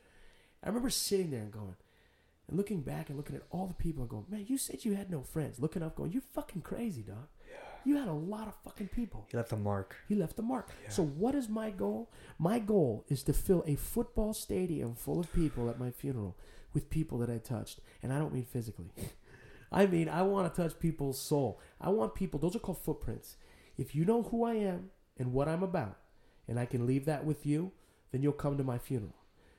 I 0.64 0.68
remember 0.68 0.90
sitting 0.90 1.32
there 1.32 1.42
and 1.42 1.52
going, 1.52 1.76
and 2.48 2.58
looking 2.58 2.82
back 2.82 3.08
and 3.10 3.18
looking 3.18 3.36
at 3.36 3.42
all 3.50 3.66
the 3.66 3.74
people 3.74 4.02
and 4.04 4.10
going, 4.10 4.26
man, 4.30 4.46
you 4.48 4.58
said 4.58 4.86
you 4.86 4.94
had 4.94 5.10
no 5.10 5.24
friends. 5.24 5.60
Looking 5.60 5.82
up, 5.82 5.96
going, 5.96 6.12
you're 6.12 6.22
fucking 6.34 6.62
crazy, 6.62 7.02
dog. 7.02 7.28
You 7.86 7.98
had 7.98 8.07
a 8.07 8.14
lot 8.14 8.48
of 8.48 8.56
fucking 8.64 8.88
people. 8.88 9.28
He 9.30 9.38
left 9.38 9.52
a 9.52 9.57
mark. 9.57 9.95
He 10.10 10.16
left 10.16 10.40
a 10.40 10.41
mark. 10.41 10.70
Yeah. 10.84 10.90
So 10.90 11.03
what 11.03 11.36
is 11.36 11.48
my 11.48 11.70
goal? 11.70 12.12
My 12.40 12.57
goal 12.60 13.06
is 13.07 13.22
to 13.24 13.34
fill 13.34 13.64
a 13.68 13.76
football 13.76 14.34
stadium 14.34 14.95
full 14.95 15.20
of 15.20 15.32
people 15.34 15.70
at 15.70 15.80
my 15.80 15.91
funeral 15.91 16.36
with 16.74 16.90
people 16.90 17.20
that 17.20 17.30
I 17.30 17.38
touched, 17.38 17.80
and 18.02 18.12
I 18.12 18.18
don't 18.18 18.34
mean 18.34 18.45
physically. 18.45 18.90
I 19.72 19.86
mean 19.86 20.10
I 20.10 20.24
want 20.24 20.53
to 20.53 20.62
touch 20.62 20.80
people's 20.80 21.20
soul. 21.20 21.60
I 21.80 21.90
want 21.90 22.16
people. 22.16 22.40
Those 22.40 22.56
are 22.56 22.60
called 22.60 22.82
footprints. 22.84 23.38
If 23.78 23.94
you 23.94 24.03
know 24.03 24.24
who 24.24 24.44
I 24.44 24.56
am 24.56 24.90
and 25.18 25.32
what 25.32 25.48
I'm 25.48 25.64
about, 25.64 25.98
and 26.48 26.60
I 26.60 26.66
can 26.66 26.86
leave 26.86 27.06
that 27.06 27.26
with 27.26 27.45
you, 27.45 27.72
then 28.12 28.24
you'll 28.24 28.34
come 28.34 28.57
to 28.57 28.64
my 28.64 28.78
funeral 28.78 29.16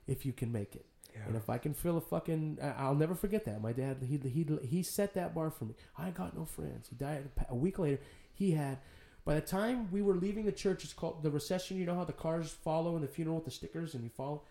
if 0.07 0.27
you 0.27 0.33
can 0.33 0.51
make 0.53 0.75
it. 0.75 0.87
Yeah. 1.17 1.29
And 1.29 1.37
if 1.37 1.49
I 1.49 1.59
can 1.59 1.75
fill 1.75 1.97
a 1.97 2.01
fucking, 2.01 2.59
I'll 2.77 2.95
never 2.95 3.15
forget 3.15 3.45
that. 3.47 3.63
My 3.63 3.73
dad, 3.73 3.99
he 4.07 4.19
he 4.29 4.47
he 4.67 4.83
set 4.83 5.15
that 5.15 5.35
bar 5.35 5.51
for 5.51 5.65
me. 5.65 5.75
I 5.97 6.11
got 6.11 6.37
no 6.37 6.45
friends. 6.45 6.89
He 6.89 6.97
died 6.97 7.31
a 7.49 7.55
week 7.55 7.79
later. 7.79 8.01
He 8.35 8.53
had. 8.53 8.79
By 9.25 9.35
the 9.35 9.41
time 9.41 9.91
we 9.91 10.03
were 10.03 10.15
leaving 10.15 10.45
the 10.45 10.53
church, 10.53 10.85
it's 10.85 10.93
called 10.93 11.25
the 11.25 11.31
recession. 11.33 11.79
You 11.79 11.85
know 11.87 11.97
how 11.97 12.05
the 12.05 12.13
cars 12.13 12.51
follow 12.51 12.95
in 12.95 13.03
the 13.03 13.09
funeral 13.09 13.37
with 13.37 13.47
the 13.47 13.51
stickers, 13.51 13.95
and 13.95 14.05
you 14.05 14.11
follow. 14.11 14.43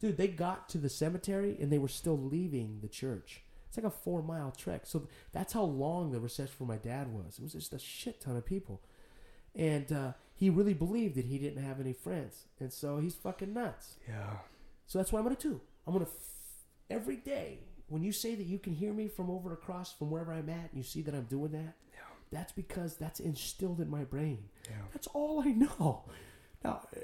Dude, 0.00 0.16
they 0.16 0.28
got 0.28 0.68
to 0.70 0.78
the 0.78 0.88
cemetery 0.88 1.56
and 1.60 1.70
they 1.70 1.78
were 1.78 1.86
still 1.86 2.18
leaving 2.18 2.78
the 2.82 2.88
church. 2.88 3.42
It's 3.68 3.76
like 3.76 3.86
a 3.86 3.90
four 3.90 4.22
mile 4.22 4.50
trek. 4.50 4.82
So 4.84 5.06
that's 5.32 5.52
how 5.52 5.62
long 5.62 6.10
the 6.10 6.20
recession 6.20 6.54
for 6.58 6.64
my 6.64 6.76
dad 6.76 7.12
was. 7.12 7.38
It 7.38 7.42
was 7.42 7.52
just 7.52 7.72
a 7.72 7.78
shit 7.78 8.20
ton 8.20 8.36
of 8.36 8.44
people, 8.44 8.80
and 9.54 9.92
uh, 9.92 10.12
he 10.34 10.50
really 10.50 10.74
believed 10.74 11.14
that 11.16 11.26
he 11.26 11.38
didn't 11.38 11.62
have 11.62 11.80
any 11.80 11.92
friends, 11.92 12.46
and 12.58 12.72
so 12.72 12.98
he's 12.98 13.14
fucking 13.14 13.52
nuts. 13.52 13.96
Yeah. 14.08 14.38
So 14.86 14.98
that's 14.98 15.12
what 15.12 15.20
I'm 15.20 15.24
gonna 15.24 15.36
do. 15.36 15.60
I'm 15.86 15.92
gonna 15.92 16.04
f- 16.06 16.64
every 16.90 17.16
day 17.16 17.60
when 17.88 18.02
you 18.02 18.12
say 18.12 18.34
that 18.34 18.46
you 18.46 18.58
can 18.58 18.74
hear 18.74 18.92
me 18.92 19.08
from 19.08 19.30
over 19.30 19.52
across 19.52 19.92
from 19.92 20.10
wherever 20.10 20.32
I'm 20.32 20.48
at, 20.48 20.70
and 20.70 20.76
you 20.76 20.82
see 20.82 21.02
that 21.02 21.14
I'm 21.14 21.24
doing 21.24 21.52
that. 21.52 21.74
Yeah. 21.92 22.00
That's 22.30 22.52
because 22.52 22.96
that's 22.96 23.20
instilled 23.20 23.80
in 23.80 23.90
my 23.90 24.04
brain. 24.04 24.44
Yeah. 24.64 24.76
That's 24.92 25.06
all 25.08 25.40
I 25.42 25.52
know. 25.52 26.04
Now, 26.64 26.82
eh, 26.96 27.00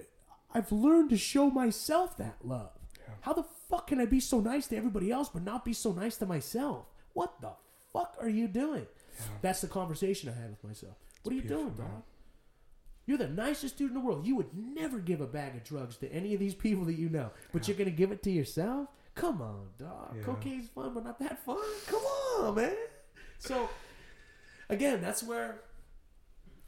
I've 0.55 0.73
learned 0.73 1.11
to 1.11 1.17
show 1.19 1.51
myself 1.51 2.17
that 2.19 2.37
love. 2.45 2.71
Yeah. 2.97 3.15
How 3.23 3.33
the 3.35 3.45
fuck 3.69 3.89
can 3.89 4.01
I 4.01 4.07
be 4.07 4.21
so 4.21 4.41
nice 4.41 4.67
to 4.69 4.77
everybody 4.77 5.11
else 5.11 5.29
but 5.29 5.43
not 5.43 5.65
be 5.65 5.73
so 5.73 5.93
nice 5.93 6.17
to 6.19 6.27
myself? 6.27 6.87
What 7.13 7.41
the 7.41 7.51
fuck 7.93 8.17
are 8.21 8.29
you 8.29 8.49
doing? 8.49 8.87
Yeah. 9.19 9.25
That's 9.43 9.61
the 9.61 9.67
conversation 9.67 10.29
I 10.31 10.41
had 10.41 10.51
with 10.51 10.65
myself. 10.65 10.95
What 11.23 11.33
are 11.33 11.37
you 11.37 11.43
doing, 11.43 11.67
man. 11.77 11.77
dog? 11.77 12.03
You're 13.09 13.17
the 13.17 13.27
nicest 13.27 13.79
dude 13.79 13.89
in 13.89 13.95
the 13.95 14.01
world. 14.01 14.27
You 14.27 14.37
would 14.37 14.51
never 14.53 14.99
give 14.99 15.23
a 15.23 15.27
bag 15.27 15.57
of 15.57 15.65
drugs 15.65 15.97
to 15.97 16.13
any 16.13 16.35
of 16.35 16.41
these 16.41 16.55
people 16.55 16.85
that 16.85 16.99
you 16.99 17.09
know, 17.09 17.31
but 17.55 17.67
you're 17.67 17.77
gonna 17.77 17.91
give 17.91 18.13
it 18.13 18.23
to 18.25 18.31
yourself. 18.31 18.89
Come 19.15 19.41
on, 19.41 19.69
dog. 19.79 20.15
Yeah. 20.15 20.23
Cocaine's 20.25 20.69
fun, 20.69 20.93
but 20.93 21.05
not 21.05 21.19
that 21.21 21.43
fun. 21.43 21.57
Come 21.87 22.03
on, 22.03 22.55
man. 22.57 22.77
So, 23.39 23.71
again, 24.69 25.01
that's 25.01 25.23
where 25.23 25.63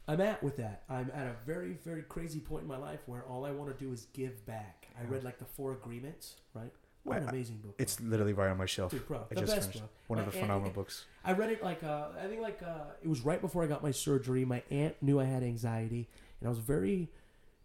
I'm 0.07 0.19
at 0.19 0.41
with 0.41 0.57
that. 0.57 0.81
I'm 0.89 1.11
at 1.13 1.27
a 1.27 1.35
very, 1.45 1.77
very 1.85 2.01
crazy 2.01 2.39
point 2.39 2.63
in 2.63 2.67
my 2.67 2.77
life 2.77 3.01
where 3.05 3.21
all 3.21 3.45
I 3.45 3.51
want 3.51 3.77
to 3.77 3.85
do 3.85 3.93
is 3.93 4.07
give 4.13 4.43
back. 4.47 4.87
I 4.99 5.05
read 5.05 5.23
like 5.23 5.37
the 5.37 5.45
four 5.45 5.73
agreements, 5.73 6.37
right? 6.55 6.71
What 7.03 7.17
an 7.17 7.29
amazing 7.29 7.57
book. 7.57 7.75
It's 7.77 7.97
bro. 7.97 8.09
literally 8.09 8.33
right 8.33 8.49
on 8.49 8.57
my 8.57 8.65
shelf. 8.65 8.91
Dude, 8.91 9.07
bro, 9.07 9.25
I 9.29 9.35
the 9.35 9.41
just 9.41 9.55
best, 9.55 9.71
finished 9.71 9.79
bro. 9.79 9.89
one 10.07 10.19
of 10.19 10.25
the 10.25 10.31
aunt- 10.37 10.47
phenomenal 10.47 10.73
books. 10.73 11.05
I 11.23 11.33
read 11.33 11.51
it 11.51 11.63
like 11.63 11.83
uh, 11.83 12.07
I 12.19 12.27
think 12.27 12.41
like 12.41 12.61
uh, 12.63 12.93
it 13.01 13.07
was 13.07 13.21
right 13.21 13.41
before 13.41 13.63
I 13.63 13.67
got 13.67 13.83
my 13.83 13.91
surgery. 13.91 14.43
My 14.43 14.63
aunt 14.69 14.95
knew 15.01 15.19
I 15.19 15.25
had 15.25 15.43
anxiety, 15.43 16.09
and 16.41 16.47
I 16.47 16.49
was 16.49 16.59
very 16.59 17.09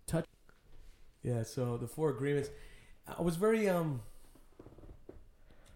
touched. 0.07 0.28
Yeah, 1.23 1.43
so 1.43 1.77
the 1.77 1.89
four 1.89 2.11
agreements. 2.11 2.51
I 3.19 3.23
was 3.23 3.36
very 3.36 3.69
um. 3.69 4.03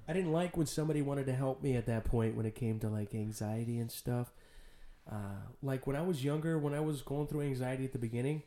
I 0.08 0.12
didn't 0.12 0.32
like 0.32 0.56
when 0.56 0.66
somebody 0.66 1.02
wanted 1.02 1.26
to 1.26 1.32
help 1.34 1.62
me 1.62 1.76
at 1.76 1.86
that 1.86 2.04
point 2.04 2.34
when 2.36 2.44
it 2.44 2.54
came 2.54 2.80
to 2.80 2.88
like 2.88 3.14
anxiety 3.14 3.78
and 3.78 3.90
stuff. 3.90 4.32
Uh, 5.10 5.46
like 5.62 5.86
when 5.86 5.96
I 5.96 6.02
was 6.02 6.22
younger, 6.24 6.58
when 6.58 6.74
I 6.74 6.80
was 6.80 7.00
going 7.02 7.26
through 7.26 7.42
anxiety 7.42 7.84
at 7.84 7.92
the 7.92 7.98
beginning, 7.98 8.42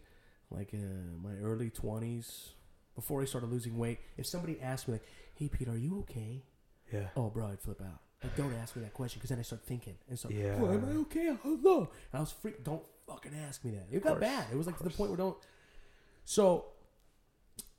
like 0.51 0.73
uh, 0.73 0.77
my 1.21 1.35
early 1.41 1.69
twenties, 1.69 2.49
before 2.95 3.21
I 3.21 3.25
started 3.25 3.49
losing 3.51 3.77
weight, 3.77 3.99
if 4.17 4.25
somebody 4.25 4.59
asked 4.61 4.87
me 4.87 4.93
like, 4.93 5.05
"Hey, 5.35 5.49
Pete, 5.49 5.67
are 5.67 5.77
you 5.77 5.99
okay?" 5.99 6.43
Yeah. 6.91 7.07
Oh, 7.15 7.29
bro, 7.29 7.47
I'd 7.47 7.59
flip 7.59 7.81
out. 7.81 7.99
Like, 8.23 8.35
don't 8.37 8.53
ask 8.61 8.75
me 8.75 8.83
that 8.83 8.93
question 8.93 9.19
because 9.19 9.29
then 9.29 9.39
I 9.39 9.41
start 9.41 9.63
thinking. 9.65 9.95
And 10.09 10.17
so, 10.17 10.29
Yeah. 10.29 10.59
well, 10.59 10.71
am 10.71 10.85
I 10.85 10.93
okay? 11.01 11.29
I 11.29 11.35
don't 11.43 11.63
know. 11.63 11.79
And 11.79 11.87
I 12.13 12.19
was 12.19 12.31
freak. 12.31 12.63
Don't 12.63 12.83
fucking 13.07 13.31
ask 13.47 13.63
me 13.63 13.71
that. 13.71 13.87
It 13.91 14.03
got 14.03 14.13
course, 14.13 14.21
bad. 14.21 14.45
It 14.51 14.57
was 14.57 14.67
like 14.67 14.77
to 14.77 14.83
the 14.83 14.89
point 14.89 15.09
where 15.11 15.17
don't. 15.17 15.37
So, 16.25 16.65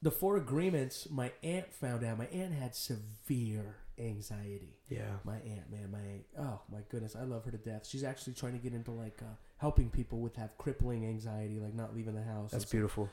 the 0.03 0.11
four 0.11 0.37
agreements. 0.37 1.09
My 1.11 1.33
aunt 1.43 1.73
found 1.73 2.05
out. 2.05 2.19
My 2.19 2.27
aunt 2.27 2.53
had 2.53 2.75
severe 2.75 3.77
anxiety. 3.99 4.77
Yeah. 4.89 5.03
My 5.25 5.37
aunt, 5.37 5.71
man, 5.71 5.91
my 5.91 5.99
aunt, 5.99 6.25
oh 6.39 6.61
my 6.71 6.81
goodness, 6.89 7.17
I 7.17 7.23
love 7.25 7.45
her 7.45 7.51
to 7.51 7.57
death. 7.57 7.87
She's 7.87 8.05
actually 8.05 8.35
trying 8.35 8.53
to 8.53 8.59
get 8.59 8.73
into 8.75 8.91
like 8.91 9.21
uh, 9.23 9.37
helping 9.59 9.91
people 9.91 10.21
with 10.21 10.37
have 10.37 10.57
crippling 10.59 11.07
anxiety, 11.07 11.61
like 11.61 11.75
not 11.75 11.95
leaving 11.95 12.15
the 12.15 12.23
house. 12.23 12.51
That's 12.51 12.65
beautiful. 12.65 13.09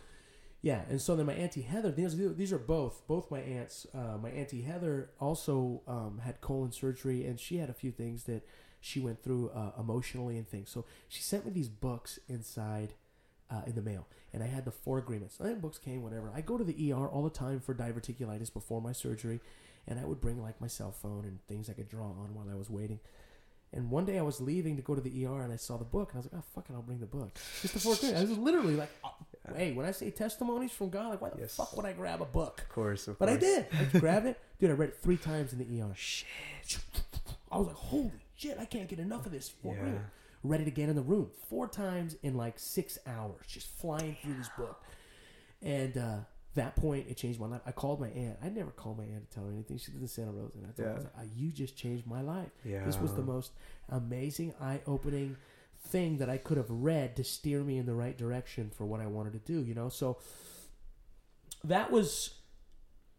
yeah, 0.61 0.81
and 0.89 1.01
so 1.01 1.15
then 1.15 1.25
my 1.25 1.33
auntie 1.33 1.61
Heather. 1.61 1.91
These 1.91 2.17
these 2.35 2.51
are 2.51 2.57
both 2.59 3.07
both 3.07 3.29
my 3.31 3.39
aunts. 3.39 3.85
Uh, 3.93 4.17
my 4.21 4.29
auntie 4.29 4.61
Heather 4.63 5.11
also 5.19 5.81
um, 5.87 6.21
had 6.23 6.41
colon 6.41 6.71
surgery, 6.71 7.25
and 7.25 7.39
she 7.39 7.57
had 7.57 7.69
a 7.69 7.73
few 7.73 7.91
things 7.91 8.23
that 8.23 8.43
she 8.81 8.99
went 8.99 9.23
through 9.23 9.49
uh, 9.51 9.71
emotionally 9.79 10.37
and 10.37 10.47
things. 10.47 10.69
So 10.69 10.85
she 11.07 11.21
sent 11.21 11.45
me 11.45 11.51
these 11.51 11.69
books 11.69 12.19
inside 12.27 12.93
uh, 13.49 13.61
in 13.65 13.75
the 13.75 13.81
mail, 13.81 14.07
and 14.33 14.41
I 14.43 14.47
had 14.47 14.65
the 14.65 14.71
four 14.71 14.97
agreements. 14.97 15.39
And 15.39 15.51
the 15.51 15.55
books 15.55 15.77
came 15.77 16.01
whenever 16.03 16.29
I 16.35 16.41
go 16.41 16.57
to 16.57 16.63
the 16.63 16.91
ER 16.91 17.07
all 17.07 17.23
the 17.23 17.29
time 17.29 17.59
for 17.59 17.73
diverticulitis 17.75 18.51
before 18.51 18.81
my 18.81 18.91
surgery, 18.91 19.39
and 19.87 19.99
I 19.99 20.05
would 20.05 20.19
bring 20.19 20.41
like 20.41 20.59
my 20.59 20.67
cell 20.67 20.91
phone 20.91 21.23
and 21.25 21.39
things 21.47 21.69
I 21.69 21.73
could 21.73 21.87
draw 21.89 22.05
on 22.07 22.33
while 22.33 22.47
I 22.51 22.55
was 22.55 22.69
waiting. 22.69 22.99
And 23.73 23.89
one 23.89 24.03
day 24.03 24.19
I 24.19 24.21
was 24.21 24.41
leaving 24.41 24.75
to 24.75 24.81
go 24.81 24.95
to 24.95 25.01
the 25.01 25.25
ER 25.25 25.41
and 25.43 25.53
I 25.53 25.55
saw 25.55 25.77
the 25.77 25.85
book 25.85 26.09
and 26.11 26.17
I 26.17 26.19
was 26.23 26.25
like, 26.33 26.41
oh, 26.41 26.45
fuck 26.53 26.65
it, 26.69 26.73
I'll 26.73 26.81
bring 26.81 26.99
the 26.99 27.05
book. 27.05 27.33
Just 27.61 27.73
the 27.73 27.79
four 27.79 27.93
agreements. 27.93 28.19
I 28.21 28.25
was 28.25 28.37
literally 28.37 28.75
like, 28.75 28.89
oh, 29.05 29.13
hey, 29.55 29.71
when 29.71 29.85
I 29.85 29.91
say 29.91 30.09
testimonies 30.11 30.73
from 30.73 30.89
God, 30.89 31.09
like, 31.11 31.21
why 31.21 31.29
the 31.29 31.39
Yes. 31.39 31.55
fuck 31.55 31.77
would 31.77 31.85
I 31.85 31.93
grab 31.93 32.21
a 32.21 32.25
book? 32.25 32.59
Of 32.59 32.67
course. 32.69 33.07
Of 33.07 33.17
But 33.17 33.29
I 33.29 33.37
did. 33.37 33.67
I 33.71 33.97
grabbed 33.99 34.25
it. 34.25 34.37
Dude, 34.59 34.71
I 34.71 34.73
read 34.73 34.89
it 34.89 34.97
three 35.01 35.15
times 35.15 35.53
in 35.53 35.59
the 35.59 35.81
ER. 35.81 35.93
Shit. 35.95 36.27
I 37.49 37.57
was 37.59 37.67
like, 37.67 37.77
holy 37.77 38.11
shit, 38.41 38.57
I 38.59 38.65
can't 38.65 38.87
get 38.89 38.99
enough 38.99 39.25
of 39.25 39.31
this. 39.31 39.49
Four 39.49 39.75
Yeah. 39.75 39.99
Read 40.43 40.61
it 40.61 40.67
again 40.67 40.89
in 40.89 40.95
the 40.95 41.03
room 41.03 41.29
four 41.49 41.67
times 41.67 42.15
in 42.23 42.35
like 42.35 42.57
six 42.57 42.97
hours, 43.05 43.45
just 43.47 43.67
flying 43.67 44.17
through 44.23 44.33
this 44.33 44.49
book. 44.57 44.83
And 45.61 45.95
uh, 45.97 46.15
that 46.55 46.75
point, 46.75 47.05
it 47.07 47.17
changed 47.17 47.39
my 47.39 47.45
life. 47.45 47.61
I 47.67 47.71
called 47.71 48.01
my 48.01 48.07
aunt. 48.09 48.37
I 48.43 48.49
never 48.49 48.71
called 48.71 48.97
my 48.97 49.03
aunt 49.03 49.29
to 49.29 49.35
tell 49.35 49.45
her 49.45 49.51
anything. 49.51 49.77
She 49.77 49.91
lived 49.91 50.01
in 50.01 50.07
Santa 50.07 50.31
Rosa. 50.31 50.57
And 50.57 50.65
I 50.65 50.71
told 50.71 50.87
her, 50.87 50.93
I 50.93 50.97
Yeah. 50.97 51.03
like, 51.03 51.13
"Ah, 51.19 51.31
you 51.35 51.51
just 51.51 51.77
changed 51.77 52.07
my 52.07 52.21
life. 52.21 52.49
Yeah. 52.65 52.83
This 52.85 52.97
was 52.97 53.13
the 53.13 53.21
most 53.21 53.51
amazing, 53.89 54.55
eye 54.59 54.81
opening 54.87 55.37
thing 55.79 56.17
that 56.17 56.29
I 56.29 56.37
could 56.37 56.57
have 56.57 56.69
read 56.71 57.15
to 57.17 57.23
steer 57.23 57.63
me 57.63 57.77
in 57.77 57.85
the 57.85 57.93
right 57.93 58.17
direction 58.17 58.71
for 58.71 58.85
what 58.85 58.99
I 58.99 59.05
wanted 59.05 59.33
to 59.33 59.39
do, 59.39 59.61
you 59.63 59.75
know? 59.75 59.89
So 59.89 60.17
that 61.63 61.91
was 61.91 62.33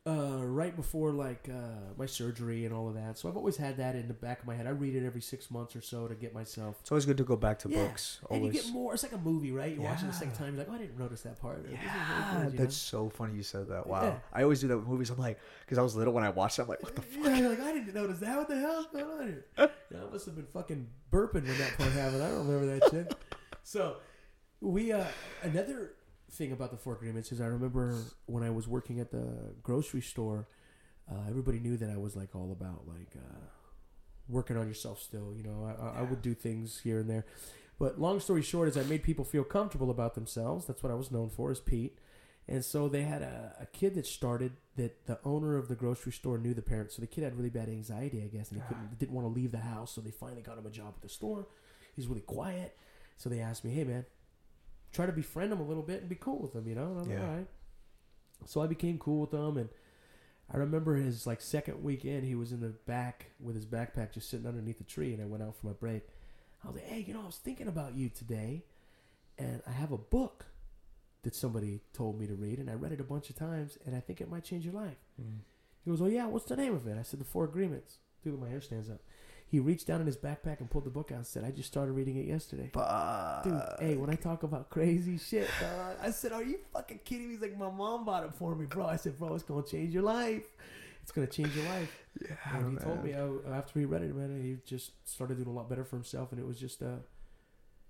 uh, 0.04 0.44
right 0.44 0.74
before 0.74 1.12
like 1.12 1.48
uh, 1.48 1.92
my 1.96 2.06
surgery 2.06 2.64
and 2.64 2.74
all 2.74 2.88
of 2.88 2.94
that. 2.94 3.16
So 3.18 3.28
I've 3.28 3.36
always 3.36 3.56
had 3.56 3.76
that 3.76 3.94
in 3.94 4.08
the 4.08 4.14
back 4.14 4.40
of 4.40 4.46
my 4.46 4.56
head. 4.56 4.66
I 4.66 4.70
read 4.70 4.96
it 4.96 5.06
every 5.06 5.20
six 5.20 5.48
months 5.48 5.76
or 5.76 5.80
so 5.80 6.08
to 6.08 6.14
get 6.16 6.34
myself. 6.34 6.76
It's 6.80 6.90
always 6.90 7.06
good 7.06 7.18
to 7.18 7.24
go 7.24 7.36
back 7.36 7.60
to 7.60 7.68
Yeah. 7.70 7.86
books. 7.86 8.18
And 8.28 8.44
you 8.44 8.50
get 8.50 8.68
more. 8.70 8.94
It's 8.94 9.04
like 9.04 9.12
a 9.12 9.18
movie, 9.18 9.52
right? 9.52 9.72
You 9.72 9.82
watch 9.82 10.02
it 10.02 10.06
the 10.06 10.12
second 10.12 10.34
time. 10.34 10.56
You're 10.56 10.64
like, 10.64 10.68
oh, 10.70 10.74
I 10.74 10.78
didn't 10.78 10.98
notice 10.98 11.20
that 11.22 11.40
part. 11.40 11.58
Is 11.60 11.64
really 11.66 11.78
Yeah, 11.84 12.32
good, 12.44 12.52
you 12.52 12.58
know? 12.58 12.64
that's 12.64 12.76
so 12.76 13.10
funny 13.10 13.34
you 13.36 13.44
said 13.44 13.68
that. 13.68 13.86
Wow. 13.86 14.02
Yeah. 14.02 14.18
I 14.32 14.42
always 14.42 14.60
do 14.60 14.66
that 14.68 14.78
with 14.78 14.88
movies. 14.88 15.10
I'm 15.10 15.18
like, 15.18 15.38
because 15.64 15.78
I 15.78 15.82
was 15.82 15.94
little 15.94 16.12
when 16.12 16.24
I 16.24 16.30
watched 16.30 16.58
it, 16.58 16.62
I'm 16.62 16.68
like, 16.68 16.82
what 16.82 16.96
the 16.96 17.02
fuck? 17.02 17.24
Yeah, 17.24 17.36
you're 17.38 17.48
like, 17.50 17.60
I 17.60 17.72
didn't 17.72 17.94
notice 17.94 18.18
that. 18.18 18.36
What 18.38 18.48
the 18.48 18.58
hell's 18.58 18.86
going 18.86 19.04
on 19.04 19.26
here? 19.28 19.44
yeah, 19.58 19.98
I 20.08 20.10
must 20.12 20.26
have 20.26 20.34
been 20.34 20.46
fucking 20.46 20.88
burping 21.12 21.46
when 21.46 21.58
that 21.58 21.78
part 21.78 21.92
happened. 21.92 22.24
I 22.24 22.28
don't 22.28 22.48
remember 22.48 22.78
that 22.80 22.90
shit. 22.90 23.14
So, 23.62 23.98
we, 24.60 24.90
uh, 24.90 25.04
another 25.44 25.92
thing 26.32 26.52
about 26.52 26.70
the 26.70 26.76
four 26.76 26.94
agreements 26.94 27.32
is 27.32 27.40
I 27.40 27.46
remember 27.46 27.96
when 28.26 28.42
I 28.42 28.50
was 28.50 28.66
working 28.66 29.00
at 29.00 29.10
the 29.10 29.54
grocery 29.62 30.00
store, 30.00 30.48
uh, 31.10 31.28
everybody 31.28 31.58
knew 31.58 31.76
that 31.76 31.90
I 31.90 31.96
was 31.96 32.16
like 32.16 32.34
all 32.34 32.52
about 32.52 32.86
like, 32.86 33.14
uh, 33.16 33.46
working 34.28 34.56
on 34.56 34.66
yourself 34.68 35.00
still. 35.00 35.34
You 35.36 35.42
know, 35.42 35.64
I, 35.66 35.82
I, 35.82 36.00
I 36.00 36.02
would 36.02 36.22
do 36.22 36.34
things 36.34 36.80
here 36.82 37.00
and 37.00 37.10
there. 37.10 37.26
But 37.78 38.00
long 38.00 38.20
story 38.20 38.42
short 38.42 38.68
is 38.68 38.76
I 38.76 38.82
made 38.84 39.02
people 39.02 39.24
feel 39.24 39.44
comfortable 39.44 39.90
about 39.90 40.14
themselves. 40.14 40.66
That's 40.66 40.82
what 40.82 40.92
I 40.92 40.94
was 40.94 41.10
known 41.10 41.30
for 41.30 41.50
as 41.50 41.60
Pete. 41.60 41.98
And 42.48 42.64
so 42.64 42.88
they 42.88 43.02
had 43.02 43.22
a, 43.22 43.54
a 43.60 43.66
kid 43.66 43.94
that 43.94 44.06
started 44.06 44.52
that 44.76 45.06
the 45.06 45.18
owner 45.24 45.56
of 45.56 45.68
the 45.68 45.74
grocery 45.74 46.12
store 46.12 46.38
knew 46.38 46.54
the 46.54 46.62
parents. 46.62 46.96
So 46.96 47.00
the 47.00 47.06
kid 47.06 47.24
had 47.24 47.36
really 47.36 47.50
bad 47.50 47.68
anxiety, 47.68 48.22
I 48.22 48.26
guess, 48.26 48.50
and 48.50 48.60
he 48.60 48.66
couldn't 48.66 48.98
didn't 48.98 49.14
want 49.14 49.26
to 49.26 49.32
leave 49.32 49.52
the 49.52 49.58
house. 49.58 49.92
So 49.92 50.00
they 50.00 50.10
finally 50.10 50.42
got 50.42 50.58
him 50.58 50.66
a 50.66 50.70
job 50.70 50.94
at 50.96 51.02
the 51.02 51.08
store. 51.08 51.46
He's 51.94 52.08
really 52.08 52.20
quiet. 52.22 52.76
So 53.16 53.28
they 53.28 53.40
asked 53.40 53.64
me, 53.64 53.70
"Hey 53.70 53.84
man, 53.84 54.06
try 54.92 55.06
to 55.06 55.12
befriend 55.12 55.50
them 55.52 55.60
a 55.60 55.64
little 55.64 55.82
bit 55.82 56.00
and 56.00 56.08
be 56.08 56.16
cool 56.16 56.38
with 56.38 56.52
them, 56.52 56.68
you 56.68 56.74
know? 56.74 56.92
And 56.92 57.00
I'm 57.00 57.08
like, 57.08 57.18
"All 57.20 57.36
right." 57.36 57.48
So 58.46 58.60
I 58.60 58.66
became 58.66 58.98
cool 58.98 59.20
with 59.20 59.30
them 59.30 59.56
and 59.56 59.68
I 60.52 60.58
remember 60.58 60.96
his 60.96 61.26
like 61.26 61.40
second 61.40 61.82
weekend, 61.82 62.24
he 62.24 62.34
was 62.34 62.52
in 62.52 62.60
the 62.60 62.68
back 62.68 63.30
with 63.40 63.54
his 63.54 63.64
backpack, 63.64 64.12
just 64.12 64.28
sitting 64.28 64.46
underneath 64.46 64.80
a 64.80 64.84
tree, 64.84 65.14
and 65.14 65.22
I 65.22 65.26
went 65.26 65.42
out 65.42 65.56
for 65.56 65.66
my 65.66 65.72
break. 65.72 66.02
I 66.62 66.68
was 66.68 66.76
like, 66.76 66.84
"Hey, 66.84 67.00
you 67.00 67.14
know, 67.14 67.22
I 67.22 67.26
was 67.26 67.38
thinking 67.38 67.68
about 67.68 67.94
you 67.94 68.08
today, 68.10 68.64
and 69.38 69.62
I 69.66 69.72
have 69.72 69.92
a 69.92 69.98
book." 69.98 70.46
that 71.22 71.34
somebody 71.34 71.80
told 71.92 72.18
me 72.18 72.26
to 72.26 72.34
read, 72.34 72.58
and 72.58 72.68
I 72.68 72.74
read 72.74 72.92
it 72.92 73.00
a 73.00 73.04
bunch 73.04 73.30
of 73.30 73.36
times, 73.36 73.78
and 73.86 73.94
I 73.94 74.00
think 74.00 74.20
it 74.20 74.28
might 74.28 74.44
change 74.44 74.64
your 74.64 74.74
life. 74.74 74.96
Hmm. 75.16 75.38
He 75.84 75.90
goes, 75.90 76.02
"Oh 76.02 76.06
yeah, 76.06 76.26
what's 76.26 76.46
the 76.46 76.56
name 76.56 76.74
of 76.74 76.86
it?" 76.86 76.98
I 76.98 77.02
said, 77.02 77.20
"The 77.20 77.24
Four 77.24 77.44
Agreements." 77.44 77.98
Dude, 78.22 78.40
my 78.40 78.48
hair 78.48 78.60
stands 78.60 78.90
up. 78.90 79.00
He 79.52 79.60
reached 79.60 79.86
down 79.86 80.00
in 80.00 80.06
his 80.06 80.16
backpack 80.16 80.60
and 80.60 80.70
pulled 80.70 80.84
the 80.84 80.90
book 80.90 81.12
out 81.12 81.16
and 81.18 81.26
said, 81.26 81.44
"I 81.44 81.50
just 81.50 81.68
started 81.68 81.92
reading 81.92 82.16
it 82.16 82.24
yesterday." 82.24 82.70
Fuck. 82.72 83.44
Dude, 83.44 83.62
hey, 83.80 83.96
when 83.96 84.08
I 84.08 84.14
talk 84.14 84.44
about 84.44 84.70
crazy 84.70 85.18
shit, 85.18 85.46
dog, 85.60 85.96
I 86.00 86.10
said, 86.10 86.32
"Are 86.32 86.42
you 86.42 86.58
fucking 86.72 87.00
kidding 87.04 87.26
me?" 87.28 87.34
He's 87.34 87.42
like, 87.42 87.58
"My 87.58 87.70
mom 87.70 88.06
bought 88.06 88.24
it 88.24 88.32
for 88.32 88.54
me, 88.54 88.64
bro." 88.64 88.86
I 88.86 88.96
said, 88.96 89.18
"Bro, 89.18 89.34
it's 89.34 89.44
gonna 89.44 89.62
change 89.62 89.92
your 89.92 90.04
life. 90.04 90.46
It's 91.02 91.12
gonna 91.12 91.26
change 91.26 91.54
your 91.54 91.66
life." 91.66 92.02
Yeah, 92.18 92.56
And 92.56 92.78
he 92.78 92.82
told 92.82 93.04
me 93.04 93.12
uh, 93.12 93.28
after 93.52 93.78
he 93.78 93.84
read 93.84 94.00
it, 94.00 94.14
man, 94.16 94.42
he 94.42 94.56
just 94.64 94.92
started 95.06 95.36
doing 95.36 95.48
a 95.48 95.52
lot 95.52 95.68
better 95.68 95.84
for 95.84 95.96
himself, 95.96 96.32
and 96.32 96.40
it 96.40 96.46
was 96.46 96.58
just 96.58 96.82
uh, 96.82 97.00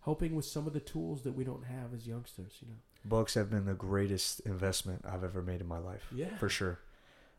helping 0.00 0.34
with 0.34 0.46
some 0.46 0.66
of 0.66 0.72
the 0.72 0.80
tools 0.80 1.22
that 1.22 1.32
we 1.32 1.44
don't 1.44 1.66
have 1.66 1.94
as 1.94 2.08
youngsters, 2.08 2.54
you 2.60 2.66
know. 2.66 2.74
Books 3.04 3.34
have 3.34 3.50
been 3.50 3.66
the 3.66 3.74
greatest 3.74 4.40
investment 4.40 5.04
I've 5.08 5.22
ever 5.22 5.42
made 5.42 5.60
in 5.60 5.68
my 5.68 5.78
life. 5.78 6.08
Yeah. 6.12 6.36
For 6.38 6.48
sure. 6.48 6.80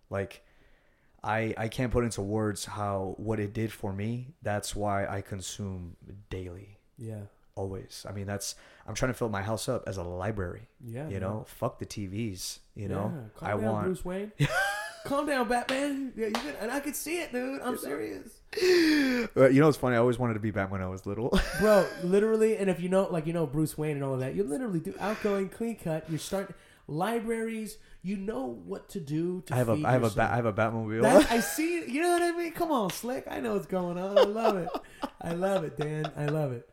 Like 0.10 0.46
I 1.24 1.54
I 1.58 1.68
can't 1.68 1.92
put 1.92 2.04
into 2.04 2.22
words 2.22 2.66
how 2.66 3.16
what 3.18 3.40
it 3.40 3.54
did 3.54 3.72
for 3.72 3.94
me. 3.94 4.34
That's 4.42 4.76
why 4.76 5.06
I 5.08 5.22
consume 5.22 5.96
daily. 6.30 6.78
Yeah. 6.98 7.22
Always. 7.56 8.06
I 8.10 8.12
mean 8.12 8.26
that's 8.28 8.56
I'm 8.88 8.96
trying 8.96 9.12
to 9.12 9.18
fill 9.18 9.30
my 9.30 9.42
house 9.42 9.70
up 9.70 9.84
as 9.88 9.98
a 9.98 10.04
library. 10.04 10.68
Yeah. 10.84 11.06
you 11.06 11.14
man. 11.14 11.22
know, 11.22 11.46
fuck 11.48 11.80
the 11.80 11.86
TVs. 11.86 12.60
You 12.76 12.90
know, 12.90 13.12
Yeah, 13.14 13.30
calm 13.40 13.48
I 13.48 13.52
down, 13.52 13.72
want. 13.74 13.86
Bruce 13.86 14.04
Wayne. 14.06 14.32
calm 15.06 15.26
down, 15.28 15.48
Batman. 15.48 16.12
Yeah, 16.16 16.28
you 16.28 16.34
can, 16.34 16.56
and 16.62 16.72
I 16.72 16.80
could 16.80 16.96
see 16.96 17.20
it, 17.22 17.32
dude. 17.32 17.62
I'm 17.62 17.78
serious, 17.78 18.40
Uh, 19.36 19.50
you 19.50 19.62
know, 19.62 19.68
it's 19.70 19.78
funny. 19.78 19.96
I 19.96 20.00
always 20.00 20.18
wanted 20.20 20.34
to 20.36 20.40
be 20.40 20.52
Batman 20.52 20.80
when 20.80 20.82
I 20.82 20.90
was 20.90 21.06
little. 21.06 21.38
bro. 21.60 21.86
Literally, 22.04 22.58
and 22.58 22.70
if 22.70 22.80
you 22.80 22.90
know, 22.90 23.08
like 23.12 23.28
you 23.28 23.34
know, 23.34 23.46
Bruce 23.46 23.78
Wayne 23.78 23.96
and 23.98 24.04
all 24.04 24.14
of 24.14 24.20
that, 24.22 24.34
you 24.36 24.44
literally 24.44 24.80
do 24.80 24.94
outgoing, 25.00 25.50
clean 25.50 25.76
cut. 25.76 26.10
You 26.10 26.18
start 26.18 26.56
libraries. 26.88 27.78
You 28.06 28.18
know 28.18 28.60
what 28.66 28.90
to 28.90 29.00
do. 29.00 29.42
To 29.46 29.54
I 29.54 29.58
have 29.58 29.70
a 29.70 29.82
I 29.86 29.92
have 29.94 30.04
a 30.04 30.10
ba- 30.10 30.30
I 30.32 30.36
have 30.36 30.46
a 30.46 30.52
Batmobile. 30.54 31.04
That, 31.04 31.32
I 31.32 31.40
see 31.56 31.78
it. 31.80 31.88
You 31.88 32.02
know 32.02 32.10
what 32.12 32.22
I 32.22 32.32
mean? 32.34 32.52
Come 32.52 32.70
on, 32.72 32.90
Slick. 32.90 33.26
I 33.32 33.40
know 33.40 33.54
what's 33.54 33.66
going 33.66 33.98
on. 33.98 34.18
I 34.18 34.24
love 34.24 34.58
it. 34.58 34.70
I 35.22 35.32
love 35.34 35.64
it, 35.64 35.78
Dan. 35.78 36.12
I 36.18 36.26
love 36.26 36.52
it. 36.52 36.70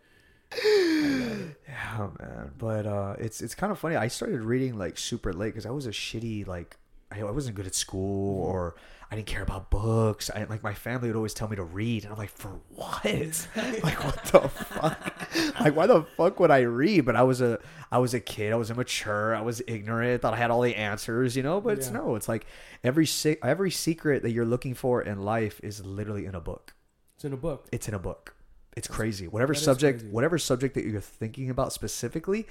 Yeah, 1.69 2.09
man. 2.19 2.51
But 2.59 2.87
uh, 2.87 3.15
it's 3.19 3.41
it's 3.41 3.55
kind 3.55 3.71
of 3.73 3.79
funny. 3.79 3.97
I 3.97 4.09
started 4.09 4.41
reading 4.43 4.77
like 4.79 4.99
super 4.99 5.33
late 5.33 5.51
because 5.51 5.67
I 5.67 5.71
was 5.71 5.87
a 5.87 5.91
shitty 5.91 6.47
like 6.47 6.77
I, 7.13 7.21
I 7.21 7.31
wasn't 7.31 7.57
good 7.57 7.67
at 7.67 7.75
school 7.75 8.45
Mm-hmm. 8.45 8.53
or 8.57 8.75
I 9.13 9.17
didn't 9.17 9.27
care 9.27 9.43
about 9.43 9.71
books. 9.71 10.31
I 10.33 10.45
like 10.45 10.63
my 10.63 10.73
family 10.73 11.09
would 11.09 11.17
always 11.17 11.35
tell 11.35 11.49
me 11.49 11.57
to 11.57 11.65
read, 11.65 12.05
and 12.05 12.13
I'm 12.13 12.19
like, 12.19 12.31
for 12.31 12.61
what? 12.69 13.05
like 13.83 14.05
what 14.05 14.25
the 14.27 14.49
fuck? 14.49 15.29
like 15.61 15.75
why 15.75 15.87
the 15.89 16.05
fuck 16.17 16.39
would 16.39 16.53
I 16.53 16.61
read? 16.61 17.07
But 17.07 17.17
I 17.17 17.25
was 17.25 17.41
a 17.41 17.59
I 17.91 17.99
was 17.99 18.15
a 18.15 18.21
kid. 18.21 18.53
I 18.53 18.57
was 18.57 18.71
immature. 18.71 19.35
I 19.35 19.41
was 19.41 19.63
ignorant. 19.67 20.23
Thought 20.23 20.35
I 20.35 20.37
had 20.37 20.53
all 20.53 20.61
the 20.61 20.77
answers, 20.77 21.37
you 21.37 21.43
know. 21.43 21.61
But 21.61 21.79
it's 21.79 21.91
no. 21.91 22.15
It's 22.15 22.29
like 22.29 22.47
every 22.85 23.07
se- 23.07 23.39
every 23.43 23.73
secret 23.73 24.23
that 24.23 24.31
you're 24.31 24.45
looking 24.45 24.75
for 24.75 25.03
in 25.03 25.23
life 25.23 25.61
is 25.63 25.85
literally 25.85 26.27
in 26.27 26.37
a 26.37 26.41
book. 26.41 26.75
It's 27.17 27.25
in 27.25 27.33
a 27.33 27.37
book. 27.37 27.67
It's 27.73 27.89
in 27.89 27.95
a 27.95 27.99
book. 27.99 28.37
It's 28.77 28.87
crazy. 28.87 29.27
Whatever 29.27 29.55
that 29.55 29.59
subject, 29.59 30.01
crazy. 30.01 30.13
whatever 30.13 30.39
subject 30.39 30.75
that 30.75 30.85
you're 30.85 31.01
thinking 31.01 31.51
about 31.51 31.73
specifically, 31.73 32.47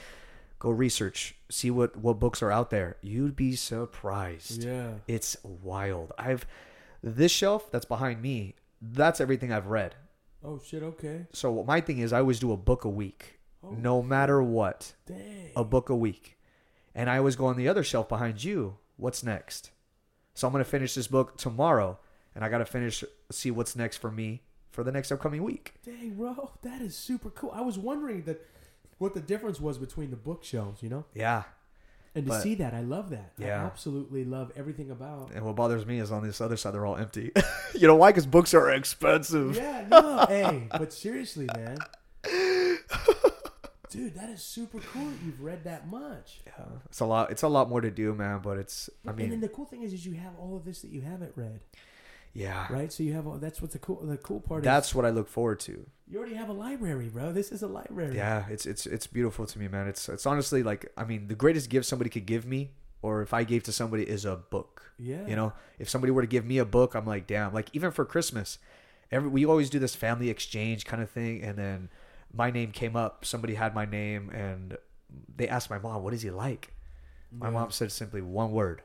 Go 0.60 0.70
research, 0.72 1.36
see 1.50 1.72
what 1.72 1.96
what 1.98 2.20
books 2.20 2.44
are 2.44 2.52
out 2.52 2.70
there. 2.70 2.98
You'd 3.02 3.36
be 3.36 3.56
surprised. 3.56 4.64
Yeah. 4.64 4.92
It's 5.08 5.38
wild. 5.44 6.12
I've 6.18 6.46
this 7.02 7.32
shelf 7.32 7.72
that's 7.72 7.86
behind 7.86 8.22
me. 8.22 8.56
That's 8.82 9.22
everything 9.22 9.54
I've 9.54 9.68
read. 9.68 9.96
Oh 10.44 10.60
shit. 10.64 10.84
Okay. 10.84 11.28
So 11.32 11.64
my 11.64 11.80
thing 11.82 12.00
is, 12.00 12.12
I 12.12 12.20
always 12.20 12.40
do 12.40 12.52
a 12.52 12.58
book 12.58 12.84
a 12.84 12.90
week, 12.90 13.40
Oh, 13.64 13.72
no 13.72 14.02
matter 14.02 14.42
what. 14.44 14.94
Dang. 15.06 15.52
A 15.56 15.64
book 15.64 15.90
a 15.90 15.96
week, 15.96 16.38
and 16.94 17.10
I 17.10 17.18
always 17.18 17.36
go 17.38 17.46
on 17.46 17.56
the 17.58 17.68
other 17.70 17.84
shelf 17.84 18.10
behind 18.10 18.44
you. 18.44 18.78
What's 18.98 19.24
next? 19.24 19.72
So 20.34 20.46
I'm 20.46 20.52
gonna 20.54 20.66
finish 20.66 20.94
this 20.94 21.08
book 21.08 21.38
tomorrow, 21.38 22.00
and 22.36 22.44
I 22.44 22.50
gotta 22.50 22.66
finish 22.66 23.04
see 23.32 23.50
what's 23.52 23.78
next 23.78 23.98
for 23.98 24.12
me 24.12 24.44
for 24.72 24.84
the 24.84 24.92
next 24.92 25.10
upcoming 25.12 25.44
week. 25.44 25.74
Dang, 25.86 26.16
bro, 26.16 26.52
that 26.64 26.82
is 26.82 26.96
super 26.96 27.30
cool. 27.30 27.52
I 27.54 27.62
was 27.62 27.78
wondering 27.78 28.24
that 28.24 28.46
what 29.00 29.14
the 29.16 29.20
difference 29.22 29.60
was 29.60 29.78
between 29.80 30.12
the 30.12 30.16
bookshelves, 30.18 30.84
you 30.84 30.90
know, 30.90 31.06
Yeah. 31.16 31.44
and 32.16 32.26
to 32.26 32.30
But- 32.32 32.42
see 32.44 32.54
that, 32.56 32.74
I 32.74 32.82
love 32.82 33.10
that. 33.10 33.34
I 33.40 33.44
Yeah. 33.46 33.66
absolutely 33.66 34.24
love 34.26 34.52
everything 34.56 34.92
about. 34.92 35.32
And 35.34 35.44
what 35.46 35.56
bothers 35.56 35.86
me 35.86 36.00
is 36.00 36.12
on 36.12 36.22
this 36.24 36.40
other 36.42 36.58
side 36.58 36.74
they're 36.74 36.86
all 36.86 36.98
empty. 36.98 37.32
you 37.74 37.88
know 37.88 37.96
why? 37.96 38.12
Because 38.12 38.26
books 38.28 38.54
are 38.54 38.70
expensive. 38.70 39.56
Yeah, 39.56 39.88
no, 39.90 40.26
hey, 40.28 40.68
but 40.72 40.94
seriously, 40.94 41.48
man, 41.56 41.78
dude, 43.90 44.14
that 44.16 44.30
is 44.30 44.44
super 44.44 44.80
cool. 44.80 45.10
You've 45.26 45.42
read 45.42 45.64
that 45.64 45.88
much. 45.88 46.42
Yeah, 46.46 46.66
it's 46.86 47.00
a 47.00 47.06
lot. 47.06 47.32
It's 47.32 47.44
a 47.44 47.48
lot 47.48 47.70
more 47.70 47.82
to 47.82 47.90
do, 47.92 48.14
man. 48.14 48.40
But 48.44 48.58
it's. 48.58 48.90
I 49.08 49.12
mean, 49.14 49.26
and 49.26 49.32
then 49.34 49.42
the 49.42 49.50
cool 49.50 49.66
thing 49.66 49.82
is, 49.84 49.94
is 49.94 50.06
you 50.06 50.14
have 50.16 50.34
all 50.40 50.56
of 50.56 50.66
this 50.66 50.82
that 50.82 50.92
you 50.92 51.02
haven't 51.02 51.32
read, 51.36 51.62
yeah. 52.34 52.68
right? 52.72 52.92
So 52.92 53.04
you 53.04 53.14
have 53.14 53.28
all. 53.28 53.38
That's 53.38 53.62
what 53.62 53.72
the 53.72 53.80
cool. 53.80 54.02
The 54.06 54.18
cool 54.18 54.40
part 54.40 54.64
That's 54.64 54.94
what 54.96 55.06
I 55.06 55.10
look 55.10 55.28
forward 55.28 55.60
to. 55.62 55.86
You 56.08 56.18
already 56.18 56.36
have 56.36 56.50
a 56.50 56.54
library, 56.54 57.10
bro. 57.10 57.32
This 57.32 57.52
is 57.52 57.62
a 57.62 57.68
library. 57.68 58.16
Yeah, 58.16 58.46
it's 58.50 58.66
it's 58.66 58.86
it's 58.86 59.08
beautiful 59.08 59.46
to 59.46 59.60
me, 59.60 59.68
man. 59.68 59.88
It's 59.88 60.10
it's 60.10 60.26
honestly 60.26 60.64
like 60.64 60.92
I 60.98 61.04
mean, 61.04 61.28
the 61.28 61.36
greatest 61.36 61.70
gift 61.70 61.86
somebody 61.86 62.10
could 62.10 62.26
give 62.26 62.46
me, 62.46 62.72
or 63.02 63.22
if 63.22 63.34
I 63.34 63.44
gave 63.44 63.64
to 63.64 63.72
somebody, 63.72 64.04
is 64.04 64.26
a 64.26 64.36
book. 64.36 64.94
Yeah. 64.98 65.26
You 65.28 65.36
know, 65.36 65.54
if 65.78 65.88
somebody 65.90 66.12
were 66.12 66.22
to 66.22 66.28
give 66.28 66.46
me 66.46 66.58
a 66.58 66.66
book, 66.66 66.96
I'm 66.96 67.06
like, 67.06 67.28
damn. 67.28 67.54
Like 67.54 67.70
even 67.74 67.92
for 67.92 68.06
Christmas, 68.06 68.58
every 69.12 69.30
we 69.30 69.46
always 69.46 69.70
do 69.70 69.80
this 69.80 69.96
family 69.96 70.30
exchange 70.30 70.86
kind 70.86 71.02
of 71.04 71.10
thing, 71.10 71.44
and 71.44 71.58
then 71.58 71.90
my 72.34 72.50
name 72.52 72.72
came 72.72 72.96
up. 72.96 73.24
Somebody 73.26 73.54
had 73.56 73.74
my 73.76 73.86
name, 73.86 74.30
and 74.32 74.78
they 75.36 75.48
asked 75.48 75.70
my 75.70 75.80
mom, 75.80 76.04
"What 76.04 76.14
is 76.14 76.22
he 76.24 76.32
like?" 76.32 76.74
My 77.32 77.48
Yeah. 77.48 77.54
mom 77.54 77.72
said 77.72 77.92
simply 77.92 78.22
one 78.22 78.52
word: 78.52 78.82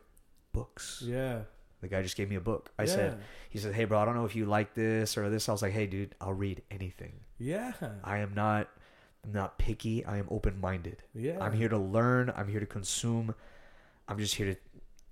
books. 0.53 1.03
Yeah. 1.05 1.43
The 1.85 1.89
guy 1.89 2.01
just 2.01 2.17
gave 2.17 2.31
me 2.31 2.37
a 2.37 2.41
book. 2.41 2.71
I 2.79 2.85
Yeah. 2.85 2.89
said, 2.89 3.19
he 3.51 3.59
said, 3.59 3.75
"Hey, 3.75 3.85
bro, 3.85 3.99
I 3.99 4.07
don't 4.07 4.15
know 4.15 4.25
if 4.25 4.35
you 4.35 4.47
like 4.47 4.73
this 4.73 5.19
or 5.19 5.29
this." 5.29 5.51
I 5.51 5.53
was 5.53 5.61
like, 5.61 5.73
"Hey, 5.75 5.87
dude, 5.87 6.15
I'll 6.19 6.33
read 6.33 6.63
anything. 6.71 7.13
Yeah. 7.39 7.73
I 8.03 8.19
am 8.19 8.33
not, 8.35 8.71
I'm 9.23 9.33
not 9.33 9.59
picky. 9.59 10.03
I 10.05 10.17
am 10.17 10.27
open 10.31 10.59
minded. 10.59 11.03
Yeah. 11.15 11.37
I'm 11.43 11.53
here 11.53 11.69
to 11.69 11.77
learn. 11.77 12.33
I'm 12.35 12.49
here 12.49 12.61
to 12.61 12.67
consume. 12.67 13.35
I'm 14.09 14.19
just 14.19 14.35
here 14.37 14.55
to." 14.55 14.61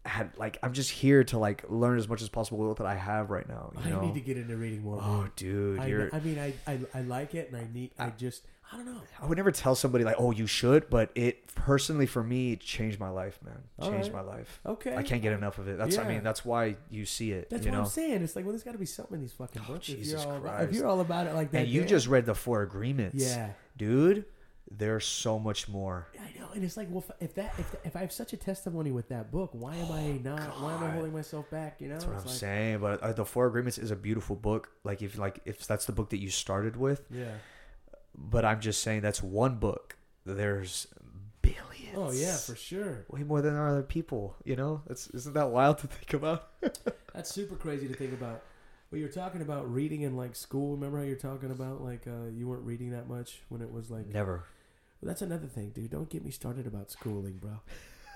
Had 0.04 0.30
like 0.36 0.58
I'm 0.64 0.72
just 0.72 0.90
here 0.90 1.22
to 1.24 1.38
like 1.38 1.64
learn 1.68 1.96
as 1.98 2.08
much 2.08 2.22
as 2.22 2.28
possible 2.28 2.66
with 2.68 2.80
what 2.80 2.88
I 2.88 2.96
have 2.96 3.30
right 3.30 3.48
now. 3.48 3.70
You 3.76 3.80
I 3.84 3.90
know? 3.90 4.00
need 4.00 4.14
to 4.14 4.20
get 4.20 4.36
into 4.36 4.56
reading 4.56 4.82
more. 4.82 4.98
oh, 5.00 5.28
dude, 5.36 5.78
I, 5.78 5.86
you're. 5.86 6.10
I 6.12 6.18
mean, 6.18 6.38
I, 6.40 6.54
I 6.66 6.80
I 6.92 7.02
like 7.02 7.36
it, 7.36 7.52
and 7.52 7.56
I 7.56 7.68
need. 7.72 7.90
I 7.98 8.10
just. 8.10 8.44
I 8.72 8.76
don't 8.76 8.86
know. 8.86 9.00
I 9.20 9.26
would 9.26 9.36
never 9.36 9.52
tell 9.52 9.74
somebody 9.74 10.02
like, 10.04 10.16
"Oh, 10.18 10.30
you 10.30 10.46
should," 10.46 10.88
but 10.88 11.10
it 11.14 11.54
personally 11.54 12.06
for 12.06 12.22
me 12.22 12.52
it 12.52 12.60
changed 12.60 12.98
my 12.98 13.10
life, 13.10 13.38
man. 13.44 13.62
All 13.78 13.90
Changed 13.90 14.12
right. 14.12 14.24
my 14.24 14.32
life. 14.32 14.60
Okay. 14.64 14.96
I 14.96 15.02
can't 15.02 15.20
get 15.22 15.32
enough 15.32 15.58
of 15.58 15.68
it. 15.68 15.78
That's 15.78 15.98
I 15.98 16.08
mean, 16.08 16.22
that's 16.22 16.44
why 16.44 16.76
you 16.90 17.04
see 17.04 17.32
it. 17.32 17.50
That's 17.50 17.64
what 17.66 17.72
know? 17.74 17.80
I'm 17.80 17.86
saying. 17.86 18.22
It's 18.22 18.34
like, 18.34 18.44
well, 18.44 18.52
there's 18.52 18.62
got 18.62 18.72
to 18.72 18.78
be 18.78 18.86
something 18.86 19.16
in 19.16 19.20
these 19.20 19.32
fucking 19.32 19.62
Oh, 19.68 19.72
books. 19.74 19.88
if, 19.88 19.98
Jesus 19.98 20.22
you're 20.24 20.32
all 20.32 20.38
about, 20.38 20.64
if 20.64 20.72
you're 20.74 20.86
all 20.86 21.00
about 21.00 21.26
it 21.26 21.34
like 21.34 21.50
that, 21.52 21.58
and 21.62 21.68
you 21.68 21.82
yeah. 21.82 21.86
just 21.86 22.06
read 22.06 22.26
the 22.26 22.34
four 22.34 22.62
agreements. 22.62 23.22
yeah. 23.22 23.50
dude 23.76 24.24
there's 24.78 25.04
so 25.04 25.38
much 25.38 25.68
more 25.68 26.06
I 26.18 26.38
know, 26.38 26.48
and 26.54 26.64
it's 26.64 26.78
like, 26.78 26.88
well, 26.90 27.04
if 27.20 27.34
that, 27.34 27.52
if 27.58 27.74
if 27.84 27.94
I 27.96 28.00
have 28.00 28.12
such 28.12 28.32
a 28.32 28.36
testimony 28.38 28.90
with 28.90 29.08
that 29.10 29.30
book, 29.30 29.50
why 29.52 29.74
am 29.74 29.92
I 29.92 30.12
not? 30.22 30.40
Why 30.62 30.72
am 30.72 30.82
I 30.84 30.90
holding 30.90 31.12
myself 31.12 31.50
back? 31.50 31.80
You 31.80 31.88
know, 31.88 31.94
that's 31.94 32.06
what 32.06 32.14
It's 32.14 32.22
i'm 32.24 32.28
like, 32.30 32.38
saying 32.38 32.78
but 32.78 33.00
uh, 33.02 33.12
the 33.12 33.24
four 33.26 33.46
agreements 33.46 33.76
is 33.76 33.90
a 33.90 33.96
beautiful 33.96 34.34
book 34.34 34.70
like 34.84 35.02
if 35.02 35.18
like 35.18 35.40
if 35.44 35.66
that's 35.66 35.84
the 35.84 35.92
book 35.92 36.08
that 36.10 36.20
you 36.20 36.30
started 36.30 36.76
with 36.76 37.02
Yeah. 37.10 37.32
But 38.16 38.44
i'm 38.44 38.60
just 38.60 38.82
saying 38.82 39.00
that's 39.00 39.22
one 39.22 39.56
book 39.56 39.96
there's 40.24 40.86
billions 41.40 41.58
Oh 41.94 42.10
yeah, 42.10 42.36
for 42.36 42.54
sure. 42.56 43.04
way 43.10 43.22
more 43.22 43.42
than 43.42 43.54
there 43.54 43.62
are 43.62 43.68
other 43.68 43.82
people 43.82 44.36
you 44.44 44.56
know 44.56 44.80
that's 44.86 45.08
isn't 45.08 45.34
that 45.34 45.50
wild 45.50 45.78
to 45.78 45.86
think 45.86 46.14
about 46.14 46.48
That's 47.14 47.30
super 47.30 47.56
crazy 47.56 47.86
to 47.88 47.94
think 47.94 48.12
about. 48.12 48.42
But 48.90 48.98
you're 48.98 49.08
talking 49.08 49.42
about 49.42 49.72
reading 49.72 50.02
in 50.02 50.16
like 50.16 50.34
school. 50.34 50.74
Remember 50.76 50.98
how 50.98 51.04
you're 51.04 51.16
talking 51.16 51.50
about 51.50 51.82
like 51.82 52.06
uh, 52.06 52.28
you 52.34 52.48
weren't 52.48 52.64
reading 52.64 52.90
that 52.90 53.08
much 53.08 53.42
when 53.48 53.60
it 53.60 53.70
was 53.70 53.90
like. 53.90 54.06
never 54.06 54.44
That's 55.02 55.22
another 55.22 55.46
thing, 55.46 55.70
dude. 55.70 55.90
Don't 55.90 56.08
get 56.08 56.24
me 56.24 56.30
started 56.30 56.66
about 56.66 56.90
schooling, 56.90 57.38
bro. 57.38 57.60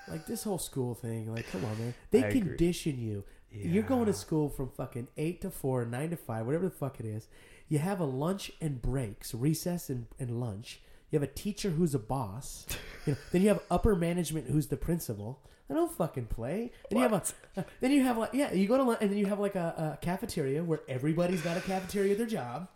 Like 0.09 0.27
this 0.27 0.44
whole 0.44 0.59
school 0.59 0.94
thing. 0.94 1.32
Like, 1.35 1.51
come 1.51 1.64
on, 1.64 1.78
man. 1.78 1.94
They 2.10 2.23
I 2.24 2.28
agree. 2.28 2.40
condition 2.40 2.98
you. 2.98 3.24
You're 3.51 3.82
going 3.82 4.06
to 4.06 4.12
school 4.12 4.48
from 4.51 4.70
fucking 4.70 5.09
eight 5.16 5.40
to 5.40 5.51
four, 5.51 5.85
nine 5.86 6.10
to 6.10 6.16
five, 6.16 6.44
whatever 6.47 6.64
the 6.64 6.74
fuck 6.74 7.01
it 7.01 7.06
is. 7.06 7.27
You 7.68 7.78
have 7.78 8.01
a 8.01 8.05
lunch 8.05 8.52
and 8.60 8.80
breaks, 8.80 9.34
recess 9.34 9.90
and, 9.90 10.06
and 10.18 10.40
lunch. 10.40 10.80
You 11.10 11.18
have 11.18 11.28
a 11.28 11.32
teacher 11.32 11.70
who's 11.70 11.94
a 11.94 11.98
boss. 11.98 12.66
You 13.06 13.12
know, 13.12 13.18
then 13.32 13.43
you 13.43 13.48
have 13.48 13.60
upper 13.70 13.94
management 13.94 14.48
who's 14.51 14.66
the 14.66 14.76
principal. 14.76 15.40
They 15.68 15.74
don't 15.74 15.90
fucking 15.90 16.26
play. 16.26 16.72
And 16.90 16.98
you 16.98 17.09
have 17.09 17.12
a, 17.12 17.64
then 17.80 17.90
you 17.90 18.02
have 18.05 18.18
like 18.18 18.30
yeah, 18.32 18.52
you 18.52 18.66
go 18.68 18.76
to 18.76 18.82
lunch 18.82 18.98
and 19.01 19.10
then 19.10 19.18
you 19.18 19.26
have 19.26 19.40
like 19.40 19.55
a, 19.56 19.94
a 19.94 20.05
cafeteria 20.05 20.62
where 20.62 20.80
everybody's 20.88 21.43
got 21.43 21.56
a 21.56 21.60
cafeteria 21.60 22.12
at 22.12 22.18
their 22.18 22.26
job. 22.26 22.68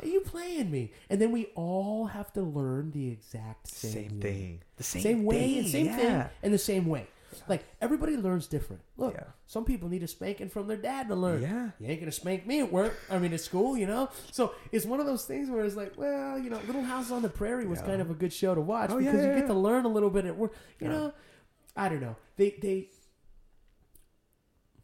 Are 0.00 0.06
you 0.06 0.20
playing 0.20 0.70
me? 0.70 0.92
And 1.10 1.20
then 1.20 1.32
we 1.32 1.46
all 1.56 2.06
have 2.06 2.32
to 2.34 2.42
learn 2.42 2.92
the 2.92 3.08
exact 3.10 3.66
same, 3.66 3.92
same 3.92 4.20
thing 4.20 4.60
the 4.76 4.84
same, 4.84 5.02
Same, 5.02 5.24
way 5.24 5.38
thing, 5.38 5.58
and 5.58 5.68
same 5.68 5.86
yeah. 5.86 5.96
thing 5.96 6.30
and 6.44 6.54
the 6.54 6.58
same 6.58 6.86
way. 6.86 7.08
Like 7.48 7.64
everybody 7.80 8.16
learns 8.16 8.46
different. 8.46 8.82
Look, 8.96 9.14
Yeah. 9.14 9.24
some 9.46 9.64
people 9.64 9.88
need 9.88 10.02
a 10.02 10.08
spanking 10.08 10.48
from 10.48 10.66
their 10.66 10.76
dad 10.76 11.08
to 11.08 11.14
learn. 11.14 11.42
Yeah. 11.42 11.70
You 11.78 11.88
ain't 11.88 12.00
gonna 12.00 12.12
spank 12.12 12.46
me 12.46 12.60
at 12.60 12.72
work. 12.72 12.94
I 13.10 13.18
mean, 13.18 13.32
at 13.32 13.40
school, 13.40 13.76
you 13.76 13.86
know. 13.86 14.08
So 14.32 14.54
it's 14.72 14.84
one 14.86 15.00
of 15.00 15.06
those 15.06 15.24
things 15.24 15.48
where 15.50 15.64
it's 15.64 15.76
like, 15.76 15.92
well, 15.96 16.38
you 16.38 16.50
know, 16.50 16.60
Little 16.66 16.82
House 16.82 17.10
on 17.10 17.22
the 17.22 17.28
Prairie 17.28 17.66
was 17.66 17.80
Yeah. 17.80 17.86
kind 17.86 18.00
of 18.02 18.10
a 18.10 18.14
good 18.14 18.32
show 18.32 18.54
to 18.54 18.60
watch 18.60 18.90
Oh, 18.90 18.98
yeah, 18.98 19.10
because 19.12 19.26
you 19.26 19.32
get 19.32 19.40
yeah. 19.42 19.46
to 19.48 19.54
learn 19.54 19.84
a 19.84 19.88
little 19.88 20.10
bit 20.10 20.24
at 20.24 20.36
work. 20.36 20.52
You 20.80 20.86
Yeah. 20.88 20.92
know, 20.92 21.12
I 21.76 21.88
don't 21.88 22.00
know. 22.00 22.16
They 22.36 22.50
they 22.60 22.88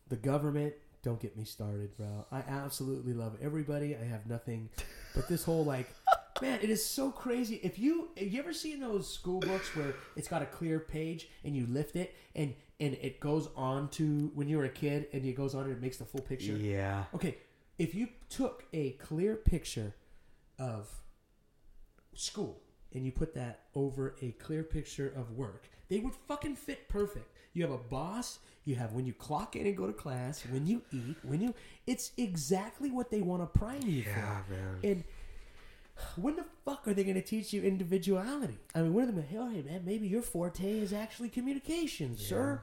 the 0.09 0.17
government. 0.17 0.75
Don't 1.03 1.21
get 1.21 1.37
me 1.37 1.45
started, 1.45 1.95
bro. 1.99 2.25
I 2.33 2.39
absolutely 2.39 3.13
love 3.13 3.37
everybody. 3.43 3.95
I 3.95 4.05
have 4.05 4.27
nothing, 4.27 4.71
but 5.15 5.29
this 5.29 5.45
whole 5.45 5.63
like, 5.65 5.87
man, 6.43 6.59
it 6.63 6.71
is 6.71 6.85
so 6.85 7.11
crazy. 7.11 7.61
If 7.63 7.79
you 7.79 8.09
have 8.17 8.29
you 8.33 8.39
ever 8.41 8.53
seen 8.53 8.81
those 8.81 9.09
school 9.13 9.41
books 9.41 9.75
where 9.77 9.95
it's 10.17 10.29
got 10.29 10.43
a 10.43 10.47
clear 10.47 10.79
page 10.81 11.29
and 11.45 11.57
you 11.57 11.67
lift 11.67 11.97
it 11.97 12.15
and 12.35 12.55
and 12.81 12.95
it 13.01 13.21
goes 13.21 13.49
on 13.57 13.89
to 13.91 14.31
when 14.35 14.49
you 14.49 14.59
were 14.59 14.65
a 14.65 14.69
kid 14.69 15.07
and 15.13 15.25
it 15.25 15.37
goes 15.37 15.55
on 15.55 15.65
and 15.65 15.73
it 15.73 15.81
makes 15.81 15.97
the 15.99 16.05
full 16.05 16.21
picture. 16.23 16.53
yeah 16.57 17.05
Okay, 17.15 17.39
if 17.79 17.95
you 17.95 18.09
took 18.29 18.65
a 18.73 18.91
clear 18.93 19.37
picture 19.37 19.95
of 20.59 20.89
school 22.15 22.61
and 22.93 23.05
you 23.05 23.13
put 23.13 23.35
that 23.35 23.61
over 23.75 24.15
a 24.23 24.33
clear 24.33 24.63
picture 24.63 25.13
of 25.17 25.33
work, 25.33 25.69
they 25.89 25.99
would 25.99 26.15
fucking 26.29 26.57
fit 26.57 26.89
perfect. 26.89 27.31
You 27.53 27.63
have 27.63 27.73
a 27.73 27.79
boss, 27.79 28.41
you 28.65 28.75
have 28.77 28.93
when 28.93 29.07
you 29.07 29.13
clock 29.13 29.55
in 29.57 29.67
and 29.67 29.77
go 29.77 29.87
to 29.87 29.93
class, 29.93 30.43
when 30.51 30.67
you 30.67 30.83
eat, 30.93 31.17
when 31.23 31.41
you 31.41 31.55
it's 31.87 32.11
exactly 32.17 32.91
what 32.91 33.11
they 33.11 33.21
want 33.21 33.43
to 33.43 33.59
prime 33.59 33.83
you 33.83 34.03
yeah 34.03 34.43
for. 34.43 34.53
man 34.53 34.79
And 34.83 35.05
when 36.17 36.37
the 36.37 36.45
fuck 36.65 36.87
are 36.89 36.95
they 36.95 37.05
going 37.05 37.15
to 37.15 37.23
teach 37.23 37.53
you 37.53 37.63
individuality? 37.63 38.59
I 38.75 38.81
mean, 38.83 38.95
when 38.95 39.05
are 39.05 39.13
they 39.13 39.13
going 39.23 39.27
to, 39.51 39.53
hey 39.55 39.63
man, 39.63 39.83
maybe 39.85 40.07
your 40.09 40.23
forte 40.23 40.79
is 40.79 40.93
actually 40.93 41.29
communication, 41.29 42.17
sir. 42.17 42.63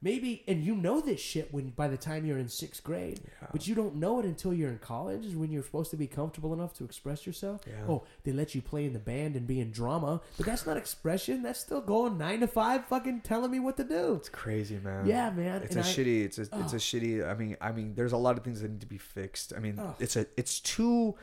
Maybe, 0.00 0.44
and 0.46 0.62
you 0.62 0.76
know 0.76 1.00
this 1.00 1.18
shit 1.20 1.52
when 1.52 1.70
by 1.70 1.88
the 1.88 1.96
time 1.96 2.24
you're 2.24 2.38
in 2.38 2.48
sixth 2.48 2.84
grade, 2.84 3.18
but 3.50 3.66
you 3.66 3.74
don't 3.74 3.96
know 3.96 4.20
it 4.20 4.24
until 4.26 4.54
you're 4.54 4.70
in 4.70 4.78
college, 4.78 5.24
is 5.26 5.34
when 5.34 5.50
you're 5.50 5.64
supposed 5.64 5.90
to 5.90 5.96
be 5.96 6.06
comfortable 6.06 6.52
enough 6.52 6.72
to 6.74 6.84
express 6.84 7.26
yourself. 7.26 7.62
Yeah. 7.66 7.72
Oh, 7.88 8.04
they 8.22 8.30
let 8.30 8.54
you 8.54 8.62
play 8.62 8.84
in 8.84 8.92
the 8.92 9.00
band 9.00 9.34
and 9.34 9.44
be 9.44 9.58
in 9.58 9.72
drama, 9.72 10.20
but 10.36 10.46
that's 10.46 10.66
not 10.66 10.76
expression. 10.76 11.42
That's 11.42 11.58
still 11.58 11.80
going 11.80 12.16
nine 12.16 12.38
to 12.40 12.46
five, 12.46 12.84
fucking 12.86 13.22
telling 13.22 13.50
me 13.50 13.58
what 13.58 13.76
to 13.78 13.82
do. 13.82 14.14
it's 14.14 14.28
crazy 14.28 14.78
man 14.78 15.04
Yeah, 15.04 15.30
man. 15.30 15.62
It's 15.64 15.74
and 15.74 15.84
a 15.84 15.88
I- 15.88 15.90
shitty. 15.92 16.24
It's 16.26 16.38
a 16.38 16.42
it's 16.42 16.50
Oh. 16.52 16.58
a 16.60 16.78
shitty. 16.78 17.28
I 17.28 17.34
mean, 17.34 17.56
I 17.60 17.72
mean, 17.72 17.96
there's 17.96 18.12
a 18.12 18.16
lot 18.16 18.38
of 18.38 18.44
things 18.44 18.60
that 18.60 18.70
need 18.70 18.80
to 18.82 18.86
be 18.86 18.98
fixed. 18.98 19.52
I 19.52 19.58
mean, 19.58 19.80
Oh. 19.80 19.96
it's 19.98 20.14
a 20.14 20.26
it's 20.36 20.60
too. 20.60 21.16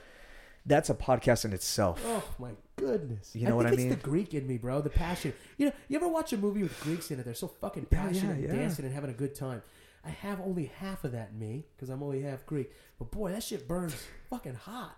That's 0.66 0.90
a 0.90 0.96
podcast 0.96 1.46
in 1.46 1.54
itself. 1.54 2.02
Oh 2.06 2.24
my 2.40 2.52
goodness! 2.76 3.36
You 3.36 3.48
know 3.48 3.54
I 3.54 3.56
what 3.58 3.66
I 3.68 3.70
it's 3.70 3.78
mean? 3.78 3.90
the 3.90 3.96
Greek 3.96 4.34
in 4.34 4.48
me, 4.48 4.58
bro. 4.58 4.82
The 4.82 4.90
passion. 4.90 5.34
You 5.58 5.68
know, 5.68 5.74
you 5.88 5.96
ever 5.96 6.08
watch 6.08 6.34
a 6.34 6.38
movie 6.38 6.64
with 6.64 6.80
Greeks 6.82 7.12
in 7.12 7.20
it? 7.20 7.24
They're 7.26 7.34
so 7.36 7.48
fucking 7.48 7.88
Yeah, 7.92 8.02
passionate, 8.04 8.40
yeah, 8.40 8.46
and 8.50 8.56
yeah. 8.56 8.62
dancing, 8.64 8.86
and 8.86 8.94
having 8.94 9.10
a 9.12 9.14
good 9.14 9.36
time. 9.36 9.62
I 10.04 10.10
have 10.10 10.40
only 10.40 10.72
half 10.80 11.04
of 11.04 11.12
that 11.14 11.30
in 11.34 11.40
me 11.40 11.66
because 11.76 11.90
I'm 11.90 12.04
only 12.04 12.22
half 12.22 12.46
Greek. 12.46 12.72
But 13.00 13.12
boy, 13.12 13.32
that 13.32 13.44
shit 13.44 13.68
burns 13.68 13.96
fucking 14.30 14.54
hot. 14.56 14.98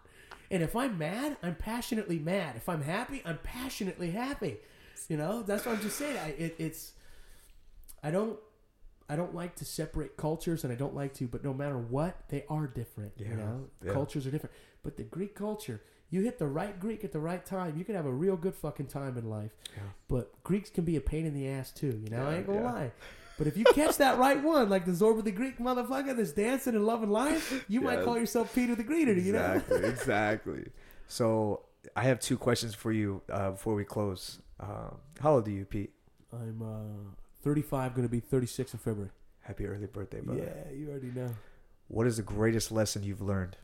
And 0.51 0.63
if 0.63 0.75
I'm 0.75 0.97
mad, 0.97 1.37
I'm 1.43 1.55
passionately 1.55 2.19
mad. 2.19 2.55
If 2.55 2.67
I'm 2.69 2.81
happy, 2.81 3.21
I'm 3.25 3.39
passionately 3.43 4.11
happy. 4.11 4.57
You 5.09 5.17
know, 5.17 5.43
that's 5.43 5.65
what 5.65 5.75
I'm 5.75 5.81
just 5.81 5.97
saying. 5.97 6.17
I, 6.17 6.29
it, 6.29 6.55
it's, 6.57 6.91
I 8.03 8.11
don't, 8.11 8.37
I 9.09 9.15
don't 9.15 9.33
like 9.33 9.55
to 9.57 9.65
separate 9.65 10.17
cultures, 10.17 10.63
and 10.65 10.73
I 10.73 10.75
don't 10.75 10.95
like 10.95 11.13
to. 11.15 11.27
But 11.27 11.43
no 11.43 11.53
matter 11.53 11.77
what, 11.77 12.27
they 12.29 12.43
are 12.49 12.67
different. 12.67 13.13
Yeah, 13.17 13.29
you 13.29 13.35
know, 13.35 13.67
yeah. 13.85 13.93
cultures 13.93 14.27
are 14.27 14.31
different. 14.31 14.53
But 14.87 14.95
the 14.95 15.03
Greek 15.03 15.35
culture, 15.35 15.81
you 16.09 16.21
hit 16.21 16.39
the 16.39 16.47
right 16.47 16.79
Greek 16.79 17.03
at 17.03 17.11
the 17.11 17.19
right 17.19 17.45
time, 17.45 17.75
you 17.77 17.83
can 17.83 17.93
have 17.95 18.05
a 18.05 18.09
real 18.09 18.37
good 18.37 18.55
fucking 18.55 18.85
time 18.85 19.17
in 19.17 19.29
life. 19.29 19.51
Yeah. 19.75 19.83
But 20.07 20.41
Greeks 20.45 20.69
can 20.69 20.85
be 20.85 20.95
a 20.95 21.01
pain 21.01 21.25
in 21.25 21.33
the 21.33 21.45
ass 21.49 21.73
too. 21.73 21.99
You 22.01 22.09
know, 22.09 22.25
I 22.25 22.35
ain't 22.35 22.47
gonna 22.47 22.61
yeah. 22.61 22.71
lie. 22.71 22.91
But 23.37 23.47
if 23.47 23.57
you 23.57 23.65
catch 23.65 23.97
that 23.97 24.17
right 24.17 24.41
one, 24.41 24.69
like 24.69 24.85
the 24.85 24.93
Zorba 24.93 25.25
the 25.25 25.31
Greek 25.31 25.59
motherfucker 25.59 26.15
that's 26.15 26.31
dancing 26.31 26.73
and 26.73 26.85
loving 26.85 27.09
life, 27.09 27.65
you 27.67 27.81
might 27.81 28.05
call 28.05 28.17
yourself 28.17 28.55
Peter 28.55 28.75
the 28.75 28.83
Greeter. 28.85 29.21
You 29.21 29.33
know. 29.33 29.55
Exactly, 29.55 29.83
exactly. 29.89 30.65
So 31.09 31.63
I 31.93 32.03
have 32.03 32.21
two 32.21 32.37
questions 32.37 32.73
for 32.73 32.93
you 32.93 33.21
uh, 33.29 33.51
before 33.51 33.75
we 33.75 33.83
close. 33.83 34.39
Um, 34.61 34.99
how 35.19 35.33
old 35.33 35.49
are 35.49 35.51
you, 35.51 35.65
Pete? 35.65 35.91
I'm 36.31 36.61
uh, 36.61 37.11
35, 37.43 37.93
going 37.93 38.07
to 38.07 38.09
be 38.09 38.21
36 38.21 38.71
in 38.71 38.79
February. 38.79 39.11
Happy 39.41 39.65
early 39.65 39.87
birthday, 39.87 40.21
brother. 40.21 40.43
Yeah, 40.45 40.73
you 40.73 40.89
already 40.91 41.11
know. 41.13 41.35
What 41.89 42.07
is 42.07 42.15
the 42.15 42.23
greatest 42.23 42.71
lesson 42.71 43.03
you've 43.03 43.21
learned 43.21 43.57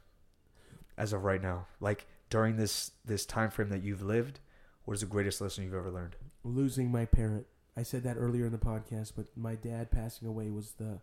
as 0.97 1.13
of 1.13 1.23
right 1.23 1.41
now? 1.41 1.67
Like 1.79 2.05
during 2.29 2.57
this 2.57 2.91
this 3.05 3.25
time 3.25 3.49
frame 3.51 3.69
that 3.69 3.83
you've 3.83 4.01
lived, 4.01 4.39
what 4.85 4.95
is 4.95 5.01
the 5.01 5.07
greatest 5.07 5.41
lesson 5.41 5.63
you've 5.63 5.73
ever 5.73 5.91
learned? 5.91 6.15
Losing 6.43 6.91
my 6.91 7.05
parent. 7.05 7.45
I 7.75 7.83
said 7.83 8.03
that 8.03 8.17
earlier 8.17 8.45
in 8.45 8.51
the 8.51 8.57
podcast, 8.57 9.13
but 9.15 9.25
my 9.35 9.55
dad 9.55 9.89
passing 9.89 10.27
away 10.27 10.49
was 10.49 10.73
the 10.73 10.99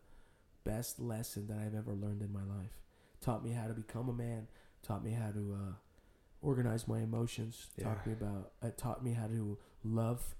best 0.65 1.01
lesson 1.01 1.49
that 1.49 1.59
I've 1.59 1.75
ever 1.75 1.95
learned 1.95 2.23
in 2.23 2.33
my 2.33 2.43
life. 2.43 2.79
Taught 3.21 3.45
me 3.45 3.53
how 3.53 3.67
to 3.67 3.75
become 3.75 4.09
a 4.09 4.12
man. 4.12 4.47
Taught 4.83 5.05
me 5.05 5.12
how 5.12 5.31
to 5.31 5.57
uh, 5.59 5.73
organize 6.43 6.87
my 6.87 7.01
emotions. 7.01 7.69
Taught 7.83 8.07
me 8.07 8.12
about. 8.12 8.53
It 8.62 8.79
taught 8.79 9.05
me 9.05 9.12
how 9.12 9.27
to 9.27 9.59
love, 9.85 10.35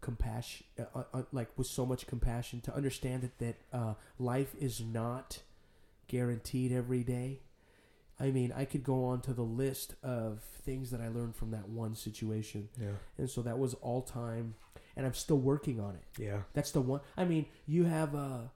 compassion, 0.00 0.66
uh, 0.78 0.84
uh, 0.94 1.04
uh, 1.14 1.22
like 1.32 1.56
with 1.56 1.66
so 1.66 1.86
much 1.86 2.06
compassion. 2.06 2.60
To 2.62 2.74
understand 2.74 3.22
that 3.22 3.38
that 3.38 3.56
uh, 3.72 3.94
life 4.18 4.54
is 4.60 4.80
not 4.80 5.40
guaranteed 6.08 6.72
every 6.72 7.04
day. 7.04 7.40
I 8.20 8.30
mean, 8.30 8.52
I 8.54 8.64
could 8.66 8.84
go 8.84 9.04
on 9.06 9.22
to 9.22 9.32
the 9.32 9.42
list 9.42 9.94
of 10.02 10.40
things 10.64 10.90
that 10.90 11.00
I 11.00 11.08
learned 11.08 11.34
from 11.36 11.52
that 11.52 11.68
one 11.68 11.94
situation. 11.94 12.68
Yeah, 12.78 12.88
And 13.16 13.30
so 13.30 13.40
that 13.42 13.58
was 13.58 13.74
all 13.74 14.02
time, 14.02 14.54
and 14.96 15.06
I'm 15.06 15.14
still 15.14 15.38
working 15.38 15.80
on 15.80 15.94
it. 15.96 16.22
yeah, 16.22 16.42
That's 16.52 16.70
the 16.70 16.82
one. 16.82 17.00
I 17.16 17.24
mean, 17.24 17.46
you 17.66 17.84
have 17.84 18.14
a, 18.14 18.50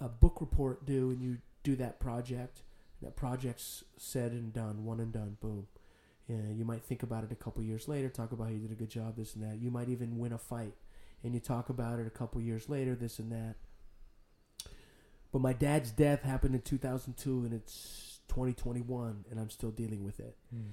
a 0.00 0.08
book 0.08 0.40
report 0.40 0.86
due, 0.86 1.10
and 1.10 1.20
you 1.20 1.38
do 1.64 1.74
that 1.76 1.98
project. 1.98 2.62
That 3.02 3.16
project's 3.16 3.82
said 3.96 4.30
and 4.32 4.52
done, 4.52 4.84
one 4.84 5.00
and 5.00 5.12
done, 5.12 5.38
boom. 5.40 5.66
Yeah, 6.28 6.36
you 6.54 6.64
might 6.64 6.84
think 6.84 7.02
about 7.02 7.24
it 7.24 7.32
a 7.32 7.34
couple 7.34 7.64
years 7.64 7.88
later, 7.88 8.08
talk 8.08 8.30
about 8.30 8.44
how 8.44 8.52
you 8.52 8.60
did 8.60 8.70
a 8.70 8.74
good 8.76 8.90
job, 8.90 9.16
this 9.16 9.34
and 9.34 9.42
that. 9.42 9.58
You 9.60 9.72
might 9.72 9.88
even 9.88 10.18
win 10.18 10.32
a 10.32 10.38
fight, 10.38 10.74
and 11.24 11.34
you 11.34 11.40
talk 11.40 11.68
about 11.68 11.98
it 11.98 12.06
a 12.06 12.10
couple 12.10 12.40
years 12.40 12.68
later, 12.68 12.94
this 12.94 13.18
and 13.18 13.32
that. 13.32 13.56
But 15.32 15.40
my 15.40 15.52
dad's 15.52 15.90
death 15.90 16.22
happened 16.22 16.54
in 16.54 16.60
2002, 16.62 17.44
and 17.44 17.52
it's 17.54 18.09
2021, 18.30 19.24
and 19.30 19.38
I'm 19.40 19.50
still 19.50 19.70
dealing 19.70 20.04
with 20.04 20.20
it. 20.20 20.36
Hmm. 20.50 20.70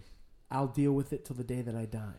I'll 0.50 0.68
deal 0.68 0.94
with 0.94 1.12
it 1.12 1.26
till 1.26 1.36
the 1.36 1.44
day 1.44 1.62
that 1.62 1.76
I 1.76 1.86
die. 1.86 2.16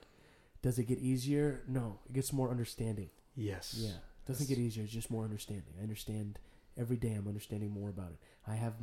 Does 0.62 0.78
it 0.78 0.84
get 0.84 0.98
easier? 0.98 1.62
No, 1.68 1.98
it 2.06 2.12
gets 2.12 2.32
more 2.32 2.50
understanding. 2.50 3.10
yes, 3.34 3.74
Yeah, 3.78 3.92
doesn't 4.26 4.48
get 4.48 4.58
easier. 4.58 4.84
It's 4.84 4.92
just 4.92 5.10
more 5.10 5.24
understanding. 5.24 5.72
I 5.78 5.82
understand 5.82 6.38
every 6.76 6.96
day. 6.96 7.14
I'm 7.14 7.26
understanding 7.28 7.70
more 7.70 7.88
about 7.88 8.10
it. 8.10 8.18
I 8.46 8.54
have, 8.56 8.74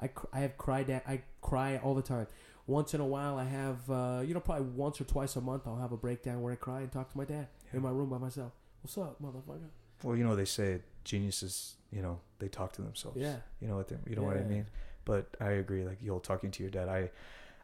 I, 0.00 0.08
cr- 0.08 0.26
I 0.32 0.40
have 0.40 0.56
cried. 0.58 0.90
At, 0.90 1.04
I 1.06 1.22
cry 1.42 1.76
all 1.84 1.94
the 1.94 2.02
time. 2.02 2.26
Once 2.66 2.94
in 2.94 3.00
a 3.00 3.06
while, 3.06 3.38
I 3.38 3.44
have, 3.44 3.90
uh, 3.90 4.22
you 4.26 4.34
know, 4.34 4.40
probably 4.40 4.66
once 4.68 5.00
or 5.00 5.04
twice 5.04 5.36
a 5.36 5.40
month, 5.40 5.62
I'll 5.66 5.76
have 5.76 5.92
a 5.92 5.96
breakdown 5.96 6.40
where 6.42 6.52
I 6.52 6.56
cry 6.56 6.80
and 6.80 6.90
talk 6.90 7.10
to 7.12 7.18
my 7.18 7.24
dad 7.24 7.48
Yeah. 7.66 7.76
in 7.78 7.82
my 7.82 7.90
room 7.90 8.08
by 8.08 8.18
myself. 8.18 8.52
What's 8.82 8.96
up, 8.98 9.20
motherfucker? 9.22 9.68
Well, 10.02 10.16
you 10.16 10.24
know 10.24 10.34
they 10.34 10.44
say 10.46 10.80
geniuses, 11.04 11.74
you 11.92 12.02
know, 12.02 12.18
they 12.40 12.48
talk 12.48 12.72
to 12.74 12.82
themselves. 12.82 13.18
Yeah, 13.20 13.36
You 13.60 13.68
know 13.68 13.76
what 13.76 13.88
they, 13.88 13.96
you 14.08 14.16
know 14.16 14.22
what 14.22 14.36
I 14.36 14.42
mean? 14.44 14.66
But 15.04 15.36
I 15.40 15.52
agree. 15.52 15.84
Like 15.84 15.98
you're 16.00 16.20
talking 16.20 16.50
to 16.52 16.62
your 16.62 16.70
dad. 16.70 16.88
I 16.88 17.10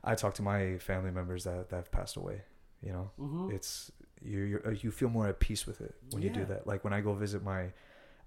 I 0.04 0.14
talk 0.14 0.34
to 0.34 0.42
my 0.42 0.78
family 0.78 1.10
members 1.10 1.44
that 1.44 1.70
that 1.70 1.76
have 1.76 1.92
passed 1.92 2.16
away. 2.16 2.42
You 2.82 2.92
know, 2.92 3.10
mm-hmm. 3.20 3.54
it's 3.54 3.90
you 4.22 4.40
you 4.40 4.78
you 4.82 4.90
feel 4.90 5.08
more 5.08 5.26
at 5.28 5.40
peace 5.40 5.66
with 5.66 5.80
it 5.80 5.94
when 6.10 6.22
you 6.22 6.30
do 6.30 6.44
that. 6.46 6.66
Like 6.66 6.84
when 6.84 6.92
I 6.92 7.00
go 7.00 7.14
visit 7.14 7.42
my 7.42 7.64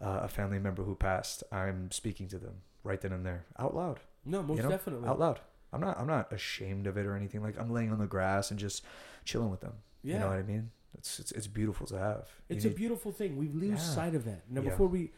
uh, 0.02 0.22
a 0.24 0.28
family 0.28 0.60
member 0.60 0.84
who 0.84 0.96
passed, 0.96 1.44
I'm 1.52 1.92
speaking 1.92 2.28
to 2.30 2.38
them 2.38 2.56
right 2.84 3.00
then 3.00 3.12
and 3.12 3.26
there 3.26 3.46
out 3.60 3.76
loud. 3.76 4.00
no, 4.26 4.42
most 4.42 4.58
you 4.58 4.64
know, 4.64 4.70
definitely. 4.70 5.08
Out 5.08 5.20
loud. 5.20 5.40
I'm 5.74 5.80
not 5.82 6.00
I'm 6.00 6.08
not 6.08 6.32
ashamed 6.34 6.88
of 6.88 6.98
it 6.98 7.06
or 7.06 7.16
anything. 7.16 7.42
Like 7.42 7.60
I'm 7.60 7.72
laying 7.72 7.92
on 7.92 8.00
the 8.00 8.08
grass 8.08 8.52
and 8.52 8.60
just 8.60 8.84
chilling 9.24 9.52
with 9.52 9.62
them. 9.62 9.74
Yeah, 10.04 10.16
You 10.16 10.20
know 10.20 10.28
what 10.30 10.38
I 10.38 10.44
mean? 10.44 10.72
It's 10.98 11.20
it's, 11.20 11.32
it's 11.32 11.48
beautiful 11.48 11.88
to 11.88 11.98
have. 11.98 12.28
You 12.50 12.56
it's 12.58 12.66
a 12.66 12.70
beautiful 12.70 13.12
thing. 13.12 13.38
We 13.38 13.48
lose 13.48 13.80
Yeah. 13.80 13.96
sight 13.96 14.16
of 14.16 14.26
that. 14.26 14.50
Now, 14.50 14.62
Yeah. 14.62 14.72
before 14.72 14.88
we, 14.88 15.12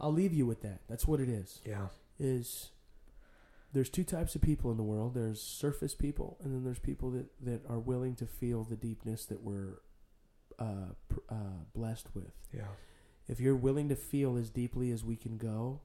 I'll 0.00 0.12
leave 0.12 0.32
you 0.32 0.46
with 0.46 0.62
that. 0.62 0.80
That's 0.88 1.06
what 1.06 1.20
it 1.20 1.28
is. 1.28 1.60
yeah 1.64 1.86
is 2.20 2.70
there's 3.72 3.88
two 3.88 4.04
types 4.04 4.34
of 4.34 4.42
people 4.42 4.70
in 4.70 4.76
the 4.76 4.82
world. 4.82 5.14
There's 5.14 5.40
surface 5.40 5.94
people, 5.94 6.36
and 6.42 6.52
then 6.52 6.64
there's 6.64 6.78
people 6.78 7.10
that, 7.12 7.26
that 7.44 7.60
are 7.68 7.78
willing 7.78 8.14
to 8.16 8.26
feel 8.26 8.64
the 8.64 8.76
deepness 8.76 9.24
that 9.26 9.42
we're 9.42 9.80
uh, 10.58 10.92
pr- 11.08 11.20
uh, 11.28 11.64
blessed 11.74 12.08
with. 12.14 12.32
yeah 12.52 12.62
If 13.28 13.40
you're 13.40 13.56
willing 13.56 13.88
to 13.88 13.96
feel 13.96 14.36
as 14.36 14.50
deeply 14.50 14.90
as 14.90 15.04
we 15.04 15.16
can 15.16 15.38
go, 15.38 15.80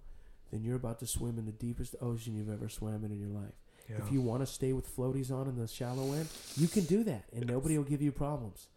then 0.52 0.64
you're 0.64 0.76
about 0.76 1.00
to 1.00 1.08
swim 1.08 1.38
in 1.38 1.46
the 1.46 1.52
deepest 1.52 1.96
ocean 2.02 2.36
you've 2.36 2.50
ever 2.50 2.70
swam 2.70 3.04
in 3.06 3.12
in 3.12 3.20
your 3.20 3.30
life. 3.30 3.54
yeah. 3.90 3.98
If 4.04 4.12
you 4.12 4.22
want 4.22 4.42
to 4.42 4.48
stay 4.48 4.74
with 4.74 4.94
floaties 4.96 5.32
on 5.32 5.48
in 5.48 5.56
the 5.58 5.68
shallow 5.68 6.14
end, 6.14 6.28
you 6.56 6.68
can 6.68 6.86
do 6.86 7.04
that, 7.04 7.26
and 7.34 7.46
nobody 7.48 7.78
will 7.78 7.86
give 7.86 8.02
you 8.02 8.12
problems. 8.12 8.68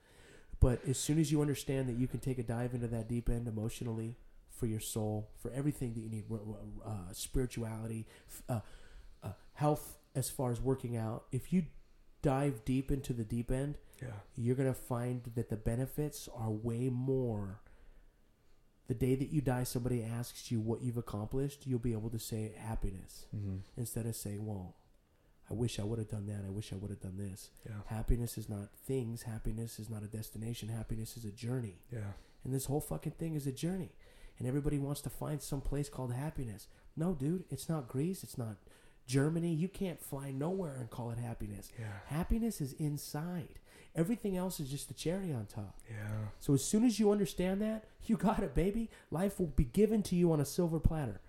But 0.60 0.80
as 0.86 0.98
soon 0.98 1.18
as 1.18 1.30
you 1.32 1.40
understand 1.40 1.88
that 1.88 1.96
you 1.96 2.08
can 2.08 2.20
take 2.20 2.38
a 2.38 2.42
dive 2.42 2.74
into 2.74 2.88
that 2.88 3.08
deep 3.08 3.28
end 3.28 3.48
emotionally, 3.48 4.16
for 4.58 4.66
your 4.66 4.80
soul, 4.80 5.30
for 5.40 5.52
everything 5.52 5.94
that 5.94 6.00
you 6.00 6.10
need, 6.10 6.24
uh, 6.84 7.12
spirituality, 7.12 8.06
uh, 8.48 8.60
health, 9.58 9.98
as 10.14 10.30
far 10.30 10.52
as 10.52 10.60
working 10.60 10.96
out, 10.96 11.24
if 11.32 11.52
you 11.52 11.64
dive 12.22 12.64
deep 12.64 12.90
into 12.90 13.12
the 13.12 13.24
deep 13.24 13.50
end, 13.50 13.76
yeah 14.00 14.18
you're 14.36 14.54
gonna 14.54 14.72
find 14.74 15.22
that 15.34 15.48
the 15.50 15.56
benefits 15.56 16.28
are 16.34 16.50
way 16.50 16.88
more. 16.88 17.60
The 18.86 18.94
day 18.94 19.14
that 19.16 19.30
you 19.30 19.40
die, 19.40 19.64
somebody 19.64 20.02
asks 20.02 20.50
you 20.50 20.60
what 20.60 20.80
you've 20.82 20.96
accomplished, 20.96 21.66
you'll 21.66 21.80
be 21.80 21.92
able 21.92 22.10
to 22.10 22.18
say 22.18 22.52
happiness 22.56 23.26
hmm 23.30 23.56
instead 23.76 24.06
of 24.06 24.14
saying, 24.16 24.46
"Well, 24.46 24.76
I 25.50 25.54
wish 25.54 25.80
I 25.80 25.84
would 25.84 25.98
have 25.98 26.08
done 26.10 26.26
that. 26.26 26.44
I 26.46 26.50
wish 26.50 26.72
I 26.72 26.76
would 26.76 26.90
have 26.90 27.00
done 27.00 27.18
this." 27.18 27.50
yeah 27.66 27.80
Happiness 27.86 28.38
is 28.38 28.48
not 28.48 28.68
things. 28.86 29.22
Happiness 29.22 29.78
is 29.80 29.90
not 29.90 30.04
a 30.04 30.06
destination. 30.06 30.68
Happiness 30.68 31.16
is 31.16 31.24
a 31.24 31.32
journey, 31.32 31.76
yeah 31.92 32.12
and 32.44 32.54
this 32.54 32.66
whole 32.66 32.80
fucking 32.80 33.12
thing 33.12 33.34
is 33.34 33.46
a 33.46 33.52
journey. 33.52 33.90
And 34.38 34.46
everybody 34.46 34.78
wants 34.78 35.00
to 35.02 35.10
find 35.10 35.42
some 35.42 35.60
place 35.60 35.88
called 35.88 36.12
happiness. 36.12 36.68
No, 36.96 37.12
dude, 37.12 37.44
it's 37.50 37.68
not 37.68 37.88
Greece. 37.88 38.22
It's 38.22 38.38
not 38.38 38.56
Germany. 39.08 39.52
You 39.52 39.66
can't 39.68 40.00
fly 40.00 40.30
nowhere 40.30 40.76
and 40.78 40.88
call 40.90 41.10
it 41.10 41.18
happiness. 41.18 41.72
yeah 41.78 41.86
Happiness 42.06 42.60
is 42.60 42.74
inside. 42.74 43.58
Everything 43.96 44.36
else 44.36 44.60
is 44.60 44.70
just 44.70 44.86
the 44.86 44.94
cherry 44.94 45.32
on 45.32 45.46
top. 45.46 45.74
yeah 45.90 45.96
So 46.38 46.54
as 46.54 46.62
soon 46.62 46.84
as 46.84 47.00
you 47.00 47.10
understand 47.10 47.60
that, 47.62 47.86
you 48.04 48.16
got 48.28 48.44
it, 48.44 48.54
baby. 48.54 48.90
Life 49.10 49.40
will 49.40 49.46
be 49.48 49.64
given 49.64 50.02
to 50.04 50.14
you 50.14 50.30
on 50.30 50.38
a 50.40 50.44
silver 50.44 50.78
platter. 50.78 51.20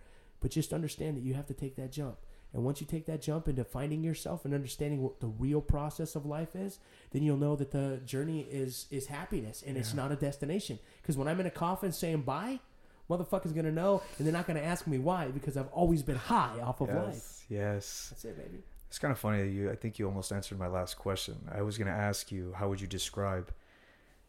But 0.42 0.52
just 0.52 0.74
understand 0.74 1.18
that 1.18 1.24
you 1.24 1.34
have 1.34 1.48
to 1.48 1.54
take 1.54 1.76
that 1.78 1.92
jump. 1.92 2.18
And 2.54 2.64
once 2.64 2.82
you 2.82 2.88
take 2.88 3.06
that 3.06 3.22
jump 3.22 3.48
into 3.48 3.64
finding 3.64 4.04
yourself 4.04 4.44
and 4.44 4.54
understanding 4.56 5.02
what 5.04 5.20
the 5.20 5.28
real 5.28 5.62
process 5.62 6.16
of 6.16 6.26
life 6.26 6.56
is, 6.56 6.80
then 7.12 7.22
you'll 7.24 7.38
know 7.38 7.56
that 7.56 7.72
the 7.72 8.02
journey 8.06 8.42
is 8.50 8.88
is 8.90 9.06
happiness 9.08 9.64
and 9.66 9.78
it's 9.78 9.94
not 9.94 10.12
a 10.12 10.16
destination. 10.16 10.80
Because 11.02 11.16
when 11.16 11.28
I'm 11.28 11.40
in 11.40 11.46
a 11.46 11.52
coffin 11.52 11.92
saying 11.92 12.24
bye, 12.24 12.60
motherfucker's 13.10 13.52
gonna 13.54 13.72
know, 13.72 14.02
and 14.18 14.26
they're 14.28 14.34
not 14.34 14.48
gonna 14.48 14.60
ask 14.62 14.86
me 14.88 14.98
why 15.00 15.28
because 15.30 15.58
I've 15.58 15.70
always 15.70 16.04
been 16.04 16.16
high 16.18 16.60
off 16.62 16.82
of 16.82 16.90
life. 16.90 17.06
yes 17.16 17.46
yes 17.50 18.08
That's 18.12 18.26
it, 18.26 18.38
baby. 18.38 18.64
It's 18.88 18.98
kind 19.00 19.12
of 19.12 19.20
funny 19.20 19.44
that 19.44 19.50
you. 19.50 19.70
I 19.72 19.76
think 19.76 20.00
you 20.00 20.08
almost 20.08 20.32
answered 20.32 20.58
my 20.58 20.68
last 20.68 20.98
question. 20.98 21.36
I 21.52 21.62
was 21.62 21.78
to 21.78 21.88
ask 21.88 22.32
you, 22.32 22.54
how 22.56 22.70
would 22.70 22.82
you 22.82 22.88
describe 22.88 23.52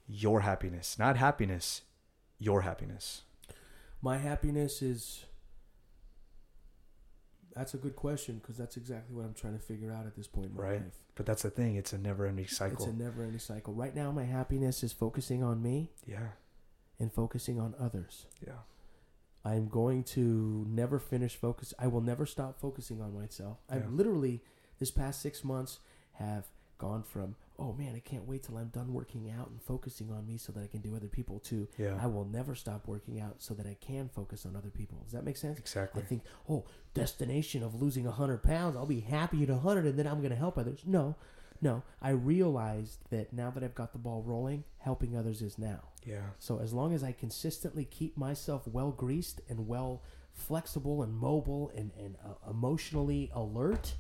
your 0.07 0.41
happiness? 0.41 0.99
Not 0.99 1.17
happiness, 1.17 1.81
your 2.39 2.61
happiness. 2.63 3.23
My 4.03 4.19
happiness 4.19 4.83
is. 4.83 5.25
That's 7.55 7.75
a 7.75 7.79
good 7.79 7.97
question 7.97 8.39
because 8.39 8.57
that's 8.57 8.77
exactly 8.77 9.15
what 9.17 9.25
I'm 9.25 9.35
trying 9.35 9.55
to 9.55 9.59
figure 9.65 9.93
out 9.93 10.07
at 10.07 10.15
this 10.15 10.27
point 10.27 10.51
in 10.51 10.57
my 10.57 10.63
Right. 10.63 10.83
life. 10.83 10.95
But 11.17 11.27
that's 11.27 11.43
the 11.43 11.51
thing. 11.51 11.75
It's 11.77 11.93
a 11.93 11.99
never-ending 11.99 12.47
cycle. 12.47 12.77
It's 12.87 12.95
a 12.95 12.97
never 12.97 13.23
ending 13.25 13.41
cycle. 13.41 13.75
Right 13.75 13.95
now, 13.95 14.13
my 14.13 14.25
happiness 14.25 14.83
is 14.85 14.93
focusing 14.93 15.43
on 15.43 15.61
me 15.63 15.91
yeah, 16.07 16.29
and 17.01 17.13
focusing 17.13 17.59
on 17.59 17.75
others. 17.81 18.27
yeah, 18.47 18.53
I'm 19.45 19.69
going 19.69 20.05
to 20.05 20.67
never 20.69 20.99
finish 20.99 21.35
focus. 21.35 21.73
I 21.79 21.87
will 21.89 22.03
never 22.03 22.27
stop 22.27 22.61
focusing 22.61 23.01
on 23.01 23.15
myself. 23.19 23.59
I've 23.69 23.91
literally, 23.91 24.43
this 24.79 24.91
past 24.91 25.21
six 25.23 25.43
months, 25.43 25.79
have 26.13 26.45
gone 26.77 27.03
from, 27.03 27.37
oh 27.59 27.73
man, 27.73 27.95
I 27.97 28.01
can't 28.01 28.27
wait 28.29 28.43
till 28.43 28.59
I'm 28.59 28.69
done 28.69 28.93
working 28.93 29.31
out 29.31 29.49
and 29.51 29.63
focusing 29.63 30.11
on 30.11 30.27
me 30.27 30.37
so 30.37 30.53
that 30.53 30.63
I 30.63 30.67
can 30.67 30.81
do 30.81 30.95
other 30.95 31.09
people 31.09 31.39
too. 31.39 31.69
yeah. 31.79 31.99
I 32.01 32.07
will 32.07 32.25
never 32.27 32.55
stop 32.55 32.87
working 32.87 33.19
out 33.21 33.37
so 33.39 33.55
that 33.55 33.67
I 33.67 33.77
can 33.81 34.09
focus 34.09 34.45
on 34.45 34.57
other 34.57 34.71
people. 34.71 34.99
Does 35.05 35.13
that 35.13 35.25
make 35.25 35.37
sense? 35.39 35.59
exactly. 35.59 36.03
I 36.03 36.05
think, 36.05 36.23
oh, 36.49 36.65
destination 36.93 37.63
of 37.63 37.81
losing 37.81 38.05
100 38.05 38.43
pounds, 38.43 38.77
I'll 38.77 38.87
be 38.87 39.01
happy 39.01 39.43
at 39.43 39.49
100 39.49 39.87
and 39.87 39.99
then 39.99 40.07
I'm 40.07 40.19
going 40.19 40.31
to 40.31 40.37
help 40.37 40.59
others. 40.59 40.81
No, 40.85 41.17
no. 41.63 41.83
I 42.03 42.11
realized 42.11 42.99
that 43.11 43.33
now 43.33 43.51
that 43.51 43.63
I've 43.63 43.75
got 43.75 43.93
the 43.93 43.99
ball 43.99 44.23
rolling, 44.23 44.65
helping 44.79 45.17
others 45.17 45.41
is 45.43 45.59
now. 45.59 45.81
Yeah, 46.05 46.21
So 46.39 46.59
as 46.61 46.73
long 46.73 46.95
as 46.95 47.03
I 47.05 47.13
consistently 47.13 47.85
keep 47.85 48.17
myself 48.17 48.67
well 48.67 48.91
greased 48.91 49.41
and 49.49 49.67
well 49.69 50.03
flexible 50.33 51.03
and 51.03 51.15
mobile 51.15 51.71
and, 51.77 51.91
and 51.99 52.17
uh, 52.25 52.51
emotionally 52.51 53.31
alert, 53.35 53.95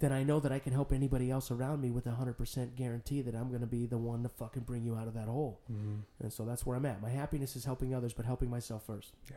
then 0.00 0.12
I 0.12 0.22
know 0.24 0.40
that 0.40 0.50
I 0.50 0.58
can 0.58 0.72
help 0.72 0.92
anybody 0.92 1.30
else 1.30 1.50
around 1.50 1.80
me 1.82 1.90
with 1.90 2.06
a 2.06 2.12
hundred 2.12 2.38
percent 2.38 2.74
guarantee 2.74 3.20
that 3.22 3.34
I'm 3.34 3.48
going 3.48 3.60
to 3.60 3.66
be 3.66 3.86
the 3.86 3.98
one 3.98 4.22
to 4.22 4.28
fucking 4.30 4.62
bring 4.62 4.82
you 4.84 4.96
out 4.96 5.06
of 5.06 5.14
that 5.14 5.28
hole. 5.28 5.60
Mhm. 5.70 6.00
And 6.20 6.32
so 6.32 6.44
that's 6.44 6.64
where 6.66 6.76
I'm 6.76 6.86
at. 6.86 7.02
My 7.02 7.10
happiness 7.10 7.54
is 7.54 7.64
helping 7.66 7.94
others, 7.94 8.12
but 8.14 8.24
helping 8.24 8.48
myself 8.50 8.84
first. 8.86 9.12
Yeah. 9.30 9.36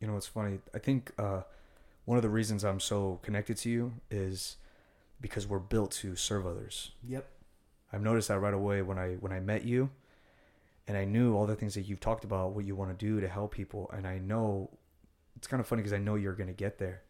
You 0.00 0.06
know, 0.06 0.16
it's 0.16 0.26
funny. 0.26 0.60
I 0.74 0.78
think 0.78 1.12
uh, 1.18 1.42
one 2.04 2.16
of 2.18 2.22
the 2.22 2.28
reasons 2.28 2.64
I'm 2.64 2.80
so 2.80 3.18
connected 3.22 3.56
to 3.58 3.70
you 3.70 3.94
is 4.10 4.56
because 5.20 5.46
we're 5.46 5.58
built 5.58 5.90
to 5.92 6.14
serve 6.14 6.46
others. 6.46 6.92
Yep. 7.02 7.26
I've 7.92 8.02
noticed 8.02 8.28
that 8.28 8.38
right 8.38 8.54
away 8.54 8.82
when 8.82 8.98
I 8.98 9.14
when 9.14 9.32
I 9.32 9.40
met 9.40 9.64
you, 9.64 9.90
and 10.88 10.96
I 10.96 11.04
knew 11.04 11.36
all 11.36 11.46
the 11.46 11.54
things 11.54 11.74
that 11.74 11.82
you've 11.82 12.00
talked 12.00 12.24
about, 12.24 12.52
what 12.52 12.64
you 12.64 12.74
want 12.74 12.90
to 12.98 13.06
do 13.06 13.20
to 13.20 13.28
help 13.28 13.52
people, 13.54 13.90
and 13.94 14.06
I 14.06 14.18
know 14.18 14.70
it's 15.36 15.46
kind 15.46 15.60
of 15.60 15.66
funny 15.68 15.82
because 15.82 15.92
I 15.92 15.98
know 15.98 16.16
you're 16.16 16.32
gonna 16.34 16.52
get 16.52 16.78
there, 16.78 17.02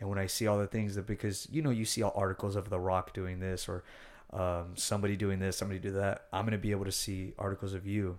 and 0.00 0.08
when 0.10 0.18
I 0.18 0.26
see 0.26 0.46
all 0.46 0.58
the 0.58 0.66
things 0.66 0.94
that 0.96 1.06
because 1.06 1.48
you 1.50 1.62
know 1.62 1.70
you 1.70 1.84
see 1.86 2.02
all 2.02 2.12
articles 2.16 2.56
of 2.56 2.68
The 2.68 2.78
Rock 2.80 3.14
doing 3.14 3.38
this 3.40 3.68
or 3.68 3.84
um, 4.32 4.72
somebody 4.76 5.16
doing 5.16 5.38
this, 5.38 5.56
somebody 5.56 5.78
do 5.78 5.92
that, 5.92 6.26
I'm 6.32 6.44
gonna 6.44 6.58
be 6.58 6.70
able 6.72 6.84
to 6.86 6.92
see 6.92 7.32
articles 7.38 7.72
of 7.74 7.86
you 7.86 8.18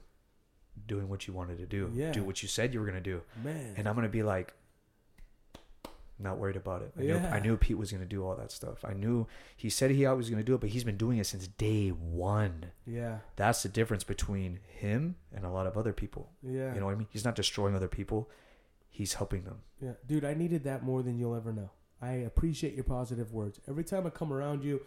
doing 0.88 1.08
what 1.10 1.28
you 1.28 1.34
wanted 1.34 1.58
to 1.60 1.66
do, 1.68 1.92
Yeah. 1.94 2.12
do 2.12 2.24
what 2.24 2.42
you 2.42 2.48
said 2.50 2.74
you 2.74 2.80
were 2.80 2.86
gonna 2.86 3.02
do, 3.02 3.22
Man. 3.44 3.76
and 3.78 3.88
I'm 3.88 3.96
gonna 3.96 4.10
be 4.10 4.24
like. 4.24 4.54
Not 6.19 6.38
worried 6.38 6.56
about 6.56 6.81
it. 6.84 6.94
I, 6.98 7.02
knew, 7.02 7.07
Yeah. 7.07 7.34
I 7.34 7.40
knew 7.40 7.57
Pete 7.57 7.77
was 7.77 7.91
gonna 7.91 8.06
do 8.06 8.26
all 8.26 8.35
that 8.35 8.52
stuff. 8.52 8.85
I 8.85 8.94
knew 8.94 9.27
he 9.56 9.69
said 9.69 9.91
he 9.91 10.06
was 10.06 10.30
gonna 10.30 10.44
do 10.44 10.56
it, 10.56 10.61
but 10.61 10.69
he's 10.69 10.84
been 10.84 10.98
doing 10.98 11.18
it 11.18 11.26
since 11.26 11.48
day 11.48 11.90
one 11.90 12.72
yeah. 12.85 13.19
that's 13.35 13.64
the 13.64 13.69
difference 13.69 14.03
between 14.03 14.60
him 14.68 15.15
and 15.34 15.45
a 15.45 15.49
lot 15.49 15.68
of 15.68 15.77
other 15.77 15.94
people. 15.94 16.30
Yeah. 16.41 16.73
You 16.73 16.80
know 16.80 16.85
what 16.85 16.94
I 16.94 16.95
mean? 16.95 17.07
He's 17.10 17.26
not 17.26 17.35
destroying 17.35 17.76
other 17.76 17.88
people; 17.88 18.30
he's 18.90 19.15
helping 19.15 19.44
them. 19.44 19.61
Yeah, 19.81 19.94
dude, 20.07 20.23
I 20.23 20.34
needed 20.34 20.64
that 20.65 20.84
more 20.84 21.02
than 21.02 21.18
you'll 21.18 21.35
ever 21.35 21.52
know. 21.52 21.72
I 22.02 22.11
appreciate 22.11 22.76
your 22.76 22.84
positive 22.84 23.34
words. 23.34 23.60
Every 23.68 23.84
time 23.84 24.06
I 24.06 24.10
come 24.10 24.31
around 24.31 24.64
you, 24.64 24.81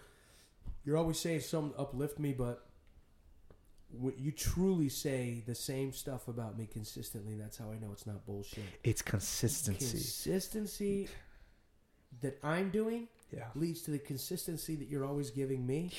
you're 0.84 0.96
always 0.96 1.18
saying 1.18 1.40
something 1.40 1.72
to 1.72 1.80
uplift 1.80 2.18
me, 2.18 2.32
but 2.32 2.65
you 4.18 4.32
truly 4.32 4.88
say 4.88 5.42
the 5.46 5.54
same 5.54 5.92
stuff 5.92 6.28
about 6.28 6.58
me 6.58 6.66
consistently. 6.66 7.36
That's 7.36 7.56
how 7.56 7.70
I 7.70 7.78
know 7.78 7.92
it's 7.92 8.06
not 8.06 8.26
bullshit. 8.26 8.64
It's 8.84 9.02
consistency. 9.02 9.86
Consistency 9.86 11.08
that 12.20 12.38
I'm 12.42 12.70
doing 12.70 13.08
Yeah, 13.32 13.44
leads 13.54 13.82
to 13.82 13.90
the 13.90 13.98
consistency 13.98 14.76
that 14.76 14.88
you're 14.88 15.04
always 15.04 15.30
giving 15.30 15.66
me. 15.66 15.92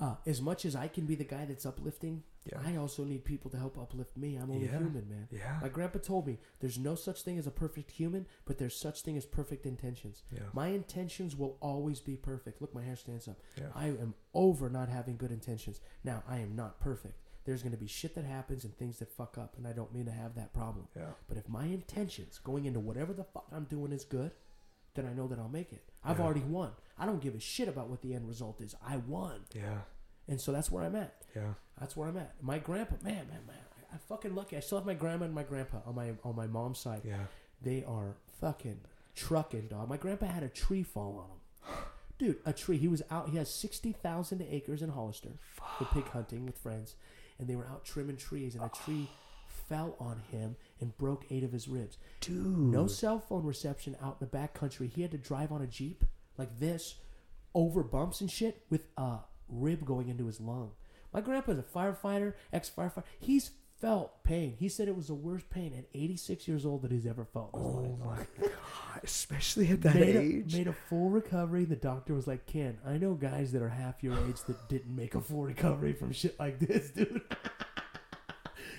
Uh, 0.00 0.16
as 0.26 0.42
much 0.42 0.64
as 0.64 0.74
I 0.74 0.88
can 0.88 1.06
be 1.06 1.14
the 1.14 1.24
guy 1.24 1.44
that's 1.44 1.64
uplifting, 1.64 2.24
yeah, 2.50 2.58
I 2.66 2.76
also 2.76 3.04
need 3.04 3.24
people 3.24 3.48
to 3.52 3.56
help 3.56 3.78
uplift 3.78 4.16
me. 4.16 4.34
I'm 4.36 4.50
only 4.50 4.66
Yeah. 4.66 4.78
human, 4.78 5.08
man. 5.08 5.28
yeah, 5.30 5.60
My 5.62 5.68
grandpa 5.68 6.00
told 6.00 6.26
me 6.26 6.40
there's 6.58 6.78
no 6.78 6.96
such 6.96 7.22
thing 7.22 7.38
as 7.38 7.46
a 7.46 7.52
perfect 7.52 7.92
human, 7.92 8.26
but 8.44 8.58
there's 8.58 8.74
such 8.76 9.02
thing 9.02 9.16
as 9.16 9.24
perfect 9.24 9.66
intentions. 9.66 10.24
yeah, 10.32 10.40
My 10.52 10.68
intentions 10.68 11.36
will 11.36 11.56
always 11.60 12.00
be 12.00 12.16
perfect. 12.16 12.60
Look, 12.60 12.74
my 12.74 12.82
hair 12.82 12.96
stands 12.96 13.28
up. 13.28 13.38
yeah. 13.56 13.68
I 13.74 13.86
am 13.86 14.14
over 14.34 14.68
not 14.68 14.88
having 14.88 15.16
good 15.16 15.30
intentions. 15.30 15.80
Now, 16.02 16.24
I 16.26 16.38
am 16.38 16.56
not 16.56 16.80
perfect. 16.80 17.20
There's 17.44 17.62
going 17.62 17.72
to 17.72 17.78
be 17.78 17.86
shit 17.86 18.14
that 18.16 18.24
happens 18.24 18.64
and 18.64 18.76
things 18.76 18.98
that 18.98 19.12
fuck 19.12 19.38
up, 19.38 19.56
and 19.56 19.66
I 19.66 19.72
don't 19.72 19.92
mean 19.94 20.06
to 20.06 20.12
have 20.12 20.34
that 20.34 20.52
problem. 20.52 20.88
yeah. 20.96 21.12
But 21.28 21.36
if 21.36 21.48
my 21.48 21.66
intentions 21.66 22.38
going 22.38 22.64
into 22.64 22.80
whatever 22.80 23.12
the 23.12 23.24
fuck 23.24 23.46
I'm 23.52 23.64
doing 23.64 23.92
is 23.92 24.04
good, 24.04 24.32
then 24.94 25.06
I 25.06 25.12
know 25.12 25.26
that 25.28 25.38
I'll 25.38 25.48
make 25.48 25.72
it. 25.72 25.82
I've 26.02 26.18
Yeah. 26.18 26.24
already 26.24 26.40
won. 26.42 26.72
I 26.98 27.06
don't 27.06 27.20
give 27.20 27.34
a 27.34 27.40
shit 27.40 27.68
about 27.68 27.88
what 27.88 28.00
the 28.02 28.14
end 28.14 28.28
result 28.28 28.60
is. 28.60 28.74
I 28.86 28.96
won. 28.98 29.44
Yeah, 29.54 29.80
And 30.28 30.40
so 30.40 30.52
that's 30.52 30.70
where 30.70 30.84
I'm 30.84 30.94
at. 30.96 31.14
yeah, 31.34 31.54
That's 31.78 31.96
where 31.96 32.08
I'm 32.08 32.16
at. 32.16 32.40
My 32.42 32.58
grandpa, 32.58 32.96
man, 33.02 33.26
man, 33.28 33.46
man. 33.46 33.56
I'm 33.92 33.98
fucking 34.08 34.34
lucky. 34.34 34.56
I 34.56 34.60
still 34.60 34.78
have 34.78 34.86
my 34.86 34.94
grandma 34.94 35.24
and 35.26 35.34
my 35.34 35.42
grandpa 35.44 35.78
on 35.86 35.94
my 35.94 36.14
on 36.24 36.34
my 36.36 36.46
mom's 36.46 36.78
side. 36.78 37.02
yeah. 37.04 37.26
They 37.62 37.84
are 37.84 38.16
fucking 38.40 38.80
trucking, 39.14 39.68
dog. 39.68 39.88
My 39.88 39.96
grandpa 39.96 40.26
had 40.26 40.42
a 40.42 40.48
tree 40.48 40.82
fall 40.82 41.18
on 41.18 41.30
him. 41.76 41.84
Dude, 42.18 42.38
a 42.44 42.52
tree. 42.52 42.76
He 42.78 42.88
was 42.88 43.02
out. 43.10 43.30
He 43.30 43.36
has 43.38 43.48
60,000 43.52 44.42
acres 44.48 44.82
in 44.82 44.90
Hollister 44.90 45.30
for 45.78 45.84
pig 45.86 46.08
hunting 46.12 46.46
with 46.46 46.58
friends. 46.58 46.94
And 47.38 47.48
they 47.48 47.56
were 47.56 47.66
out 47.66 47.84
trimming 47.84 48.16
trees, 48.16 48.54
and 48.54 48.62
a 48.64 48.68
tree 48.68 49.08
fell 49.68 49.96
on 49.98 50.22
him 50.30 50.56
and 50.80 50.96
broke 50.96 51.24
eight 51.30 51.44
of 51.44 51.52
his 51.52 51.68
ribs. 51.68 51.98
Dude, 52.20 52.46
No 52.46 52.86
cell 52.86 53.18
phone 53.18 53.44
reception 53.44 53.96
out 54.02 54.18
in 54.20 54.26
the 54.26 54.26
back 54.26 54.54
country. 54.54 54.88
He 54.88 55.02
had 55.02 55.10
to 55.12 55.18
drive 55.18 55.52
on 55.52 55.62
a 55.62 55.66
Jeep 55.66 56.04
like 56.38 56.58
this 56.58 56.96
over 57.54 57.82
bumps 57.82 58.20
and 58.20 58.30
shit 58.30 58.62
with 58.70 58.86
a 58.96 59.18
rib 59.48 59.84
going 59.84 60.08
into 60.08 60.26
his 60.26 60.40
lung. 60.40 60.72
My 61.12 61.20
grandpa's 61.20 61.58
a 61.58 61.62
firefighter, 61.62 62.34
ex 62.52 62.70
firefighter. 62.76 63.04
He's 63.20 63.52
felt 63.80 64.24
pain. 64.24 64.56
He 64.58 64.68
said 64.68 64.88
it 64.88 64.96
was 64.96 65.08
the 65.08 65.14
worst 65.14 65.48
pain 65.50 65.74
at 65.76 65.84
86 65.94 66.48
years 66.48 66.64
old 66.66 66.82
that 66.82 66.90
he's 66.90 67.06
ever 67.06 67.24
felt. 67.24 67.50
Oh 67.54 67.96
life. 68.04 68.28
my 68.40 68.46
god! 68.46 68.50
Especially 69.02 69.68
at 69.70 69.82
that 69.82 69.94
made 69.94 70.16
age. 70.16 70.54
A, 70.54 70.56
made 70.56 70.66
a 70.68 70.72
full 70.72 71.10
recovery. 71.10 71.64
The 71.64 71.76
doctor 71.76 72.14
was 72.14 72.26
like, 72.26 72.46
Ken, 72.46 72.78
I 72.86 72.96
know 72.96 73.14
guys 73.14 73.52
that 73.52 73.62
are 73.62 73.68
half 73.68 74.02
your 74.02 74.14
age 74.28 74.40
that 74.46 74.68
didn't 74.68 74.94
make 74.94 75.14
a 75.14 75.20
full 75.20 75.44
recovery 75.44 75.92
from 75.92 76.12
shit 76.12 76.38
like 76.38 76.58
this, 76.58 76.90
dude. 76.90 77.20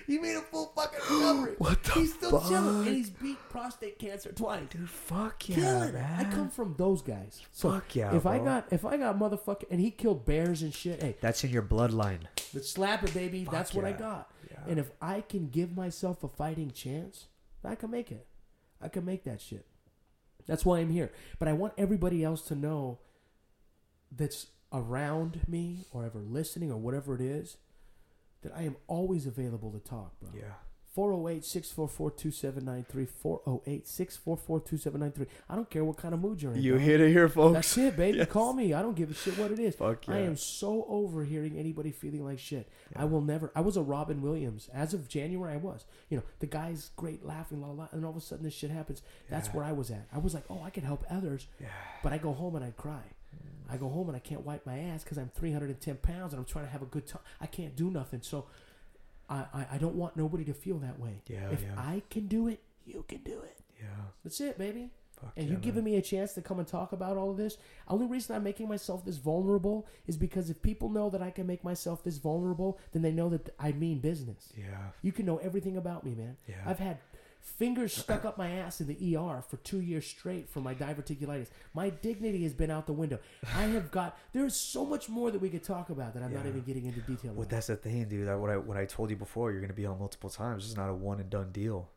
he 0.08 0.18
made 0.20 0.36
a 0.36 0.42
full 0.42 0.72
fucking 0.76 1.00
recovery. 1.10 1.56
What 1.58 1.84
the 1.84 1.92
He's 1.94 2.14
still 2.14 2.32
chilling. 2.42 2.78
fuck? 2.78 2.86
And 2.88 2.96
he's 2.96 3.10
beat 3.10 3.38
prostate 3.50 4.00
cancer 4.00 4.32
twice. 4.32 4.64
Dude, 4.70 4.90
fuck 4.90 5.48
yeah, 5.50 5.56
Killing 5.56 5.90
it. 5.90 5.94
man. 5.94 6.26
I 6.26 6.32
come 6.32 6.50
from 6.50 6.76
those 6.78 7.02
guys. 7.02 7.42
So 7.52 7.72
Fuck 7.72 7.96
yeah, 7.96 8.16
if 8.16 8.26
I 8.26 8.38
bro. 8.38 8.46
got 8.46 8.68
if 8.72 8.86
I 8.86 8.98
got 8.98 9.18
motherfucking 9.18 9.72
and 9.72 9.80
he 9.80 9.92
killed 9.92 10.26
bears 10.26 10.62
and 10.62 10.74
shit, 10.74 11.02
hey, 11.02 11.16
That's 11.22 11.44
in 11.44 11.50
your 11.52 11.64
bloodline. 11.64 12.22
let's 12.54 12.70
slap 12.70 13.04
it, 13.04 13.14
baby. 13.14 13.48
That's 13.52 13.74
what 13.74 13.86
I 13.86 13.90
yeah. 13.90 13.98
got. 13.98 14.32
Yeah. 14.52 14.58
And 14.68 14.80
if 14.80 14.92
I 15.02 15.22
can 15.22 15.50
give 15.50 15.76
myself 15.76 16.24
a 16.24 16.28
fighting 16.28 16.72
chance, 16.72 17.26
I 17.64 17.76
can 17.76 17.90
make 17.92 18.12
it. 18.12 18.28
I 18.82 18.90
can 18.90 19.06
make 19.06 19.24
that 19.24 19.42
shit. 19.42 19.66
That's 20.48 20.64
why 20.66 20.80
I'm 20.80 20.92
here. 20.92 21.12
But 21.40 21.48
I 21.48 21.54
want 21.54 21.74
everybody 21.78 22.24
else 22.24 22.42
to 22.44 22.56
know 22.56 23.00
that's 24.12 24.48
around 24.72 25.42
me 25.48 25.86
or 25.92 26.06
ever 26.06 26.20
listening 26.20 26.72
or 26.72 26.78
whatever 26.78 27.16
it 27.16 27.22
is 27.22 27.58
that 28.46 28.54
I 28.56 28.62
am 28.64 28.78
always 28.88 29.26
available 29.28 29.72
to 29.72 29.80
talk, 29.80 30.14
bro. 30.22 30.30
yeah. 30.34 30.54
408 30.94 31.44
644 31.44 32.12
2793. 32.12 33.06
408 33.06 33.86
644 33.86 34.60
2793. 34.62 35.28
I 35.50 35.56
don't 35.56 35.70
care 35.70 35.84
what 35.84 35.98
kind 35.98 36.14
of 36.14 36.22
mood 36.22 36.42
you're 36.42 36.54
in. 36.54 36.62
You 36.62 36.76
hit 36.76 37.02
it 37.02 37.10
here, 37.10 37.28
folks. 37.28 37.54
That's 37.54 37.78
it, 37.78 37.98
baby. 37.98 38.18
Yes. 38.20 38.30
Call 38.30 38.54
me. 38.54 38.74
I 38.74 38.82
don't 38.82 38.96
give 38.96 39.12
a 39.12 39.14
shit 39.14 39.38
what 39.38 39.52
it 39.52 39.60
is. 39.60 39.76
Fuck 39.76 40.08
yeah. 40.08 40.14
I 40.14 40.18
am 40.20 40.38
so 40.38 40.86
over 40.88 41.26
hearing 41.26 41.58
anybody 41.58 41.92
feeling 41.92 42.24
like 42.24 42.40
shit. 42.40 42.70
Yeah. 42.94 43.02
I 43.02 43.06
will 43.06 43.20
never. 43.20 43.52
I 43.54 43.60
was 43.60 43.76
a 43.76 43.82
Robin 43.82 44.22
Williams. 44.22 44.70
As 44.74 44.94
of 44.94 45.10
January, 45.10 45.52
I 45.54 45.58
was. 45.58 45.84
You 46.10 46.16
know, 46.20 46.24
the 46.40 46.46
guy's 46.48 46.92
great 46.96 47.26
laughing, 47.26 47.60
la 47.60 47.68
la, 47.68 47.74
la, 47.74 47.88
and 47.92 48.06
all 48.06 48.12
of 48.12 48.18
a 48.18 48.22
sudden 48.22 48.46
this 48.46 48.54
shit 48.54 48.72
happens. 48.72 49.02
That's 49.30 49.50
Yeah. 49.50 49.54
where 49.56 49.66
I 49.66 49.74
was 49.74 49.92
at. 49.92 50.08
I 50.14 50.20
was 50.20 50.34
like, 50.34 50.46
oh, 50.50 50.62
I 50.64 50.70
can 50.70 50.84
help 50.86 51.04
others, 51.12 51.48
Yeah. 51.60 51.68
but 52.04 52.14
I 52.14 52.18
go 52.20 52.32
home 52.32 52.56
and 52.56 52.64
I 52.64 52.72
cry. 52.72 53.02
I 53.70 53.78
go 53.78 53.90
home 53.90 54.08
and 54.08 54.16
I 54.16 54.20
can't 54.20 54.46
wipe 54.46 54.66
my 54.66 54.78
ass 54.78 55.04
because 55.04 55.18
I'm 55.18 55.30
310 55.36 55.98
pounds 55.98 56.34
and 56.34 56.40
I'm 56.40 56.46
trying 56.46 56.66
to 56.66 56.72
have 56.72 56.82
a 56.82 56.86
good 56.86 57.08
time. 57.08 57.22
I 57.42 57.48
can't 57.48 57.76
do 57.76 57.90
nothing. 57.90 58.22
So 58.22 58.46
I, 59.30 59.46
I, 59.54 59.68
I 59.74 59.78
don't 59.78 59.96
want 59.96 60.16
nobody 60.16 60.44
to 60.46 60.54
feel 60.54 60.78
that 60.80 61.00
way. 61.00 61.22
Yeah, 61.28 61.50
if 61.52 61.62
yeah. 61.62 61.74
I 61.78 62.04
can 62.10 62.28
do 62.28 62.48
it, 62.48 62.62
you 62.86 63.04
can 63.08 63.20
do 63.20 63.40
it. 63.42 63.58
Yeah. 63.80 63.88
That's 64.24 64.40
it, 64.40 64.58
baby. 64.58 64.92
Fuck 65.20 65.34
And 65.38 65.48
yeah, 65.48 65.54
you 65.54 65.58
giving 65.58 65.84
man. 65.84 65.94
me 65.94 65.98
a 65.98 66.02
chance 66.02 66.34
to 66.34 66.42
come 66.42 66.60
and 66.60 66.68
talk 66.68 66.92
about 66.92 67.18
all 67.18 67.32
of 67.32 67.38
this. 67.38 67.58
Only 67.88 68.06
reason 68.06 68.36
I'm 68.36 68.44
making 68.44 68.68
myself 68.68 69.06
this 69.06 69.18
vulnerable 69.18 69.88
is 70.08 70.18
because 70.18 70.50
if 70.50 70.62
people 70.62 70.90
know 70.90 71.10
that 71.10 71.22
I 71.22 71.32
can 71.32 71.48
make 71.48 71.64
myself 71.64 72.04
this 72.04 72.18
vulnerable, 72.18 72.80
then 72.92 73.02
they 73.02 73.12
know 73.12 73.30
that 73.30 73.50
I 73.60 73.72
mean 73.72 74.00
business. 74.00 74.52
Yeah. 74.58 74.90
You 75.02 75.12
can 75.12 75.26
know 75.26 75.38
everything 75.38 75.78
about 75.78 76.04
me, 76.04 76.16
man. 76.16 76.38
Yeah. 76.48 76.56
I've 76.66 76.80
had 76.80 77.00
fingers 77.46 77.94
stuck 77.94 78.26
up 78.26 78.38
my 78.38 78.50
ass 78.50 78.82
in 78.82 78.88
the 78.88 79.16
ER 79.16 79.42
for 79.48 79.58
two 79.58 79.80
years 79.80 80.06
straight 80.06 80.50
for 80.50 80.60
my 80.60 80.74
diverticulitis. 80.76 81.48
My 81.74 81.90
dignity 81.90 82.44
has 82.44 82.54
been 82.54 82.72
out 82.72 82.88
the 82.88 82.94
window. 82.94 83.20
I 83.56 83.64
have 83.64 83.92
got. 83.92 84.18
There's 84.34 84.56
so 84.56 84.86
much 84.86 85.08
more 85.08 85.32
that 85.32 85.40
we 85.40 85.50
could 85.50 85.64
talk 85.64 85.90
about 85.90 86.14
that 86.16 86.24
I'm 86.24 86.34
not 86.34 86.46
even 86.46 86.62
getting 86.62 86.86
into 86.86 87.00
detail. 87.02 87.32
Well, 87.32 87.42
about. 87.42 87.50
that's 87.50 87.68
the 87.68 87.76
thing, 87.78 88.06
dude. 88.10 88.28
That 88.28 88.40
what 88.40 88.50
I 88.50 88.58
what 88.58 88.78
I 88.78 88.86
told 88.86 89.10
you 89.10 89.16
before. 89.16 89.52
You're 89.52 89.62
gonna 89.62 89.74
be 89.74 89.86
on 89.86 90.00
multiple 90.00 90.30
times. 90.30 90.66
It's 90.66 90.76
not 90.76 90.90
a 90.90 90.94
one 90.94 91.20
and 91.20 91.30
done 91.30 91.52
deal. 91.52 91.90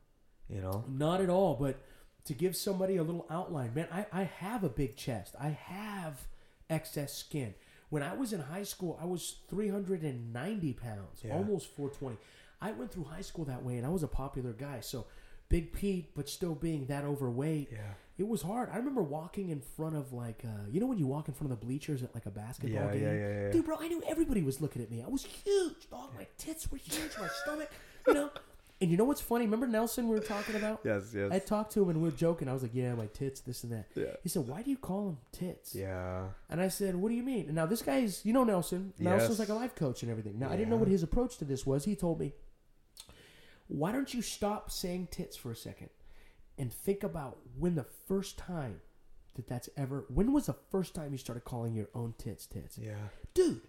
You 0.49 0.61
know. 0.61 0.85
Not 0.89 1.21
at 1.21 1.29
all, 1.31 1.55
but 1.55 1.81
to 2.25 2.35
give 2.35 2.55
somebody 2.57 2.97
a 2.97 3.03
little 3.03 3.27
outline, 3.31 3.73
man, 3.75 3.89
I, 3.93 4.07
I 4.13 4.23
have 4.25 4.63
a 4.65 4.69
big 4.69 4.97
chest. 4.97 5.35
I 5.41 5.49
have 5.49 6.27
excess 6.71 7.15
skin. 7.15 7.55
When 7.91 8.03
I 8.03 8.15
was 8.15 8.33
in 8.35 8.41
high 8.41 8.65
school, 8.65 8.99
I 9.01 9.07
was 9.07 9.37
390 9.49 10.73
pounds, 10.75 11.23
Yeah. 11.25 11.35
almost 11.35 11.69
420. 11.75 12.19
I 12.61 12.73
went 12.73 12.93
through 12.93 13.05
high 13.05 13.23
school 13.23 13.45
that 13.47 13.63
way, 13.63 13.77
and 13.77 13.87
I 13.87 13.89
was 13.89 14.03
a 14.03 14.09
popular 14.09 14.53
guy. 14.53 14.81
So, 14.81 15.07
Big 15.49 15.73
Pete, 15.73 16.15
but 16.15 16.29
still 16.29 16.55
being 16.55 16.87
that 16.87 17.05
overweight, 17.05 17.71
Yeah. 17.73 17.95
it 18.19 18.29
was 18.29 18.43
hard. 18.43 18.69
I 18.73 18.77
remember 18.77 19.03
walking 19.03 19.49
in 19.49 19.61
front 19.61 19.97
of 19.97 20.13
like, 20.13 20.43
uh, 20.45 20.67
you 20.71 20.79
know, 20.81 20.87
when 20.87 20.99
you 20.99 21.07
walk 21.07 21.29
in 21.29 21.35
front 21.35 21.53
of 21.53 21.59
the 21.61 21.65
bleachers 21.67 22.03
at 22.03 22.15
like 22.15 22.27
a 22.27 22.31
basketball 22.31 22.85
Yeah, 22.87 22.93
game. 22.93 23.03
yeah, 23.03 23.13
yeah, 23.15 23.43
yeah. 23.47 23.51
Dude, 23.53 23.65
bro, 23.65 23.77
I 23.81 23.89
knew 23.89 24.03
everybody 24.07 24.43
was 24.43 24.61
looking 24.61 24.83
at 24.83 24.91
me. 24.91 25.03
I 25.03 25.09
was 25.09 25.25
huge, 25.25 25.89
dog. 25.91 26.11
My 26.17 26.27
tits 26.37 26.71
were 26.71 26.79
huge, 26.79 27.13
my 27.19 27.29
stomach, 27.43 27.71
you 28.07 28.15
know. 28.15 28.31
And 28.81 28.93
you 28.93 28.97
know 28.97 29.03
what's 29.03 29.21
funny? 29.21 29.45
Remember 29.45 29.67
Nelson 29.67 30.07
we 30.07 30.15
were 30.15 30.23
talking 30.25 30.55
about? 30.55 30.83
Yes. 30.85 31.11
Yes. 31.13 31.33
I 31.33 31.41
talked 31.41 31.73
to 31.73 31.83
him 31.83 31.89
and 31.89 32.01
we 32.01 32.11
were 32.11 32.15
joking. 32.15 32.49
I 32.49 32.53
was 32.53 32.63
like, 32.63 32.71
"Yeah, 32.73 32.95
my 32.95 33.07
tits, 33.07 33.41
this 33.41 33.65
and 33.65 33.73
that." 33.73 33.87
yeah. 33.97 34.15
He 34.23 34.29
said, 34.29 34.47
"Why 34.47 34.63
do 34.63 34.71
you 34.71 34.77
call 34.77 35.07
them 35.07 35.19
tits?" 35.33 35.75
Yeah. 35.75 36.29
And 36.49 36.61
I 36.61 36.69
said, 36.69 36.95
"What 36.95 37.09
do 37.09 37.17
you 37.17 37.25
mean?" 37.25 37.47
And 37.47 37.57
now 37.57 37.67
this 37.67 37.83
guy's, 37.83 38.25
you 38.25 38.33
know, 38.33 38.45
Nelson. 38.45 38.93
Nelson's 39.01 39.31
Yes. 39.31 39.39
like 39.41 39.49
a 39.49 39.55
life 39.55 39.75
coach 39.75 40.05
and 40.05 40.11
everything. 40.13 40.39
Now 40.39 40.49
I 40.51 40.57
didn't 40.57 40.71
know 40.71 40.77
what 40.77 40.87
his 40.87 41.03
approach 41.03 41.39
to 41.39 41.45
this 41.45 41.67
was. 41.67 41.87
He 41.87 41.97
told 41.97 42.21
me, 42.21 42.35
"Why 43.69 43.93
don't 43.93 44.13
you 44.13 44.23
stop 44.23 44.71
saying 44.71 45.09
tits 45.11 45.37
for 45.37 45.53
a 45.53 45.57
second 45.57 45.91
and 46.59 46.73
think 46.73 47.05
about 47.05 47.39
when 47.57 47.77
the 47.77 47.87
first 48.07 48.37
time 48.37 48.81
that 49.39 49.47
that's 49.47 49.69
ever. 49.77 50.05
When 50.13 50.33
was 50.33 50.47
the 50.47 50.57
first 50.71 50.95
time 50.95 51.13
you 51.13 51.19
started 51.19 51.45
calling 51.45 51.73
your 51.73 51.89
own 51.95 52.15
tits 52.19 52.45
tits? 52.45 52.77
Yeah. 52.77 52.95
dude, 53.35 53.61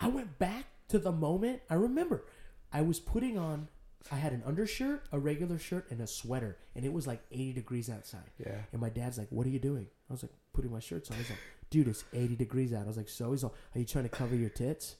I 0.00 0.08
went 0.08 0.38
back 0.38 0.64
to 0.88 0.98
the 0.98 1.12
moment. 1.12 1.60
I 1.70 1.74
remember 1.74 2.24
I 2.72 2.80
was 2.80 2.98
putting 2.98 3.36
on, 3.38 3.68
I 4.10 4.16
had 4.16 4.32
an 4.32 4.42
undershirt, 4.46 5.04
a 5.12 5.18
regular 5.18 5.58
shirt, 5.58 5.90
and 5.90 6.00
a 6.00 6.06
sweater, 6.06 6.56
and 6.74 6.84
it 6.84 6.92
was 6.92 7.06
like 7.06 7.20
80 7.30 7.52
degrees 7.52 7.90
outside. 7.90 8.30
Yeah. 8.38 8.56
And 8.72 8.80
my 8.80 8.88
dad's 8.88 9.18
like, 9.18 9.28
What 9.30 9.46
are 9.46 9.50
you 9.50 9.58
doing? 9.58 9.86
I 10.08 10.12
was 10.12 10.22
like, 10.22 10.32
Putting 10.54 10.72
my 10.72 10.80
shirts 10.80 11.10
on. 11.10 11.18
He's 11.18 11.28
like, 11.30 11.38
Dude, 11.68 11.88
it's 11.88 12.04
80 12.14 12.36
degrees 12.36 12.72
out. 12.72 12.84
I 12.84 12.88
was 12.88 12.96
like, 12.96 13.10
So? 13.10 13.32
He's 13.32 13.42
like, 13.44 13.52
Are 13.74 13.78
you 13.78 13.84
trying 13.84 14.04
to 14.04 14.10
cover 14.10 14.34
your 14.34 14.50
tits? 14.50 14.96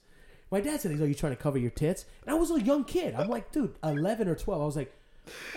My 0.51 0.61
dad 0.61 0.79
said, 0.81 0.91
He's 0.91 0.99
like, 0.99 1.07
Are 1.07 1.09
you 1.09 1.15
trying 1.15 1.35
to 1.35 1.41
cover 1.41 1.57
your 1.57 1.71
tits? 1.71 2.05
And 2.25 2.35
I 2.35 2.39
was 2.39 2.51
a 2.51 2.61
young 2.61 2.83
kid. 2.83 3.15
I'm 3.15 3.27
like, 3.29 3.51
Dude, 3.51 3.75
11 3.83 4.27
or 4.27 4.35
12. 4.35 4.61
I 4.61 4.65
was 4.65 4.75
like, 4.75 4.93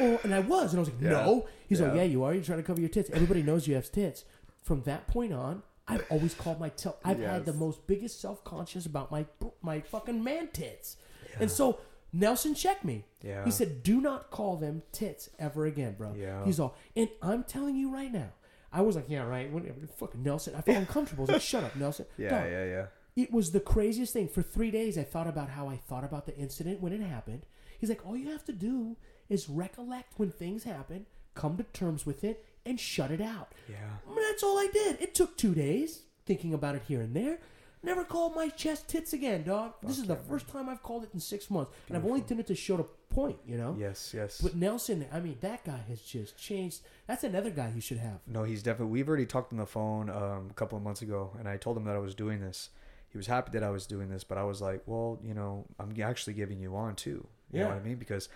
Oh, 0.01 0.19
and 0.25 0.35
I 0.35 0.41
was. 0.41 0.73
And 0.73 0.79
I 0.79 0.81
was 0.81 0.89
like, 0.91 1.01
Yeah. 1.01 1.11
No. 1.11 1.49
He's 1.69 1.81
like, 1.81 1.91
Yeah. 1.95 1.99
Yeah, 1.99 2.05
you 2.05 2.25
are. 2.25 2.35
You're 2.35 2.43
trying 2.45 2.59
to 2.59 2.65
cover 2.65 2.81
your 2.81 2.89
tits. 2.89 3.11
Everybody 3.13 3.43
knows 3.43 3.67
you 3.69 3.75
have 3.77 3.91
tits. 3.93 4.25
From 4.63 4.83
that 4.83 5.07
point 5.07 5.33
on, 5.33 5.63
I've 5.89 6.05
always 6.11 6.35
called 6.35 6.61
my 6.61 6.69
tel- 6.71 6.99
I've 7.05 7.19
had 7.19 7.39
Yes. 7.39 7.47
the 7.47 7.53
most 7.55 7.87
biggest 7.87 8.21
self 8.21 8.45
conscious 8.45 8.87
about 8.87 9.11
my 9.11 9.27
my 9.63 9.81
fucking 9.81 10.23
man 10.23 10.49
tits, 10.53 10.97
and 11.41 11.51
so 11.51 11.81
Nelson 12.13 12.55
checked 12.55 12.85
me. 12.85 13.05
Yeah. 13.23 13.45
He 13.45 13.51
said, 13.51 13.83
"Do 13.83 14.01
not 14.01 14.31
call 14.31 14.57
them 14.57 14.83
tits 14.93 15.31
ever 15.41 15.67
again, 15.67 15.95
bro." 15.99 16.15
Yeah. 16.17 16.45
He's 16.45 16.61
all, 16.61 16.77
and 16.95 17.09
I'm 17.23 17.43
telling 17.43 17.75
you 17.75 17.93
right 17.93 18.13
now, 18.13 18.29
I 18.73 18.83
was 18.83 18.95
like, 18.95 19.07
"Yeah, 19.09 19.23
right." 19.25 19.51
When, 19.51 19.65
fucking 19.97 20.23
Nelson, 20.23 20.55
I 20.55 20.61
felt 20.61 20.79
uncomfortable. 20.79 21.23
I 21.23 21.27
was 21.27 21.31
like, 21.33 21.43
"Shut 21.43 21.65
up, 21.65 21.75
Nelson." 21.75 22.07
Yeah, 22.17 22.31
Dog, 22.43 22.51
yeah, 22.53 22.65
yeah. 22.67 22.87
It 23.17 23.33
was 23.33 23.53
the 23.53 23.61
craziest 23.61 24.13
thing. 24.13 24.29
For 24.29 24.43
three 24.43 24.71
days, 24.71 24.97
I 24.97 25.03
thought 25.03 25.27
about 25.27 25.51
how 25.51 25.69
I 25.69 25.77
thought 25.77 26.05
about 26.05 26.27
the 26.27 26.37
incident 26.37 26.81
when 26.81 26.93
it 26.93 27.01
happened. 27.01 27.47
He's 27.79 27.89
like, 27.89 28.07
all 28.07 28.17
you 28.17 28.31
have 28.31 28.45
to 28.45 28.53
do 28.53 28.97
is 29.29 29.49
recollect 29.49 30.19
when 30.19 30.31
things 30.31 30.65
happen, 30.65 31.07
come 31.35 31.57
to 31.57 31.63
terms 31.65 32.05
with 32.05 32.25
it, 32.25 32.45
and 32.67 32.79
shut 32.79 33.11
it 33.11 33.21
out. 33.21 33.53
Yeah. 33.69 33.77
I 34.07 34.15
mean, 34.15 34.25
that's 34.29 34.43
all 34.43 34.59
I 34.59 34.69
did. 34.73 35.01
It 35.01 35.15
took 35.15 35.37
two 35.37 35.55
days 35.55 36.03
thinking 36.27 36.55
about 36.55 36.75
it 36.75 36.83
here 36.87 37.01
and 37.01 37.15
there. 37.15 37.39
Never 37.83 38.05
called 38.05 38.35
my 38.35 38.49
chest 38.49 38.89
tits 38.89 39.15
again, 39.15 39.43
dog. 39.43 39.73
This 39.83 39.99
is 39.99 40.05
the 40.05 40.17
first 40.17 40.47
time 40.49 40.69
I've 40.69 40.83
called 40.83 41.05
it 41.05 41.11
in 41.15 41.21
six 41.21 41.51
months, 41.51 41.73
and 41.89 41.97
I've 41.97 42.05
only 42.05 42.21
done 42.21 42.39
it 42.39 42.47
to 42.49 42.55
show 42.55 42.77
the 42.77 42.85
point, 43.09 43.39
you 43.47 43.57
know. 43.57 43.75
Yes, 43.79 44.13
yes. 44.15 44.39
But 44.39 44.55
Nelson, 44.55 45.07
I 45.11 45.21
mean, 45.21 45.39
that 45.41 45.65
guy 45.65 45.81
has 45.89 46.03
just 46.03 46.37
changed. 46.37 46.83
That's 47.07 47.25
another 47.25 47.49
guy 47.49 47.73
you 47.75 47.81
should 47.81 47.97
have. 47.97 48.21
No, 48.27 48.45
he's 48.45 48.63
definitely. 48.63 48.93
We've 48.93 49.09
already 49.09 49.25
talked 49.25 49.55
on 49.55 49.59
the 49.59 49.65
phone 49.65 50.11
um, 50.11 50.49
a 50.51 50.55
couple 50.55 50.77
of 50.77 50.85
months 50.85 51.01
ago, 51.01 51.33
and 51.39 51.49
I 51.49 51.57
told 51.57 51.79
him 51.79 51.85
that 51.85 51.97
I 51.97 52.01
was 52.01 52.15
doing 52.15 52.41
this. 52.41 52.69
He 53.11 53.19
was 53.19 53.27
happy 53.27 53.51
that 53.53 53.63
I 53.63 53.71
was 53.71 53.87
doing 53.87 54.09
this, 54.09 54.25
but 54.25 54.39
I 54.39 54.45
was 54.45 54.61
like, 54.61 54.83
well, 54.87 55.19
you 55.23 55.35
know, 55.35 55.67
I'm 55.79 55.95
actually 56.01 56.35
giving 56.35 56.61
you 56.61 56.77
on 56.77 56.95
too. 56.95 57.27
You 57.53 57.61
know 57.61 57.69
what 57.69 57.77
I 57.77 57.81
mean? 57.81 57.97
Because 57.97 58.29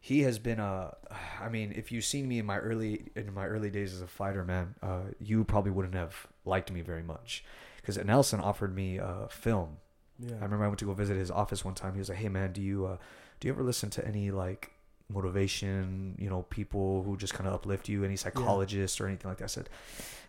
he 0.00 0.22
has 0.22 0.38
been 0.38 0.58
a. 0.58 0.96
I 1.40 1.48
mean, 1.48 1.72
if 1.76 1.92
you've 1.92 2.04
seen 2.04 2.28
me 2.28 2.38
in 2.38 2.46
my 2.46 2.58
early 2.58 3.06
in 3.14 3.32
my 3.32 3.46
early 3.46 3.70
days 3.70 3.94
as 3.94 4.00
a 4.00 4.06
fighter, 4.06 4.44
man, 4.44 4.74
uh, 4.82 5.02
you 5.20 5.44
probably 5.44 5.70
wouldn't 5.70 5.94
have 5.94 6.26
liked 6.44 6.72
me 6.72 6.80
very 6.80 7.02
much. 7.02 7.44
Because 7.76 8.04
Nelson 8.04 8.40
offered 8.40 8.74
me 8.74 8.98
a 8.98 9.28
film. 9.30 9.78
Yeah. 10.18 10.34
I 10.40 10.44
remember 10.44 10.64
I 10.64 10.68
went 10.68 10.80
to 10.80 10.84
go 10.84 10.94
visit 10.94 11.16
his 11.16 11.30
office 11.30 11.64
one 11.64 11.74
time. 11.74 11.94
He 11.94 12.00
was 12.00 12.08
like, 12.08 12.18
"Hey, 12.18 12.28
man, 12.28 12.52
do 12.52 12.60
you 12.60 12.86
uh, 12.86 12.96
do 13.40 13.48
you 13.48 13.54
ever 13.54 13.62
listen 13.62 13.90
to 13.90 14.06
any 14.06 14.30
like 14.30 14.72
motivation? 15.08 16.16
You 16.18 16.28
know, 16.28 16.42
people 16.50 17.02
who 17.02 17.16
just 17.16 17.34
kind 17.34 17.46
of 17.46 17.54
uplift 17.54 17.88
you, 17.88 18.04
any 18.04 18.16
psychologists 18.16 19.00
or 19.00 19.06
anything 19.06 19.28
like 19.28 19.38
that?" 19.38 19.44
I 19.44 19.48
said, 19.48 19.68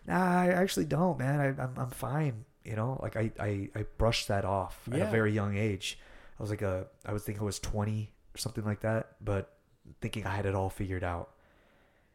"Nah, 0.06 0.40
I 0.42 0.48
actually 0.48 0.86
don't, 0.86 1.18
man. 1.18 1.40
I, 1.40 1.62
I'm 1.62 1.74
I'm 1.76 1.90
fine. 1.90 2.44
You 2.64 2.76
know, 2.76 2.98
like 3.02 3.16
I 3.16 3.30
I, 3.40 3.68
I 3.74 3.84
brushed 3.98 4.28
that 4.28 4.44
off 4.44 4.80
at 4.92 5.00
a 5.00 5.10
very 5.10 5.32
young 5.32 5.56
age. 5.56 5.98
I 6.38 6.42
was 6.42 6.50
like 6.50 6.62
a 6.62 6.86
I 7.06 7.12
was 7.12 7.22
thinking 7.24 7.42
I 7.42 7.44
was 7.46 7.58
20 7.58 8.10
or 8.34 8.38
something 8.38 8.64
like 8.64 8.80
that, 8.80 9.16
but 9.20 9.54
thinking 10.00 10.26
I 10.26 10.30
had 10.36 10.46
it 10.46 10.54
all 10.54 10.70
figured 10.70 11.04
out. 11.04 11.30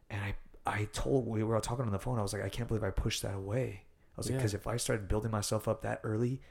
And 0.09 0.21
I 0.21 0.35
I 0.65 0.87
told 0.93 1.27
we 1.27 1.43
were 1.43 1.59
talking 1.59 1.85
on 1.85 1.91
the 1.91 1.99
phone. 1.99 2.19
I 2.19 2.21
was 2.21 2.33
like, 2.33 2.43
I 2.43 2.49
can't 2.49 2.67
believe 2.67 2.83
I 2.83 2.89
pushed 2.91 3.21
that 3.23 3.35
away. 3.35 3.83
I 3.83 4.17
was 4.17 4.27
like, 4.27 4.33
Yeah. 4.33 4.37
because 4.37 4.53
if 4.53 4.67
I 4.67 4.77
started 4.77 5.07
building 5.07 5.31
myself 5.31 5.67
up 5.67 5.81
that 5.81 5.99
early, 6.03 6.41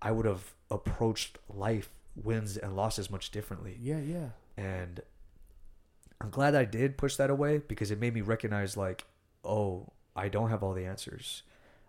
I 0.00 0.10
would 0.12 0.26
have 0.26 0.54
approached 0.70 1.38
life 1.48 1.90
wins 2.16 2.56
and 2.56 2.74
losses 2.76 3.10
much 3.10 3.30
differently. 3.30 3.78
Yeah, 3.80 4.00
yeah. 4.00 4.28
And 4.56 5.00
I'm 6.20 6.30
glad 6.30 6.54
I 6.54 6.64
did 6.64 6.96
push 6.96 7.16
that 7.16 7.30
away 7.30 7.58
because 7.58 7.90
it 7.90 8.00
made 8.00 8.14
me 8.14 8.20
recognize 8.20 8.76
like, 8.76 9.04
oh, 9.44 9.92
I 10.14 10.28
don't 10.28 10.50
have 10.50 10.62
all 10.62 10.72
the 10.74 10.84
answers. 10.84 11.42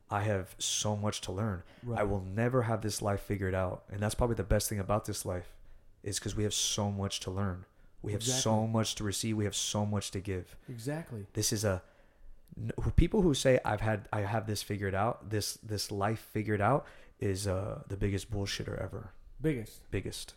I 0.10 0.22
have 0.22 0.56
so 0.60 0.96
much 0.96 1.22
to 1.22 1.32
learn. 1.32 1.64
Right. 1.84 2.02
I 2.02 2.04
will 2.04 2.22
never 2.22 2.64
have 2.64 2.82
this 2.82 3.02
life 3.02 3.22
figured 3.22 3.56
out. 3.56 3.84
And 3.92 4.00
that's 4.00 4.16
probably 4.16 4.36
the 4.36 4.44
best 4.44 4.70
thing 4.70 4.80
about 4.80 5.06
this 5.06 5.26
life 5.26 5.54
is 6.04 6.20
because 6.20 6.36
we 6.36 6.44
have 6.44 6.54
so 6.54 6.92
much 6.92 7.20
to 7.22 7.32
learn. 7.32 7.66
We 8.02 8.12
have 8.12 8.24
so 8.24 8.68
much 8.68 8.96
to 8.96 9.04
receive. 9.04 9.38
We 9.38 9.46
have 9.46 9.56
so 9.56 9.86
much 9.86 10.12
to 10.12 10.20
give. 10.20 10.58
Exactly. 10.68 11.26
This 11.34 11.54
is 11.54 11.64
a 11.64 11.82
people 12.96 13.22
who 13.22 13.34
say 13.34 13.60
I've 13.66 13.82
had 13.82 14.08
I 14.12 14.22
have 14.22 14.46
this 14.46 14.62
figured 14.62 14.94
out. 14.94 15.30
This 15.30 15.54
this 15.64 15.90
life 15.90 16.20
figured 16.32 16.62
out 16.62 16.86
is 17.20 17.48
uh 17.48 17.82
the 17.88 17.96
biggest 17.96 18.30
bullshitter 18.30 18.82
ever. 18.82 19.12
Biggest. 19.42 19.90
Biggest. 19.90 20.34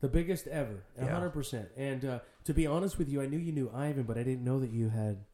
The 0.00 0.08
biggest 0.08 0.48
ever. 0.48 0.82
Hundred 1.00 1.30
percent. 1.30 1.68
And 1.76 2.04
uh, 2.04 2.18
to 2.44 2.52
be 2.52 2.66
honest 2.66 2.98
with 2.98 3.08
you, 3.08 3.22
I 3.22 3.26
knew 3.26 3.38
you 3.38 3.52
knew 3.52 3.70
Ivan, 3.72 4.02
but 4.02 4.18
I 4.18 4.22
didn't 4.22 4.44
know 4.44 4.60
that 4.60 4.70
you 4.70 4.88
had 4.88 5.24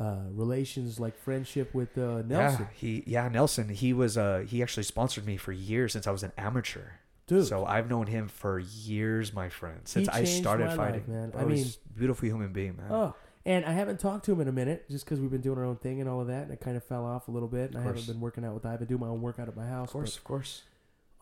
uh, 0.00 0.16
relations 0.32 0.98
like 0.98 1.16
friendship 1.18 1.74
with 1.74 1.96
uh, 1.98 2.22
Nelson. 2.22 2.62
Yeah, 2.62 2.66
he 2.74 3.04
yeah 3.06 3.28
Nelson. 3.28 3.68
He 3.68 3.92
was 3.92 4.16
uh 4.16 4.44
he 4.48 4.62
actually 4.62 4.84
sponsored 4.84 5.26
me 5.26 5.36
for 5.36 5.52
years 5.52 5.92
since 5.92 6.06
I 6.06 6.10
was 6.10 6.22
an 6.22 6.32
amateur. 6.38 6.92
Dude. 7.26 7.46
So 7.46 7.64
I've 7.64 7.88
known 7.88 8.08
him 8.08 8.26
for 8.26 8.58
years, 8.58 9.32
my 9.32 9.48
friend, 9.50 9.82
since 9.84 10.08
I 10.08 10.24
started 10.24 10.72
fighting. 10.74 11.02
life, 11.02 11.08
man. 11.08 11.32
Oh, 11.34 11.48
I 11.48 11.52
a 11.52 11.64
beautiful 11.96 12.26
human 12.26 12.52
being, 12.52 12.76
man. 12.76 12.90
Oh, 12.90 13.14
and 13.46 13.64
I 13.64 13.72
haven't 13.72 14.00
talked 14.00 14.24
to 14.24 14.32
him 14.32 14.40
in 14.40 14.48
a 14.48 14.52
minute 14.52 14.88
just 14.90 15.04
because 15.04 15.20
we've 15.20 15.30
been 15.30 15.40
doing 15.40 15.56
our 15.58 15.64
own 15.64 15.76
thing 15.76 16.00
and 16.00 16.08
all 16.08 16.20
of 16.20 16.26
that, 16.26 16.44
and 16.44 16.52
it 16.52 16.60
kind 16.60 16.76
of 16.76 16.82
fell 16.82 17.04
off 17.04 17.28
a 17.28 17.30
little 17.30 17.48
bit. 17.48 17.70
And 17.70 17.78
I 17.78 17.82
haven't 17.82 18.06
been 18.06 18.20
working 18.20 18.44
out 18.44 18.54
with 18.54 18.66
I 18.66 18.72
have 18.72 18.80
been 18.80 18.88
doing 18.88 19.00
my 19.00 19.06
own 19.06 19.20
workout 19.20 19.48
at 19.48 19.56
my 19.56 19.66
house. 19.66 19.88
of 19.88 19.92
course, 19.92 20.16
of 20.16 20.24
course. 20.24 20.62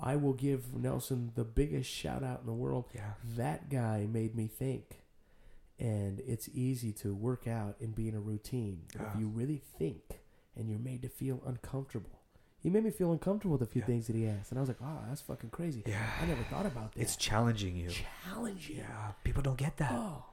I 0.01 0.15
will 0.17 0.33
give 0.33 0.75
Nelson 0.75 1.33
the 1.35 1.45
biggest 1.45 1.91
shout 1.91 2.23
out 2.23 2.41
in 2.41 2.47
the 2.47 2.53
world. 2.53 2.85
Yeah. 2.95 3.15
That 3.37 3.69
guy 3.69 4.07
made 4.11 4.37
me 4.37 4.47
think, 4.47 5.01
and 5.79 6.21
it's 6.27 6.49
easy 6.53 6.93
to 6.93 7.15
work 7.15 7.47
out 7.47 7.77
and 7.81 7.95
be 7.95 8.09
in 8.09 8.15
a 8.15 8.21
routine. 8.21 8.83
But 8.93 9.01
Yeah. 9.03 9.07
if 9.09 9.13
ah. 9.17 9.19
you 9.21 9.29
really 9.29 9.63
think 9.79 10.21
and 10.57 10.69
you're 10.69 10.79
made 10.79 11.03
to 11.03 11.09
feel 11.09 11.43
uncomfortable, 11.47 12.21
he 12.59 12.69
made 12.71 12.83
me 12.85 12.91
feel 12.91 13.13
uncomfortable 13.13 13.53
with 13.59 13.63
a 13.63 13.71
few 13.71 13.81
Yeah. 13.83 13.87
things 13.87 14.07
that 14.09 14.17
he 14.17 14.27
asked, 14.27 14.51
and 14.51 14.59
I 14.59 14.61
was 14.63 14.69
like, 14.69 14.81
"Wow, 14.81 15.05
that's 15.09 15.21
fucking 15.21 15.51
crazy." 15.51 15.83
Yeah. 15.87 16.05
I 16.21 16.27
never 16.27 16.43
thought 16.45 16.67
about 16.67 16.93
that. 16.95 17.01
It's 17.01 17.17
challenging 17.17 17.77
you. 17.77 17.91
challenging. 17.91 18.79
Yeah. 18.79 19.13
People 19.25 19.43
don't 19.43 19.59
get 19.59 19.77
that. 19.77 19.93
Oh, 19.93 20.25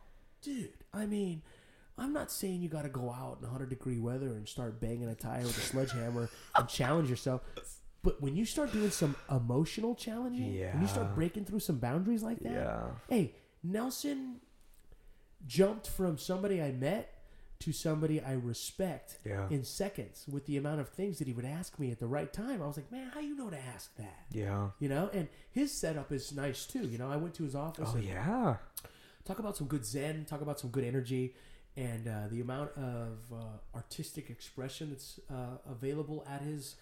dude. 0.42 0.74
I 0.94 1.06
mean, 1.06 1.44
I'm 1.98 2.12
not 2.12 2.32
saying 2.32 2.62
you 2.62 2.68
got 2.70 2.82
to 2.82 2.90
go 2.90 3.12
out 3.12 3.38
in 3.40 3.46
100 3.46 3.70
degree 3.70 4.00
weather 4.00 4.28
and 4.28 4.48
start 4.48 4.82
banging 4.82 5.08
a 5.08 5.16
tire 5.16 5.44
with 5.44 5.58
a 5.58 5.62
sledgehammer 5.62 6.30
and 6.56 6.68
challenge 6.68 7.10
yourself. 7.10 7.42
But 8.02 8.22
when 8.22 8.36
you 8.36 8.46
start 8.46 8.72
doing 8.72 8.92
some 8.92 9.16
emotional 9.30 9.96
challenging, 9.96 10.60
when 10.60 10.82
you 10.82 10.88
start 10.88 11.16
breaking 11.16 11.46
through 11.46 11.60
some 11.62 11.78
boundaries 11.80 12.22
like 12.24 12.40
that, 12.40 12.52
Yeah. 12.52 12.92
hey, 13.08 13.36
Nelson 13.64 14.42
jumped 15.48 15.88
from 15.88 16.18
somebody 16.18 16.62
I 16.62 16.72
met 16.72 17.12
to 17.60 17.72
somebody 17.72 18.22
I 18.22 18.34
respect 18.34 19.18
Yeah. 19.24 19.48
in 19.50 19.64
seconds 19.64 20.26
with 20.28 20.46
the 20.46 20.58
amount 20.58 20.82
of 20.82 20.90
things 20.90 21.20
that 21.20 21.28
he 21.28 21.34
would 21.34 21.46
ask 21.46 21.80
me 21.80 21.90
at 21.92 22.00
the 22.00 22.08
right 22.08 22.32
time. 22.32 22.62
I 22.62 22.68
was 22.68 22.76
like, 22.76 22.92
man, 22.92 23.10
how 23.14 23.22
you 23.22 23.36
know 23.36 23.50
to 23.50 23.58
ask 23.60 23.96
that? 23.96 24.26
Yeah. 24.32 24.72
You 24.80 24.90
know, 24.90 25.10
and 25.14 25.28
his 25.52 25.72
setup 25.72 26.12
is 26.12 26.34
nice 26.34 26.66
too. 26.66 26.86
You 26.88 26.98
know, 26.98 27.10
I 27.10 27.16
went 27.16 27.34
to 27.36 27.44
his 27.44 27.56
office. 27.56 27.90
Oh 27.94 27.98
yeah. 27.98 28.58
talk 29.24 29.40
about 29.40 29.56
some 29.58 29.68
good 29.68 29.86
zen 29.86 30.26
talk 30.26 30.42
about 30.42 30.60
some 30.60 30.70
good 30.70 30.84
energy 30.84 31.34
and 31.78 32.08
uh, 32.08 32.28
the 32.30 32.42
amount 32.42 32.72
of 32.78 33.18
uh, 33.34 33.38
artistic 33.76 34.30
expression 34.30 34.90
that's 34.92 35.20
uh, 35.32 35.58
available 35.70 36.26
at 36.30 36.42
his 36.42 36.76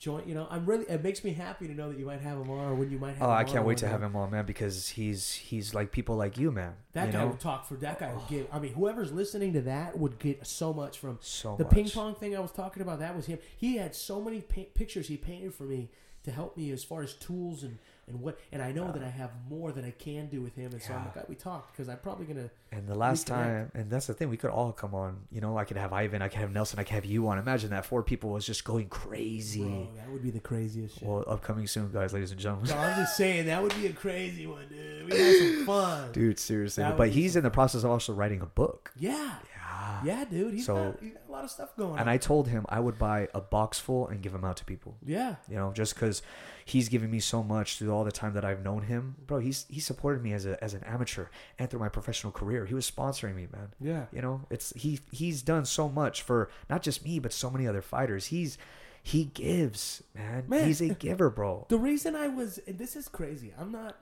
joint 0.00 0.26
you 0.26 0.34
know 0.34 0.46
i'm 0.50 0.64
really 0.64 0.84
it 0.86 1.04
makes 1.04 1.22
me 1.22 1.30
happy 1.32 1.66
to 1.66 1.74
know 1.74 1.90
that 1.90 1.98
you 1.98 2.06
might 2.06 2.22
have 2.22 2.38
him 2.38 2.50
on 2.50 2.58
or 2.70 2.74
when 2.74 2.90
you 2.90 2.98
might 2.98 3.14
have 3.16 3.28
Oh, 3.28 3.30
I 3.30 3.44
can't 3.44 3.66
wait 3.66 3.76
to 3.78 3.86
have 3.88 4.02
him 4.02 4.16
on, 4.16 4.30
man, 4.30 4.46
because 4.46 4.88
he's 4.88 5.32
he's 5.34 5.74
like 5.74 5.92
people 5.92 6.16
like 6.16 6.38
you, 6.38 6.50
man. 6.50 6.72
that 6.94 7.06
you 7.08 7.12
guy 7.12 7.18
know? 7.20 7.26
would 7.28 7.38
talk 7.40 7.66
for 7.66 7.74
that 7.74 7.98
guy 8.00 8.10
would 8.10 8.22
oh. 8.22 8.26
give 8.30 8.46
i 8.50 8.58
mean 8.58 8.72
whoever's 8.72 9.12
listening 9.12 9.52
to 9.52 9.60
that 9.60 9.98
would 9.98 10.18
get 10.18 10.46
so 10.46 10.72
much 10.72 10.98
from 10.98 11.18
so 11.20 11.54
the 11.56 11.64
much. 11.64 11.72
ping 11.74 11.88
pong 11.90 12.14
thing 12.14 12.34
i 12.34 12.40
was 12.40 12.50
talking 12.50 12.82
about 12.82 12.98
that 12.98 13.14
was 13.14 13.26
him 13.26 13.38
he 13.56 13.76
had 13.76 13.94
so 13.94 14.20
many 14.22 14.40
pa- 14.40 14.62
pictures 14.74 15.06
he 15.08 15.18
painted 15.18 15.54
for 15.54 15.64
me 15.64 15.90
to 16.24 16.30
help 16.30 16.56
me 16.56 16.70
as 16.70 16.84
far 16.84 17.02
as 17.02 17.14
tools 17.14 17.62
and 17.62 17.78
and 18.06 18.20
what 18.20 18.38
and 18.52 18.60
i 18.60 18.72
know 18.72 18.90
that 18.92 19.02
uh, 19.02 19.06
i 19.06 19.08
have 19.08 19.30
more 19.48 19.72
than 19.72 19.84
i 19.84 19.90
can 19.92 20.26
do 20.28 20.40
with 20.42 20.54
him 20.56 20.72
and 20.72 20.82
so 20.82 20.92
i'm 20.92 21.00
Yeah. 21.04 21.10
like 21.16 21.28
we 21.28 21.34
talked 21.34 21.72
because 21.72 21.88
i'm 21.88 21.98
probably 21.98 22.26
gonna 22.26 22.50
And 22.72 22.86
the 22.88 22.94
last 22.94 23.26
reconnect. 23.26 23.28
time, 23.28 23.70
and 23.74 23.90
that's 23.90 24.06
the 24.06 24.14
thing, 24.14 24.28
we 24.28 24.36
could 24.36 24.50
all 24.50 24.72
come 24.72 24.94
on. 24.94 25.26
You 25.32 25.40
know, 25.40 25.58
I 25.58 25.64
could 25.64 25.76
have 25.76 25.92
Ivan, 25.92 26.22
I 26.22 26.28
could 26.28 26.38
have 26.40 26.52
Nelson, 26.52 26.78
I 26.78 26.84
could 26.84 26.94
have 26.94 27.04
you 27.04 27.26
on. 27.28 27.36
Imagine 27.38 27.70
that 27.70 27.84
four 27.84 28.02
people 28.04 28.30
was 28.30 28.46
just 28.46 28.64
going 28.64 28.88
crazy. 28.88 29.62
bro, 29.62 29.88
that 29.96 30.08
would 30.10 30.22
be 30.22 30.30
the 30.30 30.38
craziest 30.40 30.98
shit 30.98 31.08
Well, 31.08 31.24
upcoming 31.26 31.66
soon, 31.66 31.90
guys, 31.90 32.12
ladies 32.12 32.30
and 32.30 32.38
gentlemen. 32.40 32.68
No, 32.70 32.76
I'm 32.78 32.96
just 32.96 33.16
saying 33.22 33.46
that 33.46 33.60
would 33.62 33.74
be 33.74 33.86
a 33.88 33.92
crazy 33.92 34.46
one, 34.46 34.66
dude. 34.68 35.10
We 35.10 35.18
had 35.18 35.34
some 35.34 35.66
fun. 35.66 36.12
Dude, 36.12 36.38
seriously. 36.38 36.84
That 36.84 36.96
But 36.96 37.08
he's 37.10 37.34
in 37.34 37.42
the 37.42 37.50
process 37.50 37.82
of 37.82 37.90
also 37.90 38.12
writing 38.12 38.40
a 38.40 38.46
book. 38.46 38.92
Yeah, 38.96 39.34
Yeah. 39.80 40.18
Yeah, 40.20 40.24
dude. 40.24 40.54
He's, 40.54 40.66
So- 40.66 40.92
got, 40.92 41.00
he's 41.02 41.12
got 41.12 41.22
a 41.28 41.32
lot 41.32 41.44
of 41.44 41.50
stuff 41.50 41.76
going 41.76 41.92
on. 41.92 41.98
And 42.00 42.10
I 42.10 42.16
told 42.18 42.48
him 42.48 42.66
I 42.68 42.80
would 42.80 42.98
buy 42.98 43.28
a 43.34 43.40
box 43.40 43.78
full 43.78 44.08
and 44.08 44.20
give 44.22 44.32
them 44.32 44.44
out 44.44 44.56
to 44.58 44.64
people. 44.64 44.96
yeah. 45.04 45.36
You 45.48 45.56
know, 45.56 45.72
just 45.72 45.94
because 45.94 46.22
he's 46.64 46.88
given 46.88 47.10
me 47.10 47.20
so 47.20 47.42
much 47.42 47.78
through 47.78 47.90
all 47.92 48.04
the 48.04 48.12
time 48.12 48.34
that 48.34 48.44
I've 48.44 48.62
known 48.62 48.82
him, 48.82 49.16
bro. 49.26 49.38
He's 49.38 49.66
he 49.68 49.80
supported 49.80 50.22
me 50.22 50.32
as 50.32 50.46
a 50.46 50.62
as 50.62 50.74
an 50.74 50.82
amateur 50.84 51.26
and 51.58 51.68
through 51.70 51.80
my 51.80 51.88
professional 51.88 52.32
career. 52.32 52.66
He 52.66 52.74
was 52.74 52.88
sponsoring 52.90 53.34
me, 53.34 53.48
man. 53.52 53.68
Yeah. 53.80 54.06
You 54.12 54.22
know, 54.22 54.42
it's 54.50 54.72
he 54.76 55.00
he's 55.10 55.42
done 55.42 55.64
so 55.64 55.88
much 55.88 56.22
for 56.22 56.50
not 56.68 56.82
just 56.82 57.04
me 57.04 57.18
but 57.18 57.32
so 57.32 57.50
many 57.50 57.66
other 57.66 57.82
fighters. 57.82 58.26
He's 58.26 58.58
he 59.02 59.24
gives, 59.24 60.02
man. 60.14 60.44
Man. 60.46 60.66
He's 60.66 60.80
a 60.82 60.90
giver, 60.90 61.30
bro. 61.30 61.66
The 61.70 61.78
reason 61.78 62.14
I 62.14 62.28
was 62.28 62.58
and 62.66 62.78
this 62.78 62.96
is 62.96 63.08
crazy. 63.08 63.52
I'm 63.58 63.72
not. 63.72 63.96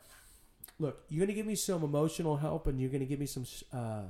Look, 0.81 1.03
you're 1.09 1.25
gonna 1.25 1.35
give 1.35 1.47
me 1.47 1.55
some 1.57 1.83
emotional 1.83 2.37
help, 2.37 2.67
and 2.67 2.81
you're 2.81 2.91
gonna 2.91 3.05
give 3.05 3.19
me 3.21 3.27
some 3.27 3.45
uh, 3.73 4.03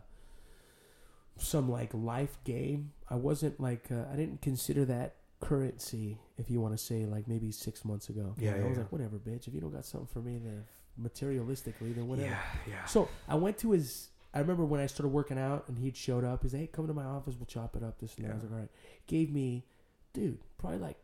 some 1.38 1.70
like 1.70 1.90
life 1.94 2.38
game. 2.44 2.92
I 3.08 3.14
wasn't 3.14 3.58
like 3.60 3.88
uh, 3.90 4.04
I 4.12 4.16
didn't 4.16 4.42
consider 4.42 4.84
that 4.86 5.14
currency, 5.40 6.18
if 6.36 6.50
you 6.50 6.60
want 6.60 6.76
to 6.76 6.82
say 6.82 7.06
like 7.06 7.28
maybe 7.28 7.52
six 7.52 7.84
months 7.84 8.08
ago. 8.08 8.34
Yeah, 8.38 8.52
I 8.52 8.60
was 8.60 8.72
yeah. 8.72 8.78
like, 8.78 8.92
whatever, 8.92 9.18
bitch. 9.18 9.48
If 9.48 9.54
you 9.54 9.60
don't 9.60 9.72
got 9.72 9.86
something 9.86 10.08
for 10.12 10.20
me, 10.20 10.38
then 10.38 10.64
materialistically, 11.00 11.94
then 11.94 12.08
whatever. 12.08 12.28
Yeah, 12.28 12.40
yeah. 12.66 12.84
So 12.86 13.08
I 13.28 13.36
went 13.36 13.58
to 13.58 13.72
his. 13.72 14.08
I 14.34 14.40
remember 14.40 14.64
when 14.64 14.80
I 14.80 14.86
started 14.86 15.08
working 15.08 15.38
out 15.38 15.64
and 15.68 15.78
he'd 15.78 15.96
showed 15.96 16.24
up. 16.24 16.42
He's 16.42 16.52
like, 16.52 16.62
"Hey, 16.62 16.66
come 16.68 16.86
to 16.86 16.94
my 16.94 17.04
office. 17.04 17.34
We'll 17.38 17.46
chop 17.46 17.76
it 17.76 17.82
up." 17.82 17.98
This 18.00 18.14
and 18.16 18.26
that. 18.26 18.32
I 18.32 18.34
was 18.34 18.44
like, 18.44 18.52
"All 18.52 18.58
right." 18.58 18.70
Gave 19.06 19.32
me, 19.32 19.64
dude, 20.12 20.38
probably 20.58 20.78
like 20.78 20.98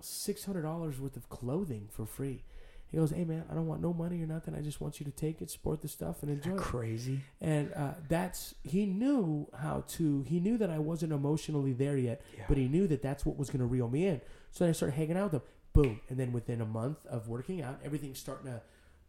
six 0.00 0.44
hundred 0.44 0.62
dollars 0.62 1.00
worth 1.00 1.16
of 1.16 1.28
clothing 1.28 1.88
for 1.90 2.06
free. 2.06 2.44
He 2.90 2.96
goes, 2.98 3.10
"Hey 3.10 3.24
man, 3.24 3.44
I 3.50 3.54
don't 3.54 3.66
want 3.66 3.80
no 3.82 3.92
money 3.92 4.20
or 4.22 4.26
nothing. 4.26 4.54
I 4.54 4.60
just 4.60 4.80
want 4.80 4.98
you 5.00 5.04
to 5.06 5.12
take 5.12 5.40
it, 5.40 5.50
support 5.50 5.80
the 5.80 5.88
stuff, 5.88 6.22
and 6.22 6.30
enjoy 6.32 6.52
it." 6.52 6.58
Crazy. 6.58 7.20
And 7.40 7.72
uh, 7.74 7.92
that's 8.08 8.54
he 8.64 8.86
knew 8.86 9.46
how 9.56 9.84
to. 9.90 10.22
He 10.28 10.40
knew 10.40 10.58
that 10.58 10.70
I 10.70 10.78
wasn't 10.78 11.12
emotionally 11.12 11.72
there 11.72 11.96
yet, 11.96 12.22
Yeah. 12.36 12.44
but 12.48 12.56
he 12.56 12.66
knew 12.68 12.86
that 12.88 13.00
that's 13.02 13.24
what 13.24 13.36
was 13.36 13.48
going 13.48 13.60
to 13.60 13.66
reel 13.66 13.88
me 13.88 14.06
in. 14.06 14.20
So 14.50 14.66
I 14.66 14.72
started 14.72 14.96
hanging 14.96 15.16
out 15.16 15.32
with 15.32 15.42
him. 15.42 15.48
Boom, 15.72 16.00
and 16.08 16.18
then 16.18 16.32
within 16.32 16.60
a 16.60 16.66
month 16.66 16.98
of 17.06 17.28
working 17.28 17.62
out, 17.62 17.78
everything's 17.84 18.18
starting 18.18 18.46
to 18.50 18.60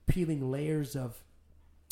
peeling 0.06 0.52
layers 0.52 0.96
of, 0.96 1.24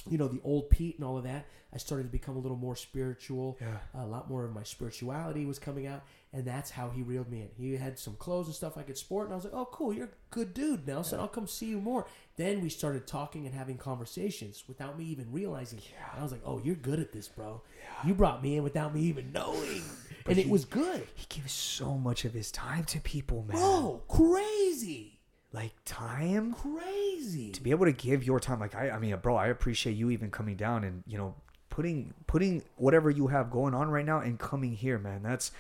you 0.10 0.18
know, 0.18 0.28
the 0.28 0.40
old 0.44 0.70
Pete 0.70 0.96
and 0.98 1.04
all 1.06 1.18
of 1.18 1.24
that. 1.24 1.46
I 1.74 1.78
started 1.78 2.04
to 2.06 2.10
become 2.10 2.36
a 2.36 2.40
little 2.40 2.58
more 2.58 2.76
spiritual. 2.76 3.58
Yeah. 3.62 3.78
A 4.02 4.06
lot 4.06 4.28
more 4.30 4.44
of 4.44 4.52
my 4.54 4.64
spirituality 4.64 5.46
was 5.46 5.60
coming 5.60 5.86
out, 5.86 6.02
and 6.34 6.44
that's 6.44 6.72
how 6.72 6.90
he 6.90 7.04
reeled 7.04 7.30
me 7.30 7.42
in. 7.42 7.50
He 7.56 7.76
had 7.78 8.00
some 8.00 8.16
clothes 8.16 8.48
and 8.48 8.56
stuff 8.56 8.76
I 8.78 8.82
could 8.82 8.98
sport, 8.98 9.26
and 9.28 9.34
I 9.34 9.36
was 9.36 9.46
like, 9.46 9.54
"Oh, 9.54 9.66
cool, 9.72 9.94
you're 9.94 10.06
a 10.08 10.10
good 10.32 10.54
dude, 10.56 10.88
Nelson. 10.88 11.20
I'll 11.20 11.28
come 11.28 11.46
see 11.46 11.68
you 11.68 11.80
more." 11.80 12.08
Then 12.38 12.62
we 12.62 12.70
started 12.70 13.06
talking 13.06 13.46
and 13.46 13.54
having 13.54 13.78
conversations 13.78 14.64
without 14.68 14.98
me 14.98 15.06
even 15.06 15.32
realizing. 15.32 15.80
Yeah. 15.80 16.12
And 16.14 16.20
I 16.22 16.24
was 16.24 16.32
like, 16.32 16.42
"Oh, 16.44 16.60
you're 16.64 16.76
good 16.76 17.00
at 17.00 17.12
this, 17.12 17.28
bro. 17.28 17.62
Yeah. 17.84 18.08
You 18.08 18.16
brought 18.16 18.42
me 18.42 18.58
in 18.58 18.64
without 18.64 18.96
me 18.96 19.02
even 19.02 19.32
knowing, 19.32 19.84
and 20.26 20.38
it 20.40 20.50
was 20.50 20.66
good, 20.66 21.08
He 21.14 21.28
gives 21.30 21.52
so 21.54 21.94
much 22.00 22.26
of 22.26 22.34
his 22.34 22.52
time 22.52 22.84
to 22.86 23.00
people, 23.00 23.44
man. 23.48 23.58
bro. 23.58 24.02
Crazy, 24.08 25.19
Like 25.52 25.74
time? 25.86 26.54
Crazy. 26.54 27.52
to 27.52 27.62
be 27.62 27.72
able 27.72 27.86
to 27.86 27.92
give 27.92 28.24
your 28.24 28.40
time 28.40 28.60
like 28.60 28.76
I 28.76 28.92
I 28.92 29.00
mean 29.00 29.16
bro 29.18 29.36
I 29.36 29.48
appreciate 29.48 29.94
you 29.94 30.12
even 30.12 30.30
coming 30.30 30.56
down 30.56 30.84
and 30.84 31.04
you 31.08 31.18
know 31.18 31.36
putting 31.70 32.14
putting 32.28 32.64
whatever 32.76 33.10
you 33.10 33.28
have 33.28 33.50
going 33.50 33.74
on 33.74 33.90
right 33.90 34.06
now 34.06 34.20
and 34.20 34.38
coming 34.38 34.74
here 34.74 35.00
man. 35.00 35.24
That's 35.24 35.52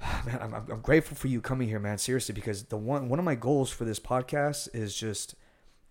man 0.26 0.38
I'm, 0.40 0.54
I'm 0.54 0.80
grateful 0.80 1.16
for 1.16 1.28
you 1.28 1.40
coming 1.40 1.68
here 1.68 1.80
man. 1.80 1.98
Seriously 1.98 2.34
because 2.34 2.64
the 2.64 2.76
one 2.76 3.08
one 3.08 3.18
of 3.18 3.24
my 3.24 3.34
goals 3.34 3.70
for 3.70 3.84
this 3.84 3.98
podcast 3.98 4.68
is 4.74 4.94
just 4.94 5.34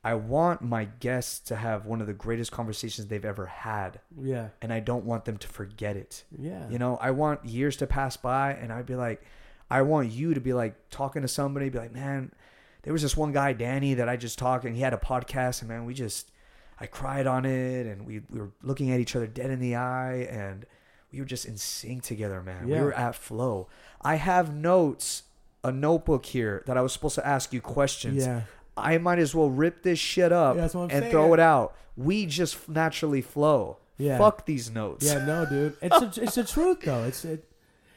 I 0.03 0.13
want 0.13 0.61
my 0.61 0.85
guests 0.85 1.39
to 1.49 1.55
have 1.55 1.85
one 1.85 1.99
of 1.99 2.07
the 2.07 2.13
greatest 2.13 2.51
conversations 2.51 3.07
they've 3.07 3.25
ever 3.25 3.45
had. 3.47 3.99
Yeah, 4.17 4.49
and 4.61 4.71
I 4.71 4.79
don't 4.79 5.03
want 5.03 5.25
them 5.25 5.37
to 5.37 5.47
forget 5.47 5.97
it. 5.97 6.23
Yeah. 6.37 6.69
you 6.69 6.79
know, 6.79 6.97
I 7.01 7.11
want 7.11 7.43
years 7.43 7.75
to 7.77 7.87
pass 7.87 8.15
by 8.15 8.53
and 8.53 8.71
I'd 8.71 8.85
be 8.85 8.95
like, 8.95 9.21
I 9.69 9.81
want 9.81 10.11
you 10.11 10.33
to 10.33 10.39
be 10.39 10.53
like 10.53 10.75
talking 10.89 11.23
to 11.23 11.27
somebody, 11.27 11.67
be 11.67 11.79
like, 11.79 11.93
man, 11.93 12.31
there 12.87 12.93
was 12.93 13.01
this 13.01 13.17
one 13.17 13.33
guy, 13.33 13.51
Danny, 13.51 13.95
that 13.95 14.07
I 14.07 14.15
just 14.15 14.39
talked 14.39 14.63
and 14.63 14.73
he 14.73 14.81
had 14.81 14.93
a 14.93 14.97
podcast 14.97 15.59
and 15.59 15.67
man, 15.67 15.83
we 15.83 15.93
just, 15.93 16.31
I 16.79 16.85
cried 16.85 17.27
on 17.27 17.43
it 17.43 17.85
and 17.85 18.07
we, 18.07 18.21
we 18.29 18.39
were 18.39 18.51
looking 18.63 18.91
at 18.91 19.01
each 19.01 19.13
other 19.13 19.27
dead 19.27 19.49
in 19.49 19.59
the 19.59 19.75
eye 19.75 20.25
and 20.31 20.65
we 21.11 21.19
were 21.19 21.25
just 21.25 21.43
in 21.43 21.57
sync 21.57 22.03
together, 22.03 22.41
man. 22.41 22.65
Yeah. 22.65 22.77
We 22.77 22.85
were 22.85 22.93
at 22.93 23.13
flow. 23.15 23.67
I 24.01 24.15
have 24.15 24.55
notes, 24.55 25.23
a 25.65 25.71
notebook 25.73 26.25
here 26.27 26.63
that 26.65 26.77
I 26.77 26.81
was 26.81 26.93
supposed 26.93 27.15
to 27.15 27.27
ask 27.27 27.51
you 27.51 27.59
questions. 27.59 28.25
Yeah. 28.25 28.43
I 28.77 28.97
might 28.99 29.19
as 29.19 29.35
well 29.35 29.49
rip 29.49 29.83
this 29.83 29.99
shit 29.99 30.31
up 30.31 30.55
Yeah, 30.55 30.61
that's 30.61 30.73
what 30.73 30.83
I'm 30.83 30.91
and 30.91 30.99
saying. 31.01 31.11
throw 31.11 31.33
it 31.33 31.41
out. 31.41 31.75
We 31.97 32.25
just 32.25 32.69
naturally 32.69 33.21
flow. 33.21 33.79
Yeah. 33.97 34.17
Fuck 34.17 34.45
these 34.45 34.71
notes. 34.71 35.05
Yeah, 35.05 35.25
no, 35.25 35.45
dude. 35.45 35.75
It's 35.81 36.17
a, 36.17 36.23
it's 36.23 36.35
the 36.35 36.45
truth 36.45 36.83
though. 36.83 37.03
It's 37.03 37.25
it 37.25 37.51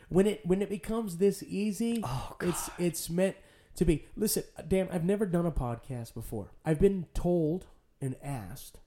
when 0.09 0.27
it 0.27 0.45
when 0.45 0.61
it 0.63 0.69
becomes 0.69 1.19
this 1.19 1.45
easy. 1.45 2.01
Oh, 2.03 2.35
it's 2.41 2.69
it's 2.77 3.09
meant 3.09 3.37
to 3.81 3.87
be. 3.87 4.05
Listen, 4.15 4.45
Dan, 4.69 4.89
I've 4.93 5.05
never 5.05 5.25
done 5.25 5.47
a 5.47 5.51
podcast 5.51 6.13
before. 6.13 6.53
I've 6.67 6.79
been 6.79 7.07
told 7.15 7.65
and 7.99 8.15
asked 8.23 8.79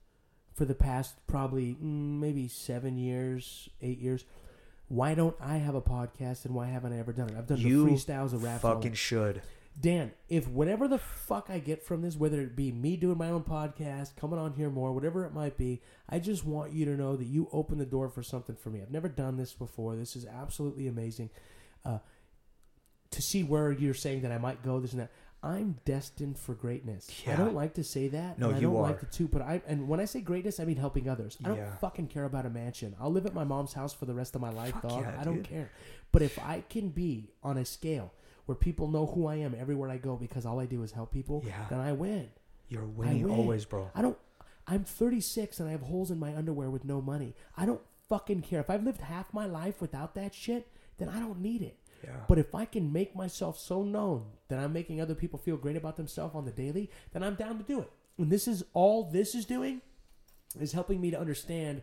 for 0.53 0.65
the 0.65 0.75
past 0.75 1.15
probably 1.25 1.73
mm, 1.73 2.19
maybe 2.19 2.47
seven 2.47 2.99
years, 2.99 3.69
eight 3.81 3.97
years. 3.97 4.23
Why 4.89 5.15
don't 5.15 5.35
I 5.41 5.57
have 5.57 5.73
a 5.73 5.81
podcast 5.81 6.45
and 6.45 6.53
why 6.53 6.67
haven't 6.67 6.93
I 6.93 6.99
ever 6.99 7.11
done 7.11 7.29
it? 7.29 7.35
I've 7.35 7.47
done 7.47 7.57
You 7.57 7.85
the 7.85 7.91
freestyles, 7.91 8.33
of 8.33 8.43
rap. 8.43 8.61
Fucking 8.61 8.93
should. 8.93 9.41
Dan, 9.81 10.11
if 10.29 10.47
whatever 10.47 10.87
the 10.87 10.99
fuck 10.99 11.47
I 11.49 11.57
get 11.57 11.83
from 11.83 12.03
this, 12.03 12.15
whether 12.15 12.39
it 12.41 12.55
be 12.55 12.71
me 12.71 12.95
doing 12.95 13.17
my 13.17 13.31
own 13.31 13.41
podcast, 13.41 14.15
coming 14.15 14.37
on 14.37 14.53
here 14.53 14.69
more, 14.69 14.93
whatever 14.93 15.25
it 15.25 15.33
might 15.33 15.57
be, 15.57 15.81
I 16.07 16.19
just 16.19 16.45
want 16.45 16.71
you 16.71 16.85
to 16.85 16.91
know 16.91 17.15
that 17.15 17.25
you 17.25 17.49
open 17.51 17.79
the 17.79 17.85
door 17.87 18.09
for 18.09 18.21
something 18.21 18.55
for 18.55 18.69
me. 18.69 18.83
I've 18.83 18.91
never 18.91 19.09
done 19.09 19.37
this 19.37 19.53
before. 19.53 19.95
This 19.95 20.15
is 20.15 20.27
absolutely 20.27 20.85
amazing. 20.85 21.31
Uh, 21.83 21.97
to 23.13 23.21
see 23.21 23.43
where 23.43 23.71
you're 23.71 23.93
saying 23.93 24.21
that 24.21 24.31
I 24.31 24.37
might 24.37 24.63
go, 24.63 24.79
this 24.79 24.91
and 24.91 25.01
that. 25.01 25.11
I'm 25.41 25.77
destined 25.83 26.39
for 26.39 26.53
greatness. 26.55 27.09
Yeah. 27.25 27.33
I 27.33 27.35
don't 27.35 27.53
like 27.53 27.73
to 27.73 27.83
say 27.83 28.07
that. 28.07 28.39
No, 28.39 28.47
and 28.47 28.55
I 28.55 28.59
you 28.61 28.67
don't 28.67 28.77
are. 28.77 28.83
like 28.83 28.99
to 29.01 29.05
toot, 29.07 29.29
but 29.29 29.41
I 29.41 29.61
and 29.67 29.89
when 29.89 29.99
I 29.99 30.05
say 30.05 30.21
greatness, 30.21 30.57
I 30.61 30.63
mean 30.63 30.77
helping 30.77 31.09
others. 31.09 31.37
I 31.43 31.49
don't 31.49 31.57
Yeah. 31.57 31.75
fucking 31.77 32.07
care 32.07 32.23
about 32.23 32.45
a 32.45 32.49
mansion. 32.49 32.95
I'll 32.97 33.11
live 33.11 33.25
at 33.25 33.33
my 33.33 33.43
mom's 33.43 33.73
house 33.73 33.91
for 33.93 34.05
the 34.05 34.13
rest 34.13 34.35
of 34.35 34.41
my 34.41 34.51
life, 34.51 34.71
Fuck 34.75 34.83
dog. 34.83 35.01
yeah, 35.01 35.17
I 35.19 35.23
don't 35.25 35.35
dude. 35.37 35.49
care. 35.49 35.69
But 36.13 36.21
if 36.21 36.39
I 36.39 36.63
can 36.69 36.89
be 36.89 37.29
on 37.43 37.57
a 37.57 37.65
scale 37.65 38.13
where 38.45 38.55
people 38.55 38.87
know 38.87 39.05
who 39.05 39.27
I 39.27 39.35
am 39.35 39.53
everywhere 39.53 39.89
I 39.89 39.97
go 39.97 40.15
because 40.15 40.45
all 40.45 40.61
I 40.61 40.65
do 40.65 40.81
is 40.81 40.93
help 40.93 41.11
people, 41.11 41.43
Yeah. 41.45 41.65
then 41.69 41.81
I 41.81 41.91
win. 41.91 42.29
You're 42.69 42.85
winning 42.85 43.23
win. 43.23 43.31
always, 43.37 43.65
bro. 43.65 43.89
I 43.93 44.01
don't. 44.01 44.17
I'm 44.65 44.85
36 44.85 45.59
and 45.59 45.67
I 45.67 45.73
have 45.73 45.81
holes 45.81 46.09
in 46.09 46.19
my 46.19 46.33
underwear 46.33 46.69
with 46.69 46.85
no 46.85 47.01
money. 47.01 47.35
I 47.57 47.65
don't 47.65 47.81
fucking 48.07 48.43
care. 48.43 48.61
If 48.61 48.69
I've 48.69 48.83
lived 48.85 49.01
half 49.01 49.33
my 49.33 49.45
life 49.45 49.81
without 49.81 50.15
that 50.15 50.33
shit, 50.33 50.69
then 50.99 51.09
I 51.09 51.19
don't 51.19 51.41
need 51.41 51.61
it. 51.61 51.77
Yeah. 52.03 52.17
But 52.27 52.37
if 52.37 52.53
I 52.53 52.65
can 52.65 52.91
make 52.91 53.15
myself 53.15 53.57
so 53.59 53.83
known 53.83 54.25
that 54.49 54.59
I'm 54.59 54.73
making 54.73 54.99
other 55.01 55.15
people 55.15 55.39
feel 55.39 55.57
great 55.57 55.75
about 55.77 55.95
themselves 55.97 56.35
on 56.35 56.45
the 56.45 56.51
daily, 56.51 56.89
then 57.13 57.23
I'm 57.23 57.35
down 57.35 57.57
to 57.57 57.63
do 57.63 57.79
it. 57.79 57.89
And 58.17 58.29
this 58.31 58.47
is 58.47 58.63
all 58.73 59.05
this 59.05 59.33
is 59.35 59.45
doing 59.45 59.81
is 60.59 60.71
helping 60.73 61.01
me 61.01 61.11
to 61.11 61.19
understand 61.19 61.81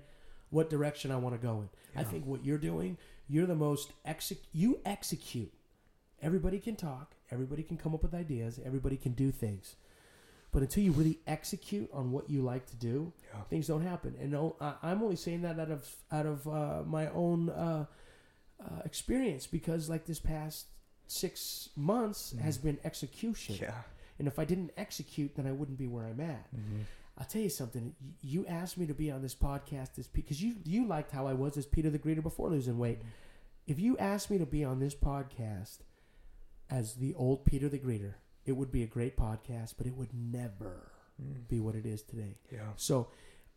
what 0.50 0.70
direction 0.70 1.10
I 1.10 1.16
want 1.16 1.34
to 1.34 1.44
go 1.44 1.60
in. 1.62 1.68
I 1.98 2.04
think 2.04 2.24
what 2.26 2.44
you're 2.44 2.58
doing, 2.58 2.98
you're 3.28 3.46
the 3.46 3.54
most 3.56 3.92
exec- 4.04 4.38
you 4.52 4.80
execute. 4.84 5.52
Everybody 6.22 6.58
can 6.58 6.76
talk, 6.76 7.14
everybody 7.30 7.62
can 7.62 7.76
come 7.76 7.94
up 7.94 8.02
with 8.02 8.14
ideas, 8.14 8.60
everybody 8.64 8.96
can 8.96 9.12
do 9.12 9.30
things. 9.32 9.76
But 10.52 10.62
until 10.62 10.82
you 10.82 10.92
really 10.92 11.20
execute 11.26 11.88
on 11.92 12.10
what 12.10 12.28
you 12.28 12.42
like 12.42 12.66
to 12.66 12.76
do, 12.76 13.12
Yeah. 13.32 13.42
things 13.44 13.68
don't 13.68 13.82
happen. 13.82 14.16
And 14.20 14.32
no, 14.32 14.56
I- 14.60 14.74
I'm 14.82 15.02
only 15.02 15.16
saying 15.16 15.42
that 15.42 15.58
out 15.58 15.70
of 15.70 15.96
out 16.12 16.26
of 16.26 16.46
uh, 16.48 16.82
my 16.84 17.08
own 17.10 17.48
uh, 17.50 17.86
uh, 18.64 18.82
experience 18.84 19.46
because, 19.46 19.88
like 19.88 20.04
this 20.06 20.18
past 20.20 20.66
six 21.06 21.70
months, 21.76 22.34
has 22.42 22.58
been 22.58 22.78
execution. 22.84 23.56
Mm. 23.56 23.60
Yeah. 23.62 23.82
And 24.18 24.28
if 24.28 24.38
I 24.38 24.44
didn't 24.44 24.72
execute, 24.76 25.34
then 25.34 25.46
I 25.46 25.52
wouldn't 25.52 25.78
be 25.78 25.86
where 25.86 26.04
I'm 26.06 26.20
at. 26.20 26.54
Mhm. 26.54 26.84
I'll 27.18 27.26
tell 27.26 27.42
you 27.42 27.48
something. 27.50 27.94
You 28.22 28.46
asked 28.46 28.78
me 28.78 28.86
to 28.86 28.94
be 28.94 29.10
on 29.10 29.22
this 29.22 29.34
podcast 29.34 29.94
this 29.94 30.06
because 30.06 30.42
you 30.42 30.56
you 30.64 30.86
liked 30.86 31.10
how 31.12 31.26
I 31.26 31.32
was 31.34 31.56
as 31.56 31.66
Peter 31.66 31.90
the 31.90 31.98
Greeter 31.98 32.22
before 32.22 32.48
losing 32.50 32.78
weight. 32.78 33.00
If 33.66 33.78
you 33.80 33.96
asked 33.98 34.30
me 34.30 34.38
to 34.38 34.46
be 34.46 34.64
on 34.64 34.78
this 34.78 34.94
podcast 34.94 35.78
as 36.68 36.94
the 36.94 37.14
old 37.14 37.44
Peter 37.44 37.68
the 37.68 37.78
Greeter, 37.78 38.14
it 38.46 38.52
would 38.52 38.70
be 38.72 38.82
a 38.82 38.86
great 38.86 39.16
podcast, 39.16 39.74
but 39.76 39.86
it 39.86 39.96
would 39.96 40.12
never 40.14 40.86
Mm. 41.20 41.48
be 41.48 41.60
what 41.60 41.74
it 41.74 41.84
is 41.84 42.02
today. 42.02 42.36
Yeah. 42.50 42.72
So 42.76 43.08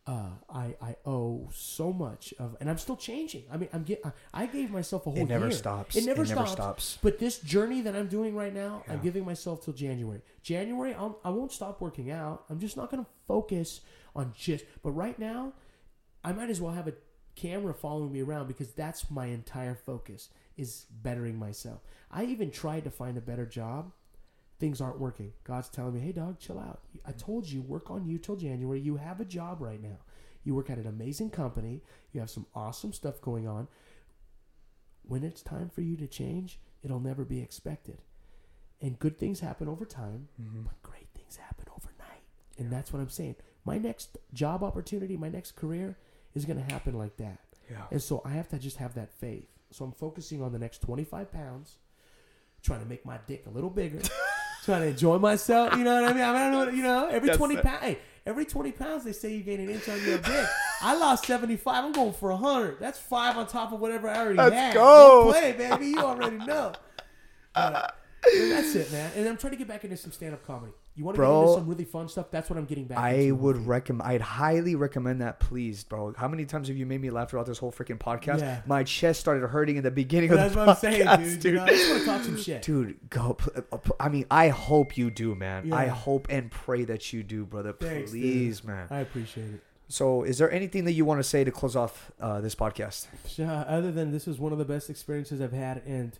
uh, 0.06 0.30
I 0.50 0.74
I 0.82 0.96
owe 1.06 1.48
so 1.52 1.92
much 1.92 2.34
of, 2.38 2.56
and 2.60 2.68
I'm 2.68 2.76
still 2.78 2.96
changing. 2.96 3.44
I 3.50 3.56
mean, 3.56 3.70
I'm 3.72 3.84
get, 3.84 4.02
I 4.34 4.46
gave 4.46 4.70
myself 4.70 5.06
a 5.06 5.10
whole 5.10 5.18
It 5.18 5.28
never 5.28 5.46
year. 5.46 5.52
stops. 5.56 5.96
It 5.96 6.04
never, 6.04 6.22
It 6.24 6.28
never 6.28 6.40
stops. 6.46 6.52
stops. 6.52 6.98
But 7.02 7.18
this 7.18 7.38
journey 7.38 7.80
that 7.82 7.96
I'm 7.96 8.08
doing 8.08 8.34
right 8.34 8.52
now, 8.54 8.82
I'm 8.88 9.00
giving 9.00 9.24
myself 9.24 9.64
till 9.64 9.72
January. 9.74 10.20
January, 10.42 10.92
I'll, 10.94 11.18
I 11.24 11.30
won't 11.30 11.52
stop 11.52 11.80
working 11.80 12.10
out. 12.10 12.44
I'm 12.50 12.58
just 12.60 12.76
not 12.76 12.90
going 12.90 13.02
to 13.04 13.10
focus 13.26 13.80
on 14.14 14.32
just. 14.36 14.64
But 14.82 14.90
right 14.90 15.18
now, 15.18 15.54
I 16.22 16.32
might 16.32 16.50
as 16.50 16.60
well 16.60 16.72
have 16.74 16.86
a 16.86 16.92
camera 17.34 17.72
following 17.74 18.12
me 18.12 18.20
around 18.22 18.46
because 18.46 18.72
that's 18.72 19.10
my 19.10 19.26
entire 19.26 19.74
focus 19.74 20.28
is 20.56 20.84
bettering 21.02 21.36
myself. 21.38 21.80
I 22.10 22.24
even 22.26 22.50
tried 22.50 22.84
to 22.84 22.90
find 22.90 23.16
a 23.16 23.20
better 23.22 23.46
job. 23.46 23.90
Things 24.58 24.80
aren't 24.80 25.00
working. 25.00 25.32
God's 25.44 25.68
telling 25.68 25.94
me, 25.94 26.00
"Hey, 26.00 26.12
dog, 26.12 26.38
chill 26.38 26.58
out. 26.58 26.82
I 27.04 27.12
told 27.12 27.48
you 27.48 27.60
work 27.60 27.90
on 27.90 28.06
you 28.06 28.18
till 28.18 28.36
January. 28.36 28.80
You 28.80 28.96
have 28.96 29.20
a 29.20 29.24
job 29.24 29.60
right 29.60 29.82
now. 29.82 29.98
You 30.44 30.54
work 30.54 30.70
at 30.70 30.78
an 30.78 30.86
amazing 30.86 31.30
company. 31.30 31.82
You 32.12 32.20
have 32.20 32.30
some 32.30 32.46
awesome 32.54 32.92
stuff 32.92 33.20
going 33.20 33.46
on. 33.48 33.68
when 35.06 35.22
it's 35.22 35.42
time 35.42 35.68
for 35.68 35.82
you 35.82 35.98
to 35.98 36.06
change, 36.06 36.58
it'll 36.82 36.98
never 36.98 37.26
be 37.26 37.40
expected. 37.42 38.00
And 38.80 38.98
good 38.98 39.18
things 39.18 39.40
happen 39.40 39.68
over 39.68 39.84
time, 39.84 40.28
Mhm. 40.40 40.64
but 40.64 40.82
great 40.82 41.08
things 41.14 41.36
happen 41.36 41.66
overnight. 41.76 42.22
And 42.56 42.72
that's 42.72 42.90
what 42.90 43.00
I'm 43.00 43.10
saying. 43.10 43.36
My 43.66 43.76
next 43.76 44.16
job 44.32 44.62
opportunity, 44.62 45.18
my 45.18 45.28
next 45.28 45.56
career 45.56 45.98
is 46.32 46.46
going 46.46 46.56
to 46.56 46.64
happen 46.72 46.94
like 46.96 47.18
that. 47.18 47.38
Yeah. 47.70 47.86
And 47.90 48.02
so 48.02 48.22
I 48.24 48.30
have 48.30 48.48
to 48.48 48.58
just 48.58 48.78
have 48.78 48.94
that 48.94 49.12
faith. 49.12 49.46
So 49.70 49.84
I'm 49.84 49.92
focusing 49.92 50.40
on 50.40 50.52
the 50.52 50.58
next 50.58 50.78
25 50.80 51.30
pounds, 51.30 51.76
trying 52.62 52.80
to 52.80 52.86
make 52.86 53.04
my 53.04 53.18
dick 53.26 53.44
a 53.46 53.50
little 53.50 53.68
bigger, 53.68 54.00
trying 54.64 54.82
to 54.82 54.88
enjoy 54.88 55.18
myself. 55.18 55.76
You 55.76 55.84
know 55.84 55.94
what 55.94 56.10
I 56.10 56.12
mean? 56.12 56.22
I, 56.22 56.32
mean, 56.32 56.36
I 56.36 56.50
don't 56.50 56.66
know. 56.66 56.72
You 56.72 56.82
know, 56.82 57.06
every 57.08 57.28
Yes, 57.28 57.36
20 57.36 57.56
pounds, 57.58 57.82
hey, 57.82 57.98
every 58.26 58.44
20 58.44 58.72
pounds 58.72 59.04
they 59.04 59.12
say 59.12 59.34
you 59.34 59.42
gain 59.42 59.60
an 59.60 59.70
inch 59.70 59.88
on 59.88 60.02
your 60.04 60.18
dick. 60.18 60.46
I 60.80 60.96
lost 60.96 61.26
75. 61.26 61.84
I'm 61.84 61.92
going 61.92 62.12
for 62.12 62.30
100. 62.30 62.78
That's 62.80 62.98
five 62.98 63.36
on 63.36 63.46
top 63.46 63.72
of 63.72 63.80
whatever 63.80 64.08
I 64.08 64.18
already 64.18 64.38
Let's 64.38 64.54
had. 64.54 64.74
go. 64.74 65.30
Play, 65.30 65.52
baby. 65.52 65.86
You 65.88 65.98
already 65.98 66.38
know. 66.38 66.72
But, 67.54 67.94
and 68.34 68.50
that's 68.50 68.74
it, 68.74 68.90
man. 68.90 69.12
And 69.16 69.28
I'm 69.28 69.36
trying 69.36 69.52
to 69.52 69.56
get 69.56 69.68
back 69.68 69.84
into 69.84 69.96
some 69.96 70.12
stand-up 70.12 70.44
comedy. 70.46 70.72
You 70.96 71.04
want 71.04 71.16
to 71.16 71.22
get 71.22 71.26
Bro, 71.26 71.40
into 71.42 71.54
some 71.54 71.66
really 71.68 71.84
fun 71.84 72.08
stuff? 72.08 72.30
That's 72.30 72.48
what 72.48 72.56
I'm 72.56 72.66
getting 72.66 72.84
back. 72.84 72.98
I 72.98 73.10
into. 73.14 73.34
would 73.36 73.66
recommend. 73.66 74.08
I'd 74.08 74.20
highly 74.20 74.76
recommend 74.76 75.22
that, 75.22 75.40
please, 75.40 75.82
bro. 75.82 76.14
How 76.16 76.28
many 76.28 76.44
times 76.44 76.68
have 76.68 76.76
you 76.76 76.86
made 76.86 77.00
me 77.00 77.10
laugh 77.10 77.30
throughout 77.30 77.46
this 77.46 77.58
whole 77.58 77.72
freaking 77.72 77.98
podcast? 77.98 78.40
Yeah. 78.40 78.60
My 78.64 78.84
chest 78.84 79.18
started 79.18 79.44
hurting 79.48 79.76
in 79.76 79.82
the 79.82 79.90
beginning 79.90 80.30
That's 80.30 80.48
of 80.48 80.52
the 80.52 80.58
what 80.60 80.68
I'm 80.68 80.76
podcast, 80.76 80.78
saying, 80.78 81.30
dude. 81.30 81.40
dude. 81.40 81.52
You 81.52 81.58
know, 81.58 81.64
I 81.64 81.68
just 81.70 81.90
want 81.90 82.00
to 82.00 82.06
talk 82.06 82.22
some 82.22 82.36
shit. 82.40 82.62
Dude, 82.62 83.10
go. 83.10 83.36
uh, 83.72 83.78
I 83.98 84.08
mean, 84.08 84.26
I 84.30 84.48
hope 84.50 84.96
you 84.96 85.10
do, 85.10 85.34
man. 85.34 85.72
I 85.72 85.86
hope 85.86 86.28
and 86.30 86.48
pray 86.48 86.84
that 86.84 87.12
you 87.12 87.24
do, 87.24 87.44
brother. 87.44 87.72
Thanks, 87.72 88.12
dude. 88.12 88.22
Please, 88.22 88.62
man. 88.62 88.86
I 88.88 89.00
appreciate 89.00 89.54
it. 89.54 89.60
So, 89.88 90.22
is 90.22 90.38
there 90.38 90.50
anything 90.50 90.84
that 90.84 90.92
you 90.92 91.04
want 91.04 91.18
to 91.18 91.24
say 91.24 91.42
to 91.44 91.50
close 91.50 91.74
off 91.76 92.12
uh, 92.20 92.40
this 92.40 92.54
podcast? 92.54 93.06
Yeah, 93.36 93.62
other 93.62 93.92
than 93.92 94.12
this 94.12 94.26
was 94.26 94.38
one 94.38 94.52
of 94.52 94.58
the 94.58 94.64
best 94.64 94.88
experiences 94.88 95.40
I've 95.40 95.52
had, 95.52 95.82
and 95.86 96.18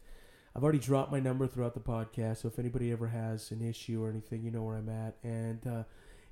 I've 0.57 0.63
already 0.63 0.79
dropped 0.79 1.11
my 1.11 1.21
number 1.21 1.47
throughout 1.47 1.75
the 1.75 1.81
podcast. 1.81 2.43
So 2.43 2.49
if 2.49 2.59
anybody 2.59 2.93
ever 2.93 3.09
has 3.09 3.51
an 3.51 3.61
issue 3.61 4.03
or 4.03 4.09
anything, 4.09 4.45
you 4.45 4.51
know 4.51 4.63
where 4.63 4.77
I'm 4.77 4.89
at, 4.89 5.17
and 5.23 5.67
uh, 5.67 5.83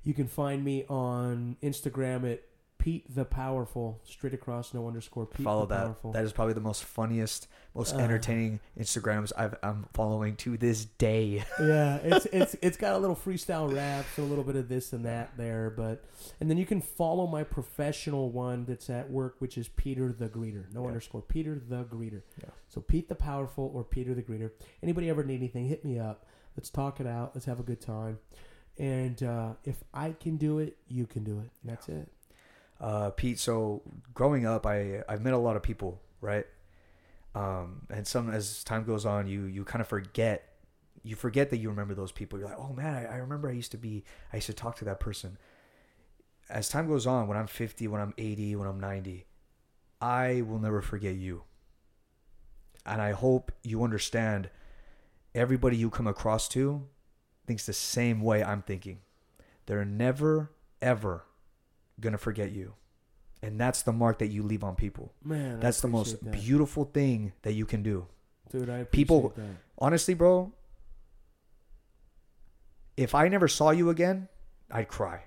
you 0.03 0.13
can 0.13 0.27
find 0.27 0.63
me 0.63 0.85
on 0.87 1.57
Instagram 1.61 2.31
at 2.31 2.41
Pete 2.83 3.15
the 3.15 3.23
Powerful, 3.23 4.01
straight 4.03 4.33
across, 4.33 4.73
no 4.73 4.85
underscore. 4.87 5.25
Pete 5.25 5.45
Follow 5.45 5.65
the 5.65 5.73
that. 5.73 5.83
Powerful. 5.85 6.11
That 6.11 6.25
is 6.25 6.33
probably 6.33 6.53
the 6.53 6.59
most 6.59 6.83
funniest, 6.83 7.47
most 7.73 7.95
Uh. 7.95 7.99
entertaining 7.99 8.59
Instagrams 8.77 9.31
I've, 9.37 9.55
I'm 9.63 9.85
following 9.93 10.35
to 10.37 10.57
this 10.57 10.83
day. 10.83 11.45
yeah, 11.61 11.99
it's 12.03 12.25
it's 12.33 12.55
it's 12.61 12.75
got 12.75 12.93
a 12.93 12.97
little 12.97 13.15
freestyle 13.15 13.73
rap, 13.73 14.03
so 14.17 14.23
a 14.23 14.25
little 14.25 14.43
bit 14.43 14.57
of 14.57 14.67
this 14.67 14.91
and 14.91 15.05
that 15.05 15.37
there, 15.37 15.69
but 15.69 16.03
and 16.41 16.49
then 16.49 16.57
you 16.57 16.65
can 16.65 16.81
follow 16.81 17.25
my 17.25 17.43
professional 17.45 18.29
one 18.31 18.65
that's 18.65 18.89
at 18.89 19.09
work, 19.09 19.35
which 19.39 19.57
is 19.57 19.69
Peter 19.69 20.11
the 20.11 20.27
Greeter, 20.27 20.65
no 20.73 20.81
Yeah. 20.81 20.87
underscore 20.87 21.21
Peter 21.21 21.55
the 21.65 21.85
Greeter. 21.85 22.23
Yeah. 22.43 22.49
So 22.67 22.81
Pete 22.81 23.07
the 23.07 23.15
Powerful 23.15 23.71
or 23.73 23.85
Peter 23.85 24.13
the 24.13 24.23
Greeter. 24.23 24.51
Anybody 24.81 25.09
ever 25.09 25.23
need 25.23 25.37
anything, 25.37 25.67
hit 25.69 25.85
me 25.85 25.99
up. 25.99 26.25
Let's 26.57 26.69
talk 26.69 26.99
it 26.99 27.07
out. 27.07 27.31
Let's 27.33 27.45
have 27.45 27.61
a 27.61 27.63
good 27.63 27.79
time. 27.79 28.19
And 28.77 29.23
uh, 29.23 29.53
if 29.63 29.83
I 29.93 30.11
can 30.11 30.35
do 30.35 30.59
it, 30.59 30.75
you 30.89 31.05
can 31.07 31.23
do 31.23 31.39
it. 31.39 31.49
And 31.61 31.71
that's 31.71 31.87
it. 31.87 32.09
Uh, 32.83 33.11
Pete. 33.11 33.39
So 33.39 33.81
growing 34.13 34.45
up, 34.45 34.67
I 34.67 35.01
I've 35.07 35.21
met 35.21 35.33
a 35.33 35.37
lot 35.37 35.55
of 35.55 35.63
people, 35.63 36.01
right? 36.21 36.45
Um, 37.33 37.87
and 37.89 38.05
some 38.05 38.29
as 38.29 38.63
time 38.63 38.83
goes 38.83 39.05
on, 39.05 39.25
you 39.25 39.45
you 39.45 39.63
kind 39.63 39.81
of 39.81 39.87
forget. 39.87 40.49
You 41.05 41.15
forget 41.15 41.49
that 41.49 41.57
you 41.57 41.69
remember 41.69 41.93
those 41.95 42.11
people. 42.11 42.39
You're 42.39 42.47
like, 42.47 42.59
oh 42.59 42.73
man, 42.73 42.93
I, 42.93 43.05
I 43.05 43.15
remember 43.17 43.49
I 43.49 43.53
used 43.53 43.71
to 43.71 43.77
be. 43.77 44.03
I 44.31 44.37
used 44.37 44.47
to 44.47 44.53
talk 44.53 44.75
to 44.77 44.85
that 44.85 44.99
person. 44.99 45.37
As 46.49 46.69
time 46.69 46.87
goes 46.87 47.07
on, 47.07 47.27
when 47.27 47.37
I'm 47.37 47.47
50, 47.47 47.87
when 47.87 48.01
I'm 48.01 48.13
80, 48.17 48.57
when 48.57 48.67
I'm 48.67 48.79
90, 48.79 49.25
I 50.01 50.41
will 50.41 50.59
never 50.59 50.81
forget 50.81 51.15
you. 51.15 51.43
And 52.85 53.01
I 53.01 53.13
hope 53.13 53.51
you 53.63 53.83
understand. 53.83 54.49
Everybody 55.33 55.77
you 55.77 55.89
come 55.89 56.05
across 56.05 56.47
to 56.49 56.83
thinks 57.47 57.65
the 57.65 57.73
same 57.73 58.21
way 58.21 58.43
I'm 58.43 58.61
thinking. 58.61 58.99
They're 59.65 59.85
never 59.85 60.51
ever 60.81 61.25
gonna 61.99 62.17
forget 62.17 62.51
you. 62.51 62.73
And 63.41 63.59
that's 63.59 63.81
the 63.81 63.91
mark 63.91 64.19
that 64.19 64.27
you 64.27 64.41
leave 64.43 64.63
on 64.63 64.75
people. 64.75 65.13
Man, 65.23 65.59
That's 65.59 65.81
the 65.81 65.89
most 65.89 66.23
that. 66.23 66.31
beautiful 66.31 66.85
thing 66.85 67.33
that 67.41 67.53
you 67.53 67.65
can 67.65 67.83
do. 67.83 68.07
Dude, 68.49 68.69
I 68.69 68.77
appreciate 68.77 68.91
people- 68.91 69.33
that. 69.35 69.49
Honestly, 69.77 70.13
bro, 70.13 70.53
if 72.95 73.13
I 73.15 73.27
never 73.27 73.47
saw 73.47 73.71
you 73.71 73.89
again, 73.89 74.29
I'd 74.71 74.87
cry. 74.87 75.23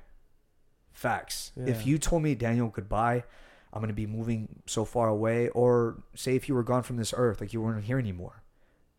Facts. 0.93 1.53
Yeah. 1.57 1.67
If 1.67 1.87
you 1.87 1.99
told 1.99 2.23
me, 2.23 2.35
Daniel, 2.35 2.69
goodbye, 2.69 3.25
I'm 3.73 3.83
to 3.87 3.93
be 3.93 4.07
moving 4.07 4.63
so 4.67 4.85
far 4.87 5.09
away, 5.09 5.49
or 5.51 6.03
say 6.15 6.35
if 6.37 6.49
you 6.49 6.55
were 6.55 6.63
gone 6.63 6.83
from 6.83 6.97
this 6.97 7.13
earth, 7.17 7.41
like 7.41 7.53
you 7.53 7.61
weren't 7.61 7.85
here 7.85 7.99
anymore, 7.99 8.43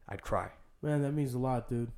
I'd 0.08 0.22
cry. 0.22 0.52
Man, 0.84 1.02
that 1.02 1.14
means 1.14 1.34
a 1.34 1.40
lot, 1.40 1.70
dude. 1.70 1.92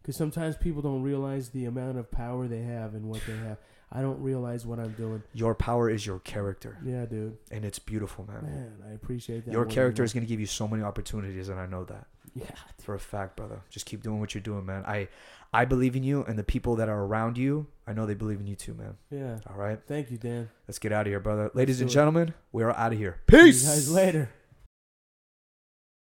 Because 0.00 0.16
sometimes 0.16 0.56
people 0.56 0.82
don't 0.82 1.02
realize 1.02 1.48
the 1.50 1.64
amount 1.64 1.98
of 1.98 2.10
power 2.10 2.46
they 2.46 2.62
have 2.62 2.94
and 2.94 3.06
what 3.06 3.22
they 3.26 3.36
have. 3.36 3.58
I 3.92 4.02
don't 4.02 4.20
realize 4.22 4.64
what 4.64 4.78
I'm 4.78 4.92
doing. 4.92 5.22
Your 5.34 5.54
power 5.54 5.90
is 5.90 6.06
your 6.06 6.20
character, 6.20 6.78
Yeah, 6.84 7.06
dude. 7.06 7.36
and 7.50 7.64
it's 7.64 7.78
beautiful, 7.80 8.24
man. 8.26 8.42
Man, 8.44 8.72
I 8.88 8.92
appreciate 8.94 9.44
that. 9.46 9.52
Your 9.52 9.64
character 9.66 10.04
is 10.04 10.12
going 10.12 10.24
to 10.24 10.28
give 10.28 10.38
you 10.38 10.46
so 10.46 10.68
many 10.68 10.82
opportunities, 10.82 11.48
and 11.48 11.58
I 11.58 11.66
know 11.66 11.84
that. 11.84 12.06
Yeah, 12.34 12.44
for 12.80 12.94
a 12.94 13.00
fact, 13.00 13.36
brother. 13.36 13.62
Just 13.70 13.86
keep 13.86 14.02
doing 14.04 14.20
what 14.20 14.32
you're 14.34 14.42
doing, 14.42 14.64
man. 14.64 14.84
I 14.86 15.08
I 15.52 15.64
believe 15.64 15.96
in 15.96 16.04
you, 16.04 16.22
and 16.22 16.38
the 16.38 16.44
people 16.44 16.76
that 16.76 16.88
are 16.88 17.02
around 17.04 17.36
you, 17.36 17.66
I 17.88 17.92
know 17.92 18.06
they 18.06 18.14
believe 18.14 18.38
in 18.38 18.46
you 18.46 18.54
too, 18.54 18.74
man. 18.74 18.96
yeah. 19.10 19.38
All 19.50 19.56
right, 19.56 19.80
Thank 19.88 20.12
you, 20.12 20.16
Dan. 20.18 20.48
let's 20.68 20.78
get 20.78 20.92
out 20.92 21.08
of 21.08 21.10
here, 21.10 21.18
brother. 21.18 21.50
Ladies 21.54 21.80
and 21.80 21.90
gentlemen, 21.90 22.32
we 22.52 22.62
are 22.62 22.70
out 22.76 22.92
of 22.92 22.98
here. 22.98 23.18
See 23.28 23.36
you 23.36 23.42
Peace. 23.46 23.66
guys 23.66 23.90
later. 23.90 24.30